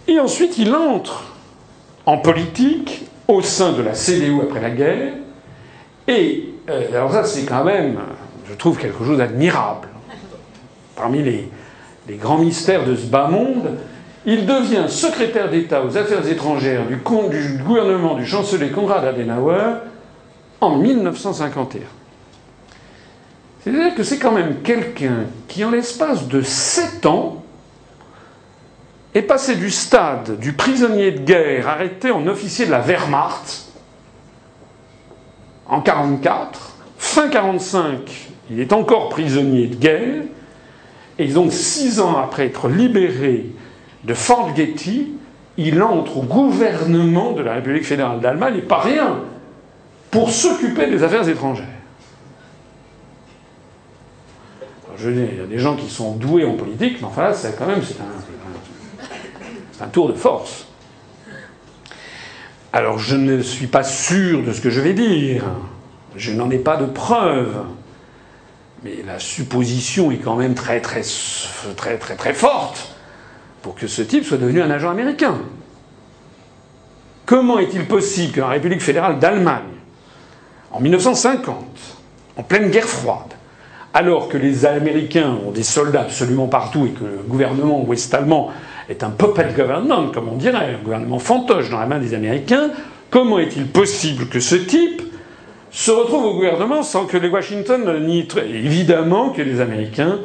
Et 0.08 0.20
ensuite, 0.20 0.58
il 0.58 0.74
entre 0.74 1.24
en 2.06 2.18
politique 2.18 3.06
au 3.28 3.42
sein 3.42 3.74
de 3.74 3.82
la 3.82 3.94
CDU 3.94 4.42
après 4.42 4.62
la 4.62 4.70
guerre. 4.70 5.14
Et 6.08 6.54
euh, 6.70 6.90
alors 6.94 7.12
ça, 7.12 7.24
c'est 7.26 7.46
quand 7.46 7.64
même, 7.64 8.00
je 8.50 8.54
trouve, 8.54 8.78
quelque 8.78 9.04
chose 9.04 9.18
d'admirable. 9.18 9.90
Parmi 10.96 11.22
les, 11.22 11.50
grands 12.16 12.38
mystères 12.38 12.86
de 12.86 12.96
ce 12.96 13.06
bas 13.06 13.28
monde, 13.28 13.78
il 14.28 14.46
devient 14.46 14.90
secrétaire 14.90 15.50
d'État 15.50 15.84
aux 15.86 15.98
affaires 15.98 16.28
étrangères 16.28 16.86
du, 16.86 16.98
gouvernement 16.98 18.16
du 18.16 18.26
chancelier 18.26 18.70
Konrad 18.70 19.06
Adenauer 19.06 19.78
en 20.60 20.76
1951. 20.76 21.82
C'est-à-dire 23.64 23.96
que 23.96 24.04
c'est 24.04 24.20
quand 24.20 24.34
même 24.34 24.58
quelqu'un 24.64 25.24
qui, 25.48 25.64
en 25.64 25.72
l'espace 25.72 26.28
de 26.28 26.42
sept 26.42 27.06
ans, 27.06 27.42
est 29.14 29.22
passé 29.22 29.56
du 29.56 29.72
stade 29.72 30.38
du 30.40 30.52
prisonnier 30.52 31.12
de 31.12 31.20
guerre 31.20 31.70
arrêté 31.70 32.12
en 32.12 32.28
officier 32.28 32.66
de 32.66 32.72
la 32.72 32.82
Wehrmacht 32.82 33.68
en 35.70 35.78
1944, 35.78 36.78
fin 36.98 37.28
45, 37.30 38.30
il 38.52 38.60
est 38.60 38.72
encore 38.74 39.10
prisonnier 39.10 39.68
de 39.68 39.76
guerre, 39.76 40.24
et 41.18 41.28
donc 41.28 41.52
six 41.52 42.00
ans 42.00 42.18
après 42.18 42.46
être 42.46 42.70
libéré 42.70 43.48
de 44.04 44.14
Fort 44.14 44.56
Getty, 44.56 45.14
il 45.58 45.82
entre 45.82 46.18
au 46.18 46.24
gouvernement 46.24 47.34
de 47.34 47.42
la 47.42 47.56
République 47.56 47.86
fédérale 47.86 48.20
d'Allemagne, 48.20 48.58
et 48.58 48.62
pas 48.62 48.80
rien, 48.80 49.20
pour 50.12 50.32
s'occuper 50.32 50.88
des 50.88 51.04
affaires 51.04 51.28
étrangères. 51.28 51.66
je 54.98 55.10
dis, 55.12 55.26
il 55.32 55.38
y 55.38 55.42
a 55.42 55.46
des 55.46 55.60
gens 55.60 55.76
qui 55.76 55.90
sont 55.90 56.16
doués 56.16 56.44
en 56.44 56.54
politique, 56.54 56.98
mais 57.02 57.08
enfin 57.08 57.24
là, 57.24 57.34
c'est 57.34 57.56
quand 57.56 57.68
même 57.68 57.82
un 59.80 59.88
tour 59.88 60.08
de 60.08 60.14
force. 60.14 60.66
Alors 62.74 62.98
je 63.00 63.16
ne 63.16 63.42
suis 63.42 63.68
pas 63.68 63.84
sûr 63.84 64.44
de 64.44 64.52
ce 64.52 64.62
que 64.62 64.70
je 64.70 64.82
vais 64.82 64.94
dire. 64.94 65.46
Je 66.16 66.32
n'en 66.32 66.50
ai 66.50 66.58
pas 66.58 66.78
de 66.78 66.86
preuves. 66.86 67.64
Mais 68.84 69.04
la 69.06 69.20
supposition 69.20 70.12
est 70.12 70.18
quand 70.18 70.36
même 70.36 70.54
très 70.54 70.82
très 70.82 71.02
très 71.76 71.98
très 71.98 72.16
très 72.16 72.34
forte 72.34 72.97
pour 73.68 73.76
que 73.76 73.88
ce 73.88 74.02
type 74.02 74.24
soit 74.24 74.38
devenu 74.38 74.62
un 74.62 74.72
agent 74.72 74.90
américain. 74.90 75.36
Comment 77.26 77.60
est-il 77.60 77.86
possible 77.86 78.32
que 78.32 78.40
la 78.40 78.48
République 78.48 78.80
fédérale 78.80 79.20
d'Allemagne, 79.20 79.76
en 80.72 80.80
1950, 80.80 81.66
en 82.38 82.44
pleine 82.44 82.72
guerre 82.72 82.86
froide, 82.86 83.34
alors 83.94 84.30
que 84.30 84.38
les 84.38 84.66
Américains 84.66 85.36
ont 85.46 85.52
des 85.52 85.64
soldats 85.64 86.04
absolument 86.04 86.48
partout 86.48 86.86
et 86.86 86.92
que 86.92 87.04
le 87.04 87.24
gouvernement 87.28 87.84
ouest-allemand 87.84 88.52
est 88.88 89.04
un 89.04 89.10
puppet 89.10 89.50
government, 89.54 90.14
comme 90.14 90.30
on 90.30 90.38
dirait, 90.38 90.76
un 90.76 90.82
gouvernement 90.82 91.20
fantoche 91.20 91.70
dans 91.70 91.80
la 91.80 91.88
main 91.88 92.00
des 92.00 92.14
Américains, 92.14 92.70
comment 93.10 93.38
est-il 93.38 93.68
possible 93.68 94.30
que 94.30 94.40
ce 94.40 94.56
type 94.56 95.02
se 95.72 95.92
retrouve 95.92 96.24
au 96.24 96.36
gouvernement 96.36 96.84
sans 96.84 97.06
que 97.06 97.18
les 97.18 97.28
Washington 97.28 98.02
n'y... 98.06 98.26
Évidemment 98.50 99.32
que 99.32 99.42
les 99.42 99.60
Américains 99.60 100.20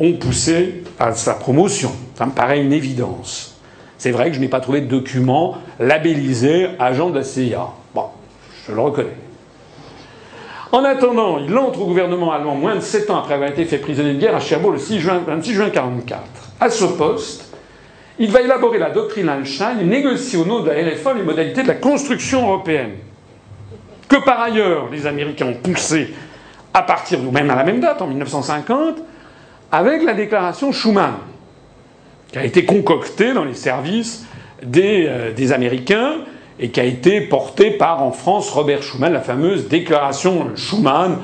ont 0.00 0.14
poussé 0.14 0.79
à 1.00 1.14
sa 1.14 1.34
promotion. 1.34 1.90
Ça 2.14 2.26
me 2.26 2.32
paraît 2.32 2.60
une 2.60 2.72
évidence. 2.72 3.58
C'est 3.98 4.10
vrai 4.10 4.28
que 4.28 4.36
je 4.36 4.40
n'ai 4.40 4.48
pas 4.48 4.60
trouvé 4.60 4.82
de 4.82 4.86
document 4.86 5.56
labellisé 5.78 6.68
agent 6.78 7.10
de 7.10 7.18
la 7.18 7.24
CIA. 7.24 7.68
Bon, 7.94 8.04
je 8.68 8.72
le 8.72 8.80
reconnais. 8.80 9.16
En 10.72 10.84
attendant, 10.84 11.38
il 11.38 11.56
entre 11.58 11.80
au 11.80 11.86
gouvernement 11.86 12.32
allemand 12.32 12.54
moins 12.54 12.76
de 12.76 12.80
sept 12.80 13.10
ans 13.10 13.18
après 13.18 13.34
avoir 13.34 13.50
été 13.50 13.64
fait 13.64 13.78
prisonnier 13.78 14.14
de 14.14 14.20
guerre 14.20 14.36
à 14.36 14.40
Cherbourg 14.40 14.70
le 14.70 14.78
6 14.78 15.00
juin, 15.00 15.20
26 15.26 15.52
juin 15.52 15.64
1944. 15.66 16.22
À 16.60 16.70
ce 16.70 16.84
poste, 16.84 17.52
il 18.18 18.30
va 18.30 18.42
élaborer 18.42 18.78
la 18.78 18.90
doctrine 18.90 19.28
Einstein 19.28 19.80
et 19.80 19.84
négocier 19.84 20.38
au 20.38 20.44
nom 20.44 20.60
de 20.60 20.70
la 20.70 20.74
RFA 20.74 21.14
les 21.14 21.22
modalités 21.22 21.62
de 21.62 21.68
la 21.68 21.74
construction 21.74 22.42
européenne. 22.46 22.92
Que 24.08 24.16
par 24.24 24.40
ailleurs, 24.40 24.88
les 24.92 25.06
Américains 25.06 25.46
ont 25.46 25.54
poussé 25.54 26.14
à 26.72 26.82
partir, 26.82 27.18
ou 27.26 27.30
même 27.32 27.50
à 27.50 27.56
la 27.56 27.64
même 27.64 27.80
date, 27.80 28.00
en 28.00 28.06
1950, 28.06 28.96
avec 29.72 30.02
la 30.02 30.14
déclaration 30.14 30.72
Schuman, 30.72 31.14
qui 32.32 32.38
a 32.38 32.44
été 32.44 32.64
concoctée 32.64 33.32
dans 33.32 33.44
les 33.44 33.54
services 33.54 34.26
des, 34.62 35.06
euh, 35.08 35.32
des 35.32 35.52
Américains 35.52 36.14
et 36.58 36.70
qui 36.70 36.80
a 36.80 36.84
été 36.84 37.20
portée 37.22 37.70
par, 37.70 38.02
en 38.02 38.12
France, 38.12 38.50
Robert 38.50 38.82
Schuman, 38.82 39.12
la 39.12 39.20
fameuse 39.20 39.68
déclaration 39.68 40.48
Schuman 40.56 41.18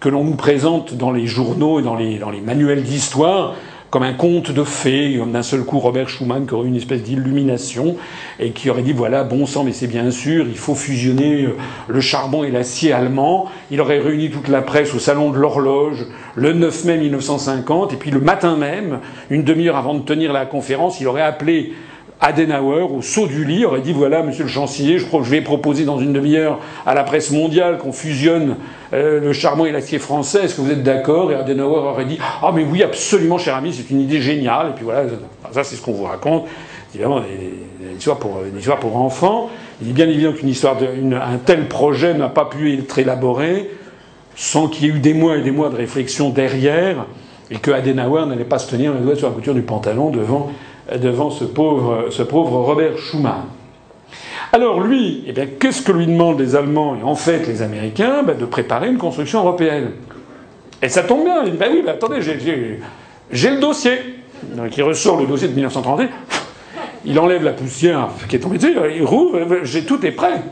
que 0.00 0.08
l'on 0.08 0.24
nous 0.24 0.34
présente 0.34 0.94
dans 0.94 1.12
les 1.12 1.26
journaux 1.26 1.78
et 1.78 1.82
dans 1.82 1.94
dans 1.94 2.30
les 2.30 2.40
manuels 2.40 2.82
d'histoire 2.82 3.54
comme 3.92 4.04
un 4.04 4.14
conte 4.14 4.50
de 4.50 4.64
fées, 4.64 5.20
d'un 5.26 5.42
seul 5.42 5.64
coup 5.64 5.78
Robert 5.78 6.08
Schuman 6.08 6.46
qui 6.46 6.54
aurait 6.54 6.64
eu 6.64 6.68
une 6.70 6.76
espèce 6.76 7.02
d'illumination 7.02 7.96
et 8.40 8.52
qui 8.52 8.70
aurait 8.70 8.80
dit 8.80 8.94
voilà, 8.94 9.22
bon 9.22 9.44
sang, 9.44 9.64
mais 9.64 9.72
c'est 9.72 9.86
bien 9.86 10.10
sûr, 10.10 10.46
il 10.48 10.56
faut 10.56 10.74
fusionner 10.74 11.42
euh, 11.42 11.56
le 11.88 12.00
charbon 12.00 12.42
et 12.42 12.50
l'acier 12.50 12.94
allemand. 12.94 13.50
Il 13.70 13.82
aurait 13.82 13.98
réuni 13.98 14.30
toute 14.30 14.48
la 14.48 14.62
presse 14.62 14.94
au 14.94 14.98
salon 14.98 15.30
de 15.30 15.36
l'horloge 15.36 16.06
le 16.36 16.54
9 16.54 16.84
mai 16.86 16.96
1950, 16.96 17.92
et 17.92 17.96
puis 17.96 18.10
le 18.10 18.20
matin 18.20 18.56
même, 18.56 19.00
une 19.28 19.44
demi-heure 19.44 19.76
avant 19.76 19.92
de 19.92 20.00
tenir 20.00 20.32
la 20.32 20.46
conférence, 20.46 20.98
il 21.02 21.06
aurait 21.06 21.20
appelé 21.20 21.74
Adenauer, 22.22 22.82
au 22.82 23.02
saut 23.02 23.26
du 23.26 23.44
lit, 23.44 23.66
aurait 23.66 23.80
dit 23.80 23.92
voilà, 23.92 24.22
monsieur 24.22 24.44
le 24.44 24.48
chancelier, 24.48 24.98
je 24.98 25.30
vais 25.30 25.42
proposer 25.42 25.84
dans 25.84 25.98
une 25.98 26.14
demi-heure 26.14 26.60
à 26.86 26.94
la 26.94 27.04
presse 27.04 27.30
mondiale 27.30 27.76
qu'on 27.76 27.92
fusionne 27.92 28.56
euh, 28.92 29.20
le 29.20 29.32
charbon 29.32 29.64
et 29.64 29.72
l'acier 29.72 29.98
français, 29.98 30.44
est-ce 30.44 30.56
que 30.56 30.60
vous 30.60 30.70
êtes 30.70 30.82
d'accord 30.82 31.32
Et 31.32 31.34
Adenauer 31.34 31.78
aurait 31.78 32.04
dit 32.04 32.18
ah, 32.42 32.52
mais 32.54 32.64
oui, 32.64 32.82
absolument, 32.82 33.38
cher 33.38 33.56
ami, 33.56 33.72
c'est 33.72 33.90
une 33.90 34.00
idée 34.00 34.20
géniale. 34.20 34.70
Et 34.70 34.72
puis 34.72 34.84
voilà, 34.84 35.04
ça, 35.50 35.64
c'est 35.64 35.76
ce 35.76 35.82
qu'on 35.82 35.92
vous 35.92 36.04
raconte. 36.04 36.44
Évidemment, 36.94 37.20
des, 37.20 37.96
histoires 37.96 38.18
pour, 38.18 38.42
une 38.46 38.58
histoire 38.58 38.78
pour 38.78 38.96
enfants. 38.96 39.48
Il 39.80 39.90
est 39.90 39.92
bien 39.92 40.08
évident 40.08 40.32
qu'une 40.32 40.50
histoire 40.50 40.76
tel 41.46 41.68
projet 41.68 42.12
n'a 42.12 42.28
pas 42.28 42.44
pu 42.44 42.76
être 42.78 42.98
élaboré 42.98 43.70
sans 44.34 44.68
qu'il 44.68 44.86
y 44.86 44.90
ait 44.90 44.94
eu 44.94 44.98
des 44.98 45.14
mois 45.14 45.38
et 45.38 45.42
des 45.42 45.50
mois 45.50 45.70
de 45.70 45.76
réflexion 45.76 46.30
derrière, 46.30 47.06
et 47.50 47.56
que 47.56 47.70
Adenauer 47.70 48.26
n'allait 48.26 48.44
pas 48.44 48.58
se 48.58 48.70
tenir 48.70 48.92
le 48.92 49.00
doigt 49.00 49.14
sur 49.14 49.28
la 49.28 49.34
couture 49.34 49.54
du 49.54 49.62
pantalon 49.62 50.10
devant 50.10 50.50
devant 50.96 51.30
ce 51.30 51.44
ce 51.44 52.22
pauvre 52.22 52.60
Robert 52.60 52.98
Schuman. 52.98 53.44
Alors 54.52 54.80
lui, 54.80 55.24
eh 55.26 55.32
bien, 55.32 55.46
qu'est-ce 55.58 55.80
que 55.80 55.92
lui 55.92 56.06
demandent 56.06 56.38
les 56.38 56.54
Allemands 56.54 56.96
et 56.96 57.02
en 57.02 57.14
fait 57.14 57.46
les 57.46 57.62
Américains 57.62 58.22
ben, 58.22 58.36
De 58.36 58.44
préparer 58.44 58.88
une 58.88 58.98
construction 58.98 59.40
européenne? 59.40 59.92
Et 60.82 60.88
ça 60.90 61.02
tombe 61.02 61.24
bien. 61.24 61.44
Il 61.44 61.52
dit, 61.52 61.56
ben 61.56 61.70
oui, 61.72 61.82
ben 61.84 61.92
attendez, 61.92 62.20
j'ai 62.20 63.50
le 63.50 63.60
dossier. 63.60 63.92
Donc 64.54 64.76
il 64.76 64.82
ressort 64.82 65.18
le 65.18 65.26
dossier 65.26 65.48
de 65.48 65.54
1931, 65.54 66.08
il 67.04 67.18
enlève 67.18 67.44
la 67.44 67.52
poussière 67.52 68.08
qui 68.28 68.36
est 68.36 68.38
tombée 68.40 68.58
dessus, 68.58 68.74
il 68.94 69.04
rouvre, 69.04 69.38
j'ai 69.62 69.84
tout 69.84 70.04
est 70.04 70.10
prêt. 70.10 70.42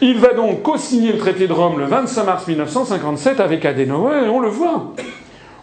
Il 0.00 0.18
va 0.18 0.32
donc 0.32 0.62
co-signer 0.62 1.12
le 1.12 1.18
traité 1.18 1.46
de 1.46 1.52
Rome 1.52 1.78
le 1.78 1.86
25 1.86 2.24
mars 2.24 2.46
1957 2.46 3.40
avec 3.40 3.64
Adenauer 3.64 4.26
et 4.26 4.28
on 4.28 4.40
le 4.40 4.48
voit. 4.48 4.94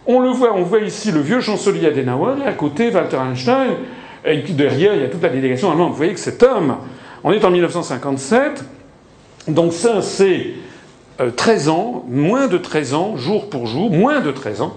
On 0.06 0.20
le 0.20 0.28
voit, 0.30 0.54
on 0.54 0.62
voit 0.62 0.80
ici 0.80 1.10
le 1.10 1.20
vieux 1.20 1.40
chancelier 1.40 1.88
Adenauer, 1.88 2.34
et 2.44 2.48
à 2.48 2.52
côté 2.52 2.90
Walter 2.90 3.16
Einstein, 3.16 3.70
et 4.26 4.38
derrière 4.38 4.94
il 4.94 5.02
y 5.02 5.04
a 5.04 5.08
toute 5.08 5.22
la 5.22 5.28
délégation 5.28 5.70
allemande. 5.70 5.90
Vous 5.90 5.96
voyez 5.96 6.14
que 6.14 6.20
cet 6.20 6.42
homme, 6.42 6.76
on 7.24 7.32
est 7.32 7.44
en 7.44 7.50
1957, 7.50 8.64
donc 9.48 9.72
ça 9.72 10.02
c'est 10.02 10.54
13 11.36 11.68
euh, 11.68 11.70
ans, 11.70 12.04
moins 12.08 12.46
de 12.46 12.58
13 12.58 12.94
ans, 12.94 13.16
jour 13.16 13.48
pour 13.48 13.66
jour, 13.66 13.90
moins 13.90 14.20
de 14.20 14.30
13 14.30 14.62
ans, 14.62 14.76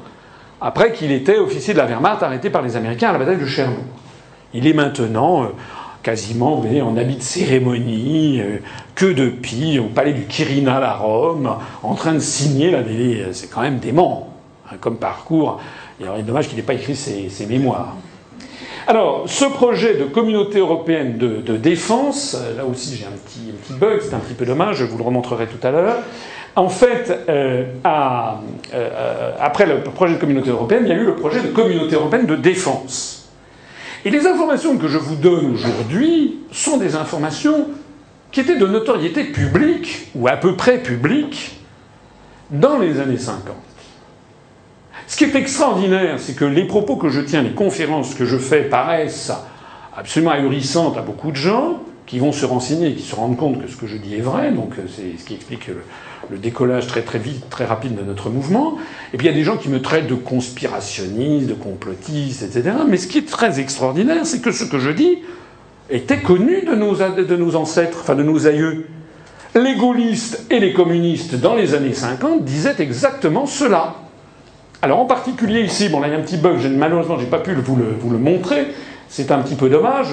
après 0.61 0.93
qu'il 0.93 1.11
était 1.11 1.37
officier 1.37 1.73
de 1.73 1.79
la 1.79 1.85
Wehrmacht 1.85 2.23
arrêté 2.23 2.49
par 2.49 2.61
les 2.61 2.75
Américains 2.75 3.09
à 3.09 3.13
la 3.13 3.19
bataille 3.19 3.39
de 3.39 3.45
Cherbourg. 3.45 3.83
Il 4.53 4.67
est 4.67 4.73
maintenant 4.73 5.43
euh, 5.43 5.47
quasiment 6.03 6.55
vous 6.55 6.63
voyez, 6.63 6.81
en 6.81 6.95
habit 6.97 7.17
de 7.17 7.21
cérémonie, 7.21 8.41
euh, 8.41 8.57
que 8.95 9.05
de 9.05 9.29
pis, 9.29 9.79
au 9.79 9.89
palais 9.89 10.13
du 10.13 10.25
Quirinal 10.25 10.83
à 10.83 10.95
Rome, 10.95 11.55
en 11.83 11.95
train 11.95 12.13
de 12.13 12.19
signer 12.19 12.71
la 12.71 12.79
C'est 13.31 13.49
quand 13.49 13.61
même 13.61 13.79
dément. 13.79 14.29
Hein, 14.71 14.75
comme 14.79 14.97
parcours. 14.97 15.59
Il 15.99 16.07
aurait 16.07 16.23
dommage 16.23 16.47
qu'il 16.47 16.57
n'ait 16.57 16.63
pas 16.63 16.73
écrit 16.73 16.95
ses, 16.95 17.45
mémoires. 17.47 17.95
Alors, 18.89 19.25
ce 19.27 19.45
projet 19.45 19.93
de 19.97 20.05
communauté 20.05 20.57
européenne 20.57 21.19
de, 21.19 21.57
défense, 21.57 22.35
euh, 22.35 22.57
là 22.57 22.65
aussi 22.65 22.95
j'ai 22.95 23.05
un 23.05 23.11
petit, 23.11 23.53
bug, 23.75 23.99
c'est 24.01 24.15
un 24.15 24.19
petit 24.19 24.33
peu 24.33 24.47
dommage, 24.47 24.77
je 24.77 24.83
vous 24.83 24.97
le 24.97 25.03
remontrerai 25.03 25.45
tout 25.45 25.59
à 25.61 25.69
l'heure. 25.69 25.97
En 26.55 26.69
fait, 26.69 27.15
euh, 27.29 27.65
euh, 27.85 29.31
après 29.39 29.67
le 29.67 29.83
projet 29.83 30.15
de 30.15 30.19
communauté 30.19 30.49
européenne, 30.49 30.85
il 30.85 30.89
y 30.89 30.91
a 30.91 30.95
eu 30.95 31.05
le 31.05 31.13
projet 31.13 31.39
de 31.39 31.49
communauté 31.49 31.97
européenne 31.97 32.25
de 32.25 32.35
défense. 32.35 33.29
Et 34.05 34.09
les 34.09 34.25
informations 34.25 34.75
que 34.75 34.87
je 34.87 34.97
vous 34.97 35.17
donne 35.17 35.53
aujourd'hui 35.53 36.39
sont 36.51 36.77
des 36.77 36.95
informations 36.95 37.67
qui 38.31 38.39
étaient 38.39 38.57
de 38.57 38.65
notoriété 38.65 39.25
publique, 39.25 40.07
ou 40.15 40.27
à 40.27 40.35
peu 40.35 40.55
près 40.55 40.79
publique, 40.79 41.59
dans 42.49 42.79
les 42.79 42.99
années 42.99 43.19
50. 43.19 43.55
Ce 45.09 45.17
qui 45.17 45.23
est 45.23 45.35
extraordinaire, 45.35 46.19
c'est 46.19 46.35
que 46.35 46.45
les 46.45 46.65
propos 46.65 46.95
que 46.95 47.09
je 47.09 47.19
tiens, 47.19 47.41
les 47.41 47.53
conférences 47.53 48.13
que 48.13 48.25
je 48.25 48.37
fais 48.37 48.61
paraissent 48.61 49.31
absolument 49.97 50.31
ahurissantes 50.31 50.97
à 50.97 51.01
beaucoup 51.01 51.31
de 51.31 51.35
gens 51.35 51.79
qui 52.05 52.19
vont 52.19 52.31
se 52.31 52.45
renseigner 52.45 52.93
qui 52.93 53.01
se 53.01 53.15
rendent 53.15 53.35
compte 53.35 53.59
que 53.59 53.67
ce 53.67 53.75
que 53.75 53.87
je 53.87 53.97
dis 53.97 54.13
est 54.15 54.21
vrai, 54.21 54.51
donc 54.51 54.73
euh, 54.77 54.83
c'est 54.87 55.19
ce 55.19 55.25
qui 55.25 55.33
explique 55.33 55.67
le, 55.67 56.37
décollage 56.37 56.85
très 56.85 57.01
très 57.01 57.17
vite, 57.17 57.49
très 57.49 57.65
rapide 57.65 57.95
de 57.95 58.03
notre 58.03 58.29
mouvement. 58.29 58.77
Et 59.11 59.17
puis 59.17 59.25
il 59.25 59.31
y 59.31 59.33
a 59.33 59.35
des 59.35 59.43
gens 59.43 59.57
qui 59.57 59.67
me 59.67 59.81
traitent 59.81 60.05
de 60.05 60.13
conspirationniste, 60.13 61.47
de 61.47 61.55
complotiste, 61.55 62.43
etc. 62.43 62.77
Mais 62.87 62.97
ce 62.97 63.07
qui 63.07 63.17
est 63.17 63.27
très 63.27 63.59
extraordinaire, 63.59 64.27
c'est 64.27 64.41
que 64.41 64.51
ce 64.51 64.63
que 64.63 64.77
je 64.77 64.91
dis 64.91 65.17
était 65.89 66.19
connu 66.19 66.61
de 66.61 66.75
nos, 66.75 66.93
de 66.93 67.35
nos 67.35 67.55
ancêtres, 67.55 67.97
enfin 68.01 68.13
de 68.13 68.21
nos 68.21 68.45
aïeux. 68.45 68.85
Les 69.55 69.73
gaullistes 69.73 70.45
et 70.51 70.59
les 70.59 70.71
communistes 70.71 71.33
dans 71.33 71.55
les 71.55 71.73
années 71.73 71.93
50 71.93 72.45
disaient 72.45 72.75
exactement 72.77 73.47
cela. 73.47 73.95
Alors 74.81 74.99
en 75.01 75.05
particulier 75.05 75.61
ici, 75.61 75.89
bon 75.89 75.99
là 75.99 76.07
il 76.07 76.13
y 76.13 76.15
a 76.15 76.19
un 76.19 76.21
petit 76.21 76.37
bug, 76.37 76.57
malheureusement 76.71 77.19
j'ai 77.19 77.25
pas 77.25 77.39
pu 77.39 77.53
vous 77.53 77.75
le, 77.75 78.17
montrer, 78.17 78.67
c'est 79.09 79.29
un 79.31 79.39
petit 79.39 79.55
peu 79.55 79.67
dommage. 79.67 80.07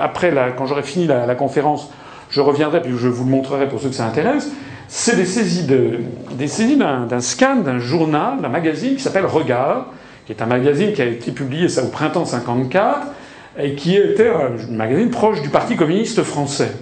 Après, 0.00 0.32
quand 0.56 0.64
j'aurai 0.64 0.82
fini 0.82 1.06
la, 1.06 1.34
conférence, 1.34 1.90
je 2.30 2.40
reviendrai 2.40 2.80
puis 2.80 2.92
je 2.96 3.08
vous 3.08 3.24
le 3.24 3.30
montrerai 3.30 3.68
pour 3.68 3.78
ceux 3.80 3.88
que 3.88 3.94
ça 3.94 4.06
intéresse. 4.06 4.50
C'est 4.88 5.16
des 5.16 5.26
saisies 5.26 5.66
d'un 5.66 7.20
scan 7.20 7.56
d'un 7.56 7.78
journal, 7.78 8.40
d'un 8.40 8.48
magazine 8.48 8.96
qui 8.96 9.02
s'appelle 9.02 9.26
Regard, 9.26 9.88
qui 10.24 10.32
est 10.32 10.40
un 10.40 10.46
magazine 10.46 10.94
qui 10.94 11.02
a 11.02 11.06
été 11.06 11.30
publié 11.30 11.66
au 11.78 11.88
printemps 11.88 12.24
54 12.24 13.06
et 13.58 13.74
qui 13.74 13.96
était 13.96 14.30
un 14.30 14.72
magazine 14.72 15.10
proche 15.10 15.42
du 15.42 15.50
Parti 15.50 15.76
communiste 15.76 16.22
français. 16.22 16.72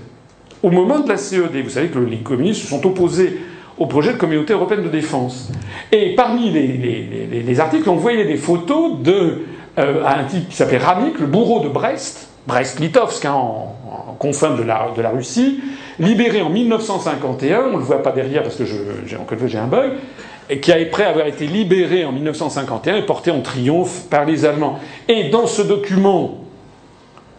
Au 0.62 0.70
moment 0.70 1.00
de 1.00 1.08
la 1.08 1.16
CED, 1.16 1.64
vous 1.64 1.70
savez 1.70 1.88
que 1.88 1.98
les 1.98 2.18
communistes 2.18 2.62
se 2.62 2.68
sont 2.68 2.86
opposés 2.86 3.40
au 3.78 3.86
projet 3.86 4.12
de 4.12 4.18
communauté 4.18 4.52
européenne 4.52 4.82
de 4.82 4.88
défense. 4.88 5.50
Et 5.92 6.14
parmi 6.14 6.50
les, 6.50 7.60
articles, 7.60 7.88
on 7.88 7.96
voyait 7.96 8.24
des 8.24 8.36
photos 8.36 8.98
de 9.00 9.44
euh, 9.78 10.04
un 10.04 10.24
type 10.24 10.48
qui 10.48 10.56
s'appelait 10.56 10.78
Ramik, 10.78 11.18
le 11.20 11.26
bourreau 11.26 11.60
de 11.60 11.68
Brest, 11.68 12.28
Brest-Litovsk, 12.46 13.24
hein, 13.24 13.32
en, 13.32 13.76
en, 13.86 14.12
confins 14.14 14.54
de 14.54 14.62
la, 14.62 15.10
Russie, 15.10 15.60
libéré 16.00 16.42
en 16.42 16.50
1951, 16.50 17.60
on 17.68 17.72
ne 17.74 17.78
le 17.78 17.84
voit 17.84 18.02
pas 18.02 18.10
derrière 18.10 18.42
parce 18.42 18.56
que 18.56 18.64
j'ai 18.64 19.58
un 19.58 19.66
bug, 19.66 19.92
et 20.50 20.58
qui, 20.60 20.72
après 20.72 21.04
avoir 21.04 21.26
été 21.26 21.46
libéré 21.46 22.04
en 22.04 22.12
1951, 22.12 22.96
et 22.96 23.02
porté 23.02 23.30
en 23.30 23.40
triomphe 23.40 24.06
par 24.10 24.24
les 24.24 24.44
Allemands. 24.44 24.80
Et 25.06 25.28
dans 25.28 25.46
ce 25.46 25.62
document, 25.62 26.38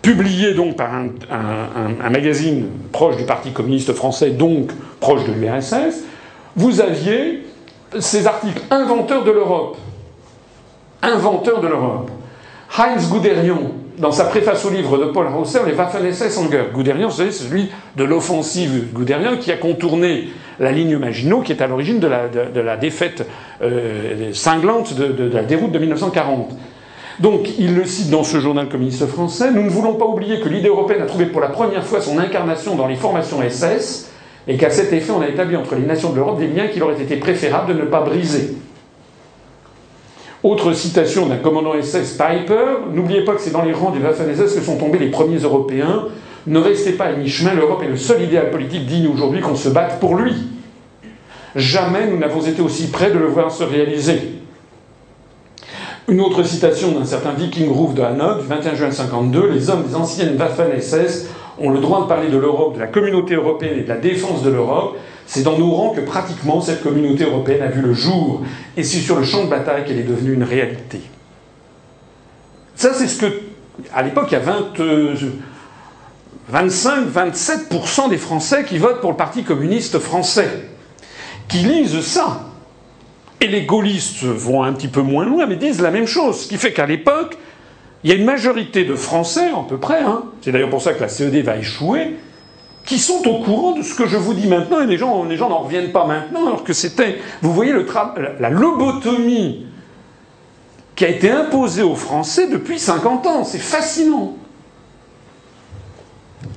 publié 0.02 0.54
donc 0.54 0.78
par 0.78 0.92
un 0.94 2.10
magazine 2.10 2.68
proche 2.94 3.18
du 3.18 3.26
Parti 3.26 3.52
communiste 3.52 3.94
français, 3.94 4.30
donc 4.30 4.72
proche 5.02 5.26
de 5.26 5.34
l'URSS, 5.34 6.06
vous 6.60 6.82
aviez 6.82 7.46
ces 8.00 8.28
articles 8.28 8.62
inventeurs 8.70 9.24
de 9.24 9.32
l'Europe. 9.32 9.78
Inventeurs 11.02 11.62
de 11.62 11.68
l'Europe. 11.68 12.12
Heinz 12.78 13.10
Guderian, 13.10 13.72
dans 13.98 14.12
sa 14.12 14.26
préface 14.26 14.66
au 14.66 14.70
livre 14.70 14.98
de 14.98 15.06
Paul 15.06 15.28
Hauser, 15.28 15.60
Les 15.66 15.74
Waffen-SS 15.74 16.38
en 16.38 16.48
guerre. 16.48 16.74
Guderian, 16.76 17.10
c'est 17.12 17.32
celui 17.32 17.72
de 17.96 18.04
l'offensive 18.04 18.90
Guderian 18.94 19.38
qui 19.38 19.54
a 19.54 19.58
contourné 19.58 20.32
la 20.60 20.74
ligne 20.74 20.98
Maginot, 20.98 21.40
qui 21.40 21.54
est 21.54 21.62
à 21.62 21.68
l'origine 21.68 22.00
de 22.00 22.08
la, 22.08 22.76
défaite 22.76 23.26
euh, 23.62 24.34
cinglante 24.34 24.94
de 24.96 25.32
la 25.32 25.44
déroute 25.44 25.72
de 25.72 25.80
1940. 25.80 26.52
Donc, 27.22 27.52
il 27.58 27.74
le 27.74 27.86
cite 27.86 28.10
dans 28.10 28.24
ce 28.24 28.42
journal 28.42 28.68
communiste 28.68 29.08
français. 29.08 29.52
Nous 29.52 29.64
ne 29.64 29.70
voulons 29.70 29.94
pas 29.94 30.06
oublier 30.06 30.42
que 30.42 30.50
l'idée 30.50 30.68
européenne 30.68 31.02
a 31.02 31.06
trouvé 31.06 31.26
pour 31.26 31.40
la 31.40 31.50
première 31.50 31.86
fois 31.86 32.02
son 32.02 32.20
incarnation 32.20 32.76
dans 32.76 32.88
les 32.88 32.98
formations 32.98 33.38
SS 33.50 34.09
et 34.50 34.58
qu'à 34.58 34.72
cet 34.72 34.92
effet, 34.92 35.12
on 35.12 35.22
a 35.22 35.28
établi 35.28 35.56
entre 35.56 35.76
les 35.76 35.86
nations 35.86 36.10
de 36.10 36.16
l'Europe 36.16 36.40
des 36.40 36.48
liens 36.48 36.68
qu'il 36.68 36.82
aurait 36.82 37.00
été 37.00 37.18
préférable 37.18 37.76
de 37.76 37.80
ne 37.80 37.86
pas 37.86 38.02
briser. 38.02 38.56
Autre 40.42 40.74
citation 40.74 41.28
d'un 41.28 41.36
commandant 41.36 41.74
SS 41.80 42.18
Piper 42.18 42.66
N'oubliez 42.92 43.24
pas 43.24 43.36
que 43.36 43.42
c'est 43.42 43.52
dans 43.52 43.62
les 43.62 43.74
rangs 43.74 43.92
des 43.92 44.00
Waffen-SS 44.00 44.56
que 44.56 44.62
sont 44.62 44.78
tombés 44.78 44.98
les 44.98 45.12
premiers 45.12 45.38
Européens. 45.38 46.06
Ne 46.48 46.58
restez 46.58 46.94
pas 46.94 47.06
à 47.06 47.12
mi-chemin, 47.12 47.54
l'Europe 47.54 47.84
est 47.84 47.90
le 47.90 47.98
seul 47.98 48.24
idéal 48.24 48.50
politique 48.50 48.88
digne 48.88 49.08
aujourd'hui 49.08 49.40
qu'on 49.40 49.56
se 49.56 49.70
batte 49.70 50.00
pour 50.00 50.16
lui. 50.16 50.34
Jamais 51.56 52.08
nous 52.08 52.18
n'avons 52.18 52.42
été 52.42 52.64
aussi 52.64 52.88
près 52.88 53.12
de 53.12 53.20
le 53.20 53.28
voir 53.28 53.52
se 53.52 53.64
réaliser. 53.64 54.40
Une 56.08 56.22
autre 56.22 56.42
citation 56.42 56.94
d'un 56.94 57.06
certain 57.06 57.34
Viking 57.34 57.70
Roof 57.70 57.94
de 57.94 58.02
Hanovre, 58.02 58.42
du 58.42 58.48
21 58.48 58.74
juin 58.74 58.88
1952 58.88 59.52
Les 59.52 59.70
hommes 59.70 59.84
des 59.84 59.96
anciennes 59.96 60.38
Waffen-SS 60.38 61.28
ont 61.60 61.70
le 61.70 61.80
droit 61.80 62.04
de 62.04 62.08
parler 62.08 62.30
de 62.30 62.38
l'Europe, 62.38 62.76
de 62.76 62.80
la 62.80 62.88
communauté 62.88 63.36
européenne 63.36 63.80
et 63.80 63.84
de 63.84 63.90
la 63.90 63.98
défense 63.98 64.44
de 64.44 64.50
l'Europe. 64.50 64.98
C'est 65.26 65.44
dans 65.44 65.58
nos 65.58 65.72
rangs 65.72 65.94
que 65.94 66.02
pratiquement 66.02 66.62
cette 66.62 66.82
communauté 66.82 67.24
européenne 67.24 67.62
a 67.62 67.68
vu 67.68 67.82
le 67.82 67.94
jour. 67.94 68.42
Et 68.78 68.84
c'est 68.84 69.00
sur 69.00 69.18
le 69.18 69.24
champ 69.24 69.44
de 69.44 69.50
bataille 69.50 69.86
qu'elle 69.86 70.00
est 70.00 70.04
devenue 70.04 70.34
une 70.34 70.44
réalité. 70.44 71.02
Ça, 72.76 72.94
c'est 72.94 73.08
ce 73.08 73.20
que. 73.20 73.42
À 73.94 74.02
l'époque, 74.02 74.28
il 74.32 74.34
y 74.34 74.38
a 74.38 74.40
25, 76.50 77.08
27% 77.08 78.06
euh, 78.06 78.10
des 78.10 78.18
Français 78.18 78.66
qui 78.66 78.78
votent 78.78 79.02
pour 79.02 79.12
le 79.12 79.18
Parti 79.18 79.44
communiste 79.44 80.00
français, 80.00 80.50
qui 81.48 81.60
lisent 81.60 82.02
ça. 82.02 82.46
Et 83.42 83.48
les 83.48 83.66
gaullistes 83.66 84.24
vont 84.24 84.64
un 84.64 84.74
petit 84.74 84.90
peu 84.90 85.02
moins 85.02 85.26
loin, 85.26 85.46
mais 85.46 85.56
disent 85.56 85.80
la 85.80 85.92
même 85.92 86.08
chose. 86.08 86.42
Ce 86.42 86.48
qui 86.48 86.58
fait 86.58 86.74
qu'à 86.74 86.86
l'époque, 86.86 87.38
il 88.04 88.10
y 88.10 88.14
a 88.14 88.16
une 88.16 88.26
majorité 88.26 88.86
de 88.86 88.96
Français, 88.96 89.50
à 89.50 89.66
peu 89.68 89.78
près, 89.78 90.00
hein, 90.00 90.24
c'est 90.42 90.52
d'ailleurs 90.52 90.70
pour 90.70 90.82
ça 90.82 90.94
que 90.94 91.02
la 91.02 91.10
CED 91.10 91.44
va 91.44 91.58
échouer, 91.58 92.16
qui 92.86 92.98
sont 92.98 93.28
au 93.28 93.40
courant 93.44 93.74
de 93.74 93.82
ce 93.82 93.94
que 93.94 94.08
je 94.08 94.18
vous 94.18 94.34
dis 94.34 94.48
maintenant, 94.48 94.82
et 94.82 94.88
les 94.88 94.98
gens 94.98 95.26
n'en 95.28 95.60
reviennent 95.60 95.92
pas 95.92 96.06
maintenant, 96.06 96.48
alors 96.48 96.64
que 96.64 96.74
c'était, 96.74 97.18
vous 97.42 97.54
voyez, 97.54 97.74
la 98.40 98.50
lobotomie 98.50 99.66
qui 101.00 101.06
a 101.06 101.10
été 101.10 101.32
imposée 101.32 101.82
aux 101.82 101.96
Français 101.96 102.48
depuis 102.50 102.78
50 102.78 103.26
ans. 103.26 103.44
C'est 103.46 103.58
fascinant. 103.58 104.36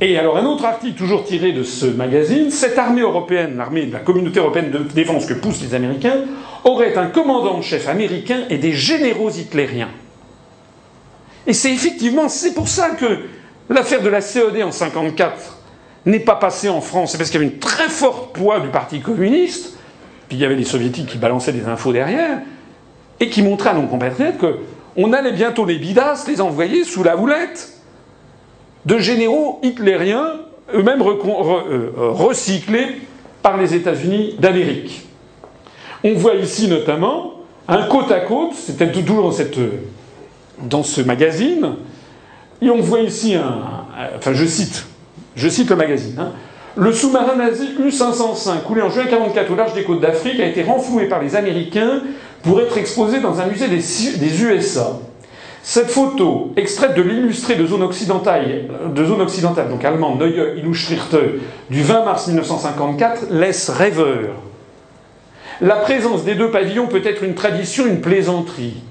Et 0.01 0.19
alors 0.19 0.37
un 0.37 0.45
autre 0.47 0.65
article 0.65 0.99
toujours 0.99 1.23
tiré 1.23 1.53
de 1.53 1.63
ce 1.63 1.87
magazine, 1.87 2.51
cette 2.51 2.77
armée 2.77 3.03
européenne, 3.03 3.57
l'armée 3.57 3.87
de 3.87 3.93
la 3.93 4.01
communauté 4.01 4.41
européenne 4.41 4.73
de 4.73 4.79
défense 4.79 5.27
que 5.27 5.35
poussent 5.35 5.63
les 5.63 5.77
Américains, 5.77 6.23
aurait 6.65 6.97
un 6.97 7.07
commandant 7.07 7.55
en 7.55 7.63
chef 7.63 7.89
américain 7.89 8.41
et 8.51 8.59
des 8.59 8.73
généraux 8.73 9.31
hitlériens. 9.31 9.91
Et 11.47 11.53
c'est 11.53 11.73
effectivement, 11.73 12.29
c'est 12.29 12.55
pour 12.55 12.69
ça 12.69 12.91
que 12.91 13.21
l'affaire 13.69 14.03
de 14.03 14.09
la 14.09 14.21
CED 14.21 14.45
en 14.45 14.71
1954 14.71 15.59
n'est 16.07 16.21
pas 16.21 16.37
passée 16.37 16.69
en 16.69 16.81
France. 16.81 17.13
C'est 17.13 17.19
parce 17.19 17.31
qu'il 17.31 17.41
y 17.41 17.45
avait 17.45 17.53
une 17.53 17.61
très 17.61 17.89
forte 17.89 18.35
poids 18.35 18.61
du 18.61 18.69
Parti 18.69 19.01
communiste, 19.01 19.77
puis 20.29 20.37
il 20.37 20.41
y 20.41 20.45
avait 20.45 20.57
les 20.57 20.65
soviétiques 20.65 21.07
qui 21.07 21.19
balançaient 21.19 21.53
des 21.53 21.67
infos 21.67 21.93
derrière, 21.93 22.39
et 23.21 23.29
qui 23.29 23.43
montraient 23.43 23.71
à 23.71 23.75
nos 23.75 23.87
compatriotes 23.87 24.39
qu'on 24.39 25.13
allait 25.13 25.33
bientôt 25.33 25.65
les 25.65 25.79
bidas 25.79 26.25
les 26.27 26.41
envoyer 26.41 26.85
sous 26.85 27.03
la 27.03 27.17
houlette 27.17 27.73
de 28.85 28.99
généraux 28.99 29.61
hitlériens, 29.63 30.41
eux-mêmes 30.75 31.03
euh, 31.03 31.91
recyclés 31.97 33.01
par 33.43 33.57
les 33.57 33.75
États-Unis 33.75 34.37
d'Amérique. 34.39 35.07
On 36.05 36.15
voit 36.15 36.35
ici 36.35 36.67
notamment 36.67 37.35
un 37.69 37.85
côte 37.85 38.11
à 38.11 38.21
côte, 38.21 38.55
c'était 38.55 38.91
toujours 38.91 39.23
dans 39.23 39.33
cette 39.33 39.57
dans 40.59 40.83
ce 40.83 41.01
magazine. 41.01 41.75
Et 42.61 42.71
on 42.71 42.81
voit 42.81 43.01
ici 43.01 43.35
un. 43.35 43.63
Enfin, 44.17 44.33
je 44.35 44.45
cite, 44.45 44.87
je 45.35 45.49
cite 45.49 45.71
le 45.71 45.77
magazine. 45.77 46.19
Hein. 46.19 46.33
Le 46.77 46.91
sous-marin 46.93 47.37
nazi 47.37 47.69
U-505, 47.79 48.63
coulé 48.63 48.81
en 48.81 48.89
juin 48.89 49.05
1944 49.05 49.51
au 49.51 49.57
large 49.57 49.75
des 49.75 49.83
côtes 49.83 50.01
d'Afrique, 50.01 50.41
a 50.41 50.47
été 50.47 50.63
renfloué 50.63 51.07
par 51.07 51.21
les 51.21 51.37
Américains 51.37 52.01
pour 52.43 52.61
être 52.61 52.79
exposé 52.79 53.21
dans 53.21 53.41
un 53.41 53.47
musée 53.47 53.69
des, 53.69 54.43
USA. 54.43 54.99
Cette 55.63 55.91
photo, 55.91 56.53
extraite 56.57 56.95
de 56.95 57.03
l'illustré 57.03 57.57
de 57.57 57.67
zone 57.67 57.83
occidentale, 57.83 58.69
de 58.95 59.05
zone 59.05 59.21
occidentale 59.21 59.69
donc 59.69 59.85
allemande, 59.85 60.19
Neue 60.21 60.59
Illustrierte, 60.59 61.15
du 61.69 61.83
20 61.83 62.05
mars 62.05 62.27
1954, 62.29 63.27
laisse 63.31 63.69
rêveur. 63.69 64.31
La 65.61 65.77
présence 65.77 66.25
des 66.25 66.35
deux 66.35 66.51
pavillons 66.51 66.87
peut 66.87 67.03
être 67.05 67.23
une 67.23 67.35
tradition, 67.35 67.87
une 67.87 68.01
plaisanterie. 68.01 68.83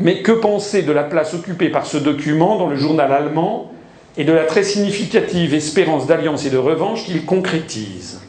Mais 0.00 0.22
que 0.22 0.32
penser 0.32 0.82
de 0.82 0.92
la 0.92 1.02
place 1.02 1.34
occupée 1.34 1.68
par 1.68 1.86
ce 1.86 1.98
document 1.98 2.56
dans 2.56 2.68
le 2.68 2.76
journal 2.76 3.12
allemand 3.12 3.72
et 4.16 4.24
de 4.24 4.32
la 4.32 4.44
très 4.44 4.62
significative 4.62 5.54
espérance 5.54 6.06
d'alliance 6.06 6.46
et 6.46 6.50
de 6.50 6.58
revanche 6.58 7.04
qu'il 7.04 7.24
concrétise? 7.24 8.20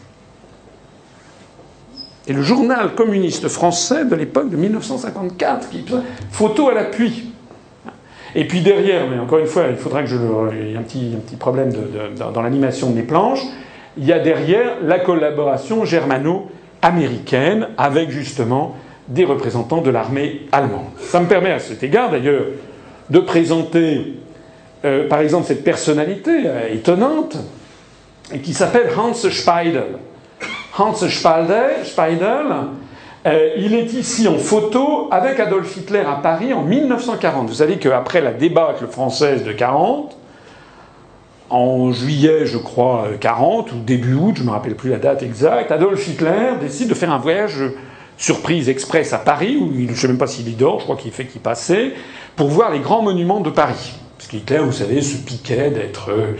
Et 2.27 2.33
le 2.33 2.41
journal 2.41 2.93
communiste 2.93 3.47
français 3.47 4.05
de 4.05 4.15
l'époque 4.15 4.49
de 4.49 4.57
1954, 4.57 5.69
qui, 5.69 5.85
photo 6.29 6.69
à 6.69 6.73
l'appui. 6.73 7.31
Et 8.35 8.47
puis 8.47 8.61
derrière, 8.61 9.09
mais 9.09 9.19
encore 9.19 9.39
une 9.39 9.47
fois, 9.47 9.65
il 9.69 9.75
faudra 9.75 10.01
que 10.01 10.07
je 10.07 10.17
il 10.53 10.71
y 10.71 10.75
a 10.75 10.79
un 10.79 10.83
petit, 10.83 11.13
un 11.15 11.19
petit 11.19 11.35
problème 11.35 11.71
dans 12.15 12.41
l'animation 12.41 12.89
de 12.89 12.95
mes 12.95 13.03
planches. 13.03 13.43
Il 13.97 14.05
y 14.05 14.13
a 14.13 14.19
derrière 14.19 14.77
la 14.83 14.99
collaboration 14.99 15.83
germano-américaine 15.83 17.67
avec 17.77 18.09
justement 18.11 18.75
des 19.11 19.25
représentants 19.25 19.81
de 19.81 19.89
l'armée 19.89 20.47
allemande. 20.51 20.85
Ça 20.99 21.19
me 21.19 21.27
permet 21.27 21.51
à 21.51 21.59
cet 21.59 21.83
égard 21.83 22.09
d'ailleurs 22.09 22.45
de 23.09 23.19
présenter 23.19 24.15
euh, 24.85 25.07
par 25.07 25.19
exemple 25.19 25.47
cette 25.47 25.63
personnalité 25.63 26.31
euh, 26.45 26.73
étonnante 26.73 27.37
qui 28.41 28.53
s'appelle 28.53 28.89
Hans 28.97 29.13
Speidel. 29.13 29.99
Hans 30.77 30.93
Speidel, 30.95 32.45
euh, 33.27 33.49
il 33.57 33.75
est 33.75 33.93
ici 33.93 34.27
en 34.29 34.37
photo 34.37 35.09
avec 35.11 35.39
Adolf 35.41 35.75
Hitler 35.75 36.03
à 36.07 36.15
Paris 36.15 36.53
en 36.53 36.63
1940. 36.63 37.49
Vous 37.49 37.55
savez 37.55 37.77
qu'après 37.77 38.21
la 38.21 38.31
débâcle 38.31 38.87
française 38.87 39.43
de 39.43 39.51
40, 39.51 40.15
en 41.49 41.91
juillet, 41.91 42.45
je 42.45 42.57
crois, 42.57 43.09
40, 43.19 43.73
ou 43.73 43.75
début 43.85 44.13
août, 44.13 44.35
je 44.35 44.41
ne 44.41 44.47
me 44.47 44.51
rappelle 44.51 44.75
plus 44.75 44.89
la 44.89 44.97
date 44.97 45.21
exacte, 45.21 45.69
Adolf 45.69 46.07
Hitler 46.07 46.53
décide 46.61 46.87
de 46.87 46.93
faire 46.93 47.11
un 47.11 47.17
voyage 47.17 47.61
surprise 48.21 48.69
express 48.69 49.13
à 49.13 49.17
Paris, 49.17 49.57
où 49.57 49.73
je 49.75 49.89
ne 49.89 49.95
sais 49.95 50.07
même 50.07 50.19
pas 50.19 50.27
s'il 50.27 50.47
y 50.47 50.53
dort, 50.53 50.79
je 50.79 50.83
crois 50.83 50.95
qu'il 50.95 51.11
fait 51.11 51.25
qu'il 51.25 51.41
passait, 51.41 51.93
pour 52.35 52.49
voir 52.49 52.71
les 52.71 52.79
grands 52.79 53.01
monuments 53.01 53.41
de 53.41 53.49
Paris. 53.49 53.93
Parce 54.17 54.29
qu'Hitler, 54.29 54.59
vous 54.59 54.71
savez, 54.71 55.01
se 55.01 55.17
piquait 55.17 55.71
d'être 55.71 56.11
euh, 56.11 56.33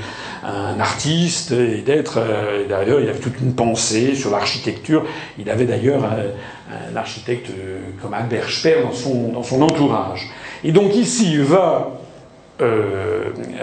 un 0.44 0.80
artiste 0.80 1.52
et 1.52 1.82
d'être. 1.82 2.20
Euh, 2.20 2.68
d'ailleurs, 2.70 3.02
il 3.02 3.10
avait 3.10 3.20
toute 3.20 3.40
une 3.42 3.56
pensée 3.56 4.14
sur 4.14 4.30
l'architecture. 4.30 5.04
Il 5.40 5.50
avait 5.50 5.66
d'ailleurs 5.66 6.04
un, 6.06 6.96
architecte 6.96 7.50
euh, 7.50 7.80
comme 8.00 8.14
Albert 8.14 8.52
Speer 8.52 8.84
dans 8.84 8.94
son, 8.94 9.30
dans 9.30 9.42
son 9.42 9.64
entourage. 9.64 10.30
Et 10.64 10.72
donc 10.72 10.96
ici, 10.96 11.32
il 11.34 11.42
va 11.42 11.98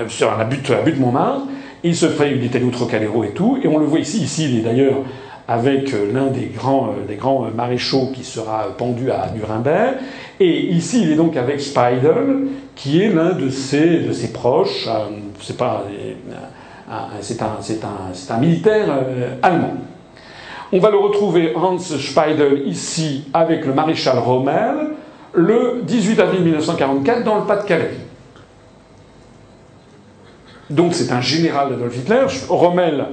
sur 0.08 0.36
la 0.36 0.44
butte, 0.44 0.70
la 0.70 0.82
butte 0.82 0.98
Montmartre. 0.98 1.44
Il 1.84 1.94
se 1.94 2.08
fait, 2.08 2.32
il 2.32 2.56
allé 2.56 2.64
au 2.64 2.70
Trocadéro 2.70 3.22
et 3.22 3.30
tout, 3.30 3.60
et 3.62 3.68
on 3.68 3.78
le 3.78 3.86
voit 3.86 4.00
ici. 4.00 4.18
Ici, 4.18 4.50
il 4.50 4.58
est 4.58 4.62
d'ailleurs 4.62 4.96
avec 5.48 5.94
euh, 5.94 6.12
l'un 6.12 6.26
des 6.26 6.46
grands, 6.46 6.90
euh, 6.90 7.06
des 7.06 7.16
grands 7.16 7.46
maréchaux 7.56 8.10
qui 8.14 8.22
sera 8.22 8.66
pendu 8.76 9.10
à 9.10 9.30
Nuremberg. 9.34 9.96
Et 10.38 10.66
ici, 10.66 11.02
il 11.02 11.12
est 11.12 11.16
donc 11.16 11.36
avec 11.38 11.60
Speidel, 11.60 12.48
qui 12.76 13.02
est 13.02 13.08
l'un 13.08 13.32
de 13.32 13.48
ses, 13.48 14.00
de 14.00 14.12
ses 14.12 14.32
proches. 14.32 14.86
Euh, 14.86 15.06
c'est 15.40 15.56
pas, 15.56 15.84
c'est 17.20 17.42
un, 17.42 17.56
c'est 17.60 17.82
un, 17.82 18.34
un, 18.34 18.38
militaire 18.38 18.86
allemand. 19.42 19.74
On 20.70 20.78
va 20.78 20.90
le 20.90 20.98
retrouver, 20.98 21.54
Hans 21.56 21.78
Speidel, 21.78 22.66
ici 22.66 23.24
avec 23.32 23.64
le 23.64 23.72
maréchal 23.72 24.18
Rommel, 24.18 24.74
le 25.32 25.82
18 25.82 26.20
avril 26.20 26.42
1944 26.42 27.24
dans 27.24 27.36
le 27.36 27.44
Pas-de-Calais. 27.44 27.90
Donc 30.70 30.94
c'est 30.94 31.12
un 31.12 31.20
général 31.20 31.70
d'Adolf 31.70 31.96
Hitler. 31.96 32.26
Rommel 32.48 33.06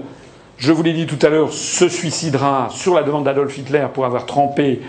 je 0.57 0.71
vous 0.71 0.83
l'ai 0.83 0.93
dit 0.93 1.05
tout 1.05 1.23
à 1.25 1.29
l'heure, 1.29 1.51
se 1.51 1.89
suicidera 1.89 2.69
sur 2.71 2.95
la 2.95 3.03
demande 3.03 3.25
d'Adolf 3.25 3.57
Hitler 3.57 3.87
pour 3.93 4.05
avoir 4.05 4.25
trempé 4.25 4.81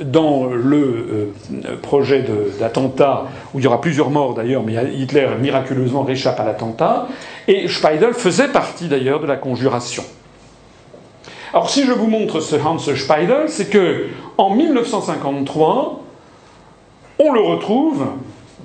dans 0.00 0.46
le 0.46 1.32
euh, 1.66 1.76
projet 1.82 2.24
d'attentat, 2.58 3.26
où 3.52 3.58
il 3.58 3.64
y 3.64 3.66
aura 3.66 3.80
plusieurs 3.80 4.10
morts 4.10 4.34
d'ailleurs, 4.34 4.62
mais 4.64 4.74
Hitler 4.94 5.28
miraculeusement 5.40 6.02
réchappe 6.02 6.40
à 6.40 6.44
l'attentat. 6.44 7.08
Et 7.48 7.68
Speidel 7.68 8.14
faisait 8.14 8.48
partie 8.48 8.88
d'ailleurs 8.88 9.20
de 9.20 9.26
la 9.26 9.36
conjuration. 9.36 10.04
Alors 11.52 11.68
si 11.68 11.84
je 11.84 11.92
vous 11.92 12.06
montre 12.06 12.40
ce 12.40 12.56
Hans 12.56 12.78
Speidel, 12.78 13.48
c'est 13.48 13.68
que 13.68 14.06
en 14.38 14.54
1953, 14.54 16.00
on 17.18 17.32
le 17.32 17.40
retrouve, 17.40 18.06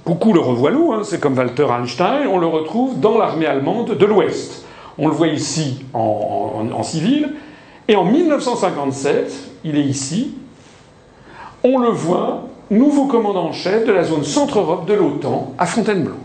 beaucoup 0.05 0.31
le 0.31 0.39
revoilou, 0.39 0.93
hein, 0.93 1.01
c'est 1.03 1.19
comme 1.19 1.37
Walter 1.37 1.67
Einstein, 1.77 2.27
on 2.27 2.37
le 2.37 2.47
retrouve 2.47 2.99
dans 2.99 3.17
l'armée 3.17 3.47
allemande 3.47 3.97
de 3.97 4.05
l'Ouest. 4.05 4.64
On 4.97 5.07
le 5.07 5.13
voit 5.13 5.27
ici 5.27 5.85
en, 5.93 6.83
civil. 6.83 7.33
Et 7.87 7.95
en 7.95 8.05
1957, 8.05 9.33
il 9.63 9.77
est 9.77 9.83
ici. 9.83 10.35
On 11.63 11.79
le 11.79 11.89
voit, 11.89 12.47
nouveau 12.71 13.05
commandant 13.05 13.45
en 13.45 13.53
chef 13.53 13.85
de 13.85 13.91
la 13.91 14.03
zone 14.03 14.23
centre-Europe 14.23 14.87
de 14.87 14.93
l'OTAN 14.93 15.53
à 15.57 15.65
Fontainebleau. 15.65 16.15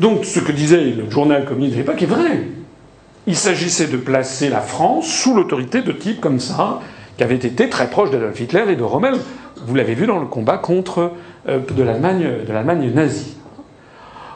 Donc 0.00 0.24
ce 0.24 0.38
que 0.40 0.52
disait 0.52 0.92
le 0.92 1.10
journal 1.10 1.44
communiste 1.44 1.74
de 1.74 1.80
l'époque 1.80 2.02
est 2.02 2.06
vrai. 2.06 2.42
Il 3.26 3.36
s'agissait 3.36 3.88
de 3.88 3.96
placer 3.96 4.48
la 4.48 4.60
France 4.60 5.06
sous 5.06 5.34
l'autorité 5.34 5.82
de 5.82 5.92
types 5.92 6.20
comme 6.20 6.38
ça, 6.38 6.80
qui 7.16 7.24
avaient 7.24 7.34
été 7.34 7.68
très 7.68 7.90
proches 7.90 8.10
d'Adolf 8.10 8.38
Hitler 8.40 8.64
et 8.68 8.76
de 8.76 8.82
Rommel. 8.82 9.14
vous 9.56 9.74
l'avez 9.74 9.94
vu 9.94 10.06
dans 10.06 10.20
le 10.20 10.26
combat 10.26 10.56
contre 10.56 11.12
euh, 11.48 11.58
de 11.58 11.82
l'Allemagne 11.82 12.92
nazie. 12.94 13.37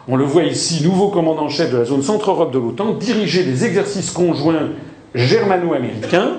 On 0.08 0.16
le 0.16 0.24
voit 0.24 0.44
ici, 0.44 0.82
nouveau 0.82 1.08
commandant-chef 1.08 1.70
de 1.70 1.78
la 1.78 1.84
zone 1.84 2.02
centre-Europe 2.02 2.52
de 2.52 2.58
l'OTAN, 2.58 2.94
diriger 2.94 3.44
des 3.44 3.64
exercices 3.64 4.10
conjoints 4.10 4.70
germano-américains, 5.14 6.38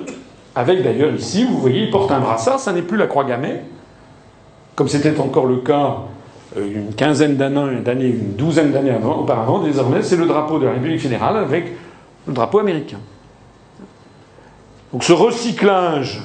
avec 0.54 0.82
d'ailleurs 0.82 1.14
ici, 1.14 1.44
vous 1.44 1.58
voyez, 1.58 1.84
il 1.84 1.90
porte 1.90 2.10
un 2.10 2.20
brassard, 2.20 2.60
ça 2.60 2.72
n'est 2.72 2.82
plus 2.82 2.98
la 2.98 3.06
croix 3.06 3.24
gammée, 3.24 3.60
comme 4.74 4.88
c'était 4.88 5.18
encore 5.18 5.46
le 5.46 5.58
cas 5.58 5.98
euh, 6.56 6.66
une 6.66 6.94
quinzaine 6.94 7.36
d'années, 7.36 8.06
une 8.06 8.34
douzaine 8.34 8.70
d'années 8.70 8.94
auparavant, 9.02 9.60
désormais 9.60 10.02
c'est 10.02 10.16
le 10.16 10.26
drapeau 10.26 10.58
de 10.58 10.66
la 10.66 10.72
République 10.72 11.00
fédérale 11.00 11.36
avec 11.36 11.72
le 12.26 12.32
drapeau 12.32 12.58
américain. 12.58 12.98
Donc 14.92 15.04
ce 15.04 15.12
recyclage 15.12 16.20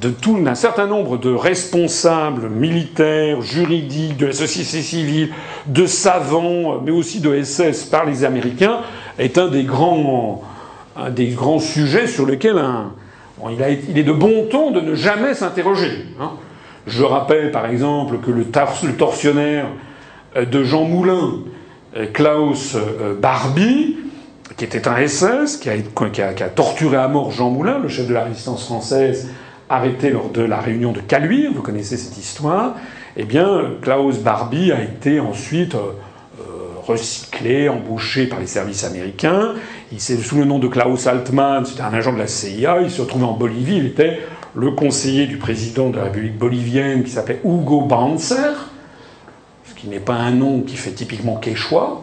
d'un 0.00 0.54
certain 0.54 0.86
nombre 0.86 1.18
de 1.18 1.30
responsables 1.30 2.48
militaires, 2.48 3.40
juridiques, 3.42 4.16
de 4.16 4.26
la 4.26 4.32
société 4.32 4.82
civile, 4.82 5.30
de 5.66 5.86
savants, 5.86 6.80
mais 6.84 6.90
aussi 6.90 7.20
de 7.20 7.42
SS 7.42 7.84
par 7.84 8.04
les 8.04 8.24
Américains, 8.24 8.80
est 9.18 9.38
un 9.38 9.48
des 9.48 9.64
grands, 9.64 10.42
des 11.10 11.28
grands 11.28 11.58
sujets 11.58 12.06
sur 12.06 12.26
lesquels 12.26 12.60
il, 13.50 13.98
est 13.98 14.02
de 14.02 14.12
bon 14.12 14.46
ton 14.50 14.70
de 14.70 14.80
ne 14.80 14.94
jamais 14.94 15.34
s'interroger. 15.34 16.06
Hein. 16.20 16.32
Je 16.86 17.04
rappelle 17.04 17.50
par 17.50 17.66
exemple 17.66 18.18
que 18.18 18.30
le, 18.30 18.44
tortionnaire 18.96 19.66
euh, 20.36 20.44
de 20.44 20.64
Jean 20.64 20.84
Moulin, 20.84 21.34
euh, 21.96 22.06
Klaus 22.12 22.74
euh, 22.74 23.14
Barbie, 23.18 23.96
qui 24.56 24.64
était 24.64 24.88
un 24.88 25.06
SS, 25.06 25.56
qui 25.56 25.70
a, 25.70 26.48
torturé 26.48 26.96
à 26.96 27.08
mort 27.08 27.30
Jean 27.30 27.50
Moulin, 27.50 27.78
le 27.78 27.88
chef 27.88 28.06
de 28.06 28.14
la 28.14 28.24
résistance 28.24 28.64
française, 28.64 29.30
arrêté 29.72 30.10
lors 30.10 30.28
de 30.30 30.42
la 30.42 30.60
réunion 30.60 30.92
de 30.92 31.00
Caluire, 31.00 31.50
vous 31.54 31.62
connaissez 31.62 31.96
cette 31.96 32.18
histoire, 32.18 32.76
eh 33.16 33.24
bien, 33.24 33.72
Klaus 33.80 34.18
Barbie 34.18 34.72
a 34.72 34.82
été 34.82 35.20
ensuite 35.20 35.76
recyclé, 36.86 37.68
embauché 37.68 38.26
par 38.26 38.40
les 38.40 38.46
services 38.46 38.84
américains. 38.84 39.54
Il 39.92 40.00
s'est 40.00 40.16
sous 40.16 40.36
le 40.36 40.44
nom 40.44 40.58
de 40.58 40.68
Klaus 40.68 41.06
Altmann, 41.06 41.64
c'était 41.64 41.82
un 41.82 41.94
agent 41.94 42.12
de 42.12 42.18
la 42.18 42.26
CIA, 42.26 42.80
il 42.82 42.90
se 42.90 43.02
retrouvait 43.02 43.24
en 43.24 43.34
Bolivie, 43.34 43.76
il 43.76 43.86
était 43.86 44.20
le 44.54 44.72
conseiller 44.72 45.26
du 45.26 45.38
président 45.38 45.90
de 45.90 45.96
la 45.96 46.04
République 46.04 46.36
bolivienne 46.36 47.04
qui 47.04 47.10
s'appelait 47.10 47.40
Hugo 47.44 47.82
Banzer, 47.82 48.68
ce 49.64 49.74
qui 49.74 49.88
n'est 49.88 50.00
pas 50.00 50.14
un 50.14 50.32
nom 50.32 50.60
qui 50.62 50.76
fait 50.76 50.90
typiquement 50.90 51.36
quechua. 51.36 52.02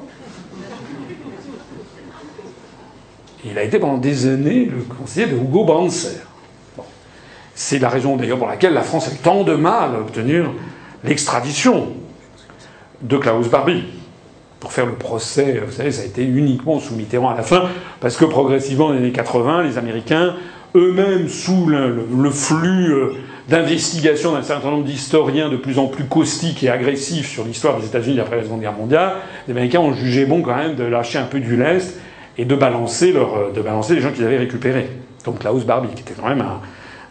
Il 3.46 3.58
a 3.58 3.64
été 3.64 3.80
pendant 3.80 3.98
des 3.98 4.28
années 4.28 4.66
le 4.66 4.82
conseiller 4.96 5.28
de 5.28 5.36
Hugo 5.36 5.64
Banzer. 5.64 6.29
C'est 7.62 7.80
la 7.80 7.90
raison 7.90 8.16
d'ailleurs 8.16 8.38
pour 8.38 8.48
laquelle 8.48 8.72
la 8.72 8.84
France 8.84 9.10
a 9.10 9.12
eu 9.12 9.18
tant 9.18 9.44
de 9.44 9.54
mal 9.54 9.94
à 9.94 10.00
obtenir 10.00 10.46
l'extradition 11.04 11.88
de 13.02 13.18
Klaus 13.18 13.50
Barbie. 13.50 13.84
Pour 14.62 14.72
faire 14.72 14.86
le 14.86 14.94
procès, 14.94 15.62
vous 15.66 15.74
savez, 15.74 15.92
ça 15.92 16.04
a 16.04 16.06
été 16.06 16.24
uniquement 16.24 16.80
sous 16.80 16.96
Mitterrand 16.96 17.32
à 17.32 17.36
la 17.36 17.44
fin, 17.44 17.64
parce 18.00 18.16
que 18.16 18.24
progressivement, 18.24 18.88
dans 18.88 18.94
les 18.94 19.00
années 19.00 19.12
80, 19.12 19.64
les 19.64 19.78
Américains 19.78 20.36
eux-mêmes 20.74 21.28
sous 21.28 21.66
le, 21.66 22.30
flux 22.30 22.94
euh, 22.94 23.16
d'investigation 23.50 24.32
d'un 24.32 24.42
certain 24.42 24.72
nombre 24.72 24.86
d'historiens 24.86 25.50
de 25.50 25.58
plus 25.58 25.80
en 25.80 25.88
plus 25.88 26.06
caustiques 26.06 26.64
et 26.64 26.70
agressifs 26.70 27.30
sur 27.30 27.44
l'histoire 27.44 27.78
des 27.78 27.88
États-Unis 27.88 28.22
après 28.22 28.38
la 28.38 28.44
Seconde 28.44 28.62
Guerre 28.62 28.72
mondiale, 28.72 29.16
les 29.50 29.52
Américains 29.52 29.82
ont 29.82 29.94
jugé 29.94 30.26
bon 30.26 30.42
quand 30.42 30.56
même 30.56 30.76
de 30.76 30.86
lâcher 30.86 31.18
un 31.20 31.26
peu 31.26 31.42
du 31.42 31.58
lest 31.58 32.00
et 32.38 32.46
de 32.46 32.56
balancer, 32.56 33.12
leur, 33.12 33.36
euh, 33.36 33.52
de 33.52 33.62
balancer 33.62 33.96
les 33.96 34.02
gens 34.02 34.12
qu'ils 34.12 34.24
avaient 34.24 34.38
récupérés, 34.38 34.90
comme 35.26 35.38
Klaus 35.38 35.66
Barbie, 35.66 35.90
qui 35.94 36.04
était 36.04 36.14
quand 36.14 36.30
même 36.30 36.40
un, 36.40 36.62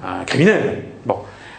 un 0.05 0.25
criminel. 0.25 0.83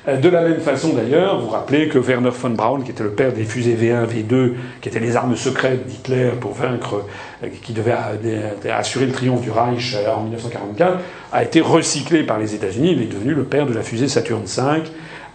Euh, 0.07 0.17
de 0.17 0.29
la 0.29 0.41
même 0.41 0.61
façon 0.61 0.93
d'ailleurs, 0.93 1.39
vous 1.39 1.49
rappelez 1.49 1.89
que 1.89 1.99
Werner 1.99 2.29
von 2.29 2.51
Braun, 2.51 2.83
qui 2.83 2.91
était 2.91 3.03
le 3.03 3.11
père 3.11 3.33
des 3.33 3.43
fusées 3.43 3.75
V1, 3.75 4.05
V2, 4.05 4.53
qui 4.81 4.89
étaient 4.89 4.99
les 4.99 5.15
armes 5.15 5.35
secrètes 5.35 5.85
d'Hitler 5.85 6.31
pour 6.39 6.53
vaincre, 6.53 7.03
euh, 7.43 7.47
qui 7.61 7.73
devait 7.73 7.95
euh, 8.25 8.77
assurer 8.77 9.05
le 9.05 9.11
triomphe 9.11 9.41
du 9.41 9.51
Reich 9.51 9.95
en 10.15 10.23
1944, 10.23 10.99
a 11.31 11.43
été 11.43 11.61
recyclé 11.61 12.23
par 12.23 12.39
les 12.39 12.55
États-Unis. 12.55 12.93
Il 12.93 13.01
est 13.01 13.13
devenu 13.13 13.33
le 13.33 13.43
père 13.43 13.65
de 13.65 13.73
la 13.73 13.81
fusée 13.81 14.07
Saturn 14.07 14.43
V 14.43 14.83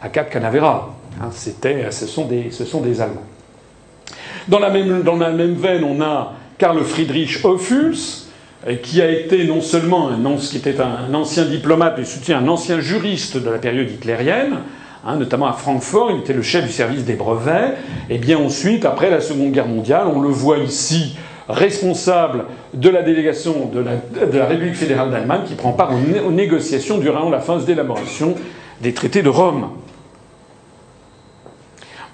à 0.02 0.08
Cap 0.08 0.30
Canaveral. 0.30 0.80
Hein, 1.20 1.28
c'était, 1.30 1.90
ce, 1.90 2.06
sont 2.06 2.24
des, 2.26 3.00
Allemands. 3.00 3.22
Dans 4.48 4.58
la, 4.58 4.70
même, 4.70 5.02
dans 5.02 5.16
la 5.16 5.30
même 5.30 5.54
veine, 5.54 5.84
on 5.84 6.00
a 6.02 6.32
Karl 6.58 6.82
Friedrich 6.82 7.40
Ophuls, 8.64 8.80
qui 8.82 9.02
a 9.02 9.10
été 9.10 9.44
non 9.44 9.60
seulement 9.60 10.08
un, 10.08 10.36
qui 10.36 10.56
était 10.56 10.76
un 10.80 11.12
ancien 11.14 11.44
diplomate, 11.44 11.94
mais 11.98 12.04
soutient 12.04 12.38
un 12.38 12.48
ancien 12.48 12.80
juriste 12.80 13.36
de 13.36 13.50
la 13.50 13.58
période 13.58 13.90
hitlérienne, 13.90 14.58
hein, 15.06 15.16
notamment 15.16 15.46
à 15.46 15.52
Francfort, 15.52 16.10
il 16.12 16.20
était 16.20 16.32
le 16.32 16.42
chef 16.42 16.64
du 16.64 16.72
service 16.72 17.04
des 17.04 17.14
brevets, 17.14 17.74
et 18.10 18.18
bien 18.18 18.38
ensuite, 18.38 18.84
après 18.84 19.10
la 19.10 19.20
Seconde 19.20 19.52
Guerre 19.52 19.68
mondiale, 19.68 20.06
on 20.14 20.20
le 20.20 20.28
voit 20.30 20.58
ici 20.58 21.16
responsable 21.48 22.44
de 22.72 22.88
la 22.88 23.02
délégation 23.02 23.70
de 23.72 23.80
la, 23.80 24.26
de 24.26 24.38
la 24.38 24.46
République 24.46 24.76
fédérale 24.76 25.10
d'Allemagne 25.10 25.42
qui 25.46 25.54
prend 25.54 25.72
part 25.72 25.90
aux, 25.92 26.28
aux 26.28 26.32
négociations 26.32 26.96
durant 26.96 27.28
la 27.28 27.40
phase 27.40 27.66
d'élaboration 27.66 28.34
des 28.80 28.94
traités 28.94 29.22
de 29.22 29.28
Rome. 29.28 29.68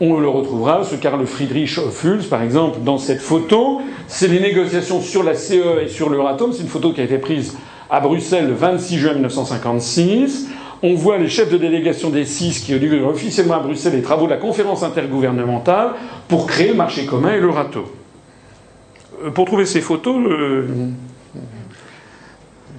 On 0.03 0.19
le 0.19 0.29
retrouvera, 0.29 0.83
ce 0.83 0.97
Karl 0.97 1.25
Friedrich 1.27 1.79
Fulz, 1.91 2.27
par 2.27 2.43
exemple, 2.43 2.79
dans 2.83 2.97
cette 2.97 3.21
photo. 3.21 3.83
C'est 4.09 4.29
les 4.29 4.41
négociations 4.41 5.03
sur 5.03 5.23
la 5.23 5.35
CE 5.35 5.83
et 5.83 5.89
sur 5.89 6.09
l'Euratom. 6.09 6.55
C'est 6.55 6.63
une 6.63 6.69
photo 6.69 6.93
qui 6.93 7.03
a 7.03 7.05
été 7.05 7.19
prise 7.19 7.59
à 7.91 8.01
Bruxelles 8.01 8.47
le 8.47 8.55
26 8.55 8.99
juin 8.99 9.13
1956. 9.13 10.49
On 10.83 10.95
voit 10.95 11.19
les 11.19 11.29
chefs 11.29 11.51
de 11.51 11.59
délégation 11.59 12.09
des 12.09 12.25
six 12.25 12.61
qui 12.61 12.75
ont 12.75 13.09
officiellement 13.09 13.57
à 13.57 13.61
Bruxelles 13.61 13.93
les 13.93 14.01
travaux 14.01 14.25
de 14.25 14.31
la 14.31 14.39
conférence 14.39 14.83
intergouvernementale 14.83 15.91
pour 16.29 16.47
créer 16.47 16.69
le 16.69 16.75
marché 16.75 17.05
commun 17.05 17.35
et 17.35 17.41
l'Euratom. 17.41 17.85
Euh, 19.23 19.31
pour 19.31 19.45
trouver 19.45 19.67
ces 19.67 19.83
photos, 19.83 20.17
euh, 20.27 20.67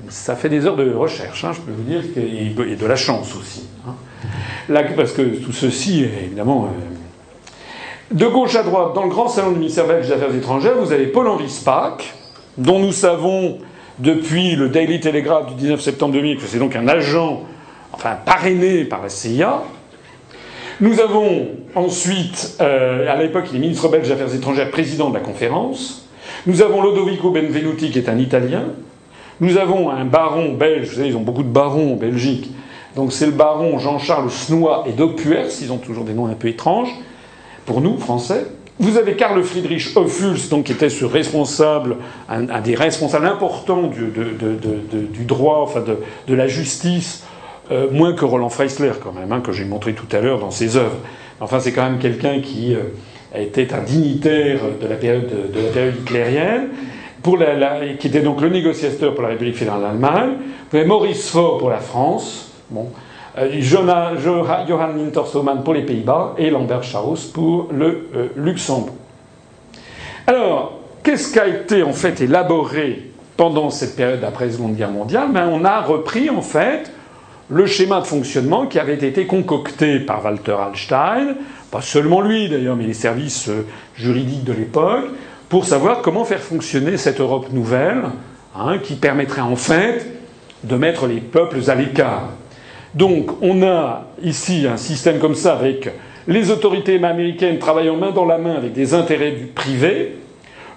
ça 0.09 0.35
fait 0.35 0.49
des 0.49 0.65
heures 0.65 0.75
de 0.75 0.91
recherche, 0.91 1.45
hein, 1.45 1.51
je 1.53 1.61
peux 1.61 1.71
vous 1.71 1.83
dire, 1.83 2.01
et 2.17 2.75
de 2.75 2.85
la 2.87 2.95
chance 2.95 3.35
aussi. 3.35 3.67
Hein. 3.87 3.93
Parce 4.95 5.11
que 5.11 5.21
tout 5.21 5.51
ceci, 5.51 6.03
évidemment, 6.23 6.65
euh, 6.65 7.00
de 8.11 8.27
gauche 8.27 8.55
à 8.55 8.63
droite, 8.63 8.93
dans 8.93 9.03
le 9.03 9.09
grand 9.09 9.29
salon 9.29 9.51
du 9.51 9.59
ministère 9.59 9.87
belge 9.87 10.07
des 10.07 10.13
Affaires 10.13 10.35
étrangères, 10.35 10.75
vous 10.77 10.91
avez 10.91 11.07
Paul-Henri 11.07 11.49
Spaak, 11.49 12.13
dont 12.57 12.79
nous 12.79 12.91
savons 12.91 13.59
depuis 13.99 14.55
le 14.55 14.69
Daily 14.69 14.99
Telegraph 14.99 15.47
du 15.47 15.55
19 15.55 15.79
septembre 15.79 16.13
2000 16.13 16.37
que 16.37 16.43
c'est 16.43 16.59
donc 16.59 16.75
un 16.75 16.87
agent, 16.87 17.43
enfin 17.93 18.17
parrainé 18.25 18.83
par 18.83 19.01
la 19.01 19.09
CIA. 19.09 19.63
Nous 20.81 20.99
avons 20.99 21.47
ensuite, 21.75 22.57
euh, 22.59 23.09
à 23.09 23.15
l'époque, 23.15 23.45
il 23.51 23.57
est 23.57 23.59
ministre 23.59 23.87
belge 23.87 24.07
des 24.07 24.13
Affaires 24.13 24.33
étrangères, 24.33 24.71
président 24.71 25.09
de 25.09 25.13
la 25.13 25.21
conférence. 25.21 26.09
Nous 26.47 26.61
avons 26.61 26.81
Lodovico 26.81 27.29
Benvenuti, 27.31 27.91
qui 27.91 27.99
est 27.99 28.09
un 28.09 28.17
Italien. 28.17 28.63
Nous 29.39 29.57
avons 29.57 29.89
un 29.89 30.05
baron 30.05 30.53
belge, 30.53 30.89
vous 30.89 30.95
savez, 30.95 31.07
ils 31.07 31.15
ont 31.17 31.21
beaucoup 31.21 31.43
de 31.43 31.49
barons 31.49 31.93
en 31.93 31.95
Belgique. 31.95 32.51
Donc 32.95 33.13
c'est 33.13 33.25
le 33.25 33.31
baron 33.31 33.79
Jean-Charles 33.79 34.31
Snois 34.31 34.83
et 34.87 34.91
Dopuers, 34.91 35.47
ils 35.61 35.71
ont 35.71 35.77
toujours 35.77 36.03
des 36.03 36.13
noms 36.13 36.27
un 36.27 36.33
peu 36.33 36.49
étranges 36.49 36.93
pour 37.71 37.79
nous, 37.79 37.97
Français. 37.97 38.47
Vous 38.79 38.97
avez 38.97 39.15
Karl 39.15 39.41
Friedrich 39.43 39.95
Ophuls, 39.95 40.49
donc, 40.49 40.65
qui 40.65 40.73
était 40.73 40.89
ce 40.89 41.05
responsable, 41.05 41.95
un, 42.27 42.59
des 42.59 42.75
responsables 42.75 43.27
importants 43.27 43.83
du, 43.83 44.11
du 44.91 45.23
droit, 45.23 45.59
enfin 45.61 45.81
de, 46.27 46.35
la 46.35 46.47
justice, 46.47 47.23
euh, 47.71 47.87
moins 47.89 48.11
que 48.13 48.25
Roland 48.25 48.49
Freisler 48.49 48.91
quand 49.01 49.13
même, 49.13 49.31
hein, 49.31 49.39
que 49.39 49.53
j'ai 49.53 49.63
montré 49.63 49.93
tout 49.93 50.07
à 50.11 50.19
l'heure 50.19 50.39
dans 50.39 50.51
ses 50.51 50.75
œuvres. 50.75 50.97
Enfin, 51.39 51.61
c'est 51.61 51.71
quand 51.71 51.83
même 51.83 51.99
quelqu'un 51.99 52.41
qui 52.41 52.75
euh, 52.75 52.79
était 53.33 53.73
un 53.73 53.83
dignitaire 53.83 54.59
de 54.81 54.87
la 54.87 54.95
période, 54.95 55.29
de, 55.53 55.61
la 55.61 55.69
période 55.69 55.95
hitlérienne, 55.95 56.67
pour 57.23 57.37
la, 57.37 57.95
qui 57.97 58.07
était 58.07 58.19
donc 58.19 58.41
le 58.41 58.49
négociateur 58.49 59.13
pour 59.13 59.23
la 59.23 59.29
République 59.29 59.55
fédérale 59.55 59.81
d'Allemagne. 59.81 60.31
Vous 60.69 60.77
avez 60.77 60.85
Maurice 60.87 61.29
Faure 61.29 61.57
pour 61.57 61.69
la 61.69 61.79
France. 61.79 62.51
Bon. 62.69 62.87
Euh, 63.37 63.61
Johan 63.61 64.93
Wintersoman 64.95 65.63
pour 65.63 65.73
les 65.73 65.83
Pays-Bas 65.83 66.35
et 66.37 66.49
Lambert 66.49 66.83
Schaus 66.83 67.31
pour 67.33 67.69
le 67.71 68.09
euh, 68.13 68.27
Luxembourg. 68.35 68.95
Alors, 70.27 70.79
qu'est-ce 71.01 71.31
qui 71.31 71.39
a 71.39 71.47
été 71.47 71.81
en 71.83 71.93
fait 71.93 72.19
élaboré 72.19 73.11
pendant 73.37 73.69
cette 73.69 73.95
période 73.95 74.23
après 74.23 74.47
la 74.47 74.51
Seconde 74.51 74.75
Guerre 74.75 74.91
mondiale? 74.91 75.29
Ben, 75.31 75.47
On 75.49 75.63
a 75.63 75.79
repris 75.81 76.29
en 76.29 76.41
fait 76.41 76.91
le 77.49 77.65
schéma 77.65 78.01
de 78.01 78.05
fonctionnement 78.05 78.65
qui 78.65 78.79
avait 78.79 78.95
été 78.95 79.25
concocté 79.25 79.99
par 79.99 80.23
Walter 80.23 80.55
Hallstein, 80.59 81.35
pas 81.69 81.81
seulement 81.81 82.21
lui 82.21 82.49
d'ailleurs, 82.49 82.75
mais 82.75 82.85
les 82.85 82.93
services 82.93 83.47
euh, 83.47 83.65
juridiques 83.95 84.43
de 84.43 84.53
l'époque, 84.53 85.05
pour 85.47 85.65
savoir 85.65 86.01
comment 86.01 86.25
faire 86.25 86.41
fonctionner 86.41 86.97
cette 86.97 87.21
Europe 87.21 87.51
nouvelle, 87.51 88.03
hein, 88.55 88.77
qui 88.77 88.95
permettrait 88.95 89.41
en 89.41 89.55
fait 89.55 90.05
de 90.65 90.75
mettre 90.75 91.07
les 91.07 91.21
peuples 91.21 91.59
à 91.69 91.75
l'écart. 91.75 92.29
Donc 92.93 93.41
on 93.41 93.63
a 93.63 94.07
ici 94.21 94.65
un 94.67 94.77
système 94.77 95.19
comme 95.19 95.35
ça 95.35 95.53
avec 95.53 95.89
les 96.27 96.51
autorités 96.51 97.03
américaines 97.03 97.57
travaillant 97.57 97.95
main 97.95 98.11
dans 98.11 98.25
la 98.25 98.37
main 98.37 98.55
avec 98.55 98.73
des 98.73 98.93
intérêts 98.93 99.31
du 99.31 99.45
privé, 99.45 100.17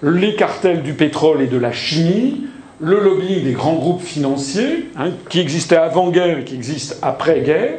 les 0.03 0.35
cartels 0.35 0.83
du 0.83 0.95
pétrole 0.95 1.43
et 1.43 1.47
de 1.47 1.59
la 1.59 1.73
chimie, 1.73 2.47
le 2.81 3.01
lobbying 3.01 3.45
des 3.45 3.53
grands 3.53 3.75
groupes 3.75 4.03
financiers, 4.03 4.91
hein, 4.97 5.11
qui 5.29 5.41
existaient 5.41 5.77
avant-guerre 5.77 6.39
et 6.39 6.45
qui 6.45 6.55
existent 6.55 6.97
après-guerre, 7.03 7.79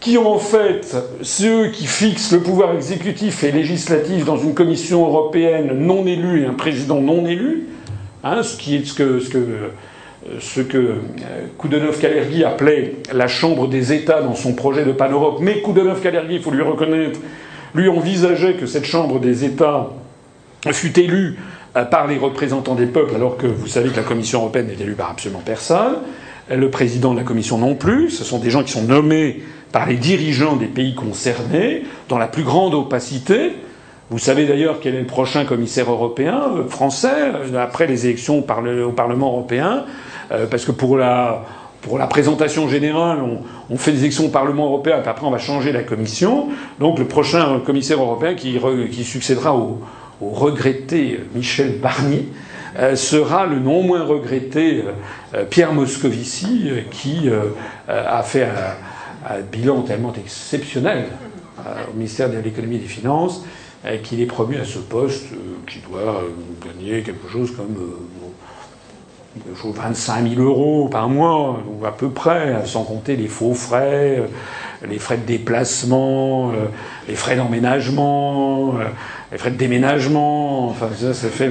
qui 0.00 0.16
ont 0.16 0.32
en 0.32 0.38
fait 0.38 0.96
ceux 1.22 1.68
qui 1.68 1.86
fixent 1.86 2.32
le 2.32 2.40
pouvoir 2.40 2.74
exécutif 2.74 3.42
et 3.42 3.50
législatif 3.50 4.24
dans 4.24 4.36
une 4.36 4.54
commission 4.54 5.04
européenne 5.06 5.72
non 5.74 6.06
élue 6.06 6.42
et 6.42 6.46
un 6.46 6.54
président 6.54 7.00
non 7.00 7.26
élu, 7.26 7.66
hein, 8.22 8.42
ce 8.42 8.56
qui 8.56 8.76
est 8.76 8.86
ce 8.86 8.94
que, 8.94 9.18
ce 9.18 9.28
que, 9.28 9.38
ce 10.40 10.60
que 10.60 10.78
euh, 10.78 10.94
Koudenov-Kalergi 11.58 12.44
appelait 12.44 12.96
la 13.12 13.28
chambre 13.28 13.68
des 13.68 13.92
États 13.92 14.22
dans 14.22 14.34
son 14.34 14.54
projet 14.54 14.84
de 14.84 14.92
pan-Europe. 14.92 15.38
Mais 15.40 15.60
Koudenov-Kalergi, 15.60 16.34
il 16.34 16.42
faut 16.42 16.50
lui 16.50 16.62
reconnaître, 16.62 17.20
lui 17.74 17.88
envisageait 17.88 18.54
que 18.54 18.66
cette 18.66 18.84
chambre 18.84 19.20
des 19.20 19.44
États 19.44 19.90
fût 20.72 20.98
élue 20.98 21.38
euh, 21.76 21.84
par 21.84 22.06
les 22.06 22.18
représentants 22.18 22.74
des 22.74 22.86
peuples, 22.86 23.14
alors 23.14 23.36
que 23.36 23.46
vous 23.46 23.66
savez 23.66 23.90
que 23.90 23.96
la 23.96 24.02
Commission 24.02 24.40
européenne 24.40 24.66
n'est 24.66 24.82
élue 24.82 24.94
par 24.94 25.10
absolument 25.10 25.42
personne. 25.44 25.96
Le 26.50 26.70
président 26.70 27.12
de 27.12 27.18
la 27.18 27.24
Commission 27.24 27.58
non 27.58 27.74
plus. 27.74 28.10
Ce 28.10 28.24
sont 28.24 28.38
des 28.38 28.50
gens 28.50 28.62
qui 28.62 28.72
sont 28.72 28.84
nommés 28.84 29.42
par 29.72 29.86
les 29.86 29.96
dirigeants 29.96 30.56
des 30.56 30.66
pays 30.66 30.94
concernés, 30.94 31.82
dans 32.08 32.16
la 32.18 32.26
plus 32.26 32.42
grande 32.42 32.74
opacité. 32.74 33.52
Vous 34.10 34.18
savez 34.18 34.46
d'ailleurs 34.46 34.80
quel 34.80 34.94
est 34.94 35.00
le 35.00 35.06
prochain 35.06 35.44
commissaire 35.44 35.90
européen 35.90 36.42
euh, 36.56 36.68
français 36.68 37.32
après 37.58 37.86
les 37.86 38.06
élections 38.06 38.38
au 38.38 38.92
Parlement 38.92 39.28
européen, 39.28 39.84
euh, 40.32 40.46
parce 40.46 40.64
que 40.64 40.72
pour 40.72 40.96
la, 40.96 41.44
pour 41.80 41.98
la 41.98 42.06
présentation 42.06 42.68
générale, 42.68 43.18
on, 43.70 43.76
fait 43.76 43.92
des 43.92 44.00
élections 44.00 44.26
au 44.26 44.30
Parlement 44.30 44.66
européen, 44.66 45.02
et 45.04 45.08
après 45.08 45.26
on 45.26 45.30
va 45.30 45.38
changer 45.38 45.72
la 45.72 45.82
Commission. 45.82 46.48
Donc 46.80 46.98
le 46.98 47.06
prochain 47.06 47.60
commissaire 47.64 48.00
européen 48.00 48.34
qui, 48.34 48.58
succédera 49.04 49.54
au, 49.54 49.80
regretté 50.20 51.20
Michel 51.34 51.78
Barnier 51.78 52.26
sera 52.96 53.46
le 53.46 53.60
non 53.60 53.82
moins 53.82 54.04
regretté 54.04 54.82
Pierre 55.48 55.72
Moscovici, 55.72 56.70
qui 56.90 57.28
a 57.86 58.22
fait 58.24 58.48
un 59.28 59.40
bilan 59.52 59.82
tellement 59.82 60.12
exceptionnel 60.14 61.06
euh, 61.66 61.84
au 61.90 61.96
ministère 61.96 62.30
de 62.30 62.38
l'économie 62.38 62.76
et 62.76 62.80
des 62.80 62.86
finances 62.86 63.44
euh, 63.84 63.98
qu'il 63.98 64.20
est 64.20 64.26
promu 64.26 64.56
à 64.58 64.64
ce 64.64 64.78
poste 64.78 65.32
euh, 65.32 65.56
qui 65.66 65.80
doit 65.80 66.22
gagner 66.64 67.02
quelque 67.02 67.28
chose 67.28 67.50
comme 67.50 67.74
25 69.54 70.28
000 70.28 70.42
euros 70.42 70.88
par 70.88 71.08
mois, 71.08 71.60
ou 71.66 71.84
à 71.86 71.96
peu 71.96 72.10
près, 72.10 72.66
sans 72.66 72.84
compter 72.84 73.16
les 73.16 73.28
faux 73.28 73.54
frais, 73.54 74.22
les 74.88 74.98
frais 74.98 75.16
de 75.16 75.26
déplacement, 75.26 76.52
les 77.08 77.14
frais 77.14 77.36
d'emménagement, 77.36 78.74
les 79.32 79.38
frais 79.38 79.50
de 79.50 79.56
déménagement. 79.56 80.68
Enfin, 80.68 80.88
ça, 80.96 81.14
ça 81.14 81.28
fait. 81.28 81.50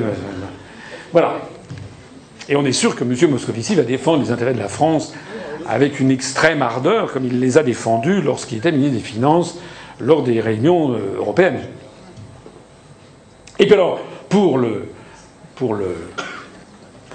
Voilà. 1.12 1.36
Et 2.50 2.56
on 2.56 2.66
est 2.66 2.72
sûr 2.72 2.96
que 2.96 3.04
M. 3.04 3.32
Moscovici 3.32 3.76
va 3.76 3.84
défendre 3.84 4.24
les 4.24 4.32
intérêts 4.32 4.54
de 4.54 4.60
la 4.60 4.70
France 4.70 5.14
avec 5.68 6.00
une 6.00 6.12
extrême 6.12 6.62
ardeur, 6.62 7.12
comme 7.12 7.26
il 7.26 7.40
les 7.40 7.58
a 7.58 7.64
défendus 7.64 8.22
lorsqu'il 8.22 8.60
était 8.60 8.72
ministre 8.72 8.96
des 8.96 9.04
Finances 9.04 9.60
lors 10.00 10.24
des 10.24 10.40
réunions 10.40 10.94
euh, 10.94 11.18
européennes. 11.18 11.60
Et 13.60 13.66
puis 13.66 13.74
alors, 13.74 14.00
pour 14.30 14.58
le, 14.58 14.90
pour 15.56 15.74
le, 15.74 15.96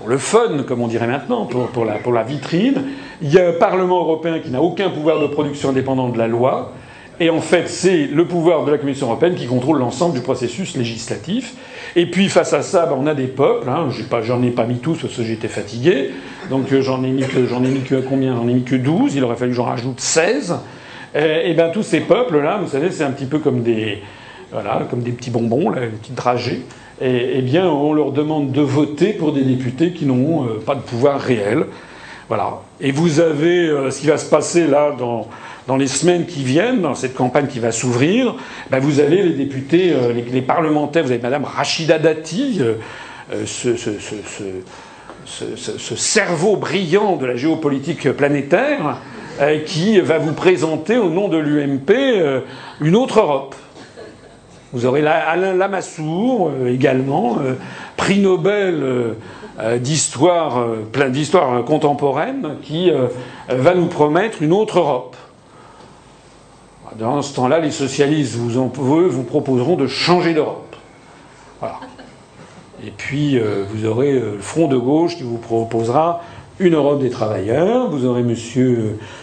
le 0.07 0.19
fun, 0.19 0.65
comme 0.67 0.81
on 0.81 0.89
dirait 0.89 1.07
maintenant, 1.07 1.47
pour, 1.47 1.85
la, 1.85 2.23
vitrine, 2.23 2.85
il 3.21 3.33
y 3.33 3.39
a 3.39 3.49
un 3.49 3.53
Parlement 3.53 4.01
européen 4.01 4.41
qui 4.41 4.51
n'a 4.51 4.61
aucun 4.61 4.91
pouvoir 4.91 5.21
de 5.21 5.27
production 5.27 5.71
indépendant 5.71 6.09
de 6.09 6.19
la 6.19 6.29
loi, 6.29 6.73
et 7.21 7.31
en 7.31 7.41
fait, 7.41 7.69
c'est 7.69 8.07
le 8.07 8.27
pouvoir 8.27 8.65
de 8.65 8.73
la 8.73 8.79
Commission 8.79 9.07
européenne 9.07 9.35
qui 9.35 9.47
contrôle 9.47 9.79
l'ensemble 9.79 10.15
du 10.15 10.23
processus 10.23 10.77
législatif. 10.77 11.55
Et 11.95 12.07
puis 12.07 12.29
face 12.29 12.53
à 12.53 12.63
ça, 12.63 12.87
ben, 12.87 12.97
on 12.99 13.07
a 13.07 13.15
des 13.15 13.27
peuples. 13.27 13.69
Hein, 13.69 13.89
j'en 14.23 14.43
ai, 14.43 14.51
pas 14.51 14.65
mis 14.65 14.79
tous 14.79 14.99
parce 15.01 15.15
que 15.15 15.23
j'étais 15.23 15.49
fatigué. 15.49 16.11
Donc 16.51 16.73
euh, 16.73 16.81
j'en 16.81 17.05
ai 17.05 17.11
mis 17.11 17.23
que 17.23 18.01
combien? 18.01 18.35
J'en 18.35 18.49
ai 18.49 18.55
mis 18.55 18.65
que 18.65 18.75
12. 18.75 19.15
Il 19.15 19.23
aurait 19.23 19.37
fallu 19.37 19.53
que 19.53 19.57
j'en 19.57 19.67
rajoute 19.67 20.01
16. 20.01 20.57
Et, 21.15 21.53
bien 21.53 21.69
tous 21.69 21.83
ces 21.83 22.01
peuples-là, 22.01 22.59
vous 22.63 22.69
savez, 22.69 22.91
c'est 22.91 23.05
un 23.05 23.11
petit 23.11 23.27
peu 23.27 23.39
comme 23.39 23.63
des 23.63 24.03
voilà, 24.51 24.83
comme 24.91 25.03
des 25.03 25.13
petits 25.13 25.31
bonbons, 25.31 25.71
là, 25.71 25.83
des 25.83 25.87
petites 25.89 26.15
dragées. 26.15 26.63
Et, 27.01 27.39
et, 27.39 27.43
bien, 27.43 27.69
on 27.69 27.93
leur 27.93 28.13
demande 28.13 28.53
de 28.53 28.61
voter 28.61 29.13
pour 29.13 29.33
des 29.33 29.43
députés 29.43 29.93
qui 29.93 30.07
n'ont 30.07 30.45
euh, 30.45 30.63
pas 30.65 30.75
de 30.75 30.81
pouvoir 30.81 31.21
réel. 31.21 31.67
Voilà. 32.29 32.61
Et 32.81 32.93
vous 32.93 33.21
avez 33.21 33.69
euh, 33.69 33.91
ce 33.91 34.01
qui 34.01 34.07
va 34.07 34.19
se 34.19 34.29
passer 34.29 34.67
là 34.67 34.95
dans 34.99 35.29
dans 35.69 35.77
les 35.77 35.87
semaines 35.87 36.27
qui 36.27 36.43
viennent, 36.43 36.81
dans 36.83 36.97
cette 36.97 37.15
campagne 37.15 37.47
qui 37.47 37.61
va 37.61 37.71
s'ouvrir, 37.71 38.35
ben 38.73 38.81
vous 38.81 38.99
avez 38.99 39.23
les 39.23 39.35
députés, 39.35 39.93
euh, 39.93 40.13
les, 40.13 40.43
parlementaires, 40.43 41.05
vous 41.05 41.13
avez 41.13 41.23
Madame 41.23 41.45
Rachida 41.45 42.01
Dati, 42.01 42.61
ce, 43.47 43.77
ce, 45.25 45.95
cerveau 45.95 46.57
brillant 46.57 47.15
de 47.15 47.27
la 47.27 47.37
géopolitique 47.37 48.11
planétaire, 48.11 48.99
qui 49.65 50.01
va 50.01 50.19
vous 50.19 50.33
présenter 50.33 50.99
au 50.99 51.11
nom 51.11 51.29
de 51.29 51.39
l'UMP 51.39 51.93
une 52.81 52.97
autre 52.97 53.21
Europe. 53.21 53.55
Vous 54.73 54.87
aurez 54.87 55.07
Alain 55.07 55.55
Lamassoure 55.55 56.51
également, 56.67 57.37
prix 57.97 58.21
Nobel 58.21 59.17
d'histoire, 59.81 60.67
plein 60.93 61.11
d'histoire 61.11 61.63
contemporaine, 61.65 62.57
qui 62.63 62.91
va 63.51 63.75
nous 63.75 63.89
promettre 63.89 64.41
une 64.41 64.53
autre 64.53 64.79
Europe. 64.79 65.17
Dans 66.99 67.23
ce 67.23 67.35
temps-là, 67.35 67.59
les 67.59 67.71
socialistes 67.71 68.35
vous, 68.37 69.23
proposeront 69.23 69.77
de 69.77 69.87
changer 69.87 70.35
d'Europe. 70.35 70.77
Voilà. 71.61 71.81
Et 72.85 72.91
puis, 72.91 73.39
euh, 73.39 73.65
vous 73.71 73.87
aurez 73.87 74.13
euh, 74.13 74.35
le 74.35 74.39
Front 74.41 74.67
de 74.67 74.77
gauche 74.77 75.17
qui 75.17 75.23
vous 75.23 75.39
proposera 75.39 76.23
une 76.59 76.75
Europe 76.75 77.01
des 77.01 77.11
travailleurs. 77.11 77.89
Vous 77.89 78.05
aurez 78.05 78.21
M. 78.21 78.35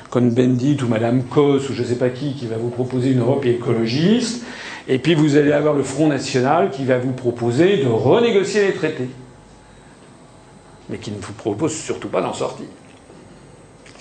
Cohn-Bendit 0.09 0.77
ou 0.81 0.87
Mme 0.87 1.23
Kos 1.23 1.69
ou 1.69 1.73
je 1.73 1.81
ne 1.81 1.87
sais 1.87 1.97
pas 1.97 2.09
qui 2.09 2.33
qui 2.33 2.47
va 2.47 2.57
vous 2.57 2.69
proposer 2.69 3.11
une 3.11 3.19
Europe 3.19 3.45
écologiste. 3.45 4.45
Et 4.89 4.99
puis, 4.99 5.15
vous 5.15 5.37
allez 5.37 5.53
avoir 5.53 5.73
le 5.73 5.83
Front 5.83 6.07
national 6.07 6.71
qui 6.71 6.83
va 6.83 6.97
vous 6.97 7.13
proposer 7.13 7.77
de 7.77 7.87
renégocier 7.87 8.67
les 8.67 8.73
traités. 8.73 9.09
Mais 10.89 10.97
qui 10.97 11.11
ne 11.11 11.19
vous 11.21 11.33
propose 11.33 11.73
surtout 11.73 12.09
pas 12.09 12.21
d'en 12.21 12.33
sortir. 12.33 12.65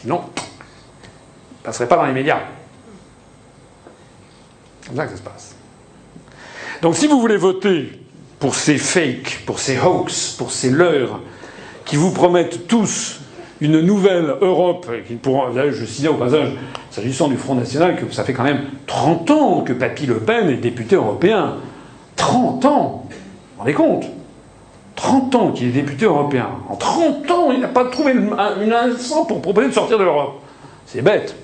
Sinon, 0.01 0.23
ne 0.37 1.65
passerait 1.65 1.87
pas 1.87 1.97
dans 1.97 2.07
les 2.07 2.13
médias 2.13 2.41
comme 4.89 4.97
ça 4.97 5.05
que 5.05 5.11
ça 5.11 5.17
se 5.17 5.23
passe. 5.23 5.55
Donc 6.83 6.97
si 6.97 7.07
vous 7.07 7.21
voulez 7.21 7.37
voter 7.37 8.01
pour 8.39 8.55
ces 8.55 8.79
fakes, 8.79 9.43
pour 9.45 9.59
ces 9.59 9.79
hoax, 9.79 10.31
pour 10.31 10.51
ces 10.51 10.71
leurres 10.71 11.21
qui 11.85 11.97
vous 11.97 12.11
promettent 12.11 12.67
tous 12.67 13.21
une 13.61 13.81
nouvelle 13.81 14.35
Europe, 14.41 14.87
qui 15.07 15.19
je 15.71 15.85
citais 15.85 16.09
au 16.09 16.15
passage, 16.15 16.51
s'agissant 16.91 17.29
du 17.29 17.37
Front 17.37 17.55
National, 17.55 17.97
que 17.97 18.13
ça 18.13 18.25
fait 18.25 18.33
quand 18.33 18.45
même 18.45 18.63
30 18.87 19.31
ans 19.31 19.61
que 19.63 19.73
Papy 19.73 20.07
Le 20.07 20.17
Pen 20.17 20.49
est 20.49 20.57
député 20.57 20.97
européen. 20.97 21.55
30 22.17 22.65
ans 22.65 23.05
Vous 23.09 23.15
vous 23.55 23.59
rendez 23.59 23.75
compte? 23.75 24.05
30 24.97 25.35
ans 25.37 25.53
qu'il 25.53 25.69
est 25.69 25.73
député 25.73 26.07
européen. 26.07 26.49
En 26.69 26.77
30 26.77 27.31
ans, 27.31 27.53
il 27.53 27.61
n'a 27.61 27.69
pas 27.69 27.85
trouvé 27.85 28.13
une 28.13 28.73
instant 28.73 29.25
pour 29.25 29.41
proposer 29.41 29.69
de 29.69 29.73
sortir 29.73 29.99
de 29.99 30.05
l'Europe. 30.05 30.41
C'est 30.87 31.03
bête 31.03 31.37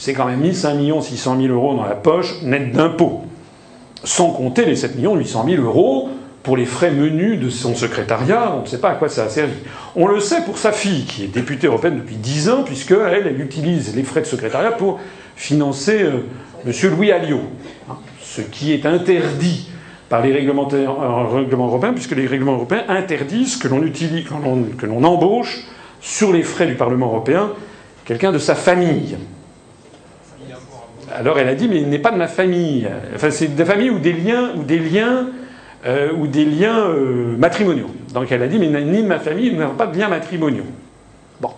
c'est 0.00 0.14
quand 0.14 0.24
même 0.24 0.40
mis 0.40 0.54
5 0.54 0.78
600 1.02 1.36
000 1.42 1.52
euros 1.52 1.74
dans 1.74 1.84
la 1.84 1.94
poche 1.94 2.42
net 2.42 2.72
d'impôts. 2.72 3.20
Sans 4.02 4.30
compter 4.30 4.64
les 4.64 4.74
7 4.74 4.92
800 4.98 5.44
000 5.46 5.62
euros 5.62 6.08
pour 6.42 6.56
les 6.56 6.64
frais 6.64 6.90
menus 6.90 7.38
de 7.38 7.50
son 7.50 7.74
secrétariat, 7.74 8.54
on 8.56 8.62
ne 8.62 8.66
sait 8.66 8.78
pas 8.80 8.90
à 8.90 8.94
quoi 8.94 9.08
ça 9.08 9.24
a 9.24 9.28
servi. 9.28 9.54
On 9.94 10.06
le 10.06 10.20
sait 10.20 10.42
pour 10.42 10.58
sa 10.58 10.72
fille, 10.72 11.04
qui 11.04 11.24
est 11.24 11.28
députée 11.28 11.66
européenne 11.66 11.96
depuis 11.96 12.16
10 12.16 12.48
ans, 12.48 12.62
puisque 12.62 12.92
elle, 12.92 13.26
elle 13.26 13.40
utilise 13.40 13.94
les 13.94 14.02
frais 14.02 14.22
de 14.22 14.26
secrétariat 14.26 14.72
pour 14.72 15.00
financer 15.36 16.02
euh, 16.02 16.20
M. 16.66 16.72
Louis 16.96 17.12
Alliot. 17.12 17.42
Hein, 17.90 17.96
ce 18.22 18.40
qui 18.40 18.72
est 18.72 18.86
interdit 18.86 19.68
par 20.08 20.22
les 20.22 20.32
règlements, 20.32 20.68
euh, 20.72 20.86
règlements 21.30 21.66
européens, 21.66 21.92
puisque 21.92 22.16
les 22.16 22.26
règlements 22.26 22.54
européens 22.54 22.84
interdisent 22.88 23.56
que 23.56 23.68
l'on 23.68 23.82
utilise, 23.82 24.24
que 24.24 24.86
l'on 24.86 25.04
embauche 25.04 25.60
sur 26.00 26.32
les 26.32 26.42
frais 26.42 26.66
du 26.66 26.74
Parlement 26.74 27.06
européen 27.06 27.50
quelqu'un 28.04 28.32
de 28.32 28.38
sa 28.38 28.54
famille. 28.56 29.16
Alors 31.14 31.38
elle 31.38 31.48
a 31.48 31.54
dit, 31.54 31.68
mais 31.68 31.80
il 31.80 31.88
n'est 31.88 31.98
pas 31.98 32.10
de 32.10 32.16
ma 32.16 32.28
famille. 32.28 32.88
Enfin, 33.14 33.30
c'est 33.30 33.54
des 33.54 33.64
familles 33.64 33.90
ou 33.90 33.98
des 33.98 34.12
liens, 34.12 34.52
ou 34.56 34.62
des 34.62 34.78
liens, 34.78 35.28
euh, 35.86 36.12
ou 36.12 36.26
des 36.26 36.44
liens 36.44 36.88
euh, 36.88 37.36
matrimoniaux. 37.36 37.90
Donc 38.12 38.30
elle 38.30 38.42
a 38.42 38.48
dit, 38.48 38.58
mais 38.58 38.68
ni 38.82 39.02
de 39.02 39.06
ma 39.06 39.18
famille, 39.18 39.52
nous 39.52 39.66
pas 39.70 39.86
de 39.86 39.98
liens 39.98 40.08
matrimoniaux. 40.08 40.66
Bon. 41.40 41.50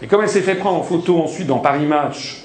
Et 0.00 0.06
comme 0.06 0.22
elle 0.22 0.28
s'est 0.28 0.40
fait 0.40 0.54
prendre 0.54 0.78
en 0.78 0.82
photo 0.82 1.20
ensuite 1.20 1.46
dans 1.46 1.58
Paris 1.58 1.84
Match, 1.84 2.44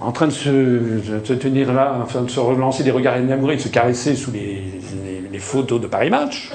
en 0.00 0.12
train 0.12 0.26
de 0.26 0.32
se, 0.32 1.32
tenir 1.34 1.72
là, 1.72 1.98
enfin 2.02 2.22
de 2.22 2.30
se 2.30 2.40
relancer 2.40 2.82
des 2.82 2.90
regards 2.90 3.16
énamourés, 3.16 3.56
de 3.56 3.60
se 3.60 3.68
caresser 3.68 4.16
sous 4.16 4.32
les, 4.32 5.38
photos 5.38 5.80
de 5.80 5.86
Paris 5.88 6.10
Match, 6.10 6.50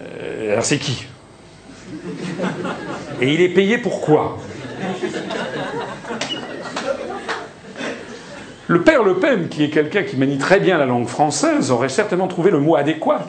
euh, 0.00 0.52
alors 0.52 0.64
c'est 0.64 0.78
qui? 0.78 1.06
Et 3.20 3.34
il 3.34 3.40
est 3.40 3.48
payé 3.50 3.78
pour 3.78 4.00
quoi? 4.00 4.38
Le 8.68 8.82
père 8.82 9.02
Le 9.02 9.14
Pen, 9.14 9.48
qui 9.48 9.64
est 9.64 9.70
quelqu'un 9.70 10.02
qui 10.02 10.16
manie 10.18 10.36
très 10.36 10.60
bien 10.60 10.76
la 10.76 10.84
langue 10.84 11.08
française, 11.08 11.70
aurait 11.70 11.88
certainement 11.88 12.28
trouvé 12.28 12.50
le 12.50 12.60
mot 12.60 12.76
adéquat 12.76 13.24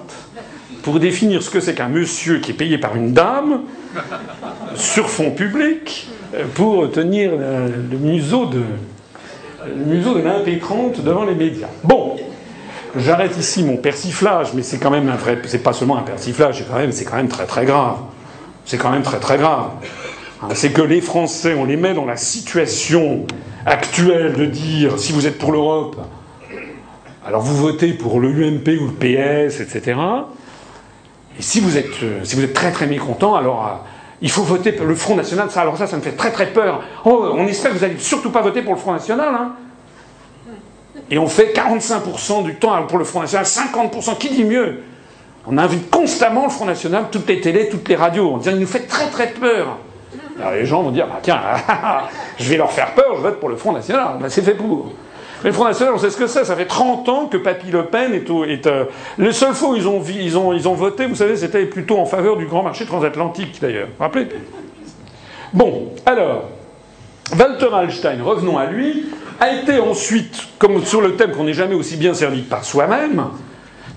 pour 0.83 0.99
définir 0.99 1.41
ce 1.41 1.49
que 1.49 1.61
c'est 1.61 1.73
qu'un 1.73 1.87
monsieur 1.87 2.39
qui 2.39 2.51
est 2.51 2.55
payé 2.55 2.77
par 2.77 2.97
une 2.97 3.13
dame, 3.13 3.61
sur 4.75 5.09
fond 5.09 5.31
public, 5.31 6.09
pour 6.55 6.91
tenir 6.91 7.31
le 7.31 7.97
museau 7.97 8.47
de, 8.47 8.63
museau 9.85 10.17
l'impétrante 10.17 11.01
devant 11.01 11.23
les 11.23 11.35
médias. 11.35 11.69
Bon, 11.85 12.17
j'arrête 12.97 13.37
ici 13.37 13.63
mon 13.63 13.77
persiflage, 13.77 14.53
mais 14.53 14.61
c'est 14.61 14.77
quand 14.77 14.91
même 14.91 15.07
un 15.07 15.15
vrai, 15.15 15.39
c'est 15.45 15.63
pas 15.63 15.73
seulement 15.73 15.97
un 15.97 16.03
persiflage, 16.03 16.57
c'est 16.57 16.69
quand 16.69 16.79
même, 16.79 16.91
c'est 16.91 17.05
quand 17.05 17.17
même 17.17 17.29
très 17.29 17.45
très 17.45 17.65
grave. 17.65 17.95
C'est 18.65 18.77
quand 18.77 18.91
même 18.91 19.03
très 19.03 19.19
très 19.19 19.37
grave. 19.37 19.69
Hein, 20.41 20.49
c'est 20.53 20.71
que 20.71 20.81
les 20.81 20.99
Français, 20.99 21.55
on 21.57 21.63
les 21.63 21.77
met 21.77 21.93
dans 21.93 22.05
la 22.05 22.17
situation 22.17 23.25
actuelle 23.65 24.33
de 24.33 24.45
dire 24.45 24.99
si 24.99 25.11
vous 25.11 25.27
êtes 25.27 25.38
pour 25.38 25.51
l'Europe, 25.51 25.97
alors 27.25 27.41
vous 27.41 27.55
votez 27.55 27.93
pour 27.93 28.19
le 28.19 28.29
UMP 28.29 28.67
ou 28.81 28.88
le 28.88 28.93
PS, 28.93 29.59
etc. 29.59 29.99
Et 31.38 31.41
si 31.41 31.59
vous 31.59 31.77
êtes, 31.77 32.03
euh, 32.03 32.23
si 32.23 32.35
vous 32.35 32.43
êtes 32.43 32.53
très 32.53 32.71
très 32.71 32.88
mécontent, 32.88 33.35
alors 33.35 33.65
euh, 33.65 33.88
il 34.21 34.29
faut 34.29 34.43
voter 34.43 34.71
pour 34.71 34.85
le 34.85 34.95
Front 34.95 35.15
National. 35.15 35.49
Ça, 35.49 35.61
alors 35.61 35.77
ça, 35.77 35.88
ça 35.88 35.95
me 35.95 36.01
fait 36.01 36.13
très 36.13 36.31
très 36.31 36.47
peur. 36.47 36.81
Oh, 37.05 37.29
on 37.33 37.47
espère 37.47 37.71
que 37.71 37.77
vous 37.77 37.85
n'allez 37.85 37.99
surtout 37.99 38.31
pas 38.31 38.41
voter 38.41 38.61
pour 38.61 38.73
le 38.73 38.79
Front 38.79 38.93
National. 38.93 39.33
Hein. 39.33 39.51
Et 41.11 41.17
on 41.17 41.27
fait 41.27 41.53
45% 41.55 42.43
du 42.43 42.55
temps 42.55 42.81
pour 42.88 42.97
le 42.97 43.05
Front 43.05 43.21
National, 43.21 43.45
50%, 43.45 44.17
qui 44.17 44.29
dit 44.29 44.43
mieux? 44.43 44.83
On 45.47 45.57
invite 45.57 45.89
constamment 45.89 46.43
le 46.43 46.49
Front 46.49 46.65
National, 46.65 47.05
toutes 47.11 47.27
les 47.27 47.41
télés, 47.41 47.69
toutes 47.69 47.88
les 47.88 47.95
radios. 47.95 48.31
On 48.33 48.38
dit, 48.38 48.49
il 48.49 48.59
nous 48.59 48.67
fait 48.67 48.88
très 48.88 49.07
très 49.07 49.27
peur. 49.27 49.77
Alors 50.39 50.53
les 50.53 50.65
gens 50.65 50.81
vont 50.83 50.91
dire, 50.91 51.07
bah, 51.07 51.19
tiens, 51.21 51.41
je 52.39 52.49
vais 52.49 52.57
leur 52.57 52.71
faire 52.71 52.93
peur, 52.93 53.15
je 53.15 53.21
vote 53.21 53.39
pour 53.39 53.49
le 53.49 53.55
Front 53.55 53.73
National. 53.73 54.17
Bah, 54.19 54.29
c'est 54.29 54.41
fait 54.41 54.53
pour. 54.53 54.91
Mais 55.43 55.49
le 55.49 55.53
Front 55.53 55.65
National, 55.65 55.93
on 55.95 55.97
sait 55.97 56.09
ce 56.09 56.17
que 56.17 56.27
c'est. 56.27 56.43
Ça 56.43 56.55
fait 56.55 56.65
30 56.65 57.09
ans 57.09 57.25
que 57.27 57.37
Papy 57.37 57.71
Le 57.71 57.85
Pen 57.85 58.13
est. 58.13 58.29
Au, 58.29 58.43
est 58.43 58.67
euh, 58.67 58.85
ils 59.17 59.87
ont, 59.87 60.73
voté, 60.73 61.05
vous 61.05 61.15
savez, 61.15 61.37
c'était 61.37 61.65
plutôt 61.65 61.97
en 61.97 62.05
faveur 62.05 62.37
du 62.37 62.45
grand 62.45 62.63
marché 62.63 62.85
transatlantique, 62.85 63.59
d'ailleurs. 63.61 63.87
Vous 63.87 63.93
vous 63.97 64.03
rappelez? 64.03 64.27
Bon, 65.53 65.89
alors, 66.05 66.49
Walter 67.37 67.69
Hallstein, 67.73 68.21
revenons 68.23 68.57
à 68.57 68.65
lui, 68.65 69.05
a 69.39 69.53
été 69.53 69.79
ensuite, 69.79 70.47
comme 70.57 70.83
sur 70.85 71.01
le 71.01 71.15
thème 71.15 71.31
qu'on 71.31 71.45
n'est 71.45 71.53
jamais 71.53 71.75
aussi 71.75 71.95
bien 71.95 72.13
servi 72.13 72.41
par 72.41 72.63
soi-même, 72.65 73.25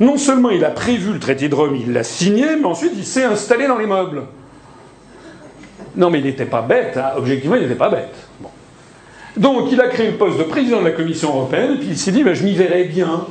non 0.01 0.17
seulement 0.17 0.51
il 0.51 0.65
a 0.65 0.71
prévu 0.71 1.13
le 1.13 1.19
traité 1.19 1.49
de 1.49 1.55
Rome, 1.55 1.77
il 1.77 1.93
l'a 1.93 2.05
signé, 2.05 2.57
mais 2.57 2.65
ensuite 2.65 2.93
il 2.97 3.05
s'est 3.05 3.25
installé 3.25 3.67
dans 3.67 3.79
les 3.79 3.87
meubles. 3.87 4.23
Non, 5.97 6.11
mais 6.11 6.19
il 6.19 6.25
n'était 6.25 6.47
pas 6.47 6.63
bête, 6.63 6.97
hein. 6.97 7.13
objectivement, 7.17 7.57
il 7.57 7.63
n'était 7.63 7.75
pas 7.75 7.91
bête. 7.91 8.15
Donc 9.37 9.71
il 9.73 9.81
a 9.81 9.89
créé 9.89 10.11
le 10.11 10.17
poste 10.17 10.39
de 10.39 10.45
président 10.45 10.81
de 10.81 10.87
la 10.87 10.93
Commission 10.93 11.31
européenne, 11.31 11.77
puis 11.79 11.89
il 11.91 11.99
s'est 11.99 12.13
dit, 12.13 12.25
je 12.33 12.45
m'y 12.45 12.55
verrai 12.55 12.85
bien. 12.85 13.27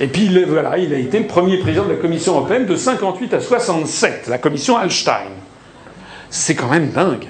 Et 0.00 0.06
puis 0.06 0.28
voilà, 0.46 0.78
il 0.78 0.92
a 0.94 0.98
été 0.98 1.20
premier 1.20 1.58
président 1.58 1.84
de 1.84 1.90
la 1.90 1.96
Commission 1.96 2.32
européenne 2.32 2.66
de 2.66 2.76
58 2.76 3.34
à 3.34 3.40
67, 3.40 4.26
la 4.28 4.38
Commission 4.38 4.76
Hallstein. 4.76 5.30
C'est 6.30 6.54
quand 6.54 6.68
même 6.68 6.90
dingue. 6.90 7.26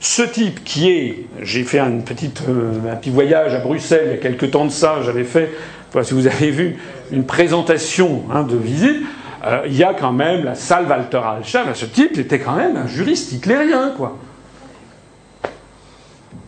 Ce 0.00 0.22
type 0.22 0.62
qui 0.62 0.90
est, 0.90 1.26
j'ai 1.42 1.64
fait 1.64 1.80
euh, 1.80 1.86
un 1.86 2.96
petit 2.96 3.10
voyage 3.10 3.54
à 3.54 3.58
Bruxelles 3.58 4.04
il 4.06 4.10
y 4.10 4.14
a 4.14 4.16
quelques 4.18 4.52
temps 4.52 4.64
de 4.64 4.70
ça, 4.70 5.00
j'avais 5.02 5.24
fait, 5.24 5.50
si 6.02 6.14
vous 6.14 6.26
avez 6.26 6.50
vu, 6.50 6.76
une 7.10 7.24
présentation 7.24 8.22
hein, 8.32 8.42
de 8.42 8.56
visite, 8.56 8.98
euh, 9.44 9.62
il 9.66 9.76
y 9.76 9.84
a 9.84 9.94
quand 9.94 10.12
même 10.12 10.44
la 10.44 10.54
salle 10.54 10.86
Walter 10.86 11.20
Hallstein. 11.24 11.74
Ce 11.74 11.86
type 11.86 12.18
était 12.18 12.38
quand 12.38 12.56
même 12.56 12.76
un 12.76 12.86
juriste 12.86 13.32
hitlérien, 13.32 13.92
quoi. 13.96 14.16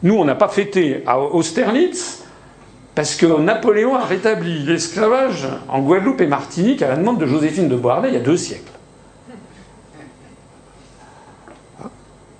Nous, 0.03 0.15
on 0.15 0.25
n'a 0.25 0.35
pas 0.35 0.49
fêté 0.49 1.03
à 1.07 1.21
Austerlitz 1.21 2.25
parce 2.95 3.15
que 3.15 3.27
Napoléon 3.27 3.95
a 3.95 4.05
rétabli 4.05 4.61
l'esclavage 4.61 5.47
en 5.69 5.81
Guadeloupe 5.81 6.21
et 6.21 6.27
Martinique 6.27 6.83
à 6.83 6.89
la 6.89 6.97
demande 6.97 7.19
de 7.19 7.27
Joséphine 7.27 7.69
de 7.69 7.77
Beauharnais 7.77 8.09
il 8.09 8.15
y 8.15 8.17
a 8.17 8.21
deux 8.21 8.37
siècles. 8.37 8.73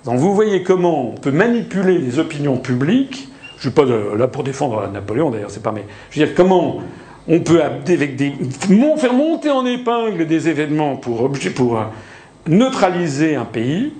Donc 0.05 0.17
vous 0.17 0.33
voyez 0.33 0.63
comment 0.63 1.11
on 1.11 1.15
peut 1.15 1.31
manipuler 1.31 1.99
les 1.99 2.17
opinions 2.19 2.57
publiques. 2.57 3.29
Je 3.57 3.67
ne 3.67 3.71
suis 3.73 3.81
pas 3.81 3.85
là 3.85 4.27
pour 4.27 4.43
défendre 4.43 4.87
Napoléon 4.87 5.29
d'ailleurs, 5.29 5.51
c'est 5.51 5.61
pas 5.61 5.71
mais 5.71 5.85
je 6.09 6.19
veux 6.19 6.25
dire 6.25 6.35
comment 6.35 6.79
on 7.27 7.39
peut 7.39 7.61
faire 8.97 9.13
monter 9.13 9.49
en 9.49 9.65
épingle 9.65 10.25
des 10.25 10.49
événements 10.49 10.95
pour, 10.95 11.25
euh, 11.25 11.83
neutraliser 12.47 13.35
un 13.35 13.45
pays 13.45 13.93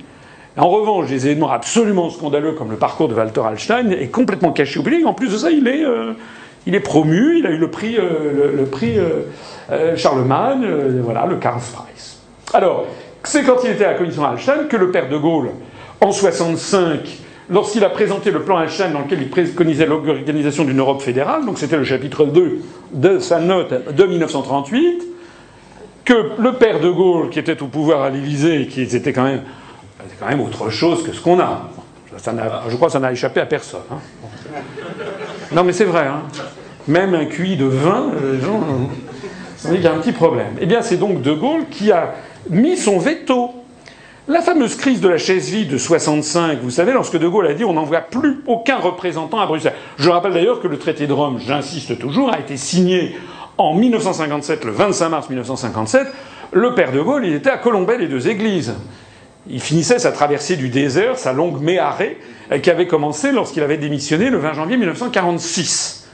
en 0.58 0.68
revanche, 0.68 1.08
des 1.08 1.28
événements 1.28 1.50
absolument 1.50 2.10
scandaleux 2.10 2.52
comme 2.54 2.72
le 2.72 2.76
parcours 2.76 3.08
de 3.08 3.14
Walter 3.14 3.40
Hallstein 3.40 3.90
est 3.92 4.08
complètement 4.08 4.52
caché 4.52 4.80
au 4.80 4.84
public. 4.84 5.06
En 5.06 5.14
plus 5.14 5.32
de 5.32 5.38
ça, 5.38 5.50
il 5.50 5.66
est, 5.66 5.86
euh, 5.86 6.14
promu, 6.84 7.40
il 7.40 7.48
a 7.48 7.52
eu 7.52 7.58
le 7.58 7.70
prix, 7.70 7.96
euh, 7.98 9.96
Charlemagne, 9.96 10.68
voilà, 11.02 11.26
le 11.26 11.38
Karl 11.38 11.62
Prize. 11.62 12.18
Alors, 12.54 12.86
c'est 13.24 13.44
quand 13.44 13.64
il 13.64 13.72
était 13.72 13.86
à 13.86 13.94
la 13.94 13.98
commission 13.98 14.26
Hallstein 14.26 14.66
que 14.68 14.76
le 14.76 14.92
père 14.92 15.08
de 15.08 15.18
Gaulle, 15.18 15.52
en 16.02 16.12
65, 16.12 17.00
lorsqu'il 17.52 17.84
a 17.84 17.90
présenté 17.90 18.32
le 18.32 18.42
plan 18.42 18.58
Hallstein 18.58 18.92
dans 18.92 19.02
lequel 19.02 19.22
il 19.22 19.30
préconisait 19.30 19.86
l'organisation 19.86 20.64
d'une 20.64 20.80
Europe 20.80 21.02
fédérale, 21.02 21.46
donc 21.46 21.60
c'était 21.60 21.78
le 21.78 21.84
chapitre 21.84 22.26
2 22.26 22.62
de 22.94 23.20
sa 23.20 23.40
note 23.40 23.94
de 23.94 24.04
1938, 24.06 25.04
que 26.06 26.32
le 26.40 26.54
père 26.54 26.80
de 26.80 26.90
Gaulle, 26.90 27.30
qui 27.30 27.40
était 27.40 27.62
au 27.62 27.68
pouvoir 27.68 28.02
à 28.02 28.10
l'Élysée, 28.10 28.68
qui 28.68 28.82
était 28.82 29.14
quand 29.14 29.24
même 29.24 30.42
autre 30.42 30.70
chose 30.70 31.04
que 31.04 31.12
ce 31.12 31.22
qu'on 31.22 31.40
a. 31.40 31.70
je 32.10 32.76
crois 32.76 32.88
que 32.88 32.94
ça 32.94 33.00
n'a 33.00 33.12
échappé 33.12 33.42
à 33.42 33.46
personne. 33.46 33.82
Hein. 33.92 34.00
Non, 35.52 35.64
mais 35.64 35.74
c'est 35.74 35.86
vrai. 35.86 36.08
Hein. 36.08 36.24
Même 36.88 37.14
un 37.14 37.26
QI 37.26 37.58
de 37.58 37.66
20, 37.66 38.12
les 38.34 38.42
gens. 38.42 38.62
Il 39.72 39.82
y 39.82 39.86
a 39.86 39.94
un 39.94 39.98
petit 39.98 40.12
problème. 40.12 40.56
Eh 40.60 40.66
bien, 40.66 40.82
c'est 40.82 40.98
donc 40.98 41.22
De 41.22 41.34
Gaulle 41.34 41.66
qui 41.70 41.92
a 41.92 42.16
mis 42.50 42.78
son 42.78 42.98
veto. 42.98 43.52
La 44.28 44.44
fameuse 44.44 44.76
crise 44.76 45.02
de 45.02 45.10
la 45.10 45.18
chaise 45.18 45.50
vide 45.50 45.70
de 45.70 45.80
65, 45.80 46.60
vous 46.62 46.70
savez, 46.70 46.94
lorsque 46.94 47.18
De 47.18 47.28
Gaulle 47.28 47.48
a 47.48 47.56
dit 47.56 47.64
on 47.64 47.74
n'envoie 47.74 48.02
plus 48.02 48.42
aucun 48.46 48.78
représentant 48.78 49.40
à 49.40 49.48
Bruxelles. 49.48 49.74
Je 49.98 50.12
rappelle 50.12 50.34
d'ailleurs 50.34 50.62
que 50.62 50.68
le 50.68 50.78
traité 50.78 51.08
de 51.08 51.14
Rome, 51.14 51.40
j'insiste 51.44 51.98
toujours, 51.98 52.32
a 52.32 52.40
été 52.40 52.56
signé 52.56 53.16
en 53.58 53.74
1957, 53.74 54.64
le 54.66 54.72
25 54.74 55.10
mars 55.10 55.28
1957. 55.28 56.06
Le 56.52 56.76
père 56.76 56.92
de 56.92 57.02
Gaulle, 57.02 57.26
il 57.26 57.34
était 57.34 57.50
à 57.50 57.58
Colombey, 57.58 57.98
les 57.98 58.08
deux 58.08 58.28
églises. 58.28 58.76
Il 59.50 59.60
finissait 59.60 59.98
sa 59.98 60.12
traversée 60.12 60.56
du 60.56 60.70
désert, 60.70 61.18
sa 61.18 61.34
longue 61.34 61.60
méharée, 61.60 62.20
euh, 62.52 62.60
qui 62.60 62.70
avait 62.70 62.86
commencé 62.86 63.32
lorsqu'il 63.32 63.64
avait 63.64 63.78
démissionné 63.78 64.30
le 64.30 64.38
20 64.38 64.54
janvier 64.54 64.78
1946. 64.78 66.10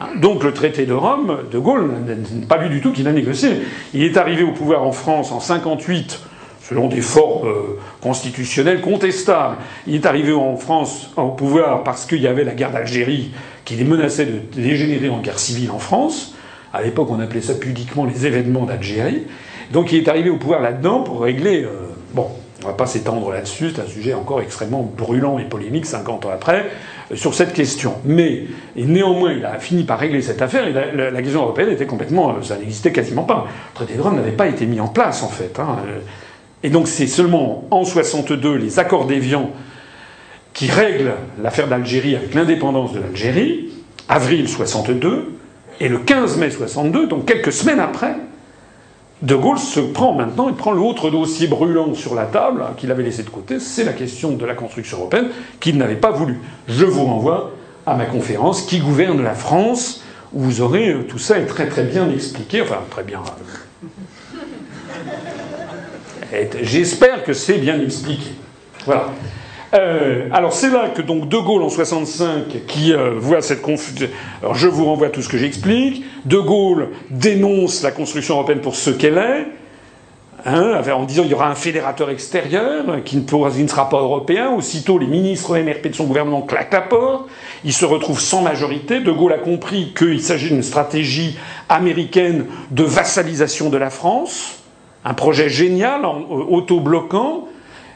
Hein, 0.00 0.06
donc 0.16 0.42
le 0.42 0.52
traité 0.52 0.84
de 0.84 0.94
Rome, 0.94 1.44
De 1.52 1.60
Gaulle 1.60 1.92
pas 2.48 2.56
lu 2.56 2.70
du 2.70 2.80
tout 2.80 2.90
qu'il 2.90 3.06
a 3.06 3.12
négocié. 3.12 3.50
Il 3.94 4.02
est 4.02 4.16
arrivé 4.16 4.42
au 4.42 4.50
pouvoir 4.50 4.82
en 4.82 4.90
France 4.90 5.30
en 5.30 5.38
58 5.38 6.25
selon 6.68 6.88
des 6.88 7.00
formes 7.00 7.48
euh, 7.48 7.78
constitutionnelles 8.00 8.80
contestables. 8.80 9.56
Il 9.86 9.94
est 9.94 10.06
arrivé 10.06 10.32
en 10.32 10.56
France 10.56 11.10
au 11.16 11.28
pouvoir 11.28 11.84
parce 11.84 12.06
qu'il 12.06 12.20
y 12.20 12.26
avait 12.26 12.44
la 12.44 12.54
guerre 12.54 12.72
d'Algérie 12.72 13.30
qui 13.64 13.82
menaçait 13.84 14.26
de 14.26 14.40
dégénérer 14.54 15.08
en 15.08 15.20
guerre 15.20 15.38
civile 15.38 15.70
en 15.70 15.78
France. 15.78 16.34
À 16.72 16.82
l'époque, 16.82 17.08
on 17.10 17.20
appelait 17.20 17.40
ça 17.40 17.54
pudiquement 17.54 18.04
les 18.04 18.26
événements 18.26 18.64
d'Algérie. 18.64 19.22
Donc 19.72 19.92
il 19.92 19.98
est 19.98 20.08
arrivé 20.08 20.30
au 20.30 20.36
pouvoir 20.36 20.60
là-dedans 20.60 21.00
pour 21.00 21.22
régler. 21.22 21.62
Euh, 21.62 21.70
bon, 22.12 22.28
on 22.62 22.66
ne 22.66 22.72
va 22.72 22.76
pas 22.76 22.86
s'étendre 22.86 23.30
là-dessus, 23.30 23.72
c'est 23.74 23.82
un 23.82 23.86
sujet 23.86 24.14
encore 24.14 24.40
extrêmement 24.40 24.82
brûlant 24.82 25.38
et 25.38 25.44
polémique 25.44 25.86
50 25.86 26.26
ans 26.26 26.30
après 26.32 26.66
euh, 27.12 27.16
sur 27.16 27.34
cette 27.34 27.52
question. 27.52 27.94
Mais 28.04 28.44
néanmoins, 28.74 29.32
il 29.32 29.44
a 29.44 29.58
fini 29.60 29.84
par 29.84 30.00
régler 30.00 30.20
cette 30.20 30.42
affaire 30.42 30.66
et 30.66 30.72
la, 30.72 31.22
question 31.22 31.42
européenne 31.42 31.70
était 31.70 31.86
complètement, 31.86 32.42
ça 32.42 32.56
n'existait 32.56 32.92
quasiment 32.92 33.24
pas. 33.24 33.46
Le 33.46 33.74
traité 33.74 33.94
de 33.94 34.02
Rome 34.02 34.16
n'avait 34.16 34.32
pas 34.32 34.48
été 34.48 34.66
mis 34.66 34.80
en 34.80 34.88
place 34.88 35.22
en 35.22 35.28
fait. 35.28 35.60
Hein. 35.60 35.78
Et 36.66 36.68
donc 36.68 36.88
c'est 36.88 37.06
seulement 37.06 37.62
en 37.70 37.84
62 37.84 38.56
les 38.56 38.80
accords 38.80 39.06
d'Évian 39.06 39.52
qui 40.52 40.68
règlent 40.68 41.14
l'affaire 41.40 41.68
d'Algérie 41.68 42.16
avec 42.16 42.34
l'indépendance 42.34 42.92
de 42.92 42.98
l'Algérie, 42.98 43.68
avril 44.08 44.48
62, 44.48 45.32
et 45.78 45.88
le 45.88 45.98
15 45.98 46.38
mai 46.38 46.50
62, 46.50 47.06
donc 47.06 47.24
quelques 47.24 47.52
semaines 47.52 47.78
après, 47.78 48.16
de 49.22 49.36
Gaulle 49.36 49.60
se 49.60 49.78
prend 49.78 50.12
maintenant, 50.12 50.48
il 50.48 50.56
prend 50.56 50.72
l'autre 50.72 51.08
dossier 51.08 51.46
brûlant 51.46 51.94
sur 51.94 52.16
la 52.16 52.24
table 52.24 52.62
hein, 52.62 52.72
qu'il 52.76 52.90
avait 52.90 53.04
laissé 53.04 53.22
de 53.22 53.30
côté, 53.30 53.60
c'est 53.60 53.84
la 53.84 53.92
question 53.92 54.32
de 54.32 54.44
la 54.44 54.54
construction 54.54 54.98
européenne 54.98 55.28
qu'il 55.60 55.78
n'avait 55.78 55.94
pas 55.94 56.10
voulu. 56.10 56.40
Je 56.66 56.84
vous 56.84 57.04
renvoie 57.04 57.52
à 57.86 57.94
ma 57.94 58.06
conférence 58.06 58.62
Qui 58.62 58.80
gouverne 58.80 59.22
la 59.22 59.34
France 59.34 60.02
où 60.32 60.40
vous 60.40 60.60
aurez 60.62 60.88
euh, 60.88 61.04
tout 61.04 61.18
ça 61.18 61.38
est 61.38 61.46
très 61.46 61.68
très 61.68 61.84
bien 61.84 62.10
expliqué, 62.10 62.60
enfin 62.60 62.80
très 62.90 63.04
bien. 63.04 63.22
J'espère 66.62 67.24
que 67.24 67.32
c'est 67.32 67.58
bien 67.58 67.80
expliqué. 67.80 68.30
Voilà. 68.84 69.12
Euh, 69.74 70.28
alors 70.32 70.52
c'est 70.52 70.70
là 70.70 70.90
que 70.94 71.02
donc 71.02 71.28
De 71.28 71.38
Gaulle 71.38 71.62
en 71.62 71.68
65 71.68 72.66
qui 72.66 72.92
euh, 72.92 73.14
voit 73.16 73.42
cette 73.42 73.62
confusion. 73.62 74.08
Alors 74.40 74.54
je 74.54 74.68
vous 74.68 74.84
renvoie 74.84 75.08
à 75.08 75.10
tout 75.10 75.22
ce 75.22 75.28
que 75.28 75.38
j'explique. 75.38 76.04
De 76.24 76.38
Gaulle 76.38 76.88
dénonce 77.10 77.82
la 77.82 77.90
construction 77.90 78.34
européenne 78.34 78.60
pour 78.60 78.76
ce 78.76 78.90
qu'elle 78.90 79.18
est. 79.18 79.46
Hein, 80.48 80.80
en 80.92 81.04
disant 81.04 81.22
qu'il 81.22 81.32
y 81.32 81.34
aura 81.34 81.50
un 81.50 81.56
fédérateur 81.56 82.08
extérieur 82.08 82.84
qui 83.04 83.16
ne, 83.16 83.22
qui 83.22 83.62
ne, 83.62 83.66
sera 83.66 83.88
pas 83.88 83.98
européen. 83.98 84.50
Aussitôt, 84.50 84.96
les 84.96 85.08
ministres 85.08 85.58
MRP 85.58 85.88
de 85.88 85.94
son 85.94 86.04
gouvernement 86.04 86.42
claquent 86.42 86.72
la 86.72 86.82
porte. 86.82 87.28
Il 87.64 87.72
se 87.72 87.84
retrouve 87.84 88.20
sans 88.20 88.42
majorité. 88.42 89.00
De 89.00 89.10
Gaulle 89.10 89.32
a 89.32 89.38
compris 89.38 89.92
qu'il 89.92 90.22
s'agit 90.22 90.50
d'une 90.50 90.62
stratégie 90.62 91.36
américaine 91.68 92.46
de 92.70 92.84
vassalisation 92.84 93.70
de 93.70 93.76
la 93.76 93.90
France. 93.90 94.62
Un 95.08 95.14
projet 95.14 95.48
génial, 95.48 96.02
auto-bloquant 96.04 97.46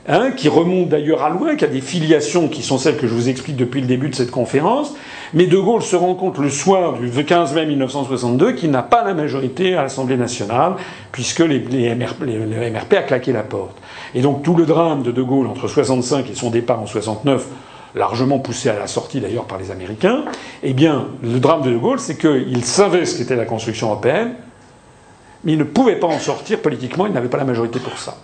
hein, 0.08 0.30
qui 0.30 0.48
remonte 0.48 0.90
d'ailleurs 0.90 1.24
à 1.24 1.28
loin, 1.28 1.56
qui 1.56 1.64
a 1.64 1.68
des 1.68 1.80
filiations 1.80 2.46
qui 2.46 2.62
sont 2.62 2.78
celles 2.78 2.96
que 2.96 3.08
je 3.08 3.12
vous 3.14 3.28
explique 3.28 3.56
depuis 3.56 3.80
le 3.80 3.88
début 3.88 4.10
de 4.10 4.14
cette 4.14 4.30
conférence. 4.30 4.94
Mais 5.34 5.46
De 5.46 5.58
Gaulle 5.58 5.82
se 5.82 5.96
rend 5.96 6.14
compte 6.14 6.38
le 6.38 6.48
soir 6.48 6.94
du 6.98 7.10
15 7.10 7.52
mai 7.54 7.66
1962 7.66 8.52
qu'il 8.52 8.70
n'a 8.70 8.84
pas 8.84 9.02
la 9.02 9.14
majorité 9.14 9.74
à 9.74 9.82
l'Assemblée 9.82 10.16
nationale, 10.16 10.74
puisque 11.10 11.40
les, 11.40 11.58
les 11.58 11.92
le 11.96 12.70
MRP 12.70 12.92
a 12.94 13.02
claqué 13.02 13.32
la 13.32 13.42
porte. 13.42 13.76
Et 14.14 14.22
donc 14.22 14.44
tout 14.44 14.54
le 14.54 14.64
drame 14.64 15.02
de 15.02 15.10
De 15.10 15.22
Gaulle 15.22 15.48
entre 15.48 15.66
65 15.66 16.30
et 16.30 16.34
son 16.36 16.50
départ 16.50 16.80
en 16.80 16.86
69 16.86 17.44
largement 17.96 18.38
poussé 18.38 18.68
à 18.68 18.78
la 18.78 18.86
sortie 18.86 19.18
d'ailleurs 19.18 19.46
par 19.46 19.58
les 19.58 19.72
Américains, 19.72 20.22
eh 20.62 20.74
bien, 20.74 21.08
le 21.24 21.40
drame 21.40 21.62
de 21.62 21.70
De 21.70 21.76
Gaulle, 21.76 21.98
c'est 21.98 22.16
qu'il 22.16 22.64
savait 22.64 23.04
ce 23.04 23.18
qu'était 23.18 23.34
la 23.34 23.46
construction 23.46 23.88
européenne, 23.88 24.34
mais 25.44 25.52
il 25.52 25.58
ne 25.58 25.64
pouvait 25.64 25.96
pas 25.96 26.06
en 26.06 26.18
sortir 26.18 26.60
politiquement, 26.60 27.06
il 27.06 27.12
n'avait 27.12 27.28
pas 27.28 27.38
la 27.38 27.44
majorité 27.44 27.80
pour 27.80 27.98
ça. 27.98 28.16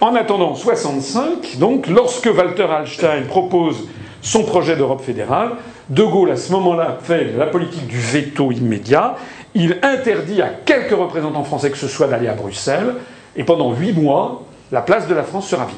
En 0.00 0.14
attendant 0.14 0.54
65, 0.54 1.56
donc, 1.58 1.86
lorsque 1.86 2.26
Walter 2.26 2.64
Hallstein 2.64 3.22
propose 3.28 3.88
son 4.20 4.42
projet 4.42 4.76
d'Europe 4.76 5.02
fédérale, 5.02 5.52
De 5.88 6.02
Gaulle, 6.02 6.32
à 6.32 6.36
ce 6.36 6.52
moment-là, 6.52 6.98
fait 7.02 7.32
la 7.36 7.46
politique 7.46 7.86
du 7.86 7.98
veto 7.98 8.52
immédiat. 8.52 9.16
Il 9.54 9.78
interdit 9.82 10.42
à 10.42 10.48
quelques 10.48 10.96
représentants 10.96 11.44
français 11.44 11.70
que 11.70 11.78
ce 11.78 11.88
soit 11.88 12.08
d'aller 12.08 12.28
à 12.28 12.34
Bruxelles, 12.34 12.94
et 13.36 13.44
pendant 13.44 13.72
huit 13.72 13.92
mois, 13.92 14.42
la 14.72 14.82
place 14.82 15.08
de 15.08 15.14
la 15.14 15.22
France 15.22 15.48
sera 15.48 15.64
vide. 15.64 15.76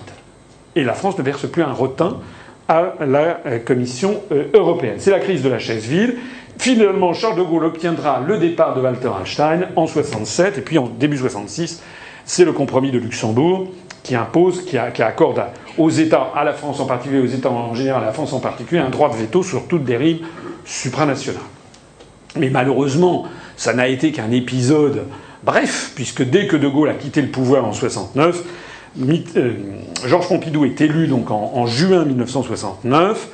Et 0.75 0.85
la 0.85 0.95
France 0.95 1.19
ne 1.19 1.23
verse 1.23 1.47
plus 1.49 1.63
un 1.63 1.73
rotin 1.73 2.19
à 2.69 2.95
la 3.01 3.41
euh, 3.47 3.59
Commission 3.59 4.23
euh, 4.33 4.45
européenne. 4.53 4.97
C'est 4.99 5.11
la 5.11 5.21
crise 5.21 5.43
de 5.43 5.49
la 5.49 5.59
chaise 5.59 5.85
vide. 5.85 6.17
Finalement, 6.59 7.15
Charles 7.15 7.37
de 7.37 7.43
Gaulle 7.43 7.65
obtiendra 7.65 8.21
le 8.27 8.37
départ 8.39 8.75
de 8.75 8.81
Walter 8.81 9.11
Einstein 9.21 9.69
en 9.77 9.87
67, 9.87 10.59
et 10.59 10.61
puis 10.61 10.79
en 10.79 10.89
début 10.89 11.17
66, 11.17 11.83
c'est 12.25 12.45
le 12.45 12.53
compromis 12.53 12.91
de 12.91 12.99
Luxembourg 12.99 13.69
qui 14.03 14.15
impose, 14.15 14.65
qui, 14.65 14.77
accorde 14.77 15.43
aux 15.77 15.91
États, 15.91 16.33
à 16.35 16.45
la 16.45 16.53
France 16.53 16.81
en 16.81 16.87
particulier, 16.87 17.21
aux 17.21 17.27
États 17.27 17.51
en 17.51 17.75
général, 17.75 18.03
à 18.03 18.07
la 18.07 18.13
France 18.13 18.33
en 18.33 18.41
particulier, 18.41 18.81
un 18.81 18.91
droit 18.91 19.11
de 19.11 19.17
veto 19.17 19.43
sur 19.43 19.69
toute 19.69 19.85
dérive 19.85 20.25
supranationale. 20.65 21.43
Mais 22.37 22.51
malheureusement, 22.51 23.25
ça 23.57 23.73
n'a 23.73 23.89
été 23.89 24.13
qu'un 24.13 24.31
épisode 24.31 25.05
bref, 25.45 25.93
puisque 25.95 26.23
dès 26.23 26.47
que 26.47 26.57
De 26.57 26.69
Gaulle 26.69 26.91
a 26.91 26.95
quitté 26.95 27.23
le 27.23 27.29
pouvoir 27.29 27.65
en 27.65 27.73
69, 27.73 28.45
euh, 29.37 29.53
Georges 30.07 30.29
Pompidou 30.29 30.65
est 30.65 30.81
élu 30.81 31.07
donc 31.07 31.31
en, 31.31 31.67
juin 31.67 32.05
1969 32.05 33.29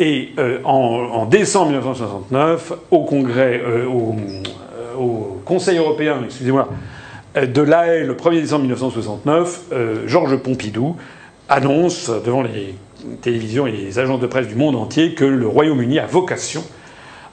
et 0.00 0.30
euh, 0.38 0.58
en, 0.64 1.26
décembre 1.26 1.66
1969 1.66 2.72
au 2.90 3.04
Congrès, 3.04 3.60
euh, 3.64 3.84
au, 3.86 4.16
Conseil 5.44 5.78
européen, 5.78 6.20
excusez-moi, 6.24 6.68
de 7.34 7.62
l'AE 7.62 8.04
le 8.04 8.14
1er 8.14 8.40
décembre 8.40 8.62
1969, 8.62 9.62
Georges 10.06 10.36
Pompidou 10.36 10.96
annonce 11.48 12.08
devant 12.24 12.42
les 12.42 12.74
télévisions 13.22 13.66
et 13.66 13.72
les 13.72 13.98
agences 13.98 14.20
de 14.20 14.26
presse 14.28 14.46
du 14.46 14.54
monde 14.54 14.76
entier 14.76 15.14
que 15.14 15.24
le 15.24 15.48
Royaume-Uni 15.48 15.98
a 15.98 16.06
vocation 16.06 16.62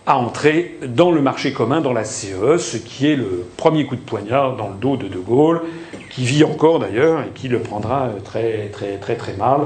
à 0.08 0.18
entrer 0.18 0.80
dans 0.88 1.12
le 1.12 1.22
marché 1.22 1.52
commun, 1.52 1.82
dans 1.82 1.94
la 1.94 2.06
CE, 2.06 2.58
ce 2.58 2.78
qui 2.78 3.08
est 3.12 3.16
le 3.16 3.46
premier 3.58 3.86
coup 3.86 3.98
de 3.98 4.02
poignard 4.02 4.56
dans 4.56 4.70
le 4.70 4.76
dos 4.76 4.96
de 4.96 5.08
De 5.08 5.20
Gaulle, 5.20 5.62
qui 6.10 6.24
vit 6.24 6.46
encore 6.46 6.80
d'ailleurs 6.80 7.22
et 7.22 7.30
qui 7.36 7.50
le 7.50 7.60
prendra 7.60 8.10
très 8.24 8.70
très 8.72 8.98
très 8.98 9.16
très 9.16 9.34
mal. 9.34 9.60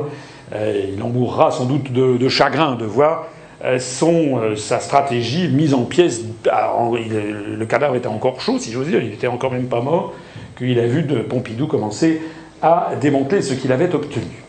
Euh, 0.53 0.91
il 0.93 1.01
en 1.01 1.09
mourra 1.09 1.51
sans 1.51 1.65
doute 1.65 1.91
de, 1.91 2.29
chagrin 2.29 2.75
de 2.75 2.85
voir 2.85 3.27
euh, 3.63 3.77
euh, 4.03 4.55
sa 4.55 4.79
stratégie 4.79 5.47
mise 5.47 5.73
en 5.73 5.83
pièces. 5.83 6.21
le 6.45 7.65
cadavre 7.65 7.95
était 7.95 8.07
encore 8.07 8.41
chaud, 8.41 8.57
si 8.59 8.71
j'ose 8.71 8.87
dire, 8.87 9.01
il 9.01 9.13
était 9.13 9.27
encore 9.27 9.51
même 9.51 9.67
pas 9.67 9.81
mort, 9.81 10.13
qu'il 10.57 10.79
a 10.79 10.87
vu 10.87 11.03
de 11.03 11.21
Pompidou 11.21 11.67
commencer 11.67 12.21
à 12.61 12.91
démanteler 12.99 13.41
ce 13.41 13.53
qu'il 13.53 13.71
avait 13.71 13.93
obtenu. 13.93 14.43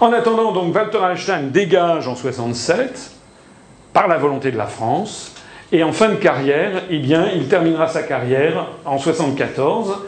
En 0.00 0.12
attendant, 0.12 0.52
donc, 0.52 0.74
Walter 0.74 0.98
Einstein 1.10 1.50
dégage 1.50 2.08
en 2.08 2.16
67 2.16 3.12
par 3.92 4.08
la 4.08 4.18
volonté 4.18 4.50
de 4.50 4.56
la 4.56 4.66
France. 4.66 5.34
Et 5.72 5.82
en 5.82 5.92
fin 5.92 6.08
de 6.08 6.16
carrière, 6.16 6.82
eh 6.90 6.98
bien, 6.98 7.28
il 7.34 7.48
terminera 7.48 7.88
sa 7.88 8.02
carrière 8.02 8.68
en 8.84 8.98
74 8.98 9.98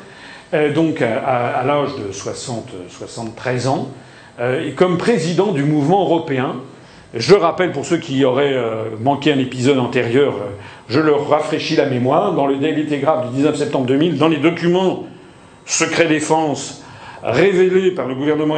euh, 0.54 0.72
donc 0.72 1.02
à, 1.02 1.62
l'âge 1.64 1.96
de 1.96 2.12
60, 2.12 2.68
73 2.88 3.66
ans, 3.66 3.88
euh, 4.38 4.70
comme 4.76 4.98
président 4.98 5.52
du 5.52 5.62
mouvement 5.62 6.02
européen. 6.02 6.56
Je 7.14 7.34
rappelle 7.34 7.72
pour 7.72 7.86
ceux 7.86 7.96
qui 7.96 8.24
auraient 8.24 8.54
euh, 8.54 8.84
manqué 9.00 9.32
un 9.32 9.38
épisode 9.38 9.78
antérieur, 9.78 10.34
je 10.88 11.00
leur 11.00 11.28
rafraîchis 11.28 11.76
la 11.76 11.86
mémoire. 11.86 12.34
Dans 12.34 12.46
le 12.46 12.56
Daily 12.56 12.86
Telegraph 12.86 13.30
du 13.30 13.36
19 13.36 13.56
septembre 13.56 13.86
2000, 13.86 14.18
dans 14.18 14.28
les 14.28 14.36
documents 14.36 15.06
secret 15.64 16.06
défense 16.06 16.84
révélés 17.22 17.90
par 17.90 18.06
le 18.06 18.14
gouvernement 18.14 18.56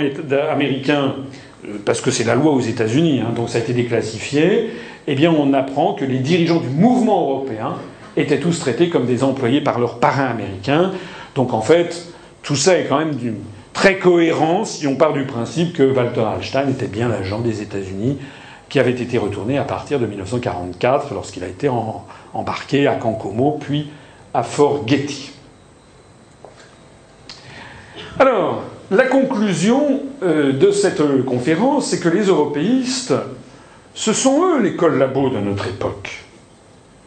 américain, 0.51 1.15
parce 1.85 2.01
que 2.01 2.11
c'est 2.11 2.25
la 2.25 2.35
loi 2.35 2.53
aux 2.53 2.61
États-Unis, 2.61 3.21
hein, 3.21 3.33
donc 3.35 3.49
ça 3.49 3.59
a 3.59 3.61
été 3.61 3.73
déclassifié, 3.73 4.71
eh 5.07 5.15
bien 5.15 5.33
on 5.33 5.55
apprend 5.55 5.95
que 5.95 6.05
les 6.05 6.19
dirigeants 6.19 6.61
du 6.61 6.69
mouvement 6.69 7.23
européen 7.23 7.75
étaient 8.17 8.39
tous 8.39 8.61
traités 8.61 8.89
comme 8.89 9.07
des 9.07 9.25
employés 9.25 9.61
par 9.61 9.79
leurs 9.79 9.99
parrains 9.99 10.27
américains. 10.27 10.93
Donc 11.35 11.55
en 11.55 11.63
fait, 11.63 12.13
tout 12.43 12.57
ça 12.57 12.79
est 12.79 12.85
quand 12.85 12.99
même 12.99 13.15
très 13.79 14.01
cohérent 14.01 14.65
si 14.65 14.89
on 14.89 14.97
part 14.97 15.13
du 15.13 15.23
principe 15.23 15.73
que 15.73 15.85
Walter 15.85 16.23
Hallstein 16.23 16.69
était 16.69 16.89
bien 16.89 17.09
l'agent 17.09 17.39
des 17.39 17.63
États-Unis 17.63 18.19
qui 18.69 18.81
avait 18.81 18.91
été 18.91 19.19
retourné 19.19 19.57
à 19.57 19.63
partir 19.63 20.01
de 20.01 20.07
1944 20.07 21.15
lorsqu'il 21.15 21.45
a 21.45 21.47
été 21.47 21.71
embarqué 22.35 22.89
à 22.89 22.97
Cancomo 22.97 23.57
puis 23.61 23.89
à 24.35 24.43
Fort 24.43 24.83
Getty. 24.85 25.31
Alors, 28.19 28.65
la 28.91 29.05
conclusion 29.05 30.01
euh, 30.25 30.53
de 30.53 30.73
cette 30.73 31.25
conférence, 31.25 31.87
c'est 31.87 32.01
que 32.01 32.09
les 32.09 32.25
européistes, 32.25 33.15
ce 33.95 34.13
sont 34.13 34.45
eux 34.45 34.61
les 34.61 34.75
collabos 34.75 35.31
de 35.31 35.39
notre 35.39 35.69
époque. 35.69 36.25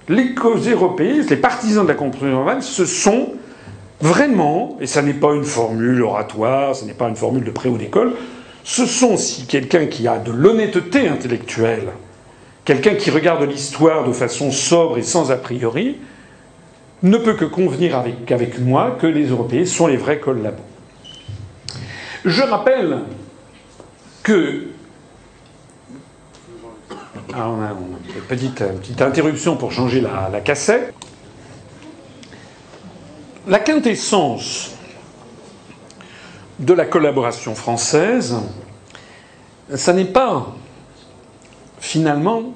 Les 0.07 0.33
européistes, 0.71 1.31
les 1.31 1.35
partisans 1.35 1.83
de 1.83 1.89
la 1.89 1.95
construction 1.95 2.61
ce 2.61 2.85
sont 2.85 3.27
Vraiment, 4.01 4.77
et 4.81 4.87
ça 4.87 5.03
n'est 5.03 5.13
pas 5.13 5.33
une 5.33 5.43
formule 5.43 6.01
oratoire, 6.01 6.75
ce 6.75 6.85
n'est 6.85 6.93
pas 6.93 7.07
une 7.07 7.15
formule 7.15 7.43
de 7.43 7.51
pré 7.51 7.69
ou 7.69 7.77
d'école, 7.77 8.13
ce 8.63 8.87
sont 8.87 9.15
si 9.15 9.45
quelqu'un 9.45 9.85
qui 9.85 10.07
a 10.07 10.17
de 10.17 10.31
l'honnêteté 10.31 11.07
intellectuelle, 11.07 11.89
quelqu'un 12.65 12.95
qui 12.95 13.11
regarde 13.11 13.43
l'histoire 13.43 14.07
de 14.07 14.11
façon 14.11 14.51
sobre 14.51 14.97
et 14.97 15.03
sans 15.03 15.31
a 15.31 15.37
priori, 15.37 15.97
ne 17.03 17.17
peut 17.17 17.35
que 17.35 17.45
convenir 17.45 17.95
avec, 17.95 18.59
moi 18.59 18.97
que 18.99 19.07
les 19.07 19.27
Européens 19.27 19.65
sont 19.65 19.87
les 19.87 19.97
vrais 19.97 20.19
collabos. 20.19 20.63
Je 22.25 22.41
rappelle 22.41 22.99
que. 24.23 24.67
Ah, 27.33 27.49
on 27.49 27.61
a 27.61 27.69
une 27.69 28.21
petite, 28.27 28.61
interruption 29.01 29.55
pour 29.55 29.71
changer 29.71 30.01
la 30.01 30.41
cassette 30.41 30.93
la 33.47 33.59
quintessence 33.59 34.71
de 36.59 36.73
la 36.73 36.85
collaboration 36.85 37.55
française, 37.55 38.35
ça 39.73 39.93
n'est 39.93 40.05
pas 40.05 40.53
finalement 41.79 42.53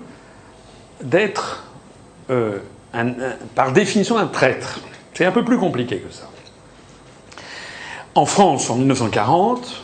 d'être 1.01 1.65
euh, 2.29 2.59
par 3.55 3.71
définition 3.71 4.17
un 4.17 4.27
traître. 4.27 4.79
C'est 5.13 5.25
un 5.25 5.31
peu 5.31 5.43
plus 5.43 5.57
compliqué 5.57 5.97
que 5.97 6.13
ça. 6.13 6.29
En 8.13 8.25
France, 8.25 8.69
en 8.69 8.75
1940, 8.75 9.81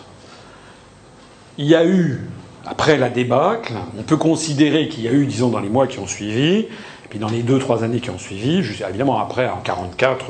il 1.57 1.65
y 1.65 1.75
a 1.75 1.85
eu, 1.85 2.21
après 2.65 2.97
la 2.97 3.09
débâcle, 3.09 3.73
on 3.97 4.03
peut 4.03 4.17
considérer 4.17 4.88
qu'il 4.88 5.03
y 5.03 5.07
a 5.07 5.11
eu, 5.11 5.25
disons, 5.25 5.49
dans 5.49 5.59
les 5.59 5.69
mois 5.69 5.88
qui 5.88 5.99
ont 5.99 6.07
suivi, 6.07 6.59
et 6.59 7.07
puis 7.09 7.19
dans 7.19 7.27
les 7.27 7.43
deux, 7.43 7.59
trois 7.59 7.83
années 7.83 7.99
qui 7.99 8.09
ont 8.09 8.17
suivi, 8.17 8.57
évidemment 8.88 9.19
après, 9.19 9.47
en 9.47 9.57
1944, 9.57 10.25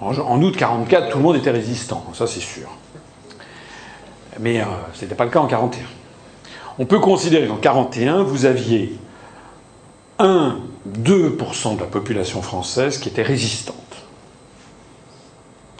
en, 0.00 0.42
août 0.42 0.56
44, 0.56 1.10
tout 1.10 1.18
le 1.18 1.24
monde 1.24 1.36
était 1.36 1.50
résistant, 1.50 2.04
ça 2.12 2.26
c'est 2.26 2.40
sûr. 2.40 2.68
Mais 4.38 4.60
euh, 4.60 4.64
ce 4.92 5.02
n'était 5.02 5.14
pas 5.14 5.24
le 5.24 5.30
cas 5.30 5.40
en 5.40 5.46
41. 5.46 5.82
On 6.78 6.84
peut 6.84 6.98
considérer 6.98 7.46
qu'en 7.46 7.56
41, 7.56 8.22
vous 8.22 8.44
aviez 8.44 8.98
1-2% 10.18 11.76
de 11.76 11.80
la 11.80 11.86
population 11.86 12.42
française 12.42 12.98
qui 12.98 13.08
était 13.08 13.22
résistante, 13.22 13.76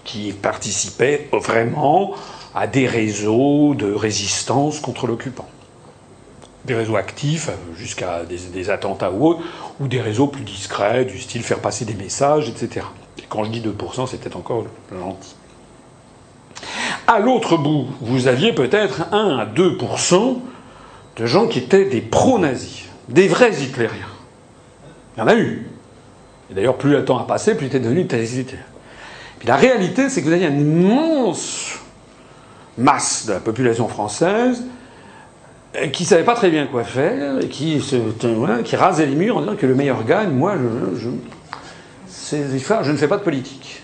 qui 0.05 0.33
participait 0.33 1.28
vraiment 1.33 2.15
à 2.55 2.67
des 2.67 2.86
réseaux 2.86 3.75
de 3.75 3.93
résistance 3.93 4.81
contre 4.81 5.07
l'occupant. 5.07 5.49
Des 6.65 6.75
réseaux 6.75 6.97
actifs, 6.97 7.51
euh, 7.51 7.77
jusqu'à 7.77 8.25
des, 8.25 8.39
des, 8.39 8.70
attentats 8.70 9.12
ou 9.12 9.27
autres, 9.27 9.43
ou 9.78 9.89
des 9.89 10.01
réseaux 10.01 10.27
plus 10.27 10.43
discrets, 10.43 11.05
du 11.05 11.20
style 11.20 11.43
faire 11.43 11.61
passer 11.61 11.85
des 11.85 11.95
messages, 11.95 12.49
etc. 12.49 12.86
Quand 13.28 13.45
je 13.45 13.51
dis 13.51 13.61
2%, 13.61 14.07
c'était 14.07 14.36
encore 14.36 14.67
gentil. 14.93 15.35
À 17.07 17.19
l'autre 17.19 17.57
bout, 17.57 17.86
vous 18.01 18.27
aviez 18.28 18.53
peut-être 18.53 19.07
1 19.12 19.39
à 19.39 19.47
2% 19.47 20.39
de 21.17 21.27
gens 21.27 21.47
qui 21.47 21.61
étaient 21.61 21.85
des 21.86 22.01
pro-nazis, 22.01 22.85
des 23.09 23.28
vrais 23.28 23.55
hitlériens. 23.55 24.07
Il 25.17 25.20
y 25.20 25.23
en 25.23 25.28
a 25.28 25.36
eu. 25.36 25.67
Et 26.51 26.55
d'ailleurs, 26.55 26.77
plus 26.77 26.91
le 26.91 27.05
temps 27.05 27.19
a 27.19 27.27
passé, 27.27 27.57
plus 27.57 27.67
était 27.67 27.81
devenu 27.81 28.07
Puis 28.07 29.49
la 29.49 29.57
réalité, 29.57 30.09
c'est 30.09 30.20
que 30.20 30.27
vous 30.27 30.33
aviez 30.33 30.47
un 30.47 30.59
immense 30.59 31.78
masse 32.78 33.27
de 33.27 33.33
la 33.33 33.41
population 33.41 33.89
française 33.89 34.65
qui 35.93 36.05
ne 36.05 36.09
savait 36.09 36.25
pas 36.25 36.35
très 36.35 36.51
bien 36.51 36.67
quoi 36.67 36.85
faire 36.85 37.41
et 37.41 37.49
qui, 37.49 37.81
se, 37.81 37.97
qui 38.62 38.77
rasait 38.77 39.07
les 39.07 39.15
murs 39.15 39.36
en 39.36 39.41
disant 39.41 39.57
que 39.57 39.67
le 39.67 39.75
meilleur 39.75 40.05
gagne. 40.05 40.31
Moi, 40.31 40.55
je, 40.97 41.09
je 42.30 42.90
ne 42.90 42.96
fais 42.96 43.08
pas 43.08 43.18
de 43.18 43.22
politique. 43.22 43.82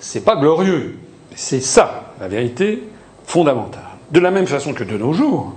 C'est 0.00 0.24
pas 0.24 0.36
glorieux. 0.36 0.98
C'est 1.34 1.60
ça, 1.60 2.14
la 2.20 2.28
vérité 2.28 2.82
fondamentale. 3.24 3.82
De 4.10 4.20
la 4.20 4.30
même 4.30 4.46
façon 4.46 4.72
que 4.72 4.84
de 4.84 4.96
nos 4.96 5.12
jours, 5.12 5.54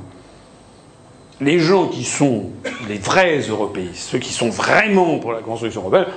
les 1.39 1.59
gens 1.59 1.87
qui 1.87 2.03
sont 2.03 2.49
les 2.87 2.97
vrais 2.97 3.39
européistes, 3.39 4.09
ceux 4.11 4.19
qui 4.19 4.31
sont 4.31 4.49
vraiment 4.49 5.19
pour 5.19 5.31
la 5.31 5.41
construction 5.41 5.81
européenne, 5.81 6.07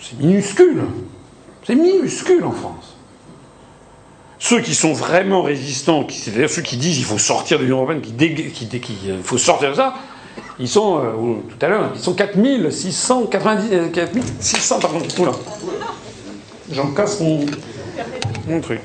c'est 0.00 0.18
minuscule. 0.18 0.82
C'est 1.64 1.74
minuscule 1.74 2.44
en 2.44 2.52
France. 2.52 2.96
Ceux 4.38 4.60
qui 4.60 4.74
sont 4.74 4.92
vraiment 4.92 5.42
résistants, 5.42 6.04
c'est-à-dire 6.08 6.50
ceux 6.50 6.62
qui 6.62 6.76
disent 6.76 6.96
qu'il 6.96 7.04
faut 7.04 7.18
sortir 7.18 7.58
de 7.58 7.62
l'Union 7.64 7.76
européenne, 7.78 8.00
qui, 8.00 8.12
qui, 8.50 8.80
qui, 8.80 8.96
il 9.06 9.22
faut 9.22 9.38
sortir 9.38 9.70
de 9.70 9.74
ça, 9.76 9.94
ils 10.58 10.68
sont, 10.68 10.98
euh, 10.98 11.34
tout 11.48 11.64
à 11.64 11.68
l'heure, 11.68 11.90
ils 11.94 12.00
sont 12.00 12.14
4690, 12.14 13.92
4600, 13.92 14.76
euh, 14.76 14.80
pardon, 14.80 15.00
oula. 15.18 15.32
J'en 16.70 16.92
casse 16.92 17.20
mon, 17.20 17.40
mon 18.46 18.60
truc. 18.60 18.80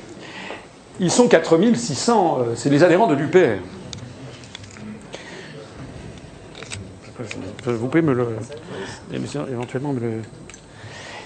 Ils 1.00 1.12
sont 1.12 1.28
4600, 1.28 2.40
euh, 2.40 2.54
c'est 2.56 2.70
les 2.70 2.84
adhérents 2.84 3.08
de 3.08 3.16
l'UPR. 3.16 3.62
Vous 7.66 7.88
pouvez 7.88 8.02
me 8.02 8.14
le. 8.14 8.28
éventuellement 9.52 9.94
me 9.94 10.00
le. 10.00 10.12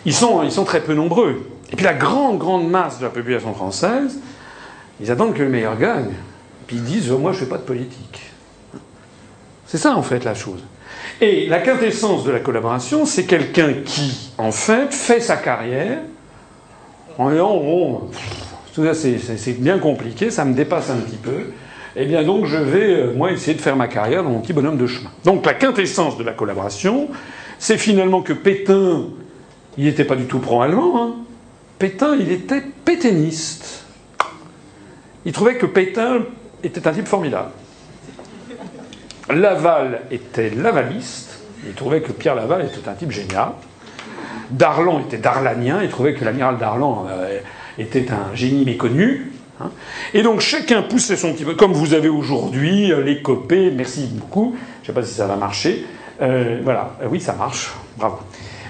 Ils 0.05 0.13
sont, 0.13 0.43
ils 0.43 0.51
sont 0.51 0.63
très 0.63 0.81
peu 0.81 0.93
nombreux. 0.93 1.47
Et 1.71 1.75
puis 1.75 1.85
la 1.85 1.93
grande, 1.93 2.39
grande 2.39 2.69
masse 2.69 2.99
de 2.99 3.03
la 3.03 3.09
population 3.09 3.53
française, 3.53 4.19
ils 4.99 5.11
attendent 5.11 5.33
que 5.33 5.43
le 5.43 5.49
meilleur 5.49 5.77
gagne. 5.77 6.11
Puis 6.67 6.77
ils 6.77 6.83
disent 6.83 7.11
Moi, 7.11 7.31
je 7.33 7.39
ne 7.39 7.43
fais 7.45 7.49
pas 7.49 7.57
de 7.57 7.63
politique. 7.63 8.30
C'est 9.71 9.77
ça, 9.77 9.95
en 9.95 10.03
fait, 10.03 10.25
la 10.25 10.33
chose. 10.33 10.59
Et 11.21 11.47
la 11.47 11.59
quintessence 11.59 12.25
de 12.25 12.31
la 12.31 12.41
collaboration, 12.41 13.05
c'est 13.05 13.23
quelqu'un 13.23 13.71
qui, 13.85 14.33
en 14.37 14.51
fait, 14.51 14.93
fait 14.93 15.21
sa 15.21 15.37
carrière 15.37 15.99
en 17.17 17.29
disant 17.29 17.55
Bon, 17.55 18.01
tout 18.75 18.83
ça, 18.83 18.93
c'est 18.93 19.61
bien 19.61 19.79
compliqué, 19.79 20.29
ça 20.29 20.43
me 20.43 20.53
dépasse 20.53 20.89
un 20.89 20.97
petit 20.97 21.15
peu. 21.15 21.53
Eh 21.95 22.05
bien 22.05 22.21
donc 22.23 22.47
je 22.47 22.57
vais, 22.57 22.93
euh, 22.95 23.13
moi, 23.13 23.31
essayer 23.31 23.53
de 23.53 23.61
faire 23.61 23.77
ma 23.77 23.87
carrière 23.87 24.25
dans 24.25 24.31
mon 24.31 24.41
petit 24.41 24.51
bonhomme 24.51 24.77
de 24.77 24.87
chemin. 24.87 25.09
Donc 25.23 25.45
la 25.45 25.53
quintessence 25.53 26.17
de 26.17 26.23
la 26.25 26.33
collaboration, 26.33 27.07
c'est 27.57 27.77
finalement 27.77 28.21
que 28.21 28.33
Pétain, 28.33 29.05
il 29.77 29.85
n'était 29.85 30.03
pas 30.03 30.17
du 30.17 30.25
tout 30.25 30.39
pro-allemand. 30.39 31.01
Hein. 31.01 31.13
Pétain, 31.79 32.17
il 32.19 32.29
était 32.29 32.61
pétainiste. 32.83 33.85
Il 35.23 35.31
trouvait 35.31 35.55
que 35.55 35.65
Pétain 35.65 36.23
était 36.61 36.85
un 36.85 36.91
type 36.91 37.07
formidable. 37.07 37.51
Laval 39.31 40.01
était 40.11 40.49
lavaliste. 40.49 41.39
Il 41.65 41.73
trouvait 41.73 42.01
que 42.01 42.11
Pierre 42.11 42.35
Laval 42.35 42.65
était 42.65 42.87
un 42.89 42.93
type 42.93 43.11
génial. 43.11 43.49
Darlan 44.51 44.99
était 44.99 45.17
darlanien. 45.17 45.79
Il 45.83 45.89
trouvait 45.89 46.13
que 46.13 46.25
l'amiral 46.25 46.57
Darlan 46.57 47.07
euh, 47.09 47.39
était 47.77 48.11
un 48.11 48.35
génie 48.35 48.65
méconnu. 48.65 49.31
Hein. 49.59 49.71
Et 50.13 50.23
donc 50.23 50.41
chacun 50.41 50.81
poussait 50.81 51.15
son 51.15 51.33
petit 51.33 51.45
peu, 51.45 51.55
comme 51.55 51.73
vous 51.73 51.93
avez 51.93 52.09
aujourd'hui 52.09 52.91
euh, 52.91 53.01
les 53.01 53.21
copés, 53.21 53.71
merci 53.71 54.09
beaucoup, 54.11 54.55
je 54.81 54.81
ne 54.81 54.87
sais 54.87 54.93
pas 54.93 55.05
si 55.05 55.13
ça 55.13 55.27
va 55.27 55.35
marcher. 55.35 55.85
Euh, 56.21 56.59
voilà, 56.63 56.95
oui 57.09 57.19
ça 57.19 57.33
marche, 57.33 57.71
bravo. 57.97 58.19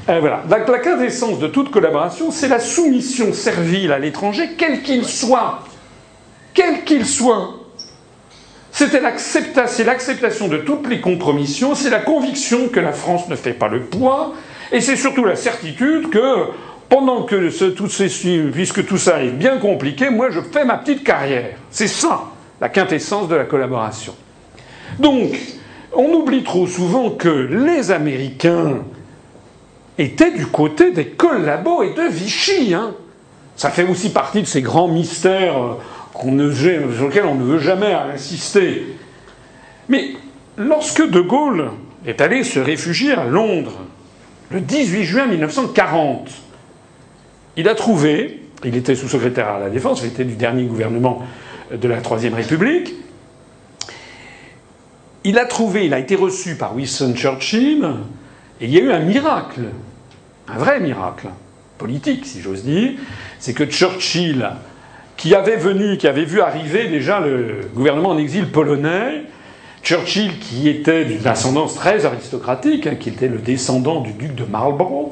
voilà, 0.07 0.43
la 0.49 0.79
quintessence 0.79 1.39
de 1.39 1.47
toute 1.47 1.71
collaboration, 1.71 2.31
c'est 2.31 2.47
la 2.47 2.59
soumission 2.59 3.33
servile 3.33 3.91
à 3.91 3.99
l'étranger, 3.99 4.51
quel 4.57 4.81
qu'il 4.81 5.05
soit. 5.05 5.63
Quel 6.53 6.83
qu'il 6.83 7.05
soit. 7.05 7.60
C'était 8.71 9.01
l'acceptation 9.01 10.47
de 10.47 10.57
toutes 10.57 10.87
les 10.87 11.01
compromissions, 11.01 11.75
c'est 11.75 11.89
la 11.89 11.99
conviction 11.99 12.69
que 12.69 12.79
la 12.79 12.93
France 12.93 13.27
ne 13.27 13.35
fait 13.35 13.53
pas 13.53 13.67
le 13.67 13.81
poids, 13.81 14.33
et 14.71 14.79
c'est 14.79 14.95
surtout 14.95 15.25
la 15.25 15.35
certitude 15.35 16.09
que 16.09 16.47
pendant 16.87 17.23
que 17.23 17.49
tout 17.69 17.87
puisque 18.53 18.85
tout 18.85 18.97
ça 18.97 19.23
est 19.23 19.29
bien 19.29 19.57
compliqué, 19.57 20.09
moi 20.09 20.29
je 20.29 20.39
fais 20.39 20.65
ma 20.65 20.77
petite 20.77 21.03
carrière. 21.03 21.55
C'est 21.69 21.87
ça, 21.87 22.23
la 22.59 22.69
quintessence 22.69 23.27
de 23.27 23.35
la 23.35 23.45
collaboration. 23.45 24.15
Donc, 24.99 25.37
on 25.93 26.13
oublie 26.13 26.43
trop 26.43 26.67
souvent 26.67 27.09
que 27.11 27.29
les 27.29 27.91
Américains 27.91 28.79
étaient 29.97 30.31
du 30.31 30.47
côté 30.47 30.91
des 30.91 31.07
collabos 31.07 31.83
et 31.83 31.93
de 31.93 32.03
Vichy. 32.09 32.73
Hein. 32.73 32.93
Ça 33.55 33.69
fait 33.69 33.83
aussi 33.83 34.09
partie 34.09 34.41
de 34.41 34.47
ces 34.47 34.61
grands 34.61 34.87
mystères 34.87 35.77
euh, 36.25 36.95
sur 36.95 37.07
lesquels 37.07 37.25
on 37.25 37.35
ne 37.35 37.43
veut 37.43 37.59
jamais 37.59 37.93
insister. 37.93 38.95
Mais 39.89 40.11
lorsque 40.57 41.07
De 41.07 41.19
Gaulle 41.19 41.71
est 42.05 42.21
allé 42.21 42.43
se 42.43 42.59
réfugier 42.59 43.13
à 43.13 43.25
Londres 43.25 43.79
le 44.51 44.59
18 44.59 45.03
juin 45.03 45.27
1940, 45.27 46.29
il 47.57 47.69
a 47.69 47.75
trouvé, 47.75 48.43
il 48.63 48.75
était 48.75 48.95
sous-secrétaire 48.95 49.47
à 49.47 49.59
la 49.59 49.69
Défense, 49.69 50.01
il 50.03 50.07
était 50.07 50.25
du 50.25 50.35
dernier 50.35 50.63
gouvernement 50.63 51.25
de 51.71 51.87
la 51.87 52.01
Troisième 52.01 52.33
République, 52.33 52.93
il 55.23 55.37
a 55.37 55.45
trouvé, 55.45 55.85
il 55.85 55.93
a 55.93 55.99
été 55.99 56.15
reçu 56.15 56.55
par 56.55 56.75
Winston 56.75 57.13
Churchill, 57.15 57.89
et 58.59 58.65
il 58.65 58.71
y 58.71 58.77
a 58.77 58.81
eu 58.81 58.91
un 58.91 58.99
miracle, 58.99 59.69
un 60.47 60.57
vrai 60.57 60.79
miracle, 60.79 61.27
politique 61.77 62.25
si 62.25 62.41
j'ose 62.41 62.63
dire, 62.63 62.91
c'est 63.39 63.53
que 63.53 63.65
Churchill, 63.65 64.49
qui 65.97 66.07
avait 66.07 66.25
vu 66.25 66.41
arriver 66.41 66.87
déjà 66.87 67.19
le 67.19 67.61
gouvernement 67.75 68.09
en 68.09 68.17
exil 68.17 68.47
polonais, 68.47 69.23
Churchill 69.83 70.39
qui 70.39 70.67
était 70.67 71.05
d'une 71.05 71.27
ascendance 71.27 71.75
très 71.75 72.05
aristocratique, 72.05 72.87
hein, 72.87 72.95
qui 72.99 73.09
était 73.09 73.27
le 73.27 73.37
descendant 73.37 74.01
du 74.01 74.13
duc 74.13 74.33
de 74.33 74.45
Marlborough, 74.45 75.11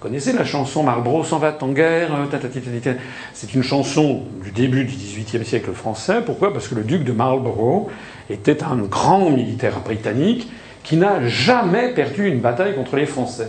connaissez 0.00 0.34
la 0.34 0.44
chanson 0.44 0.82
Marlborough 0.82 1.24
s'en 1.24 1.38
va 1.38 1.56
en 1.60 1.68
guerre 1.68 2.10
euh, 2.14 2.94
C'est 3.32 3.54
une 3.54 3.62
chanson 3.62 4.22
du 4.42 4.50
début 4.50 4.84
du 4.84 4.94
XVIIIe 4.94 5.46
siècle 5.46 5.72
français. 5.72 6.20
Pourquoi? 6.26 6.52
Parce 6.52 6.68
que 6.68 6.74
le 6.74 6.82
duc 6.82 7.02
de 7.02 7.12
Marlborough 7.12 7.88
était 8.28 8.62
un 8.62 8.76
grand 8.76 9.30
militaire 9.30 9.80
britannique 9.80 10.48
qui 10.82 10.96
n'a 10.96 11.26
jamais 11.26 11.94
perdu 11.94 12.28
une 12.28 12.40
bataille 12.40 12.74
contre 12.74 12.96
les 12.96 13.06
Français. 13.06 13.48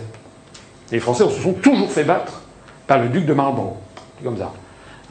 Les 0.92 1.00
Français 1.00 1.24
se 1.24 1.42
sont 1.42 1.52
toujours 1.52 1.90
fait 1.90 2.04
battre 2.04 2.42
par 2.86 3.02
le 3.02 3.08
duc 3.08 3.26
de 3.26 3.34
Marlborough. 3.34 3.76
C'est 4.16 4.24
comme 4.24 4.38
ça. 4.38 4.52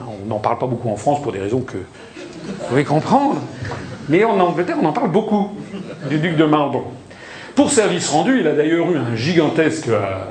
On 0.07 0.27
n'en 0.27 0.40
parle 0.40 0.57
pas 0.57 0.67
beaucoup 0.67 0.90
en 0.90 0.95
France 0.95 1.22
pour 1.22 1.32
des 1.32 1.40
raisons 1.40 1.61
que 1.61 1.77
vous 1.77 2.65
pouvez 2.69 2.83
comprendre. 2.83 3.41
Mais 4.09 4.23
en 4.23 4.40
Angleterre, 4.40 4.77
on 4.82 4.85
en 4.85 4.93
parle 4.93 5.11
beaucoup 5.11 5.51
du 6.09 6.19
duc 6.19 6.35
de 6.35 6.45
Marlborough. 6.45 6.91
Pour 7.56 7.72
service 7.72 8.09
rendu, 8.09 8.40
il 8.40 8.48
a 8.48 8.53
d'ailleurs 8.53 8.91
eu 8.91 8.98
un 8.98 9.15
gigantesque 9.15 9.88
euh, 9.90 10.23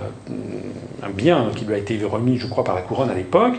bien 1.14 1.50
qui 1.56 1.64
lui 1.64 1.74
a 1.74 1.78
été 1.78 1.98
remis, 2.04 2.38
je 2.38 2.46
crois, 2.46 2.64
par 2.64 2.74
la 2.74 2.82
couronne 2.82 3.10
à 3.10 3.14
l'époque. 3.14 3.54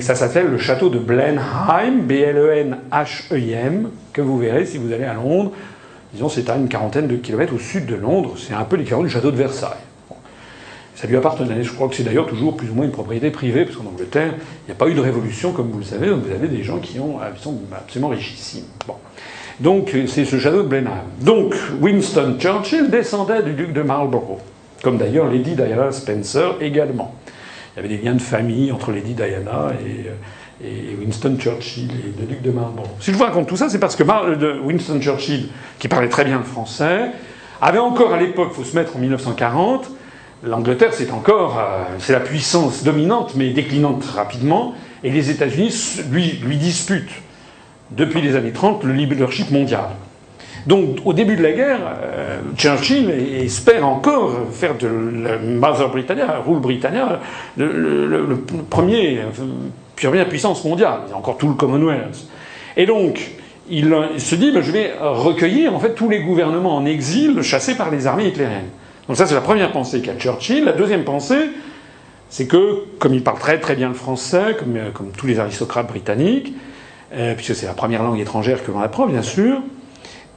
Ça 0.00 0.14
s'appelle 0.14 0.46
le 0.46 0.56
château 0.56 0.88
de 0.88 0.98
Blenheim, 0.98 2.00
B-L-E-N-H-E-I-M, 2.02 3.90
que 4.14 4.22
vous 4.22 4.38
verrez 4.38 4.64
si 4.64 4.78
vous 4.78 4.92
allez 4.92 5.04
à 5.04 5.12
Londres. 5.12 5.52
Disons, 6.14 6.30
c'est 6.30 6.48
à 6.48 6.56
une 6.56 6.68
quarantaine 6.68 7.06
de 7.06 7.16
kilomètres 7.16 7.54
au 7.54 7.58
sud 7.58 7.84
de 7.84 7.94
Londres. 7.94 8.34
C'est 8.38 8.54
un 8.54 8.64
peu 8.64 8.76
l'équivalent 8.76 9.02
du 9.02 9.10
château 9.10 9.30
de 9.30 9.36
Versailles. 9.36 9.76
Ça 11.00 11.06
lui 11.06 11.16
appartenait. 11.16 11.62
Je 11.62 11.72
crois 11.72 11.88
que 11.88 11.94
c'est 11.94 12.02
d'ailleurs 12.02 12.26
toujours 12.26 12.56
plus 12.56 12.70
ou 12.70 12.74
moins 12.74 12.84
une 12.84 12.90
propriété 12.90 13.30
privée, 13.30 13.64
parce 13.64 13.76
qu'en 13.76 13.86
Angleterre, 13.86 14.34
il 14.36 14.66
n'y 14.66 14.72
a 14.72 14.74
pas 14.74 14.88
eu 14.88 14.94
de 14.94 15.00
révolution, 15.00 15.52
comme 15.52 15.70
vous 15.70 15.78
le 15.78 15.84
savez, 15.84 16.08
donc 16.08 16.24
vous 16.24 16.32
avez 16.32 16.48
des 16.48 16.64
gens 16.64 16.78
qui 16.78 16.98
ont, 16.98 17.18
sont 17.36 17.56
absolument 17.72 18.08
richissimes. 18.08 18.64
Donc, 19.60 19.94
c'est 20.06 20.24
ce 20.24 20.38
château 20.38 20.62
de 20.62 20.68
Blenheim. 20.68 21.04
Donc, 21.20 21.54
Winston 21.80 22.36
Churchill 22.38 22.90
descendait 22.90 23.42
du 23.42 23.52
duc 23.52 23.72
de 23.72 23.82
Marlborough 23.82 24.38
comme 24.82 24.98
d'ailleurs 24.98 25.30
Lady 25.30 25.54
Diana 25.54 25.92
Spencer 25.92 26.56
également. 26.60 27.14
Il 27.74 27.82
y 27.82 27.86
avait 27.86 27.96
des 27.96 28.02
liens 28.02 28.14
de 28.14 28.22
famille 28.22 28.72
entre 28.72 28.92
Lady 28.92 29.14
Diana 29.14 29.68
et, 29.84 30.08
euh, 30.64 30.96
Winston 31.00 31.36
Churchill 31.38 31.90
et 31.90 32.20
le 32.20 32.26
duc 32.26 32.42
de 32.42 32.50
Marlborough. 32.50 32.88
Si 33.00 33.12
je 33.12 33.16
vous 33.16 33.24
raconte 33.24 33.46
tout 33.46 33.56
ça, 33.56 33.68
c'est 33.68 33.78
parce 33.78 33.94
que 33.96 34.02
Winston 34.64 35.00
Churchill, 35.00 35.48
qui 35.78 35.88
parlait 35.88 36.08
très 36.08 36.24
bien 36.24 36.38
le 36.38 36.44
français, 36.44 37.10
avait 37.60 37.78
encore 37.78 38.12
à 38.12 38.18
l'époque, 38.18 38.48
il 38.52 38.56
faut 38.56 38.68
se 38.68 38.74
mettre 38.76 38.96
en 38.96 38.98
1940, 38.98 39.90
l'Angleterre 40.42 40.92
c'est 40.92 41.10
encore 41.10 41.58
euh, 41.58 41.84
c'est 41.98 42.12
la 42.12 42.20
puissance 42.20 42.84
dominante 42.84 43.34
mais 43.36 43.50
déclinante 43.50 44.04
rapidement, 44.04 44.74
et 45.04 45.10
les 45.10 45.30
États-Unis 45.30 46.02
lui, 46.10 46.38
lui 46.42 46.56
disputent 46.56 47.22
depuis 47.90 48.20
les 48.20 48.36
années 48.36 48.52
30 48.52 48.84
le 48.84 48.92
leadership 48.92 49.50
mondial. 49.50 49.88
Donc, 50.66 50.98
au 51.04 51.14
début 51.14 51.36
de 51.36 51.42
la 51.42 51.52
guerre, 51.52 51.80
euh, 52.02 52.40
Churchill 52.56 53.10
espère 53.10 53.86
encore 53.86 54.32
faire 54.52 54.76
de 54.76 54.86
la 54.86 55.38
Mother 55.38 55.88
Britannia, 55.88 56.42
Rule 56.46 56.60
Britannia, 56.60 57.20
le, 57.56 58.36
premier, 58.68 59.20
première 59.96 60.28
puissance 60.28 60.64
mondiale. 60.64 61.00
Il 61.06 61.10
y 61.10 61.14
a 61.14 61.16
encore 61.16 61.38
tout 61.38 61.48
le 61.48 61.54
Commonwealth. 61.54 62.26
Et 62.76 62.84
donc, 62.84 63.30
il, 63.70 63.94
se 64.18 64.34
dit, 64.34 64.52
ben, 64.52 64.60
je 64.60 64.72
vais 64.72 64.92
recueillir 65.00 65.74
en 65.74 65.78
fait 65.78 65.94
tous 65.94 66.10
les 66.10 66.20
gouvernements 66.20 66.76
en 66.76 66.84
exil 66.84 67.40
chassés 67.42 67.76
par 67.76 67.90
les 67.90 68.06
armées 68.06 68.28
hitlériennes. 68.28 68.68
Donc 69.08 69.16
ça, 69.16 69.26
c'est 69.26 69.34
la 69.34 69.40
première 69.40 69.72
pensée 69.72 70.02
qu'a 70.02 70.14
Churchill. 70.14 70.64
La 70.64 70.72
deuxième 70.72 71.04
pensée, 71.04 71.48
c'est 72.28 72.46
que, 72.46 72.84
comme 72.98 73.14
il 73.14 73.24
parle 73.24 73.38
très 73.38 73.58
très 73.58 73.74
bien 73.74 73.88
le 73.88 73.94
français, 73.94 74.54
comme, 74.58 74.76
euh, 74.76 74.90
comme 74.90 75.12
tous 75.12 75.26
les 75.26 75.40
aristocrates 75.40 75.88
britanniques, 75.88 76.52
euh, 77.14 77.34
puisque 77.34 77.54
c'est 77.54 77.66
la 77.66 77.72
première 77.72 78.02
langue 78.02 78.20
étrangère 78.20 78.62
que 78.62 78.70
l'on 78.70 78.80
apprend, 78.80 79.06
bien 79.06 79.22
sûr, 79.22 79.62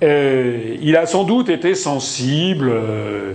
euh, 0.03 0.77
il 0.82 0.95
a 0.95 1.06
sans 1.06 1.25
doute 1.25 1.50
été 1.50 1.75
sensible, 1.75 2.72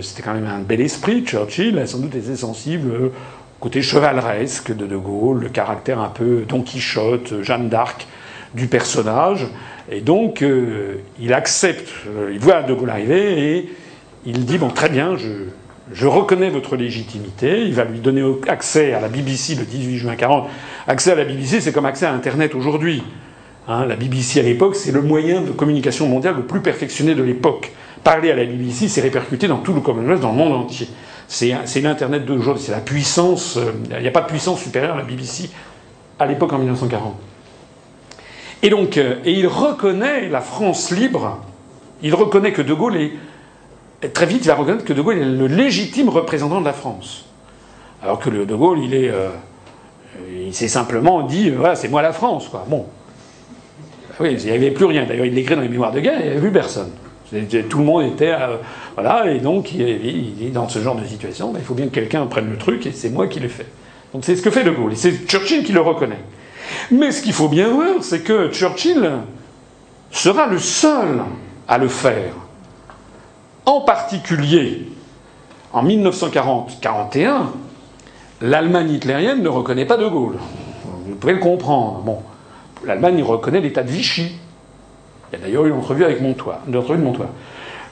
c'était 0.01 0.23
quand 0.23 0.33
même 0.33 0.47
un 0.47 0.59
bel 0.59 0.81
esprit, 0.81 1.23
Churchill, 1.23 1.67
il 1.67 1.79
a 1.79 1.85
sans 1.85 1.99
doute 1.99 2.15
été 2.15 2.35
sensible 2.35 2.91
au 2.91 3.11
côté 3.59 3.83
chevaleresque 3.83 4.75
de 4.75 4.87
De 4.87 4.97
Gaulle, 4.97 5.41
le 5.41 5.49
caractère 5.49 5.99
un 5.99 6.09
peu 6.09 6.45
Don 6.47 6.63
Quichotte, 6.63 7.43
Jeanne 7.43 7.69
d'Arc 7.69 8.07
du 8.55 8.67
personnage, 8.67 9.45
et 9.89 10.01
donc 10.01 10.43
il 11.21 11.33
accepte, 11.33 11.89
il 12.31 12.39
voit 12.39 12.63
De 12.63 12.73
Gaulle 12.73 12.89
arriver 12.89 13.55
et 13.55 13.69
il 14.27 14.45
dit 14.45 14.57
bon 14.57 14.69
très 14.69 14.89
bien, 14.89 15.15
je, 15.15 15.29
je 15.93 16.05
reconnais 16.05 16.49
votre 16.49 16.75
légitimité. 16.75 17.61
Il 17.63 17.73
va 17.73 17.85
lui 17.85 17.99
donner 17.99 18.23
accès 18.47 18.93
à 18.93 18.99
la 18.99 19.07
BBC 19.07 19.55
le 19.55 19.63
18 19.63 19.97
juin 19.97 20.15
40. 20.15 20.49
Accès 20.85 21.13
à 21.13 21.15
la 21.15 21.23
BBC, 21.23 21.61
c'est 21.61 21.71
comme 21.71 21.85
accès 21.85 22.05
à 22.05 22.13
Internet 22.13 22.53
aujourd'hui. 22.53 23.03
Hein, 23.69 23.85
la 23.85 23.95
BBC 23.95 24.41
à 24.41 24.43
l'époque, 24.43 24.75
c'est 24.75 24.91
le 24.91 25.01
moyen 25.01 25.41
de 25.41 25.51
communication 25.51 26.07
mondiale 26.07 26.35
le 26.35 26.43
plus 26.43 26.61
perfectionné 26.61 27.15
de 27.15 27.23
l'époque. 27.23 27.71
Parler 28.03 28.31
à 28.31 28.35
la 28.35 28.43
BBC, 28.43 28.89
c'est 28.89 29.01
répercuté 29.01 29.47
dans 29.47 29.57
tout 29.59 29.73
le 29.73 29.79
Commonwealth, 29.79 30.19
dans 30.19 30.31
le 30.31 30.37
monde 30.37 30.53
entier. 30.53 30.89
C'est 31.27 31.81
l'Internet 31.81 32.25
d'aujourd'hui, 32.25 32.63
c'est 32.65 32.71
la 32.73 32.79
puissance. 32.79 33.57
Euh, 33.57 33.71
il 33.91 34.01
n'y 34.01 34.07
a 34.07 34.11
pas 34.11 34.21
de 34.21 34.27
puissance 34.27 34.61
supérieure 34.61 34.93
à 34.93 34.97
la 34.97 35.03
BBC 35.03 35.49
à 36.19 36.25
l'époque 36.25 36.51
en 36.51 36.57
1940. 36.57 37.15
Et 38.63 38.69
donc, 38.69 38.97
euh, 38.97 39.15
et 39.23 39.33
il 39.33 39.47
reconnaît 39.47 40.29
la 40.29 40.41
France 40.41 40.91
libre. 40.91 41.39
Il 42.01 42.13
reconnaît 42.13 42.51
que 42.53 42.61
De 42.61 42.73
Gaulle 42.73 42.97
est 42.97 43.11
très 44.13 44.25
vite, 44.25 44.45
il 44.45 44.47
va 44.47 44.55
reconnaître 44.55 44.85
que 44.85 44.93
De 44.93 45.01
Gaulle 45.01 45.17
est 45.17 45.25
le 45.25 45.47
légitime 45.47 46.09
représentant 46.09 46.59
de 46.59 46.65
la 46.65 46.73
France. 46.73 47.25
Alors 48.03 48.19
que 48.19 48.29
De 48.29 48.55
Gaulle, 48.55 48.79
il 48.79 48.93
est, 48.93 49.09
euh, 49.09 49.29
il 50.45 50.53
s'est 50.53 50.67
simplement 50.67 51.23
dit, 51.23 51.49
voilà, 51.49 51.75
c'est 51.75 51.87
moi 51.87 52.01
la 52.01 52.13
France, 52.13 52.47
quoi. 52.49 52.65
Bon, 52.67 52.85
oui, 54.19 54.35
il 54.39 54.45
n'y 54.45 54.51
avait 54.51 54.71
plus 54.71 54.85
rien. 54.85 55.05
D'ailleurs, 55.05 55.25
il 55.25 55.33
l'écrit 55.33 55.55
dans 55.55 55.61
les 55.61 55.69
mémoires 55.69 55.91
de 55.91 55.99
guerre, 55.99 56.19
il 56.19 56.25
n'y 56.25 56.31
avait 56.31 56.39
plus 56.39 56.51
personne. 56.51 56.91
Tout 57.69 57.79
le 57.79 57.83
monde 57.83 58.03
était. 58.13 58.31
Euh, 58.31 58.57
voilà, 58.93 59.29
et 59.29 59.39
donc, 59.39 59.73
dans 60.53 60.69
ce 60.69 60.79
genre 60.79 60.95
de 60.95 61.05
situation, 61.05 61.51
ben, 61.51 61.59
il 61.61 61.65
faut 61.65 61.73
bien 61.73 61.85
que 61.85 61.91
quelqu'un 61.91 62.25
prenne 62.25 62.49
le 62.49 62.57
truc, 62.57 62.85
et 62.85 62.91
c'est 62.91 63.09
moi 63.09 63.27
qui 63.27 63.39
le 63.39 63.49
fais. 63.49 63.65
Donc, 64.13 64.23
c'est 64.23 64.35
ce 64.35 64.41
que 64.41 64.49
fait 64.49 64.63
De 64.63 64.71
Gaulle. 64.71 64.93
Et 64.93 64.95
c'est 64.95 65.27
Churchill 65.27 65.63
qui 65.63 65.73
le 65.73 65.81
reconnaît. 65.81 66.21
Mais 66.91 67.11
ce 67.11 67.21
qu'il 67.21 67.33
faut 67.33 67.49
bien 67.49 67.69
voir, 67.69 68.01
c'est 68.01 68.21
que 68.21 68.49
Churchill 68.51 69.11
sera 70.11 70.47
le 70.47 70.57
seul 70.57 71.21
à 71.67 71.77
le 71.77 71.87
faire. 71.87 72.33
En 73.67 73.81
particulier, 73.81 74.87
en 75.73 75.85
1940-41, 75.85 77.47
l'Allemagne 78.41 78.91
hitlérienne 78.91 79.43
ne 79.43 79.49
reconnaît 79.49 79.85
pas 79.85 79.97
De 79.97 80.07
Gaulle. 80.07 80.37
Vous 81.05 81.15
pouvez 81.15 81.33
le 81.33 81.39
comprendre. 81.39 82.01
Bon 82.05 82.19
l'Allemagne 82.85 83.21
reconnaît 83.23 83.59
l'État 83.59 83.83
de 83.83 83.89
Vichy. 83.89 84.37
Il 85.31 85.39
y 85.39 85.41
a 85.41 85.45
d'ailleurs 85.45 85.65
eu 85.65 85.69
une 85.69 85.75
entrevue 85.75 86.05
avec 86.05 86.21
Montois, 86.21 86.61
une 86.67 86.77
entrevue 86.77 86.99
de 86.99 87.03
Montois. 87.03 87.27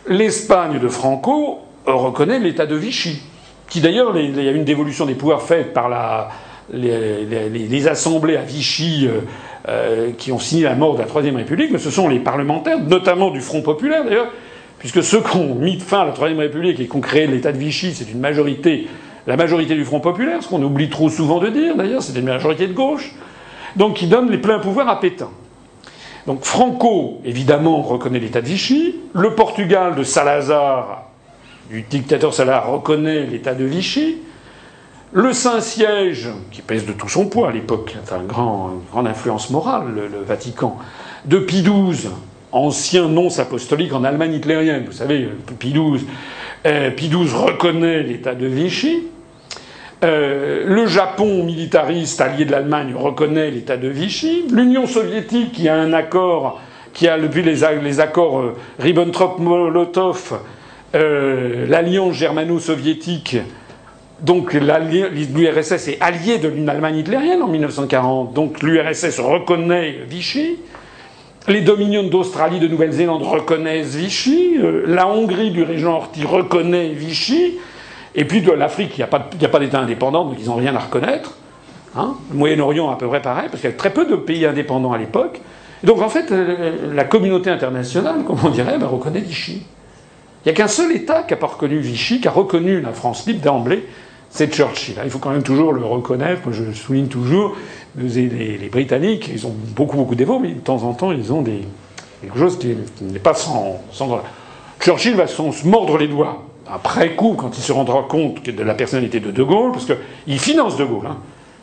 L'Espagne 0.08 0.80
de 0.80 0.88
Franco 0.88 1.60
reconnaît 1.86 2.40
l'État 2.40 2.66
de 2.66 2.76
Vichy, 2.76 3.22
qui 3.68 3.82
d'ailleurs, 3.82 4.18
il 4.18 4.42
y 4.42 4.48
a 4.48 4.52
une 4.52 4.64
dévolution 4.64 5.06
des 5.06 5.16
pouvoirs 5.16 5.42
faite 5.42 5.74
par 5.74 5.90
les, 6.72 7.88
assemblées 7.90 8.38
à 8.38 8.44
Vichy 8.44 9.08
euh, 9.08 9.20
euh, 9.68 10.12
qui 10.18 10.32
ont 10.32 10.40
signé 10.40 10.64
la 10.64 10.76
mort 10.76 10.94
de 10.94 11.00
la 11.00 11.06
Troisième 11.06 11.36
République, 11.36 11.72
mais 11.72 11.80
ce 11.80 11.92
sont 11.92 12.08
les 12.08 12.20
parlementaires, 12.20 12.80
notamment 12.80 13.32
du 13.32 13.42
Front 13.42 13.62
populaire 13.62 14.06
d'ailleurs, 14.06 14.32
puisque 14.86 15.04
ceux 15.04 15.22
qui 15.22 15.36
ont 15.38 15.56
mis 15.56 15.80
fin 15.80 16.02
à 16.02 16.06
la 16.06 16.12
Troisième 16.12 16.38
République 16.38 16.80
et 16.80 16.86
qui 16.88 16.96
ont 16.96 17.02
créé 17.02 17.26
l'État 17.26 17.52
de 17.52 17.58
Vichy, 17.58 17.96
c'est 17.96 18.08
une 18.12 18.20
majorité, 18.20 18.88
la 19.26 19.36
majorité 19.36 19.74
du 19.74 19.84
Front 19.84 20.00
populaire, 20.00 20.44
ce 20.44 20.48
qu'on 20.48 20.62
oublie 20.62 20.92
trop 20.92 21.10
souvent 21.10 21.40
de 21.40 21.50
dire 21.50 21.76
d'ailleurs, 21.76 22.04
c'est 22.04 22.14
une 22.14 22.26
majorité 22.26 22.68
de 22.68 22.74
gauche 22.74 23.16
donc 23.76 23.96
qui 23.96 24.06
donne 24.06 24.30
les 24.30 24.38
pleins 24.38 24.60
pouvoirs 24.60 24.88
à 24.88 25.00
Pétain. 25.00 25.32
Donc 26.28 26.44
Franco, 26.44 27.20
évidemment, 27.26 27.82
reconnaît 27.82 28.20
l'État 28.20 28.42
de 28.42 28.46
Vichy. 28.46 28.98
Le 29.14 29.34
Portugal 29.34 29.96
de 29.96 30.04
Salazar, 30.04 31.06
du 31.72 31.82
dictateur 31.82 32.32
Salazar, 32.32 32.70
reconnaît 32.70 33.26
l'État 33.26 33.56
de 33.56 33.66
Vichy. 33.66 34.18
Le 35.14 35.34
Saint-Siège, 35.34 36.30
qui 36.52 36.62
pèse 36.62 36.86
de 36.86 36.94
tout 36.94 37.10
son 37.10 37.26
poids 37.26 37.50
à 37.50 37.52
l'époque, 37.52 37.96
enfin, 38.04 38.18
une 38.22 38.28
grande 38.28 39.08
influence 39.08 39.50
morale, 39.50 39.86
le, 39.96 40.24
Vatican, 40.24 40.78
de 41.26 41.40
Pie 41.40 41.64
XII, 41.64 42.10
ancien 42.56 43.10
nonce 43.10 43.40
apostolique 43.40 43.94
en 43.94 44.04
Allemagne 44.04 44.34
hitlérienne, 44.34 44.86
vous 44.86 44.94
savez, 44.94 45.28
Pie 45.60 45.74
XII, 45.74 46.06
euh, 46.66 46.90
reconnaît 47.36 48.02
l'État 48.02 48.34
de 48.34 48.48
Vichy. 48.48 49.04
Euh, 50.04 50.64
le 50.66 50.88
Japon, 50.88 51.44
militariste, 51.44 52.22
allié 52.22 52.46
de 52.46 52.52
l'Allemagne, 52.52 52.94
reconnaît 52.96 53.52
l'État 53.52 53.78
de 53.78 53.90
Vichy. 53.90 54.46
L'Union 54.52 54.88
soviétique, 54.88 55.52
qui 55.52 55.68
a 55.68 55.76
un 55.76 55.92
accord, 55.92 56.62
qui 56.94 57.08
a 57.08 57.20
depuis 57.20 57.44
les, 57.44 57.64
accords 58.00 58.40
euh, 58.40 58.56
Ribbentrop-Molotov, 58.80 60.40
l'alliance 60.94 62.16
germano-soviétique, 62.16 63.38
donc 64.22 64.54
l'URSS 64.54 65.90
est 65.90 65.98
allié 66.00 66.38
de 66.38 66.50
l'Allemagne 66.66 67.00
hitlérienne 67.00 67.42
en 67.42 67.50
1940, 67.50 68.34
donc 68.34 68.64
l'URSS 68.64 69.20
reconnaît 69.20 69.98
Vichy. 70.08 70.58
Les 71.48 71.62
dominions 71.62 72.02
d'Australie, 72.02 72.60
de 72.60 72.68
Nouvelle-Zélande 72.68 73.22
reconnaissent 73.22 73.94
Vichy. 73.96 74.58
la 74.86 75.08
Hongrie 75.08 75.52
du 75.52 75.62
régent 75.62 75.94
Horthy 75.94 76.26
reconnaît 76.26 76.90
Vichy. 76.90 77.60
Et 78.16 78.26
puis 78.26 78.42
de 78.42 78.52
l'Afrique, 78.52 78.98
il 78.98 79.02
n'y 79.02 79.04
a 79.04 79.50
pas, 79.50 79.60
d'État 79.60 79.80
indépendant, 79.80 80.26
donc 80.26 80.38
ils 80.40 80.48
n'ont 80.48 80.56
rien 80.56 80.76
à 80.76 80.80
reconnaître. 80.80 81.38
Hein. 81.96 82.16
le 82.32 82.38
Moyen-Orient, 82.38 82.90
à 82.90 82.98
peu 82.98 83.08
près 83.08 83.22
pareil, 83.22 83.48
parce 83.50 83.62
qu'il 83.62 83.70
y 83.70 83.74
a 83.74 83.76
très 83.76 83.92
peu 83.92 84.06
de 84.06 84.16
pays 84.16 84.46
indépendants 84.46 84.92
à 84.92 84.98
l'époque. 84.98 85.40
Donc 85.84 86.02
en 86.02 86.10
fait, 86.10 86.32
euh, 86.32 86.94
la 86.94 87.04
communauté 87.04 87.52
internationale, 87.52 88.24
comme 88.26 88.38
on 88.44 88.50
dirait, 88.50 88.80
ben, 88.80 88.88
reconnaît 88.88 89.20
Vichy. 89.20 89.62
Il 90.44 90.50
n'y 90.50 90.52
a 90.52 90.56
qu'un 90.56 90.68
seul 90.68 90.92
État 90.94 91.24
qui 91.24 91.34
n'a 91.34 91.38
pas 91.38 91.48
reconnu 91.48 91.78
Vichy, 91.78 92.22
qui 92.22 92.28
a 92.28 92.32
reconnu 92.32 92.82
la 92.82 92.92
France 92.92 93.28
libre 93.28 93.42
d'emblée, 93.42 93.86
c'est 94.36 94.54
Churchill. 94.54 94.96
Il 95.02 95.10
faut 95.10 95.20
quand 95.20 95.30
même 95.30 95.44
toujours 95.44 95.72
le 95.72 95.84
reconnaître. 95.86 96.52
je 96.52 96.72
souligne 96.74 97.08
toujours, 97.08 97.56
les, 97.98 98.28
les, 98.28 98.70
Britanniques, 98.70 99.30
ils 99.34 99.48
ont 99.48 99.56
beaucoup, 99.76 99.96
beaucoup 99.96 100.16
d'évo, 100.16 100.40
mais 100.40 100.50
de 100.50 100.60
temps 100.60 100.84
en 100.84 100.94
temps, 100.94 101.14
ils 101.14 101.32
ont 101.32 101.42
des, 101.42 101.62
quelque 102.22 102.38
chose 102.38 102.60
qui 102.60 102.76
n'est 103.02 103.20
pas 103.20 103.34
sans. 103.34 103.82
Churchill 104.82 105.16
va 105.16 105.28
se 105.28 105.66
mordre 105.66 105.98
les 105.98 106.10
doigts 106.10 106.44
après 106.70 107.16
coup, 107.16 107.36
quand 107.38 107.58
il 107.58 107.62
se 107.62 107.72
rendra 107.72 108.04
compte 108.10 108.44
de 108.44 108.64
la 108.64 108.74
personnalité 108.74 109.22
de 109.22 109.32
De 109.32 109.42
Gaulle, 109.42 109.72
parce 109.72 109.86
qu'il 109.86 110.40
finance 110.40 110.76
De 110.76 110.84
Gaulle. 110.84 111.08
Hein. 111.08 111.18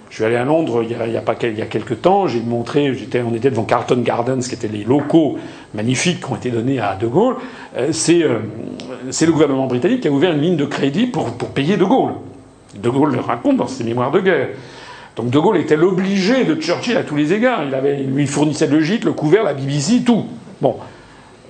Je 0.09 0.17
suis 0.17 0.25
allé 0.25 0.36
à 0.36 0.44
Londres 0.44 0.83
il 0.83 0.91
y 0.91 1.17
a, 1.17 1.20
pas, 1.20 1.36
il 1.42 1.59
y 1.59 1.62
a 1.62 1.67
quelques 1.67 2.01
temps, 2.01 2.26
j'ai 2.26 2.41
montré, 2.41 2.91
on 3.26 3.34
était 3.34 3.51
devant 3.51 3.65
Carlton 3.65 4.01
Gardens, 4.02 4.41
qui 4.41 4.55
étaient 4.55 4.68
les 4.68 4.84
locaux 4.84 5.36
magnifiques 5.75 6.25
qui 6.25 6.33
ont 6.33 6.36
été 6.36 6.51
donnés 6.51 6.81
à 6.81 6.97
De 6.97 7.07
Gaulle. 7.07 7.36
Euh, 7.76 7.89
c'est, 7.92 8.23
euh, 8.23 8.39
c'est 9.10 9.26
le 9.26 9.33
gouvernement 9.33 9.67
britannique 9.67 10.01
qui 10.01 10.09
a 10.09 10.10
ouvert 10.10 10.33
une 10.33 10.41
ligne 10.41 10.57
de 10.57 10.65
crédit 10.65 11.07
pour 11.07 11.31
payer 11.33 11.76
De 11.76 11.84
Gaulle. 11.84 12.12
De 12.75 12.89
Gaulle 12.89 13.15
le 13.15 13.20
raconte 13.20 13.57
dans 13.57 13.67
ses 13.67 13.84
mémoires 13.84 14.10
de 14.10 14.20
guerre. 14.20 14.49
Donc 15.17 15.31
De 15.31 15.39
Gaulle 15.39 15.59
était 15.59 15.76
l'obligé 15.76 16.44
de 16.44 16.55
Churchill 16.60 16.97
à 16.97 17.02
tous 17.02 17.17
les 17.17 17.33
égards. 17.33 17.65
Il, 17.65 17.75
avait, 17.75 17.99
lui 17.99 18.26
fournissait 18.26 18.67
le 18.67 18.81
gîte, 18.81 19.05
le 19.05 19.12
couvert, 19.12 19.42
la 19.42 19.55
BBC, 19.55 20.02
tout. 20.05 20.26
Bon. 20.60 20.76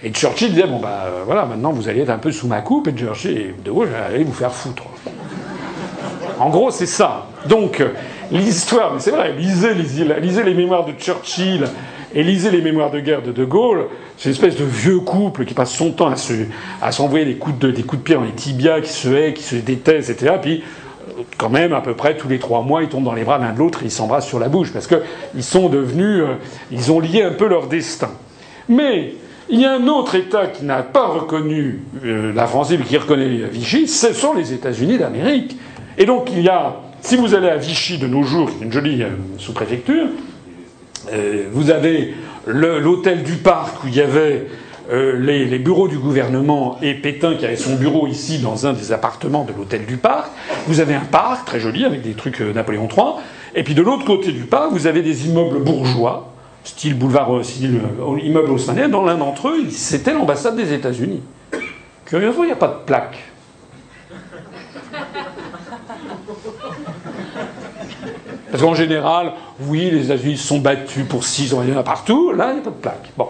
Et 0.04 0.10
Churchill 0.10 0.52
disait 0.52 0.66
bon 0.66 0.80
bah 0.80 1.04
euh, 1.06 1.22
voilà 1.24 1.44
maintenant 1.44 1.70
vous 1.70 1.88
allez 1.88 2.00
être 2.00 2.10
un 2.10 2.18
peu 2.18 2.32
sous 2.32 2.48
ma 2.48 2.60
coupe 2.60 2.88
et 2.88 2.92
Churchill 2.92 3.38
et 3.38 3.54
De 3.64 3.70
Gaulle 3.70 3.90
allez 3.94 4.24
vous 4.24 4.32
faire 4.32 4.52
foutre. 4.52 4.82
En 6.40 6.50
gros 6.50 6.72
c'est 6.72 6.86
ça. 6.86 7.26
Donc 7.46 7.80
l'histoire, 8.32 8.94
mais 8.94 9.00
c'est 9.00 9.12
vrai, 9.12 9.32
lisez, 9.32 9.74
les 10.42 10.54
mémoires 10.54 10.84
de 10.84 10.92
Churchill 10.92 11.66
et 12.14 12.22
lisez 12.24 12.50
les 12.50 12.62
mémoires 12.62 12.90
de 12.90 12.98
guerre 12.98 13.22
de 13.22 13.30
De 13.30 13.44
Gaulle. 13.44 13.86
C'est 14.16 14.28
une 14.28 14.34
espèce 14.34 14.56
de 14.56 14.64
vieux 14.64 15.00
couple 15.00 15.44
qui 15.44 15.54
passe 15.54 15.72
son 15.72 15.92
temps 15.92 16.12
à, 16.80 16.92
s'envoyer 16.92 17.24
des 17.24 17.36
coups 17.36 17.58
de 17.58 17.70
des 17.70 17.82
coups 17.82 18.02
de 18.02 18.04
pied 18.04 18.14
dans 18.16 18.22
les 18.22 18.32
tibias, 18.32 18.80
qui 18.80 18.92
se 18.92 19.08
hait, 19.08 19.32
qui 19.34 19.42
se 19.42 19.56
détestent, 19.56 20.10
etc. 20.10 20.34
Puis 20.40 20.64
quand 21.38 21.50
même, 21.50 21.72
à 21.72 21.80
peu 21.80 21.94
près 21.94 22.16
tous 22.16 22.28
les 22.28 22.38
trois 22.38 22.62
mois, 22.62 22.82
ils 22.82 22.88
tombent 22.88 23.04
dans 23.04 23.14
les 23.14 23.24
bras 23.24 23.38
l'un 23.38 23.52
de 23.52 23.58
l'autre 23.58 23.82
et 23.82 23.86
ils 23.86 23.90
s'embrassent 23.90 24.26
sur 24.26 24.38
la 24.38 24.48
bouche 24.48 24.72
parce 24.72 24.86
qu'ils 24.86 25.42
sont 25.44 25.68
devenus, 25.68 26.22
ils 26.70 26.92
ont 26.92 27.00
lié 27.00 27.22
un 27.22 27.32
peu 27.32 27.46
leur 27.46 27.66
destin. 27.66 28.10
Mais 28.68 29.14
il 29.48 29.60
y 29.60 29.64
a 29.64 29.74
un 29.74 29.86
autre 29.86 30.14
État 30.14 30.46
qui 30.46 30.64
n'a 30.64 30.82
pas 30.82 31.06
reconnu 31.06 31.80
euh, 32.04 32.32
la 32.32 32.46
France 32.46 32.70
libre, 32.70 32.86
qui 32.86 32.96
reconnaît 32.96 33.28
Vichy, 33.50 33.86
ce 33.86 34.12
sont 34.12 34.34
les 34.34 34.52
États-Unis 34.52 34.98
d'Amérique. 34.98 35.56
Et 35.98 36.06
donc 36.06 36.30
il 36.32 36.40
y 36.40 36.48
a, 36.48 36.76
si 37.00 37.16
vous 37.16 37.34
allez 37.34 37.48
à 37.48 37.56
Vichy 37.56 37.98
de 37.98 38.06
nos 38.06 38.22
jours, 38.22 38.50
une 38.60 38.72
jolie 38.72 39.02
euh, 39.02 39.10
sous-préfecture, 39.38 40.06
euh, 41.12 41.44
vous 41.52 41.70
avez 41.70 42.14
l'hôtel 42.46 43.24
du 43.24 43.34
parc 43.34 43.84
où 43.84 43.88
il 43.88 43.94
y 43.94 44.00
avait 44.00 44.46
les, 44.90 45.44
les, 45.44 45.58
bureaux 45.58 45.88
du 45.88 45.98
gouvernement 45.98 46.78
et 46.82 46.94
Pétain 46.94 47.34
qui 47.36 47.44
avait 47.44 47.56
son 47.56 47.76
bureau 47.76 48.06
ici 48.06 48.38
dans 48.38 48.66
un 48.66 48.72
des 48.72 48.92
appartements 48.92 49.44
de 49.44 49.52
l'hôtel 49.52 49.86
du 49.86 49.96
parc. 49.96 50.30
Vous 50.66 50.80
avez 50.80 50.94
un 50.94 51.04
parc 51.04 51.46
très 51.46 51.60
joli 51.60 51.84
avec 51.84 52.02
des 52.02 52.12
trucs 52.12 52.40
Napoléon 52.40 52.88
III. 52.88 53.22
Et 53.54 53.62
puis 53.62 53.74
de 53.74 53.82
l'autre 53.82 54.04
côté 54.04 54.32
du 54.32 54.44
parc, 54.44 54.72
vous 54.72 54.86
avez 54.86 55.02
des 55.02 55.28
immeubles 55.28 55.60
bourgeois 55.60 56.32
style 56.64 56.94
boulevard, 56.94 57.34
euh, 57.34 57.42
style 57.42 57.80
euh, 58.00 58.18
immeuble 58.20 58.50
haussmannien, 58.52 58.88
dans 58.88 59.02
l'un 59.02 59.16
d'entre 59.16 59.48
eux, 59.48 59.68
c'était 59.70 60.12
l'ambassade 60.12 60.56
des 60.56 60.72
États-Unis. 60.72 61.22
Curieusement, 62.04 62.44
il 62.44 62.46
n'y 62.46 62.52
a 62.52 62.56
pas 62.56 62.68
de 62.68 62.84
plaque. 62.86 63.18
Parce 68.50 68.62
qu'en 68.62 68.74
général, 68.74 69.32
oui, 69.60 69.90
les 69.90 70.04
États-Unis 70.06 70.36
sont 70.36 70.58
battus 70.58 71.06
pour 71.08 71.24
six 71.24 71.54
ans, 71.54 71.62
il 71.62 71.70
y 71.70 71.74
en 71.74 71.78
a 71.78 71.82
partout. 71.82 72.32
Là, 72.32 72.50
il 72.50 72.54
n'y 72.54 72.60
a 72.60 72.64
pas 72.64 72.70
de 72.70 72.76
plaque. 72.76 73.10
Bon. 73.16 73.28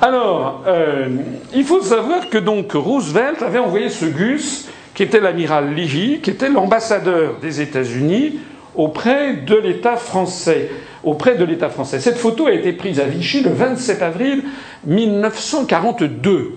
Alors, 0.00 0.62
euh, 0.68 1.08
il 1.54 1.64
faut 1.64 1.82
savoir 1.82 2.28
que 2.28 2.38
donc 2.38 2.72
Roosevelt 2.72 3.42
avait 3.42 3.58
envoyé 3.58 3.88
ce 3.88 4.04
Gus, 4.04 4.68
qui 4.94 5.02
était 5.02 5.18
l'amiral 5.18 5.74
Leahy, 5.74 6.20
qui 6.20 6.30
était 6.30 6.48
l'ambassadeur 6.48 7.38
des 7.40 7.60
États-Unis 7.60 8.38
auprès 8.76 9.34
de 9.34 9.56
l'État 9.56 9.96
français. 9.96 10.70
Auprès 11.02 11.36
de 11.36 11.44
l'État 11.44 11.68
français. 11.68 11.98
Cette 12.00 12.16
photo 12.16 12.46
a 12.46 12.52
été 12.52 12.72
prise 12.72 13.00
à 13.00 13.04
Vichy 13.04 13.40
le 13.40 13.50
27 13.50 14.02
avril 14.02 14.44
1942. 14.86 16.52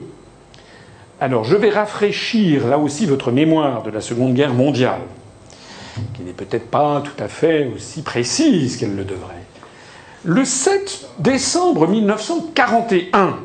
Alors, 1.19 1.43
je 1.43 1.55
vais 1.55 1.69
rafraîchir 1.69 2.67
là 2.67 2.77
aussi 2.77 3.05
votre 3.05 3.31
mémoire 3.31 3.81
de 3.83 3.91
la 3.91 4.01
Seconde 4.01 4.33
Guerre 4.33 4.53
mondiale, 4.53 5.01
qui 6.13 6.23
n'est 6.23 6.33
peut-être 6.33 6.67
pas 6.67 7.01
tout 7.03 7.23
à 7.23 7.27
fait 7.27 7.71
aussi 7.75 8.01
précise 8.01 8.77
qu'elle 8.77 8.95
le 8.95 9.03
devrait. 9.03 9.50
Le 10.23 10.45
7 10.45 11.09
décembre 11.17 11.87
1941, 11.87 13.37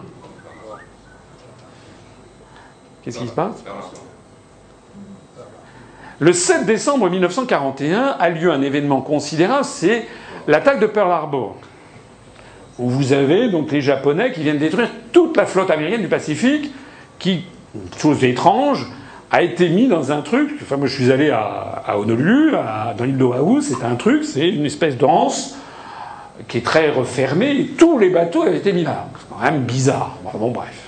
qu'est-ce 3.02 3.18
qui 3.18 3.26
se 3.26 3.32
passe? 3.32 3.64
Le 6.18 6.32
7 6.34 6.66
décembre 6.66 7.08
1941 7.08 8.16
a 8.18 8.28
lieu 8.28 8.52
un 8.52 8.60
événement 8.60 9.00
considérable, 9.00 9.64
c'est 9.64 10.06
l'attaque 10.46 10.80
de 10.80 10.86
Pearl 10.86 11.10
Harbor, 11.10 11.56
où 12.78 12.90
vous 12.90 13.14
avez 13.14 13.48
donc 13.48 13.72
les 13.72 13.80
Japonais 13.80 14.32
qui 14.32 14.42
viennent 14.42 14.58
détruire 14.58 14.90
toute 15.12 15.34
la 15.38 15.46
flotte 15.46 15.70
américaine 15.70 16.02
du 16.02 16.08
Pacifique, 16.08 16.74
qui 17.18 17.46
chose 17.96 18.22
étrange, 18.22 18.86
a 19.30 19.42
été 19.42 19.70
mis 19.70 19.88
dans 19.88 20.12
un 20.12 20.20
truc. 20.20 20.58
Enfin, 20.60 20.76
moi, 20.76 20.88
je 20.88 20.94
suis 20.94 21.10
allé 21.10 21.30
à, 21.30 21.98
Honolulu, 21.98 22.52
dans 22.98 23.04
l'île 23.04 23.16
d'Oahu, 23.16 23.62
c'est 23.62 23.82
un 23.82 23.94
truc, 23.94 24.24
c'est 24.24 24.46
une 24.46 24.66
espèce 24.66 24.98
d'anse 24.98 25.56
qui 26.48 26.58
est 26.58 26.64
très 26.64 26.90
refermée, 26.90 27.70
tous 27.78 27.98
les 27.98 28.10
bateaux 28.10 28.42
avaient 28.42 28.58
été 28.58 28.72
mis 28.72 28.84
là. 28.84 29.08
C'est 29.18 29.28
quand 29.28 29.42
même 29.42 29.62
bizarre. 29.62 30.16
Bon, 30.34 30.50
bref. 30.50 30.82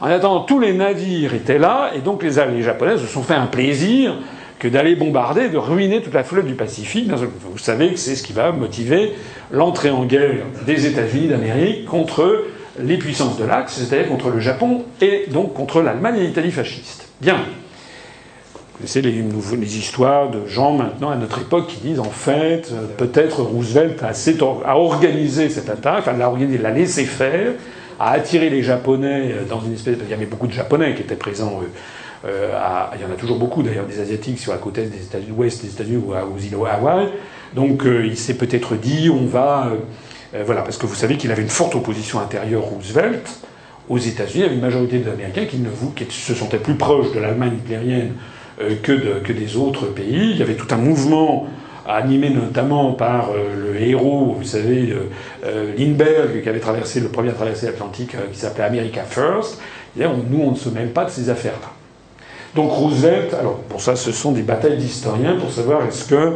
En 0.00 0.06
attendant, 0.06 0.40
tous 0.40 0.60
les 0.60 0.72
navires 0.72 1.34
étaient 1.34 1.58
là, 1.58 1.90
et 1.94 2.00
donc 2.00 2.22
les, 2.22 2.30
les 2.30 2.62
Japonais 2.62 2.98
se 2.98 3.06
sont 3.06 3.22
fait 3.22 3.34
un 3.34 3.46
plaisir 3.46 4.14
que 4.58 4.68
d'aller 4.68 4.96
bombarder, 4.96 5.48
de 5.48 5.58
ruiner 5.58 6.02
toute 6.02 6.14
la 6.14 6.24
flotte 6.24 6.46
du 6.46 6.54
Pacifique. 6.54 7.10
Vous 7.10 7.58
savez 7.58 7.92
que 7.92 7.98
c'est 7.98 8.16
ce 8.16 8.22
qui 8.22 8.32
va 8.32 8.52
motiver 8.52 9.12
l'entrée 9.50 9.90
en 9.90 10.04
guerre 10.04 10.44
des 10.66 10.86
États-Unis 10.86 11.28
d'Amérique 11.28 11.84
contre 11.86 12.44
les 12.78 12.96
puissances 12.96 13.38
de 13.38 13.44
l'Axe, 13.44 13.74
c'est-à-dire 13.74 14.08
contre 14.08 14.30
le 14.30 14.40
Japon 14.40 14.84
et 15.00 15.26
donc 15.30 15.54
contre 15.54 15.80
l'Allemagne 15.80 16.16
et 16.18 16.26
l'Italie 16.26 16.50
fasciste. 16.50 17.08
Bien. 17.20 17.36
Connaissez 18.76 19.02
les, 19.02 19.78
histoires 19.78 20.30
de 20.30 20.48
gens 20.48 20.72
maintenant 20.72 21.10
à 21.10 21.16
notre 21.16 21.40
époque 21.40 21.68
qui 21.68 21.76
disent 21.76 22.00
en 22.00 22.10
fait, 22.10 22.72
euh, 22.72 22.86
peut-être 22.96 23.40
Roosevelt 23.40 24.02
a, 24.02 24.76
organisé 24.76 25.48
cette 25.48 25.70
attaque, 25.70 26.00
enfin 26.00 26.12
l'a 26.12 26.28
organisé, 26.28 26.58
l'a 26.58 26.72
laissé 26.72 27.04
faire, 27.04 27.52
a 28.00 28.10
attiré 28.10 28.50
les 28.50 28.64
Japonais 28.64 29.30
euh, 29.30 29.44
dans 29.48 29.60
une 29.60 29.74
espèce. 29.74 29.96
Il 30.02 30.10
y 30.10 30.12
avait 30.12 30.26
beaucoup 30.26 30.48
de 30.48 30.52
Japonais 30.52 30.92
qui 30.94 31.02
étaient 31.02 31.14
présents. 31.14 31.60
Euh, 32.24 32.50
il 32.96 33.00
y 33.00 33.04
en 33.04 33.12
a 33.12 33.16
toujours 33.16 33.38
beaucoup 33.38 33.62
d'ailleurs 33.62 33.86
des 33.86 34.00
Asiatiques 34.00 34.40
sur 34.40 34.50
la 34.50 34.58
côte 34.58 34.78
est 34.78 34.86
des 34.86 35.04
États-Unis, 35.04 35.30
ouest 35.36 35.62
des 35.62 35.70
États-Unis 35.70 36.02
ou 36.04 36.12
aux 36.12 36.38
îles 36.38 36.56
Hawaï. 36.56 37.10
Donc 37.54 37.84
il 37.84 38.16
s'est 38.16 38.34
peut-être 38.34 38.74
dit 38.74 39.08
on 39.08 39.26
va 39.26 39.70
voilà, 40.46 40.62
parce 40.62 40.78
que 40.78 40.86
vous 40.86 40.96
savez 40.96 41.16
qu'il 41.16 41.30
avait 41.30 41.42
une 41.42 41.48
forte 41.48 41.76
opposition 41.76 42.18
intérieure 42.18 42.62
Roosevelt. 42.62 43.28
Aux 43.88 43.98
États-Unis, 43.98 44.36
il 44.36 44.40
y 44.40 44.44
avait 44.46 44.54
une 44.54 44.62
majorité 44.62 44.98
d'Américains 44.98 45.44
qui, 45.44 45.58
qui 46.06 46.16
se 46.16 46.34
sentaient 46.34 46.58
plus 46.58 46.74
proches 46.74 47.12
de 47.12 47.20
l'Allemagne 47.20 47.52
hitlérienne 47.58 48.14
que, 48.58 48.92
de, 48.92 49.20
que, 49.22 49.32
des 49.32 49.56
autres 49.56 49.86
pays. 49.86 50.30
Il 50.30 50.36
y 50.36 50.42
avait 50.42 50.54
tout 50.54 50.72
un 50.72 50.76
mouvement 50.76 51.46
animé 51.86 52.30
notamment 52.30 52.92
par 52.92 53.30
euh, 53.30 53.72
le 53.72 53.80
héros, 53.80 54.36
vous 54.38 54.44
savez, 54.44 54.94
Lindbergh, 55.76 56.42
qui 56.42 56.48
avait 56.48 56.60
traversé 56.60 57.00
le 57.00 57.08
premier 57.08 57.30
à 57.30 57.34
traverser 57.34 57.66
l'Atlantique, 57.66 58.16
qui 58.32 58.38
s'appelait 58.38 58.64
America 58.64 59.02
First. 59.02 59.60
Et 59.98 60.04
nous, 60.04 60.40
on 60.42 60.52
ne 60.52 60.56
se 60.56 60.68
mêle 60.68 60.90
pas 60.90 61.04
de 61.04 61.10
ces 61.10 61.30
affaires-là. 61.30 61.70
Donc 62.54 62.70
Roosevelt, 62.70 63.34
alors 63.34 63.58
pour 63.68 63.80
ça, 63.80 63.96
ce 63.96 64.12
sont 64.12 64.32
des 64.32 64.42
batailles 64.42 64.76
d'historiens 64.76 65.36
pour 65.36 65.50
savoir 65.50 65.84
est-ce 65.86 66.04
que 66.08 66.34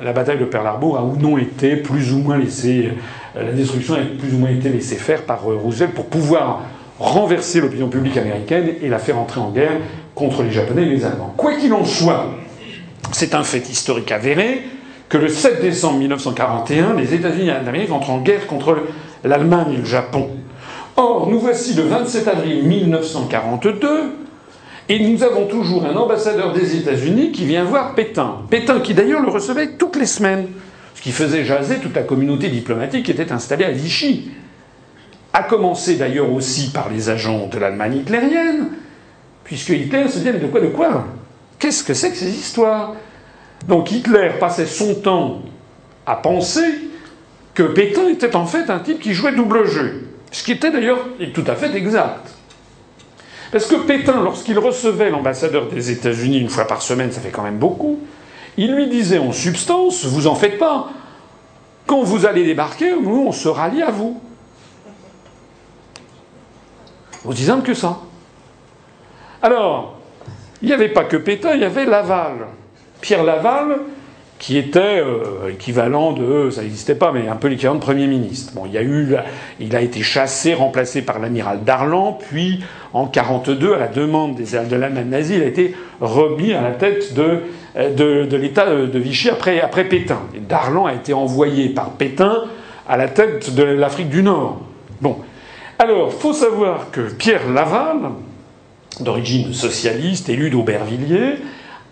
la 0.00 0.12
bataille 0.12 0.38
de 0.38 0.44
Pearl 0.44 0.66
Harbor 0.66 0.98
a 0.98 1.04
ou 1.04 1.16
non 1.16 1.38
été 1.38 1.76
plus 1.76 2.12
ou 2.12 2.18
moins 2.18 2.38
laissée 2.38 2.92
euh, 3.36 3.44
la 3.44 3.52
destruction 3.52 3.94
a 3.94 3.98
plus 3.98 4.34
ou 4.34 4.38
moins 4.38 4.50
été 4.50 4.68
laissée 4.68 4.96
faire 4.96 5.22
par 5.22 5.48
euh, 5.48 5.56
Roosevelt 5.56 5.92
pour 5.92 6.06
pouvoir 6.06 6.64
renverser 6.98 7.60
l'opinion 7.60 7.88
publique 7.88 8.16
américaine 8.16 8.70
et 8.82 8.88
la 8.88 8.98
faire 8.98 9.18
entrer 9.18 9.40
en 9.40 9.50
guerre 9.50 9.78
contre 10.20 10.44
les 10.44 10.52
Japonais 10.52 10.82
et 10.82 10.90
les 10.90 11.04
Allemands. 11.04 11.34
Quoi 11.36 11.54
qu'il 11.54 11.72
en 11.72 11.84
soit, 11.84 12.26
c'est 13.10 13.34
un 13.34 13.42
fait 13.42 13.68
historique 13.68 14.12
avéré 14.12 14.62
que 15.08 15.18
le 15.18 15.28
7 15.28 15.60
décembre 15.60 15.98
1941, 15.98 16.94
les 16.94 17.14
États-Unis 17.14 17.48
d'Amérique 17.48 17.90
entrent 17.90 18.10
en 18.10 18.20
guerre 18.20 18.46
contre 18.46 18.78
l'Allemagne 19.24 19.72
et 19.72 19.76
le 19.78 19.84
Japon. 19.84 20.28
Or, 20.96 21.28
nous 21.28 21.40
voici 21.40 21.74
le 21.74 21.82
27 21.82 22.28
avril 22.28 22.62
1942, 22.64 23.88
et 24.88 25.08
nous 25.08 25.24
avons 25.24 25.46
toujours 25.46 25.84
un 25.84 25.96
ambassadeur 25.96 26.52
des 26.52 26.76
États-Unis 26.76 27.32
qui 27.32 27.46
vient 27.46 27.64
voir 27.64 27.94
Pétain. 27.94 28.36
Pétain 28.50 28.78
qui 28.78 28.94
d'ailleurs 28.94 29.22
le 29.22 29.30
recevait 29.30 29.70
toutes 29.78 29.96
les 29.96 30.06
semaines 30.06 30.46
ce 31.00 31.02
qui 31.02 31.12
faisait 31.12 31.46
jaser 31.46 31.76
toute 31.76 31.96
la 31.96 32.02
communauté 32.02 32.48
diplomatique 32.48 33.06
qui 33.06 33.10
était 33.10 33.32
installée 33.32 33.64
à 33.64 33.70
Vichy. 33.70 34.32
A 35.32 35.42
commencé 35.42 35.96
d'ailleurs 35.96 36.30
aussi 36.30 36.72
par 36.72 36.90
les 36.90 37.08
agents 37.08 37.46
de 37.46 37.58
l'Allemagne 37.58 37.96
hitlérienne, 37.96 38.66
puisque 39.50 39.70
Hitler 39.70 40.06
se 40.06 40.18
disait 40.18 40.32
mais 40.32 40.38
de 40.38 40.46
quoi, 40.46 40.60
de 40.60 40.68
quoi 40.68 41.06
Qu'est-ce 41.58 41.82
que 41.82 41.92
c'est 41.92 42.12
que 42.12 42.16
ces 42.16 42.30
histoires 42.30 42.94
Donc 43.66 43.90
Hitler 43.90 44.34
passait 44.38 44.64
son 44.64 44.94
temps 44.94 45.42
à 46.06 46.14
penser 46.14 46.62
que 47.52 47.64
Pétain 47.64 48.08
était 48.10 48.36
en 48.36 48.46
fait 48.46 48.70
un 48.70 48.78
type 48.78 49.00
qui 49.00 49.12
jouait 49.12 49.32
double 49.32 49.66
jeu. 49.66 50.06
Ce 50.30 50.44
qui 50.44 50.52
était 50.52 50.70
d'ailleurs 50.70 51.00
tout 51.34 51.42
à 51.48 51.56
fait 51.56 51.74
exact. 51.74 52.30
Parce 53.50 53.66
que 53.66 53.74
Pétain, 53.74 54.22
lorsqu'il 54.22 54.56
recevait 54.56 55.10
l'ambassadeur 55.10 55.66
des 55.66 55.90
États-Unis 55.90 56.38
une 56.38 56.48
fois 56.48 56.68
par 56.68 56.80
semaine, 56.80 57.10
ça 57.10 57.20
fait 57.20 57.30
quand 57.30 57.42
même 57.42 57.58
beaucoup, 57.58 57.98
il 58.56 58.72
lui 58.72 58.86
disait 58.86 59.18
en 59.18 59.32
substance, 59.32 60.04
vous 60.04 60.28
en 60.28 60.36
faites 60.36 60.60
pas. 60.60 60.90
Quand 61.88 62.02
vous 62.02 62.24
allez 62.24 62.44
débarquer, 62.44 62.92
nous, 62.92 63.24
on 63.26 63.32
se 63.32 63.48
rallie 63.48 63.82
à 63.82 63.90
vous. 63.90 64.20
Aussi 67.24 67.42
simple 67.42 67.66
que 67.66 67.74
ça. 67.74 67.98
Alors, 69.42 69.98
il 70.62 70.68
n'y 70.68 70.74
avait 70.74 70.88
pas 70.88 71.04
que 71.04 71.16
Pétain, 71.16 71.54
il 71.54 71.60
y 71.60 71.64
avait 71.64 71.86
Laval. 71.86 72.46
Pierre 73.00 73.24
Laval, 73.24 73.78
qui 74.38 74.58
était 74.58 75.00
euh, 75.00 75.50
équivalent 75.50 76.12
de, 76.12 76.50
ça 76.50 76.62
n'existait 76.62 76.94
pas, 76.94 77.12
mais 77.12 77.28
un 77.28 77.36
peu 77.36 77.48
l'équivalent 77.48 77.76
de 77.76 77.80
Premier 77.80 78.06
ministre. 78.06 78.52
Il, 79.60 79.76
a 79.76 79.80
été 79.80 80.02
chassé, 80.02 80.54
remplacé 80.54 81.02
par 81.02 81.18
l'amiral 81.18 81.64
Darlan, 81.64 82.18
puis 82.28 82.64
en 82.92 83.04
1942, 83.04 83.74
à 83.74 83.78
la 83.78 83.88
demande 83.88 84.34
des, 84.34 84.58
de 84.58 84.76
l'Allemagne 84.76 85.08
nazie, 85.08 85.36
il 85.36 85.42
a 85.42 85.46
été 85.46 85.74
remis 86.00 86.52
à 86.52 86.62
la 86.62 86.72
tête 86.72 87.14
de, 87.14 87.40
de, 87.76 88.36
l'État 88.36 88.66
de 88.66 88.98
Vichy 88.98 89.30
après, 89.30 89.60
après 89.60 89.84
Pétain. 89.84 90.20
Et 90.34 90.40
Darlan 90.40 90.86
a 90.86 90.94
été 90.94 91.14
envoyé 91.14 91.70
par 91.70 91.90
Pétain 91.90 92.44
à 92.88 92.96
la 92.96 93.08
tête 93.08 93.54
de 93.54 93.62
l'Afrique 93.62 94.08
du 94.10 94.22
Nord. 94.22 94.60
Bon. 95.00 95.16
Alors, 95.78 96.12
faut 96.12 96.34
savoir 96.34 96.90
que 96.90 97.12
Pierre 97.12 97.50
Laval, 97.50 98.10
d'origine 98.98 99.52
socialiste, 99.52 100.28
élu 100.28 100.50
d'Aubervilliers, 100.50 101.36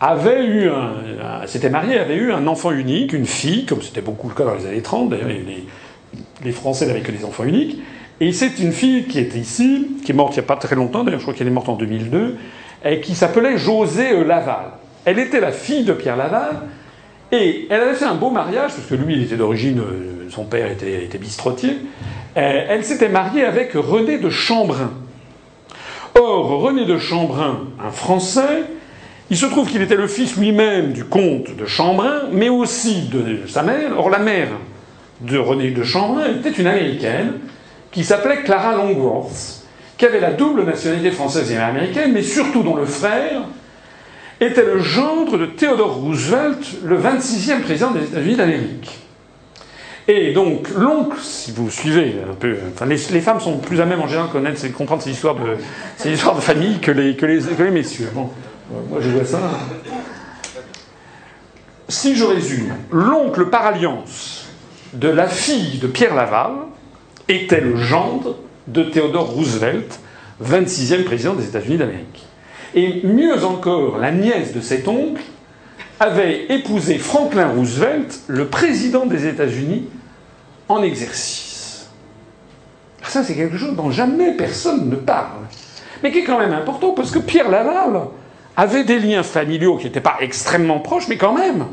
avait 0.00 0.44
eu 0.44 0.68
un, 0.68 1.46
s'était 1.46 1.70
marié, 1.70 1.98
avait 1.98 2.16
eu 2.16 2.32
un 2.32 2.46
enfant 2.46 2.70
unique, 2.70 3.12
une 3.12 3.26
fille, 3.26 3.66
comme 3.66 3.82
c'était 3.82 4.00
beaucoup 4.00 4.28
le 4.28 4.34
cas 4.34 4.44
dans 4.44 4.54
les 4.54 4.66
années 4.66 4.82
30, 4.82 5.10
d'ailleurs 5.10 5.28
les, 6.44 6.52
Français 6.52 6.86
n'avaient 6.86 7.00
que 7.00 7.12
des 7.12 7.24
enfants 7.24 7.44
uniques, 7.44 7.78
et 8.20 8.32
c'est 8.32 8.58
une 8.58 8.72
fille 8.72 9.04
qui 9.04 9.18
est 9.18 9.34
ici, 9.34 9.88
qui 10.04 10.12
est 10.12 10.14
morte 10.14 10.34
il 10.34 10.40
n'y 10.40 10.44
a 10.44 10.48
pas 10.48 10.56
très 10.56 10.76
longtemps, 10.76 11.04
d'ailleurs 11.04 11.20
je 11.20 11.24
crois 11.24 11.34
qu'elle 11.34 11.46
est 11.46 11.50
morte 11.50 11.68
en 11.68 11.76
2002, 11.76 12.36
et 12.84 13.00
qui 13.00 13.14
s'appelait 13.14 13.58
José 13.58 14.24
Laval. 14.24 14.66
Elle 15.04 15.18
était 15.18 15.40
la 15.40 15.52
fille 15.52 15.84
de 15.84 15.92
Pierre 15.92 16.16
Laval, 16.16 16.62
et 17.32 17.66
elle 17.68 17.80
avait 17.80 17.94
fait 17.94 18.04
un 18.04 18.14
beau 18.14 18.30
mariage, 18.30 18.72
parce 18.74 18.86
que 18.86 18.94
lui, 18.94 19.14
il 19.14 19.22
était 19.22 19.36
d'origine, 19.36 19.80
euh, 19.80 20.28
son 20.30 20.44
père 20.44 20.70
était, 20.70 21.04
était 21.04 21.18
bistrotier. 21.18 21.76
Euh, 22.36 22.64
elle 22.68 22.84
s'était 22.84 23.08
mariée 23.08 23.44
avec 23.44 23.72
René 23.74 24.18
de 24.18 24.30
Chambrun. 24.30 24.92
Or, 26.14 26.60
René 26.62 26.84
de 26.84 26.98
Chambrun, 26.98 27.68
un 27.84 27.90
Français, 27.90 28.64
il 29.30 29.36
se 29.36 29.46
trouve 29.46 29.70
qu'il 29.70 29.82
était 29.82 29.96
le 29.96 30.06
fils 30.06 30.36
lui-même 30.36 30.92
du 30.92 31.04
comte 31.04 31.54
de 31.54 31.66
Chambrun, 31.66 32.28
mais 32.32 32.48
aussi 32.48 33.08
de 33.08 33.46
sa 33.46 33.62
mère. 33.62 33.98
Or, 33.98 34.10
la 34.10 34.18
mère 34.18 34.48
de 35.20 35.38
René 35.38 35.70
de 35.70 35.82
Chambrun 35.82 36.24
était 36.38 36.50
une 36.50 36.66
américaine 36.66 37.34
qui 37.90 38.04
s'appelait 38.04 38.42
Clara 38.42 38.74
Longworth, 38.76 39.64
qui 39.96 40.06
avait 40.06 40.20
la 40.20 40.32
double 40.32 40.64
nationalité 40.64 41.10
française 41.10 41.50
et 41.50 41.56
américaine, 41.56 42.12
mais 42.12 42.22
surtout 42.22 42.62
dont 42.62 42.76
le 42.76 42.86
frère 42.86 43.42
était 44.40 44.64
le 44.64 44.78
gendre 44.78 45.36
de 45.36 45.46
Theodore 45.46 45.96
Roosevelt, 45.96 46.78
le 46.84 46.98
26e 46.98 47.62
président 47.62 47.90
des 47.90 48.04
États-Unis 48.04 48.36
d'Amérique. 48.36 49.07
Et 50.10 50.32
donc, 50.32 50.70
l'oncle, 50.70 51.18
si 51.20 51.52
vous 51.52 51.70
suivez 51.70 52.16
un 52.28 52.32
peu, 52.32 52.56
enfin, 52.72 52.86
les, 52.86 52.96
femmes 52.96 53.40
sont 53.40 53.58
plus 53.58 53.78
à 53.82 53.84
même 53.84 54.00
en 54.00 54.06
général 54.06 54.28
de 54.28 54.32
connaître, 54.32 54.72
comprendre 54.72 55.02
ces 55.02 55.10
histoires 55.10 55.34
de, 55.34 55.58
ces 55.98 56.10
histoires 56.10 56.34
de 56.34 56.40
famille 56.40 56.78
que 56.78 56.90
les, 56.90 57.14
que 57.14 57.26
les, 57.26 57.42
que 57.42 57.62
les 57.62 57.70
messieurs. 57.70 58.08
Bon. 58.14 58.30
Moi, 58.88 59.00
je 59.02 59.10
vois 59.10 59.26
ça. 59.26 59.38
si 61.88 62.16
je 62.16 62.24
résume, 62.24 62.72
l'oncle 62.90 63.50
par 63.50 63.66
alliance 63.66 64.46
de 64.94 65.08
la 65.08 65.28
fille 65.28 65.78
de 65.78 65.86
Pierre 65.86 66.14
Laval 66.14 66.52
était 67.28 67.60
le 67.60 67.76
gendre 67.76 68.36
de 68.66 68.84
Theodore 68.84 69.28
Roosevelt, 69.28 70.00
26e 70.42 71.04
président 71.04 71.34
des 71.34 71.44
États-Unis 71.44 71.76
d'Amérique. 71.76 72.24
Et 72.74 73.02
mieux 73.04 73.44
encore, 73.44 73.98
la 73.98 74.10
nièce 74.10 74.54
de 74.54 74.62
cet 74.62 74.88
oncle 74.88 75.20
avait 76.00 76.46
épousé 76.48 76.96
Franklin 76.96 77.48
Roosevelt, 77.48 78.20
le 78.26 78.46
président 78.46 79.04
des 79.04 79.26
États-Unis 79.26 79.88
en 80.68 80.82
exercice. 80.82 81.88
Ça, 83.02 83.22
c'est 83.22 83.34
quelque 83.34 83.56
chose 83.56 83.74
dont 83.74 83.90
jamais 83.90 84.32
personne 84.32 84.90
ne 84.90 84.96
parle, 84.96 85.46
mais 86.02 86.12
qui 86.12 86.18
est 86.18 86.24
quand 86.24 86.38
même 86.38 86.52
important 86.52 86.92
parce 86.92 87.10
que 87.10 87.18
Pierre 87.18 87.50
Laval 87.50 88.02
avait 88.56 88.84
des 88.84 88.98
liens 88.98 89.22
familiaux 89.22 89.76
qui 89.76 89.86
n'étaient 89.86 90.00
pas 90.00 90.16
extrêmement 90.20 90.80
proches, 90.80 91.08
mais 91.08 91.16
quand 91.16 91.32
même. 91.32 91.66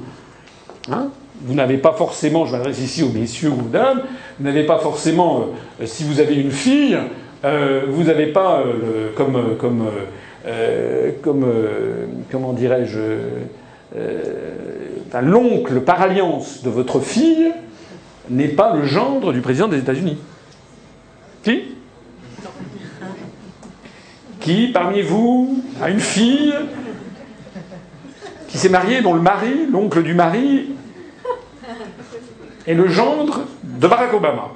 Hein? 0.92 1.10
Vous 1.42 1.54
n'avez 1.54 1.78
pas 1.78 1.94
forcément, 1.94 2.46
je 2.46 2.54
m'adresse 2.54 2.80
ici 2.80 3.04
aux 3.04 3.10
messieurs 3.10 3.50
ou 3.50 3.66
aux 3.66 3.70
dames, 3.70 4.04
vous 4.40 4.46
n'avez 4.46 4.64
pas 4.64 4.80
forcément, 4.80 5.48
euh, 5.82 5.86
si 5.86 6.04
vous 6.04 6.20
avez 6.20 6.36
une 6.36 6.52
fille, 6.52 6.98
euh, 7.44 7.82
vous 7.90 8.04
n'avez 8.04 8.28
pas 8.28 8.62
euh, 8.62 9.10
comme, 9.16 9.58
comme, 9.60 9.86
comme 11.22 11.46
comment 12.32 12.54
dirais-je, 12.54 13.00
l'oncle 15.22 15.82
par 15.82 16.02
alliance 16.02 16.64
de 16.64 16.70
votre 16.70 17.00
fille 17.00 17.52
n'est 18.30 18.48
pas 18.48 18.76
le 18.76 18.86
gendre 18.86 19.34
du 19.34 19.42
président 19.42 19.68
des 19.68 19.78
États-Unis. 19.78 20.18
Qui? 21.44 21.76
Qui 24.40 24.68
parmi 24.68 25.02
vous 25.02 25.64
a 25.82 25.90
une 25.90 26.00
fille 26.00 26.54
qui 28.48 28.58
s'est 28.58 28.70
mariée 28.70 29.02
dont 29.02 29.14
le 29.14 29.22
mari, 29.22 29.68
l'oncle 29.72 30.04
du 30.04 30.14
mari, 30.14 30.70
est 32.68 32.74
le 32.74 32.88
gendre 32.88 33.46
de 33.64 33.88
Barack 33.88 34.14
Obama? 34.14 34.52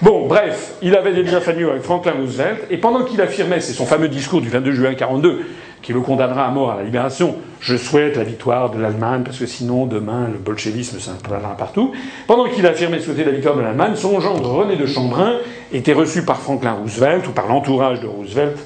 Bon, 0.00 0.28
bref, 0.28 0.74
il 0.80 0.94
avait 0.94 1.12
des 1.12 1.24
liens 1.24 1.40
familiaux 1.40 1.70
avec 1.70 1.82
Franklin 1.82 2.12
Roosevelt, 2.12 2.66
et 2.70 2.76
pendant 2.76 3.04
qu'il 3.04 3.20
affirmait, 3.20 3.60
c'est 3.60 3.72
son 3.72 3.84
fameux 3.84 4.08
discours 4.08 4.40
du 4.40 4.48
22 4.48 4.72
juin 4.72 4.90
1942, 4.90 5.46
qui 5.82 5.92
le 5.92 6.00
condamnera 6.00 6.46
à 6.46 6.50
mort 6.50 6.72
à 6.72 6.76
la 6.76 6.82
libération, 6.82 7.36
je 7.60 7.76
souhaite 7.76 8.16
la 8.16 8.24
victoire 8.24 8.70
de 8.70 8.80
l'Allemagne, 8.80 9.22
parce 9.24 9.38
que 9.38 9.46
sinon, 9.46 9.86
demain, 9.86 10.28
le 10.30 10.38
bolchevisme 10.38 10.98
s'installera 10.98 11.56
partout. 11.56 11.92
Pendant 12.26 12.48
qu'il 12.48 12.66
affirmait 12.66 13.00
souhaiter 13.00 13.24
la 13.24 13.32
victoire 13.32 13.56
de 13.56 13.62
l'Allemagne, 13.62 13.94
son 13.96 14.20
gendre 14.20 14.48
René 14.48 14.76
de 14.76 14.86
Chambrun 14.86 15.38
était 15.72 15.92
reçu 15.92 16.24
par 16.24 16.38
Franklin 16.38 16.72
Roosevelt, 16.72 17.26
ou 17.26 17.32
par 17.32 17.46
l'entourage 17.46 18.00
de 18.00 18.06
Roosevelt, 18.06 18.58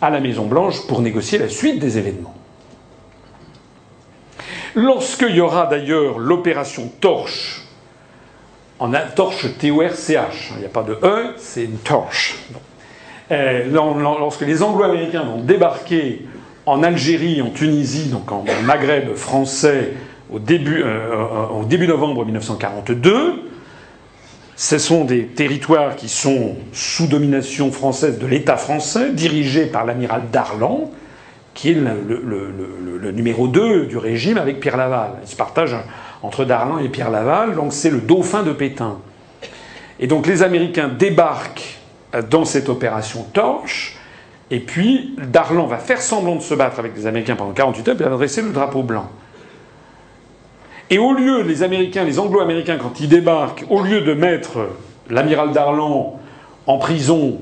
à 0.00 0.10
la 0.10 0.20
Maison-Blanche 0.20 0.86
pour 0.86 1.00
négocier 1.00 1.38
la 1.38 1.48
suite 1.48 1.78
des 1.78 1.98
événements. 1.98 2.34
Lorsqu'il 4.74 5.34
y 5.34 5.40
aura 5.40 5.66
d'ailleurs 5.66 6.18
l'opération 6.18 6.90
Torche, 7.00 7.62
en 8.78 8.92
torche 9.14 9.46
T-O-R-C-H, 9.58 10.52
il 10.54 10.60
n'y 10.60 10.66
a 10.66 10.68
pas 10.68 10.84
de 10.84 10.92
E, 11.02 11.34
c'est 11.36 11.64
une 11.64 11.78
torche. 11.78 12.36
Euh, 13.30 13.64
lorsque 13.70 14.42
les 14.42 14.62
Anglo-Américains 14.62 15.24
vont 15.24 15.42
débarquer 15.42 16.26
en 16.68 16.82
Algérie, 16.82 17.42
en 17.42 17.50
Tunisie, 17.50 18.08
donc 18.10 18.30
en 18.30 18.44
Maghreb 18.64 19.14
français, 19.14 19.92
au 20.30 20.38
début, 20.38 20.82
euh, 20.84 21.64
début 21.66 21.88
novembre 21.88 22.24
1942, 22.24 23.42
ce 24.56 24.78
sont 24.78 25.04
des 25.04 25.26
territoires 25.26 25.96
qui 25.96 26.08
sont 26.08 26.56
sous 26.72 27.06
domination 27.06 27.70
française 27.70 28.18
de 28.18 28.26
l'État 28.26 28.56
français, 28.56 29.12
dirigés 29.12 29.66
par 29.66 29.86
l'amiral 29.86 30.22
Darlan, 30.32 30.90
qui 31.54 31.70
est 31.70 31.74
le, 31.74 33.12
numéro 33.12 33.48
2 33.48 33.86
du 33.86 33.96
régime 33.96 34.36
avec 34.36 34.60
Pierre 34.60 34.76
Laval. 34.76 35.12
Il 35.22 35.28
se 35.28 35.36
partage 35.36 35.76
entre 36.22 36.44
Darlan 36.44 36.78
et 36.78 36.88
Pierre 36.88 37.10
Laval, 37.10 37.54
donc 37.54 37.72
c'est 37.72 37.90
le 37.90 38.00
dauphin 38.00 38.42
de 38.42 38.52
Pétain. 38.52 38.98
Et 40.00 40.06
donc 40.06 40.26
les 40.26 40.42
Américains 40.42 40.88
débarquent 40.88 41.78
dans 42.30 42.44
cette 42.44 42.68
opération 42.68 43.24
Torche, 43.32 43.97
et 44.50 44.60
puis 44.60 45.14
Darlan 45.18 45.66
va 45.66 45.78
faire 45.78 46.00
semblant 46.00 46.36
de 46.36 46.40
se 46.40 46.54
battre 46.54 46.78
avec 46.78 46.96
les 46.96 47.06
Américains 47.06 47.36
pendant 47.36 47.52
48 47.52 47.88
heures, 47.88 47.96
puis 47.96 48.04
va 48.04 48.10
dresser 48.10 48.42
le 48.42 48.50
drapeau 48.50 48.82
blanc. 48.82 49.08
Et 50.90 50.98
au 50.98 51.12
lieu, 51.12 51.42
les 51.42 51.62
Américains, 51.62 52.04
les 52.04 52.18
Anglo-Américains, 52.18 52.78
quand 52.80 53.00
ils 53.00 53.08
débarquent, 53.08 53.64
au 53.68 53.82
lieu 53.82 54.00
de 54.00 54.14
mettre 54.14 54.70
l'amiral 55.10 55.52
Darlan 55.52 56.18
en 56.66 56.78
prison 56.78 57.38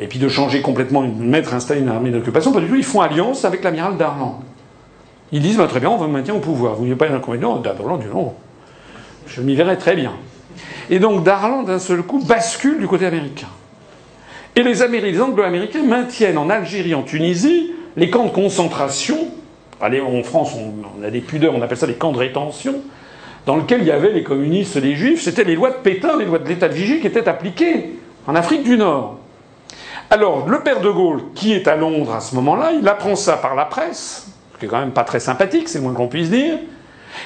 et 0.00 0.08
puis 0.08 0.18
de 0.18 0.28
changer 0.28 0.60
complètement, 0.60 1.02
de 1.02 1.22
mettre, 1.22 1.54
installer 1.54 1.80
une 1.80 1.88
armée 1.88 2.10
d'occupation, 2.10 2.50
pas 2.50 2.60
du 2.60 2.66
tout. 2.66 2.74
Ils 2.74 2.84
font 2.84 3.00
alliance 3.00 3.44
avec 3.44 3.62
l'amiral 3.62 3.96
Darlan. 3.96 4.40
Ils 5.30 5.40
disent 5.40 5.56
bah, 5.56 5.68
très 5.68 5.78
bien, 5.78 5.90
on 5.90 5.96
va 5.96 6.08
maintenir 6.08 6.36
au 6.36 6.40
pouvoir. 6.40 6.74
Vous 6.74 6.82
n'avez 6.82 6.96
pas 6.96 7.08
d'inconvénient 7.08 7.58
Darlan 7.58 7.96
dit 7.98 8.06
non. 8.12 8.34
Je 9.28 9.40
m'y 9.40 9.54
verrai 9.54 9.78
très 9.78 9.94
bien. 9.94 10.12
Et 10.90 10.98
donc 10.98 11.22
Darlan, 11.22 11.62
d'un 11.62 11.78
seul 11.78 12.02
coup, 12.02 12.24
bascule 12.24 12.78
du 12.78 12.88
côté 12.88 13.06
américain. 13.06 13.48
Et 14.56 14.62
les, 14.62 15.20
Anglo-Américains 15.20 15.82
maintiennent 15.82 16.38
en 16.38 16.48
Algérie, 16.48 16.94
en 16.94 17.02
Tunisie, 17.02 17.72
les 17.96 18.08
camps 18.08 18.24
de 18.24 18.30
concentration. 18.30 19.18
Allez, 19.80 20.00
en 20.00 20.22
France, 20.22 20.52
on, 20.54 21.02
a 21.04 21.10
des 21.10 21.20
pudeurs, 21.20 21.54
on 21.54 21.62
appelle 21.62 21.76
ça 21.76 21.88
des 21.88 21.94
camps 21.94 22.12
de 22.12 22.18
rétention, 22.18 22.76
dans 23.46 23.56
lesquels 23.56 23.80
il 23.80 23.88
y 23.88 23.90
avait 23.90 24.12
les 24.12 24.22
communistes, 24.22 24.76
les 24.76 24.94
juifs. 24.94 25.22
C'était 25.22 25.42
les 25.42 25.56
lois 25.56 25.70
de 25.70 25.76
Pétain, 25.76 26.16
les 26.16 26.24
lois 26.24 26.38
de 26.38 26.48
l'état 26.48 26.68
de 26.68 26.74
Vigie 26.74 27.00
qui 27.00 27.08
étaient 27.08 27.28
appliquées 27.28 27.98
en 28.28 28.36
Afrique 28.36 28.62
du 28.62 28.76
Nord. 28.76 29.18
Alors, 30.08 30.48
le 30.48 30.60
père 30.60 30.80
de 30.80 30.90
Gaulle, 30.90 31.22
qui 31.34 31.52
est 31.52 31.66
à 31.66 31.74
Londres 31.74 32.14
à 32.14 32.20
ce 32.20 32.36
moment-là, 32.36 32.72
il 32.80 32.86
apprend 32.86 33.16
ça 33.16 33.36
par 33.36 33.56
la 33.56 33.64
presse, 33.64 34.28
ce 34.54 34.58
qui 34.60 34.66
est 34.66 34.68
quand 34.68 34.78
même 34.78 34.92
pas 34.92 35.02
très 35.02 35.18
sympathique, 35.18 35.68
c'est 35.68 35.80
moins 35.80 35.94
qu'on 35.94 36.06
puisse 36.06 36.30
dire, 36.30 36.58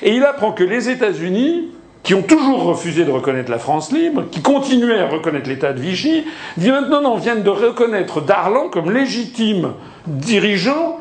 et 0.01 0.15
il 0.15 0.25
apprend 0.25 0.53
que 0.53 0.65
les 0.65 0.89
États-Unis, 0.89 1.69
qui 2.09 2.15
ont 2.15 2.23
toujours 2.23 2.63
refusé 2.63 3.05
de 3.05 3.11
reconnaître 3.11 3.51
la 3.51 3.59
France 3.59 3.93
libre, 3.93 4.25
qui 4.31 4.41
continuaient 4.41 4.99
à 4.99 5.09
reconnaître 5.09 5.47
l'État 5.47 5.75
de 5.75 5.81
Vichy, 5.81 6.25
disent 6.57 6.71
maintenant 6.71 7.03
non, 7.03 7.17
viennent 7.17 7.43
de 7.43 7.51
reconnaître 7.51 8.23
Darlan 8.23 8.71
comme 8.71 8.91
légitime 8.91 9.75
dirigeant 10.07 11.01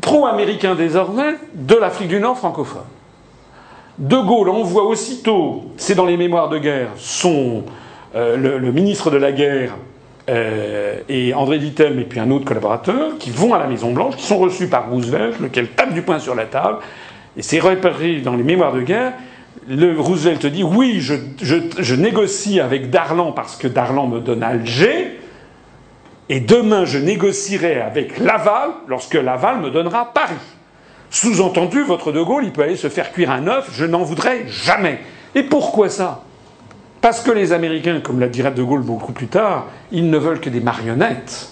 pro-américain 0.00 0.76
désormais 0.76 1.34
de 1.54 1.74
l'Afrique 1.74 2.06
du 2.06 2.20
Nord 2.20 2.38
francophone. 2.38 2.84
De 3.98 4.16
Gaulle 4.16 4.50
envoie 4.50 4.84
aussitôt, 4.84 5.64
c'est 5.76 5.96
dans 5.96 6.06
les 6.06 6.16
mémoires 6.16 6.48
de 6.50 6.58
guerre, 6.58 6.90
son, 6.98 7.64
euh, 8.14 8.36
le, 8.36 8.70
ministre 8.70 9.10
de 9.10 9.16
la 9.16 9.32
guerre 9.32 9.72
euh, 10.30 11.00
et 11.08 11.34
André 11.34 11.58
Dittem 11.58 11.98
et 11.98 12.04
puis 12.04 12.20
un 12.20 12.30
autre 12.30 12.44
collaborateur 12.44 13.18
qui 13.18 13.30
vont 13.30 13.54
à 13.54 13.58
la 13.58 13.66
Maison 13.66 13.90
Blanche, 13.90 14.14
qui 14.14 14.26
sont 14.26 14.38
reçus 14.38 14.68
par 14.68 14.88
Roosevelt, 14.88 15.40
lequel 15.40 15.70
tape 15.70 15.92
du 15.92 16.02
poing 16.02 16.20
sur 16.20 16.36
la 16.36 16.44
table, 16.44 16.78
et 17.36 17.42
c'est 17.42 17.58
repéré 17.58 18.20
dans 18.20 18.36
les 18.36 18.44
mémoires 18.44 18.72
de 18.72 18.82
guerre. 18.82 19.14
Le 19.68 19.98
Roosevelt 20.00 20.44
dit 20.46 20.64
oui, 20.64 21.00
je, 21.00 21.94
négocie 21.94 22.58
avec 22.58 22.90
Darlan 22.90 23.32
parce 23.32 23.56
que 23.56 23.68
Darlan 23.68 24.08
me 24.08 24.20
donne 24.20 24.42
Alger, 24.42 25.18
et 26.28 26.40
demain 26.40 26.84
je 26.84 26.98
négocierai 26.98 27.80
avec 27.80 28.18
Laval 28.18 28.70
lorsque 28.88 29.14
Laval 29.14 29.60
me 29.60 29.70
donnera 29.70 30.12
Paris. 30.12 30.34
Sous-entendu, 31.10 31.82
votre 31.82 32.10
De 32.10 32.22
Gaulle, 32.22 32.44
il 32.44 32.52
peut 32.52 32.62
aller 32.62 32.76
se 32.76 32.88
faire 32.88 33.12
cuire 33.12 33.30
un 33.30 33.46
œuf, 33.46 33.70
je 33.74 33.84
n'en 33.84 34.02
voudrais 34.02 34.48
jamais. 34.48 34.98
Et 35.34 35.42
pourquoi 35.42 35.88
ça? 35.88 36.24
Parce 37.00 37.20
que 37.20 37.30
les 37.30 37.52
Américains, 37.52 38.00
comme 38.00 38.18
l'a 38.18 38.28
dit 38.28 38.42
De 38.42 38.62
Gaulle 38.62 38.82
beaucoup 38.82 39.12
plus 39.12 39.26
tard, 39.26 39.66
ils 39.92 40.08
ne 40.08 40.18
veulent 40.18 40.40
que 40.40 40.50
des 40.50 40.60
marionnettes. 40.60 41.50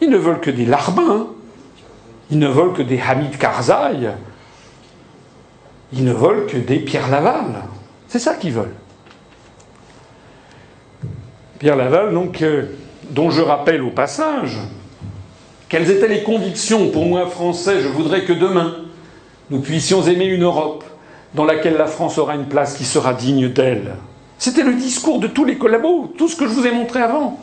Ils 0.00 0.10
ne 0.10 0.16
veulent 0.16 0.40
que 0.40 0.50
des 0.50 0.66
larbins. 0.66 1.28
Ils 2.30 2.38
ne 2.38 2.48
veulent 2.48 2.72
que 2.72 2.82
des 2.82 3.00
Hamid 3.00 3.38
Karzai. 3.38 4.10
Ils 5.92 6.04
ne 6.04 6.12
veulent 6.12 6.46
que 6.46 6.56
des 6.56 6.78
Pierre 6.78 7.10
Laval. 7.10 7.64
C'est 8.08 8.18
ça 8.18 8.34
qu'ils 8.34 8.52
veulent. 8.52 8.74
Pierre 11.58 11.76
Laval, 11.76 12.12
donc, 12.12 12.42
euh, 12.42 12.66
dont 13.10 13.30
je 13.30 13.42
rappelle 13.42 13.82
au 13.82 13.90
passage 13.90 14.58
quelles 15.68 15.90
étaient 15.90 16.08
les 16.08 16.22
convictions 16.22 16.88
pour 16.88 17.04
moi 17.04 17.26
français, 17.26 17.80
je 17.82 17.88
voudrais 17.88 18.24
que 18.24 18.32
demain 18.32 18.76
nous 19.50 19.60
puissions 19.60 20.02
aimer 20.02 20.24
une 20.24 20.44
Europe 20.44 20.82
dans 21.34 21.44
laquelle 21.44 21.76
la 21.76 21.86
France 21.86 22.16
aura 22.16 22.36
une 22.36 22.46
place 22.46 22.76
qui 22.76 22.84
sera 22.84 23.12
digne 23.12 23.48
d'elle. 23.48 23.96
C'était 24.38 24.62
le 24.62 24.74
discours 24.74 25.18
de 25.18 25.26
tous 25.26 25.44
les 25.44 25.56
collabos, 25.56 26.14
tout 26.16 26.28
ce 26.28 26.36
que 26.36 26.46
je 26.46 26.52
vous 26.52 26.66
ai 26.66 26.70
montré 26.70 27.00
avant. 27.00 27.38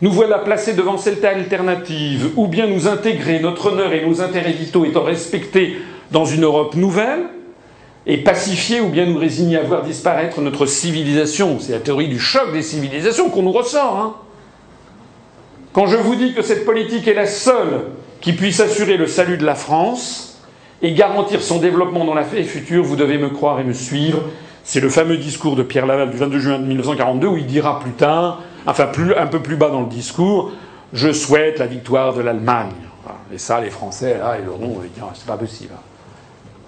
Nous 0.00 0.10
voilà 0.10 0.38
placés 0.38 0.72
devant 0.72 0.96
cette 0.96 1.24
alternative, 1.24 2.30
ou 2.36 2.48
bien 2.48 2.66
nous 2.66 2.88
intégrer, 2.88 3.40
notre 3.40 3.66
honneur 3.66 3.92
et 3.92 4.04
nos 4.06 4.22
intérêts 4.22 4.52
vitaux 4.52 4.86
étant 4.86 5.02
respectés 5.02 5.76
dans 6.10 6.24
une 6.24 6.44
Europe 6.44 6.74
nouvelle, 6.74 7.26
et 8.06 8.18
pacifier, 8.18 8.80
ou 8.80 8.88
bien 8.88 9.06
nous 9.06 9.18
résigner 9.18 9.58
à 9.58 9.62
voir 9.62 9.82
disparaître 9.82 10.40
notre 10.40 10.66
civilisation. 10.66 11.58
C'est 11.60 11.72
la 11.72 11.80
théorie 11.80 12.08
du 12.08 12.18
choc 12.18 12.52
des 12.52 12.62
civilisations 12.62 13.30
qu'on 13.30 13.42
nous 13.42 13.52
ressort. 13.52 13.96
Hein. 13.96 14.14
Quand 15.72 15.86
je 15.86 15.96
vous 15.96 16.16
dis 16.16 16.34
que 16.34 16.42
cette 16.42 16.64
politique 16.64 17.06
est 17.06 17.14
la 17.14 17.26
seule 17.26 17.84
qui 18.20 18.32
puisse 18.32 18.60
assurer 18.60 18.96
le 18.96 19.06
salut 19.06 19.38
de 19.38 19.46
la 19.46 19.54
France, 19.54 20.32
et 20.82 20.92
garantir 20.92 21.40
son 21.42 21.58
développement 21.58 22.04
dans 22.04 22.14
la 22.14 22.24
future, 22.24 22.82
vous 22.82 22.96
devez 22.96 23.16
me 23.16 23.30
croire 23.30 23.60
et 23.60 23.64
me 23.64 23.72
suivre. 23.72 24.20
C'est 24.64 24.80
le 24.80 24.88
fameux 24.88 25.16
discours 25.16 25.56
de 25.56 25.62
Pierre 25.62 25.86
Laval 25.86 26.10
du 26.10 26.16
22 26.16 26.38
juin 26.38 26.58
1942 26.58 27.26
où 27.28 27.36
il 27.36 27.46
dira 27.46 27.80
plus 27.80 27.92
tard, 27.92 28.40
enfin 28.66 28.86
plus, 28.86 29.14
un 29.14 29.26
peu 29.26 29.40
plus 29.40 29.56
bas 29.56 29.70
dans 29.70 29.80
le 29.80 29.86
discours, 29.86 30.52
je 30.92 31.12
souhaite 31.12 31.58
la 31.58 31.66
victoire 31.66 32.14
de 32.14 32.20
l'Allemagne. 32.20 32.72
Et 33.32 33.38
ça, 33.38 33.60
les 33.60 33.70
Français, 33.70 34.18
là, 34.18 34.36
ils 34.42 34.48
auront 34.48 34.80
dit 34.80 35.00
ah, 35.00 35.10
c'est 35.14 35.26
pas 35.26 35.36
possible. 35.36 35.72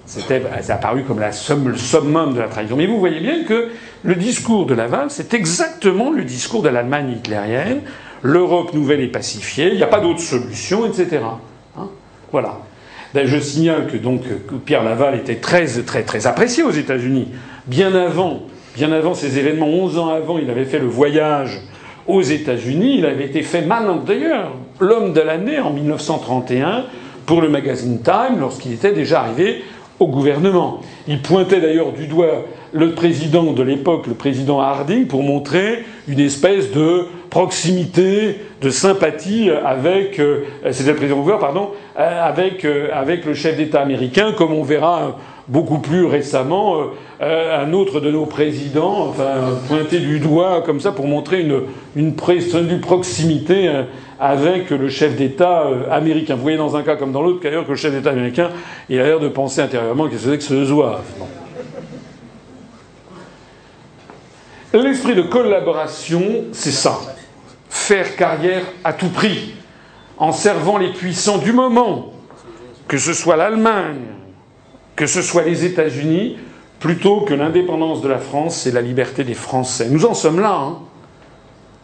C'était, 0.06 0.42
apparu 0.68 1.02
comme 1.04 1.20
la 1.20 1.32
somme, 1.32 1.68
le 1.68 1.76
summum 1.76 2.34
de 2.34 2.40
la 2.40 2.48
trahison. 2.48 2.76
Mais 2.76 2.86
vous 2.86 2.98
voyez 2.98 3.20
bien 3.20 3.44
que 3.44 3.68
le 4.02 4.14
discours 4.14 4.66
de 4.66 4.74
Laval, 4.74 5.06
c'est 5.08 5.32
exactement 5.32 6.10
le 6.10 6.24
discours 6.24 6.62
de 6.62 6.68
l'Allemagne 6.68 7.12
hitlérienne. 7.12 7.80
L'Europe 8.22 8.74
nouvelle 8.74 9.00
est 9.00 9.08
pacifiée, 9.08 9.68
il 9.68 9.76
n'y 9.76 9.82
a 9.82 9.86
pas 9.86 10.00
d'autre 10.00 10.20
solution, 10.20 10.86
etc. 10.86 11.20
Hein? 11.78 11.88
Voilà. 12.32 12.58
Ben, 13.14 13.26
je 13.26 13.38
signale 13.38 13.86
que 13.86 13.96
donc 13.96 14.22
Pierre 14.64 14.82
Laval 14.82 15.14
était 15.14 15.36
très 15.36 15.66
très 15.82 16.02
très 16.02 16.26
apprécié 16.26 16.62
aux 16.62 16.70
États-Unis. 16.70 17.28
Bien 17.66 17.94
avant, 17.94 18.42
bien 18.74 18.92
avant 18.92 19.14
ces 19.14 19.38
événements, 19.38 19.68
11 19.68 19.98
ans 19.98 20.08
avant, 20.08 20.38
il 20.38 20.50
avait 20.50 20.64
fait 20.64 20.80
le 20.80 20.86
voyage 20.86 21.60
aux 22.06 22.22
États-Unis. 22.22 22.96
Il 22.98 23.06
avait 23.06 23.26
été 23.26 23.42
fait 23.42 23.62
Man 23.62 24.00
d'ailleurs, 24.04 24.52
l'homme 24.80 25.12
de 25.12 25.20
l'année 25.20 25.60
en 25.60 25.70
1931 25.70 26.84
pour 27.24 27.40
le 27.40 27.48
magazine 27.48 28.02
Time 28.02 28.40
lorsqu'il 28.40 28.72
était 28.72 28.92
déjà 28.92 29.20
arrivé 29.20 29.62
au 30.00 30.08
gouvernement. 30.08 30.80
Il 31.06 31.22
pointait 31.22 31.60
d'ailleurs 31.60 31.92
du 31.92 32.06
doigt 32.06 32.44
le 32.72 32.92
président 32.92 33.52
de 33.52 33.62
l'époque, 33.62 34.06
le 34.08 34.14
président 34.14 34.60
Harding, 34.60 35.06
pour 35.06 35.22
montrer 35.22 35.84
une 36.08 36.18
espèce 36.18 36.72
de 36.72 37.06
proximité, 37.30 38.40
de 38.60 38.70
sympathie 38.70 39.50
avec, 39.50 40.18
euh, 40.18 40.44
euh, 40.64 40.72
euh, 41.98 42.88
avec 42.92 43.24
le 43.24 43.34
chef 43.34 43.56
d'État 43.56 43.80
américain, 43.80 44.32
comme 44.36 44.52
on 44.52 44.62
verra 44.62 45.18
beaucoup 45.46 45.78
plus 45.78 46.06
récemment 46.06 46.76
un 47.20 47.72
autre 47.74 48.00
de 48.00 48.10
nos 48.10 48.24
présidents, 48.24 49.08
enfin, 49.10 49.58
du 49.90 50.18
doigt 50.18 50.62
comme 50.64 50.80
ça 50.80 50.90
pour 50.92 51.06
montrer 51.06 51.42
une, 51.42 51.62
une 51.96 52.14
proximité 52.14 53.68
avec 54.24 54.70
le 54.70 54.88
chef 54.88 55.16
d'État 55.16 55.66
américain. 55.90 56.34
Vous 56.34 56.40
voyez 56.40 56.56
dans 56.56 56.76
un 56.76 56.82
cas 56.82 56.96
comme 56.96 57.12
dans 57.12 57.20
l'autre 57.20 57.40
qu'ailleurs 57.40 57.66
que 57.66 57.72
le 57.72 57.76
chef 57.76 57.92
d'État 57.92 58.08
américain, 58.08 58.50
il 58.88 58.98
a 58.98 59.02
l'air 59.02 59.20
de 59.20 59.28
penser 59.28 59.60
intérieurement 59.60 60.08
qu'est-ce 60.08 60.24
que 60.24 60.36
que 60.36 60.42
ce 60.42 60.64
zouave. 60.64 61.02
L'esprit 64.72 65.14
de 65.14 65.22
collaboration, 65.22 66.22
c'est 66.52 66.70
ça. 66.70 66.98
Faire 67.68 68.16
carrière 68.16 68.62
à 68.82 68.94
tout 68.94 69.10
prix, 69.10 69.56
en 70.16 70.32
servant 70.32 70.78
les 70.78 70.92
puissants 70.92 71.38
du 71.38 71.52
moment, 71.52 72.14
que 72.88 72.96
ce 72.96 73.12
soit 73.12 73.36
l'Allemagne, 73.36 74.06
que 74.96 75.06
ce 75.06 75.20
soit 75.20 75.42
les 75.42 75.66
États-Unis, 75.66 76.38
plutôt 76.80 77.20
que 77.20 77.34
l'indépendance 77.34 78.00
de 78.00 78.08
la 78.08 78.18
France 78.18 78.66
et 78.66 78.72
la 78.72 78.80
liberté 78.80 79.22
des 79.22 79.34
Français. 79.34 79.88
Nous 79.90 80.06
en 80.06 80.14
sommes 80.14 80.40
là. 80.40 80.54
Hein. 80.54 80.78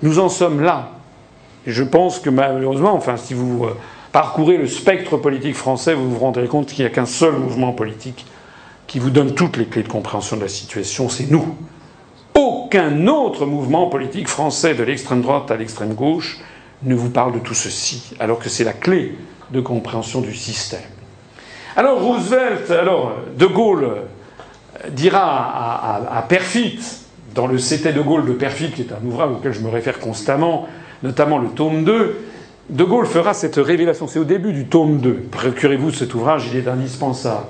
Nous 0.00 0.18
en 0.18 0.30
sommes 0.30 0.62
là. 0.62 0.92
Je 1.66 1.82
pense 1.84 2.18
que 2.18 2.30
malheureusement, 2.30 2.94
enfin, 2.94 3.16
si 3.16 3.34
vous 3.34 3.64
euh, 3.64 3.76
parcourez 4.12 4.56
le 4.56 4.66
spectre 4.66 5.16
politique 5.16 5.54
français, 5.54 5.94
vous 5.94 6.10
vous 6.10 6.18
rendrez 6.18 6.46
compte 6.46 6.66
qu'il 6.66 6.84
n'y 6.84 6.90
a 6.90 6.94
qu'un 6.94 7.06
seul 7.06 7.34
mouvement 7.34 7.72
politique 7.72 8.26
qui 8.86 8.98
vous 8.98 9.10
donne 9.10 9.34
toutes 9.34 9.56
les 9.56 9.66
clés 9.66 9.82
de 9.82 9.88
compréhension 9.88 10.36
de 10.36 10.42
la 10.42 10.48
situation, 10.48 11.08
c'est 11.08 11.30
nous. 11.30 11.54
Aucun 12.34 13.06
autre 13.06 13.46
mouvement 13.46 13.88
politique 13.88 14.28
français, 14.28 14.74
de 14.74 14.82
l'extrême 14.82 15.20
droite 15.20 15.50
à 15.50 15.56
l'extrême 15.56 15.94
gauche, 15.94 16.38
ne 16.82 16.94
vous 16.94 17.10
parle 17.10 17.34
de 17.34 17.38
tout 17.38 17.54
ceci, 17.54 18.14
alors 18.18 18.38
que 18.38 18.48
c'est 18.48 18.64
la 18.64 18.72
clé 18.72 19.16
de 19.50 19.60
compréhension 19.60 20.20
du 20.20 20.34
système. 20.34 20.80
Alors 21.76 22.00
Roosevelt, 22.02 22.70
alors 22.70 23.12
De 23.36 23.46
Gaulle 23.46 24.02
dira 24.90 25.20
à, 25.20 26.18
à, 26.18 26.22
Perfit, 26.22 26.80
dans 27.34 27.46
le 27.46 27.58
C'était 27.58 27.92
de 27.92 28.00
Gaulle 28.00 28.26
de 28.26 28.32
Perfit, 28.32 28.70
qui 28.70 28.82
est 28.82 28.92
un 28.92 29.06
ouvrage 29.06 29.30
auquel 29.32 29.52
je 29.52 29.60
me 29.60 29.68
réfère 29.68 29.98
constamment, 29.98 30.66
notamment 31.02 31.38
le 31.38 31.48
tome 31.48 31.84
2, 31.84 32.16
De 32.68 32.84
Gaulle 32.84 33.06
fera 33.06 33.34
cette 33.34 33.56
révélation. 33.56 34.06
C'est 34.06 34.18
au 34.18 34.24
début 34.24 34.52
du 34.52 34.66
tome 34.66 34.98
2. 34.98 35.12
Procurez-vous 35.30 35.92
cet 35.92 36.14
ouvrage, 36.14 36.48
il 36.52 36.58
est 36.58 36.68
indispensable. 36.68 37.46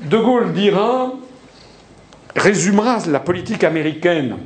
De 0.00 0.18
Gaulle 0.18 0.52
dira 0.52 1.12
résumera 2.34 2.98
la 3.06 3.20
politique 3.20 3.62
américaine 3.62 4.36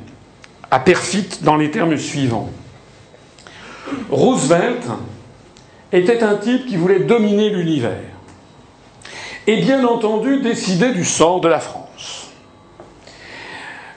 à 0.69 0.79
perfit 0.79 1.27
dans 1.41 1.55
les 1.55 1.71
termes 1.71 1.97
suivants. 1.97 2.49
Roosevelt 4.11 4.83
était 5.91 6.21
un 6.21 6.35
type 6.35 6.67
qui 6.67 6.77
voulait 6.77 6.99
dominer 6.99 7.49
l'univers 7.49 7.97
et 9.47 9.57
bien 9.57 9.83
entendu 9.83 10.41
décider 10.41 10.91
du 10.91 11.03
sort 11.03 11.41
de 11.41 11.47
la 11.47 11.59
France. 11.59 12.29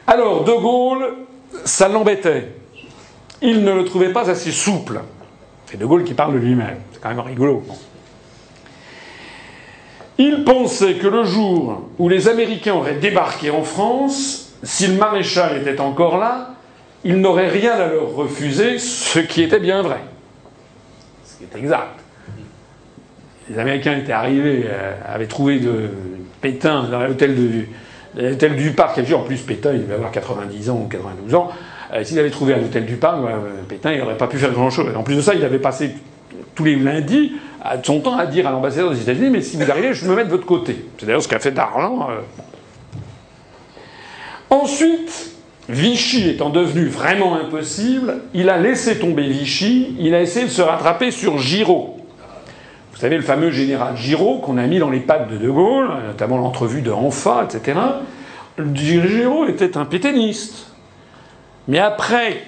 Alors 0.07 0.44
De 0.44 0.52
Gaulle, 0.52 1.15
ça 1.65 1.89
l'embêtait. 1.89 2.61
Il 3.43 3.65
ne 3.65 3.73
le 3.73 3.85
trouvait 3.85 4.12
pas 4.12 4.31
assez 4.31 4.53
souple. 4.53 5.01
C'est 5.67 5.77
De 5.77 5.85
Gaulle 5.85 6.05
qui 6.05 6.15
parle 6.15 6.35
de 6.35 6.39
lui-même. 6.39 6.79
C'est 6.93 7.01
quand 7.01 7.09
même 7.09 7.21
rigolo. 7.21 7.65
Il 10.19 10.45
pensait 10.45 10.95
que 10.95 11.09
le 11.09 11.25
jour 11.25 11.89
où 11.99 12.09
les 12.09 12.29
Américains 12.29 12.75
auraient 12.75 12.95
débarqué 12.95 13.51
en 13.51 13.62
France, 13.62 14.53
si 14.62 14.87
le 14.87 14.95
maréchal 14.95 15.61
était 15.61 15.81
encore 15.81 16.19
là, 16.19 16.51
il 17.05 17.17
n'aurait 17.17 17.49
rien 17.49 17.73
à 17.73 17.89
leur 17.89 18.15
refuser, 18.15 18.79
ce 18.79 19.19
qui 19.19 19.43
était 19.43 19.59
bien 19.59 19.83
vrai. 19.83 19.99
Ce 21.25 21.39
qui 21.39 21.45
est 21.45 21.59
exact. 21.59 21.99
Les 23.51 23.59
Américains 23.59 23.97
étaient 23.97 24.12
arrivés, 24.12 24.67
euh, 24.67 24.95
avaient 25.05 25.27
trouvé 25.27 25.59
de 25.59 25.91
Pétain 26.41 26.85
dans 26.85 27.01
l'hôtel 27.01 27.35
du 27.35 28.71
parc. 28.71 29.01
En 29.12 29.23
plus, 29.23 29.41
Pétain, 29.41 29.73
il 29.73 29.83
devait 29.83 29.95
avoir 29.95 30.12
90 30.12 30.71
ans 30.71 30.83
ou 30.85 30.89
92 30.89 31.35
ans. 31.35 31.51
Euh, 31.93 32.05
s'il 32.05 32.19
avait 32.19 32.31
trouvé 32.31 32.55
un 32.55 32.61
hôtel 32.61 32.87
du 32.87 32.97
parc, 32.97 33.19
euh, 33.19 33.62
Pétain, 33.69 33.93
il 33.93 33.99
n'aurait 33.99 34.17
pas 34.17 34.27
pu 34.27 34.39
faire 34.39 34.53
grand-chose. 34.53 34.87
En 34.97 35.03
plus 35.03 35.17
de 35.17 35.21
ça, 35.21 35.35
il 35.35 35.45
avait 35.45 35.59
passé 35.59 35.95
tous 36.55 36.65
les 36.65 36.77
lundis 36.77 37.33
son 37.83 38.01
temps 38.01 38.17
à 38.17 38.27
dire 38.27 38.47
à 38.47 38.51
l'ambassadeur 38.51 38.91
des 38.91 39.01
États-Unis 39.01 39.31
Mais 39.31 39.41
si 39.41 39.57
vous 39.57 39.71
arrivez, 39.71 39.95
je 39.95 40.07
me 40.07 40.15
mets 40.15 40.25
de 40.25 40.31
votre 40.31 40.47
côté. 40.47 40.85
C'est 40.99 41.07
d'ailleurs 41.07 41.23
ce 41.23 41.29
qu'a 41.29 41.39
fait 41.39 41.53
Darlan. 41.53 42.09
Euh. 42.11 42.21
Ensuite, 44.51 45.33
Vichy 45.69 46.29
étant 46.29 46.51
devenu 46.51 46.87
vraiment 46.87 47.37
impossible, 47.37 48.21
il 48.35 48.51
a 48.51 48.59
laissé 48.59 48.99
tomber 48.99 49.29
Vichy, 49.29 49.97
il 49.99 50.15
a 50.15 50.21
essayé 50.21 50.47
de 50.47 50.51
se 50.51 50.61
rattraper 50.61 51.11
sur 51.11 51.39
Giraud. 51.39 51.97
Vous 52.93 52.99
savez, 52.99 53.17
le 53.17 53.23
fameux 53.23 53.51
général 53.51 53.97
Giraud 53.97 54.39
qu'on 54.39 54.59
a 54.59 54.67
mis 54.67 54.79
dans 54.79 54.91
les 54.91 55.01
pattes 55.01 55.31
de 55.31 55.39
De 55.39 55.51
Gaulle, 55.51 55.89
notamment 56.07 56.37
l'entrevue 56.37 56.83
de 56.83 56.91
Anfa, 56.91 57.45
etc. 57.45 57.79
Giraud 58.75 59.47
était 59.47 59.77
un 59.77 59.85
pétainiste. 59.85 60.72
Mais 61.68 61.78
après 61.78 62.42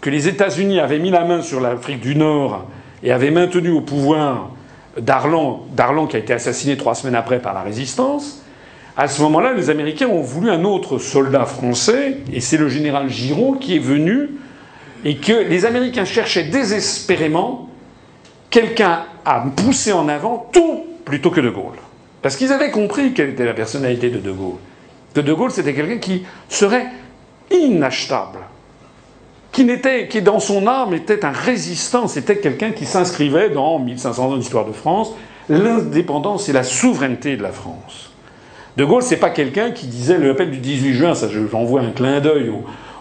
que 0.00 0.10
les 0.10 0.28
États-Unis 0.28 0.80
avaient 0.80 0.98
mis 0.98 1.10
la 1.10 1.24
main 1.24 1.42
sur 1.42 1.60
l'Afrique 1.60 2.00
du 2.00 2.16
Nord 2.16 2.66
et 3.02 3.12
avait 3.12 3.30
maintenu 3.30 3.70
au 3.70 3.80
pouvoir 3.80 4.50
Darlan, 5.00 5.66
Darlan 5.74 6.06
qui 6.06 6.16
a 6.16 6.18
été 6.18 6.32
assassiné 6.32 6.76
trois 6.76 6.94
semaines 6.94 7.14
après 7.14 7.40
par 7.40 7.54
la 7.54 7.62
résistance, 7.62 8.42
à 8.96 9.08
ce 9.08 9.22
moment-là, 9.22 9.54
les 9.54 9.70
Américains 9.70 10.08
ont 10.08 10.20
voulu 10.20 10.50
un 10.50 10.64
autre 10.64 10.98
soldat 10.98 11.46
français, 11.46 12.18
et 12.30 12.40
c'est 12.40 12.58
le 12.58 12.68
général 12.68 13.08
Giraud 13.08 13.56
qui 13.58 13.76
est 13.76 13.80
venu, 13.80 14.30
et 15.04 15.16
que 15.16 15.32
les 15.32 15.64
Américains 15.64 16.04
cherchaient 16.04 16.44
désespérément 16.44 17.70
quelqu'un 18.50 19.04
à 19.24 19.44
pousser 19.56 19.92
en 19.92 20.08
avant 20.08 20.50
tout 20.52 20.84
plutôt 21.06 21.30
que 21.30 21.40
De 21.40 21.48
Gaulle. 21.48 21.78
Parce 22.20 22.36
qu'ils 22.36 22.52
avaient 22.52 22.70
compris 22.70 23.14
quelle 23.14 23.30
était 23.30 23.46
la 23.46 23.54
personnalité 23.54 24.10
de 24.10 24.18
De 24.18 24.30
Gaulle. 24.30 24.58
Que 25.14 25.20
De 25.20 25.32
Gaulle, 25.32 25.50
c'était 25.50 25.74
quelqu'un 25.74 25.98
qui 25.98 26.24
serait 26.50 26.86
inachetable 27.62 28.40
qui, 29.52 29.64
n'était, 29.64 30.08
qui 30.08 30.22
dans 30.22 30.40
son 30.40 30.66
âme 30.66 30.94
était 30.94 31.24
un 31.24 31.30
résistant, 31.30 32.08
c'était 32.08 32.38
quelqu'un 32.38 32.72
qui 32.72 32.86
s'inscrivait 32.86 33.50
dans 33.50 33.78
1500 33.78 34.32
ans 34.32 34.36
d'histoire 34.36 34.64
de 34.64 34.72
France, 34.72 35.12
l'indépendance 35.48 36.48
et 36.48 36.52
la 36.52 36.62
souveraineté 36.64 37.36
de 37.36 37.42
la 37.42 37.52
France. 37.52 38.10
De 38.78 38.84
Gaulle, 38.86 39.02
c'est 39.02 39.18
pas 39.18 39.28
quelqu'un 39.28 39.70
qui 39.70 39.86
disait 39.86 40.16
le 40.16 40.30
appel 40.30 40.50
du 40.50 40.56
18 40.58 40.94
juin, 40.94 41.14
ça 41.14 41.28
j'envoie 41.28 41.82
un 41.82 41.90
clin 41.90 42.20
d'œil 42.20 42.50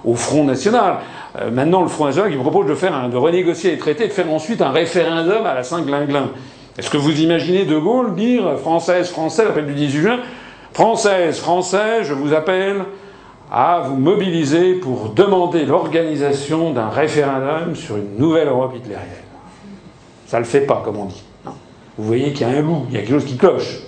au, 0.04 0.16
Front 0.16 0.44
National. 0.44 0.98
Euh, 1.40 1.50
maintenant, 1.50 1.82
le 1.82 1.88
Front 1.88 2.06
National 2.06 2.30
qui 2.30 2.38
propose 2.38 2.68
de, 2.68 2.76
faire 2.76 3.08
de 3.08 3.16
renégocier 3.16 3.72
les 3.72 3.78
traités 3.78 4.08
de 4.08 4.12
faire 4.12 4.30
ensuite 4.30 4.62
un 4.62 4.72
référendum 4.72 5.46
à 5.46 5.54
la 5.54 5.64
Saint-Glinglin. 5.64 6.32
Est-ce 6.78 6.90
que 6.90 6.98
vous 6.98 7.22
imaginez 7.22 7.64
De 7.64 7.78
Gaulle 7.78 8.16
dire 8.16 8.58
Française, 8.60 9.10
Français, 9.10 9.46
l'appel 9.46 9.68
du 9.68 9.74
18 9.74 10.02
juin 10.02 10.20
Française, 10.74 11.40
Français, 11.40 12.04
je 12.04 12.14
vous 12.14 12.34
appelle 12.34 12.84
à 13.52 13.82
vous 13.82 13.98
mobiliser 13.98 14.76
pour 14.76 15.10
demander 15.10 15.66
l'organisation 15.66 16.72
d'un 16.72 16.88
référendum 16.88 17.76
sur 17.76 17.98
une 17.98 18.16
nouvelle 18.18 18.48
Europe 18.48 18.74
hitlérienne. 18.76 19.10
Ça 20.26 20.38
ne 20.38 20.44
le 20.44 20.48
fait 20.48 20.62
pas, 20.62 20.82
comme 20.86 20.98
on 20.98 21.06
dit. 21.06 21.22
Vous 21.98 22.06
voyez 22.06 22.32
qu'il 22.32 22.48
y 22.48 22.50
a 22.50 22.58
un 22.58 22.62
loup, 22.62 22.86
il 22.90 22.96
y 22.96 22.98
a 22.98 23.02
quelque 23.02 23.20
chose 23.20 23.26
qui 23.26 23.36
cloche. 23.36 23.80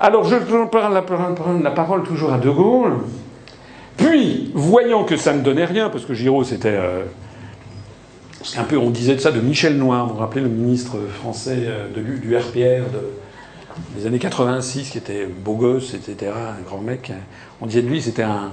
Alors 0.00 0.24
je 0.24 0.36
prends 0.36 0.88
la, 0.88 1.70
parole 1.70 2.02
toujours 2.02 2.32
à 2.32 2.38
De 2.38 2.50
Gaulle. 2.50 2.96
Puis, 3.96 4.50
voyant 4.54 5.04
que 5.04 5.16
ça 5.16 5.32
ne 5.32 5.42
donnait 5.42 5.66
rien, 5.66 5.90
parce 5.90 6.04
que 6.04 6.14
Giraud 6.14 6.42
c'était 6.42 6.74
euh, 6.74 7.04
un 8.56 8.64
peu, 8.64 8.78
on 8.78 8.90
disait 8.90 9.14
de 9.14 9.20
ça 9.20 9.30
de 9.30 9.40
Michel 9.40 9.76
Noir, 9.76 10.08
vous 10.08 10.14
vous 10.14 10.20
rappelez 10.20 10.40
le 10.40 10.48
ministre 10.48 10.96
français 11.20 11.58
euh, 11.66 11.86
du 11.94 12.36
RPR 12.36 12.90
de, 12.90 13.19
des 13.96 14.06
années 14.06 14.18
86, 14.18 14.90
qui 14.90 14.98
était 14.98 15.26
beau 15.26 15.54
gosse, 15.54 15.94
etc., 15.94 16.32
un 16.58 16.62
grand 16.62 16.78
mec. 16.78 17.12
On 17.60 17.66
disait 17.66 17.82
de 17.82 17.88
lui, 17.88 18.00
c'était 18.00 18.22
un, 18.22 18.50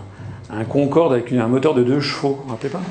Concorde 0.70 1.12
avec 1.14 1.32
un 1.34 1.48
moteur 1.48 1.74
de 1.74 1.84
deux 1.84 2.00
chevaux, 2.00 2.40
vous 2.46 2.52
rappelez 2.52 2.70
pas? 2.70 2.82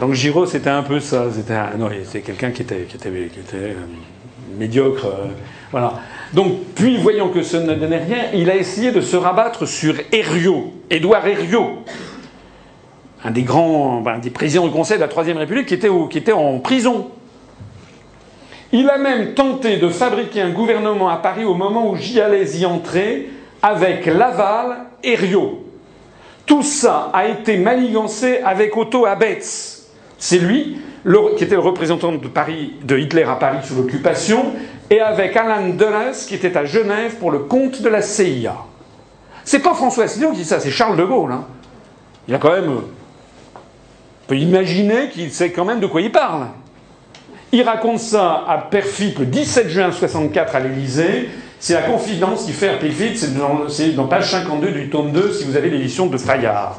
Donc 0.00 0.12
Giraud, 0.12 0.44
c'était 0.44 0.68
un 0.68 0.82
peu 0.82 1.00
ça. 1.00 1.28
C'était 1.32 1.58
non, 1.78 1.88
c'était 2.04 2.20
quelqu'un 2.20 2.50
qui 2.50 2.60
était, 2.62 2.86
euh, 3.54 3.74
médiocre. 4.58 5.06
Euh, 5.06 5.26
voilà. 5.70 5.94
Donc, 6.34 6.58
puis, 6.74 6.98
voyant 6.98 7.30
que 7.30 7.42
ça 7.42 7.60
ne 7.60 7.74
donnait 7.74 8.04
rien, 8.04 8.24
il 8.34 8.50
a 8.50 8.56
essayé 8.56 8.92
de 8.92 9.00
se 9.00 9.16
rabattre 9.16 9.66
sur 9.66 9.94
Herriot, 10.12 10.74
Édouard 10.90 11.26
Herriot, 11.26 11.78
un 13.24 13.30
des 13.30 13.42
grands, 13.42 14.04
présidents 14.34 14.66
du 14.66 14.72
Conseil 14.72 14.98
de 14.98 15.02
la 15.02 15.08
Troisième 15.08 15.38
République 15.38 15.66
qui 15.66 15.74
était, 15.74 15.90
qui 16.10 16.18
était 16.18 16.32
en 16.32 16.58
prison. 16.58 17.08
Il 18.78 18.90
a 18.90 18.98
même 18.98 19.32
tenté 19.32 19.78
de 19.78 19.88
fabriquer 19.88 20.42
un 20.42 20.50
gouvernement 20.50 21.08
à 21.08 21.16
Paris 21.16 21.46
au 21.46 21.54
moment 21.54 21.90
où 21.90 21.96
j'y 21.96 22.20
allais 22.20 22.44
y 22.58 22.66
entrer 22.66 23.30
avec 23.62 24.04
Laval 24.04 24.76
et 25.02 25.14
Rio. 25.14 25.64
Tout 26.44 26.62
ça 26.62 27.08
a 27.14 27.26
été 27.26 27.56
manigancé 27.56 28.40
avec 28.44 28.76
Otto 28.76 29.06
Abetz. 29.06 29.86
C'est 30.18 30.38
lui 30.38 30.76
qui 31.38 31.44
était 31.44 31.54
le 31.54 31.62
représentant 31.62 32.12
de, 32.12 32.98
Hitler 32.98 33.22
à 33.22 33.36
Paris 33.36 33.60
sous 33.64 33.76
l'occupation, 33.76 34.44
et 34.90 35.00
avec 35.00 35.34
Alan 35.38 35.70
Dulles 35.70 36.12
qui 36.28 36.34
était 36.34 36.54
à 36.54 36.66
Genève 36.66 37.14
pour 37.14 37.30
le 37.30 37.38
compte 37.38 37.80
de 37.80 37.88
la 37.88 38.02
CIA. 38.02 38.56
C'est 39.42 39.60
pas 39.60 39.72
François 39.72 40.04
Asselineau 40.04 40.32
qui 40.32 40.40
dit 40.40 40.44
ça, 40.44 40.60
c'est 40.60 40.70
Charles 40.70 40.98
de 40.98 41.04
Gaulle. 41.04 41.32
Hein. 41.32 41.46
Il 42.28 42.34
a 42.34 42.38
quand 42.38 42.52
même. 42.52 42.68
On 42.68 44.28
peut 44.28 44.36
imaginer 44.36 45.08
qu'il 45.08 45.32
sait 45.32 45.50
quand 45.50 45.64
même 45.64 45.80
de 45.80 45.86
quoi 45.86 46.02
il 46.02 46.12
parle. 46.12 46.48
Il 47.56 47.62
raconte 47.62 48.00
ça 48.00 48.44
à 48.46 48.58
Perfip 48.58 49.18
le 49.18 49.24
17 49.24 49.70
juin 49.70 49.90
64 49.90 50.56
à 50.56 50.60
l'Élysée. 50.60 51.30
C'est 51.58 51.72
la 51.72 51.80
confidence 51.80 52.44
qui 52.44 52.52
fait 52.52 52.68
à 52.68 52.76
Perfip, 52.76 53.16
c'est 53.16 53.94
dans, 53.94 54.04
page 54.04 54.30
52 54.30 54.72
du 54.72 54.90
tome 54.90 55.10
2 55.10 55.32
si 55.32 55.44
vous 55.44 55.56
avez 55.56 55.70
l'édition 55.70 56.04
de 56.04 56.18
Fayard. 56.18 56.78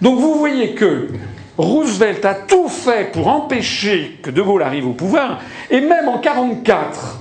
Donc 0.00 0.18
vous 0.18 0.36
voyez 0.36 0.72
que 0.72 1.08
Roosevelt 1.58 2.24
a 2.24 2.32
tout 2.32 2.68
fait 2.68 3.12
pour 3.12 3.28
empêcher 3.28 4.18
que 4.22 4.30
De 4.30 4.40
Gaulle 4.40 4.62
arrive 4.62 4.86
au 4.86 4.94
pouvoir, 4.94 5.40
et 5.70 5.82
même 5.82 6.08
en 6.08 6.20
1944, 6.20 7.20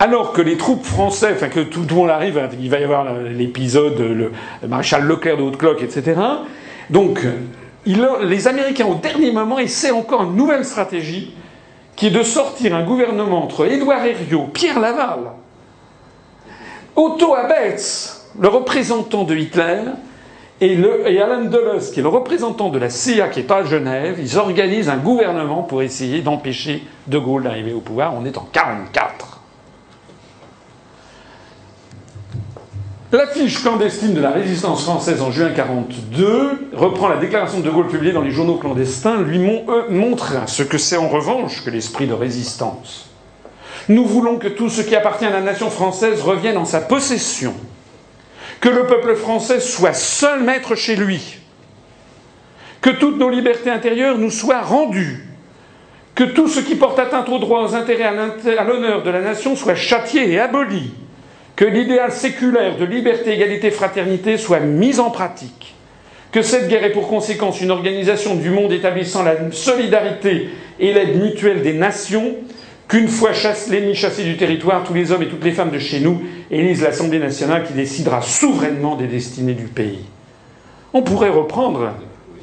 alors 0.00 0.32
que 0.32 0.42
les 0.42 0.56
troupes 0.56 0.84
françaises, 0.84 1.34
enfin 1.36 1.48
que 1.48 1.60
tout 1.60 1.84
le 1.88 1.94
monde 1.94 2.10
arrive, 2.10 2.40
il 2.60 2.70
va 2.70 2.80
y 2.80 2.82
avoir 2.82 3.14
l'épisode, 3.20 4.00
le, 4.00 4.32
maréchal 4.66 5.04
Leclerc 5.04 5.36
de 5.36 5.42
Haute-Cloque, 5.42 5.80
etc. 5.80 6.20
Donc, 6.90 7.24
les 7.96 8.48
Américains, 8.48 8.86
au 8.86 8.94
dernier 8.94 9.32
moment, 9.32 9.58
essaient 9.58 9.90
encore 9.90 10.24
une 10.24 10.36
nouvelle 10.36 10.64
stratégie, 10.64 11.34
qui 11.96 12.06
est 12.06 12.10
de 12.10 12.22
sortir 12.22 12.74
un 12.74 12.84
gouvernement 12.84 13.42
entre 13.42 13.66
Édouard 13.66 14.04
Herriot, 14.04 14.48
Pierre 14.52 14.78
Laval, 14.78 15.32
Otto 16.94 17.34
Abetz, 17.34 18.30
le 18.38 18.48
représentant 18.48 19.24
de 19.24 19.34
Hitler, 19.34 19.80
et, 20.60 20.76
Alan 21.20 21.44
Dulles, 21.44 21.90
qui 21.92 22.00
est 22.00 22.02
le 22.02 22.08
représentant 22.08 22.68
de 22.68 22.78
la 22.78 22.90
CIA 22.90 23.28
qui 23.28 23.40
est 23.40 23.50
à 23.50 23.64
Genève, 23.64 24.18
ils 24.20 24.38
organisent 24.38 24.88
un 24.88 24.96
gouvernement 24.96 25.62
pour 25.62 25.82
essayer 25.82 26.20
d'empêcher 26.20 26.82
De 27.06 27.18
Gaulle 27.18 27.44
d'arriver 27.44 27.72
au 27.72 27.80
pouvoir. 27.80 28.14
On 28.14 28.24
est 28.24 28.36
en 28.36 28.42
1944. 28.42 29.37
L'affiche 33.10 33.62
clandestine 33.62 34.12
de 34.12 34.20
la 34.20 34.28
résistance 34.28 34.82
française 34.82 35.22
en 35.22 35.30
juin 35.30 35.48
1942 35.48 36.68
reprend 36.74 37.08
la 37.08 37.16
déclaration 37.16 37.60
de 37.60 37.64
De 37.64 37.70
Gaulle 37.70 37.88
publiée 37.88 38.12
dans 38.12 38.20
les 38.20 38.32
journaux 38.32 38.56
clandestins, 38.56 39.22
lui 39.22 39.38
montre 39.38 40.46
ce 40.46 40.62
que 40.62 40.76
c'est 40.76 40.98
en 40.98 41.08
revanche 41.08 41.64
que 41.64 41.70
l'esprit 41.70 42.06
de 42.06 42.12
résistance. 42.12 43.08
Nous 43.88 44.04
voulons 44.04 44.36
que 44.36 44.48
tout 44.48 44.68
ce 44.68 44.82
qui 44.82 44.94
appartient 44.94 45.24
à 45.24 45.30
la 45.30 45.40
nation 45.40 45.70
française 45.70 46.20
revienne 46.20 46.58
en 46.58 46.66
sa 46.66 46.82
possession. 46.82 47.54
Que 48.60 48.68
le 48.68 48.86
peuple 48.86 49.14
français 49.16 49.60
soit 49.60 49.94
seul 49.94 50.42
maître 50.42 50.74
chez 50.74 50.94
lui, 50.94 51.38
que 52.82 52.90
toutes 52.90 53.16
nos 53.16 53.30
libertés 53.30 53.70
intérieures 53.70 54.18
nous 54.18 54.30
soient 54.30 54.60
rendues, 54.60 55.26
que 56.14 56.24
tout 56.24 56.48
ce 56.48 56.60
qui 56.60 56.74
porte 56.74 56.98
atteinte 56.98 57.30
aux 57.30 57.38
droits, 57.38 57.64
aux 57.64 57.74
intérêts, 57.74 58.04
à 58.58 58.64
l'honneur 58.64 59.02
de 59.02 59.10
la 59.10 59.22
nation 59.22 59.56
soit 59.56 59.76
châtié 59.76 60.30
et 60.30 60.38
aboli, 60.38 60.92
que 61.58 61.64
l'idéal 61.64 62.12
séculaire 62.12 62.76
de 62.76 62.84
liberté, 62.84 63.32
égalité, 63.32 63.72
fraternité 63.72 64.36
soit 64.38 64.60
mis 64.60 65.00
en 65.00 65.10
pratique, 65.10 65.74
que 66.30 66.40
cette 66.40 66.68
guerre 66.68 66.84
ait 66.84 66.92
pour 66.92 67.08
conséquence 67.08 67.60
une 67.60 67.72
organisation 67.72 68.36
du 68.36 68.50
monde 68.50 68.72
établissant 68.72 69.24
la 69.24 69.50
solidarité 69.50 70.50
et 70.78 70.92
l'aide 70.92 71.20
mutuelle 71.20 71.62
des 71.62 71.72
nations, 71.72 72.36
qu'une 72.86 73.08
fois 73.08 73.32
l'ennemi 73.70 73.96
chassé 73.96 74.22
du 74.22 74.36
territoire, 74.36 74.84
tous 74.84 74.94
les 74.94 75.10
hommes 75.10 75.24
et 75.24 75.28
toutes 75.28 75.42
les 75.42 75.50
femmes 75.50 75.72
de 75.72 75.80
chez 75.80 75.98
nous 75.98 76.22
élisent 76.48 76.84
l'Assemblée 76.84 77.18
nationale 77.18 77.64
qui 77.64 77.72
décidera 77.72 78.22
souverainement 78.22 78.94
des 78.94 79.08
destinées 79.08 79.54
du 79.54 79.66
pays. 79.66 80.04
On 80.92 81.02
pourrait 81.02 81.28
reprendre 81.28 81.92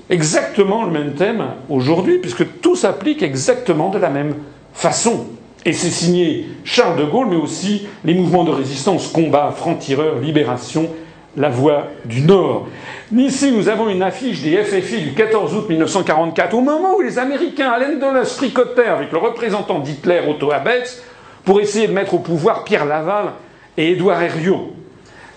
exactement 0.09 0.83
le 0.83 0.91
même 0.91 1.13
thème 1.13 1.45
aujourd'hui, 1.69 2.17
puisque 2.17 2.59
tout 2.59 2.75
s'applique 2.75 3.23
exactement 3.23 3.87
de 3.91 3.97
la 3.97 4.09
même 4.09 4.35
façon. 4.73 5.25
Et 5.65 5.73
c'est 5.73 5.89
signé 5.89 6.45
Charles 6.63 6.97
de 6.97 7.05
Gaulle, 7.05 7.27
mais 7.31 7.35
aussi 7.35 7.87
les 8.03 8.13
mouvements 8.13 8.43
de 8.43 8.51
résistance, 8.51 9.07
combat, 9.07 9.51
francs-tireurs, 9.55 10.19
libération, 10.19 10.89
la 11.35 11.49
voie 11.49 11.87
du 12.05 12.21
Nord. 12.21 12.67
Ici, 13.15 13.51
nous 13.51 13.67
avons 13.67 13.89
une 13.89 14.03
affiche 14.03 14.43
des 14.43 14.57
FFI 14.57 15.01
du 15.01 15.13
14 15.13 15.55
août 15.55 15.65
1944, 15.67 16.53
au 16.53 16.61
moment 16.61 16.95
où 16.95 17.01
les 17.01 17.17
Américains, 17.17 17.71
Allen 17.71 17.99
Dulles, 17.99 18.25
fricotaient 18.25 18.85
avec 18.85 19.11
le 19.11 19.17
représentant 19.17 19.79
d'Hitler, 19.79 20.21
Otto 20.29 20.51
Abetz, 20.51 21.03
pour 21.43 21.59
essayer 21.59 21.87
de 21.87 21.93
mettre 21.93 22.13
au 22.13 22.19
pouvoir 22.19 22.63
Pierre 22.63 22.85
Laval 22.85 23.33
et 23.75 23.91
Édouard 23.91 24.21
Herriot. 24.21 24.71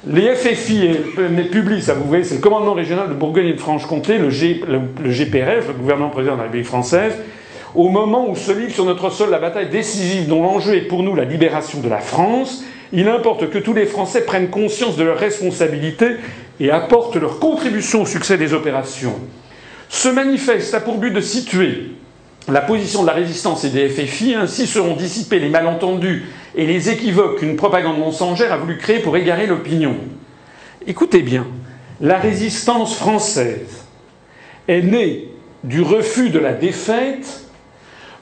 Les 0.07 0.35
FFI 0.35 0.91
publient, 1.51 1.83
ça 1.83 1.95
vous 1.95 2.05
voyez, 2.05 2.23
c'est 2.23 2.37
le 2.37 2.41
commandement 2.41 2.75
régional 2.75 3.09
de 3.09 3.15
Bourgogne 3.15 3.49
et 3.49 3.55
de 3.55 3.61
Franche-Comté, 3.61 4.19
le, 4.19 4.29
le, 4.29 5.11
GPRF, 5.11 5.69
le 5.69 5.75
gouvernement 5.75 6.11
président 6.11 6.35
de 6.35 6.39
la 6.39 6.45
République 6.45 6.69
française, 6.69 7.15
au 7.75 7.89
moment 7.89 8.29
où 8.29 8.37
se 8.37 8.53
livre 8.53 8.73
sur 8.73 8.85
notre 8.85 9.11
sol 9.11 9.31
la 9.31 9.39
bataille 9.39 9.69
décisive 9.69 10.29
dont 10.29 10.43
l'enjeu 10.43 10.75
est 10.75 10.83
pour 10.83 11.03
nous 11.03 11.15
la 11.15 11.25
libération 11.25 11.81
de 11.81 11.89
la 11.89 11.99
France, 11.99 12.65
il 12.93 13.09
importe 13.09 13.51
que 13.51 13.59
tous 13.59 13.75
les 13.75 13.87
Français 13.87 14.25
prennent 14.25 14.49
conscience 14.49 14.97
de 14.97 15.05
leurs 15.05 15.19
responsabilités 15.19 16.17
et 16.61 16.71
apportent 16.71 17.17
leur 17.17 17.39
contribution 17.39 18.03
au 18.03 18.07
succès 18.07 18.39
des 18.39 18.55
opérations. 18.55 19.15
Ce 19.89 20.09
manifeste 20.09 20.75
a 20.75 20.81
pour 20.81 20.99
but 20.99 21.13
de 21.13 21.21
situer 21.21 21.93
la 22.49 22.61
position 22.63 23.03
de 23.03 23.07
la 23.07 23.13
résistance 23.13 23.65
et 23.65 23.71
des 23.71 23.89
FFI, 23.89 24.35
ainsi 24.35 24.67
seront 24.67 24.97
dissipés 24.97 25.39
les 25.39 25.51
malentendus 25.51 26.25
et 26.57 26.67
les 26.67 26.89
équivoques 26.89 27.41
qu'une 27.41 27.57
propagande 27.57 27.99
mensongère 27.99 28.53
a 28.53 28.57
voulu 28.57 28.79
créer 28.79 29.01
pour 29.01 29.17
égarer 29.17 29.47
l'opinion. 29.47 29.97
Écoutez 30.87 31.21
bien, 31.21 31.47
la 32.01 32.17
résistance 32.17 32.95
française 32.97 33.85
est 34.67 34.83
née 34.83 35.29
du 35.65 35.83
refus 35.83 36.31
de 36.31 36.39
la 36.39 36.55
défaite, 36.55 37.48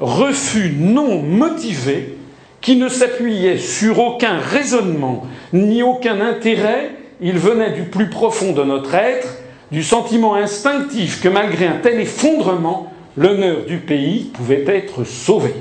refus 0.00 0.74
non 0.78 1.22
motivé 1.22 2.16
qui 2.60 2.76
ne 2.76 2.88
s'appuyait 2.88 3.58
sur 3.58 3.98
aucun 3.98 4.38
raisonnement 4.38 5.26
ni 5.52 5.82
aucun 5.82 6.20
intérêt, 6.20 6.90
il 7.20 7.38
venait 7.38 7.70
du 7.70 7.82
plus 7.82 8.10
profond 8.10 8.52
de 8.52 8.62
notre 8.62 8.94
être, 8.94 9.28
du 9.70 9.82
sentiment 9.82 10.34
instinctif 10.34 11.20
que 11.22 11.28
malgré 11.28 11.66
un 11.66 11.78
tel 11.82 12.00
effondrement, 12.00 12.92
l'honneur 13.16 13.64
du 13.66 13.78
pays 13.78 14.30
pouvait 14.34 14.64
être 14.66 15.04
sauvé. 15.04 15.54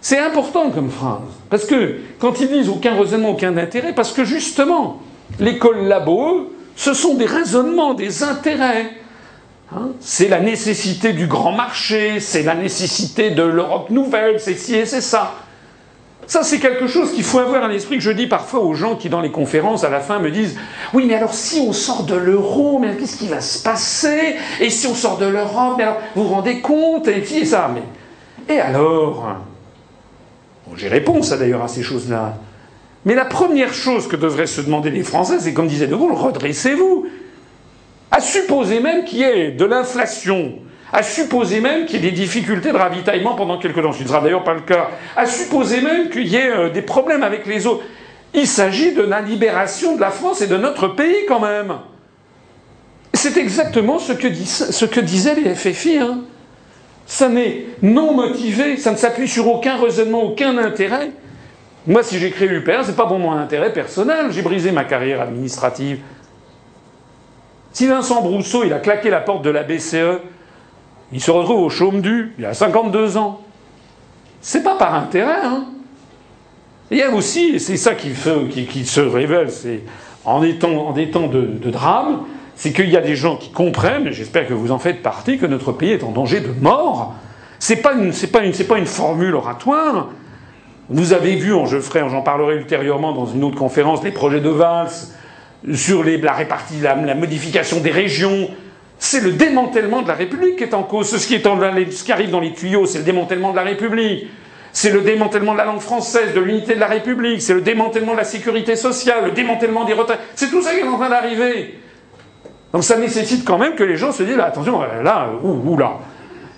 C'est 0.00 0.18
important 0.18 0.70
comme 0.70 0.90
phrase, 0.90 1.22
parce 1.50 1.64
que 1.64 1.96
quand 2.20 2.40
ils 2.40 2.48
disent 2.48 2.68
aucun 2.68 2.94
raisonnement, 2.94 3.30
aucun 3.30 3.56
intérêt, 3.56 3.92
parce 3.92 4.12
que 4.12 4.24
justement, 4.24 5.00
l'école 5.40 5.84
labo, 5.88 6.52
ce 6.76 6.94
sont 6.94 7.14
des 7.14 7.26
raisonnements, 7.26 7.94
des 7.94 8.22
intérêts. 8.22 8.90
Hein? 9.74 9.90
C'est 10.00 10.28
la 10.28 10.40
nécessité 10.40 11.12
du 11.12 11.26
grand 11.26 11.52
marché, 11.52 12.20
c'est 12.20 12.42
la 12.42 12.54
nécessité 12.54 13.30
de 13.30 13.42
l'Europe 13.42 13.90
nouvelle, 13.90 14.40
c'est 14.40 14.54
ci 14.54 14.74
et 14.74 14.86
c'est 14.86 15.00
ça. 15.00 15.34
Ça, 16.28 16.42
c'est 16.42 16.58
quelque 16.58 16.88
chose 16.88 17.12
qu'il 17.12 17.22
faut 17.22 17.38
avoir 17.38 17.62
à 17.62 17.68
l'esprit 17.68 17.96
que 17.96 18.02
je 18.02 18.10
dis 18.10 18.26
parfois 18.26 18.60
aux 18.60 18.74
gens 18.74 18.96
qui, 18.96 19.08
dans 19.08 19.20
les 19.20 19.30
conférences, 19.30 19.84
à 19.84 19.90
la 19.90 20.00
fin, 20.00 20.18
me 20.18 20.30
disent 20.30 20.56
Oui, 20.92 21.04
mais 21.06 21.14
alors 21.14 21.34
si 21.34 21.60
on 21.60 21.72
sort 21.72 22.02
de 22.02 22.16
l'euro, 22.16 22.80
mais 22.80 22.96
qu'est-ce 22.96 23.16
qui 23.16 23.28
va 23.28 23.40
se 23.40 23.62
passer? 23.62 24.34
Et 24.60 24.70
si 24.70 24.88
on 24.88 24.94
sort 24.94 25.18
de 25.18 25.26
l'Europe, 25.26 25.78
alors 25.78 25.98
vous 26.16 26.24
vous 26.24 26.34
rendez 26.34 26.60
compte? 26.60 27.06
Et 27.06 27.18
et 27.18 27.44
ça. 27.44 27.70
Mais... 27.72 28.54
Et 28.54 28.58
alors? 28.58 29.36
J'ai 30.76 30.88
réponse 30.88 31.30
d'ailleurs 31.30 31.62
à 31.62 31.68
ces 31.68 31.84
choses-là. 31.84 32.38
Mais 33.04 33.14
la 33.14 33.24
première 33.24 33.72
chose 33.72 34.08
que 34.08 34.16
devraient 34.16 34.48
se 34.48 34.60
demander 34.60 34.90
les 34.90 35.04
Français, 35.04 35.36
c'est 35.38 35.54
comme 35.54 35.68
disait 35.68 35.86
De 35.86 35.94
Gaulle 35.94 36.12
redressez-vous. 36.12 37.06
À 38.10 38.20
supposer 38.20 38.80
même 38.80 39.04
qu'il 39.04 39.18
y 39.18 39.22
ait 39.22 39.50
de 39.50 39.64
l'inflation, 39.64 40.54
à 40.92 41.02
supposer 41.02 41.60
même 41.60 41.86
qu'il 41.86 42.04
y 42.04 42.06
ait 42.06 42.10
des 42.10 42.16
difficultés 42.16 42.72
de 42.72 42.76
ravitaillement 42.76 43.34
pendant 43.34 43.58
quelques 43.58 43.82
temps, 43.82 43.92
ce 43.92 44.02
ne 44.02 44.08
sera 44.08 44.20
d'ailleurs 44.20 44.44
pas 44.44 44.54
le 44.54 44.60
cas, 44.60 44.90
à 45.16 45.26
supposer 45.26 45.80
même 45.80 46.08
qu'il 46.10 46.26
y 46.28 46.36
ait 46.36 46.50
euh, 46.50 46.70
des 46.70 46.82
problèmes 46.82 47.22
avec 47.22 47.46
les 47.46 47.66
autres. 47.66 47.84
Il 48.34 48.46
s'agit 48.46 48.92
de 48.92 49.02
la 49.02 49.20
libération 49.20 49.96
de 49.96 50.00
la 50.00 50.10
France 50.10 50.40
et 50.40 50.46
de 50.46 50.56
notre 50.56 50.88
pays 50.88 51.26
quand 51.26 51.40
même. 51.40 51.74
C'est 53.14 53.38
exactement 53.38 53.98
ce 53.98 54.12
que, 54.12 55.00
disaient 55.00 55.34
les 55.34 55.54
FFI. 55.54 55.98
Hein. 55.98 56.20
Ça 57.06 57.28
n'est 57.28 57.64
non 57.82 58.12
motivé, 58.12 58.76
ça 58.76 58.92
ne 58.92 58.96
s'appuie 58.96 59.28
sur 59.28 59.48
aucun 59.48 59.76
raisonnement, 59.76 60.22
aucun 60.22 60.58
intérêt. 60.58 61.12
Moi, 61.86 62.02
si 62.02 62.18
j'ai 62.18 62.30
créé 62.30 62.48
UPR, 62.48 62.84
c'est 62.84 62.96
pas 62.96 63.06
pour 63.06 63.18
mon 63.18 63.32
intérêt 63.32 63.72
personnel. 63.72 64.26
J'ai 64.30 64.42
brisé 64.42 64.70
ma 64.70 64.84
carrière 64.84 65.22
administrative 65.22 66.00
Si 67.76 67.86
Vincent 67.86 68.22
Brousseau, 68.22 68.64
il 68.64 68.72
a 68.72 68.78
claqué 68.78 69.10
la 69.10 69.20
porte 69.20 69.42
de 69.42 69.50
la 69.50 69.62
BCE, 69.62 70.22
il 71.12 71.20
se 71.20 71.30
retrouve 71.30 71.60
au 71.60 71.68
chaume 71.68 72.00
du, 72.00 72.32
il 72.38 72.46
a 72.46 72.54
52 72.54 73.18
ans. 73.18 73.42
C'est 74.40 74.62
pas 74.62 74.76
par 74.76 74.94
intérêt, 74.94 75.44
hein. 75.44 75.66
Il 76.90 76.96
y 76.96 77.02
a 77.02 77.10
aussi, 77.10 77.56
et 77.56 77.58
c'est 77.58 77.76
ça 77.76 77.94
qui, 77.94 78.14
se 78.14 79.00
révèle, 79.00 79.50
c'est 79.50 79.82
en 80.24 80.40
des 80.40 80.56
temps, 80.56 80.94
de, 81.26 81.70
drame, 81.70 82.22
c'est 82.54 82.72
qu'il 82.72 82.88
y 82.88 82.96
a 82.96 83.02
des 83.02 83.14
gens 83.14 83.36
qui 83.36 83.50
comprennent, 83.50 84.06
et 84.06 84.12
j'espère 84.12 84.48
que 84.48 84.54
vous 84.54 84.72
en 84.72 84.78
faites 84.78 85.02
partie, 85.02 85.36
que 85.36 85.44
notre 85.44 85.72
pays 85.72 85.90
est 85.90 86.02
en 86.02 86.12
danger 86.12 86.40
de 86.40 86.52
mort. 86.58 87.12
C'est 87.58 87.82
pas 87.82 87.92
une, 87.92 88.10
pas 88.10 88.78
une, 88.78 88.86
formule 88.86 89.34
oratoire. 89.34 90.08
Vous 90.88 91.12
avez 91.12 91.36
vu, 91.36 91.52
j'en 91.92 92.22
parlerai 92.22 92.54
ultérieurement 92.54 93.12
dans 93.12 93.26
une 93.26 93.44
autre 93.44 93.58
conférence, 93.58 94.02
les 94.02 94.12
projets 94.12 94.40
de 94.40 94.48
Valls 94.48 94.88
sur 95.74 96.04
la 96.04 96.32
répartie, 96.32 96.80
la, 96.80 96.94
modification 97.14 97.80
des 97.80 97.90
régions. 97.90 98.48
C'est 98.98 99.20
le 99.20 99.32
démantèlement 99.32 100.02
de 100.02 100.08
la 100.08 100.14
République 100.14 100.56
qui 100.56 100.64
est 100.64 100.74
en 100.74 100.82
cause. 100.82 101.14
Ce 101.16 101.26
qui, 101.26 102.12
arrive 102.12 102.30
dans 102.30 102.40
les 102.40 102.52
tuyaux, 102.52 102.86
c'est 102.86 102.98
le 102.98 103.04
démantèlement 103.04 103.50
de 103.50 103.56
la 103.56 103.62
République. 103.62 104.28
C'est 104.72 104.90
le 104.90 105.00
démantèlement 105.00 105.52
de 105.52 105.58
la 105.58 105.64
langue 105.64 105.80
française, 105.80 106.34
de 106.34 106.40
l'unité 106.40 106.74
de 106.74 106.80
la 106.80 106.86
République. 106.86 107.40
C'est 107.40 107.54
le 107.54 107.62
démantèlement 107.62 108.12
de 108.12 108.18
la 108.18 108.24
sécurité 108.24 108.76
sociale, 108.76 109.24
le 109.26 109.30
démantèlement 109.32 109.84
des 109.84 109.94
retraites. 109.94 110.20
C'est 110.34 110.50
tout 110.50 110.62
ça 110.62 110.74
qui 110.74 110.80
est 110.80 110.88
en 110.88 110.96
train 110.96 111.08
d'arriver. 111.08 111.78
Donc 112.72 112.84
ça 112.84 112.98
nécessite 112.98 113.44
quand 113.44 113.58
même 113.58 113.74
que 113.74 113.84
les 113.84 113.96
gens 113.96 114.12
se 114.12 114.22
disent 114.22 114.38
attention, 114.38 114.80
là, 115.02 115.30
ouh, 115.42 115.78
là. 115.78 115.98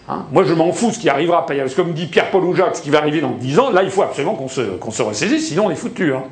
Hein? 0.09 0.25
Moi, 0.33 0.45
je 0.45 0.55
m'en 0.55 0.73
fous 0.73 0.91
ce 0.91 0.99
qui 0.99 1.09
arrivera. 1.09 1.47
Comme 1.77 1.93
dit 1.93 2.07
Pierre-Paul 2.07 2.45
ou 2.45 2.55
Jacques, 2.55 2.77
ce 2.77 2.83
qui 2.83 2.91
va 2.91 2.99
arriver 2.99 3.21
dans 3.21 3.31
10 3.31 3.59
ans, 3.59 3.71
là, 3.71 3.83
il 3.83 3.91
faut 3.91 4.03
absolument 4.03 4.35
qu'on 4.35 4.49
se, 4.49 4.63
qu'on 4.63 4.91
se 4.91 5.03
ressaisisse, 5.03 5.49
sinon 5.49 5.67
on 5.67 5.71
est 5.71 5.77
foutu. 5.77 6.15
Hein. 6.15 6.25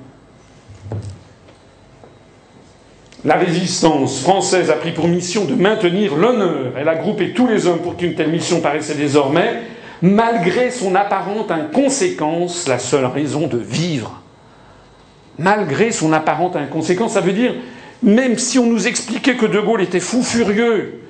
La 3.25 3.37
résistance 3.37 4.21
française 4.21 4.71
a 4.71 4.75
pris 4.75 4.93
pour 4.93 5.09
mission 5.09 5.47
de 5.47 5.55
maintenir 5.55 6.15
l'honneur. 6.17 6.75
Elle 6.79 6.89
a 6.89 6.95
groupé 6.95 7.33
tous 7.33 7.47
les 7.47 7.67
hommes 7.67 7.81
pour 7.81 7.97
qu'une 7.97 8.15
telle 8.15 8.31
mission 8.31 8.61
paraissait 8.61 8.95
désormais, 8.95 9.63
malgré 10.03 10.71
son 10.71 10.95
apparente 10.95 11.51
inconséquence, 11.51 12.69
la 12.69 12.79
seule 12.79 13.07
raison 13.07 13.47
de 13.47 13.59
vivre. 13.59 14.23
Malgré 15.39 15.93
son 15.93 16.13
apparente 16.13 16.57
inconséquence, 16.57 17.13
ça 17.13 17.21
veut 17.21 17.33
dire, 17.33 17.55
même 18.03 18.39
si 18.39 18.59
on 18.59 18.67
nous 18.67 18.87
expliquait 18.87 19.35
que 19.35 19.47
De 19.47 19.61
Gaulle 19.61 19.83
était 19.83 20.01
fou 20.01 20.23
furieux, 20.23 21.01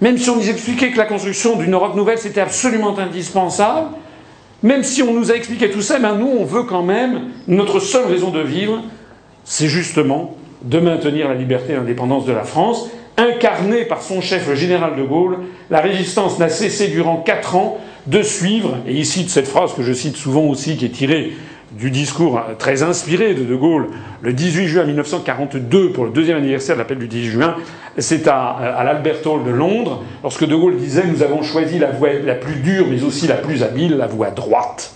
même 0.00 0.18
si 0.18 0.28
on 0.30 0.36
nous 0.36 0.50
expliquait 0.50 0.90
que 0.90 0.98
la 0.98 1.06
construction 1.06 1.56
d'une 1.56 1.72
Europe 1.72 1.94
nouvelle 1.94 2.18
c'était 2.18 2.40
absolument 2.40 2.98
indispensable, 2.98 3.88
même 4.62 4.82
si 4.82 5.02
on 5.02 5.12
nous 5.12 5.30
a 5.30 5.34
expliqué 5.34 5.70
tout 5.70 5.82
ça, 5.82 5.98
ben 5.98 6.16
nous 6.16 6.30
on 6.38 6.44
veut 6.44 6.64
quand 6.64 6.82
même, 6.82 7.30
notre 7.46 7.80
seule 7.80 8.06
raison 8.06 8.30
de 8.30 8.40
vivre, 8.40 8.82
c'est 9.44 9.68
justement 9.68 10.36
de 10.64 10.78
maintenir 10.80 11.28
la 11.28 11.34
liberté 11.34 11.72
et 11.72 11.76
l'indépendance 11.76 12.24
de 12.26 12.32
la 12.32 12.44
France. 12.44 12.90
Incarnée 13.16 13.84
par 13.84 14.02
son 14.02 14.20
chef, 14.20 14.48
le 14.48 14.56
général 14.56 14.96
de 14.96 15.02
Gaulle, 15.02 15.38
la 15.70 15.80
résistance 15.80 16.38
n'a 16.38 16.48
cessé 16.48 16.88
durant 16.88 17.18
quatre 17.18 17.54
ans 17.54 17.78
de 18.06 18.22
suivre, 18.22 18.78
et 18.86 18.92
il 18.92 19.06
cite 19.06 19.30
cette 19.30 19.46
phrase 19.46 19.72
que 19.72 19.82
je 19.82 19.92
cite 19.92 20.16
souvent 20.16 20.42
aussi, 20.42 20.76
qui 20.76 20.86
est 20.86 20.90
tirée 20.90 21.32
du 21.72 21.90
discours 21.90 22.40
très 22.58 22.82
inspiré 22.82 23.34
de 23.34 23.44
De 23.44 23.54
Gaulle 23.54 23.88
le 24.20 24.32
18 24.32 24.66
juin 24.66 24.84
1942 24.84 25.90
pour 25.90 26.04
le 26.04 26.10
deuxième 26.10 26.36
anniversaire 26.36 26.76
de 26.76 26.80
l'appel 26.80 26.98
du 26.98 27.08
10 27.08 27.24
juin. 27.24 27.56
C'est 27.98 28.28
à, 28.28 28.50
à 28.50 28.84
l'Albert 28.84 29.26
Hall 29.26 29.44
de 29.44 29.50
Londres, 29.50 30.02
lorsque 30.22 30.46
De 30.46 30.54
Gaulle 30.54 30.76
disait 30.76 31.04
Nous 31.06 31.22
avons 31.22 31.42
choisi 31.42 31.78
la 31.78 31.90
voie 31.90 32.12
la 32.24 32.34
plus 32.34 32.56
dure, 32.56 32.86
mais 32.90 33.02
aussi 33.02 33.26
la 33.26 33.36
plus 33.36 33.62
habile, 33.62 33.96
la 33.96 34.06
voie 34.06 34.30
droite. 34.30 34.94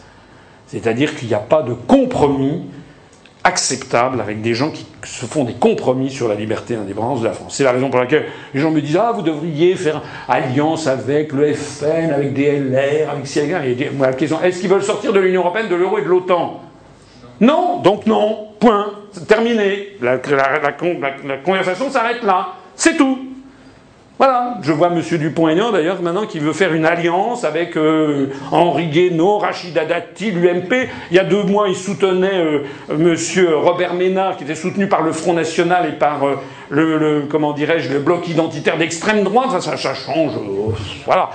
C'est-à-dire 0.66 1.16
qu'il 1.16 1.28
n'y 1.28 1.34
a 1.34 1.38
pas 1.38 1.62
de 1.62 1.72
compromis 1.72 2.62
acceptable 3.48 4.20
avec 4.20 4.42
des 4.42 4.54
gens 4.54 4.70
qui 4.70 4.86
se 5.04 5.24
font 5.24 5.44
des 5.44 5.54
compromis 5.54 6.10
sur 6.10 6.28
la 6.28 6.34
liberté 6.34 6.74
et 6.74 6.76
l'indépendance 6.76 7.20
de 7.20 7.24
la 7.24 7.32
France. 7.32 7.54
C'est 7.56 7.64
la 7.64 7.72
raison 7.72 7.88
pour 7.88 7.98
laquelle 7.98 8.26
les 8.52 8.60
gens 8.60 8.70
me 8.70 8.82
disent 8.82 8.98
Ah, 9.00 9.12
vous 9.14 9.22
devriez 9.22 9.74
faire 9.74 10.02
alliance 10.28 10.86
avec 10.86 11.32
le 11.32 11.54
FN, 11.54 12.10
avec 12.12 12.34
des 12.34 12.58
LR, 12.58 13.10
avec 13.10 13.26
CIA. 13.26 13.64
Et 13.66 13.90
moi, 13.96 14.08
la 14.08 14.12
question 14.12 14.40
est-ce 14.42 14.60
qu'ils 14.60 14.68
veulent 14.68 14.82
sortir 14.82 15.12
de 15.12 15.20
l'Union 15.20 15.40
Européenne, 15.40 15.68
de 15.68 15.74
l'euro 15.74 15.98
et 15.98 16.02
de 16.02 16.08
l'OTAN? 16.08 16.60
Non, 17.40 17.80
donc 17.80 18.06
non, 18.06 18.48
point, 18.60 18.92
terminé. 19.26 19.96
La 20.02 20.18
conversation 20.18 21.90
s'arrête 21.90 22.22
là. 22.22 22.48
C'est 22.74 22.96
tout. 22.96 23.27
Voilà, 24.18 24.58
je 24.62 24.72
vois 24.72 24.88
M. 24.88 25.00
Dupont-Aignan 25.00 25.70
d'ailleurs 25.70 26.02
maintenant 26.02 26.26
qui 26.26 26.40
veut 26.40 26.52
faire 26.52 26.74
une 26.74 26.84
alliance 26.84 27.44
avec 27.44 27.76
euh, 27.76 28.32
Henri 28.50 28.88
Guénaud, 28.88 29.38
Rachida 29.38 29.84
Dati, 29.84 30.32
l'UMP. 30.32 30.88
Il 31.12 31.16
y 31.16 31.20
a 31.20 31.24
deux 31.24 31.44
mois, 31.44 31.68
il 31.68 31.76
soutenait 31.76 32.34
euh, 32.34 32.64
M. 32.90 33.14
Robert 33.54 33.94
Ménard, 33.94 34.36
qui 34.36 34.42
était 34.42 34.56
soutenu 34.56 34.88
par 34.88 35.02
le 35.02 35.12
Front 35.12 35.34
National 35.34 35.88
et 35.88 35.92
par 35.92 36.26
euh, 36.26 36.34
le, 36.68 37.26
comment 37.30 37.52
dirais-je, 37.52 37.92
le 37.92 38.00
bloc 38.00 38.26
identitaire 38.26 38.76
d'extrême 38.76 39.22
droite. 39.22 39.52
Ça, 39.52 39.60
ça, 39.60 39.76
ça 39.76 39.94
change. 39.94 40.32
voilà. 41.06 41.30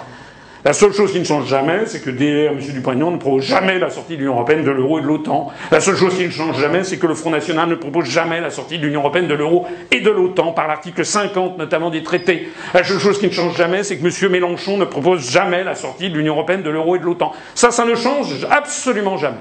La 0.65 0.71
seule 0.71 0.93
chose 0.93 1.11
qui 1.11 1.19
ne 1.19 1.25
change 1.25 1.47
jamais, 1.47 1.85
c'est 1.87 2.01
que 2.01 2.09
DR, 2.09 2.53
M. 2.53 2.59
Dupont-Aignan, 2.59 3.11
ne 3.11 3.17
propose 3.17 3.43
jamais 3.43 3.79
la 3.79 3.89
sortie 3.89 4.13
de 4.13 4.19
l'Union 4.19 4.35
Européenne, 4.35 4.63
de 4.63 4.71
l'euro 4.71 4.97
et 4.97 5.01
de 5.01 5.07
l'OTAN. 5.07 5.51
La 5.71 5.81
seule 5.81 5.97
chose 5.97 6.15
qui 6.15 6.23
ne 6.23 6.29
change 6.29 6.57
jamais, 6.57 6.85
c'est 6.85 6.97
que 6.97 7.05
le 7.05 7.15
Front 7.15 7.31
National 7.31 7.67
ne 7.67 7.75
propose 7.75 8.05
jamais 8.05 8.39
la 8.39 8.49
sortie 8.49 8.77
de 8.77 8.85
l'Union 8.85 9.01
Européenne, 9.01 9.27
de 9.27 9.33
l'euro 9.33 9.67
et 9.91 9.99
de 9.99 10.09
l'OTAN, 10.09 10.53
par 10.53 10.69
l'article 10.69 11.03
50 11.03 11.57
notamment 11.57 11.89
des 11.89 12.01
traités. 12.01 12.47
La 12.73 12.85
seule 12.85 12.99
chose 12.99 13.19
qui 13.19 13.27
ne 13.27 13.31
change 13.31 13.57
jamais, 13.57 13.83
c'est 13.83 13.97
que 13.97 14.05
M. 14.05 14.31
Mélenchon 14.31 14.77
ne 14.77 14.85
propose 14.85 15.29
jamais 15.29 15.65
la 15.65 15.75
sortie 15.75 16.09
de 16.09 16.15
l'Union 16.15 16.33
Européenne, 16.35 16.61
de 16.61 16.69
l'euro 16.69 16.95
et 16.95 16.99
de 16.99 17.03
l'OTAN. 17.03 17.33
Ça, 17.55 17.71
ça 17.71 17.83
ne 17.83 17.95
change 17.95 18.47
absolument 18.49 19.17
jamais. 19.17 19.35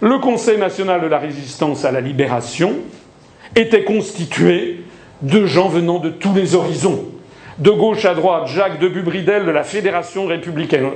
Le 0.00 0.18
Conseil 0.18 0.58
national 0.58 1.02
de 1.02 1.06
la 1.06 1.18
résistance 1.18 1.84
à 1.84 1.92
la 1.92 2.00
libération 2.00 2.74
était 3.54 3.84
constitué 3.84 4.82
de 5.22 5.46
gens 5.46 5.68
venant 5.68 5.98
de 5.98 6.10
tous 6.10 6.34
les 6.34 6.54
horizons. 6.54 7.04
De 7.58 7.70
gauche 7.70 8.04
à 8.04 8.14
droite, 8.14 8.46
Jacques 8.46 8.78
de 8.78 8.88
Bubridel 8.88 9.44
de 9.44 9.50
la 9.50 9.64
Fédération 9.64 10.26
républicaine, 10.26 10.90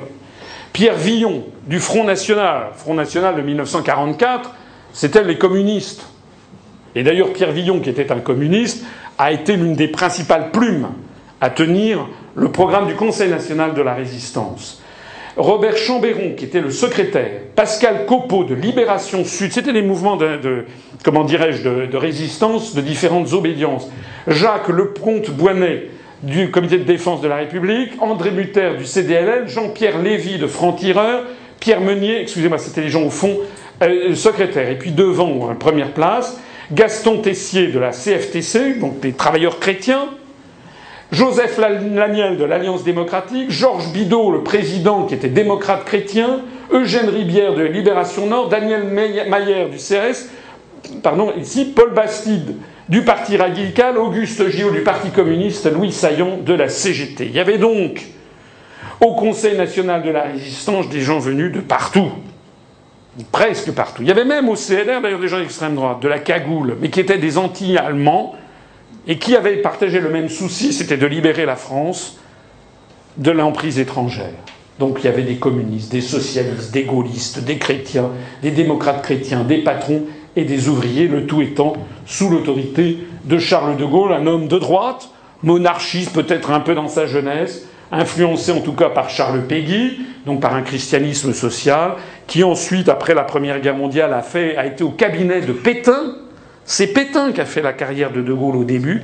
Pierre 0.72 0.96
Villon 0.96 1.44
du 1.66 1.80
Front 1.80 2.04
National, 2.04 2.68
Front 2.76 2.94
National 2.94 3.36
de 3.36 3.42
1944, 3.42 4.54
c'était 4.92 5.24
les 5.24 5.38
communistes. 5.38 6.06
Et 6.94 7.02
d'ailleurs, 7.02 7.32
Pierre 7.32 7.52
Villon, 7.52 7.80
qui 7.80 7.90
était 7.90 8.12
un 8.12 8.20
communiste, 8.20 8.84
a 9.18 9.32
été 9.32 9.56
l'une 9.56 9.74
des 9.74 9.88
principales 9.88 10.50
plumes 10.50 10.88
à 11.40 11.50
tenir 11.50 12.06
le 12.34 12.50
programme 12.50 12.86
du 12.86 12.94
Conseil 12.94 13.30
national 13.30 13.74
de 13.74 13.82
la 13.82 13.94
résistance. 13.94 14.81
Robert 15.36 15.76
Chambéron, 15.76 16.34
qui 16.36 16.44
était 16.44 16.60
le 16.60 16.70
secrétaire, 16.70 17.30
Pascal 17.56 18.04
Copeau 18.06 18.44
de 18.44 18.54
Libération 18.54 19.24
Sud, 19.24 19.52
c'était 19.52 19.72
des 19.72 19.82
mouvements 19.82 20.16
de, 20.16 20.66
comment 21.04 21.24
dirais-je, 21.24 21.62
de, 21.62 21.96
résistance 21.96 22.74
de 22.74 22.80
différentes 22.82 23.32
obédiences. 23.32 23.88
Jacques 24.26 24.68
Lecomte-Boinet 24.68 25.88
du 26.22 26.50
Comité 26.50 26.78
de 26.78 26.84
défense 26.84 27.20
de 27.20 27.28
la 27.28 27.36
République, 27.36 27.92
André 28.00 28.30
Mutter 28.30 28.72
du 28.78 28.84
CDLL, 28.84 29.48
Jean-Pierre 29.48 30.00
Lévy 30.00 30.38
de 30.38 30.46
Franc-Tireur, 30.46 31.24
Pierre 31.60 31.80
Meunier, 31.80 32.20
excusez-moi, 32.20 32.58
c'était 32.58 32.82
les 32.82 32.90
gens 32.90 33.02
au 33.02 33.10
fond, 33.10 33.38
euh, 33.82 34.14
secrétaire. 34.14 34.68
Et 34.68 34.78
puis 34.78 34.92
devant, 34.92 35.50
en 35.50 35.54
première 35.54 35.92
place, 35.92 36.38
Gaston 36.70 37.18
Tessier 37.18 37.68
de 37.68 37.78
la 37.78 37.90
CFTC, 37.90 38.74
donc 38.74 39.00
des 39.00 39.12
travailleurs 39.12 39.58
chrétiens, 39.58 40.08
Joseph 41.12 41.58
Laniel 41.58 42.38
de 42.38 42.44
l'Alliance 42.44 42.84
démocratique, 42.84 43.50
Georges 43.50 43.92
Bidault, 43.92 44.32
le 44.32 44.42
président 44.42 45.04
qui 45.04 45.14
était 45.14 45.28
démocrate 45.28 45.84
chrétien, 45.84 46.40
Eugène 46.72 47.10
Ribière 47.10 47.54
de 47.54 47.62
Libération 47.62 48.26
Nord, 48.26 48.48
Daniel 48.48 48.84
Mayer 48.84 49.66
du 49.66 49.76
CRS, 49.76 50.30
pardon, 51.02 51.30
ici, 51.38 51.66
Paul 51.66 51.92
Bastide 51.92 52.56
du 52.88 53.02
Parti 53.02 53.36
radical, 53.36 53.98
Auguste 53.98 54.48
Gillot 54.48 54.70
du 54.70 54.80
Parti 54.80 55.10
communiste, 55.10 55.70
Louis 55.70 55.92
Saillon 55.92 56.38
de 56.38 56.54
la 56.54 56.70
CGT. 56.70 57.26
Il 57.26 57.32
y 57.32 57.40
avait 57.40 57.58
donc 57.58 58.06
au 59.00 59.14
Conseil 59.14 59.56
national 59.56 60.02
de 60.02 60.10
la 60.10 60.22
résistance 60.22 60.88
des 60.88 61.00
gens 61.00 61.18
venus 61.18 61.52
de 61.52 61.60
partout. 61.60 62.10
Presque 63.30 63.70
partout. 63.72 64.00
Il 64.00 64.08
y 64.08 64.10
avait 64.10 64.24
même 64.24 64.48
au 64.48 64.54
CNR 64.54 65.02
d'ailleurs 65.02 65.20
des 65.20 65.28
gens 65.28 65.38
d'extrême 65.38 65.74
droite, 65.74 66.00
de 66.00 66.08
la 66.08 66.18
cagoule, 66.18 66.78
mais 66.80 66.88
qui 66.88 67.00
étaient 67.00 67.18
des 67.18 67.36
anti-allemands 67.36 68.34
et 69.06 69.18
qui 69.18 69.34
avaient 69.36 69.56
partagé 69.56 70.00
le 70.00 70.10
même 70.10 70.28
souci, 70.28 70.72
c'était 70.72 70.96
de 70.96 71.06
libérer 71.06 71.44
la 71.44 71.56
France 71.56 72.18
de 73.16 73.30
l'emprise 73.30 73.78
étrangère. 73.78 74.32
Donc 74.78 74.98
il 75.00 75.04
y 75.04 75.08
avait 75.08 75.22
des 75.22 75.36
communistes, 75.36 75.92
des 75.92 76.00
socialistes, 76.00 76.72
des 76.72 76.84
gaullistes, 76.84 77.44
des 77.44 77.58
chrétiens, 77.58 78.10
des 78.42 78.50
démocrates 78.50 79.02
chrétiens, 79.02 79.44
des 79.44 79.58
patrons 79.58 80.04
et 80.34 80.44
des 80.44 80.68
ouvriers, 80.68 81.08
le 81.08 81.26
tout 81.26 81.42
étant 81.42 81.74
sous 82.06 82.30
l'autorité 82.30 82.98
de 83.24 83.38
Charles 83.38 83.76
de 83.76 83.84
Gaulle, 83.84 84.12
un 84.12 84.26
homme 84.26 84.48
de 84.48 84.58
droite, 84.58 85.10
monarchiste 85.42 86.12
peut-être 86.12 86.50
un 86.50 86.60
peu 86.60 86.74
dans 86.74 86.88
sa 86.88 87.06
jeunesse, 87.06 87.66
influencé 87.90 88.52
en 88.52 88.60
tout 88.60 88.72
cas 88.72 88.88
par 88.88 89.10
Charles 89.10 89.42
Péguy, 89.46 90.00
donc 90.24 90.40
par 90.40 90.54
un 90.54 90.62
christianisme 90.62 91.34
social, 91.34 91.96
qui 92.26 92.42
ensuite, 92.42 92.88
après 92.88 93.14
la 93.14 93.24
Première 93.24 93.60
Guerre 93.60 93.76
mondiale, 93.76 94.14
a, 94.14 94.22
fait, 94.22 94.56
a 94.56 94.66
été 94.66 94.82
au 94.82 94.90
cabinet 94.90 95.42
de 95.42 95.52
Pétain, 95.52 96.16
c'est 96.64 96.88
Pétain 96.88 97.32
qui 97.32 97.40
a 97.40 97.44
fait 97.44 97.62
la 97.62 97.72
carrière 97.72 98.12
de 98.12 98.22
De 98.22 98.32
Gaulle 98.32 98.56
au 98.56 98.64
début, 98.64 99.02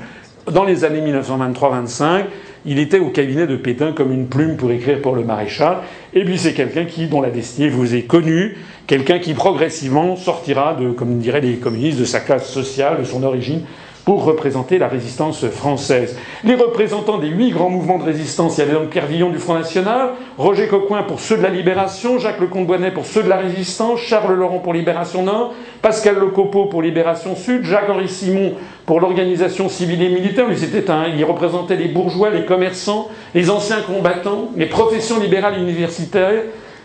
dans 0.50 0.64
les 0.64 0.84
années 0.84 1.00
1923-25. 1.12 2.24
il 2.64 2.78
était 2.78 2.98
au 2.98 3.10
cabinet 3.10 3.46
de 3.46 3.56
Pétain 3.56 3.92
comme 3.92 4.12
une 4.12 4.26
plume 4.26 4.56
pour 4.56 4.70
écrire 4.70 5.00
pour 5.00 5.14
le 5.14 5.24
maréchal. 5.24 5.78
Et 6.14 6.24
puis 6.24 6.38
c'est 6.38 6.54
quelqu'un 6.54 6.84
qui, 6.84 7.06
dont 7.06 7.20
la 7.20 7.30
destinée 7.30 7.68
vous 7.68 7.94
est 7.94 8.02
connue, 8.02 8.56
quelqu'un 8.86 9.18
qui 9.18 9.34
progressivement 9.34 10.16
sortira 10.16 10.74
de, 10.74 10.90
comme 10.90 11.18
diraient 11.18 11.40
les 11.40 11.56
communistes, 11.56 11.98
de 11.98 12.04
sa 12.04 12.20
classe 12.20 12.48
sociale, 12.48 12.98
de 13.00 13.04
son 13.04 13.22
origine, 13.22 13.62
pour 14.08 14.24
représenter 14.24 14.78
la 14.78 14.88
résistance 14.88 15.46
française. 15.48 16.16
Les 16.42 16.54
représentants 16.54 17.18
des 17.18 17.28
huit 17.28 17.50
grands 17.50 17.68
mouvements 17.68 17.98
de 17.98 18.04
résistance, 18.04 18.56
il 18.56 18.60
y 18.60 18.62
avait 18.62 18.72
donc 18.72 18.88
Pierre 18.88 19.04
Villon 19.04 19.28
du 19.28 19.36
Front 19.36 19.52
National, 19.52 20.12
Roger 20.38 20.66
Coquin 20.66 21.02
pour 21.02 21.20
ceux 21.20 21.36
de 21.36 21.42
la 21.42 21.50
Libération, 21.50 22.18
Jacques 22.18 22.40
Lecomte-Bonnet 22.40 22.92
pour 22.92 23.04
ceux 23.04 23.22
de 23.22 23.28
la 23.28 23.36
Résistance, 23.36 24.00
Charles 24.00 24.32
Laurent 24.32 24.60
pour 24.60 24.72
Libération 24.72 25.24
Nord, 25.24 25.52
Pascal 25.82 26.14
Lecopeau 26.14 26.64
pour 26.70 26.80
Libération 26.80 27.36
Sud, 27.36 27.66
Jacques-Henri 27.66 28.08
Simon 28.08 28.54
pour 28.86 28.98
l'organisation 28.98 29.68
civile 29.68 30.02
et 30.02 30.08
militaire. 30.08 30.46
c'était 30.56 30.90
un, 30.90 31.08
il 31.08 31.22
représentait 31.26 31.76
les 31.76 31.88
bourgeois, 31.88 32.30
les 32.30 32.46
commerçants, 32.46 33.10
les 33.34 33.50
anciens 33.50 33.82
combattants, 33.82 34.52
les 34.56 34.64
professions 34.70 35.20
libérales 35.20 35.58
universitaires, 35.58 36.44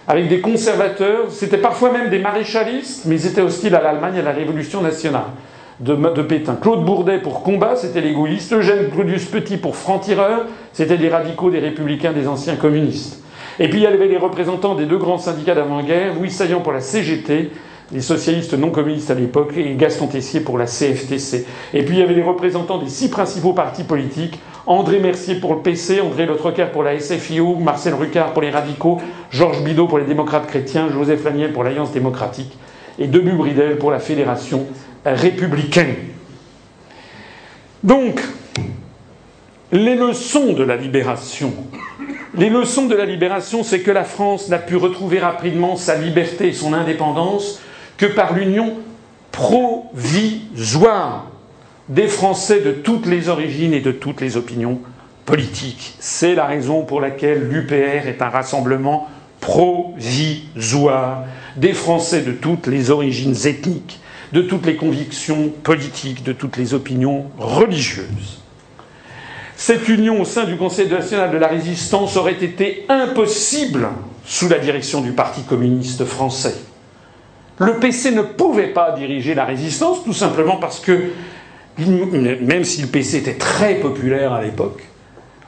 avec 0.09 0.27
des 0.27 0.41
conservateurs. 0.41 1.27
C'était 1.29 1.57
parfois 1.57 1.93
même 1.93 2.09
des 2.09 2.19
maréchalistes, 2.19 3.05
mais 3.05 3.15
ils 3.15 3.27
étaient 3.27 3.39
hostiles 3.39 3.75
à 3.75 3.81
l'Allemagne 3.81 4.15
et 4.17 4.19
à 4.19 4.23
la 4.23 4.31
Révolution 4.33 4.81
nationale 4.81 5.31
de, 5.79 6.21
Pétain. 6.21 6.55
Claude 6.55 6.85
Bourdet 6.85 7.19
pour 7.19 7.43
Combat, 7.43 7.75
c'était 7.75 8.01
l'égoïste. 8.01 8.53
Eugène 8.53 8.89
Claudius 8.91 9.25
Petit 9.25 9.57
pour 9.57 9.75
Franc-Tireur, 9.75 10.45
c'était 10.71 10.97
des 10.97 11.09
radicaux, 11.09 11.49
des 11.49 11.59
républicains, 11.59 12.13
des 12.13 12.27
anciens 12.27 12.55
communistes. 12.55 13.23
Et 13.59 13.69
puis 13.69 13.79
il 13.79 13.83
y 13.83 13.87
avait 13.87 14.07
les 14.07 14.17
représentants 14.17 14.75
des 14.75 14.85
deux 14.85 14.97
grands 14.97 15.17
syndicats 15.17 15.55
d'avant-guerre, 15.55 16.15
Louis 16.15 16.31
Saillant 16.31 16.61
pour 16.61 16.73
la 16.73 16.81
CGT, 16.81 17.51
les 17.91 18.01
socialistes 18.01 18.53
non 18.55 18.71
communistes 18.71 19.11
à 19.11 19.13
l'époque, 19.13 19.53
et 19.55 19.75
Gaston 19.75 20.07
Tessier 20.07 20.39
pour 20.39 20.57
la 20.57 20.65
CFTC. 20.65 21.45
Et 21.73 21.83
puis 21.83 21.97
il 21.97 21.99
y 21.99 22.03
avait 22.03 22.15
les 22.15 22.23
représentants 22.23 22.79
des 22.79 22.89
six 22.89 23.09
principaux 23.09 23.53
partis 23.53 23.83
politiques, 23.83 24.39
André 24.65 24.99
Mercier 24.99 25.35
pour 25.35 25.53
le 25.53 25.61
PC, 25.61 26.01
André 26.01 26.25
Lotrequer 26.25 26.67
pour 26.71 26.83
la 26.83 26.97
SFIO, 26.99 27.55
Marcel 27.55 27.93
Rucard 27.93 28.31
pour 28.31 28.41
les 28.41 28.49
radicaux, 28.49 28.99
Georges 29.29 29.61
Bidault 29.61 29.87
pour 29.87 29.99
les 29.99 30.05
démocrates 30.05 30.47
chrétiens, 30.47 30.89
Joseph 30.89 31.23
Laniel 31.23 31.51
pour 31.51 31.63
l'Alliance 31.63 31.91
démocratique, 31.91 32.57
et 32.97 33.07
Debu 33.07 33.33
Bridel 33.33 33.77
pour 33.77 33.91
la 33.91 33.99
Fédération 33.99 34.65
républicain. 35.05 35.87
Donc, 37.83 38.21
les 39.71 39.95
leçons 39.95 40.53
de 40.53 40.63
la 40.63 40.77
libération. 40.77 41.53
Les 42.35 42.49
leçons 42.49 42.85
de 42.85 42.95
la 42.95 43.05
libération, 43.05 43.63
c'est 43.63 43.81
que 43.81 43.91
la 43.91 44.03
France 44.03 44.49
n'a 44.49 44.59
pu 44.59 44.75
retrouver 44.75 45.19
rapidement 45.19 45.75
sa 45.75 45.95
liberté 45.95 46.47
et 46.47 46.53
son 46.53 46.73
indépendance 46.73 47.59
que 47.97 48.05
par 48.05 48.33
l'union 48.33 48.75
provisoire 49.31 51.27
des 51.89 52.07
Français 52.07 52.61
de 52.61 52.71
toutes 52.71 53.05
les 53.05 53.29
origines 53.29 53.73
et 53.73 53.81
de 53.81 53.91
toutes 53.91 54.21
les 54.21 54.37
opinions 54.37 54.79
politiques. 55.25 55.95
C'est 55.99 56.35
la 56.35 56.45
raison 56.45 56.83
pour 56.83 57.01
laquelle 57.01 57.49
l'UPR 57.49 58.07
est 58.07 58.21
un 58.21 58.29
rassemblement 58.29 59.09
provisoire 59.41 61.23
des 61.57 61.73
Français 61.73 62.21
de 62.21 62.31
toutes 62.31 62.67
les 62.67 62.89
origines 62.91 63.35
ethniques 63.45 63.99
de 64.33 64.41
toutes 64.41 64.65
les 64.65 64.75
convictions 64.75 65.49
politiques, 65.61 66.23
de 66.23 66.33
toutes 66.33 66.57
les 66.57 66.73
opinions 66.73 67.25
religieuses. 67.37 68.41
Cette 69.55 69.87
union 69.87 70.19
au 70.19 70.25
sein 70.25 70.45
du 70.45 70.57
Conseil 70.57 70.89
national 70.89 71.31
de 71.31 71.37
la 71.37 71.47
résistance 71.47 72.17
aurait 72.17 72.43
été 72.43 72.85
impossible 72.89 73.87
sous 74.25 74.49
la 74.49 74.57
direction 74.57 75.01
du 75.01 75.11
Parti 75.11 75.43
communiste 75.43 76.03
français. 76.05 76.55
Le 77.59 77.75
PC 77.75 78.09
ne 78.11 78.23
pouvait 78.23 78.73
pas 78.73 78.93
diriger 78.93 79.35
la 79.35 79.45
résistance, 79.45 80.03
tout 80.03 80.13
simplement 80.13 80.55
parce 80.55 80.79
que, 80.79 81.11
même 81.77 82.63
si 82.63 82.81
le 82.81 82.87
PC 82.87 83.17
était 83.17 83.35
très 83.35 83.75
populaire 83.75 84.33
à 84.33 84.41
l'époque, 84.41 84.83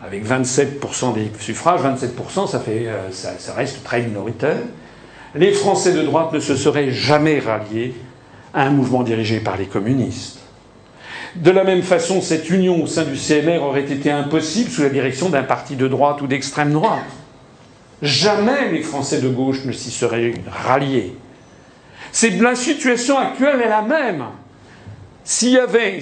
avec 0.06 0.24
27% 0.24 1.16
des 1.16 1.32
suffrages, 1.40 1.82
27%, 1.82 2.48
ça, 2.48 2.60
fait, 2.60 2.86
euh, 2.86 3.10
ça 3.12 3.54
reste 3.56 3.84
très 3.84 4.04
minoritaire, 4.04 4.58
les 5.34 5.52
Français 5.52 5.94
de 5.94 6.04
droite 6.04 6.32
ne 6.34 6.40
se 6.40 6.56
seraient 6.56 6.92
jamais 6.92 7.40
ralliés 7.40 7.96
un 8.56 8.70
mouvement 8.72 9.04
dirigé 9.04 9.40
par 9.40 9.58
les 9.58 9.66
communistes. 9.66 10.40
De 11.36 11.52
la 11.52 11.66
même 11.66 11.84
façon, 11.84 12.22
cette 12.22 12.50
union 12.50 12.82
au 12.82 12.88
sein 12.88 13.04
du 13.04 13.18
CNR 13.18 13.62
aurait 13.62 13.92
été 13.92 14.10
impossible 14.10 14.72
sous 14.72 14.84
la 14.84 14.90
direction 14.90 15.30
d'un 15.30 15.44
parti 15.44 15.76
de 15.76 15.88
droite 15.88 16.22
ou 16.22 16.28
d'extrême 16.28 16.72
droite. 16.72 17.04
Jamais 18.02 18.72
les 18.72 18.82
Français 18.82 19.20
de 19.20 19.28
gauche 19.28 19.66
ne 19.66 19.74
s'y 19.74 19.92
seraient 19.92 20.34
ralliés. 20.50 21.18
La 22.40 22.56
situation 22.56 23.18
actuelle 23.18 23.62
est 23.62 23.70
la 23.70 23.82
même. 23.82 24.24
S'il 25.26 25.50
y 25.50 25.58
avait 25.58 26.00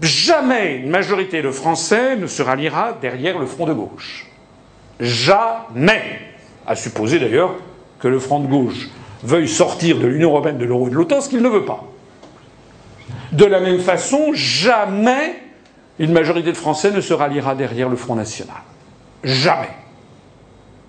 jamais 0.00 0.76
une 0.76 0.90
majorité 0.90 1.42
de 1.42 1.50
Français 1.50 2.16
ne 2.16 2.28
se 2.28 2.42
ralliera 2.42 2.96
derrière 3.00 3.38
le 3.38 3.46
front 3.46 3.66
de 3.66 3.72
gauche. 3.72 4.26
Jamais. 5.00 6.20
À 6.66 6.76
supposer 6.76 7.18
d'ailleurs 7.18 7.54
que 7.98 8.06
le 8.06 8.20
front 8.20 8.40
de 8.40 8.46
gauche 8.46 8.88
veuille 9.22 9.48
sortir 9.48 9.98
de 9.98 10.06
l'Union 10.06 10.30
européenne, 10.30 10.58
de 10.58 10.64
l'euro 10.64 10.86
et 10.88 10.90
de 10.90 10.94
l'OTAN, 10.94 11.20
ce 11.20 11.28
qu'il 11.28 11.42
ne 11.42 11.48
veut 11.48 11.64
pas. 11.64 11.84
De 13.32 13.44
la 13.44 13.60
même 13.60 13.80
façon, 13.80 14.32
jamais 14.32 15.34
une 15.98 16.12
majorité 16.12 16.52
de 16.52 16.56
Français 16.56 16.90
ne 16.90 17.00
se 17.00 17.12
ralliera 17.12 17.54
derrière 17.54 17.88
le 17.88 17.96
Front 17.96 18.14
National. 18.14 18.56
Jamais. 19.24 19.70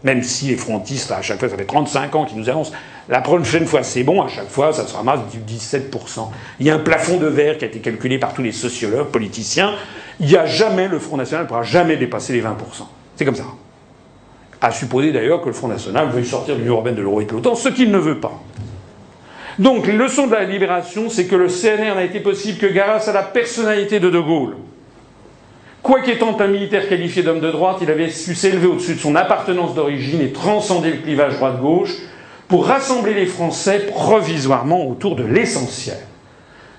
Même 0.03 0.23
si 0.23 0.47
les 0.47 0.55
frontistes, 0.55 1.11
à 1.11 1.21
chaque 1.21 1.39
fois, 1.39 1.49
ça 1.49 1.57
fait 1.57 1.65
35 1.65 2.15
ans 2.15 2.25
qu'ils 2.25 2.37
nous 2.37 2.49
annoncent 2.49 2.71
la 3.09 3.21
prochaine 3.21 3.65
fois 3.65 3.81
c'est 3.81 4.03
bon, 4.03 4.21
à 4.21 4.27
chaque 4.27 4.49
fois 4.49 4.71
ça 4.71 4.85
se 4.85 4.95
ramasse 4.95 5.21
du 5.31 5.39
17%. 5.39 6.29
Il 6.59 6.67
y 6.67 6.69
a 6.69 6.75
un 6.75 6.79
plafond 6.79 7.17
de 7.17 7.25
verre 7.25 7.57
qui 7.57 7.65
a 7.65 7.67
été 7.67 7.79
calculé 7.79 8.19
par 8.19 8.33
tous 8.33 8.43
les 8.43 8.51
sociologues, 8.51 9.07
politiciens. 9.07 9.73
Il 10.19 10.27
n'y 10.27 10.35
a 10.35 10.45
jamais, 10.45 10.87
le 10.87 10.99
Front 10.99 11.17
National 11.17 11.45
ne 11.45 11.47
pourra 11.47 11.63
jamais 11.63 11.97
dépasser 11.97 12.33
les 12.33 12.41
20%. 12.41 12.53
C'est 13.15 13.25
comme 13.25 13.35
ça 13.35 13.45
à 14.61 14.71
supposer 14.71 15.11
d'ailleurs 15.11 15.41
que 15.41 15.47
le 15.47 15.53
Front 15.53 15.67
National 15.67 16.09
veuille 16.09 16.25
sortir 16.25 16.55
de 16.55 16.59
l'Union 16.59 16.73
européenne, 16.73 16.95
de 16.95 17.01
l'euro 17.01 17.21
et 17.21 17.25
de 17.25 17.31
l'OTAN, 17.31 17.55
ce 17.55 17.69
qu'il 17.69 17.91
ne 17.91 17.97
veut 17.97 18.19
pas. 18.19 18.41
Donc, 19.57 19.87
les 19.87 19.93
leçons 19.93 20.27
de 20.27 20.33
la 20.33 20.45
libération, 20.45 21.09
c'est 21.09 21.25
que 21.25 21.35
le 21.35 21.47
CNR 21.47 21.95
n'a 21.95 22.03
été 22.03 22.19
possible 22.19 22.57
que 22.57 22.67
grâce 22.67 23.07
à 23.07 23.13
la 23.13 23.23
personnalité 23.23 23.99
de 23.99 24.09
De 24.09 24.19
Gaulle. 24.19 24.55
Quoiqu'étant 25.81 26.37
un 26.39 26.47
militaire 26.47 26.87
qualifié 26.87 27.23
d'homme 27.23 27.39
de 27.39 27.51
droite, 27.51 27.77
il 27.81 27.89
avait 27.89 28.09
su 28.09 28.35
s'élever 28.35 28.67
au-dessus 28.67 28.95
de 28.95 28.99
son 28.99 29.15
appartenance 29.15 29.75
d'origine 29.75 30.21
et 30.21 30.31
transcender 30.31 30.91
le 30.91 30.97
clivage 30.97 31.35
droite-gauche 31.35 31.95
pour 32.47 32.65
rassembler 32.65 33.13
les 33.13 33.25
Français 33.25 33.85
provisoirement 33.87 34.87
autour 34.87 35.15
de 35.15 35.23
l'essentiel. 35.23 35.97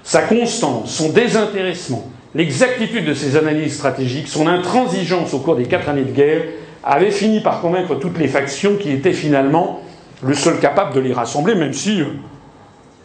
Sa 0.03 0.23
constance, 0.23 0.91
son 0.91 1.11
désintéressement, 1.11 2.09
l'exactitude 2.35 3.05
de 3.05 3.15
ses 3.15 3.37
analyses 3.37 3.75
stratégiques, 3.75 4.29
son 4.29 4.47
intransigeance 4.47 5.33
au 5.35 5.39
cours 5.39 5.57
des 5.57 5.67
quatre 5.67 5.89
années 5.89 6.05
de 6.05 6.13
guerre 6.13 6.43
avait 6.83 7.11
fini 7.11 7.41
par 7.41 7.61
convaincre 7.61 7.95
toutes 7.97 8.19
les 8.19 8.29
factions 8.29 8.77
qui 8.77 8.91
étaient 8.91 9.13
finalement 9.13 9.81
le 10.23 10.35
seul 10.35 10.59
capable 10.59 10.95
de 10.95 11.01
les 11.01 11.13
rassembler, 11.13 11.55
même 11.55 11.73
si 11.73 12.01
euh, 12.01 12.07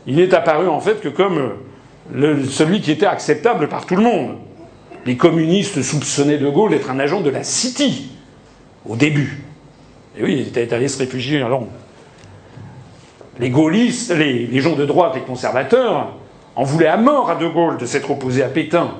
il 0.08 0.20
est 0.20 0.34
apparu 0.34 0.68
en 0.68 0.80
fait 0.80 1.02
que 1.02 1.10
comme 1.10 1.54
euh, 2.14 2.44
celui 2.50 2.82
qui 2.82 2.92
était 2.92 3.06
acceptable 3.06 3.68
par 3.68 3.86
tout 3.86 3.95
le 3.95 4.04
monde. 4.04 4.38
Les 5.06 5.18
communistes 5.18 5.82
soupçonnaient 5.82 6.38
De 6.38 6.50
Gaulle 6.50 6.72
d'être 6.72 6.90
un 6.90 7.00
agent 7.00 7.22
de 7.22 7.30
la 7.30 7.44
City 7.44 8.10
au 8.88 8.95
début. 8.95 9.44
Et 10.18 10.24
oui, 10.24 10.38
il 10.40 10.48
était 10.48 10.74
allé 10.74 10.88
se 10.88 10.98
réfugier 10.98 11.42
à 11.42 11.48
Londres. 11.48 11.72
Les 13.40 13.50
gaullistes, 13.50 14.16
les, 14.16 14.62
gens 14.62 14.76
de 14.76 14.86
droite, 14.86 15.14
les 15.16 15.22
conservateurs, 15.22 16.14
en 16.56 16.64
voulaient 16.64 16.88
à 16.88 16.98
mort 16.98 17.30
à 17.30 17.36
De 17.36 17.48
Gaulle 17.48 17.78
de 17.78 17.86
s'être 17.86 18.10
opposé 18.10 18.44
à 18.44 18.48
Pétain. 18.48 18.92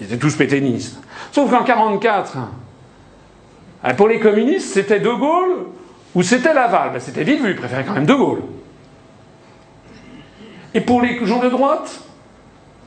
Ils 0.00 0.06
étaient 0.06 0.18
tous 0.18 0.36
pétainistes. 0.36 1.00
Sauf 1.32 1.50
qu'en 1.50 1.62
1944, 1.62 2.36
hein, 2.36 3.94
pour 3.94 4.08
les 4.08 4.20
communistes, 4.20 4.72
c'était 4.72 5.00
De 5.00 5.10
Gaulle 5.10 5.66
ou 6.14 6.22
c'était 6.22 6.54
Laval. 6.54 6.92
Ben, 6.92 7.00
c'était 7.00 7.24
vite 7.24 7.40
vu, 7.40 7.50
ils 7.50 7.56
préféraient 7.56 7.84
quand 7.84 7.94
même 7.94 8.06
De 8.06 8.14
Gaulle. 8.14 8.42
Et 10.74 10.80
pour 10.80 11.00
les 11.00 11.24
gens 11.24 11.40
de 11.40 11.48
droite, 11.48 12.00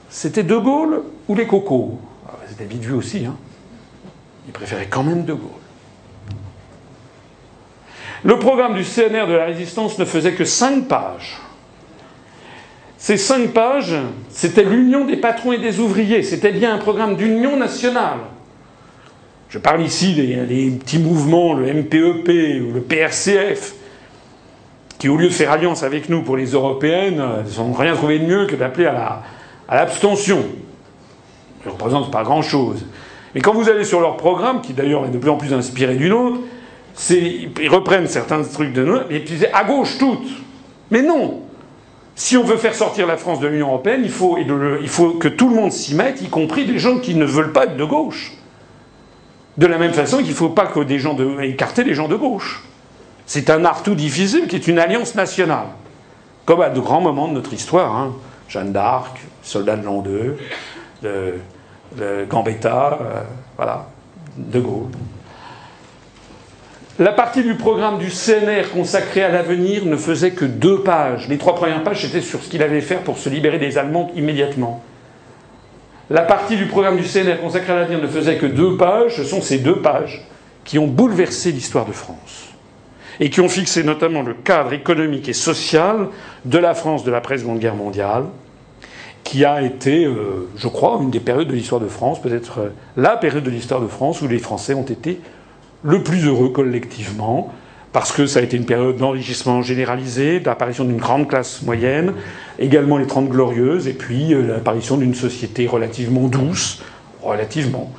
c'était 0.09 0.43
De 0.43 0.57
Gaulle 0.57 1.03
ou 1.27 1.35
les 1.35 1.47
cocos. 1.47 1.99
Ah, 2.27 2.33
ben, 2.39 2.47
c'était 2.47 2.65
vite 2.65 2.83
vu 2.83 2.93
aussi. 2.93 3.25
Hein. 3.25 3.35
Ils 4.47 4.53
préféraient 4.53 4.88
quand 4.88 5.03
même 5.03 5.25
De 5.25 5.33
Gaulle. 5.33 5.49
Le 8.23 8.38
programme 8.38 8.75
du 8.75 8.83
CNR 8.83 9.27
de 9.27 9.33
la 9.33 9.45
résistance 9.45 9.97
ne 9.97 10.05
faisait 10.05 10.33
que 10.33 10.43
cinq 10.43 10.88
pages. 10.88 11.39
Ces 13.09 13.17
cinq 13.17 13.53
pages, 13.53 13.95
c'était 14.29 14.63
l'union 14.63 15.03
des 15.03 15.17
patrons 15.17 15.51
et 15.51 15.57
des 15.57 15.79
ouvriers. 15.79 16.21
C'était 16.21 16.51
bien 16.51 16.75
un 16.75 16.77
programme 16.77 17.15
d'union 17.15 17.57
nationale. 17.57 18.19
Je 19.49 19.57
parle 19.57 19.81
ici 19.81 20.13
des, 20.13 20.69
petits 20.79 20.99
mouvements, 20.99 21.55
le 21.55 21.73
MPEP 21.73 22.29
e 22.29 22.61
ou 22.61 22.71
le 22.71 22.81
PRCF, 22.81 23.73
qui, 24.99 25.09
au 25.09 25.17
lieu 25.17 25.27
de 25.29 25.33
faire 25.33 25.49
alliance 25.49 25.81
avec 25.81 26.07
nous 26.07 26.21
pour 26.21 26.38
les 26.38 26.51
européennes, 26.51 27.19
n'ont 27.57 27.73
rien 27.73 27.95
trouvé 27.95 28.19
de 28.19 28.25
mieux 28.27 28.45
que 28.45 28.55
d'appeler 28.55 28.85
à 28.85 29.23
l'abstention. 29.71 30.45
Ils 31.65 31.69
ne 31.69 31.71
représentent 31.71 32.11
pas 32.11 32.21
grand-chose. 32.21 32.85
Mais 33.33 33.41
quand 33.41 33.55
vous 33.55 33.69
allez 33.69 33.85
sur 33.85 34.01
leur 34.01 34.17
programme, 34.17 34.61
qui 34.61 34.73
d'ailleurs 34.73 35.07
est 35.07 35.09
de 35.09 35.17
plus 35.17 35.31
en 35.31 35.38
plus 35.38 35.51
inspiré 35.51 35.95
du 35.95 36.09
nôtre, 36.09 36.41
ils 37.09 37.69
reprennent 37.69 38.05
certains 38.05 38.43
trucs 38.43 38.71
de 38.71 38.85
nous, 38.85 38.97
et 39.09 39.21
puis 39.21 39.47
à 39.51 39.63
gauche 39.63 39.97
toutes. 39.97 40.29
Mais 40.91 41.01
non 41.01 41.49
si 42.19 42.35
on 42.35 42.43
veut 42.43 42.57
faire 42.57 42.75
sortir 42.75 43.07
la 43.07 43.15
France 43.15 43.39
de 43.39 43.48
l'Union 43.48 43.69
européenne, 43.69 44.01
il 44.03 44.11
faut, 44.11 44.35
que 45.14 45.30
tout 45.30 45.48
le 45.48 45.56
monde 45.56 45.72
s'y 45.72 45.95
mette, 45.95 46.22
y 46.22 46.27
compris 46.27 46.65
des 46.65 46.77
gens 46.77 46.98
qui 46.98 47.15
ne 47.15 47.23
veulent 47.23 47.53
pas 47.53 47.64
être 47.64 47.77
de 47.77 47.83
gauche. 47.85 48.33
De 49.56 49.65
la 49.65 49.77
même 49.77 49.93
façon 49.93 50.17
qu'il 50.17 50.31
ne 50.31 50.33
faut 50.33 50.49
pas 50.49 50.69
écarter 51.41 51.85
les 51.85 51.93
gens 51.93 52.09
de 52.09 52.17
gauche. 52.17 52.61
C'est 53.25 53.49
un 53.49 53.64
art 53.64 53.83
tout 53.83 53.95
difficile 53.95 54.48
qui 54.48 54.57
est 54.57 54.67
une 54.67 54.80
alliance 54.80 55.15
nationale. 55.15 55.67
Comme 56.43 56.59
à 56.59 56.69
de 56.69 56.81
grands 56.81 56.99
moments 56.99 57.30
de 57.30 57.35
notre 57.35 57.53
histoire. 57.53 57.95
Hein. 57.95 58.14
Jeanne 58.49 58.73
d'Arc, 58.73 59.17
soldat 59.41 59.77
de 59.77 59.85
l'an 59.85 60.01
2, 60.01 60.38
le, 61.03 62.25
Gambetta, 62.30 62.99
euh, 63.01 63.22
voilà, 63.56 63.88
De 64.35 64.59
Gaulle. 64.59 64.91
La 67.00 67.14
partie 67.14 67.44
du 67.44 67.56
programme 67.56 67.98
du 67.98 68.10
CNR 68.10 68.72
consacrée 68.74 69.24
à 69.24 69.30
l'avenir 69.30 69.86
ne 69.86 69.95
faisait 69.95 70.32
que 70.32 70.44
deux 70.44 70.82
pages. 70.82 71.30
Les 71.30 71.38
trois 71.38 71.56
premières 71.56 71.82
pages, 71.82 72.02
c'était 72.02 72.19
sur 72.19 72.44
ce 72.44 72.50
qu'il 72.50 72.61
allait 72.61 72.82
faire 72.82 73.03
pour 73.03 73.18
se 73.18 73.30
libérer 73.30 73.58
des 73.58 73.78
Allemands 73.78 74.11
immédiatement. 74.18 74.84
La 76.10 76.24
partie 76.24 76.58
du 76.58 76.66
programme 76.66 76.98
du 76.98 77.03
CNR 77.03 77.40
consacrée 77.40 77.72
à 77.72 77.78
l'avenir 77.78 78.02
ne 78.02 78.08
faisait 78.08 78.36
que 78.36 78.45
deux 78.45 78.76
pages. 78.76 79.16
Ce 79.16 79.24
sont 79.24 79.42
ces 79.42 79.60
deux 79.60 79.78
pages 79.78 80.28
qui 80.66 80.78
ont 80.78 80.88
bouleversé 80.88 81.53
l'histoire 81.53 81.86
de 81.86 81.94
France 81.94 82.50
et 83.22 83.30
qui 83.30 83.40
ont 83.40 83.48
fixé 83.48 83.84
notamment 83.84 84.22
le 84.22 84.34
cadre 84.34 84.74
économique 84.74 85.30
et 85.30 85.34
social 85.34 86.10
de 86.44 86.58
la 86.58 86.74
France 86.74 87.06
de 87.06 87.11
l'après-seconde 87.11 87.60
guerre 87.60 87.76
mondiale, 87.76 88.26
qui 89.24 89.45
a 89.45 89.61
été, 89.61 90.03
euh, 90.03 90.50
je 90.58 90.68
crois, 90.68 91.00
une 91.02 91.11
des 91.11 91.22
périodes 91.22 91.48
de 91.48 91.53
l'histoire 91.53 91.80
de 91.80 91.88
France, 91.88 92.22
peut-être 92.22 92.74
la 92.98 93.16
période 93.16 93.44
de 93.44 93.52
l'histoire 93.52 93.80
de 93.80 93.88
France 93.88 94.22
où 94.22 94.28
les 94.28 94.40
Français 94.40 94.74
ont 94.74 94.84
été 94.84 95.22
le 95.83 96.03
plus 96.03 96.25
heureux 96.25 96.49
collectivement, 96.49 97.53
parce 97.91 98.11
que 98.11 98.27
ça 98.27 98.40
a 98.40 98.43
été 98.43 98.58
une 98.58 98.66
période 98.66 98.98
d'enrichissement 98.98 99.61
généralisé, 99.61 100.40
d'apparition 100.40 100.83
d'une 100.83 100.98
grande 100.98 101.27
classe 101.27 101.61
moyenne, 101.64 102.14
également 102.59 102.98
les 102.98 103.08
Trente 103.08 103.30
Glorieuses, 103.30 103.88
et 103.88 103.93
puis 103.93 104.33
euh, 104.33 104.45
l'apparition 104.45 104.98
d'une 104.98 105.16
société 105.16 105.66
relativement 105.67 106.27
douce, 106.27 106.82
relativement, 107.22 107.91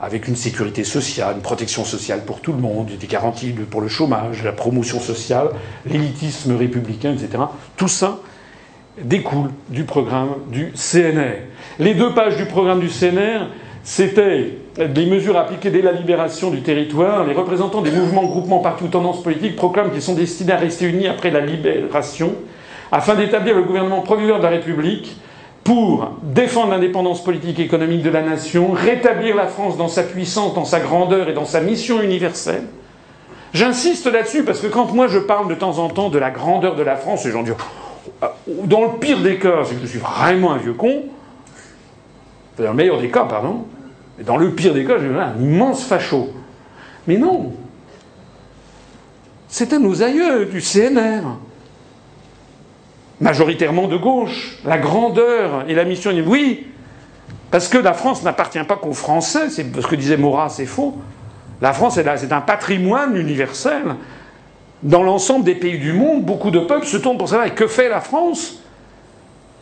avec 0.00 0.28
une 0.28 0.36
sécurité 0.36 0.84
sociale, 0.84 1.36
une 1.36 1.42
protection 1.42 1.84
sociale 1.84 2.24
pour 2.24 2.40
tout 2.40 2.52
le 2.52 2.58
monde, 2.58 2.90
des 2.98 3.06
garanties 3.06 3.52
pour 3.70 3.80
le 3.80 3.88
chômage, 3.88 4.42
la 4.42 4.52
promotion 4.52 5.00
sociale, 5.00 5.50
l'élitisme 5.86 6.56
républicain, 6.56 7.12
etc. 7.12 7.44
Tout 7.76 7.88
ça 7.88 8.18
découle 9.02 9.50
du 9.68 9.84
programme 9.84 10.30
du 10.50 10.72
CNR. 10.72 11.42
Les 11.78 11.94
deux 11.94 12.14
pages 12.14 12.36
du 12.36 12.46
programme 12.46 12.80
du 12.80 12.88
CNR, 12.88 13.48
c'était 13.86 14.58
des 14.76 15.06
mesures 15.06 15.36
appliquées 15.36 15.70
dès 15.70 15.80
la 15.80 15.92
libération 15.92 16.50
du 16.50 16.60
territoire. 16.60 17.24
Les 17.24 17.34
représentants 17.34 17.82
des 17.82 17.92
mouvements, 17.92 18.24
groupements, 18.24 18.58
partout 18.58 18.88
tendances 18.88 19.22
politiques 19.22 19.54
proclament 19.54 19.92
qu'ils 19.92 20.02
sont 20.02 20.16
destinés 20.16 20.54
à 20.54 20.56
rester 20.56 20.86
unis 20.86 21.06
après 21.06 21.30
la 21.30 21.38
libération, 21.38 22.34
afin 22.90 23.14
d'établir 23.14 23.54
le 23.54 23.62
gouvernement 23.62 24.00
provisoire 24.00 24.38
de 24.38 24.42
la 24.42 24.50
République 24.50 25.16
pour 25.62 26.10
défendre 26.24 26.72
l'indépendance 26.72 27.22
politique 27.22 27.60
et 27.60 27.62
économique 27.62 28.02
de 28.02 28.10
la 28.10 28.22
nation, 28.22 28.72
rétablir 28.72 29.36
la 29.36 29.46
France 29.46 29.76
dans 29.76 29.86
sa 29.86 30.02
puissance, 30.02 30.52
dans 30.54 30.64
sa 30.64 30.80
grandeur 30.80 31.28
et 31.28 31.32
dans 31.32 31.44
sa 31.44 31.60
mission 31.60 32.02
universelle. 32.02 32.64
J'insiste 33.54 34.06
là-dessus 34.08 34.42
parce 34.42 34.58
que 34.58 34.66
quand 34.66 34.92
moi 34.94 35.06
je 35.06 35.20
parle 35.20 35.48
de 35.48 35.54
temps 35.54 35.78
en 35.78 35.90
temps 35.90 36.08
de 36.08 36.18
la 36.18 36.32
grandeur 36.32 36.74
de 36.74 36.82
la 36.82 36.96
France, 36.96 37.24
les 37.24 37.30
gens 37.30 37.44
disent 37.44 37.54
dans 38.48 38.82
le 38.82 38.98
pire 38.98 39.20
des 39.20 39.38
cas, 39.38 39.62
c'est 39.64 39.76
que 39.76 39.82
je 39.82 39.86
suis 39.86 40.00
vraiment 40.00 40.50
un 40.50 40.56
vieux 40.56 40.72
con. 40.72 41.04
Dans 42.58 42.64
le 42.64 42.74
meilleur 42.74 43.00
des 43.00 43.10
cas, 43.10 43.24
pardon. 43.24 43.64
Dans 44.24 44.36
le 44.36 44.52
pire 44.52 44.72
des 44.72 44.84
cas, 44.84 44.98
j'ai 44.98 45.08
un 45.08 45.34
immense 45.40 45.84
facho. 45.84 46.32
Mais 47.06 47.18
non. 47.18 47.52
C'était 49.48 49.78
nos 49.78 50.02
aïeux 50.02 50.46
du 50.46 50.60
CNR. 50.60 51.22
Majoritairement 53.20 53.88
de 53.88 53.96
gauche. 53.96 54.58
La 54.64 54.78
grandeur 54.78 55.64
et 55.68 55.74
la 55.74 55.84
mission. 55.84 56.12
Oui, 56.26 56.66
parce 57.50 57.68
que 57.68 57.78
la 57.78 57.92
France 57.92 58.22
n'appartient 58.22 58.62
pas 58.64 58.76
qu'aux 58.76 58.92
Français. 58.92 59.50
C'est 59.50 59.64
ce 59.80 59.86
que 59.86 59.96
disait 59.96 60.16
Maurras, 60.16 60.48
c'est 60.50 60.66
faux. 60.66 60.96
La 61.60 61.72
France, 61.72 61.98
c'est 62.16 62.32
un 62.32 62.40
patrimoine 62.40 63.16
universel. 63.16 63.96
Dans 64.82 65.02
l'ensemble 65.02 65.44
des 65.44 65.54
pays 65.54 65.78
du 65.78 65.92
monde, 65.92 66.24
beaucoup 66.24 66.50
de 66.50 66.60
peuples 66.60 66.86
se 66.86 66.98
tournent 66.98 67.18
pour 67.18 67.28
savoir 67.28 67.54
que 67.54 67.66
fait 67.66 67.88
la 67.88 68.00
France? 68.00 68.62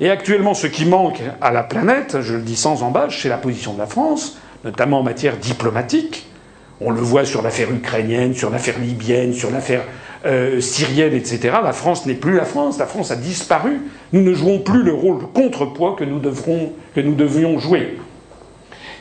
Et 0.00 0.10
actuellement, 0.10 0.54
ce 0.54 0.66
qui 0.66 0.86
manque 0.86 1.22
à 1.40 1.52
la 1.52 1.62
planète, 1.62 2.20
je 2.20 2.34
le 2.34 2.42
dis 2.42 2.56
sans 2.56 2.82
embâche, 2.82 3.22
c'est 3.22 3.28
la 3.28 3.36
position 3.36 3.74
de 3.74 3.78
la 3.78 3.86
France 3.86 4.38
notamment 4.64 5.00
en 5.00 5.02
matière 5.02 5.36
diplomatique. 5.36 6.26
On 6.80 6.90
le 6.90 7.00
voit 7.00 7.24
sur 7.24 7.42
l'affaire 7.42 7.70
ukrainienne, 7.70 8.34
sur 8.34 8.50
l'affaire 8.50 8.78
libyenne, 8.78 9.32
sur 9.32 9.50
l'affaire 9.50 9.82
euh, 10.26 10.60
syrienne, 10.60 11.14
etc. 11.14 11.56
La 11.62 11.72
France 11.72 12.06
n'est 12.06 12.14
plus 12.14 12.34
la 12.34 12.44
France. 12.44 12.78
La 12.78 12.86
France 12.86 13.10
a 13.10 13.16
disparu. 13.16 13.82
Nous 14.12 14.22
ne 14.22 14.34
jouons 14.34 14.58
plus 14.58 14.82
le 14.82 14.92
rôle 14.92 15.20
de 15.20 15.26
contrepoids 15.26 15.94
que 15.96 16.04
nous, 16.04 16.18
devrons, 16.18 16.72
que 16.94 17.00
nous 17.00 17.14
devions 17.14 17.58
jouer. 17.58 17.98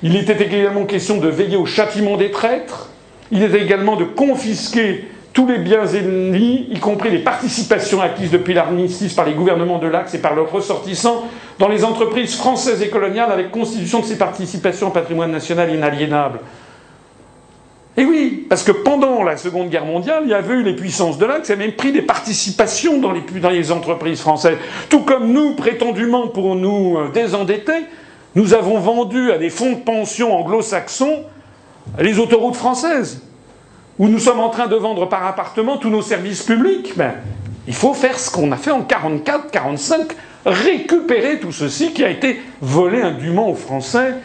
Il 0.04 0.18
était 0.18 0.44
également 0.44 0.86
question 0.86 1.18
de 1.18 1.30
veiller 1.30 1.58
au 1.58 1.66
châtiment 1.66 2.18
des 2.18 2.30
traîtres. 2.30 2.90
Il 3.32 3.42
était 3.42 3.64
également 3.64 3.96
de 3.96 4.04
confisquer 4.04 5.06
tous 5.34 5.48
les 5.48 5.58
biens 5.58 5.88
ennemis, 5.88 6.68
y 6.70 6.80
compris 6.80 7.10
les 7.10 7.24
participations 7.24 8.02
acquises 8.02 8.30
depuis 8.30 8.54
l'armistice 8.54 9.14
par 9.14 9.26
les 9.26 9.34
gouvernements 9.34 9.80
de 9.80 9.88
l'Axe 9.88 10.14
et 10.14 10.20
par 10.20 10.36
leurs 10.36 10.52
ressortissants, 10.52 11.24
dans 11.58 11.68
les 11.68 11.84
entreprises 11.84 12.36
françaises 12.36 12.84
et 12.84 12.90
coloniales 12.90 13.32
avec 13.32 13.50
constitution 13.50 14.02
de 14.02 14.06
ces 14.06 14.18
participations 14.18 14.90
au 14.90 14.92
patrimoine 14.92 15.32
national 15.32 15.74
inaliénable. 15.74 16.40
Et 17.98 18.06
oui, 18.06 18.46
parce 18.48 18.64
que 18.64 18.72
pendant 18.72 19.24
la 19.24 19.38
Seconde 19.38 19.70
Guerre 19.70 19.86
mondiale, 19.86 20.24
il 20.26 20.30
y 20.30 20.34
avait 20.36 20.54
eu 20.54 20.64
les 20.64 20.76
puissances 20.76 21.18
de 21.18 21.26
l'Axe 21.26 21.50
avaient 21.50 21.66
même 21.66 21.76
pris 21.76 21.92
des 21.92 22.02
participations 22.04 23.00
dans 23.00 23.12
les, 23.12 23.22
dans 23.40 23.50
les 23.50 23.72
entreprises 23.72 24.22
françaises. 24.22 24.58
Tout 24.90 25.02
comme 25.02 25.32
nous, 25.32 25.56
prétendument 25.56 26.28
pour 26.28 26.56
nous 26.56 26.98
euh, 26.98 27.12
désendetter, 27.12 27.86
nous 28.36 28.54
avons 28.54 28.80
vendu 28.80 29.32
à 29.32 29.38
des 29.40 29.50
fonds 29.50 29.74
de 29.74 29.78
pension 29.78 30.36
anglo-saxons 30.36 31.24
les 32.00 32.20
autoroutes 32.20 32.56
françaises 32.56 33.22
où 34.00 34.08
nous 34.08 34.20
sommes 34.20 34.40
en 34.40 34.50
train 34.50 34.68
de 34.68 34.76
vendre 34.76 35.08
par 35.08 35.26
appartement 35.26 35.78
tous 35.78 35.90
nos 35.90 36.02
services 36.02 36.44
publics, 36.44 36.94
ben, 36.96 37.14
il 37.68 37.74
faut 37.74 37.94
faire 37.94 38.20
ce 38.20 38.32
qu'on 38.32 38.52
a 38.52 38.58
fait 38.58 38.72
en 38.72 38.82
44, 38.82 39.52
45, 39.52 40.08
récupérer 40.46 41.40
tout 41.40 41.52
ceci 41.52 41.94
qui 41.94 42.04
a 42.04 42.10
été 42.10 42.42
volé 42.62 43.02
indûment 43.02 43.50
aux 43.50 43.56
Français. 43.56 44.16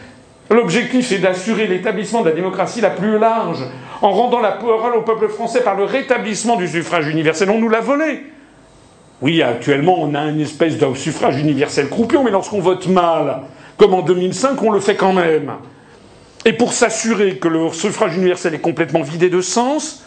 L'objectif 0.49 1.11
est 1.11 1.19
d'assurer 1.19 1.67
l'établissement 1.67 2.21
de 2.21 2.29
la 2.29 2.35
démocratie 2.35 2.81
la 2.81 2.89
plus 2.89 3.19
large, 3.19 3.63
en 4.01 4.11
rendant 4.11 4.39
la 4.39 4.53
parole 4.53 4.95
au 4.95 5.01
peuple 5.01 5.27
français 5.27 5.61
par 5.61 5.75
le 5.75 5.83
rétablissement 5.83 6.55
du 6.55 6.67
suffrage 6.67 7.07
universel. 7.07 7.49
On 7.49 7.59
nous 7.59 7.69
l'a 7.69 7.81
volé. 7.81 8.25
Oui, 9.21 9.41
actuellement, 9.43 9.97
on 9.99 10.15
a 10.15 10.23
une 10.23 10.39
espèce 10.41 10.77
de 10.77 10.93
suffrage 10.95 11.39
universel 11.39 11.89
croupion, 11.89 12.23
mais 12.23 12.31
lorsqu'on 12.31 12.61
vote 12.61 12.87
mal, 12.87 13.41
comme 13.77 13.93
en 13.93 14.01
2005, 14.01 14.61
on 14.63 14.71
le 14.71 14.79
fait 14.79 14.95
quand 14.95 15.13
même. 15.13 15.51
Et 16.45 16.53
pour 16.53 16.73
s'assurer 16.73 17.37
que 17.37 17.47
le 17.47 17.69
suffrage 17.73 18.15
universel 18.15 18.53
est 18.53 18.59
complètement 18.59 19.01
vidé 19.01 19.29
de 19.29 19.41
sens, 19.41 20.03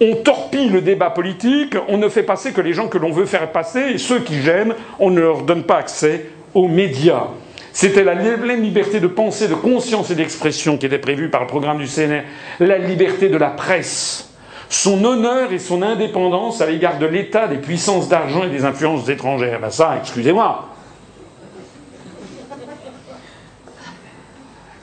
on 0.00 0.16
torpille 0.16 0.68
le 0.68 0.80
débat 0.80 1.10
politique, 1.10 1.76
on 1.88 1.98
ne 1.98 2.08
fait 2.08 2.22
passer 2.22 2.52
que 2.52 2.60
les 2.60 2.72
gens 2.72 2.88
que 2.88 2.98
l'on 2.98 3.10
veut 3.10 3.26
faire 3.26 3.50
passer, 3.50 3.80
et 3.94 3.98
ceux 3.98 4.20
qui 4.20 4.42
gênent, 4.42 4.74
on 4.98 5.10
ne 5.10 5.20
leur 5.20 5.42
donne 5.42 5.64
pas 5.64 5.76
accès 5.76 6.26
aux 6.54 6.68
médias. 6.68 7.24
C'était 7.72 8.02
la 8.02 8.14
liberté 8.14 8.98
de 8.98 9.06
pensée, 9.06 9.46
de 9.46 9.54
conscience 9.54 10.10
et 10.10 10.14
d'expression 10.14 10.78
qui 10.78 10.86
était 10.86 10.98
prévue 10.98 11.30
par 11.30 11.42
le 11.42 11.46
programme 11.46 11.78
du 11.78 11.86
CNR, 11.86 12.22
la 12.58 12.78
liberté 12.78 13.28
de 13.28 13.36
la 13.36 13.50
presse, 13.50 14.30
son 14.68 15.04
honneur 15.04 15.52
et 15.52 15.58
son 15.58 15.82
indépendance 15.82 16.60
à 16.60 16.66
l'égard 16.66 16.98
de 16.98 17.06
l'État, 17.06 17.46
des 17.46 17.58
puissances 17.58 18.08
d'argent 18.08 18.44
et 18.44 18.50
des 18.50 18.64
influences 18.64 19.08
étrangères. 19.08 19.60
Ben 19.60 19.70
ça, 19.70 19.96
excusez-moi, 20.00 20.68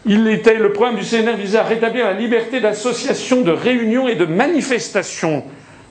Le 0.06 0.68
programme 0.68 0.98
du 0.98 1.04
CNR 1.04 1.36
visait 1.36 1.58
à 1.58 1.64
rétablir 1.64 2.06
la 2.06 2.14
liberté 2.14 2.60
d'association, 2.60 3.42
de 3.42 3.52
réunion 3.52 4.08
et 4.08 4.16
de 4.16 4.26
manifestation. 4.26 5.44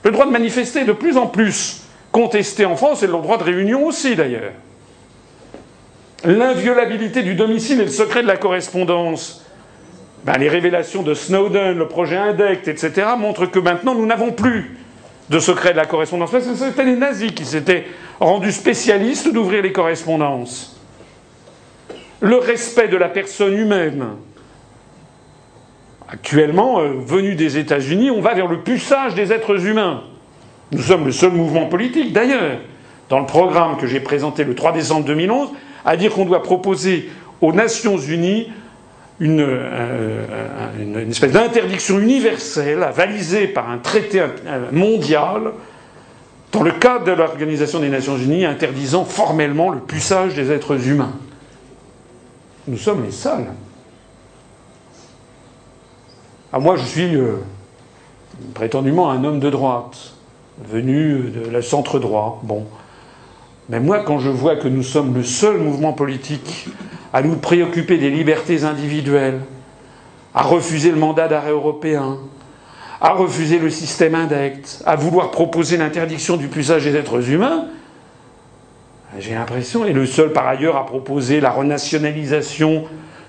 Le 0.03 0.11
droit 0.11 0.25
de 0.25 0.31
manifester 0.31 0.81
est 0.81 0.85
de 0.85 0.93
plus 0.93 1.17
en 1.17 1.27
plus 1.27 1.81
contesté 2.13 2.63
en 2.63 2.77
France 2.77 3.03
et 3.03 3.07
le 3.07 3.13
droit 3.13 3.37
de 3.37 3.43
réunion 3.43 3.85
aussi 3.85 4.15
d'ailleurs. 4.15 4.53
L'inviolabilité 6.23 7.23
du 7.23 7.35
domicile 7.35 7.81
et 7.81 7.85
le 7.85 7.91
secret 7.91 8.21
de 8.21 8.27
la 8.27 8.37
correspondance. 8.37 9.45
Ben, 10.23 10.37
les 10.37 10.47
révélations 10.47 11.03
de 11.03 11.13
Snowden, 11.13 11.77
le 11.77 11.87
projet 11.87 12.15
Indect, 12.15 12.67
etc., 12.67 13.07
montrent 13.17 13.45
que 13.45 13.59
maintenant 13.59 13.93
nous 13.93 14.05
n'avons 14.05 14.31
plus 14.31 14.77
de 15.29 15.39
secret 15.39 15.73
de 15.73 15.77
la 15.77 15.85
correspondance. 15.85 16.31
Parce 16.31 16.45
que 16.45 16.55
c'était 16.55 16.85
les 16.85 16.95
nazis 16.95 17.31
qui 17.31 17.45
s'étaient 17.45 17.83
rendus 18.19 18.53
spécialistes 18.53 19.31
d'ouvrir 19.31 19.61
les 19.61 19.73
correspondances 19.73 20.74
le 22.25 22.37
respect 22.37 22.87
de 22.87 22.97
la 22.97 23.07
personne 23.07 23.53
humaine. 23.53 24.03
Actuellement, 26.09 26.79
euh, 26.79 26.93
venu 27.05 27.35
des 27.35 27.57
États-Unis, 27.57 28.09
on 28.09 28.19
va 28.19 28.33
vers 28.33 28.47
le 28.47 28.61
puçage 28.61 29.13
des 29.13 29.31
êtres 29.31 29.65
humains. 29.67 30.01
Nous 30.71 30.81
sommes 30.81 31.05
le 31.05 31.11
seul 31.11 31.31
mouvement 31.31 31.67
politique, 31.67 32.13
d'ailleurs, 32.13 32.57
dans 33.09 33.19
le 33.19 33.27
programme 33.27 33.77
que 33.77 33.85
j'ai 33.85 33.99
présenté 33.99 34.43
le 34.43 34.55
3 34.55 34.71
décembre 34.71 35.05
2011, 35.05 35.49
à 35.85 35.97
dire 35.97 36.11
qu'on 36.11 36.25
doit 36.25 36.41
proposer 36.41 37.11
aux 37.41 37.53
Nations 37.53 37.97
Unies 37.97 38.51
une, 39.19 39.41
euh, 39.41 41.09
espèce 41.09 41.31
d'interdiction 41.31 41.99
universelle, 41.99 42.81
avalisée 42.81 43.47
par 43.47 43.69
un 43.69 43.77
traité 43.77 44.23
mondial, 44.71 45.51
dans 46.51 46.63
le 46.63 46.71
cadre 46.71 47.05
de 47.05 47.11
l'Organisation 47.11 47.79
des 47.79 47.89
Nations 47.89 48.17
Unies, 48.17 48.45
interdisant 48.45 49.05
formellement 49.05 49.69
le 49.69 49.79
puçage 49.79 50.33
des 50.33 50.51
êtres 50.51 50.87
humains. 50.87 51.13
Nous 52.67 52.77
sommes 52.77 53.03
les 53.03 53.11
seuls. 53.11 53.45
Ah, 56.51 56.59
moi, 56.59 56.77
je 56.77 56.85
suis 56.85 57.15
euh, 57.15 57.35
prétendument 58.53 59.11
un 59.11 59.23
homme 59.23 59.39
de 59.39 59.49
droite, 59.49 60.13
venu 60.67 61.29
de 61.29 61.49
la 61.49 61.61
centre 61.61 61.99
droit. 61.99 62.39
Bon. 62.43 62.65
Mais 63.69 63.79
moi, 63.79 64.03
quand 64.03 64.19
je 64.19 64.29
vois 64.29 64.55
que 64.55 64.67
nous 64.67 64.83
sommes 64.83 65.13
le 65.13 65.23
seul 65.23 65.57
mouvement 65.57 65.93
politique 65.93 66.67
à 67.13 67.21
nous 67.21 67.35
préoccuper 67.35 67.97
des 67.97 68.09
libertés 68.09 68.63
individuelles, 68.63 69.41
à 70.33 70.43
refuser 70.43 70.91
le 70.91 70.97
mandat 70.97 71.27
d'arrêt 71.27 71.51
européen, 71.51 72.17
à 72.99 73.13
refuser 73.13 73.59
le 73.59 73.69
système 73.69 74.15
indect, 74.15 74.81
à 74.85 74.95
vouloir 74.95 75.31
proposer 75.31 75.77
l'interdiction 75.77 76.37
du 76.37 76.47
puissage 76.47 76.85
des 76.85 76.95
êtres 76.95 77.29
humains, 77.29 77.65
j'ai 79.19 79.33
l'impression, 79.33 79.85
et 79.85 79.93
le 79.93 80.05
seul 80.05 80.31
par 80.33 80.47
ailleurs 80.47 80.75
à 80.75 80.85
proposer 80.85 81.39
la 81.39 81.51
renationalisation 81.51 82.85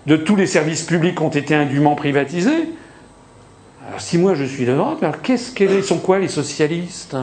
de 0.07 0.17
tous 0.17 0.37
les 0.37 0.47
services 0.47 0.83
publics 0.83 1.17
qui 1.17 1.23
ont 1.23 1.31
été 1.31 1.55
indûment 1.55 1.95
privatisés. 1.95 2.71
Alors 3.89 4.01
si 4.01 4.19
moi 4.19 4.35
je 4.35 4.45
suis 4.45 4.65
de 4.65 4.75
droite, 4.75 4.99
alors 5.03 5.23
qu'est-ce 5.23 5.53
qu'ils 5.53 5.85
sont 5.85 5.99
quoi 5.99 6.19
les 6.19 6.29
socialistes? 6.29 7.17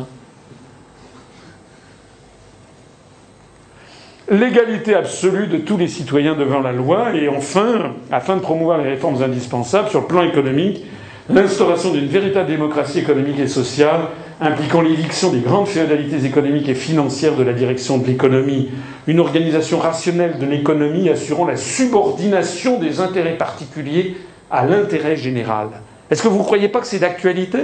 L'égalité 4.30 4.96
absolue 4.96 5.48
de 5.48 5.58
tous 5.58 5.78
les 5.78 5.90
citoyens 5.90 6.36
devant 6.36 6.62
la 6.62 6.72
loi 6.72 7.14
et 7.14 7.28
enfin, 7.28 7.94
afin 8.12 8.38
de 8.38 8.42
promouvoir 8.42 8.78
les 8.78 8.90
réformes 8.90 9.22
indispensables 9.22 9.90
sur 9.90 10.02
le 10.02 10.08
plan 10.08 10.24
économique, 10.24 10.86
l'instauration 11.30 11.92
d'une 11.92 12.08
véritable 12.08 12.48
démocratie 12.48 13.00
économique 13.00 13.40
et 13.40 13.48
sociale 13.48 14.08
impliquant 14.42 14.82
l'éviction 14.82 15.32
des 15.32 15.40
grandes 15.40 15.68
féodalités 15.68 16.26
économiques 16.26 16.70
et 16.70 16.76
financières 16.76 17.36
de 17.36 17.44
la 17.44 17.54
direction 17.54 17.98
de 17.98 18.06
l'économie, 18.06 18.70
une 19.08 19.20
organisation 19.20 19.80
rationnelle 19.80 20.40
de 20.40 20.46
l'économie 20.46 21.10
assurant 21.10 21.46
la 21.46 21.58
subordination 21.58 22.80
des 22.80 23.00
intérêts 23.00 23.38
particuliers 23.38 24.18
à 24.52 24.66
l'intérêt 24.66 25.16
général. 25.16 25.70
Est-ce 26.10 26.22
que 26.22 26.28
vous 26.28 26.40
ne 26.40 26.44
croyez 26.44 26.68
pas 26.68 26.80
que 26.80 26.88
c'est 26.88 27.00
d'actualité? 27.00 27.60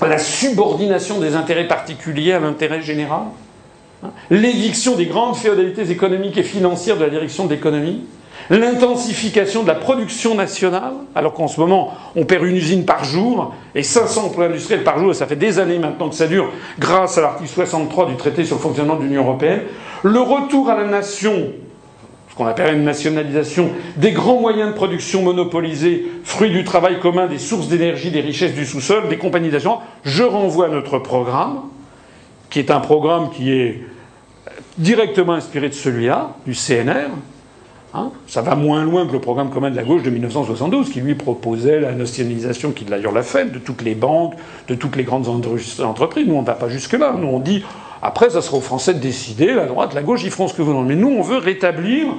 La 0.00 0.18
subordination 0.18 1.20
des 1.20 1.34
intérêts 1.34 1.68
particuliers 1.68 2.32
à 2.32 2.40
l'intérêt 2.40 2.82
général? 2.82 3.24
L'éviction 4.30 4.96
des 4.96 5.06
grandes 5.06 5.36
féodalités 5.36 5.90
économiques 5.90 6.38
et 6.38 6.42
financières 6.42 6.96
de 6.96 7.04
la 7.04 7.10
direction 7.10 7.44
de 7.46 7.50
l'économie? 7.54 8.04
L'intensification 8.50 9.62
de 9.62 9.68
la 9.68 9.76
production 9.76 10.34
nationale, 10.34 10.92
alors 11.14 11.32
qu'en 11.32 11.46
ce 11.46 11.60
moment, 11.60 11.94
on 12.16 12.24
perd 12.24 12.44
une 12.44 12.56
usine 12.56 12.84
par 12.84 13.04
jour 13.04 13.54
et 13.74 13.84
500 13.84 14.26
emplois 14.26 14.46
industriels 14.46 14.82
par 14.82 14.98
jour, 14.98 15.12
et 15.12 15.14
ça 15.14 15.26
fait 15.26 15.36
des 15.36 15.60
années 15.60 15.78
maintenant 15.78 16.08
que 16.08 16.16
ça 16.16 16.26
dure, 16.26 16.50
grâce 16.78 17.16
à 17.16 17.20
l'article 17.20 17.48
63 17.48 18.06
du 18.06 18.16
traité 18.16 18.44
sur 18.44 18.56
le 18.56 18.62
fonctionnement 18.62 18.96
de 18.96 19.04
l'Union 19.04 19.22
européenne, 19.22 19.62
le 20.02 20.20
retour 20.20 20.68
à 20.68 20.76
la 20.76 20.86
nation, 20.86 21.52
ce 22.28 22.34
qu'on 22.34 22.46
appelle 22.46 22.74
une 22.74 22.84
nationalisation, 22.84 23.70
des 23.96 24.10
grands 24.10 24.40
moyens 24.40 24.70
de 24.70 24.74
production 24.74 25.22
monopolisés, 25.22 26.06
fruits 26.24 26.50
du 26.50 26.64
travail 26.64 26.98
commun, 26.98 27.28
des 27.28 27.38
sources 27.38 27.68
d'énergie, 27.68 28.10
des 28.10 28.20
richesses 28.20 28.54
du 28.54 28.66
sous-sol, 28.66 29.08
des 29.08 29.18
compagnies 29.18 29.50
d'assurance, 29.50 29.82
je 30.02 30.24
renvoie 30.24 30.66
à 30.66 30.70
notre 30.70 30.98
programme, 30.98 31.60
qui 32.50 32.58
est 32.58 32.72
un 32.72 32.80
programme 32.80 33.30
qui 33.30 33.52
est 33.52 33.84
directement 34.76 35.34
inspiré 35.34 35.68
de 35.68 35.74
celui-là, 35.74 36.30
du 36.46 36.54
CNR, 36.54 37.10
Hein? 37.92 38.10
Ça 38.26 38.40
va 38.42 38.54
moins 38.54 38.84
loin 38.84 39.06
que 39.06 39.12
le 39.12 39.20
programme 39.20 39.50
commun 39.50 39.70
de 39.70 39.76
la 39.76 39.82
gauche 39.82 40.02
de 40.02 40.10
1972, 40.10 40.90
qui 40.90 41.00
lui 41.00 41.14
proposait 41.14 41.80
la 41.80 41.92
nationalisation, 41.92 42.70
qui 42.70 42.84
d'ailleurs 42.84 43.12
l'a 43.12 43.22
fait, 43.22 43.52
de 43.52 43.58
toutes 43.58 43.82
les 43.82 43.94
banques, 43.94 44.34
de 44.68 44.74
toutes 44.74 44.96
les 44.96 45.04
grandes 45.04 45.28
entreprises. 45.28 46.26
Nous, 46.28 46.34
on 46.34 46.42
ne 46.42 46.46
va 46.46 46.54
pas 46.54 46.68
jusque-là. 46.68 47.14
Nous, 47.18 47.26
on 47.26 47.40
dit, 47.40 47.64
après, 48.02 48.30
ça 48.30 48.42
sera 48.42 48.58
aux 48.58 48.62
Français 48.62 48.94
de 48.94 49.00
décider, 49.00 49.54
la 49.54 49.66
droite, 49.66 49.94
la 49.94 50.02
gauche, 50.02 50.22
ils 50.24 50.30
feront 50.30 50.48
ce 50.48 50.54
que 50.54 50.62
vous 50.62 50.72
voulez. 50.72 50.94
Mais 50.94 51.00
nous, 51.00 51.08
on 51.08 51.22
veut 51.22 51.38
rétablir 51.38 52.14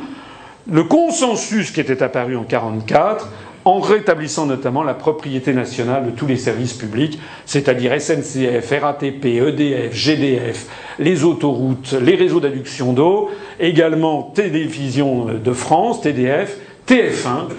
le 0.69 0.83
consensus 0.83 1.71
qui 1.71 1.79
était 1.79 2.03
apparu 2.03 2.35
en 2.35 2.41
1944 2.41 3.29
en 3.65 3.79
rétablissant 3.79 4.45
notamment 4.45 4.83
la 4.83 4.93
propriété 4.93 5.53
nationale 5.53 6.05
de 6.05 6.11
tous 6.11 6.25
les 6.25 6.37
services 6.37 6.73
publics, 6.73 7.19
c'est-à-dire 7.45 7.99
SNCF, 7.99 8.73
RATP, 8.81 9.25
EDF, 9.25 9.93
GDF, 9.93 10.67
les 10.99 11.23
autoroutes, 11.23 11.93
les 11.93 12.15
réseaux 12.15 12.39
d'adduction 12.39 12.93
d'eau, 12.93 13.29
également 13.59 14.31
Télévision 14.33 15.25
de 15.25 15.53
France, 15.53 16.01
TDF, 16.01 16.57
TF1 16.87 17.49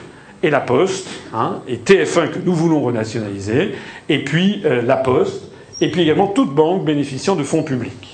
et 0.42 0.50
la 0.50 0.60
Poste, 0.60 1.08
hein, 1.32 1.60
et 1.68 1.76
TF1 1.76 2.31
que 2.31 2.39
nous 2.44 2.55
voulons 2.55 2.82
renationaliser, 2.82 3.72
et 4.08 4.24
puis 4.24 4.62
euh, 4.64 4.82
la 4.82 4.97
Poste, 4.97 5.50
et 5.81 5.90
puis 5.90 6.02
également 6.02 6.26
toute 6.26 6.55
banque 6.55 6.84
bénéficiant 6.84 7.36
de 7.36 7.42
fonds 7.42 7.62
publics 7.62 8.11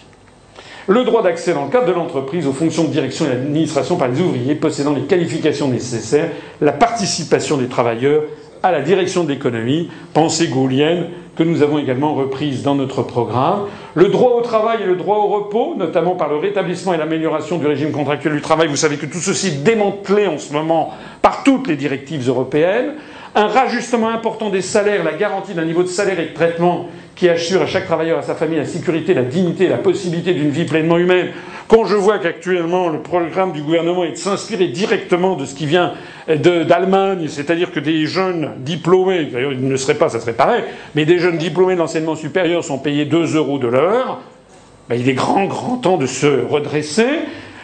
le 0.88 1.04
droit 1.04 1.22
d'accès 1.22 1.52
dans 1.52 1.66
le 1.66 1.70
cadre 1.70 1.86
de 1.86 1.92
l'entreprise 1.92 2.46
aux 2.46 2.52
fonctions 2.52 2.84
de 2.84 2.88
direction 2.88 3.26
et 3.26 3.28
d'administration 3.28 3.96
par 3.96 4.08
les 4.08 4.20
ouvriers 4.20 4.54
possédant 4.54 4.94
les 4.94 5.02
qualifications 5.02 5.68
nécessaires, 5.68 6.30
la 6.62 6.72
participation 6.72 7.58
des 7.58 7.66
travailleurs 7.68 8.22
à 8.62 8.72
la 8.72 8.80
direction 8.80 9.22
de 9.22 9.28
l'économie, 9.28 9.90
pensée 10.14 10.48
gaulienne 10.48 11.06
que 11.36 11.44
nous 11.44 11.62
avons 11.62 11.78
également 11.78 12.14
reprise 12.14 12.62
dans 12.64 12.74
notre 12.74 13.02
programme, 13.02 13.66
le 13.94 14.08
droit 14.08 14.32
au 14.32 14.40
travail 14.40 14.78
et 14.82 14.86
le 14.86 14.96
droit 14.96 15.18
au 15.18 15.28
repos, 15.28 15.74
notamment 15.76 16.16
par 16.16 16.28
le 16.28 16.36
rétablissement 16.36 16.94
et 16.94 16.96
l'amélioration 16.96 17.58
du 17.58 17.66
régime 17.66 17.92
contractuel 17.92 18.32
du 18.34 18.40
travail. 18.40 18.66
Vous 18.66 18.74
savez 18.74 18.96
que 18.96 19.06
tout 19.06 19.20
ceci 19.20 19.48
est 19.48 19.62
démantelé 19.62 20.26
en 20.26 20.38
ce 20.38 20.52
moment 20.52 20.92
par 21.22 21.44
toutes 21.44 21.68
les 21.68 21.76
directives 21.76 22.26
européennes, 22.28 22.94
un 23.38 23.46
rajustement 23.46 24.08
important 24.08 24.50
des 24.50 24.62
salaires, 24.62 25.04
la 25.04 25.12
garantie 25.12 25.54
d'un 25.54 25.64
niveau 25.64 25.84
de 25.84 25.88
salaire 25.88 26.18
et 26.18 26.26
de 26.26 26.34
traitement 26.34 26.88
qui 27.14 27.28
assure 27.28 27.62
à 27.62 27.66
chaque 27.66 27.86
travailleur, 27.86 28.18
à 28.18 28.22
sa 28.22 28.34
famille, 28.34 28.58
la 28.58 28.64
sécurité, 28.64 29.14
la 29.14 29.22
dignité, 29.22 29.68
la 29.68 29.76
possibilité 29.76 30.34
d'une 30.34 30.50
vie 30.50 30.64
pleinement 30.64 30.98
humaine. 30.98 31.28
Quand 31.68 31.84
je 31.84 31.94
vois 31.94 32.18
qu'actuellement 32.18 32.88
le 32.88 32.98
programme 32.98 33.52
du 33.52 33.62
gouvernement 33.62 34.02
est 34.02 34.12
de 34.12 34.16
s'inspirer 34.16 34.66
directement 34.66 35.36
de 35.36 35.44
ce 35.44 35.54
qui 35.54 35.66
vient 35.66 35.92
d'Allemagne, 36.28 37.28
c'est-à-dire 37.28 37.70
que 37.70 37.78
des 37.78 38.06
jeunes 38.06 38.54
diplômés, 38.58 39.26
d'ailleurs 39.26 39.52
ils 39.52 39.68
ne 39.68 39.76
seraient 39.76 39.94
pas, 39.94 40.08
ça 40.08 40.18
serait 40.18 40.32
pareil, 40.32 40.64
mais 40.96 41.04
des 41.04 41.20
jeunes 41.20 41.38
diplômés 41.38 41.76
d'enseignement 41.76 42.16
supérieur 42.16 42.64
sont 42.64 42.78
payés 42.78 43.04
2 43.04 43.36
euros 43.36 43.58
de 43.58 43.68
l'heure, 43.68 44.20
ben, 44.88 44.96
il 44.98 45.08
est 45.08 45.14
grand, 45.14 45.44
grand 45.44 45.76
temps 45.76 45.96
de 45.96 46.06
se 46.06 46.26
redresser 46.48 47.06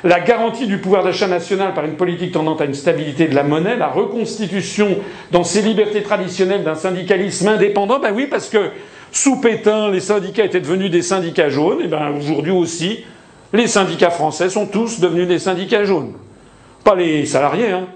la 0.05 0.21
garantie 0.21 0.67
du 0.67 0.79
pouvoir 0.79 1.03
d'achat 1.03 1.27
national 1.27 1.73
par 1.73 1.87
une 1.87 1.95
politique 1.95 2.33
tendant 2.33 2.57
à 2.57 2.67
une 2.67 2.75
stabilité 2.75 3.27
de 3.27 3.35
la 3.35 3.43
monnaie, 3.43 3.77
la 3.77 3.89
reconstitution 3.89 4.99
dans 5.33 5.45
ses 5.45 5.63
libertés 5.63 6.03
traditionnelles 6.03 6.63
d'un 6.63 6.75
syndicalisme 6.75 7.49
indépendant, 7.49 7.99
ben 7.99 8.13
oui, 8.15 8.27
parce 8.27 8.51
que 8.51 8.71
sous 9.11 9.41
Pétain, 9.41 9.91
les 9.91 10.01
syndicats 10.01 10.45
étaient 10.45 10.61
devenus 10.61 10.91
des 10.91 11.01
syndicats 11.01 11.49
jaunes, 11.49 11.81
et 11.81 11.89
ben 11.89 12.13
aujourd'hui 12.19 12.53
aussi, 12.53 13.05
les 13.55 13.67
syndicats 13.67 14.11
français 14.11 14.51
sont 14.51 14.67
tous 14.67 15.01
devenus 15.01 15.27
des 15.27 15.39
syndicats 15.39 15.85
jaunes. 15.85 16.13
Pas 16.85 16.95
les 16.95 17.25
salariés, 17.25 17.71
hein, 17.71 17.87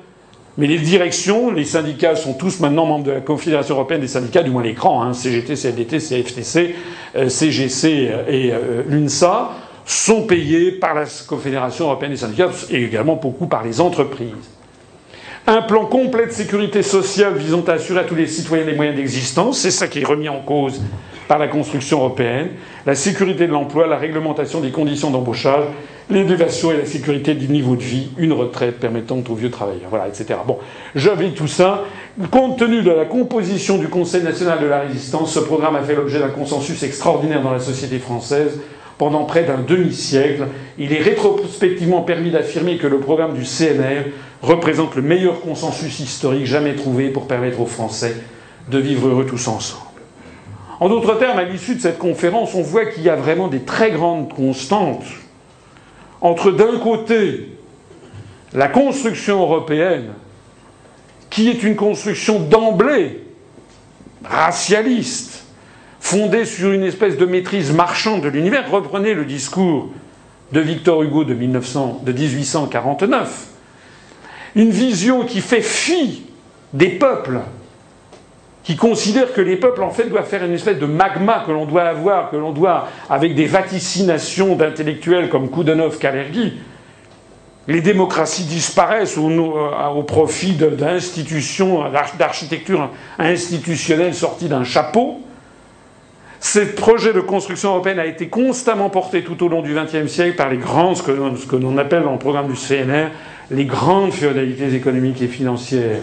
mais 0.57 0.67
les 0.67 0.79
directions, 0.79 1.51
les 1.51 1.65
syndicats 1.65 2.17
sont 2.17 2.33
tous 2.33 2.61
maintenant 2.61 2.87
membres 2.87 3.05
de 3.05 3.11
la 3.11 3.21
Confédération 3.21 3.75
européenne 3.75 4.01
des 4.01 4.09
syndicats, 4.09 4.43
du 4.43 4.51
moins 4.51 4.63
l'écran, 4.63 5.03
hein, 5.03 5.13
CGT, 5.13 5.55
CFDT, 5.57 5.99
CFTC, 5.99 6.75
CGC 7.29 8.11
et 8.29 8.53
euh, 8.53 8.83
l'UNSA, 8.89 9.51
sont 9.89 10.27
payés 10.27 10.71
par 10.71 10.95
la 10.95 11.05
Confédération 11.27 11.87
européenne 11.87 12.13
des 12.13 12.19
syndicats 12.19 12.51
et 12.71 12.85
également 12.85 13.17
beaucoup 13.17 13.47
par 13.47 13.65
les 13.65 13.81
entreprises. 13.81 14.29
Un 15.47 15.63
plan 15.63 15.87
complet 15.87 16.27
de 16.27 16.31
sécurité 16.31 16.83
sociale 16.83 17.35
visant 17.39 17.65
à 17.67 17.73
assurer 17.73 18.01
à 18.01 18.05
tous 18.05 18.15
les 18.15 18.27
citoyens 18.27 18.67
les 18.67 18.75
moyens 18.75 18.97
d'existence, 18.97 19.59
c'est 19.59 19.71
ça 19.71 19.89
qui 19.89 20.01
est 20.01 20.05
remis 20.05 20.29
en 20.29 20.41
cause 20.41 20.83
par 21.27 21.39
la 21.39 21.49
construction 21.49 22.01
européenne, 22.01 22.51
la 22.85 22.95
sécurité 22.95 23.47
de 23.47 23.53
l'emploi, 23.53 23.87
la 23.87 23.97
réglementation 23.97 24.61
des 24.61 24.71
conditions 24.71 25.11
d'embauchage, 25.11 25.65
l'élévation 26.11 26.71
et 26.71 26.77
la 26.77 26.85
sécurité 26.85 27.33
du 27.33 27.49
niveau 27.49 27.75
de 27.75 27.83
vie, 27.83 28.11
une 28.19 28.35
retraite 28.35 28.79
permettant 28.79 29.23
aux 29.27 29.35
vieux 29.35 29.51
travailleurs, 29.51 29.89
voilà, 29.89 30.09
etc. 30.09 30.39
Bon, 30.47 30.59
j'oublie 30.95 31.33
tout 31.33 31.49
ça. 31.49 31.85
Compte 32.31 32.59
tenu 32.59 32.83
de 32.83 32.91
la 32.91 33.07
composition 33.07 33.79
du 33.79 33.89
Conseil 33.89 34.23
national 34.23 34.61
de 34.61 34.67
la 34.67 34.81
résistance, 34.81 35.33
ce 35.33 35.41
programme 35.41 35.77
a 35.77 35.83
fait 35.83 35.95
l'objet 35.95 36.19
d'un 36.19 36.29
consensus 36.29 36.83
extraordinaire 36.83 37.43
dans 37.43 37.53
la 37.53 37.61
société 37.61 37.99
française 37.99 38.59
pendant 38.99 39.25
près 39.25 39.45
d'un 39.45 39.59
demi-siècle. 39.59 40.49
Il 40.77 40.93
est 40.93 41.01
rétrospectivement 41.01 42.03
permis 42.03 42.31
d'affirmer 42.31 42.77
que 42.77 42.89
le 42.89 42.99
programme 42.99 43.35
du 43.35 43.45
CNR 43.45 44.11
représente 44.43 44.97
le 44.97 45.03
meilleur 45.03 45.41
consensus 45.41 46.01
historique 46.01 46.47
jamais 46.47 46.75
trouvé 46.75 47.09
pour 47.09 47.27
permettre 47.27 47.61
aux 47.61 47.67
Français 47.67 48.17
de 48.69 48.79
vivre 48.79 49.09
heureux 49.09 49.27
tous 49.27 49.49
ensemble. 49.49 49.83
En 50.81 50.89
d'autres 50.89 51.15
termes, 51.19 51.39
à 51.39 51.45
l'issue 51.45 51.77
de 51.77 51.81
cette 51.81 51.99
conférence, 51.99 52.55
on 52.55 52.63
voit 52.63 52.87
qu'il 52.87 53.03
y 53.03 53.09
a 53.09 53.17
vraiment 53.17 53.49
des 53.49 53.61
très 53.61 53.91
grandes 53.91 54.33
constantes 54.33 55.07
entre 56.21 56.51
d'un 56.51 56.79
côté 56.79 57.57
la 58.53 58.69
construction 58.69 59.41
européenne, 59.41 60.11
qui 61.31 61.49
est 61.49 61.63
une 61.63 61.77
construction 61.77 62.41
d'emblée 62.41 63.25
racialiste, 64.25 65.45
fondée 66.01 66.45
sur 66.45 66.73
une 66.73 66.85
espèce 66.85 67.17
de 67.17 67.27
maîtrise 67.27 67.73
marchande 67.73 68.23
de 68.23 68.29
l'univers. 68.29 68.71
Reprenez 68.71 69.15
le 69.15 69.25
discours 69.25 69.91
de 70.53 70.61
Victor 70.61 71.03
Hugo 71.03 71.25
de, 71.25 71.35
1900, 71.35 72.03
de 72.05 72.13
1849 72.13 73.49
une 74.55 74.71
vision 74.71 75.25
qui 75.25 75.41
fait 75.41 75.63
fi 75.63 76.23
des 76.73 76.89
peuples, 76.89 77.41
qui 78.65 78.77
considère 78.77 79.33
que 79.33 79.41
les 79.41 79.57
peuples, 79.57 79.83
en 79.83 79.91
fait, 79.91 80.09
doivent 80.09 80.27
faire 80.27 80.45
une 80.45 80.53
espèce 80.53 80.79
de 80.79 80.87
magma 80.87 81.45
que 81.47 81.53
l'on 81.53 81.65
doit 81.65 81.85
avoir, 81.85 82.31
que 82.31 82.37
l'on 82.37 82.53
doit, 82.53 82.89
avec 83.09 83.35
des 83.35 83.47
vaticinations 83.47 84.57
d'intellectuels 84.57 85.29
comme 85.29 85.49
Koudenov, 85.49 85.99
Kalergi, 85.99 86.55
les 87.69 87.81
démocraties 87.81 88.45
disparaissent 88.45 89.17
au, 89.17 89.31
au 89.31 90.03
profit 90.03 90.53
d'institutions, 90.53 91.85
d'architecture 92.19 92.91
institutionnelle 93.19 94.15
sortie 94.15 94.49
d'un 94.49 94.65
chapeau. 94.65 95.21
Ce 96.41 96.61
projet 96.61 97.13
de 97.13 97.21
construction 97.21 97.71
européenne 97.71 97.99
a 97.99 98.07
été 98.07 98.29
constamment 98.29 98.91
porté 98.91 99.25
tout 99.25 99.43
au 99.45 99.49
long 99.49 99.61
du 99.61 99.75
XXe 99.75 100.11
siècle 100.11 100.37
par 100.37 100.51
les 100.51 100.57
grands, 100.57 100.95
ce 100.95 101.03
que, 101.03 101.57
l'on 101.57 101.79
appelle 101.79 102.05
dans 102.05 102.13
le 102.13 102.19
programme 102.19 102.49
du 102.49 102.55
CNR, 102.55 103.09
les 103.51 103.65
grandes 103.65 104.13
féodalités 104.13 104.73
économiques 104.75 105.21
et 105.21 105.27
financières, 105.27 106.03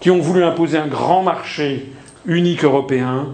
qui 0.00 0.10
ont 0.10 0.20
voulu 0.20 0.42
imposer 0.42 0.78
un 0.78 0.86
grand 0.86 1.22
marché 1.22 1.92
unique 2.24 2.64
européen, 2.64 3.28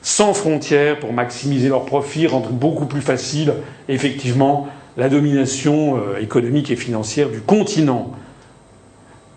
sans 0.00 0.32
frontières, 0.32 0.98
pour 0.98 1.12
maximiser 1.12 1.68
leurs 1.68 1.84
profits, 1.84 2.26
rendre 2.26 2.48
beaucoup 2.48 2.86
plus 2.86 3.02
facile, 3.02 3.52
effectivement, 3.88 4.68
la 4.96 5.08
domination 5.08 5.96
euh, 5.96 6.18
économique 6.18 6.70
et 6.70 6.76
financière 6.76 7.28
du 7.28 7.40
continent. 7.40 8.12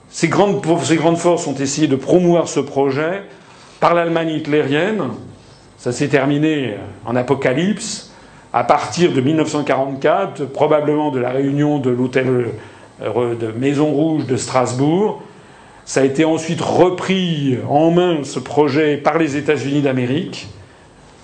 Ces 0.10 0.27
grandes, 0.27 0.61
ces 0.84 0.95
grandes 0.95 1.18
forces 1.18 1.45
ont 1.45 1.56
essayé 1.56 1.88
de 1.88 1.95
promouvoir 1.95 2.48
ce 2.48 2.60
projet 2.60 3.24
par 3.80 3.93
l'Allemagne 3.93 4.30
hitlérienne, 4.30 5.01
ça 5.82 5.92
s'est 5.92 6.10
terminé 6.10 6.76
en 7.08 7.16
apocalypse 7.16 8.11
à 8.53 8.64
partir 8.64 9.14
de 9.14 9.19
1944, 9.19 10.45
probablement 10.45 11.10
de 11.10 11.19
la 11.19 11.32
réunion 11.32 11.80
de 11.80 11.90
l'hôtel 11.90 12.50
euh, 13.01 13.34
de 13.34 13.48
Maison 13.48 13.88
Rouge 13.88 14.27
de 14.27 14.38
Strasbourg. 14.38 15.24
Ça 15.85 16.01
a 16.01 16.03
été 16.03 16.24
ensuite 16.24 16.61
repris 16.61 17.58
en 17.68 17.90
main, 17.90 18.19
ce 18.24 18.38
projet, 18.38 18.98
par 18.98 19.18
les 19.18 19.38
États-Unis 19.38 19.82
d'Amérique, 19.82 20.50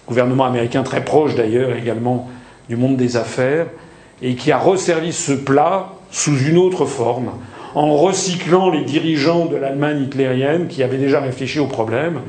gouvernement 0.08 0.46
américain 0.46 0.82
très 0.82 1.06
proche 1.06 1.36
d'ailleurs 1.36 1.78
également 1.78 2.28
du 2.68 2.78
monde 2.78 2.98
des 2.98 3.16
affaires, 3.16 3.68
et 4.24 4.34
qui 4.34 4.52
a 4.52 4.58
resservi 4.58 5.14
ce 5.14 5.34
plat 5.34 5.94
sous 6.10 6.36
une 6.36 6.58
autre 6.58 6.88
forme, 6.88 7.30
en 7.76 7.96
recyclant 7.96 8.72
les 8.72 8.86
dirigeants 8.86 9.46
de 9.46 9.56
l'Allemagne 9.56 10.02
hitlérienne 10.02 10.68
qui 10.68 10.82
avaient 10.82 10.98
déjà 10.98 11.20
réfléchi 11.22 11.60
au 11.60 11.68
problème. 11.68 12.22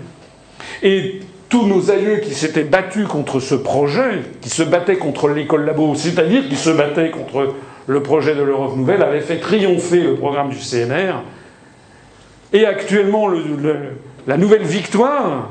Et 0.83 1.23
tous 1.49 1.67
nos 1.67 1.91
aïeux 1.91 2.19
qui 2.19 2.35
s'étaient 2.35 2.65
battus 2.65 3.07
contre 3.07 3.41
ce 3.41 3.55
projet, 3.55 4.23
qui 4.41 4.51
se 4.51 4.63
battaient 4.63 4.97
contre 4.97 5.29
l'école 5.29 5.65
labo, 5.65 5.95
c'est-à-dire 5.95 6.49
qui 6.49 6.57
se 6.57 6.71
battaient 6.71 7.11
contre 7.11 7.55
le 7.87 8.03
projet 8.03 8.35
de 8.35 8.43
l'Europe 8.43 8.77
nouvelle, 8.77 9.03
avaient 9.03 9.21
fait 9.21 9.39
triompher 9.39 10.01
le 10.01 10.15
programme 10.15 10.51
du 10.51 10.57
CNR. 10.57 11.23
Et 12.53 12.67
actuellement, 12.67 13.29
la 14.27 14.37
nouvelle 14.37 14.63
victoire 14.63 15.51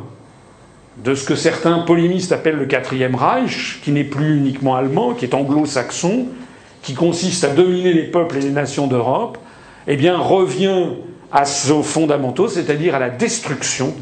de 1.03 1.13
ce 1.15 1.25
que 1.25 1.35
certains 1.35 1.79
polémistes 1.79 2.31
appellent 2.31 2.57
le 2.57 2.65
quatrième 2.65 3.15
Reich, 3.15 3.79
qui 3.83 3.91
n'est 3.91 4.03
plus 4.03 4.37
uniquement 4.37 4.75
allemand, 4.75 5.13
qui 5.13 5.25
est 5.25 5.33
anglo-saxon, 5.33 6.27
qui 6.81 6.93
consiste 6.93 7.43
à 7.43 7.49
dominer 7.49 7.93
les 7.93 8.05
peuples 8.05 8.37
et 8.37 8.41
les 8.41 8.51
nations 8.51 8.87
d'Europe, 8.87 9.37
eh 9.87 9.95
bien, 9.95 10.17
revient 10.17 10.85
à 11.31 11.45
ses 11.45 11.81
fondamentaux, 11.83 12.47
c'est-à-dire 12.47 12.95
à 12.95 12.99
la 12.99 13.09
destruction 13.09 13.93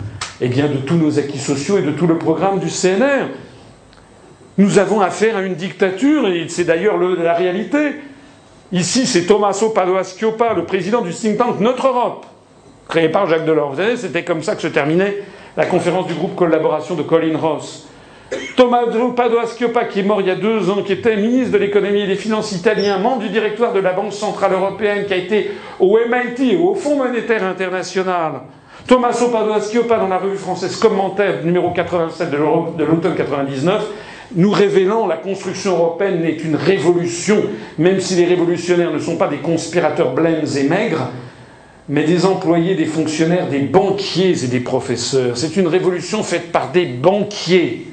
eh 0.42 0.48
bien, 0.48 0.68
de 0.68 0.78
tous 0.78 0.96
nos 0.96 1.18
acquis 1.18 1.40
sociaux 1.40 1.78
et 1.78 1.82
de 1.82 1.92
tout 1.92 2.08
le 2.08 2.18
programme 2.18 2.60
du 2.60 2.68
CNR. 2.68 3.30
Nous 4.58 4.80
avons 4.80 5.02
affaire 5.02 5.38
à 5.38 5.42
une 5.42 5.56
dictature, 5.56 6.28
et 6.28 6.46
c'est 6.48 6.64
d'ailleurs 6.64 6.98
la 6.98 7.34
réalité. 7.34 7.96
Ici, 8.72 9.06
c'est 9.06 9.26
Tommaso 9.26 9.70
Padoa-Schioppa, 9.70 10.54
le 10.54 10.64
président 10.64 11.02
du 11.02 11.14
think 11.14 11.38
tank 11.38 11.60
Notre 11.60 11.88
Europe, 11.88 12.26
créé 12.88 13.10
par 13.10 13.28
Jacques 13.28 13.46
Delors. 13.46 13.72
Vous 13.72 13.78
savez, 13.78 13.98
c'était 13.98 14.24
comme 14.24 14.44
ça 14.44 14.56
que 14.56 14.62
se 14.62 14.68
terminait 14.68 15.24
la 15.56 15.66
conférence 15.66 16.08
du 16.08 16.14
groupe 16.14 16.36
collaboration 16.36 16.96
de 16.96 17.04
Colin 17.04 17.38
Ross. 17.38 17.88
Tommaso 18.56 19.12
Padoa-Schioppa, 19.12 19.86
qui 19.86 20.00
est 20.00 20.04
mort 20.04 20.22
il 20.22 20.28
y 20.28 20.32
a 20.32 20.36
deux 20.36 20.70
ans, 20.70 20.82
qui 20.82 20.94
était 20.94 21.16
ministre 21.16 21.54
de 21.54 21.58
l'économie 21.58 22.02
et 22.02 22.08
des 22.08 22.16
finances 22.16 22.52
italien, 22.54 22.98
membre 22.98 23.20
du 23.20 23.30
directoire 23.30 23.72
de 23.72 23.80
la 23.80 23.94
Banque 23.94 24.14
centrale 24.14 24.54
européenne, 24.54 25.06
qui 25.06 25.14
a 25.14 25.18
été 25.18 25.52
au 25.80 25.98
MIT, 25.98 26.58
au 26.58 26.76
Fonds 26.76 26.98
monétaire 26.98 27.44
international, 27.44 28.42
Tommaso 28.88 29.30
Padoa-Schioppa, 29.30 29.98
dans 29.98 30.08
la 30.08 30.20
revue 30.20 30.38
française 30.38 30.76
Commentaire 30.76 31.44
numéro 31.44 31.72
87 31.72 32.30
de 32.30 32.84
l'automne 32.84 33.16
99, 33.16 33.84
nous 34.36 34.52
révélant 34.52 35.08
la 35.08 35.18
construction 35.18 35.72
européenne 35.72 36.22
n'est 36.22 36.36
une 36.36 36.56
révolution, 36.56 37.42
même 37.80 38.00
si 38.00 38.16
les 38.16 38.26
révolutionnaires 38.26 38.94
ne 38.94 39.00
sont 39.00 39.18
pas 39.18 39.28
des 39.28 39.38
conspirateurs 39.38 40.14
blêmes 40.14 40.46
et 40.56 40.64
maigres, 40.64 41.10
mais 41.90 42.04
des 42.04 42.28
employés, 42.28 42.76
des 42.76 42.86
fonctionnaires, 42.86 43.48
des 43.50 43.60
banquiers 43.60 44.44
et 44.44 44.48
des 44.48 44.60
professeurs. 44.60 45.36
C'est 45.36 45.58
une 45.58 45.68
révolution 45.68 46.22
faite 46.22 46.52
par 46.52 46.72
des 46.72 46.86
banquiers. 46.86 47.88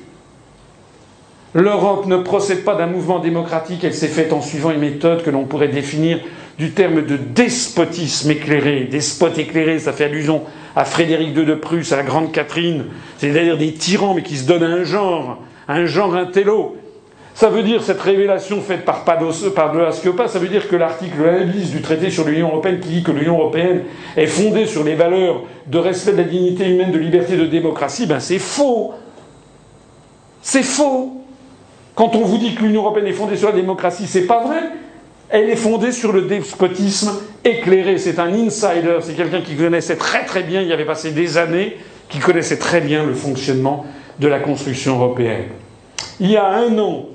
L'Europe 1.55 2.07
ne 2.07 2.19
procède 2.19 2.65
pas 2.65 2.75
d'un 2.75 2.87
mouvement 2.87 3.19
démocratique, 3.19 3.83
elle 3.85 3.95
s'est 3.95 4.09
faite 4.09 4.33
en 4.35 4.43
suivant 4.43 4.71
une 4.71 4.81
méthode 4.81 5.23
que 5.23 5.31
l'on 5.31 5.45
pourrait 5.45 5.69
définir 5.69 6.21
du 6.59 6.73
terme 6.73 7.03
de 7.07 7.17
despotisme 7.17 8.31
éclairé. 8.31 8.89
Despote 8.91 9.39
éclairé, 9.39 9.79
ça 9.79 9.93
fait 9.93 10.05
allusion 10.05 10.43
à 10.75 10.85
Frédéric 10.85 11.37
II 11.37 11.45
de 11.45 11.55
Prusse, 11.55 11.93
à 11.93 11.97
la 11.97 12.03
Grande 12.03 12.33
Catherine, 12.33 12.87
c'est-à-dire 13.19 13.59
des 13.59 13.73
tyrans, 13.73 14.15
mais 14.15 14.23
qui 14.23 14.37
se 14.37 14.47
donnent 14.47 14.63
un 14.63 14.85
genre, 14.85 15.39
un 15.69 15.85
genre 15.87 16.15
intello. 16.15 16.77
Ça 17.35 17.49
veut 17.49 17.63
dire, 17.63 17.83
cette 17.83 18.01
révélation 18.01 18.61
faite 18.61 18.85
par 18.85 19.05
Pados, 19.05 19.51
par 19.55 19.73
De 19.73 19.81
ça 20.27 20.39
veut 20.39 20.49
dire 20.49 20.69
que 20.69 20.77
l'article 20.77 21.23
1 21.27 21.47
bis 21.47 21.71
du 21.71 21.81
traité 21.81 22.11
sur 22.11 22.25
l'Union 22.25 22.49
européenne, 22.49 22.79
qui 22.81 22.89
dit 22.91 23.03
que 23.03 23.11
l'Union 23.11 23.39
européenne 23.39 23.83
est 24.17 24.27
fondée 24.27 24.67
sur 24.67 24.85
les 24.85 24.95
valeurs 24.95 25.43
de 25.67 25.79
respect 25.79 26.13
de 26.13 26.19
la 26.19 26.25
dignité 26.25 26.69
humaine, 26.69 26.93
de 26.93 26.99
liberté, 26.99 27.37
de 27.37 27.47
démocratie, 27.47 28.07
ben 28.07 28.21
c'est 28.21 28.39
faux. 28.39 28.93
C'est 30.43 30.63
faux. 30.63 31.23
Quand 31.95 32.15
on 32.17 32.21
vous 32.21 32.39
dit 32.39 32.55
que 32.55 32.63
l'Union 32.63 32.83
européenne 32.83 33.07
est 33.07 33.13
fondée 33.13 33.37
sur 33.37 33.49
la 33.49 33.55
démocratie, 33.55 34.07
c'est 34.07 34.27
pas 34.27 34.45
vrai. 34.45 34.61
Elle 35.33 35.49
est 35.49 35.57
fondée 35.57 35.93
sur 35.93 36.13
le 36.13 36.23
despotisme 36.23 37.11
éclairé. 37.43 37.97
C'est 37.97 38.19
un 38.19 38.33
insider, 38.35 38.99
c'est 39.01 39.17
quelqu'un 39.17 39.41
qui 39.41 39.57
connaissait 39.57 39.97
très 39.97 40.27
très 40.27 40.43
bien, 40.43 40.61
il 40.61 40.69
y 40.69 40.75
avait 40.75 40.85
passé 40.85 41.11
des 41.11 41.39
années, 41.39 41.79
qui 42.11 42.19
connaissait 42.19 42.59
très 42.59 42.83
bien 42.83 43.03
le 43.03 43.15
fonctionnement 43.15 43.87
de 44.19 44.29
la 44.29 44.41
construction 44.41 44.97
européenne. 44.97 45.47
Il 46.21 46.31
y 46.31 46.37
a 46.37 46.47
un 46.47 46.79
an, 46.79 47.07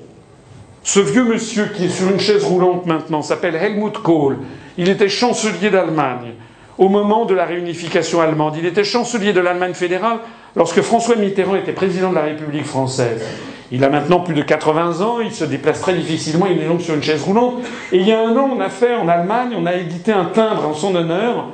ce 0.82 0.98
vieux 0.98 1.24
monsieur 1.24 1.66
qui 1.66 1.84
est 1.84 1.90
sur 1.90 2.10
une 2.10 2.18
chaise 2.18 2.42
roulante 2.42 2.86
maintenant 2.86 3.22
s'appelle 3.22 3.54
Helmut 3.54 3.98
Kohl. 3.98 4.38
Il 4.76 4.88
était 4.88 5.08
chancelier 5.08 5.70
d'Allemagne 5.70 6.32
au 6.76 6.88
moment 6.88 7.24
de 7.24 7.34
la 7.34 7.44
réunification 7.44 8.20
allemande. 8.20 8.56
Il 8.58 8.66
était 8.66 8.82
chancelier 8.82 9.32
de 9.32 9.40
l'Allemagne 9.40 9.74
fédérale 9.74 10.18
lorsque 10.56 10.80
François 10.80 11.14
Mitterrand 11.14 11.54
était 11.54 11.72
président 11.72 12.10
de 12.10 12.16
la 12.16 12.22
République 12.22 12.64
française. 12.66 13.22
Il 13.70 13.84
a 13.84 13.90
maintenant 13.90 14.20
plus 14.20 14.34
de 14.34 14.42
80 14.42 15.02
ans, 15.02 15.20
il 15.20 15.32
se 15.32 15.44
déplace 15.44 15.80
très 15.80 15.92
difficilement, 15.92 16.46
il 16.46 16.60
est 16.60 16.66
donc 16.66 16.80
sur 16.80 16.94
une 16.94 17.02
chaise 17.02 17.22
roulante. 17.22 17.56
Et 17.92 17.98
il 17.98 18.08
y 18.08 18.12
a 18.12 18.20
un 18.20 18.34
an, 18.36 18.50
on 18.56 18.60
a 18.60 18.70
fait 18.70 18.94
en 18.94 19.08
Allemagne, 19.08 19.54
on 19.56 19.66
a 19.66 19.74
édité 19.74 20.10
un 20.12 20.24
timbre 20.26 20.66
en 20.66 20.74
son 20.74 20.94
honneur. 20.94 21.48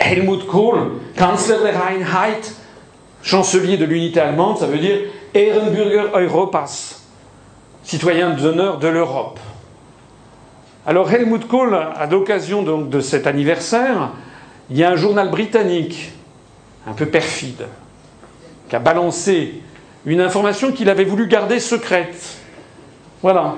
Helmut 0.00 0.46
Kohl, 0.46 0.92
Kanzler 1.16 1.58
der 1.62 1.80
Einheit, 1.88 2.54
chancelier 3.22 3.76
de 3.76 3.84
l'unité 3.84 4.20
allemande, 4.20 4.58
ça 4.58 4.66
veut 4.66 4.78
dire 4.78 4.98
Ehrenbürger 5.32 6.06
Europas, 6.14 7.00
citoyen 7.84 8.30
d'honneur 8.30 8.78
de 8.78 8.88
l'Europe. 8.88 9.38
Alors 10.86 11.10
Helmut 11.10 11.46
Kohl, 11.46 11.74
à 11.74 12.06
l'occasion 12.06 12.62
de 12.62 13.00
cet 13.00 13.26
anniversaire, 13.26 14.10
il 14.70 14.76
y 14.76 14.84
a 14.84 14.90
un 14.90 14.96
journal 14.96 15.30
britannique, 15.30 16.12
un 16.86 16.92
peu 16.92 17.06
perfide, 17.06 17.66
qui 18.68 18.76
a 18.76 18.80
balancé 18.80 19.62
une 20.06 20.20
information 20.20 20.72
qu'il 20.72 20.90
avait 20.90 21.04
voulu 21.04 21.26
garder 21.26 21.60
secrète. 21.60 22.38
Voilà. 23.22 23.56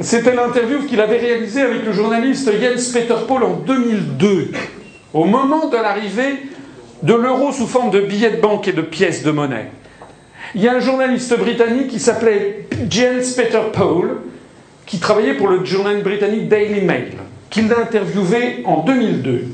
C'était 0.00 0.34
l'interview 0.34 0.86
qu'il 0.86 1.00
avait 1.00 1.18
réalisée 1.18 1.62
avec 1.62 1.84
le 1.84 1.92
journaliste 1.92 2.50
Jens 2.60 2.88
Peter 2.92 3.14
Paul 3.26 3.42
en 3.42 3.54
2002, 3.54 4.52
au 5.14 5.24
moment 5.24 5.68
de 5.68 5.76
l'arrivée 5.76 6.36
de 7.02 7.14
l'euro 7.14 7.52
sous 7.52 7.66
forme 7.66 7.90
de 7.90 8.00
billets 8.00 8.32
de 8.32 8.40
banque 8.40 8.68
et 8.68 8.72
de 8.72 8.82
pièces 8.82 9.22
de 9.22 9.30
monnaie. 9.30 9.70
Il 10.54 10.62
y 10.62 10.68
a 10.68 10.74
un 10.74 10.80
journaliste 10.80 11.36
britannique 11.38 11.88
qui 11.88 11.98
s'appelait 11.98 12.68
Jens 12.90 13.32
Peter 13.34 13.60
Paul, 13.72 14.18
qui 14.86 14.98
travaillait 14.98 15.34
pour 15.34 15.48
le 15.48 15.64
journal 15.64 16.02
britannique 16.02 16.48
Daily 16.48 16.82
Mail, 16.82 17.12
qu'il 17.50 17.68
l'a 17.68 17.80
interviewé 17.80 18.62
en 18.64 18.82
2002. 18.82 19.44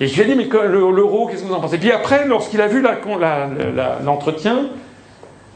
Et 0.00 0.08
je 0.08 0.14
lui 0.14 0.22
ai 0.22 0.34
dit, 0.34 0.36
mais 0.36 0.48
l'euro, 0.68 1.26
qu'est-ce 1.26 1.42
que 1.42 1.46
vous 1.46 1.54
en 1.54 1.60
pensez? 1.60 1.78
Puis 1.78 1.92
après, 1.92 2.26
lorsqu'il 2.26 2.60
a 2.60 2.66
vu 2.66 2.82
l'entretien, 4.04 4.66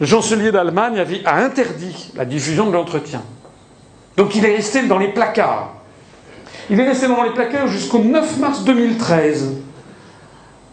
le 0.00 0.07
chancelier 0.07 0.52
d'Allemagne 0.52 1.05
a 1.25 1.36
interdit 1.36 2.12
la 2.15 2.25
diffusion 2.25 2.67
de 2.67 2.73
l'entretien. 2.73 3.23
Donc 4.17 4.36
il 4.36 4.44
est 4.44 4.55
resté 4.55 4.83
dans 4.86 4.99
les 4.99 5.08
placards. 5.08 5.75
Il 6.70 6.78
est 6.78 6.86
resté 6.86 7.08
dans 7.08 7.23
les 7.23 7.31
placards 7.31 7.67
jusqu'au 7.67 7.99
9 7.99 8.39
mars 8.39 8.65
2013, 8.65 9.57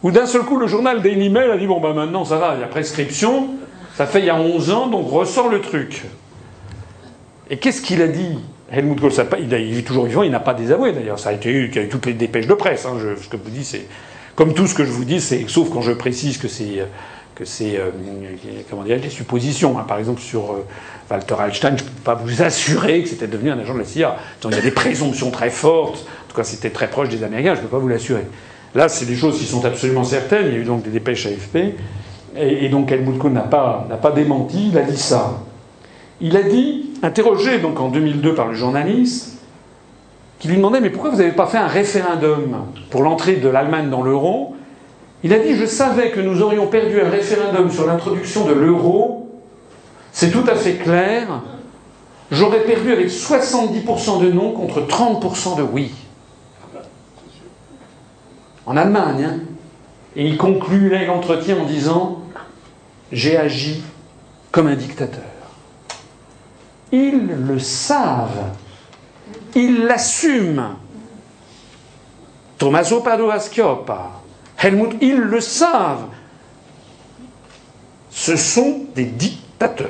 où 0.04 0.12
d'un 0.12 0.28
seul 0.28 0.42
coup, 0.44 0.58
le 0.58 0.68
journal 0.68 1.02
Daily 1.02 1.30
Mail 1.30 1.50
a 1.50 1.58
dit, 1.58 1.66
bon, 1.66 1.80
ben 1.80 1.94
maintenant, 1.94 2.26
ça 2.26 2.38
va, 2.38 2.54
il 2.56 2.62
y 2.62 2.64
a 2.64 2.68
prescription, 2.68 3.50
ça 3.96 4.06
fait 4.06 4.20
il 4.20 4.26
y 4.26 4.30
a 4.30 4.36
11 4.36 4.72
ans, 4.72 4.88
donc 4.88 5.10
ressort 5.10 5.50
le 5.50 5.62
truc. 5.62 6.04
Et 7.50 7.58
qu'est-ce 7.58 7.82
qu'il 7.82 8.02
a 8.02 8.08
dit? 8.08 8.40
Helmut 8.76 9.00
Kohl, 9.00 9.12
il, 9.40 9.54
est 9.54 9.82
toujours 9.82 10.06
vivant, 10.06 10.24
il 10.24 10.32
n'a 10.32 10.40
pas 10.40 10.54
désavoué 10.54 10.92
d'ailleurs. 10.92 11.20
Ça 11.20 11.30
a 11.30 11.34
été 11.34 11.50
eu, 11.50 11.70
il 11.70 11.76
y 11.76 11.80
a 11.80 11.84
eu 11.84 11.90
toutes 11.90 12.06
les 12.06 12.14
dépêches 12.14 12.48
de 12.48 12.54
presse. 12.54 12.86
Hein. 12.86 12.98
ce 13.22 13.28
que 13.28 13.38
vous 13.38 13.50
dis, 13.50 13.64
c'est 13.64 13.88
comme 14.36 14.54
tout 14.54 14.68
ce 14.68 14.76
que 14.76 14.84
je 14.84 14.92
vous 14.92 15.06
dis, 15.06 15.22
c'est 15.22 15.46
sauf 15.48 15.70
quand 15.70 15.82
je 15.82 15.94
précise 15.94 16.38
que 16.38 16.48
c'est 16.48 16.86
que 17.36 17.46
c'est 17.46 17.80
comment 18.70 18.84
dire 18.84 19.00
des 19.00 19.10
suppositions. 19.10 19.78
Hein. 19.78 19.86
Par 19.88 20.00
exemple, 20.00 20.22
sur 20.22 20.56
Walter 21.10 21.36
Einstein, 21.40 21.78
je 21.78 21.84
ne 21.84 21.90
peux 21.90 22.02
pas 22.04 22.16
vous 22.16 22.42
assurer 22.42 23.04
que 23.04 23.10
c'était 23.10 23.28
devenu 23.28 23.52
un 23.52 23.60
agent 23.60 23.74
de 23.74 23.80
la 23.80 23.86
CIA. 23.86 24.18
Donc, 24.42 24.54
il 24.54 24.56
y 24.56 24.60
a 24.60 24.64
des 24.64 24.72
présomptions 24.72 25.32
très 25.32 25.50
fortes. 25.50 26.06
En 26.26 26.30
tout 26.30 26.36
cas, 26.36 26.44
c'était 26.44 26.70
très 26.70 26.90
proche 26.90 27.10
des 27.10 27.24
Américains. 27.24 27.56
Je 27.56 27.60
ne 27.60 27.66
peux 27.66 27.72
pas 27.72 27.80
vous 27.80 27.88
l'assurer. 27.88 28.26
Là, 28.74 28.90
c'est 28.90 29.06
des 29.06 29.16
choses 29.16 29.38
qui 29.38 29.46
sont 29.46 29.64
absolument 29.66 30.04
certaines. 30.04 30.48
Il 30.48 30.54
y 30.54 30.56
a 30.58 30.60
eu 30.60 30.66
donc 30.66 30.84
des 30.84 30.90
dépêches 30.90 31.28
AFP. 31.28 31.56
Et, 32.38 32.66
et 32.66 32.70
donc 32.70 32.92
Helmut 32.92 33.18
Kohl 33.18 33.32
n'a 33.32 33.42
pas, 33.42 33.86
n'a 33.90 33.98
pas 33.98 34.12
démenti. 34.12 34.70
Il 34.70 34.78
a 34.78 34.82
dit 34.82 34.98
ça. 34.98 35.42
Il 36.22 36.36
a 36.36 36.44
dit, 36.44 36.85
interrogé 37.06 37.60
donc 37.60 37.80
en 37.80 37.90
2002 37.90 38.36
par 38.36 38.48
le 38.48 38.56
journaliste, 38.56 39.40
qui 40.40 40.48
lui 40.48 40.58
demandait 40.58 40.82
Mais 40.82 40.90
pourquoi 40.90 41.12
vous 41.12 41.18
n'avez 41.18 41.32
pas 41.32 41.48
fait 41.48 41.58
un 41.58 41.68
référendum 41.68 42.66
pour 42.90 43.04
l'entrée 43.04 43.38
de 43.38 43.48
l'Allemagne 43.48 43.90
dans 43.90 44.04
l'euro? 44.04 44.56
Il 45.24 45.34
a 45.34 45.40
dit 45.40 45.56
Je 45.56 45.66
savais 45.66 46.12
que 46.12 46.20
nous 46.20 46.42
aurions 46.42 46.68
perdu 46.68 47.00
un 47.02 47.10
référendum 47.10 47.72
sur 47.72 47.88
l'introduction 47.88 48.46
de 48.46 48.54
l'euro 48.54 49.26
c'est 50.16 50.32
tout 50.32 50.46
à 50.48 50.56
fait 50.56 50.76
clair. 50.76 51.28
J'aurais 52.32 52.62
perdu 52.62 52.94
avec 52.94 53.10
70% 53.10 54.22
de 54.22 54.32
non 54.32 54.54
contre 54.54 54.80
30% 54.80 55.58
de 55.58 55.62
oui. 55.62 55.92
En 58.66 58.78
Allemagne. 58.78 59.26
Hein. 59.26 59.40
Et 60.16 60.26
il 60.26 60.38
conclut 60.38 60.90
l'entretien 61.06 61.58
en 61.58 61.66
disant 61.66 62.22
J'ai 63.12 63.36
agi 63.36 63.84
comme 64.54 64.68
un 64.68 64.76
dictateur. 64.76 65.35
Ils 66.96 67.28
le 67.28 67.60
savent. 67.60 68.54
Ils 69.54 69.84
l'assument. 69.84 70.76
Tommaso 72.58 73.02
Padova 73.02 73.38
Schioppa, 73.40 74.12
Helmut, 74.58 74.96
ils 75.02 75.18
le 75.18 75.42
savent. 75.42 76.06
Ce 78.10 78.38
sont 78.38 78.86
des 78.96 79.04
dictateurs. 79.04 79.90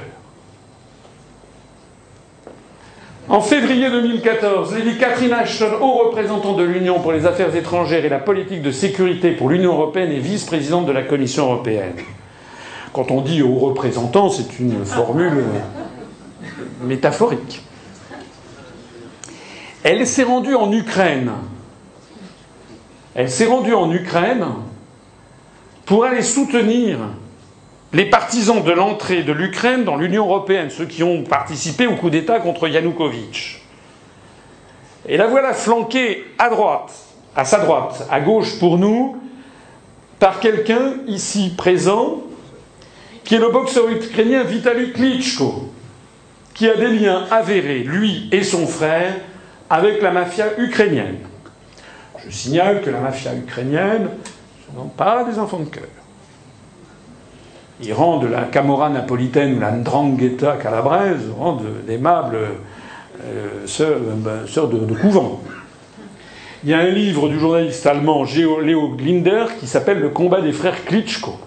En 3.30 3.42
février 3.42 3.90
2014, 3.90 4.74
Lady 4.75 4.98
Catherine 4.98 5.34
Ashton, 5.34 5.77
haut 5.82 6.06
représentant 6.06 6.53
de 6.53 6.64
l'Union 6.64 7.00
pour 7.01 7.11
les 7.11 7.27
affaires 7.27 7.56
étrangères 7.56 8.03
et 8.03 8.09
la 8.09 8.19
politique 8.19 8.64
de 8.64 8.72
sécurité 8.72 9.32
pour 9.32 9.50
l'Union 9.50 9.74
européenne 9.74 10.11
et 10.11 10.19
vice-présidente 10.19 10.88
de 10.88 10.92
la 10.92 11.03
Commission 11.03 11.45
européenne. 11.45 11.93
Quand 12.93 13.11
on 13.11 13.22
dit 13.22 13.43
haut 13.43 13.59
représentant, 13.59 14.30
c'est 14.30 14.59
une 14.59 14.85
formule 14.85 15.43
métaphorique. 16.85 17.61
Elle 19.83 20.07
s'est 20.07 20.23
rendue 20.23 20.55
en 20.55 20.72
Ukraine. 20.72 21.31
Elle 23.14 23.30
s'est 23.30 23.45
rendue 23.45 23.73
en 23.73 23.91
Ukraine 23.91 24.45
pour 25.85 26.05
aller 26.05 26.22
soutenir 26.23 26.97
les 27.93 28.05
partisans 28.05 28.64
de 28.64 28.72
l'entrée 28.72 29.23
de 29.23 29.31
l'Ukraine 29.31 29.83
dans 29.83 29.95
l'Union 29.95 30.25
européenne, 30.25 30.69
ceux 30.69 30.85
qui 30.85 31.03
ont 31.03 31.23
participé 31.23 31.88
au 31.88 31.95
coup 31.95 32.09
d'État 32.09 32.39
contre 32.39 32.67
Yanukovych. 32.67 33.61
Et 35.07 35.17
la 35.17 35.27
voilà 35.27 35.53
flanquée 35.53 36.25
à 36.39 36.49
droite, 36.49 36.91
à 37.35 37.45
sa 37.45 37.59
droite, 37.59 38.07
à 38.09 38.19
gauche 38.19 38.59
pour 38.59 38.77
nous, 38.77 39.17
par 40.19 40.39
quelqu'un 40.39 40.95
ici 41.07 41.53
présent, 41.55 42.23
qui 43.23 43.35
est 43.35 43.39
le 43.39 43.49
boxeur 43.49 43.88
ukrainien 43.89 44.43
Vitaly 44.43 44.91
Klitschko, 44.91 45.72
qui 46.56 46.69
a 46.69 46.75
des 46.75 46.88
liens 46.88 47.25
avérés, 47.30 47.80
lui 47.80 48.30
et 48.32 48.43
son 48.43 48.66
frère, 48.66 49.14
avec 49.69 50.01
la 50.01 50.11
mafia 50.11 50.45
ukrainienne. 50.58 51.17
Je 52.25 52.32
signale 52.32 52.82
que 52.82 52.90
la 52.90 53.01
mafia 53.01 53.35
ukrainienne, 53.35 54.09
ce 54.61 54.75
sont 54.75 54.88
pas 54.88 55.25
des 55.25 55.38
enfants 55.38 55.59
de 55.59 55.66
cœur. 55.66 55.84
Ils 57.82 57.93
rendent 57.93 58.30
la 58.32 58.43
Camorra 58.43 58.90
napolitaine 58.90 59.58
ou 59.58 59.59
la 59.59 59.72
Ndrangheta 59.72 60.56
calabraise 60.56 61.30
rendent 61.38 61.84
d'aimables 61.85 62.38
euh, 63.22 63.67
sœurs, 63.67 64.69
de, 64.69 64.95
couvent. 64.95 65.42
Il 66.64 66.69
y 66.69 66.74
a 66.74 66.80
un 66.80 66.90
livre 66.90 67.27
du 67.27 67.38
journaliste 67.38 67.85
allemand 67.85 68.24
Léo 68.24 68.95
Glinder 68.95 69.45
qui 69.59 69.67
s'appelle 69.67 70.00
Le 70.00 70.09
combat 70.09 70.40
des 70.40 70.53
frères 70.53 70.85
Klitschko. 70.85 71.38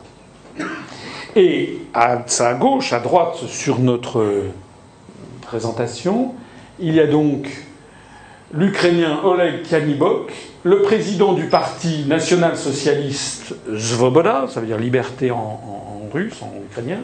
Et 1.35 1.78
à 1.95 2.23
sa 2.27 2.55
gauche, 2.55 2.93
à 2.93 3.01
droite, 3.01 3.37
sur 3.47 3.78
notre 3.78 4.23
présentation, 5.49 6.35
il 6.78 6.94
y 6.94 7.01
a 7.01 7.07
donc 7.07 7.49
l'Ukrainien 8.52 9.20
Oleg 9.25 9.62
Kanibok, 9.62 10.33
le 10.62 10.83
président 10.83 11.33
du 11.33 11.44
parti 11.44 12.05
national-socialiste 12.07 13.55
Zvoboda, 13.75 14.47
ça 14.49 14.60
veut 14.60 14.67
dire 14.67 14.78
liberté 14.78 15.31
en 15.31 16.09
russe, 16.12 16.41
en 16.43 16.52
ukrainien, 16.70 17.01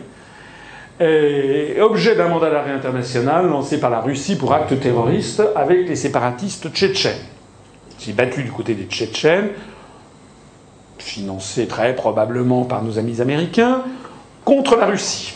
est 1.01 1.81
objet 1.81 2.15
d'un 2.15 2.29
mandat 2.29 2.51
d'arrêt 2.51 2.73
international 2.73 3.49
lancé 3.49 3.81
par 3.81 3.91
la 3.91 4.01
Russie 4.01 4.37
pour 4.37 4.53
actes 4.53 4.79
terroristes 4.79 5.43
avec 5.57 5.89
les 5.89 5.97
séparatistes 5.97 6.71
tchétchènes. 6.73 7.13
Il 7.99 8.05
s'est 8.05 8.13
battu 8.13 8.43
du 8.43 8.53
côté 8.53 8.75
des 8.75 8.85
Tchétchènes, 8.85 9.49
financé 10.99 11.67
très 11.67 11.95
probablement 11.95 12.65
par 12.65 12.83
nos 12.83 12.99
amis 12.99 13.21
américains, 13.21 13.83
contre 14.45 14.77
la 14.77 14.87
Russie. 14.87 15.35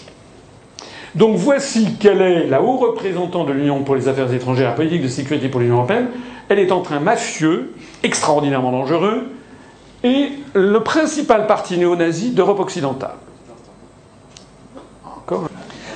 Donc 1.15 1.37
voici 1.37 1.97
quelle 1.99 2.21
est 2.21 2.47
la 2.47 2.63
haut 2.63 2.77
représentant 2.77 3.45
de 3.45 3.53
l'Union 3.53 3.83
pour 3.83 3.97
les 3.97 4.09
affaires 4.09 4.33
étrangères, 4.33 4.69
la 4.69 4.75
politique 4.75 5.03
de 5.03 5.09
sécurité 5.09 5.49
pour 5.49 5.61
l'Union 5.61 5.77
européenne. 5.77 6.09
Elle 6.49 6.59
est 6.59 6.73
en 6.73 6.81
train 6.81 7.01
mafieux, 7.01 7.73
extraordinairement 8.03 8.73
dangereux, 8.73 9.29
et 10.05 10.31
le 10.55 10.81
principal 10.81 11.47
parti 11.47 11.77
néo-nazi 11.77 12.31
d'Europe 12.31 12.61
occidentale. 12.61 13.17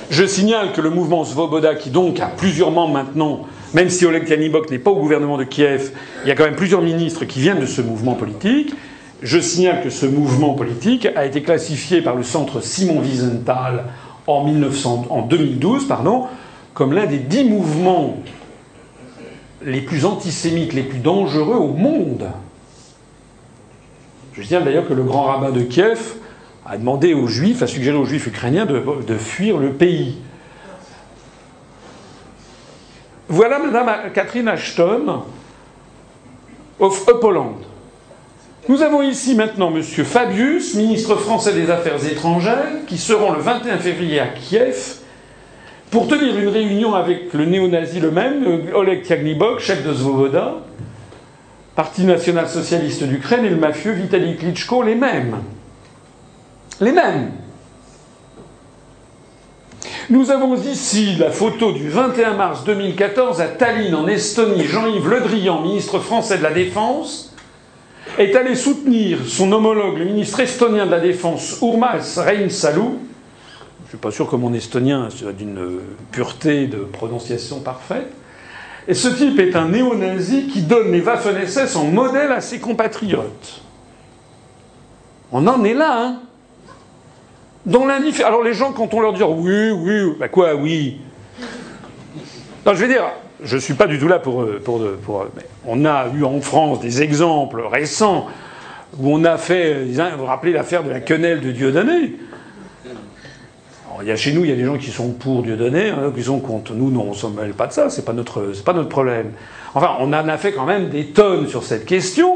Je 0.09 0.25
signale 0.25 0.73
que 0.73 0.81
le 0.81 0.89
mouvement 0.89 1.23
Svoboda, 1.23 1.75
qui 1.75 1.89
donc 1.89 2.19
a 2.19 2.27
plusieurs 2.27 2.71
membres 2.71 2.93
maintenant, 2.93 3.47
même 3.73 3.89
si 3.89 4.05
Oleg 4.05 4.29
Yanibok 4.29 4.69
n'est 4.69 4.77
pas 4.77 4.91
au 4.91 4.97
gouvernement 4.97 5.37
de 5.37 5.43
Kiev, 5.43 5.91
il 6.23 6.27
y 6.27 6.31
a 6.31 6.35
quand 6.35 6.43
même 6.43 6.55
plusieurs 6.55 6.81
ministres 6.81 7.25
qui 7.25 7.39
viennent 7.39 7.59
de 7.59 7.65
ce 7.65 7.81
mouvement 7.81 8.13
politique. 8.13 8.75
Je 9.23 9.39
signale 9.39 9.81
que 9.81 9.89
ce 9.89 10.05
mouvement 10.05 10.53
politique 10.53 11.07
a 11.15 11.25
été 11.25 11.41
classifié 11.41 12.01
par 12.01 12.15
le 12.15 12.23
centre 12.23 12.61
Simon 12.61 12.99
Wiesenthal 12.99 13.85
en, 14.27 15.21
2012 15.27 15.87
pardon, 15.87 16.25
comme 16.73 16.93
l'un 16.93 17.05
des 17.05 17.19
dix 17.19 17.43
mouvements 17.43 18.17
les 19.65 19.81
plus 19.81 20.05
antisémites, 20.05 20.73
les 20.73 20.83
plus 20.83 20.99
dangereux 20.99 21.55
au 21.55 21.73
monde. 21.73 22.29
Je 24.33 24.41
signale 24.41 24.65
d'ailleurs 24.65 24.87
que 24.87 24.93
le 24.93 25.03
grand 25.03 25.23
rabbin 25.23 25.51
de 25.51 25.61
Kiev 25.61 26.15
a 26.65 26.77
demandé 26.77 27.13
aux 27.13 27.27
Juifs, 27.27 27.61
a 27.61 27.67
suggéré 27.67 27.97
aux 27.97 28.05
Juifs 28.05 28.27
ukrainiens 28.27 28.65
de, 28.65 29.17
fuir 29.17 29.57
le 29.57 29.73
pays. 29.73 30.17
Voilà 33.29 33.59
Madame 33.59 34.11
Catherine 34.13 34.47
Ashton 34.47 35.23
of 36.79 37.05
Upland. 37.07 37.72
Nous 38.69 38.81
avons 38.81 39.01
ici 39.01 39.35
maintenant 39.35 39.71
Monsieur 39.71 40.03
Fabius, 40.03 40.75
ministre 40.75 41.15
français 41.15 41.53
des 41.53 41.69
Affaires 41.69 42.05
étrangères, 42.05 42.85
qui 42.87 42.97
seront 42.97 43.33
le 43.33 43.41
21 43.41 43.77
février 43.77 44.19
à 44.19 44.27
Kiev 44.27 44.99
pour 45.91 46.07
tenir 46.07 46.37
une 46.37 46.47
réunion 46.47 46.95
avec 46.95 47.33
le 47.33 47.45
néo-nazi 47.45 47.99
le 47.99 48.11
même, 48.11 48.45
Oleg 48.73 49.03
Tiagnibok, 49.03 49.59
chef 49.59 49.85
de 49.85 49.93
Zvoboda, 49.93 50.55
Parti 51.75 52.03
national-socialiste 52.05 53.03
d'Ukraine, 53.03 53.45
et 53.45 53.49
le 53.49 53.57
mafieux 53.57 53.91
Vitaly 53.91 54.37
Klitschko, 54.37 54.81
les 54.81 54.95
mêmes 54.95 55.37
les 56.79 56.91
mêmes. 56.91 57.31
Nous 60.09 60.31
avons 60.31 60.55
ici 60.55 61.15
la 61.17 61.31
photo 61.31 61.71
du 61.71 61.89
21 61.89 62.33
mars 62.33 62.63
2014 62.65 63.41
à 63.41 63.47
Tallinn, 63.47 63.95
en 63.95 64.07
Estonie. 64.07 64.63
Jean-Yves 64.63 65.09
Le 65.09 65.21
Drian, 65.21 65.61
ministre 65.61 65.99
français 65.99 66.37
de 66.37 66.43
la 66.43 66.51
Défense, 66.51 67.32
est 68.17 68.35
allé 68.35 68.55
soutenir 68.55 69.19
son 69.27 69.51
homologue, 69.51 69.97
le 69.97 70.05
ministre 70.05 70.39
estonien 70.39 70.85
de 70.85 70.91
la 70.91 70.99
Défense, 70.99 71.59
Urmas 71.61 72.17
Reinsalu. 72.17 72.81
Je 72.81 72.85
ne 72.85 73.89
suis 73.89 73.97
pas 73.97 74.11
sûr 74.11 74.29
que 74.29 74.35
mon 74.35 74.53
estonien 74.53 75.09
soit 75.09 75.33
d'une 75.33 75.79
pureté 76.11 76.67
de 76.67 76.77
prononciation 76.77 77.59
parfaite. 77.59 78.11
Et 78.87 78.93
ce 78.93 79.07
type 79.07 79.39
est 79.39 79.55
un 79.55 79.69
néo-nazi 79.69 80.47
qui 80.47 80.61
donne 80.61 80.91
les 80.91 81.01
Waffen-SS 81.01 81.77
en 81.77 81.85
modèle 81.85 82.31
à 82.31 82.41
ses 82.41 82.59
compatriotes. 82.59 83.61
On 85.31 85.47
en 85.47 85.63
est 85.63 85.73
là, 85.73 85.97
hein 85.99 86.19
dans. 87.65 87.87
Alors 88.25 88.43
les 88.43 88.53
gens, 88.53 88.73
quand 88.73 88.93
on 88.93 88.99
leur 88.99 89.13
dit 89.13 89.23
oui, 89.23 89.71
oui, 89.71 90.15
bah 90.19 90.27
quoi, 90.27 90.55
oui 90.55 90.97
Non, 92.65 92.73
je 92.73 92.85
vais 92.85 92.93
dire, 92.93 93.05
je 93.43 93.55
ne 93.55 93.61
suis 93.61 93.73
pas 93.73 93.87
du 93.87 93.99
tout 93.99 94.07
là 94.07 94.19
pour. 94.19 94.45
pour, 94.63 94.81
pour 95.03 95.25
mais 95.35 95.43
on 95.65 95.85
a 95.85 96.07
eu 96.13 96.23
en 96.23 96.41
France 96.41 96.79
des 96.79 97.01
exemples 97.01 97.61
récents 97.61 98.27
où 98.97 99.13
on 99.13 99.23
a 99.23 99.37
fait. 99.37 99.83
Vous 99.85 100.17
vous 100.17 100.25
rappelez 100.25 100.53
l'affaire 100.53 100.83
de 100.83 100.89
la 100.89 100.99
quenelle 100.99 101.41
de 101.41 101.51
Dieudonné? 101.51 102.15
Il 104.01 104.07
y 104.07 104.11
a, 104.11 104.15
chez 104.15 104.33
nous, 104.33 104.43
il 104.43 104.49
y 104.49 104.53
a 104.53 104.55
des 104.55 104.65
gens 104.65 104.77
qui 104.77 104.89
sont 104.89 105.11
pour 105.11 105.43
Dieudonné, 105.43 105.89
hein, 105.89 106.11
qui 106.13 106.23
sont 106.23 106.39
contre. 106.39 106.73
Nous, 106.73 106.89
non, 106.89 107.03
on 107.07 107.09
ne 107.11 107.15
s'en 107.15 107.29
mêle 107.29 107.53
pas 107.53 107.67
de 107.67 107.73
ça, 107.73 107.89
c'est 107.89 108.03
pas 108.03 108.13
pas 108.13 108.73
notre 108.73 108.89
problème. 108.89 109.31
Enfin, 109.75 109.95
on 109.99 110.07
en 110.07 110.27
a 110.27 110.37
fait 110.37 110.51
quand 110.51 110.65
même 110.65 110.89
des 110.89 111.07
tonnes 111.07 111.47
sur 111.47 111.63
cette 111.63 111.85
question. 111.85 112.33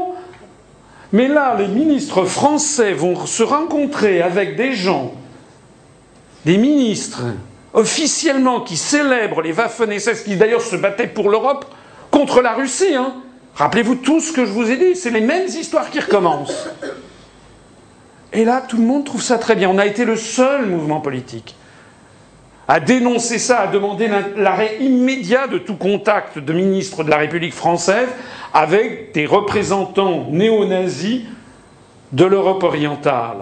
Mais 1.12 1.26
là, 1.26 1.56
les 1.58 1.68
ministres 1.68 2.24
français 2.24 2.92
vont 2.92 3.26
se 3.26 3.42
rencontrer 3.42 4.22
avec 4.22 4.56
des 4.56 4.72
gens, 4.74 5.14
des 6.44 6.58
ministres 6.58 7.22
officiellement 7.78 8.60
qui 8.60 8.76
célèbrent 8.76 9.40
les 9.40 9.52
Waffen-SS, 9.52 10.24
qui 10.24 10.36
d'ailleurs 10.36 10.62
se 10.62 10.76
battaient 10.76 11.06
pour 11.06 11.30
l'Europe 11.30 11.64
contre 12.10 12.42
la 12.42 12.54
Russie. 12.54 12.94
Hein. 12.94 13.14
Rappelez-vous 13.54 13.96
tout 13.96 14.20
ce 14.20 14.32
que 14.32 14.44
je 14.44 14.50
vous 14.50 14.70
ai 14.70 14.76
dit, 14.76 14.96
c'est 14.96 15.10
les 15.10 15.20
mêmes 15.20 15.46
histoires 15.46 15.88
qui 15.88 16.00
recommencent. 16.00 16.68
Et 18.32 18.44
là, 18.44 18.62
tout 18.66 18.76
le 18.76 18.82
monde 18.82 19.04
trouve 19.04 19.22
ça 19.22 19.38
très 19.38 19.54
bien. 19.54 19.70
On 19.70 19.78
a 19.78 19.86
été 19.86 20.04
le 20.04 20.16
seul 20.16 20.66
mouvement 20.66 21.00
politique 21.00 21.54
à 22.66 22.80
dénoncer 22.80 23.38
ça, 23.38 23.60
à 23.60 23.66
demander 23.68 24.10
l'arrêt 24.36 24.76
immédiat 24.80 25.46
de 25.46 25.56
tout 25.56 25.76
contact 25.76 26.38
de 26.38 26.52
ministres 26.52 27.02
de 27.02 27.10
la 27.10 27.16
République 27.16 27.54
française 27.54 28.08
avec 28.52 29.14
des 29.14 29.24
représentants 29.24 30.26
néo-nazis 30.30 31.22
de 32.12 32.24
l'Europe 32.24 32.62
orientale. 32.64 33.38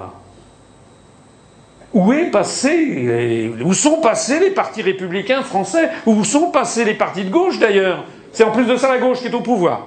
Où 1.96 2.12
est 2.12 2.30
passé, 2.30 3.50
où 3.64 3.72
sont 3.72 4.02
passés 4.02 4.38
les 4.38 4.50
partis 4.50 4.82
républicains 4.82 5.42
français? 5.42 5.88
Où 6.04 6.24
sont 6.24 6.50
passés 6.50 6.84
les 6.84 6.92
partis 6.92 7.24
de 7.24 7.30
gauche 7.30 7.58
d'ailleurs? 7.58 8.04
C'est 8.32 8.44
en 8.44 8.50
plus 8.50 8.66
de 8.66 8.76
ça 8.76 8.90
la 8.92 8.98
gauche 8.98 9.20
qui 9.20 9.28
est 9.28 9.34
au 9.34 9.40
pouvoir. 9.40 9.86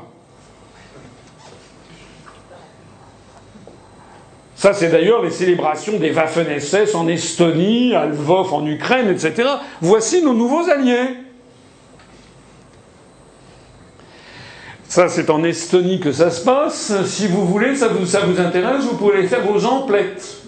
Ça, 4.56 4.74
c'est 4.74 4.90
d'ailleurs 4.90 5.22
les 5.22 5.30
célébrations 5.30 6.00
des 6.00 6.12
Waffen-SS 6.12 6.96
en 6.96 7.08
Estonie, 7.08 7.94
à 7.94 8.08
Lvov 8.08 8.56
en 8.56 8.66
Ukraine, 8.66 9.10
etc. 9.10 9.48
Voici 9.80 10.24
nos 10.24 10.34
nouveaux 10.34 10.68
alliés. 10.68 11.16
Ça, 14.88 15.10
c'est 15.10 15.30
en 15.30 15.44
Estonie 15.44 16.00
que 16.00 16.12
ça 16.12 16.32
se 16.32 16.44
passe. 16.44 17.06
Si 17.06 17.28
vous 17.28 17.46
voulez, 17.46 17.76
ça 17.76 17.90
vous, 17.90 18.16
intéresse, 18.16 18.86
vous 18.86 18.98
pouvez 18.98 19.28
faire 19.28 19.46
vos 19.46 19.64
emplettes 19.64 20.39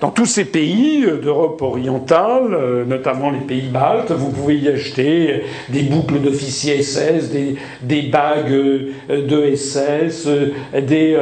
dans 0.00 0.10
tous 0.10 0.26
ces 0.26 0.44
pays 0.44 1.06
d'Europe 1.22 1.62
orientale, 1.62 2.52
euh, 2.52 2.84
notamment 2.84 3.30
les 3.30 3.38
pays 3.38 3.68
baltes, 3.68 4.12
vous 4.12 4.30
pouvez 4.30 4.56
y 4.58 4.68
acheter 4.68 5.44
des 5.70 5.82
boucles 5.84 6.20
d'officiers 6.20 6.82
SS, 6.82 7.30
des, 7.30 8.02
bagues 8.02 8.52
euh, 8.52 8.92
de 9.08 9.54
SS, 9.54 10.26
euh, 10.26 10.52
des 10.82 11.16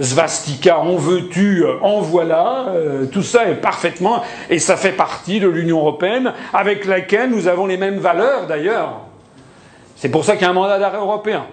svastikas 0.00 0.78
en 0.78 0.96
veux-tu, 0.96 1.64
en 1.80 2.00
voilà. 2.00 2.74
tout 3.10 3.22
ça 3.22 3.48
est 3.48 3.54
parfaitement, 3.54 4.22
et 4.50 4.58
ça 4.58 4.76
fait 4.76 4.92
partie 4.92 5.40
de 5.40 5.48
l'Union 5.48 5.78
européenne, 5.78 6.34
avec 6.52 6.84
laquelle 6.84 7.30
nous 7.30 7.48
avons 7.48 7.66
les 7.66 7.78
mêmes 7.78 7.98
valeurs 7.98 8.46
d'ailleurs. 8.46 9.00
C'est 9.96 10.10
pour 10.10 10.24
ça 10.24 10.34
qu'il 10.34 10.42
y 10.42 10.46
a 10.46 10.50
un 10.50 10.54
mandat 10.54 10.78
d'arrêt 10.78 10.98
européen. 10.98 11.46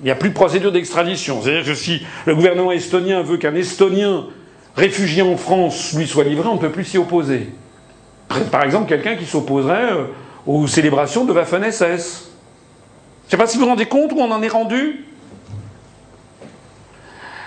Il 0.00 0.04
n'y 0.04 0.10
a 0.10 0.14
plus 0.14 0.30
de 0.30 0.34
procédure 0.34 0.72
d'extradition. 0.72 1.42
C'est-à-dire 1.42 1.64
que 1.64 1.74
si 1.74 2.02
le 2.24 2.34
gouvernement 2.34 2.72
estonien 2.72 3.22
veut 3.22 3.36
qu'un 3.36 3.54
Estonien 3.54 4.26
réfugié 4.76 5.22
en 5.22 5.36
France 5.36 5.94
lui 5.94 6.06
soit 6.06 6.24
livré, 6.24 6.48
on 6.48 6.54
ne 6.54 6.60
peut 6.60 6.70
plus 6.70 6.84
s'y 6.84 6.98
opposer. 6.98 7.48
Par 8.50 8.64
exemple, 8.64 8.88
quelqu'un 8.88 9.16
qui 9.16 9.26
s'opposerait 9.26 9.92
euh, 9.92 10.04
aux 10.46 10.66
célébrations 10.66 11.24
de 11.24 11.32
Waffen-SS. 11.32 11.80
Je 11.80 13.26
ne 13.26 13.30
sais 13.30 13.36
pas 13.36 13.46
si 13.46 13.58
vous 13.58 13.64
vous 13.64 13.70
rendez 13.70 13.86
compte 13.86 14.12
où 14.12 14.20
on 14.20 14.30
en 14.30 14.42
est 14.42 14.48
rendu. 14.48 15.04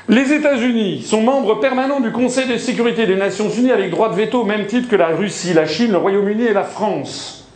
Les 0.10 0.34
États-Unis 0.34 1.04
sont 1.04 1.22
membres 1.22 1.60
permanents 1.62 2.02
du 2.02 2.12
Conseil 2.12 2.48
de 2.48 2.58
sécurité 2.58 3.06
des 3.06 3.16
Nations 3.16 3.50
Unies 3.50 3.72
avec 3.72 3.90
droit 3.90 4.10
de 4.10 4.16
veto 4.16 4.42
au 4.42 4.46
même 4.46 4.66
titre 4.66 4.90
que 4.90 4.98
la 4.98 5.08
Russie, 5.08 5.54
la 5.54 5.66
Chine, 5.66 5.92
le 5.92 5.98
Royaume-Uni 5.98 6.44
et 6.44 6.54
la 6.54 6.64
France. 6.64 7.48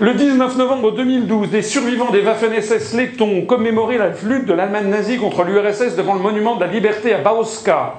Le 0.00 0.14
19 0.14 0.56
novembre 0.56 0.90
2012, 0.92 1.50
des 1.50 1.62
survivants 1.62 2.10
des 2.10 2.22
Waffen-SS 2.22 2.94
lettons 2.94 3.30
ont 3.30 3.46
commémoré 3.46 3.98
la 3.98 4.08
lutte 4.24 4.46
de 4.46 4.52
l'Allemagne 4.52 4.88
nazie 4.88 5.18
contre 5.18 5.44
l'URSS 5.44 5.94
devant 5.94 6.14
le 6.14 6.20
monument 6.20 6.56
de 6.56 6.62
la 6.62 6.66
liberté 6.66 7.14
à 7.14 7.18
Bauska. 7.18 7.94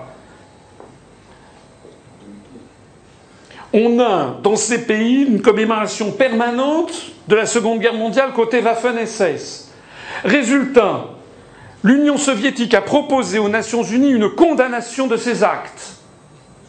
On 3.74 4.00
a 4.00 4.38
dans 4.43 4.56
ces 4.56 4.85
pays 4.85 5.24
une 5.24 5.42
commémoration 5.42 6.11
permanente 6.11 6.93
de 7.27 7.35
la 7.35 7.48
Seconde 7.48 7.80
Guerre 7.80 7.95
mondiale 7.95 8.32
côté 8.34 8.61
Waffen-SS. 8.61 9.72
Résultat, 10.24 11.06
l'Union 11.84 12.18
soviétique 12.18 12.76
a 12.76 12.82
proposé 12.82 13.40
aux 13.40 13.50
Nations 13.50 13.84
Unies 13.84 14.11
une 14.11 14.30
condamnation 14.30 15.08
de 15.08 15.18
ces 15.18 15.43
actes 15.43 15.93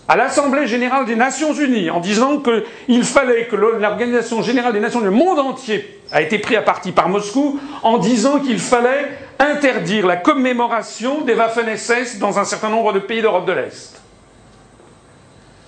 à 0.09 0.17
l'Assemblée 0.17 0.67
générale 0.67 1.07
des 1.07 1.17
Nations 1.17 1.55
Unies 1.55 1.91
en 1.91 2.01
disant 2.01 2.43
qu'il 2.43 3.05
fallait 3.05 3.47
que 3.47 3.57
l'Organisation 3.57 4.43
générale 4.43 4.73
des 4.73 4.81
Nations 4.81 5.01
Unies, 5.01 5.17
monde 5.17 5.39
entier, 5.39 6.01
a 6.11 6.21
été 6.21 6.39
pris 6.39 6.57
à 6.57 6.63
partie 6.63 6.93
par 6.93 7.09
Moscou 7.09 7.59
en 7.83 7.99
disant 7.99 8.39
qu'il 8.41 8.59
fallait 8.59 9.19
interdire 9.39 10.07
la 10.07 10.17
commémoration 10.17 11.23
des 11.23 11.35
Waffen-SS 11.35 12.19
dans 12.19 12.39
un 12.39 12.45
certain 12.45 12.69
nombre 12.69 12.93
de 12.93 12.99
pays 12.99 13.23
d'Europe 13.23 13.47
de 13.47 13.53
l'Est. 13.53 14.04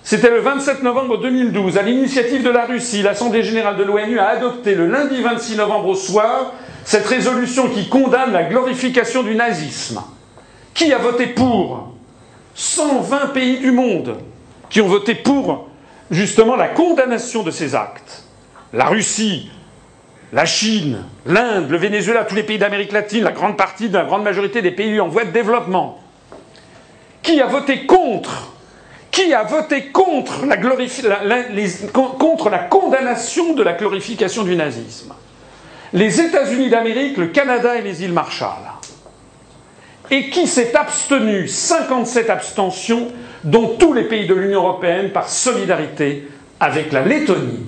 C'était 0.09 0.29
le 0.29 0.39
27 0.39 0.83
novembre 0.83 1.17
2012, 1.17 1.77
à 1.77 1.81
l'initiative 1.81 2.41
de 2.41 2.49
la 2.49 2.65
Russie, 2.65 3.01
l'Assemblée 3.01 3.43
générale 3.43 3.75
de 3.75 3.83
l'ONU 3.83 4.19
a 4.19 4.29
adopté 4.29 4.73
le 4.73 4.87
lundi 4.87 5.21
26 5.21 5.57
novembre 5.57 5.89
au 5.89 5.95
soir 5.95 6.53
cette 6.85 7.05
résolution 7.07 7.67
qui 7.67 7.89
condamne 7.89 8.31
la 8.31 8.43
glorification 8.43 9.21
du 9.21 9.35
nazisme. 9.35 10.01
Qui 10.73 10.93
a 10.93 10.97
voté 10.97 11.27
pour 11.27 11.89
120 12.55 13.33
pays 13.33 13.57
du 13.57 13.71
monde 13.71 14.15
qui 14.69 14.79
ont 14.79 14.87
voté 14.87 15.13
pour 15.13 15.67
justement 16.09 16.55
la 16.55 16.69
condamnation 16.69 17.43
de 17.43 17.51
ces 17.51 17.75
actes? 17.75 18.23
La 18.71 18.85
Russie, 18.85 19.51
la 20.31 20.45
Chine, 20.45 21.03
l'Inde, 21.25 21.69
le 21.69 21.77
Venezuela, 21.77 22.23
tous 22.23 22.35
les 22.35 22.43
pays 22.43 22.57
d'Amérique 22.57 22.93
latine, 22.93 23.25
la 23.25 23.33
grande 23.33 23.57
partie, 23.57 23.89
la 23.89 24.05
grande 24.05 24.23
majorité 24.23 24.61
des 24.61 24.71
pays 24.71 25.01
en 25.01 25.09
voie 25.09 25.25
de 25.25 25.31
développement. 25.31 25.99
Qui 27.21 27.41
a 27.41 27.47
voté 27.47 27.85
contre 27.85 28.53
qui 29.17 29.33
a 29.33 29.41
voté 29.43 29.85
contre 29.87 30.45
la, 30.45 30.57
condamnation 32.59 33.53
de 33.53 33.63
la 33.63 33.73
glorification 33.73 34.43
du 34.43 34.55
nazisme? 34.55 35.13
Les 35.91 36.21
États-Unis 36.21 36.69
d'Amérique, 36.69 37.17
le 37.17 37.27
Canada 37.27 37.77
et 37.77 37.81
les 37.81 38.03
îles 38.03 38.13
Marshall. 38.13 38.51
Et 40.11 40.29
qui 40.29 40.45
s'est 40.45 40.75
abstenu 40.75 41.47
57 41.47 42.29
abstentions, 42.29 43.07
dont 43.43 43.75
tous 43.79 43.93
les 43.93 44.03
pays 44.03 44.27
de 44.27 44.35
l'Union 44.35 44.61
européenne, 44.61 45.09
par 45.09 45.29
solidarité 45.29 46.27
avec 46.59 46.91
la 46.91 47.01
Lettonie. 47.01 47.65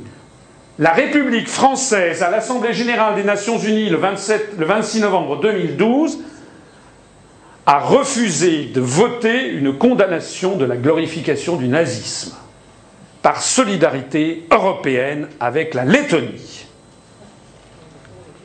La 0.77 0.91
République 0.91 1.49
française, 1.49 2.21
à 2.21 2.29
l'Assemblée 2.29 2.73
générale 2.73 3.15
des 3.15 3.23
Nations 3.23 3.57
unies 3.57 3.89
le, 3.89 3.97
27, 3.97 4.51
le 4.59 4.65
26 4.65 5.01
novembre 5.01 5.39
2012, 5.41 6.19
a 7.71 7.77
refusé 7.77 8.63
de 8.65 8.81
voter 8.81 9.49
une 9.49 9.77
condamnation 9.77 10.57
de 10.57 10.65
la 10.65 10.75
glorification 10.75 11.55
du 11.55 11.67
nazisme 11.67 12.35
par 13.21 13.43
solidarité 13.43 14.47
européenne 14.51 15.27
avec 15.39 15.75
la 15.75 15.85
Lettonie, 15.85 16.65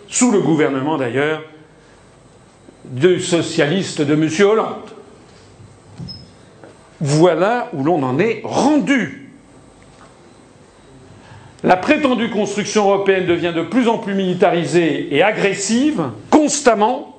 sous 0.09 0.31
le 0.31 0.41
gouvernement 0.43 0.99
d'ailleurs 0.99 1.43
de 2.85 3.17
socialiste 3.17 4.03
de 4.03 4.12
M. 4.12 4.28
Hollande. 4.47 4.91
Voilà 7.01 7.70
où 7.73 7.83
l'on 7.83 8.03
en 8.03 8.19
est 8.19 8.43
rendu. 8.44 9.31
La 11.62 11.78
prétendue 11.78 12.28
construction 12.28 12.91
européenne 12.91 13.25
devient 13.25 13.55
de 13.57 13.62
plus 13.62 13.89
en 13.89 13.97
plus 13.97 14.12
militarisée 14.12 15.17
et 15.17 15.23
agressive, 15.23 16.11
constamment, 16.28 17.14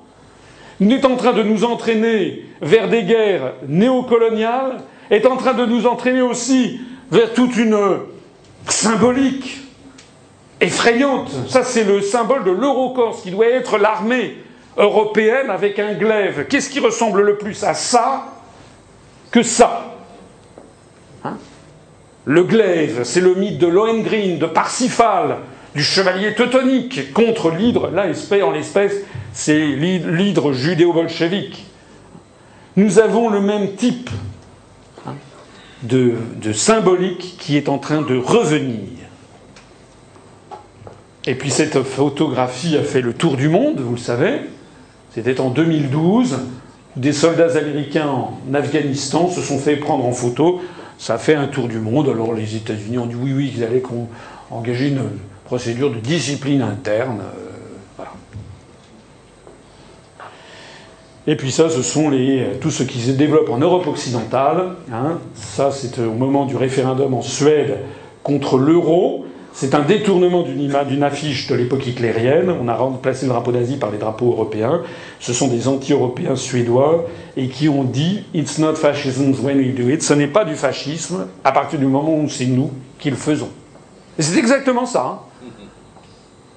est 0.80 1.04
en 1.04 1.16
train 1.16 1.32
de 1.32 1.42
nous 1.42 1.64
entraîner 1.64 2.44
vers 2.60 2.88
des 2.88 3.04
guerres 3.04 3.54
néocoloniales, 3.66 4.82
est 5.10 5.26
en 5.26 5.36
train 5.36 5.54
de 5.54 5.64
nous 5.64 5.86
entraîner 5.86 6.22
aussi 6.22 6.80
vers 7.10 7.32
toute 7.32 7.56
une 7.56 7.78
symbolique 8.68 9.58
effrayante. 10.60 11.30
Ça, 11.48 11.62
c'est 11.62 11.84
le 11.84 12.00
symbole 12.00 12.44
de 12.44 12.50
l'Eurocorps, 12.50 13.20
qui 13.22 13.30
doit 13.30 13.46
être 13.46 13.78
l'armée 13.78 14.36
européenne 14.76 15.50
avec 15.50 15.78
un 15.78 15.94
glaive. 15.94 16.46
Qu'est-ce 16.48 16.70
qui 16.70 16.80
ressemble 16.80 17.22
le 17.22 17.36
plus 17.36 17.62
à 17.64 17.74
ça 17.74 18.26
que 19.30 19.42
ça? 19.42 19.94
Hein? 21.24 21.36
Le 22.24 22.42
glaive, 22.42 23.04
c'est 23.04 23.20
le 23.20 23.34
mythe 23.34 23.58
de 23.58 23.66
Lohengrin, 23.66 24.36
de 24.38 24.46
Parsifal, 24.46 25.38
du 25.74 25.82
chevalier 25.82 26.34
teutonique 26.34 27.12
contre 27.12 27.50
l'hydre, 27.50 27.90
là, 27.90 28.06
en 28.42 28.50
l'espèce, 28.50 29.04
c'est 29.36 29.66
l'hydre 29.66 30.54
judéo-bolchevique. 30.54 31.66
Nous 32.76 32.98
avons 32.98 33.28
le 33.28 33.42
même 33.42 33.74
type 33.74 34.08
de, 35.82 36.14
symbolique 36.54 37.36
qui 37.38 37.58
est 37.58 37.68
en 37.68 37.76
train 37.76 38.00
de 38.00 38.16
revenir. 38.16 38.88
Et 41.26 41.34
puis 41.34 41.50
cette 41.50 41.82
photographie 41.82 42.78
a 42.78 42.82
fait 42.82 43.02
le 43.02 43.12
tour 43.12 43.36
du 43.36 43.50
monde, 43.50 43.78
vous 43.78 43.96
le 43.96 44.00
savez. 44.00 44.40
C'était 45.14 45.38
en 45.38 45.50
2012. 45.50 46.38
Des 46.96 47.12
soldats 47.12 47.58
américains 47.58 48.08
en 48.08 48.40
Afghanistan 48.54 49.28
se 49.28 49.42
sont 49.42 49.58
fait 49.58 49.76
prendre 49.76 50.06
en 50.06 50.12
photo. 50.12 50.62
Ça 50.96 51.14
a 51.14 51.18
fait 51.18 51.34
un 51.34 51.46
tour 51.46 51.68
du 51.68 51.78
monde. 51.78 52.08
Alors 52.08 52.32
les 52.32 52.56
États-Unis 52.56 52.96
ont 52.96 53.06
dit 53.06 53.16
oui, 53.16 53.34
oui, 53.34 53.50
qu'ils 53.50 53.64
allaient 53.64 53.82
engager 54.50 54.88
une 54.88 55.02
procédure 55.44 55.90
de 55.90 55.98
discipline 55.98 56.62
interne. 56.62 57.20
Et 61.28 61.34
puis 61.34 61.50
ça, 61.50 61.68
ce 61.68 61.82
sont 61.82 62.08
les, 62.08 62.46
tout 62.60 62.70
ce 62.70 62.84
qui 62.84 63.00
se 63.00 63.10
développe 63.10 63.50
en 63.50 63.58
Europe 63.58 63.86
occidentale. 63.88 64.76
Hein. 64.92 65.18
Ça, 65.34 65.70
c'est 65.72 65.98
au 65.98 66.12
moment 66.12 66.46
du 66.46 66.56
référendum 66.56 67.14
en 67.14 67.22
Suède 67.22 67.78
contre 68.22 68.58
l'euro. 68.58 69.26
C'est 69.52 69.74
un 69.74 69.80
détournement 69.80 70.42
d'une 70.42 71.02
affiche 71.02 71.48
de 71.48 71.54
l'époque 71.54 71.86
hitlérienne. 71.86 72.50
On 72.50 72.68
a 72.68 72.74
remplacé 72.74 73.24
le 73.26 73.32
drapeau 73.32 73.52
d'Asie 73.52 73.78
par 73.78 73.90
les 73.90 73.98
drapeaux 73.98 74.30
européens. 74.30 74.82
Ce 75.18 75.32
sont 75.32 75.48
des 75.48 75.66
anti-européens 75.66 76.36
suédois 76.36 77.06
et 77.36 77.48
qui 77.48 77.68
ont 77.68 77.82
dit 77.82 78.24
It's 78.34 78.58
not 78.58 78.74
fascism 78.74 79.32
when 79.42 79.58
we 79.58 79.74
do 79.74 79.88
it. 79.88 80.02
Ce 80.02 80.12
n'est 80.12 80.26
pas 80.26 80.44
du 80.44 80.54
fascisme 80.54 81.26
à 81.42 81.52
partir 81.52 81.78
du 81.78 81.86
moment 81.86 82.18
où 82.18 82.28
c'est 82.28 82.44
nous 82.44 82.70
qui 82.98 83.10
le 83.10 83.16
faisons. 83.16 83.48
Et 84.18 84.22
c'est 84.22 84.38
exactement 84.38 84.86
ça. 84.86 85.06
Hein. 85.06 85.48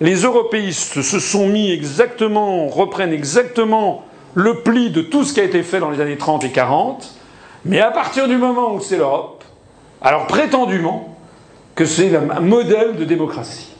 Les 0.02 0.24
européistes 0.24 1.02
se 1.02 1.20
sont 1.20 1.48
mis 1.48 1.72
exactement, 1.72 2.68
reprennent 2.68 3.14
exactement 3.14 4.04
le 4.34 4.56
pli 4.56 4.90
de 4.90 5.02
tout 5.02 5.24
ce 5.24 5.34
qui 5.34 5.40
a 5.40 5.44
été 5.44 5.64
fait 5.64 5.80
dans 5.80 5.90
les 5.90 6.02
années 6.02 6.18
30 6.18 6.44
et 6.44 6.50
40, 6.50 7.16
mais 7.66 7.80
à 7.80 7.92
partir 7.92 8.28
du 8.28 8.38
moment 8.38 8.74
où 8.74 8.80
c'est 8.80 8.98
l'Europe, 8.98 9.44
alors 10.02 10.28
prétendument, 10.28 11.16
que 11.76 11.86
c'est 11.86 12.16
un 12.16 12.42
modèle 12.42 12.96
de 12.98 13.06
démocratie. 13.06 13.74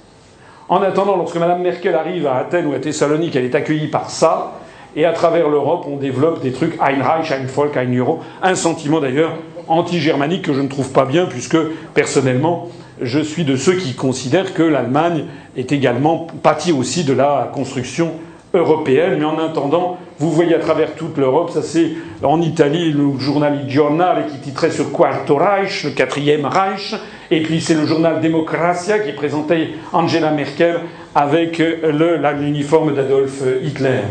En 0.70 0.82
attendant, 0.82 1.18
lorsque 1.18 1.36
Mme 1.36 1.62
Merkel 1.62 1.96
arrive 1.96 2.28
à 2.28 2.38
Athènes 2.38 2.68
ou 2.68 2.74
à 2.74 2.80
Thessalonique, 2.80 3.36
elle 3.36 3.46
est 3.46 3.56
accueillie 3.56 3.88
par 3.88 4.10
ça, 4.10 4.54
et 4.96 5.06
à 5.06 5.14
travers 5.14 5.50
l'Europe, 5.50 5.86
on 5.88 5.98
développe 5.98 6.42
des 6.42 6.52
trucs 6.52 6.76
Ein 6.80 7.02
Reich, 7.02 7.32
Ein 7.32 7.46
Volk, 7.46 7.76
Ein 7.76 7.94
Euro, 7.96 8.20
un 8.42 8.56
sentiment 8.56 9.00
d'ailleurs 9.00 9.34
anti-germanique 9.68 10.44
que 10.44 10.54
je 10.54 10.62
ne 10.62 10.68
trouve 10.68 10.92
pas 10.92 11.06
bien, 11.06 11.26
puisque 11.26 11.58
personnellement, 11.94 12.70
je 13.02 13.20
suis 13.20 13.44
de 13.44 13.56
ceux 13.56 13.74
qui 13.74 13.94
considèrent 13.94 14.54
que 14.54 14.64
l'Allemagne 14.64 15.26
est 15.56 15.72
également 15.72 16.28
pâtie 16.42 16.72
aussi 16.72 17.04
de 17.04 17.14
la 17.14 17.50
construction 17.54 18.14
européenne. 18.54 19.18
Mais 19.20 19.26
en 19.26 19.40
attendant, 19.40 19.98
vous 20.20 20.32
voyez 20.32 20.54
à 20.54 20.60
travers 20.60 20.96
toute 20.96 21.18
l'Europe, 21.18 21.52
ça 21.52 21.62
c'est 21.62 21.94
en 22.24 22.42
Italie 22.42 22.92
le 22.92 23.18
journal 23.20 23.62
Il 23.64 23.70
Giornale 23.70 24.28
qui 24.30 24.40
titrait 24.40 24.70
sur 24.70 24.92
Quarto 24.92 25.38
Reich, 25.38 25.86
le 25.86 25.92
quatrième 25.92 26.46
Reich, 26.46 26.94
et 27.32 27.42
puis 27.42 27.62
c'est 27.62 27.74
le 27.74 27.86
journal 27.86 28.20
Democratia 28.20 29.00
qui 29.00 29.14
présentait 29.14 29.70
Angela 29.94 30.32
Merkel 30.32 30.82
avec 31.16 31.58
l'uniforme 31.58 32.94
d'Adolf 32.94 33.44
Hitler. 33.64 34.02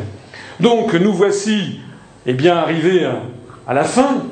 Donc 0.60 0.94
nous 0.94 1.12
voici 1.12 1.80
eh 2.24 2.32
bien, 2.32 2.56
arrivés 2.56 3.06
à 3.66 3.74
la 3.74 3.84
fin 3.84 4.22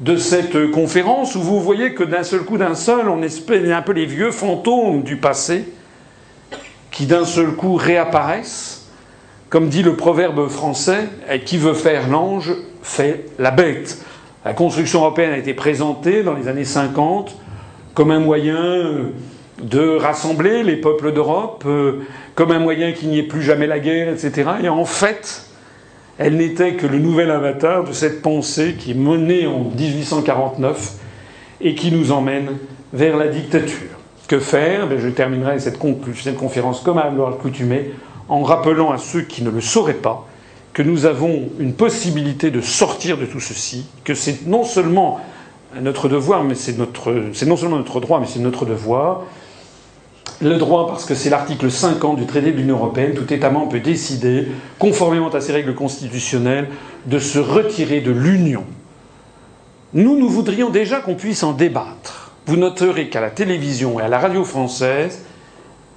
de 0.00 0.16
cette 0.16 0.70
conférence 0.70 1.34
où 1.34 1.40
vous 1.40 1.60
voyez 1.60 1.94
que 1.94 2.04
d'un 2.04 2.24
seul 2.24 2.40
coup, 2.40 2.58
d'un 2.58 2.74
seul, 2.74 3.08
on 3.08 3.22
espère 3.22 3.76
un 3.76 3.82
peu 3.82 3.92
les 3.92 4.06
vieux 4.06 4.32
fantômes 4.32 5.02
du 5.02 5.16
passé 5.16 5.64
qui 6.90 7.06
d'un 7.06 7.24
seul 7.24 7.52
coup 7.52 7.76
réapparaissent 7.76 8.81
comme 9.52 9.68
dit 9.68 9.82
le 9.82 9.96
proverbe 9.96 10.48
français, 10.48 11.10
qui 11.44 11.58
veut 11.58 11.74
faire 11.74 12.08
l'ange 12.08 12.54
fait 12.82 13.26
la 13.38 13.50
bête. 13.50 14.02
La 14.46 14.54
construction 14.54 15.00
européenne 15.00 15.30
a 15.30 15.36
été 15.36 15.52
présentée 15.52 16.22
dans 16.22 16.32
les 16.32 16.48
années 16.48 16.64
50 16.64 17.36
comme 17.92 18.10
un 18.12 18.18
moyen 18.18 19.10
de 19.62 19.96
rassembler 19.98 20.62
les 20.62 20.76
peuples 20.76 21.12
d'Europe, 21.12 21.64
euh, 21.66 22.00
comme 22.34 22.50
un 22.50 22.60
moyen 22.60 22.92
qu'il 22.92 23.10
n'y 23.10 23.18
ait 23.18 23.24
plus 23.24 23.42
jamais 23.42 23.66
la 23.66 23.78
guerre, 23.78 24.08
etc. 24.08 24.52
Et 24.62 24.70
en 24.70 24.86
fait, 24.86 25.44
elle 26.16 26.38
n'était 26.38 26.72
que 26.76 26.86
le 26.86 26.98
nouvel 26.98 27.30
avatar 27.30 27.84
de 27.84 27.92
cette 27.92 28.22
pensée 28.22 28.76
qui 28.78 28.92
est 28.92 28.94
menée 28.94 29.46
en 29.46 29.64
1849 29.64 30.94
et 31.60 31.74
qui 31.74 31.92
nous 31.92 32.10
emmène 32.10 32.52
vers 32.94 33.18
la 33.18 33.28
dictature. 33.28 33.98
Que 34.28 34.38
faire? 34.38 34.86
Ben, 34.86 34.98
Je 34.98 35.10
terminerai 35.10 35.60
cette, 35.60 35.78
conférence 35.78 36.80
comme 36.80 36.96
à 36.96 37.10
l'accoutumée 37.10 37.90
en 38.28 38.42
rappelant 38.42 38.90
à 38.92 38.98
ceux 38.98 39.22
qui 39.22 39.42
ne 39.42 39.50
le 39.50 39.60
sauraient 39.60 39.94
pas 39.94 40.26
que 40.72 40.82
nous 40.82 41.04
avons 41.04 41.50
une 41.58 41.74
possibilité 41.74 42.50
de 42.50 42.60
sortir 42.60 43.18
de 43.18 43.26
tout 43.26 43.40
ceci, 43.40 43.86
que 44.04 44.14
c'est 44.14 44.46
non 44.46 44.64
seulement 44.64 45.20
notre 45.80 46.08
devoir, 46.08 46.44
mais 46.44 46.54
c'est 46.54 46.78
notre, 46.78 47.12
non 47.46 47.56
seulement 47.56 47.76
notre 47.76 48.00
droit, 48.00 48.20
mais 48.20 48.26
c'est 48.26 48.40
notre 48.40 48.64
devoir. 48.64 49.22
Le 50.40 50.56
droit, 50.56 50.88
parce 50.88 51.04
que 51.04 51.14
c'est 51.14 51.30
l'article 51.30 51.70
50 51.70 52.16
du 52.16 52.26
traité 52.26 52.52
de 52.52 52.56
l'Union 52.56 52.76
européenne, 52.76 53.14
tout 53.14 53.32
État 53.32 53.50
membre 53.50 53.70
peut 53.70 53.80
décider, 53.80 54.48
conformément 54.78 55.28
à 55.28 55.40
ses 55.40 55.52
règles 55.52 55.74
constitutionnelles, 55.74 56.68
de 57.06 57.18
se 57.18 57.38
retirer 57.38 58.00
de 58.00 58.10
l'Union. 58.10 58.64
Nous, 59.94 60.18
nous 60.18 60.28
voudrions 60.28 60.70
déjà 60.70 61.00
qu'on 61.00 61.14
puisse 61.14 61.42
en 61.42 61.52
débattre. 61.52 62.32
Vous 62.46 62.56
noterez 62.56 63.08
qu'à 63.08 63.20
la 63.20 63.30
télévision 63.30 64.00
et 64.00 64.02
à 64.02 64.08
la 64.08 64.18
radio 64.18 64.42
française, 64.42 65.22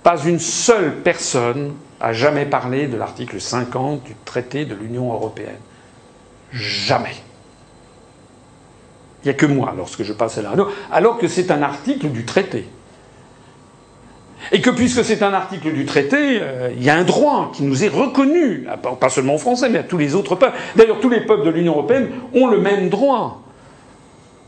pas 0.03 0.17
une 0.23 0.39
seule 0.39 0.97
personne 1.01 1.73
a 1.99 2.13
jamais 2.13 2.45
parlé 2.45 2.87
de 2.87 2.97
l'article 2.97 3.39
50 3.39 4.03
du 4.03 4.15
traité 4.25 4.65
de 4.65 4.75
l'Union 4.75 5.13
européenne. 5.13 5.59
Jamais. 6.51 7.15
Il 9.23 9.29
n'y 9.29 9.31
a 9.31 9.33
que 9.33 9.45
moi 9.45 9.73
lorsque 9.75 10.03
je 10.03 10.13
passe 10.13 10.37
à 10.37 10.41
la 10.41 10.49
radio, 10.49 10.67
alors 10.91 11.17
que 11.17 11.27
c'est 11.27 11.51
un 11.51 11.61
article 11.61 12.09
du 12.09 12.25
traité. 12.25 12.67
Et 14.51 14.61
que 14.61 14.69
puisque 14.69 15.03
c'est 15.03 15.23
un 15.23 15.33
article 15.33 15.73
du 15.73 15.85
traité, 15.85 16.39
euh, 16.41 16.69
il 16.75 16.83
y 16.83 16.89
a 16.89 16.95
un 16.95 17.03
droit 17.03 17.51
qui 17.53 17.63
nous 17.63 17.83
est 17.83 17.87
reconnu, 17.87 18.67
pas 18.99 19.09
seulement 19.09 19.35
aux 19.35 19.39
Français, 19.39 19.69
mais 19.69 19.79
à 19.79 19.83
tous 19.83 19.97
les 19.97 20.13
autres 20.13 20.35
peuples. 20.35 20.55
D'ailleurs, 20.75 20.99
tous 20.99 21.09
les 21.09 21.21
peuples 21.21 21.45
de 21.45 21.49
l'Union 21.49 21.73
européenne 21.73 22.09
ont 22.33 22.47
le 22.47 22.59
même 22.59 22.89
droit. 22.89 23.41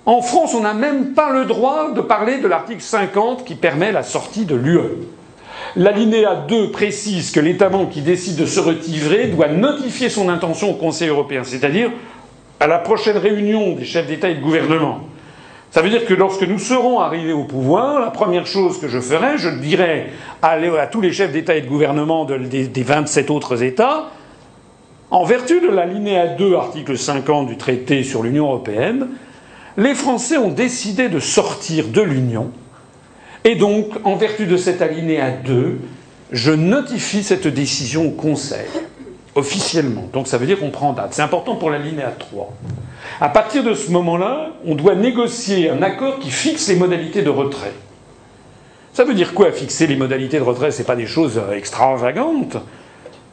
En 0.06 0.22
France, 0.22 0.54
on 0.54 0.62
n'a 0.62 0.74
même 0.74 1.14
pas 1.14 1.32
le 1.32 1.46
droit 1.46 1.92
de 1.92 2.02
parler 2.02 2.38
de 2.38 2.48
l'article 2.48 2.82
50 2.82 3.44
qui 3.44 3.56
permet 3.56 3.92
la 3.92 4.04
sortie 4.04 4.46
de 4.46 4.56
l'UE. 4.56 4.80
L'alinéa 5.78 6.34
2 6.48 6.72
précise 6.72 7.30
que 7.30 7.40
l'État 7.40 7.70
membre 7.70 7.92
qui 7.92 8.02
décide 8.02 8.36
de 8.36 8.48
se 8.48 8.60
retirer 8.60 9.28
doit 9.28 9.50
notifier 9.50 10.10
son 10.10 10.28
intention 10.28 10.72
au 10.72 10.74
Conseil 10.74 11.10
européen, 11.10 11.44
c'est-à-dire 11.44 11.92
à 12.60 12.66
la 12.66 12.80
prochaine 12.80 13.18
réunion 13.18 13.76
des 13.76 13.86
chefs 13.86 14.08
d'État 14.08 14.28
et 14.28 14.34
de 14.34 14.42
gouvernement. 14.42 15.02
Ça 15.70 15.84
veut 15.84 15.90
dire 15.92 16.08
que 16.08 16.16
lorsque 16.16 16.42
nous 16.42 16.58
serons 16.58 17.00
arrivés 17.00 17.32
au 17.32 17.44
pouvoir, 17.44 18.00
la 18.00 18.10
première 18.10 18.48
chose 18.48 18.80
que 18.80 18.88
je 18.88 19.00
ferai, 19.00 19.38
je 19.38 19.50
dirai 19.50 20.08
à, 20.42 20.58
tous 20.88 21.00
les 21.00 21.14
chefs 21.14 21.32
d'État 21.32 21.56
et 21.56 21.62
de 21.62 21.68
gouvernement 21.68 22.26
des 22.26 22.84
27 22.84 23.30
autres 23.30 23.62
États, 23.62 24.10
en 25.12 25.26
vertu 25.26 25.62
de 25.62 25.68
l'alinéa 25.68 26.26
2, 26.26 26.56
article 26.56 26.98
50 26.98 27.50
du 27.50 27.56
traité 27.56 28.02
sur 28.02 28.24
l'Union 28.24 28.46
européenne, 28.46 29.10
les 29.78 29.94
Français 29.94 30.38
ont 30.38 30.50
décidé 30.50 31.08
de 31.08 31.20
sortir 31.20 31.90
de 31.90 32.02
l'Union 32.02 32.50
et 33.44 33.56
donc, 33.56 33.88
en 34.04 34.16
vertu 34.16 34.46
de 34.46 34.58
cet 34.58 34.82
alinéa 34.82 35.32
2, 35.32 35.80
je 36.32 36.52
notifie 36.52 37.24
cette 37.24 37.48
décision 37.48 38.08
au 38.08 38.12
Conseil, 38.12 38.68
officiellement. 39.36 40.10
Donc 40.12 40.28
ça 40.28 40.38
veut 40.38 40.46
dire 40.46 40.60
qu'on 40.60 40.72
prend 40.72 40.94
date. 40.94 41.14
C'est 41.14 41.22
important 41.22 41.56
pour 41.56 41.70
l'alinéa 41.70 42.14
3. 42.18 42.54
À 43.22 43.30
partir 43.30 43.64
de 43.64 43.74
ce 43.74 43.92
moment-là, 43.92 44.50
on 44.66 44.76
doit 44.76 44.96
négocier 44.96 45.70
un 45.70 45.82
accord 45.82 46.20
qui 46.20 46.30
fixe 46.30 46.68
les 46.68 46.76
modalités 46.76 47.22
de 47.22 47.30
retrait. 47.30 47.74
Ça 48.94 49.04
veut 49.04 49.14
dire 49.14 49.34
quoi 49.34 49.52
fixer 49.52 49.88
les 49.88 49.96
modalités 49.96 50.40
de 50.40 50.44
retrait? 50.44 50.72
Ce 50.72 50.82
pas 50.82 50.96
des 50.96 51.06
choses 51.06 51.40
extravagantes. 51.56 52.58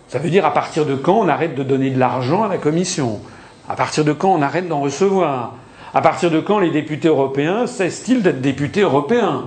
Ça 0.09 0.19
veut 0.19 0.31
dire 0.31 0.45
à 0.45 0.53
partir 0.53 0.85
de 0.85 0.95
quand 0.95 1.19
on 1.19 1.27
arrête 1.27 1.55
de 1.55 1.63
donner 1.63 1.91
de 1.91 1.99
l'argent 1.99 2.45
à 2.45 2.49
la 2.49 2.59
Commission? 2.59 3.21
À 3.69 3.75
partir 3.75 4.05
de 4.05 4.13
quand 4.13 4.33
on 4.33 4.43
arrête 4.43 4.69
d'en 4.69 4.81
recevoir? 4.81 5.55
À 5.95 6.03
partir 6.03 6.31
de 6.31 6.39
quand 6.39 6.59
les 6.59 6.71
députés 6.71 7.09
européens 7.09 7.67
cessent-ils 7.67 8.23
d'être 8.23 8.43
députés 8.43 8.83
européens? 8.83 9.47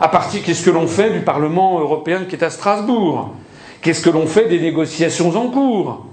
À 0.00 0.08
partir, 0.08 0.42
qu'est-ce 0.42 0.64
que 0.64 0.70
l'on 0.70 0.86
fait 0.86 1.10
du 1.10 1.20
Parlement 1.20 1.80
européen 1.80 2.24
qui 2.28 2.36
est 2.36 2.44
à 2.44 2.50
Strasbourg? 2.50 3.34
Qu'est-ce 3.80 4.02
que 4.02 4.10
l'on 4.10 4.26
fait 4.26 4.48
des 4.48 4.60
négociations 4.60 5.34
en 5.36 5.48
cours? 5.48 6.06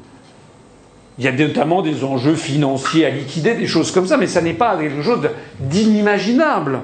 Il 1.18 1.26
y 1.26 1.28
a 1.28 1.32
notamment 1.32 1.82
des 1.82 2.04
enjeux 2.04 2.36
financiers 2.36 3.06
à 3.06 3.10
liquider, 3.10 3.54
des 3.56 3.68
choses 3.68 3.92
comme 3.92 4.08
ça, 4.08 4.18
mais 4.18 4.28
ça 4.28 4.42
n'est 4.42 4.54
pas 4.54 4.78
quelque 4.78 5.02
chose 5.02 5.30
d'inimaginable. 5.60 6.80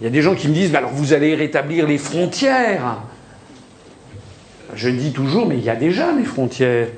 Il 0.00 0.04
y 0.04 0.06
a 0.06 0.10
des 0.10 0.22
gens 0.22 0.34
qui 0.34 0.48
me 0.48 0.54
disent, 0.54 0.70
mais 0.70 0.78
alors 0.78 0.92
vous 0.92 1.12
allez 1.12 1.34
rétablir 1.34 1.86
les 1.86 1.98
frontières? 1.98 2.98
Je 4.74 4.88
dis 4.88 5.12
toujours, 5.12 5.46
mais 5.46 5.56
il 5.56 5.64
y 5.64 5.70
a 5.70 5.76
déjà 5.76 6.12
des 6.12 6.24
frontières. 6.24 6.88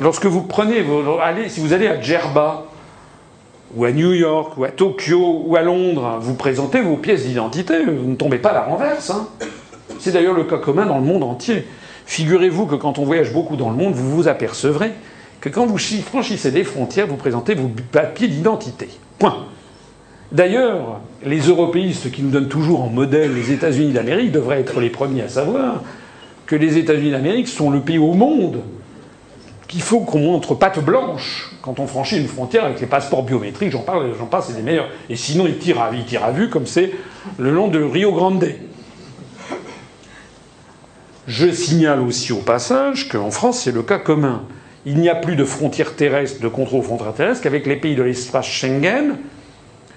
Lorsque 0.00 0.26
vous 0.26 0.42
prenez, 0.42 0.84
allez, 1.22 1.48
si 1.48 1.60
vous 1.60 1.72
allez 1.72 1.86
à 1.86 2.00
Djerba, 2.00 2.66
ou 3.74 3.84
à 3.84 3.92
New 3.92 4.12
York, 4.12 4.56
ou 4.58 4.64
à 4.64 4.68
Tokyo, 4.68 5.42
ou 5.46 5.56
à 5.56 5.62
Londres, 5.62 6.18
vous 6.20 6.34
présentez 6.34 6.80
vos 6.80 6.96
pièces 6.96 7.24
d'identité, 7.24 7.84
vous 7.84 8.10
ne 8.10 8.16
tombez 8.16 8.38
pas 8.38 8.50
à 8.50 8.54
la 8.54 8.62
renverse. 8.62 9.10
Hein. 9.10 9.28
C'est 9.98 10.12
d'ailleurs 10.12 10.34
le 10.34 10.44
cas 10.44 10.58
commun 10.58 10.86
dans 10.86 10.98
le 10.98 11.04
monde 11.04 11.22
entier. 11.22 11.64
Figurez-vous 12.06 12.66
que 12.66 12.74
quand 12.74 12.98
on 12.98 13.04
voyage 13.04 13.32
beaucoup 13.32 13.56
dans 13.56 13.70
le 13.70 13.76
monde, 13.76 13.94
vous 13.94 14.10
vous 14.10 14.28
apercevrez 14.28 14.92
que 15.40 15.48
quand 15.48 15.66
vous 15.66 15.78
franchissez 15.78 16.50
des 16.50 16.64
frontières, 16.64 17.06
vous 17.06 17.16
présentez 17.16 17.54
vos 17.54 17.70
papiers 17.90 18.28
d'identité. 18.28 18.88
Point. 19.18 19.46
D'ailleurs, 20.30 21.00
les 21.24 21.40
européistes 21.40 22.10
qui 22.10 22.22
nous 22.22 22.30
donnent 22.30 22.48
toujours 22.48 22.82
en 22.82 22.88
modèle 22.88 23.34
les 23.34 23.52
États-Unis 23.52 23.92
d'Amérique 23.92 24.32
devraient 24.32 24.60
être 24.60 24.80
les 24.80 24.88
premiers 24.88 25.22
à 25.22 25.28
savoir 25.28 25.82
que 26.46 26.56
les 26.56 26.78
États-Unis 26.78 27.10
d'Amérique 27.10 27.48
sont 27.48 27.70
le 27.70 27.80
pays 27.80 27.98
au 27.98 28.14
monde 28.14 28.60
qu'il 29.72 29.80
faut 29.80 30.00
qu'on 30.00 30.18
montre 30.18 30.54
patte 30.54 30.84
blanche 30.84 31.50
quand 31.62 31.80
on 31.80 31.86
franchit 31.86 32.18
une 32.18 32.28
frontière 32.28 32.66
avec 32.66 32.78
les 32.78 32.86
passeports 32.86 33.22
biométriques. 33.22 33.70
J'en 33.70 33.80
parle, 33.80 34.12
j'en 34.18 34.28
c'est 34.42 34.52
les 34.52 34.60
meilleurs. 34.60 34.90
Et 35.08 35.16
sinon, 35.16 35.46
ils 35.46 35.56
tirent 35.56 35.80
à, 35.80 35.90
ils 35.94 36.16
à 36.18 36.30
vue 36.30 36.50
comme 36.50 36.66
c'est 36.66 36.92
le 37.38 37.50
long 37.50 37.68
de 37.68 37.82
Rio 37.82 38.12
Grande. 38.12 38.46
Je 41.26 41.50
signale 41.50 42.00
aussi 42.00 42.34
au 42.34 42.40
passage 42.40 43.08
qu'en 43.08 43.30
France, 43.30 43.60
c'est 43.60 43.72
le 43.72 43.82
cas 43.82 43.98
commun. 43.98 44.42
Il 44.84 44.98
n'y 44.98 45.08
a 45.08 45.14
plus 45.14 45.36
de 45.36 45.44
frontières 45.44 45.96
terrestres, 45.96 46.42
de 46.42 46.48
contrôle 46.48 46.80
aux 46.80 46.82
frontières 46.82 47.14
terrestres 47.14 47.42
qu'avec 47.42 47.64
les 47.66 47.76
pays 47.76 47.94
de 47.94 48.02
l'espace 48.02 48.44
Schengen, 48.44 49.16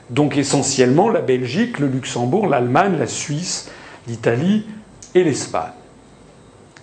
donc 0.09 0.37
essentiellement 0.37 1.09
la 1.09 1.19
Belgique, 1.19 1.79
le 1.79 1.87
Luxembourg, 1.87 2.47
l'Allemagne, 2.47 2.95
la 2.97 3.07
Suisse, 3.07 3.69
l'Italie 4.07 4.65
et 5.13 5.25
l'Espagne. 5.25 5.73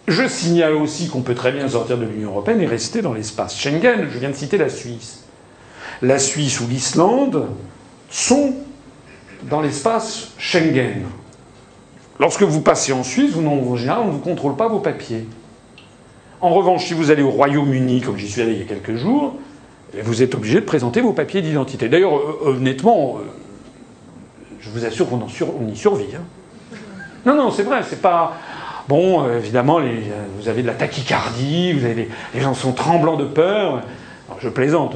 Je 0.09 0.27
signale 0.27 0.75
aussi 0.75 1.09
qu'on 1.09 1.21
peut 1.23 1.35
très 1.35 1.53
bien 1.53 1.69
sortir 1.69 1.97
de 1.97 2.05
l'Union 2.05 2.31
européenne 2.31 2.61
et 2.61 2.67
rester 2.67 3.03
dans 3.03 3.13
l'espace 3.13 3.57
Schengen. 3.57 4.09
Je 4.11 4.19
viens 4.19 4.31
de 4.31 4.35
citer 4.35 4.59
la 4.59 4.69
Suisse. 4.69 5.25
La 6.01 6.19
Suisse 6.19 6.61
ou 6.61 6.67
l'Islande 6.67 7.47
sont 8.11 8.55
dans 9.49 9.61
l'espace 9.61 10.33
Schengen. 10.39 11.03
Lorsque 12.19 12.43
vous 12.43 12.61
passez 12.61 12.93
en 12.93 13.05
Suisse, 13.05 13.33
vous, 13.33 13.47
en 13.47 13.77
général, 13.77 14.01
on 14.03 14.07
ne 14.09 14.13
vous 14.13 14.19
contrôle 14.19 14.57
pas 14.57 14.69
vos 14.69 14.81
papiers. 14.81 15.27
En 16.41 16.51
revanche, 16.51 16.87
si 16.87 16.95
vous 16.95 17.13
allez 17.13 17.23
au 17.23 17.31
Royaume-Uni, 17.31 18.01
comme 18.01 18.17
j'y 18.17 18.29
suis 18.29 18.43
allé 18.43 18.53
il 18.55 18.59
y 18.59 18.63
a 18.63 18.67
quelques 18.67 18.97
jours, 18.97 19.37
vous 20.03 20.23
êtes 20.23 20.35
obligé 20.35 20.61
de 20.61 20.65
présenter 20.65 21.01
vos 21.01 21.13
papiers 21.13 21.43
d'identité. 21.43 21.89
D'ailleurs, 21.89 22.17
euh, 22.17 22.57
honnêtement, 22.57 23.19
euh, 23.19 23.23
je 24.61 24.71
vous 24.71 24.85
assure 24.85 25.09
qu'on 25.09 25.27
y 25.69 25.77
survit. 25.77 26.17
Hein. 26.17 26.77
Non, 27.25 27.37
non, 27.37 27.51
c'est 27.53 27.63
vrai, 27.63 27.83
c'est 27.89 28.03
pas. 28.03 28.37
Bon, 28.89 29.25
euh, 29.25 29.39
évidemment, 29.39 29.81
vous 30.39 30.49
avez 30.49 30.63
de 30.63 30.67
la 30.67 30.75
tachycardie, 30.75 31.73
vous 31.73 31.87
les 32.35 32.41
gens 32.41 32.55
sont 32.55 32.73
tremblants 32.73 33.17
de 33.17 33.25
peur. 33.25 33.83
je 34.41 34.49
plaisante. 34.49 34.95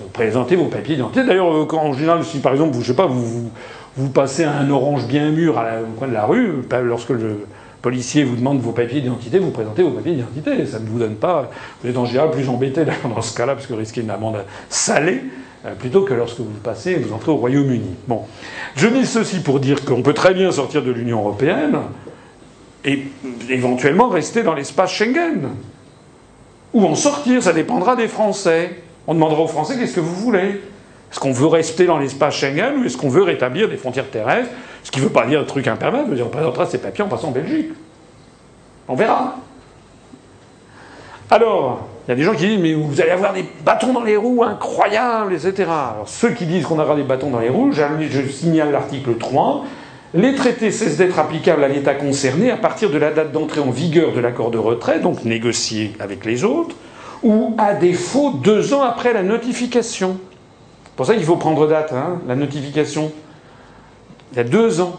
vous 0.00 0.08
présentez 0.08 0.56
vos 0.56 0.66
papiers 0.66 0.96
d'identité. 0.96 1.24
D'ailleurs, 1.24 1.46
en 1.74 1.92
général, 1.92 2.24
si 2.24 2.38
par 2.38 2.52
exemple, 2.52 2.74
vous, 2.74 2.82
je 2.82 2.88
sais 2.88 2.96
pas, 2.96 3.06
vous, 3.06 3.50
vous, 3.96 4.08
passez 4.08 4.44
un 4.44 4.68
orange 4.70 5.06
bien 5.06 5.30
mûr 5.30 5.58
à 5.58 5.64
la, 5.64 5.82
au 5.82 5.98
coin 5.98 6.08
de 6.08 6.14
la 6.14 6.26
rue, 6.26 6.62
lorsque 6.84 7.10
le 7.10 7.46
policier 7.80 8.24
vous 8.24 8.34
demande 8.34 8.60
vos 8.60 8.72
papiers 8.72 9.00
d'identité, 9.00 9.38
vous 9.38 9.50
présentez 9.50 9.82
vos 9.82 9.90
papiers 9.90 10.14
d'identité. 10.14 10.66
Ça 10.66 10.80
ne 10.80 10.86
vous 10.86 10.98
donne 10.98 11.14
pas. 11.14 11.50
Vous 11.82 11.88
êtes 11.88 11.96
en 11.96 12.04
général 12.04 12.30
plus 12.30 12.48
embêté 12.48 12.84
dans 12.84 13.22
ce 13.22 13.36
cas-là, 13.36 13.54
parce 13.54 13.66
que 13.66 13.72
vous 13.72 13.78
risquez 13.78 14.00
une 14.00 14.10
amende 14.10 14.38
salée, 14.68 15.22
euh, 15.64 15.74
plutôt 15.74 16.02
que 16.02 16.14
lorsque 16.14 16.40
vous 16.40 16.50
passez, 16.62 16.96
vous 16.96 17.14
entrez 17.14 17.30
au 17.30 17.36
Royaume-Uni. 17.36 17.94
Bon. 18.08 18.22
Je 18.74 18.88
dis 18.88 19.06
ceci 19.06 19.40
pour 19.40 19.60
dire 19.60 19.84
qu'on 19.84 20.02
peut 20.02 20.14
très 20.14 20.34
bien 20.34 20.50
sortir 20.50 20.82
de 20.82 20.90
l'Union 20.90 21.20
européenne 21.20 21.76
et 22.84 23.04
éventuellement 23.48 24.08
rester 24.08 24.42
dans 24.42 24.54
l'espace 24.54 24.92
Schengen. 24.92 25.48
Ou 26.74 26.84
en 26.84 26.94
sortir, 26.94 27.42
ça 27.42 27.52
dépendra 27.52 27.96
des 27.96 28.08
Français. 28.08 28.82
On 29.06 29.14
demandera 29.14 29.42
aux 29.42 29.48
Français 29.48 29.76
qu'est-ce 29.78 29.94
que 29.94 30.00
vous 30.00 30.14
voulez. 30.14 30.60
Est-ce 31.10 31.20
qu'on 31.20 31.32
veut 31.32 31.46
rester 31.46 31.86
dans 31.86 31.98
l'espace 31.98 32.34
Schengen 32.34 32.78
ou 32.78 32.84
est-ce 32.84 32.96
qu'on 32.96 33.08
veut 33.08 33.22
rétablir 33.22 33.68
des 33.68 33.76
frontières 33.76 34.10
terrestres? 34.10 34.50
Ce 34.84 34.90
qui 34.90 35.00
ne 35.00 35.04
veut 35.04 35.10
pas 35.10 35.26
dire 35.26 35.40
un 35.40 35.44
truc 35.44 35.66
veut 35.66 36.14
dire 36.14 36.26
on 36.26 36.30
présentera 36.30 36.66
ces 36.66 36.78
papiers 36.78 37.04
en 37.04 37.08
passant 37.08 37.28
en 37.28 37.32
Belgique. 37.32 37.70
On 38.86 38.94
verra. 38.94 39.36
Alors, 41.30 41.88
il 42.06 42.10
y 42.10 42.12
a 42.12 42.16
des 42.16 42.22
gens 42.22 42.34
qui 42.34 42.46
disent 42.46 42.60
mais 42.60 42.74
vous 42.74 43.00
allez 43.00 43.10
avoir 43.10 43.32
des 43.32 43.44
bâtons 43.64 43.92
dans 43.92 44.02
les 44.02 44.16
roues 44.16 44.42
incroyables, 44.42 45.34
etc. 45.34 45.64
Alors 45.68 46.08
ceux 46.08 46.30
qui 46.30 46.46
disent 46.46 46.64
qu'on 46.64 46.78
aura 46.78 46.96
des 46.96 47.02
bâtons 47.02 47.30
dans 47.30 47.40
les 47.40 47.50
roues, 47.50 47.72
je 47.72 48.22
signale 48.30 48.72
l'article 48.72 49.16
3. 49.18 49.64
Les 50.14 50.34
traités 50.34 50.70
cessent 50.70 50.96
d'être 50.96 51.18
applicables 51.18 51.62
à 51.62 51.68
l'État 51.68 51.94
concerné 51.94 52.50
à 52.50 52.56
partir 52.56 52.90
de 52.90 52.98
la 52.98 53.10
date 53.10 53.32
d'entrée 53.32 53.60
en 53.60 53.70
vigueur 53.70 54.12
de 54.12 54.20
l'accord 54.20 54.50
de 54.50 54.58
retrait, 54.58 55.00
donc 55.00 55.24
négocié 55.24 55.92
avec 56.00 56.24
les 56.24 56.44
autres, 56.44 56.74
ou 57.22 57.54
à 57.58 57.74
défaut 57.74 58.32
deux 58.32 58.72
ans 58.72 58.82
après 58.82 59.12
la 59.12 59.22
notification 59.22 60.18
pour 60.98 61.06
ça 61.06 61.14
qu'il 61.14 61.24
faut 61.24 61.36
prendre 61.36 61.68
date, 61.68 61.92
hein, 61.92 62.20
la 62.26 62.34
notification. 62.34 63.12
Il 64.32 64.38
y 64.38 64.40
a 64.40 64.44
deux 64.44 64.80
ans. 64.80 64.98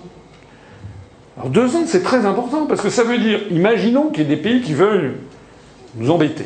Alors 1.36 1.50
deux 1.50 1.76
ans, 1.76 1.84
c'est 1.86 2.04
très 2.04 2.26
important, 2.26 2.68
parce 2.68 2.80
que 2.80 2.90
ça 2.90 3.04
veut 3.04 3.18
dire, 3.18 3.42
imaginons 3.52 4.08
qu'il 4.08 4.24
y 4.24 4.26
ait 4.26 4.36
des 4.38 4.42
pays 4.42 4.62
qui 4.62 4.74
veulent 4.74 5.16
nous 5.98 6.10
embêter. 6.10 6.46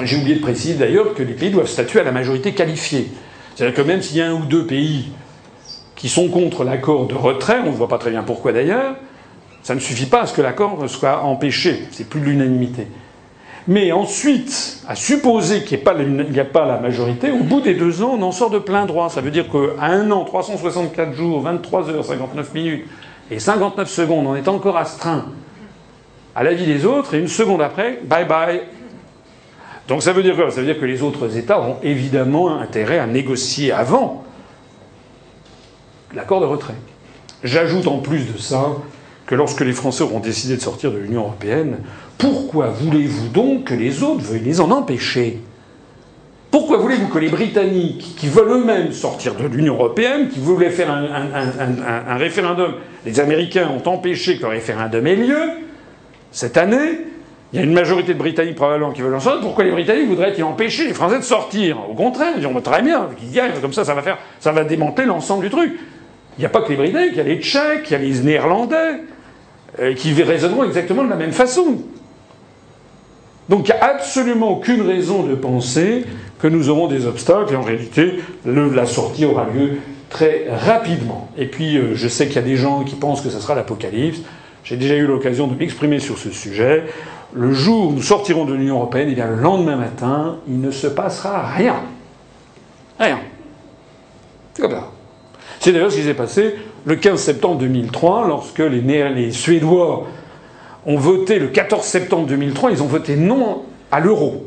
J'ai 0.00 0.16
oublié 0.16 0.36
de 0.36 0.40
préciser 0.40 0.76
d'ailleurs 0.76 1.12
que 1.12 1.22
les 1.22 1.34
pays 1.34 1.50
doivent 1.50 1.68
statuer 1.68 2.00
à 2.00 2.04
la 2.04 2.10
majorité 2.10 2.54
qualifiée. 2.54 3.12
C'est-à-dire 3.54 3.76
que 3.76 3.82
même 3.82 4.00
s'il 4.00 4.16
y 4.16 4.22
a 4.22 4.30
un 4.30 4.32
ou 4.32 4.46
deux 4.46 4.66
pays 4.66 5.10
qui 6.04 6.10
sont 6.10 6.28
contre 6.28 6.64
l'accord 6.64 7.06
de 7.06 7.14
retrait, 7.14 7.60
on 7.64 7.70
ne 7.70 7.76
voit 7.76 7.88
pas 7.88 7.96
très 7.96 8.10
bien 8.10 8.22
pourquoi 8.22 8.52
d'ailleurs, 8.52 8.96
ça 9.62 9.74
ne 9.74 9.80
suffit 9.80 10.04
pas 10.04 10.20
à 10.20 10.26
ce 10.26 10.34
que 10.34 10.42
l'accord 10.42 10.78
soit 10.86 11.22
empêché. 11.22 11.88
C'est 11.92 12.10
plus 12.10 12.20
de 12.20 12.26
l'unanimité. 12.26 12.88
Mais 13.68 13.90
ensuite, 13.90 14.82
à 14.86 14.96
supposer 14.96 15.64
qu'il 15.64 15.78
n'y 15.78 16.38
a, 16.40 16.44
pas 16.44 16.66
la 16.66 16.78
majorité, 16.78 17.30
au 17.30 17.42
bout 17.42 17.62
des 17.62 17.72
deux 17.72 18.02
ans, 18.02 18.18
on 18.18 18.22
en 18.22 18.32
sort 18.32 18.50
de 18.50 18.58
plein 18.58 18.84
droit. 18.84 19.08
Ça 19.08 19.22
veut 19.22 19.30
dire 19.30 19.46
qu'à 19.48 19.82
un 19.82 20.10
an, 20.10 20.26
364 20.26 21.14
jours, 21.14 21.40
23 21.40 21.88
heures, 21.88 22.04
59 22.04 22.52
minutes 22.52 22.84
et 23.30 23.38
59 23.38 23.88
secondes, 23.88 24.26
on 24.26 24.36
est 24.36 24.48
encore 24.48 24.76
astreint 24.76 25.24
à 26.36 26.42
l'avis 26.42 26.66
des 26.66 26.84
autres, 26.84 27.14
et 27.14 27.18
une 27.18 27.28
seconde 27.28 27.62
après, 27.62 28.00
bye 28.04 28.26
bye. 28.26 28.60
Donc 29.88 30.02
ça 30.02 30.12
veut 30.12 30.22
dire 30.22 30.36
quoi? 30.36 30.50
Ça 30.50 30.60
veut 30.60 30.66
dire 30.66 30.78
que 30.78 30.84
les 30.84 31.02
autres 31.02 31.34
États 31.38 31.62
ont 31.62 31.76
évidemment 31.82 32.58
intérêt 32.58 32.98
à 32.98 33.06
négocier 33.06 33.72
avant 33.72 34.24
l'accord 36.14 36.40
de 36.40 36.46
retrait. 36.46 36.74
J'ajoute 37.42 37.86
en 37.86 37.98
plus 37.98 38.32
de 38.32 38.38
ça 38.38 38.68
que 39.26 39.34
lorsque 39.34 39.60
les 39.60 39.72
Français 39.72 40.04
auront 40.04 40.20
décidé 40.20 40.56
de 40.56 40.60
sortir 40.60 40.92
de 40.92 40.98
l'Union 40.98 41.22
européenne, 41.22 41.78
pourquoi 42.18 42.68
voulez-vous 42.68 43.28
donc 43.28 43.64
que 43.64 43.74
les 43.74 44.02
autres 44.02 44.22
veuillent 44.22 44.40
les 44.40 44.60
en 44.60 44.70
empêcher? 44.70 45.40
Pourquoi 46.50 46.76
voulez-vous 46.78 47.08
que 47.08 47.18
les 47.18 47.30
Britanniques, 47.30 48.14
qui 48.16 48.28
veulent 48.28 48.50
eux-mêmes 48.50 48.92
sortir 48.92 49.34
de 49.34 49.46
l'Union 49.46 49.74
européenne, 49.74 50.28
qui 50.28 50.38
voulaient 50.38 50.70
faire 50.70 50.90
un, 50.90 52.16
référendum, 52.16 52.74
les 53.04 53.18
Américains 53.18 53.68
ont 53.68 53.88
empêché 53.88 54.36
que 54.36 54.42
le 54.42 54.48
référendum 54.48 55.06
ait 55.06 55.16
lieu 55.16 55.40
cette 56.30 56.56
année 56.56 57.00
il 57.54 57.58
y 57.58 57.60
a 57.60 57.66
une 57.66 57.72
majorité 57.72 58.14
de 58.14 58.18
Britanniques 58.18 58.56
probablement 58.56 58.90
qui 58.90 59.00
veulent 59.00 59.14
en 59.14 59.20
sortir. 59.20 59.40
Pourquoi 59.40 59.62
les 59.62 59.70
Britanniques 59.70 60.08
voudraient-ils 60.08 60.42
empêcher 60.42 60.88
les 60.88 60.92
Français 60.92 61.18
de 61.18 61.22
sortir? 61.22 61.78
Au 61.88 61.94
contraire, 61.94 62.32
ils 62.36 62.44
disent 62.44 62.62
très 62.64 62.82
bien, 62.82 63.08
qu'ils 63.16 63.32
y 63.32 63.60
comme 63.60 63.72
ça, 63.72 63.84
ça 63.84 63.94
va 63.94 64.02
faire, 64.02 64.18
ça 64.40 64.50
va 64.50 64.64
démanteler 64.64 65.06
l'ensemble 65.06 65.44
du 65.44 65.50
truc. 65.50 65.72
Il 66.38 66.40
n'y 66.40 66.46
a 66.46 66.50
pas 66.50 66.62
que 66.62 66.70
les 66.70 66.76
Britanniques, 66.76 67.12
il 67.12 67.18
y 67.18 67.20
a 67.20 67.24
les 67.24 67.40
Tchèques, 67.40 67.90
il 67.90 67.92
y 67.92 67.96
a 67.96 67.98
les 67.98 68.20
Néerlandais, 68.20 69.02
euh, 69.80 69.94
qui 69.94 70.12
raisonneront 70.22 70.64
exactement 70.64 71.04
de 71.04 71.10
la 71.10 71.16
même 71.16 71.32
façon. 71.32 71.78
Donc 73.48 73.68
il 73.68 73.74
n'y 73.74 73.80
a 73.80 73.84
absolument 73.84 74.50
aucune 74.50 74.82
raison 74.82 75.22
de 75.22 75.34
penser 75.34 76.04
que 76.38 76.48
nous 76.48 76.68
aurons 76.68 76.88
des 76.88 77.06
obstacles, 77.06 77.52
et 77.52 77.56
en 77.56 77.62
réalité, 77.62 78.20
la 78.44 78.86
sortie 78.86 79.24
aura 79.24 79.46
lieu 79.46 79.78
très 80.10 80.46
rapidement. 80.50 81.28
Et 81.36 81.46
puis, 81.46 81.76
euh, 81.76 81.94
je 81.94 82.08
sais 82.08 82.26
qu'il 82.26 82.36
y 82.36 82.38
a 82.38 82.42
des 82.42 82.56
gens 82.56 82.84
qui 82.84 82.94
pensent 82.94 83.20
que 83.20 83.30
ce 83.30 83.40
sera 83.40 83.54
l'apocalypse. 83.54 84.20
J'ai 84.62 84.76
déjà 84.76 84.94
eu 84.94 85.06
l'occasion 85.06 85.46
de 85.46 85.56
m'exprimer 85.56 85.98
sur 85.98 86.18
ce 86.18 86.30
sujet. 86.30 86.84
Le 87.34 87.52
jour 87.52 87.88
où 87.88 87.92
nous 87.92 88.02
sortirons 88.02 88.44
de 88.44 88.54
l'Union 88.54 88.76
européenne, 88.76 89.08
et 89.08 89.12
eh 89.12 89.14
bien 89.14 89.26
le 89.26 89.36
lendemain 89.36 89.76
matin, 89.76 90.38
il 90.46 90.60
ne 90.60 90.70
se 90.70 90.86
passera 90.86 91.46
rien. 91.46 91.76
Rien. 92.98 93.18
C'est 94.54 94.62
comme 94.62 94.70
ça. 94.70 94.93
C'est 95.64 95.72
d'ailleurs 95.72 95.90
ce 95.90 95.96
qui 95.96 96.02
s'est 96.02 96.12
passé 96.12 96.56
le 96.84 96.94
15 96.94 97.18
septembre 97.18 97.56
2003, 97.56 98.28
lorsque 98.28 98.58
les, 98.58 99.32
Suédois 99.32 100.06
ont 100.84 100.98
voté 100.98 101.38
le 101.38 101.48
14 101.48 101.82
septembre 101.82 102.26
2003, 102.26 102.72
ils 102.72 102.82
ont 102.82 102.86
voté 102.86 103.16
non 103.16 103.62
à 103.90 104.00
l'euro. 104.00 104.44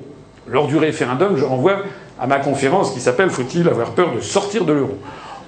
Lors 0.47 0.67
du 0.67 0.77
référendum, 0.77 1.35
je 1.35 1.43
renvoie 1.43 1.77
à 2.19 2.27
ma 2.27 2.37
conférence 2.37 2.91
qui 2.91 2.99
s'appelle 2.99 3.31
Faut-il 3.31 3.67
avoir 3.67 3.95
peur 3.95 4.13
de 4.13 4.21
sortir 4.21 4.63
de 4.63 4.73
l'euro? 4.73 4.95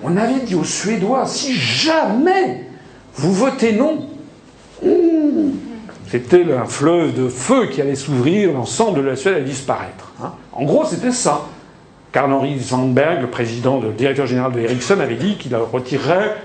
On 0.01 0.17
avait 0.17 0.39
dit 0.39 0.55
aux 0.55 0.63
Suédois 0.63 1.27
si 1.27 1.53
jamais 1.53 2.65
vous 3.13 3.31
votez 3.31 3.73
non, 3.73 4.07
c'était 6.07 6.51
un 6.51 6.65
fleuve 6.65 7.13
de 7.13 7.29
feu 7.29 7.67
qui 7.67 7.79
allait 7.79 7.93
s'ouvrir, 7.93 8.53
l'ensemble 8.53 9.03
de 9.03 9.07
la 9.07 9.15
Suède 9.15 9.35
allait 9.35 9.43
disparaître. 9.43 10.13
Hein. 10.19 10.31
en 10.51 10.63
gros, 10.63 10.83
c'était 10.85 11.11
ça. 11.11 11.43
Karl 12.11 12.33
Henry 12.33 12.59
Sandberg, 12.59 13.21
le 13.21 13.27
président, 13.27 13.79
le 13.79 13.91
directeur 13.91 14.25
général 14.25 14.51
de 14.51 14.59
Ericsson, 14.59 14.99
avait 14.99 15.15
dit 15.15 15.37
qu'il 15.37 15.55
retirerait 15.55 16.35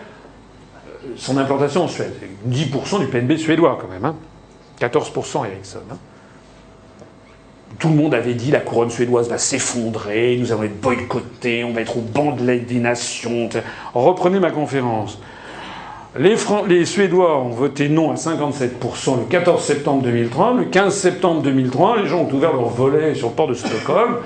son 1.17 1.37
implantation 1.39 1.85
en 1.85 1.89
Suède. 1.89 2.13
10% 2.49 3.01
du 3.01 3.07
PNB 3.07 3.37
suédois 3.37 3.79
quand 3.81 3.89
même. 3.89 4.05
Hein. 4.05 4.17
14% 4.81 5.47
Ericsson. 5.47 5.79
Hein. 5.91 5.97
Tout 7.79 7.89
le 7.89 7.95
monde 7.97 8.15
avait 8.15 8.35
dit 8.35 8.51
la 8.51 8.61
couronne 8.61 8.91
suédoise 8.91 9.29
va 9.29 9.39
s'effondrer, 9.39 10.37
nous 10.39 10.53
allons 10.53 10.63
être 10.63 10.81
boycottés, 10.81 11.65
on 11.65 11.73
va 11.73 11.81
être 11.81 11.97
au 11.97 12.03
banc 12.03 12.33
de 12.33 12.45
l'aide 12.45 12.67
des 12.67 12.79
nations. 12.79 13.49
Reprenez 13.95 14.39
ma 14.39 14.51
conférence. 14.51 15.19
Les, 16.17 16.37
les, 16.69 16.85
Suédois 16.85 17.41
ont 17.41 17.49
voté 17.49 17.89
non 17.89 18.13
à 18.13 18.15
57% 18.15 19.19
le 19.19 19.25
14 19.29 19.61
septembre 19.61 20.03
2003. 20.05 20.55
Le 20.55 20.65
15 20.67 20.95
septembre 20.97 21.43
2003, 21.43 22.03
les 22.03 22.07
gens 22.07 22.21
ont 22.21 22.33
ouvert 22.33 22.53
leur 22.53 22.69
volet 22.69 23.17
sur 23.17 23.31
le 23.31 23.35
port 23.35 23.49
de 23.49 23.55
Stockholm. 23.55 24.19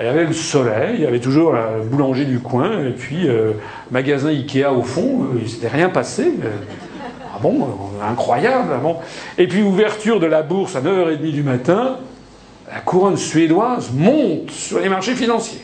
Il 0.00 0.06
y 0.06 0.08
avait 0.08 0.24
le 0.24 0.32
soleil, 0.32 0.94
il 0.94 1.00
y 1.02 1.06
avait 1.06 1.20
toujours 1.20 1.52
le 1.52 1.82
boulanger 1.84 2.24
du 2.24 2.40
coin, 2.40 2.86
et 2.86 2.92
puis 2.92 3.28
euh, 3.28 3.52
magasin 3.90 4.30
Ikea 4.30 4.72
au 4.72 4.82
fond, 4.82 5.24
euh, 5.24 5.36
il 5.36 5.42
ne 5.42 5.48
s'était 5.48 5.68
rien 5.68 5.90
passé. 5.90 6.32
ah 7.34 7.38
bon, 7.42 7.60
euh, 7.60 8.10
incroyable. 8.10 8.70
Ah 8.74 8.78
bon. 8.78 8.96
Et 9.36 9.46
puis 9.46 9.60
ouverture 9.60 10.18
de 10.18 10.24
la 10.24 10.40
bourse 10.40 10.74
à 10.74 10.80
9h30 10.80 11.32
du 11.32 11.42
matin, 11.42 11.98
la 12.72 12.80
couronne 12.80 13.18
suédoise 13.18 13.90
monte 13.92 14.50
sur 14.50 14.80
les 14.80 14.88
marchés 14.88 15.14
financiers. 15.14 15.60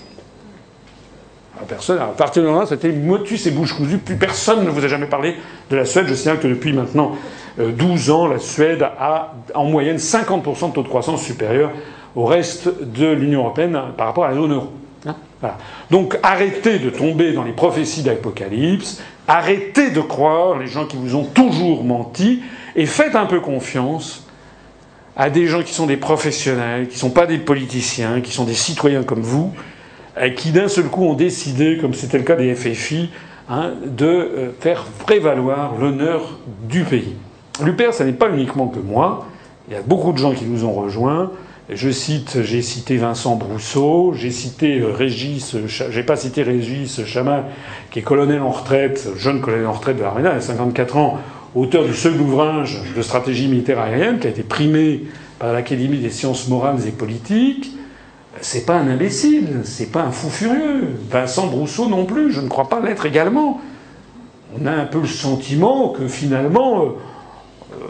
personne, 1.66 1.98
à 1.98 2.04
partir 2.08 2.42
de 2.42 2.48
là, 2.48 2.66
c'était 2.66 2.92
motus 2.92 3.46
et 3.46 3.52
bouche 3.52 3.72
cousue, 3.72 3.96
plus 3.96 4.16
personne 4.16 4.66
ne 4.66 4.68
vous 4.68 4.84
a 4.84 4.88
jamais 4.88 5.06
parlé 5.06 5.34
de 5.70 5.76
la 5.76 5.86
Suède. 5.86 6.08
Je 6.08 6.14
sais 6.14 6.36
que 6.36 6.46
depuis 6.46 6.74
maintenant 6.74 7.12
12 7.58 8.10
ans, 8.10 8.26
la 8.26 8.38
Suède 8.38 8.82
a 8.82 9.32
en 9.54 9.64
moyenne 9.64 9.96
50% 9.96 10.68
de 10.68 10.74
taux 10.74 10.82
de 10.82 10.88
croissance 10.88 11.22
supérieur 11.22 11.70
au 12.16 12.24
reste 12.24 12.70
de 12.82 13.06
l'Union 13.06 13.40
européenne 13.40 13.78
par 13.96 14.06
rapport 14.06 14.24
à 14.24 14.30
la 14.30 14.34
zone 14.34 14.54
euro. 14.54 14.72
Hein, 15.06 15.14
Donc 15.90 16.18
arrêtez 16.22 16.78
de 16.78 16.90
tomber 16.90 17.32
dans 17.32 17.44
les 17.44 17.52
prophéties 17.52 18.02
d'Apocalypse, 18.02 19.02
arrêtez 19.28 19.90
de 19.90 20.00
croire 20.00 20.58
les 20.58 20.66
gens 20.66 20.86
qui 20.86 20.96
vous 20.96 21.14
ont 21.14 21.24
toujours 21.24 21.84
menti, 21.84 22.42
et 22.74 22.86
faites 22.86 23.14
un 23.14 23.26
peu 23.26 23.40
confiance 23.40 24.26
à 25.16 25.30
des 25.30 25.46
gens 25.46 25.62
qui 25.62 25.72
sont 25.72 25.86
des 25.86 25.96
professionnels, 25.96 26.88
qui 26.88 26.94
ne 26.94 27.00
sont 27.00 27.10
pas 27.10 27.26
des 27.26 27.38
politiciens, 27.38 28.20
qui 28.20 28.32
sont 28.32 28.44
des 28.44 28.54
citoyens 28.54 29.02
comme 29.02 29.22
vous, 29.22 29.52
et 30.20 30.34
qui 30.34 30.50
d'un 30.50 30.68
seul 30.68 30.86
coup 30.86 31.04
ont 31.04 31.14
décidé, 31.14 31.78
comme 31.78 31.94
c'était 31.94 32.18
le 32.18 32.24
cas 32.24 32.36
des 32.36 32.54
FFI, 32.54 33.10
hein, 33.48 33.72
de 33.84 34.06
euh, 34.06 34.50
faire 34.60 34.84
prévaloir 35.04 35.74
l'honneur 35.78 36.38
du 36.68 36.84
pays. 36.84 37.14
L'UPR, 37.62 37.92
ce 37.92 38.02
n'est 38.02 38.12
pas 38.12 38.28
uniquement 38.28 38.68
que 38.68 38.78
moi. 38.78 39.26
Il 39.68 39.74
y 39.74 39.76
a 39.76 39.82
beaucoup 39.82 40.12
de 40.12 40.18
gens 40.18 40.32
qui 40.32 40.44
nous 40.44 40.64
ont 40.64 40.72
rejoints. 40.72 41.30
Je 41.68 41.90
cite, 41.90 42.42
j'ai 42.42 42.62
cité 42.62 42.96
Vincent 42.96 43.34
Brousseau, 43.34 44.12
j'ai 44.14 44.30
cité 44.30 44.78
euh, 44.78 44.92
Régis, 44.92 45.56
j'ai 45.66 46.02
pas 46.04 46.14
cité 46.14 46.44
Régis 46.44 47.04
Chamal, 47.04 47.46
qui 47.90 47.98
est 47.98 48.02
colonel 48.02 48.40
en 48.40 48.50
retraite, 48.50 49.08
jeune 49.16 49.40
colonel 49.40 49.66
en 49.66 49.72
retraite 49.72 49.96
de 49.96 50.02
l'armée, 50.02 50.28
a 50.28 50.40
54 50.40 50.96
ans, 50.96 51.18
auteur 51.56 51.84
du 51.84 51.92
seul 51.92 52.20
ouvrage 52.20 52.78
de 52.96 53.02
stratégie 53.02 53.48
militaire 53.48 53.80
aérienne, 53.80 54.20
qui 54.20 54.28
a 54.28 54.30
été 54.30 54.44
primé 54.44 55.06
par 55.40 55.52
l'Académie 55.52 55.98
des 55.98 56.10
sciences 56.10 56.46
morales 56.46 56.86
et 56.86 56.92
politiques. 56.92 57.72
C'est 58.40 58.64
pas 58.64 58.76
un 58.76 58.86
imbécile, 58.86 59.62
c'est 59.64 59.90
pas 59.90 60.02
un 60.02 60.12
fou 60.12 60.30
furieux. 60.30 60.90
Vincent 61.10 61.48
Brousseau 61.48 61.88
non 61.88 62.04
plus, 62.04 62.30
je 62.30 62.42
ne 62.42 62.48
crois 62.48 62.68
pas 62.68 62.78
l'être 62.78 63.06
également. 63.06 63.60
On 64.56 64.66
a 64.66 64.70
un 64.70 64.84
peu 64.84 65.00
le 65.00 65.08
sentiment 65.08 65.88
que 65.88 66.06
finalement, 66.06 66.82
euh, 66.82 66.86
euh, 67.72 67.86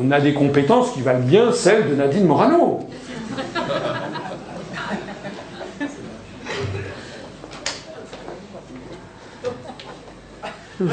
on 0.00 0.12
a 0.12 0.20
des 0.20 0.34
compétences 0.34 0.92
qui 0.92 1.00
valent 1.00 1.26
bien 1.26 1.50
celles 1.50 1.90
de 1.90 1.96
Nadine 1.96 2.24
Morano. 2.24 2.86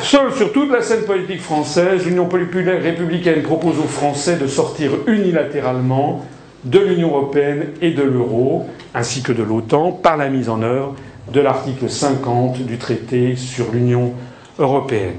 Seul 0.02 0.34
sur 0.34 0.52
toute 0.52 0.72
la 0.72 0.82
scène 0.82 1.04
politique 1.06 1.42
française, 1.42 2.06
l'Union 2.06 2.26
populaire 2.26 2.82
républicaine 2.82 3.44
propose 3.44 3.78
aux 3.78 3.84
Français 3.84 4.36
de 4.36 4.48
sortir 4.48 4.92
unilatéralement 5.06 6.26
de 6.64 6.80
l'Union 6.80 7.10
européenne 7.10 7.68
et 7.82 7.92
de 7.92 8.02
l'euro, 8.02 8.66
ainsi 8.96 9.22
que 9.22 9.32
de 9.32 9.44
l'OTAN, 9.44 9.92
par 9.92 10.18
la 10.18 10.30
mise 10.30 10.50
en 10.50 10.64
œuvre 10.64 10.96
de 11.32 11.40
l'article 11.40 11.88
50 11.88 12.66
du 12.66 12.80
traité 12.80 13.36
sur 13.36 13.72
l'Union 13.72 14.14
européenne. 14.58 15.18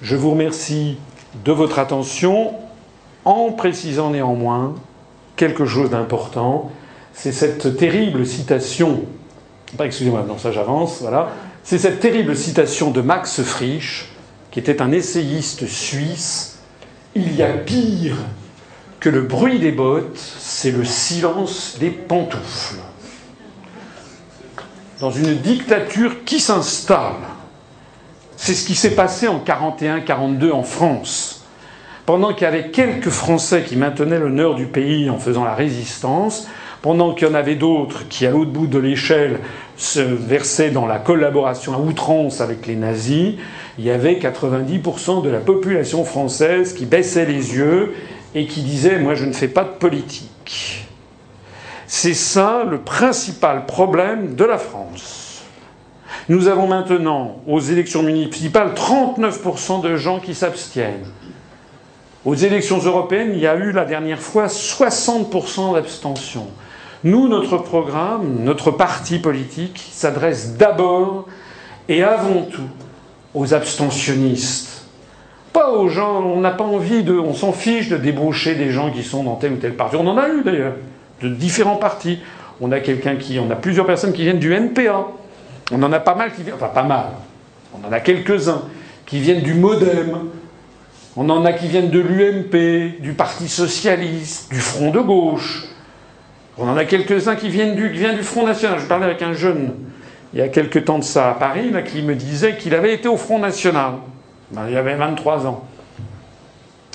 Je 0.00 0.14
vous 0.14 0.30
remercie 0.30 0.96
de 1.44 1.50
votre 1.50 1.80
attention 1.80 2.52
en 3.24 3.50
précisant 3.50 4.10
néanmoins 4.10 4.74
quelque 5.38 5.64
chose 5.64 5.88
d'important. 5.88 6.70
C'est 7.14 7.32
cette 7.32 7.78
terrible 7.78 8.26
citation. 8.26 9.04
Excusez-moi, 9.82 10.24
non, 10.28 10.36
ça 10.36 10.52
j'avance, 10.52 10.98
voilà. 11.00 11.30
C'est 11.64 11.78
cette 11.78 12.00
terrible 12.00 12.36
citation 12.36 12.90
de 12.90 13.00
Max 13.00 13.42
Frisch, 13.42 14.10
qui 14.50 14.58
était 14.58 14.82
un 14.82 14.92
essayiste 14.92 15.66
suisse. 15.66 16.58
Il 17.14 17.34
y 17.34 17.42
a 17.42 17.48
pire 17.48 18.16
que 19.00 19.08
le 19.08 19.22
bruit 19.22 19.58
des 19.58 19.72
bottes, 19.72 20.18
c'est 20.38 20.70
le 20.70 20.84
silence 20.84 21.76
des 21.80 21.90
pantoufles. 21.90 22.80
Dans 25.00 25.10
une 25.10 25.36
dictature 25.36 26.24
qui 26.24 26.40
s'installe, 26.40 27.14
c'est 28.36 28.54
ce 28.54 28.66
qui 28.66 28.74
s'est 28.74 28.94
passé 28.94 29.28
en 29.28 29.38
41-42 29.40 30.52
en 30.52 30.62
France 30.62 31.37
pendant 32.08 32.32
qu'il 32.32 32.44
y 32.44 32.46
avait 32.46 32.70
quelques 32.70 33.10
Français 33.10 33.64
qui 33.64 33.76
maintenaient 33.76 34.18
l'honneur 34.18 34.54
du 34.54 34.64
pays 34.64 35.10
en 35.10 35.18
faisant 35.18 35.44
la 35.44 35.54
résistance, 35.54 36.48
pendant 36.80 37.12
qu'il 37.12 37.28
y 37.28 37.30
en 37.30 37.34
avait 37.34 37.54
d'autres 37.54 38.08
qui, 38.08 38.24
à 38.24 38.30
l'autre 38.30 38.50
bout 38.50 38.66
de 38.66 38.78
l'échelle, 38.78 39.40
se 39.76 40.00
versaient 40.00 40.70
dans 40.70 40.86
la 40.86 40.98
collaboration 40.98 41.74
à 41.74 41.78
outrance 41.78 42.40
avec 42.40 42.66
les 42.66 42.76
nazis, 42.76 43.34
il 43.78 43.84
y 43.84 43.90
avait 43.90 44.14
90% 44.14 45.22
de 45.22 45.28
la 45.28 45.40
population 45.40 46.02
française 46.02 46.72
qui 46.72 46.86
baissait 46.86 47.26
les 47.26 47.54
yeux 47.54 47.92
et 48.34 48.46
qui 48.46 48.62
disait 48.62 48.98
Moi, 48.98 49.14
je 49.14 49.26
ne 49.26 49.32
fais 49.34 49.46
pas 49.46 49.64
de 49.64 49.76
politique. 49.78 50.88
C'est 51.86 52.14
ça 52.14 52.64
le 52.64 52.78
principal 52.78 53.66
problème 53.66 54.34
de 54.34 54.44
la 54.44 54.56
France. 54.56 55.42
Nous 56.30 56.48
avons 56.48 56.68
maintenant, 56.68 57.42
aux 57.46 57.60
élections 57.60 58.02
municipales, 58.02 58.72
39% 58.74 59.82
de 59.82 59.96
gens 59.96 60.20
qui 60.20 60.34
s'abstiennent. 60.34 61.04
Aux 62.24 62.34
élections 62.34 62.78
européennes, 62.78 63.30
il 63.34 63.40
y 63.40 63.46
a 63.46 63.56
eu 63.56 63.70
la 63.72 63.84
dernière 63.84 64.20
fois 64.20 64.46
60% 64.46 65.74
d'abstention. 65.74 66.46
Nous, 67.04 67.28
notre 67.28 67.58
programme, 67.58 68.38
notre 68.42 68.72
parti 68.72 69.18
politique 69.18 69.88
s'adresse 69.92 70.56
d'abord 70.56 71.26
et 71.88 72.02
avant 72.02 72.42
tout 72.42 72.68
aux 73.34 73.54
abstentionnistes. 73.54 74.86
Pas 75.52 75.70
aux 75.70 75.88
gens, 75.88 76.22
on 76.22 76.40
n'a 76.40 76.50
pas 76.50 76.64
envie 76.64 77.04
de. 77.04 77.14
On 77.14 77.34
s'en 77.34 77.52
fiche 77.52 77.88
de 77.88 77.96
débaucher 77.96 78.56
des 78.56 78.70
gens 78.70 78.90
qui 78.90 79.04
sont 79.04 79.22
dans 79.22 79.36
tel 79.36 79.52
ou 79.52 79.56
tel 79.56 79.74
parti. 79.74 79.96
On 79.96 80.06
en 80.06 80.18
a 80.18 80.28
eu 80.28 80.42
d'ailleurs, 80.42 80.74
de 81.22 81.28
différents 81.28 81.76
partis. 81.76 82.18
On 82.60 82.72
a 82.72 82.80
quelqu'un 82.80 83.16
qui. 83.16 83.38
On 83.38 83.50
a 83.50 83.56
plusieurs 83.56 83.86
personnes 83.86 84.12
qui 84.12 84.22
viennent 84.22 84.40
du 84.40 84.52
NPA. 84.52 85.06
On 85.70 85.82
en 85.82 85.92
a 85.92 86.00
pas 86.00 86.16
mal 86.16 86.32
qui 86.34 86.42
viennent. 86.42 86.56
Enfin, 86.56 86.68
pas 86.68 86.82
mal. 86.82 87.06
On 87.74 87.86
en 87.86 87.92
a 87.92 88.00
quelques-uns 88.00 88.62
qui 89.06 89.20
viennent 89.20 89.42
du 89.42 89.54
Modem, 89.54 90.18
on 91.20 91.28
en 91.30 91.44
a 91.44 91.52
qui 91.52 91.66
viennent 91.66 91.90
de 91.90 91.98
l'UMP, 91.98 93.00
du 93.00 93.12
Parti 93.12 93.48
socialiste, 93.48 94.52
du 94.52 94.60
Front 94.60 94.92
de 94.92 95.00
gauche. 95.00 95.64
On 96.56 96.68
en 96.68 96.76
a 96.76 96.84
quelques-uns 96.84 97.34
qui 97.34 97.48
viennent 97.48 97.74
du, 97.74 98.22
Front 98.22 98.46
national. 98.46 98.78
Je 98.78 98.86
parlais 98.86 99.06
avec 99.06 99.20
un 99.22 99.32
jeune 99.32 99.74
il 100.32 100.38
y 100.38 100.42
a 100.42 100.48
quelques 100.48 100.84
temps 100.84 100.98
de 100.98 101.04
ça 101.04 101.30
à 101.30 101.34
Paris, 101.34 101.72
qui 101.90 102.02
me 102.02 102.14
disait 102.14 102.56
qu'il 102.56 102.72
avait 102.72 102.94
été 102.94 103.08
au 103.08 103.16
Front 103.16 103.40
national. 103.40 103.94
Ben, 104.52 104.68
il 104.70 104.76
avait 104.76 104.94
23 104.94 105.44
ans. 105.48 105.64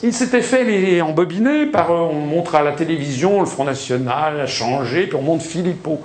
Il 0.03 0.13
s'était 0.13 0.41
fait 0.41 0.63
les 0.63 1.01
embobiner 1.01 1.65
par. 1.65 1.91
Euh, 1.91 2.09
on 2.09 2.25
montre 2.25 2.55
à 2.55 2.63
la 2.63 2.71
télévision 2.71 3.41
le 3.41 3.45
Front 3.45 3.65
National 3.65 4.39
a 4.39 4.47
changé, 4.47 5.07
puis 5.07 5.17
on 5.17 5.21
montre 5.21 5.43
Philippot. 5.43 5.99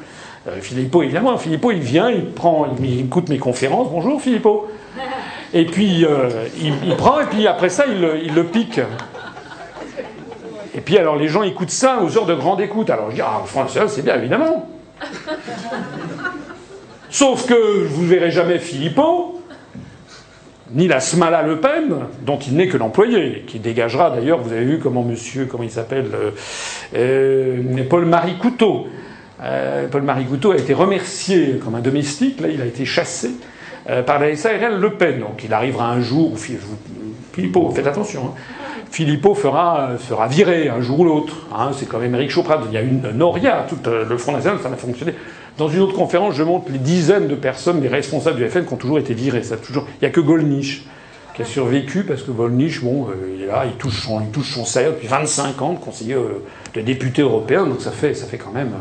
Euh, 0.48 0.60
Philippot, 0.60 1.02
évidemment, 1.02 1.36
Philippot, 1.38 1.70
il 1.70 1.80
vient, 1.80 2.10
il 2.10 2.32
prend, 2.32 2.66
il 2.82 3.00
écoute 3.00 3.28
mes 3.28 3.38
conférences. 3.38 3.88
Bonjour 3.90 4.20
Philippot. 4.20 4.68
Et 5.54 5.64
puis 5.64 6.04
euh, 6.04 6.46
il, 6.60 6.96
prend, 6.96 7.20
et 7.20 7.26
puis 7.26 7.46
après 7.46 7.70
ça, 7.70 7.84
il, 7.86 8.34
le 8.34 8.44
pique. 8.44 8.80
Et 10.74 10.80
puis 10.80 10.98
alors 10.98 11.16
les 11.16 11.28
gens 11.28 11.42
écoutent 11.42 11.70
ça 11.70 12.00
aux 12.02 12.18
heures 12.18 12.26
de 12.26 12.34
grande 12.34 12.60
écoute. 12.60 12.90
Alors 12.90 13.10
je 13.10 13.16
dis, 13.16 13.22
ah, 13.22 13.42
François, 13.46 13.88
c'est 13.88 14.02
bien, 14.02 14.16
évidemment. 14.16 14.68
Sauf 17.10 17.46
que 17.46 17.86
vous 17.86 18.02
ne 18.02 18.08
verrez 18.08 18.30
jamais 18.30 18.58
Philippot, 18.58 19.40
ni 20.72 20.86
la 20.86 21.00
Smala 21.00 21.42
Le 21.42 21.58
Pen, 21.58 21.94
dont 22.26 22.38
il 22.38 22.54
n'est 22.54 22.68
que 22.68 22.76
l'employé, 22.76 23.44
qui 23.46 23.58
dégagera 23.58 24.10
d'ailleurs, 24.10 24.40
vous 24.40 24.52
avez 24.52 24.64
vu 24.64 24.78
comment 24.78 25.02
monsieur, 25.02 25.46
comment 25.46 25.64
il 25.64 25.70
s'appelle, 25.70 26.10
euh, 26.14 26.30
euh, 26.94 27.84
Paul-Marie 27.88 28.36
Couteau. 28.36 28.86
Paul-Marie 29.92 30.24
Couteau 30.24 30.50
a 30.50 30.56
été 30.56 30.74
remercié 30.74 31.60
comme 31.64 31.76
un 31.76 31.80
domestique, 31.80 32.40
là 32.40 32.48
il 32.48 32.60
a 32.60 32.66
été 32.66 32.84
chassé. 32.84 33.30
Euh, 33.90 34.02
par 34.02 34.18
la 34.18 34.36
SARL 34.36 34.78
Le 34.78 34.90
Pen. 34.94 35.20
Donc 35.20 35.42
il 35.44 35.52
arrivera 35.52 35.90
un 35.90 36.00
jour 36.00 36.32
où 36.32 36.36
Philippot, 36.36 37.70
faites 37.70 37.86
attention, 37.86 38.26
hein. 38.26 38.40
Philippot 38.90 39.34
fera, 39.34 39.90
fera 39.98 40.28
virer 40.28 40.68
un 40.68 40.80
jour 40.80 41.00
ou 41.00 41.04
l'autre. 41.04 41.46
Hein. 41.54 41.70
c'est 41.74 41.86
quand 41.86 41.98
même 41.98 42.14
Eric 42.14 42.30
Choprat. 42.30 42.60
Il 42.66 42.74
y 42.74 42.76
a 42.76 42.82
une 42.82 43.10
Noria, 43.12 43.66
tout 43.68 43.78
euh, 43.86 44.04
le 44.04 44.18
Front 44.18 44.32
National, 44.32 44.58
ça 44.62 44.68
n'a 44.68 44.76
fonctionné. 44.76 45.14
Dans 45.56 45.68
une 45.68 45.80
autre 45.80 45.94
conférence, 45.94 46.34
je 46.34 46.42
montre 46.42 46.70
les 46.70 46.78
dizaines 46.78 47.28
de 47.28 47.34
personnes, 47.34 47.80
des 47.80 47.88
responsables 47.88 48.36
du 48.36 48.48
FN, 48.48 48.64
qui 48.64 48.72
ont 48.72 48.78
toujours 48.78 48.98
été 48.98 49.14
virés. 49.14 49.42
Il 49.42 49.82
n'y 50.02 50.06
a 50.06 50.10
que 50.10 50.20
Golnisch 50.20 50.84
qui 51.34 51.42
a 51.42 51.44
survécu, 51.44 52.04
parce 52.04 52.22
que 52.22 52.30
Golnisch, 52.30 52.82
bon, 52.82 53.08
euh, 53.08 53.34
il 53.36 53.42
est 53.42 53.46
là, 53.46 53.64
il 53.66 53.72
touche 53.72 54.02
son, 54.02 54.20
il 54.20 54.28
touche 54.28 54.52
son 54.52 54.64
salaire 54.64 54.92
depuis 54.92 55.08
25 55.08 55.62
ans 55.62 55.72
de 55.74 55.78
conseiller 55.78 56.16
de 56.74 56.80
député 56.80 57.22
européen, 57.22 57.66
donc 57.66 57.80
ça 57.80 57.90
fait, 57.90 58.14
ça 58.14 58.26
fait 58.26 58.38
quand 58.38 58.52
même 58.52 58.72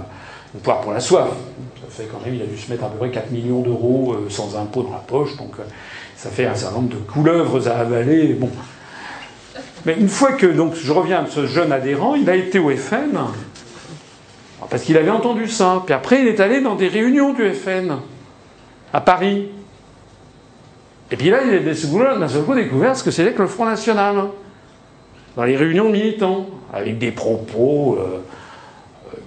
une 0.54 0.62
poire 0.62 0.82
pour 0.82 0.92
la 0.92 1.00
soif 1.00 1.30
quand 2.06 2.24
même, 2.26 2.36
il 2.36 2.42
a 2.42 2.46
dû 2.46 2.58
se 2.58 2.72
mettre 2.72 2.84
à 2.84 2.90
peu 2.90 2.98
près 2.98 3.10
4 3.10 3.32
millions 3.32 3.62
d'euros 3.62 4.14
euh, 4.14 4.30
sans 4.30 4.56
impôt 4.58 4.84
dans 4.84 4.92
la 4.92 4.98
poche, 4.98 5.36
donc 5.38 5.54
euh, 5.60 5.64
ça 6.16 6.30
fait 6.30 6.46
un 6.46 6.56
certain 6.56 6.76
nombre 6.76 6.90
de 6.90 6.96
couleuvres 6.98 7.68
à 7.68 7.78
avaler. 7.80 8.34
Bon. 8.34 8.50
Mais 9.86 9.96
une 10.00 10.10
fois 10.10 10.34
que 10.34 10.46
donc, 10.46 10.76
je 10.76 10.92
reviens 10.92 11.24
de 11.24 11.30
ce 11.30 11.46
jeune 11.46 11.72
adhérent, 11.72 12.16
il 12.16 12.30
a 12.30 12.36
été 12.36 12.60
au 12.60 12.70
FN, 12.70 13.18
parce 14.70 14.84
qu'il 14.84 14.98
avait 14.98 15.12
entendu 15.12 15.48
ça. 15.48 15.84
Puis 15.86 15.94
après, 15.94 16.22
il 16.22 16.28
est 16.28 16.40
allé 16.40 16.62
dans 16.62 16.76
des 16.76 16.88
réunions 16.88 17.34
du 17.34 17.54
FN, 17.54 17.98
à 18.94 19.02
Paris. 19.02 19.50
Et 21.12 21.16
puis 21.16 21.30
là, 21.30 21.40
il 21.46 21.56
a 21.56 21.60
d'un 21.60 22.28
seul 22.28 22.44
coup 22.44 22.54
découvert 22.54 22.96
ce 22.96 23.04
que 23.04 23.12
c'était 23.12 23.32
que 23.32 23.42
le 23.42 23.48
Front 23.48 23.66
National, 23.66 24.26
dans 25.36 25.44
les 25.44 25.56
réunions 25.56 25.90
militants, 25.90 26.48
avec 26.74 26.98
des 26.98 27.12
propos. 27.12 27.98
Euh, 28.00 28.20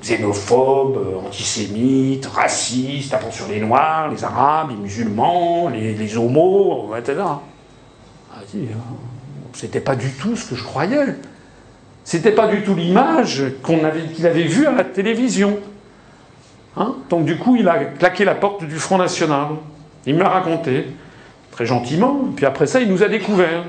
xénophobes, 0.02 0.98
antisémites, 1.26 2.26
racistes, 2.26 3.10
tapant 3.10 3.30
sur 3.30 3.48
les 3.48 3.60
Noirs, 3.60 4.10
les 4.10 4.24
Arabes, 4.24 4.70
les 4.70 4.76
musulmans, 4.76 5.68
les, 5.68 6.16
homos, 6.16 6.94
etc. 6.96 7.18
Ah 7.20 8.40
hein. 8.42 8.76
c'était 9.52 9.80
pas 9.80 9.96
du 9.96 10.10
tout 10.12 10.36
ce 10.36 10.50
que 10.50 10.56
je 10.56 10.64
croyais. 10.64 11.16
C'était 12.04 12.32
pas 12.32 12.48
du 12.48 12.62
tout 12.62 12.74
l'image 12.74 13.44
qu'il 13.64 14.26
avait 14.26 14.44
vue 14.44 14.66
à 14.66 14.72
la 14.72 14.84
télévision. 14.84 15.58
Hein 16.76 16.94
Donc 17.10 17.24
du 17.24 17.36
coup, 17.36 17.56
il 17.56 17.68
a 17.68 17.84
claqué 17.84 18.24
la 18.24 18.34
porte 18.34 18.64
du 18.64 18.76
Front 18.76 18.98
National. 18.98 19.48
Il 20.06 20.14
me 20.14 20.20
l'a 20.20 20.30
raconté, 20.30 20.86
très 21.50 21.66
gentiment. 21.66 22.20
Puis 22.34 22.46
après 22.46 22.66
ça, 22.66 22.80
il 22.80 22.88
nous 22.88 23.02
a 23.02 23.08
découvert. 23.08 23.64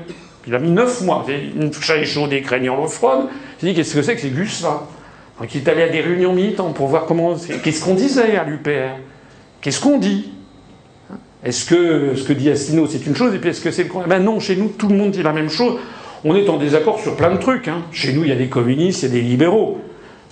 Il 0.46 0.54
a 0.54 0.58
mis 0.58 0.70
neuf 0.70 1.02
mois. 1.02 1.24
Une 1.28 1.72
chaise 1.72 2.08
chaude 2.08 2.32
et 2.32 2.40
craignant 2.40 2.76
l'eau 2.76 2.86
froide. 2.86 3.26
Il 3.60 3.68
dit 3.68 3.74
qu'est-ce 3.74 3.94
que 3.94 4.02
c'est 4.02 4.14
que 4.14 4.22
ces 4.22 4.30
gus-là 4.30 4.82
Donc 5.40 5.54
il 5.54 5.62
est 5.62 5.68
allé 5.68 5.82
à 5.82 5.88
des 5.88 6.00
réunions 6.00 6.32
militants 6.32 6.72
pour 6.72 6.88
voir 6.88 7.06
comment. 7.06 7.34
Qu'est-ce 7.62 7.84
qu'on 7.84 7.94
disait 7.94 8.36
à 8.36 8.44
l'UPR 8.44 8.98
Qu'est-ce 9.60 9.80
qu'on 9.80 9.98
dit? 9.98 10.32
Est-ce 11.44 11.64
que 11.64 12.14
ce 12.14 12.24
que 12.24 12.32
dit 12.32 12.50
Asselineau 12.50 12.86
c'est 12.86 13.04
une 13.06 13.16
chose 13.16 13.34
et 13.34 13.38
puis 13.38 13.50
est-ce 13.50 13.60
que 13.60 13.70
c'est 13.70 13.84
le 13.84 14.08
Ben 14.08 14.20
non, 14.20 14.38
chez 14.38 14.56
nous 14.56 14.68
tout 14.68 14.88
le 14.88 14.96
monde 14.96 15.10
dit 15.10 15.22
la 15.22 15.32
même 15.32 15.50
chose. 15.50 15.78
On 16.24 16.36
est 16.36 16.48
en 16.48 16.56
désaccord 16.56 17.00
sur 17.00 17.16
plein 17.16 17.32
de 17.32 17.38
trucs. 17.38 17.66
Hein. 17.66 17.82
Chez 17.90 18.12
nous 18.12 18.22
il 18.22 18.28
y 18.28 18.32
a 18.32 18.36
des 18.36 18.48
communistes, 18.48 19.02
il 19.02 19.08
y 19.08 19.12
a 19.12 19.14
des 19.14 19.22
libéraux. 19.22 19.80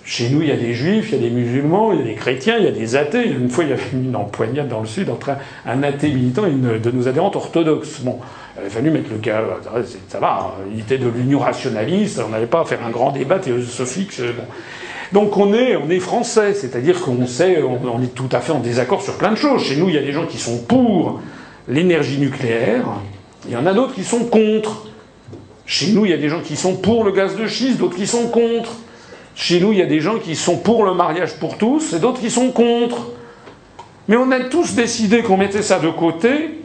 Chez 0.05 0.31
nous, 0.31 0.41
il 0.41 0.49
y 0.49 0.53
a 0.53 0.57
des 0.57 0.73
juifs, 0.73 1.11
il 1.13 1.17
y 1.17 1.19
a 1.19 1.29
des 1.29 1.31
musulmans, 1.31 1.93
il 1.93 1.99
y 1.99 2.03
a 2.03 2.05
des 2.05 2.15
chrétiens, 2.15 2.57
il 2.59 2.65
y 2.65 2.69
a 2.69 2.73
des 2.73 2.97
athées. 2.97 3.29
Une 3.29 3.51
fois, 3.51 3.65
il 3.65 3.71
y 3.71 3.73
avait 3.73 3.83
une 3.93 4.17
empoignade 4.17 4.69
dans 4.69 4.81
le 4.81 4.87
sud 4.87 5.11
entre 5.11 5.31
un, 5.67 5.83
athée 5.83 6.09
militant 6.09 6.47
et 6.47 6.51
une 6.51 6.79
de 6.79 6.91
nos 6.91 7.07
adhérentes 7.07 7.37
orthodoxes. 7.37 8.01
Bon, 8.01 8.19
il 8.61 8.67
a 8.67 8.71
fallu 8.71 8.91
mettre 8.91 9.11
le 9.11 9.19
gars. 9.19 9.45
Ça 10.09 10.19
va, 10.19 10.57
il 10.73 10.81
était 10.81 10.99
de 10.99 11.09
l'union 11.09 11.39
rationaliste, 11.39 12.21
on 12.27 12.31
n'avait 12.31 12.47
pas 12.47 12.65
faire 12.65 12.85
un 12.85 12.91
grand 12.91 13.13
débat 13.13 13.39
théosophique. 13.39 14.19
Bon. 14.21 14.45
Donc 15.13 15.37
on 15.37 15.53
est, 15.53 15.99
français, 15.99 16.55
c'est-à-dire 16.55 17.01
qu'on 17.01 17.27
sait, 17.27 17.63
on, 17.63 18.03
est 18.03 18.15
tout 18.15 18.29
à 18.31 18.41
fait 18.41 18.53
en 18.53 18.61
désaccord 18.61 19.03
sur 19.03 19.19
plein 19.19 19.31
de 19.31 19.37
choses. 19.37 19.65
Chez 19.65 19.77
nous, 19.77 19.89
il 19.89 19.95
y 19.95 19.99
a 19.99 20.03
des 20.03 20.13
gens 20.13 20.27
qui 20.27 20.39
sont 20.39 20.59
pour 20.59 21.21
l'énergie 21.67 22.19
nucléaire, 22.19 22.85
il 23.47 23.53
y 23.53 23.57
en 23.57 23.67
a 23.67 23.73
d'autres 23.73 23.95
qui 23.95 24.05
sont 24.05 24.25
contre. 24.25 24.87
Chez 25.67 25.93
nous, 25.93 26.05
il 26.05 26.11
y 26.11 26.15
a 26.15 26.19
des 26.19 26.29
gens 26.29 26.41
qui 26.41 26.57
sont 26.57 26.77
pour 26.77 27.05
le 27.05 27.13
gaz 27.13 27.37
de 27.37 27.47
schiste, 27.47 27.79
d'autres 27.79 27.97
qui 27.97 28.07
sont 28.07 28.29
contre. 28.29 28.73
Chez 29.35 29.61
nous, 29.61 29.73
il 29.73 29.79
y 29.79 29.83
a 29.83 29.87
des 29.87 30.01
gens 30.01 30.19
qui 30.19 30.37
sont 30.37 30.59
pour 30.59 30.85
le 30.85 30.95
mariage 30.95 31.35
pour 31.39 31.59
tous 31.59 31.93
et 31.93 31.99
d'autres 31.99 32.21
qui 32.21 32.31
sont 32.31 32.51
contre. 32.51 33.09
Mais 34.09 34.17
on 34.17 34.31
a 34.31 34.41
tous 34.41 34.75
décidé 34.75 35.23
qu'on 35.23 35.37
mettait 35.37 35.63
ça 35.63 35.79
de 35.79 35.89
côté 35.89 36.61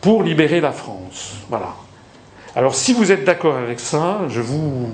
pour 0.00 0.22
libérer 0.22 0.60
la 0.60 0.72
France. 0.72 1.34
Voilà. 1.48 1.74
Alors 2.54 2.74
si 2.74 2.92
vous 2.92 3.12
êtes 3.12 3.24
d'accord 3.24 3.56
avec 3.56 3.80
ça, 3.80 4.22
je 4.28 4.40
vous 4.40 4.90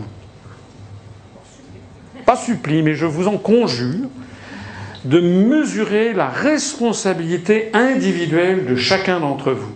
pas 2.29 2.37
supplie, 2.37 2.83
mais 2.83 2.95
je 2.95 3.07
vous 3.07 3.27
en 3.27 3.39
conjure, 3.39 4.07
de 5.07 5.19
mesurer 5.19 6.13
la 6.13 6.29
responsabilité 6.29 7.71
individuelle 7.73 8.67
de 8.67 8.77
chacun 8.77 9.19
d'entre 9.19 9.53
vous. 9.53 9.73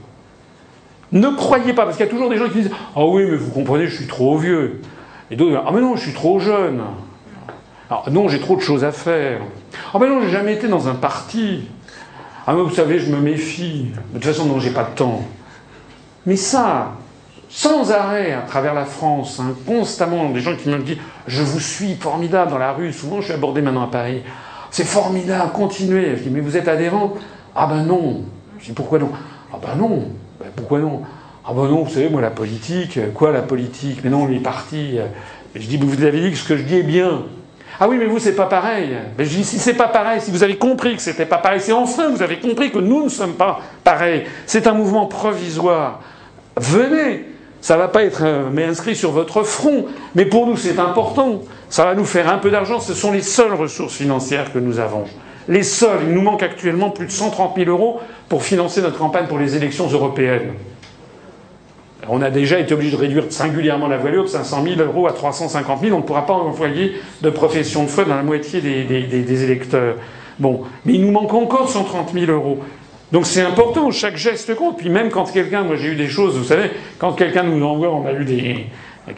Ne 1.13 1.31
croyez 1.31 1.73
pas, 1.73 1.87
parce 1.87 1.97
qu'il 1.97 2.05
y 2.05 2.09
a 2.11 2.13
toujours 2.13 2.29
des 2.29 2.37
gens 2.37 2.51
qui 2.51 2.61
disent 2.61 2.71
Ah 2.95 3.07
oui, 3.07 3.25
mais 3.25 3.37
vous 3.37 3.51
comprenez, 3.53 3.87
je 3.87 3.97
suis 3.97 4.07
trop 4.07 4.37
vieux. 4.37 4.83
Et 5.31 5.37
d'autres 5.37 5.63
Ah 5.67 5.71
mais 5.73 5.81
non, 5.81 5.97
je 5.97 6.03
suis 6.03 6.13
trop 6.13 6.41
jeune. 6.41 6.83
Non, 8.11 8.29
j'ai 8.29 8.39
trop 8.39 8.57
de 8.57 8.61
choses 8.61 8.85
à 8.85 8.93
faire. 8.93 9.41
Ah 9.95 9.99
mais 9.99 10.07
non, 10.07 10.21
j'ai 10.21 10.29
jamais 10.29 10.53
été 10.53 10.69
dans 10.69 10.89
un 10.89 10.95
parti. 10.95 11.71
Ah 12.47 12.53
mais 12.53 12.61
vous 12.61 12.75
savez, 12.75 12.99
je 12.99 13.11
me 13.11 13.19
méfie. 13.19 13.93
De 14.13 14.19
toute 14.19 14.27
façon, 14.27 14.45
non, 14.45 14.61
j'ai 14.61 14.73
pas 14.73 14.85
de 14.85 14.95
temps. 14.95 15.23
Mais 16.27 16.37
ça, 16.37 16.93
sans 17.55 17.93
arrêt 17.93 18.33
à 18.33 18.41
travers 18.41 18.73
la 18.73 18.87
France, 18.87 19.39
hein, 19.39 19.55
constamment, 19.67 20.31
des 20.31 20.41
gens 20.41 20.57
qui 20.57 20.71
me 20.71 20.79
disent 20.79 20.97
Je 21.27 21.43
vous 21.43 21.61
suis 21.61 21.95
formidable 21.97 22.51
dans 22.51 22.59
la 22.59 22.73
rue, 22.73 22.95
souvent 22.95 23.21
je 23.21 23.27
suis 23.27 23.35
abordé 23.35 23.61
maintenant 23.61 23.85
à 23.85 23.91
Paris. 23.91 24.23
C'est 24.71 24.87
formidable, 24.87 25.53
continuez. 25.53 26.17
Je 26.17 26.23
dis 26.23 26.31
Mais 26.31 26.41
vous 26.41 26.57
êtes 26.57 26.67
adhérent 26.67 27.13
Ah 27.55 27.67
ben 27.67 27.83
non. 27.83 28.23
Je 28.59 28.67
dis 28.67 28.73
Pourquoi 28.73 28.99
non 28.99 29.11
Ah 29.53 29.59
ben 29.61 29.77
non. 29.77 30.09
Ben 30.41 30.49
pourquoi 30.57 30.79
non 30.79 31.03
Ah 31.47 31.53
ben 31.55 31.69
non, 31.69 31.83
vous 31.83 31.91
savez, 31.91 32.09
moi 32.09 32.23
la 32.23 32.31
politique, 32.31 32.99
quoi 33.13 33.33
la 33.33 33.43
politique? 33.43 34.01
Mais 34.03 34.09
non, 34.09 34.27
les 34.27 34.41
partis. 34.41 34.99
Euh. 34.99 35.09
je 35.55 35.67
dis 35.67 35.77
Vous 35.77 36.03
avez 36.03 36.23
dit 36.23 36.31
que 36.31 36.39
ce 36.39 36.49
que 36.49 36.57
je 36.57 36.63
dis 36.63 36.77
est 36.77 36.83
bien. 36.83 37.25
Ah 37.79 37.87
oui, 37.87 37.97
mais 37.99 38.07
vous, 38.07 38.19
c'est 38.19 38.35
pas 38.35 38.47
pareil. 38.47 38.97
Mais 39.19 39.25
je 39.27 39.37
dis, 39.37 39.45
si 39.45 39.59
c'est 39.59 39.75
pas 39.75 39.89
pareil, 39.89 40.21
si 40.21 40.31
vous 40.31 40.43
avez 40.43 40.57
compris 40.57 40.95
que 40.95 41.03
c'était 41.03 41.27
pas 41.27 41.39
pareil, 41.39 41.61
c'est 41.61 41.73
enfin 41.73 42.11
vous 42.11 42.23
avez 42.23 42.39
compris 42.39 42.71
que 42.71 42.79
nous 42.79 43.05
ne 43.05 43.09
sommes 43.09 43.35
pas 43.35 43.61
pareils. 43.83 44.25
C'est 44.47 44.67
un 44.67 44.73
mouvement 44.73 45.07
provisoire. 45.07 46.01
Venez, 46.57 47.32
ça 47.63 47.77
va 47.77 47.87
pas 47.87 48.03
être 48.03 48.23
euh, 48.25 48.69
inscrit 48.69 48.97
sur 48.97 49.13
votre 49.13 49.45
front, 49.45 49.87
mais 50.17 50.25
pour 50.25 50.47
nous 50.49 50.57
c'est 50.57 50.81
important. 50.81 51.43
Ça 51.71 51.85
va 51.85 51.95
nous 51.95 52.05
faire 52.05 52.29
un 52.29 52.39
peu 52.39 52.51
d'argent. 52.51 52.81
Ce 52.81 52.93
sont 52.93 53.13
les 53.13 53.23
seules 53.23 53.55
ressources 53.55 53.95
financières 53.95 54.53
que 54.53 54.59
nous 54.59 54.81
avons. 54.81 55.05
Les 55.49 55.63
seules. 55.63 56.01
Il 56.09 56.13
nous 56.13 56.23
manque 56.23 56.43
actuellement 56.43 56.91
plus 56.91 57.07
de 57.07 57.13
130 57.13 57.55
000 57.57 57.71
euros 57.71 58.01
pour 58.29 58.43
financer 58.43 58.83
notre 58.83 58.99
campagne 58.99 59.27
pour 59.29 59.39
les 59.39 59.57
élections 59.57 59.87
européennes. 59.87 60.55
On 62.09 62.21
a 62.21 62.31
déjà 62.31 62.59
été 62.59 62.75
obligé 62.75 62.97
de 62.97 63.01
réduire 63.01 63.25
singulièrement 63.31 63.87
la 63.87 63.97
voilure 63.97 64.25
de 64.25 64.29
500 64.29 64.65
000 64.77 64.81
euros 64.81 65.07
à 65.07 65.13
350 65.13 65.83
000. 65.83 65.95
On 65.95 66.01
ne 66.01 66.05
pourra 66.05 66.27
pas 66.27 66.35
envoyer 66.35 67.01
de 67.23 67.31
profession 67.31 67.85
de 67.85 67.89
foi 67.89 68.05
dans 68.05 68.17
la 68.17 68.25
moitié 68.25 68.61
des, 68.61 68.83
des 69.05 69.45
électeurs. 69.45 69.95
Bon, 70.41 70.63
mais 70.85 70.95
il 70.95 71.01
nous 71.01 71.13
manque 71.13 71.33
encore 71.33 71.69
130 71.69 72.13
000 72.13 72.33
euros. 72.33 72.59
Donc 73.13 73.27
c'est 73.27 73.43
important, 73.43 73.91
chaque 73.91 74.17
geste 74.17 74.55
compte. 74.55 74.79
Puis 74.79 74.89
même 74.89 75.11
quand 75.11 75.31
quelqu'un, 75.31 75.63
moi 75.63 75.77
j'ai 75.77 75.89
eu 75.89 75.97
des 75.97 76.09
choses, 76.09 76.37
vous 76.37 76.45
savez, 76.45 76.71
quand 76.99 77.13
quelqu'un 77.13 77.43
nous 77.43 77.63
envoie, 77.65 77.91
on 77.91 78.07
a 78.07 78.13
eu 78.13 78.25
des. 78.25 78.67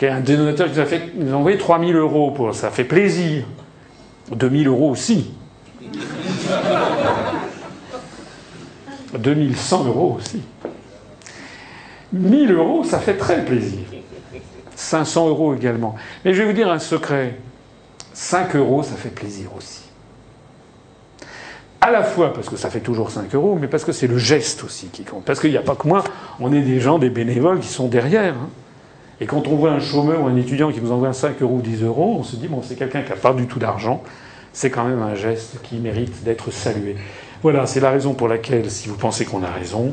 Un 0.03 0.21
dénonateur 0.21 0.67
qui 0.67 0.75
nous 0.75 0.81
a, 0.81 0.87
fait, 0.87 1.13
nous 1.15 1.33
a 1.33 1.37
envoyé 1.37 1.59
3000 1.59 1.95
euros 1.95 2.31
pour 2.31 2.55
ça, 2.55 2.71
fait 2.71 2.85
plaisir. 2.85 3.45
2000 4.35 4.67
euros 4.67 4.91
aussi. 4.91 5.31
2100 9.17 9.85
euros 9.85 10.17
aussi. 10.19 10.41
1000 12.13 12.53
euros, 12.53 12.83
ça 12.83 12.99
fait 12.99 13.15
très 13.15 13.45
plaisir. 13.45 13.81
500 14.75 15.29
euros 15.29 15.55
également. 15.55 15.95
Mais 16.25 16.33
je 16.33 16.41
vais 16.41 16.49
vous 16.49 16.55
dire 16.55 16.71
un 16.71 16.79
secret. 16.79 17.39
5 18.15 18.57
euros, 18.57 18.83
ça 18.83 18.95
fait 18.95 19.11
plaisir 19.11 19.51
aussi 19.57 19.84
à 21.85 21.91
la 21.91 22.03
fois 22.03 22.33
parce 22.33 22.49
que 22.49 22.57
ça 22.57 22.71
fait 22.71 22.81
toujours 22.81 23.11
5 23.11 23.35
euros, 23.35 23.59
mais 23.61 23.69
parce 23.69 23.85
que 23.85 23.93
c'est 23.93 24.07
le 24.07 24.17
geste 24.17 24.65
aussi 24.65 24.87
qui 24.87 25.05
compte. 25.05 25.23
Parce 25.27 25.39
qu'il 25.39 25.51
n'y 25.51 25.59
a 25.59 25.63
pas 25.63 25.75
que 25.75 25.87
moi, 25.87 26.03
on 26.41 26.51
est 26.51 26.63
des 26.63 26.81
gens, 26.81 26.99
des 26.99 27.11
bénévoles 27.11 27.61
qui 27.61 27.69
sont 27.69 27.89
derrière. 27.89 28.33
Hein. 28.33 28.49
Et 29.21 29.27
quand 29.27 29.47
on 29.49 29.57
voit 29.57 29.73
un 29.73 29.81
chômeur 29.81 30.23
ou 30.23 30.27
un 30.27 30.37
étudiant 30.37 30.73
qui 30.73 30.81
nous 30.81 30.93
envoie 30.93 31.13
5 31.13 31.43
euros 31.43 31.57
ou 31.57 31.61
10 31.61 31.83
euros, 31.83 32.17
on 32.19 32.23
se 32.23 32.37
dit, 32.37 32.49
bon, 32.49 32.63
c'est 32.63 32.77
quelqu'un 32.77 33.03
qui 33.03 33.11
n'a 33.11 33.17
pas 33.17 33.35
du 33.35 33.47
tout 33.47 33.59
d'argent, 33.59 34.03
c'est 34.55 34.71
quand 34.71 34.85
même 34.85 35.03
un 35.03 35.15
geste 35.15 35.59
qui 35.63 35.77
mérite 35.77 36.25
d'être 36.25 36.51
salué. 36.51 36.97
Voilà, 37.43 37.67
c'est 37.67 37.81
la 37.81 37.91
raison 37.91 38.15
pour 38.15 38.29
laquelle, 38.29 38.71
si 38.71 38.89
vous 38.89 38.97
pensez 38.97 39.27
qu'on 39.27 39.43
a 39.43 39.51
raison, 39.51 39.93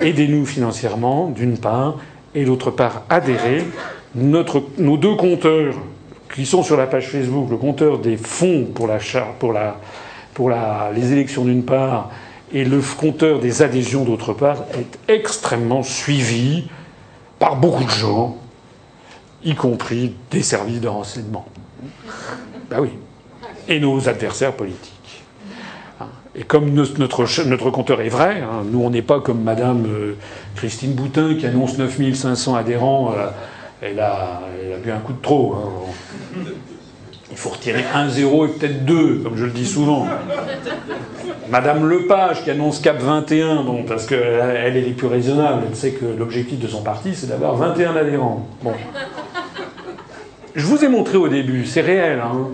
aidez-nous 0.00 0.44
financièrement, 0.44 1.28
d'une 1.28 1.56
part, 1.56 1.98
et 2.34 2.44
d'autre 2.46 2.72
part, 2.72 3.04
adhérez. 3.10 3.64
Notre, 4.16 4.64
nos 4.78 4.96
deux 4.96 5.14
compteurs 5.14 5.76
qui 6.34 6.46
sont 6.46 6.64
sur 6.64 6.76
la 6.76 6.88
page 6.88 7.08
Facebook, 7.08 7.48
le 7.48 7.58
compteur 7.58 8.00
des 8.00 8.16
fonds 8.16 8.66
pour 8.74 8.88
la, 8.88 8.98
pour 9.38 9.52
la 9.52 9.76
pour 10.38 10.52
les 10.94 11.12
élections 11.12 11.44
d'une 11.44 11.64
part 11.64 12.10
et 12.52 12.64
le 12.64 12.80
compteur 12.96 13.40
des 13.40 13.60
adhésions 13.60 14.04
d'autre 14.04 14.32
part 14.34 14.66
est 14.72 15.12
extrêmement 15.12 15.82
suivi 15.82 16.68
par 17.40 17.56
beaucoup 17.56 17.82
de 17.82 17.90
gens, 17.90 18.36
y 19.42 19.56
compris 19.56 20.14
des 20.30 20.42
services 20.42 20.80
de 20.80 20.86
renseignement. 20.86 21.44
Ben 22.70 22.78
oui. 22.78 22.90
Et 23.66 23.80
nos 23.80 24.08
adversaires 24.08 24.52
politiques. 24.52 25.24
Et 26.36 26.44
comme 26.44 26.70
notre, 26.70 27.70
compteur 27.72 28.00
est 28.00 28.08
vrai, 28.08 28.40
hein, 28.40 28.62
nous 28.64 28.80
on 28.80 28.90
n'est 28.90 29.02
pas 29.02 29.18
comme 29.18 29.42
Madame 29.42 29.86
euh, 29.88 30.14
Christine 30.54 30.92
Boutin 30.92 31.34
qui 31.34 31.46
annonce 31.46 31.76
9500 31.78 32.54
adhérents, 32.54 33.12
euh, 33.12 33.26
elle, 33.82 33.98
a, 33.98 34.42
elle, 34.62 34.80
bu 34.82 34.92
un 34.92 35.00
coup 35.00 35.14
de 35.14 35.20
trop. 35.20 35.56
Hein. 35.56 35.92
Il 37.38 37.42
faut 37.42 37.50
retirer 37.50 37.84
un 37.94 38.08
zéro 38.08 38.46
et 38.46 38.48
peut-être 38.48 38.84
deux, 38.84 39.20
comme 39.22 39.36
je 39.36 39.44
le 39.44 39.52
dis 39.52 39.64
souvent. 39.64 40.08
Madame 41.48 41.88
Lepage 41.88 42.42
qui 42.42 42.50
annonce 42.50 42.80
Cap 42.80 43.00
21, 43.00 43.62
bon, 43.62 43.84
parce 43.84 44.06
qu'elle 44.06 44.56
elle 44.56 44.76
est 44.76 44.80
les 44.80 44.90
plus 44.90 45.06
raisonnables, 45.06 45.62
elle 45.68 45.76
sait 45.76 45.92
que 45.92 46.04
l'objectif 46.04 46.58
de 46.58 46.66
son 46.66 46.82
parti, 46.82 47.14
c'est 47.14 47.28
d'avoir 47.28 47.54
21 47.54 47.94
adhérents. 47.94 48.44
Bon. 48.64 48.72
Je 50.56 50.66
vous 50.66 50.84
ai 50.84 50.88
montré 50.88 51.16
au 51.16 51.28
début, 51.28 51.64
c'est 51.64 51.80
réel. 51.80 52.18
Hein. 52.18 52.48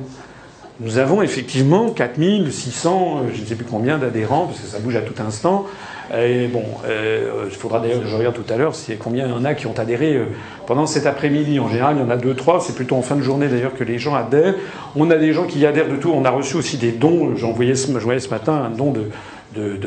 Nous 0.81 0.99
avons 0.99 1.23
effectivement 1.23 1.89
4600, 1.89 3.23
je 3.35 3.41
ne 3.41 3.47
sais 3.47 3.55
plus 3.55 3.65
combien 3.65 3.97
d'adhérents, 3.97 4.45
parce 4.45 4.61
que 4.61 4.67
ça 4.67 4.81
bouge 4.81 4.97
à 4.97 5.01
tout 5.01 5.15
instant, 5.27 5.65
et 6.12 6.49
bon, 6.49 6.65
euh, 6.86 7.47
il 7.49 7.57
faudra 7.57 7.81
d'ailleurs 7.81 8.02
je 8.07 8.15
regarde 8.15 8.34
tout 8.34 8.52
à 8.52 8.57
l'heure 8.57 8.74
combien 8.99 9.26
il 9.26 9.31
y 9.31 9.34
en 9.34 9.44
a 9.44 9.55
qui 9.55 9.66
ont 9.66 9.78
adhéré 9.78 10.15
euh, 10.15 10.26
pendant 10.66 10.86
cet 10.86 11.07
après-midi. 11.07 11.58
En 11.58 11.68
général, 11.68 11.97
il 11.97 12.00
y 12.00 12.05
en 12.05 12.10
a 12.10 12.16
deux, 12.16 12.34
trois. 12.34 12.60
C'est 12.60 12.74
plutôt 12.74 12.97
en 12.97 13.02
fin 13.02 13.16
de 13.16 13.23
journée 13.23 13.49
d'ailleurs 13.49 13.74
que 13.74 13.84
les 13.84 13.99
gens 13.99 14.15
adhèrent. 14.15 14.55
On 14.97 15.10
a 15.10 15.16
des 15.16 15.33
gens 15.33 15.44
qui 15.44 15.65
adhèrent 15.65 15.89
de 15.89 15.97
tout. 15.97 16.12
On 16.15 16.24
a 16.24 16.31
reçu 16.31 16.57
aussi 16.57 16.76
des 16.76 16.92
dons. 16.92 17.34
J'en 17.36 17.52
voyais, 17.52 17.74
je 17.74 17.99
voyais 17.99 18.20
ce 18.20 18.28
matin 18.28 18.52
un 18.52 18.70
don 18.70 18.92
de, 18.92 19.10
de, 19.55 19.78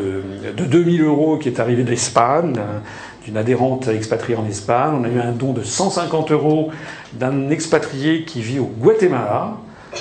de, 0.56 0.64
2000 0.64 1.04
euros 1.04 1.38
qui 1.38 1.50
est 1.50 1.60
arrivé 1.60 1.84
d'Espagne, 1.84 2.56
d'une 3.26 3.38
adhérente 3.38 3.88
expatriée 3.88 4.38
en 4.38 4.46
Espagne. 4.48 4.96
On 5.00 5.04
a 5.04 5.10
eu 5.10 5.20
un 5.20 5.34
don 5.34 5.54
de 5.54 5.62
150 5.62 6.32
euros 6.32 6.72
d'un 7.14 7.50
expatrié 7.50 8.24
qui 8.24 8.42
vit 8.42 8.60
au 8.60 8.66
Guatemala. 8.66 9.58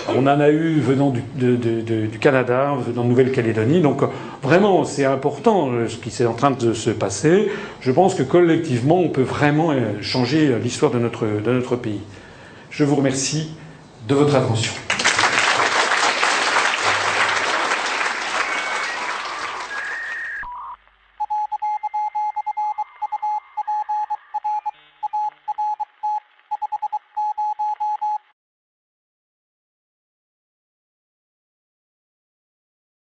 On 0.08 0.26
en 0.26 0.40
a 0.40 0.50
eu 0.50 0.80
venant 0.80 1.10
du, 1.10 2.18
Canada, 2.18 2.74
venant 2.86 3.04
de 3.04 3.08
Nouvelle-Calédonie. 3.08 3.80
Donc 3.80 4.02
vraiment, 4.42 4.84
c'est 4.84 5.04
important 5.04 5.70
euh, 5.70 5.88
ce 5.88 5.96
qui 5.96 6.10
est 6.22 6.26
en 6.26 6.34
train 6.34 6.50
de 6.50 6.72
se 6.72 6.90
passer. 6.90 7.50
Je 7.80 7.90
pense 7.90 8.14
que 8.14 8.22
collectivement, 8.22 8.98
on 8.98 9.08
peut 9.08 9.22
vraiment 9.22 9.70
euh, 9.70 10.00
changer 10.00 10.54
l'histoire 10.62 10.92
de 10.92 10.98
notre 10.98 11.76
pays. 11.76 12.00
Je 12.70 12.84
vous 12.84 12.96
remercie 12.96 13.50
de 14.08 14.14
votre 14.14 14.34
attention. 14.34 14.72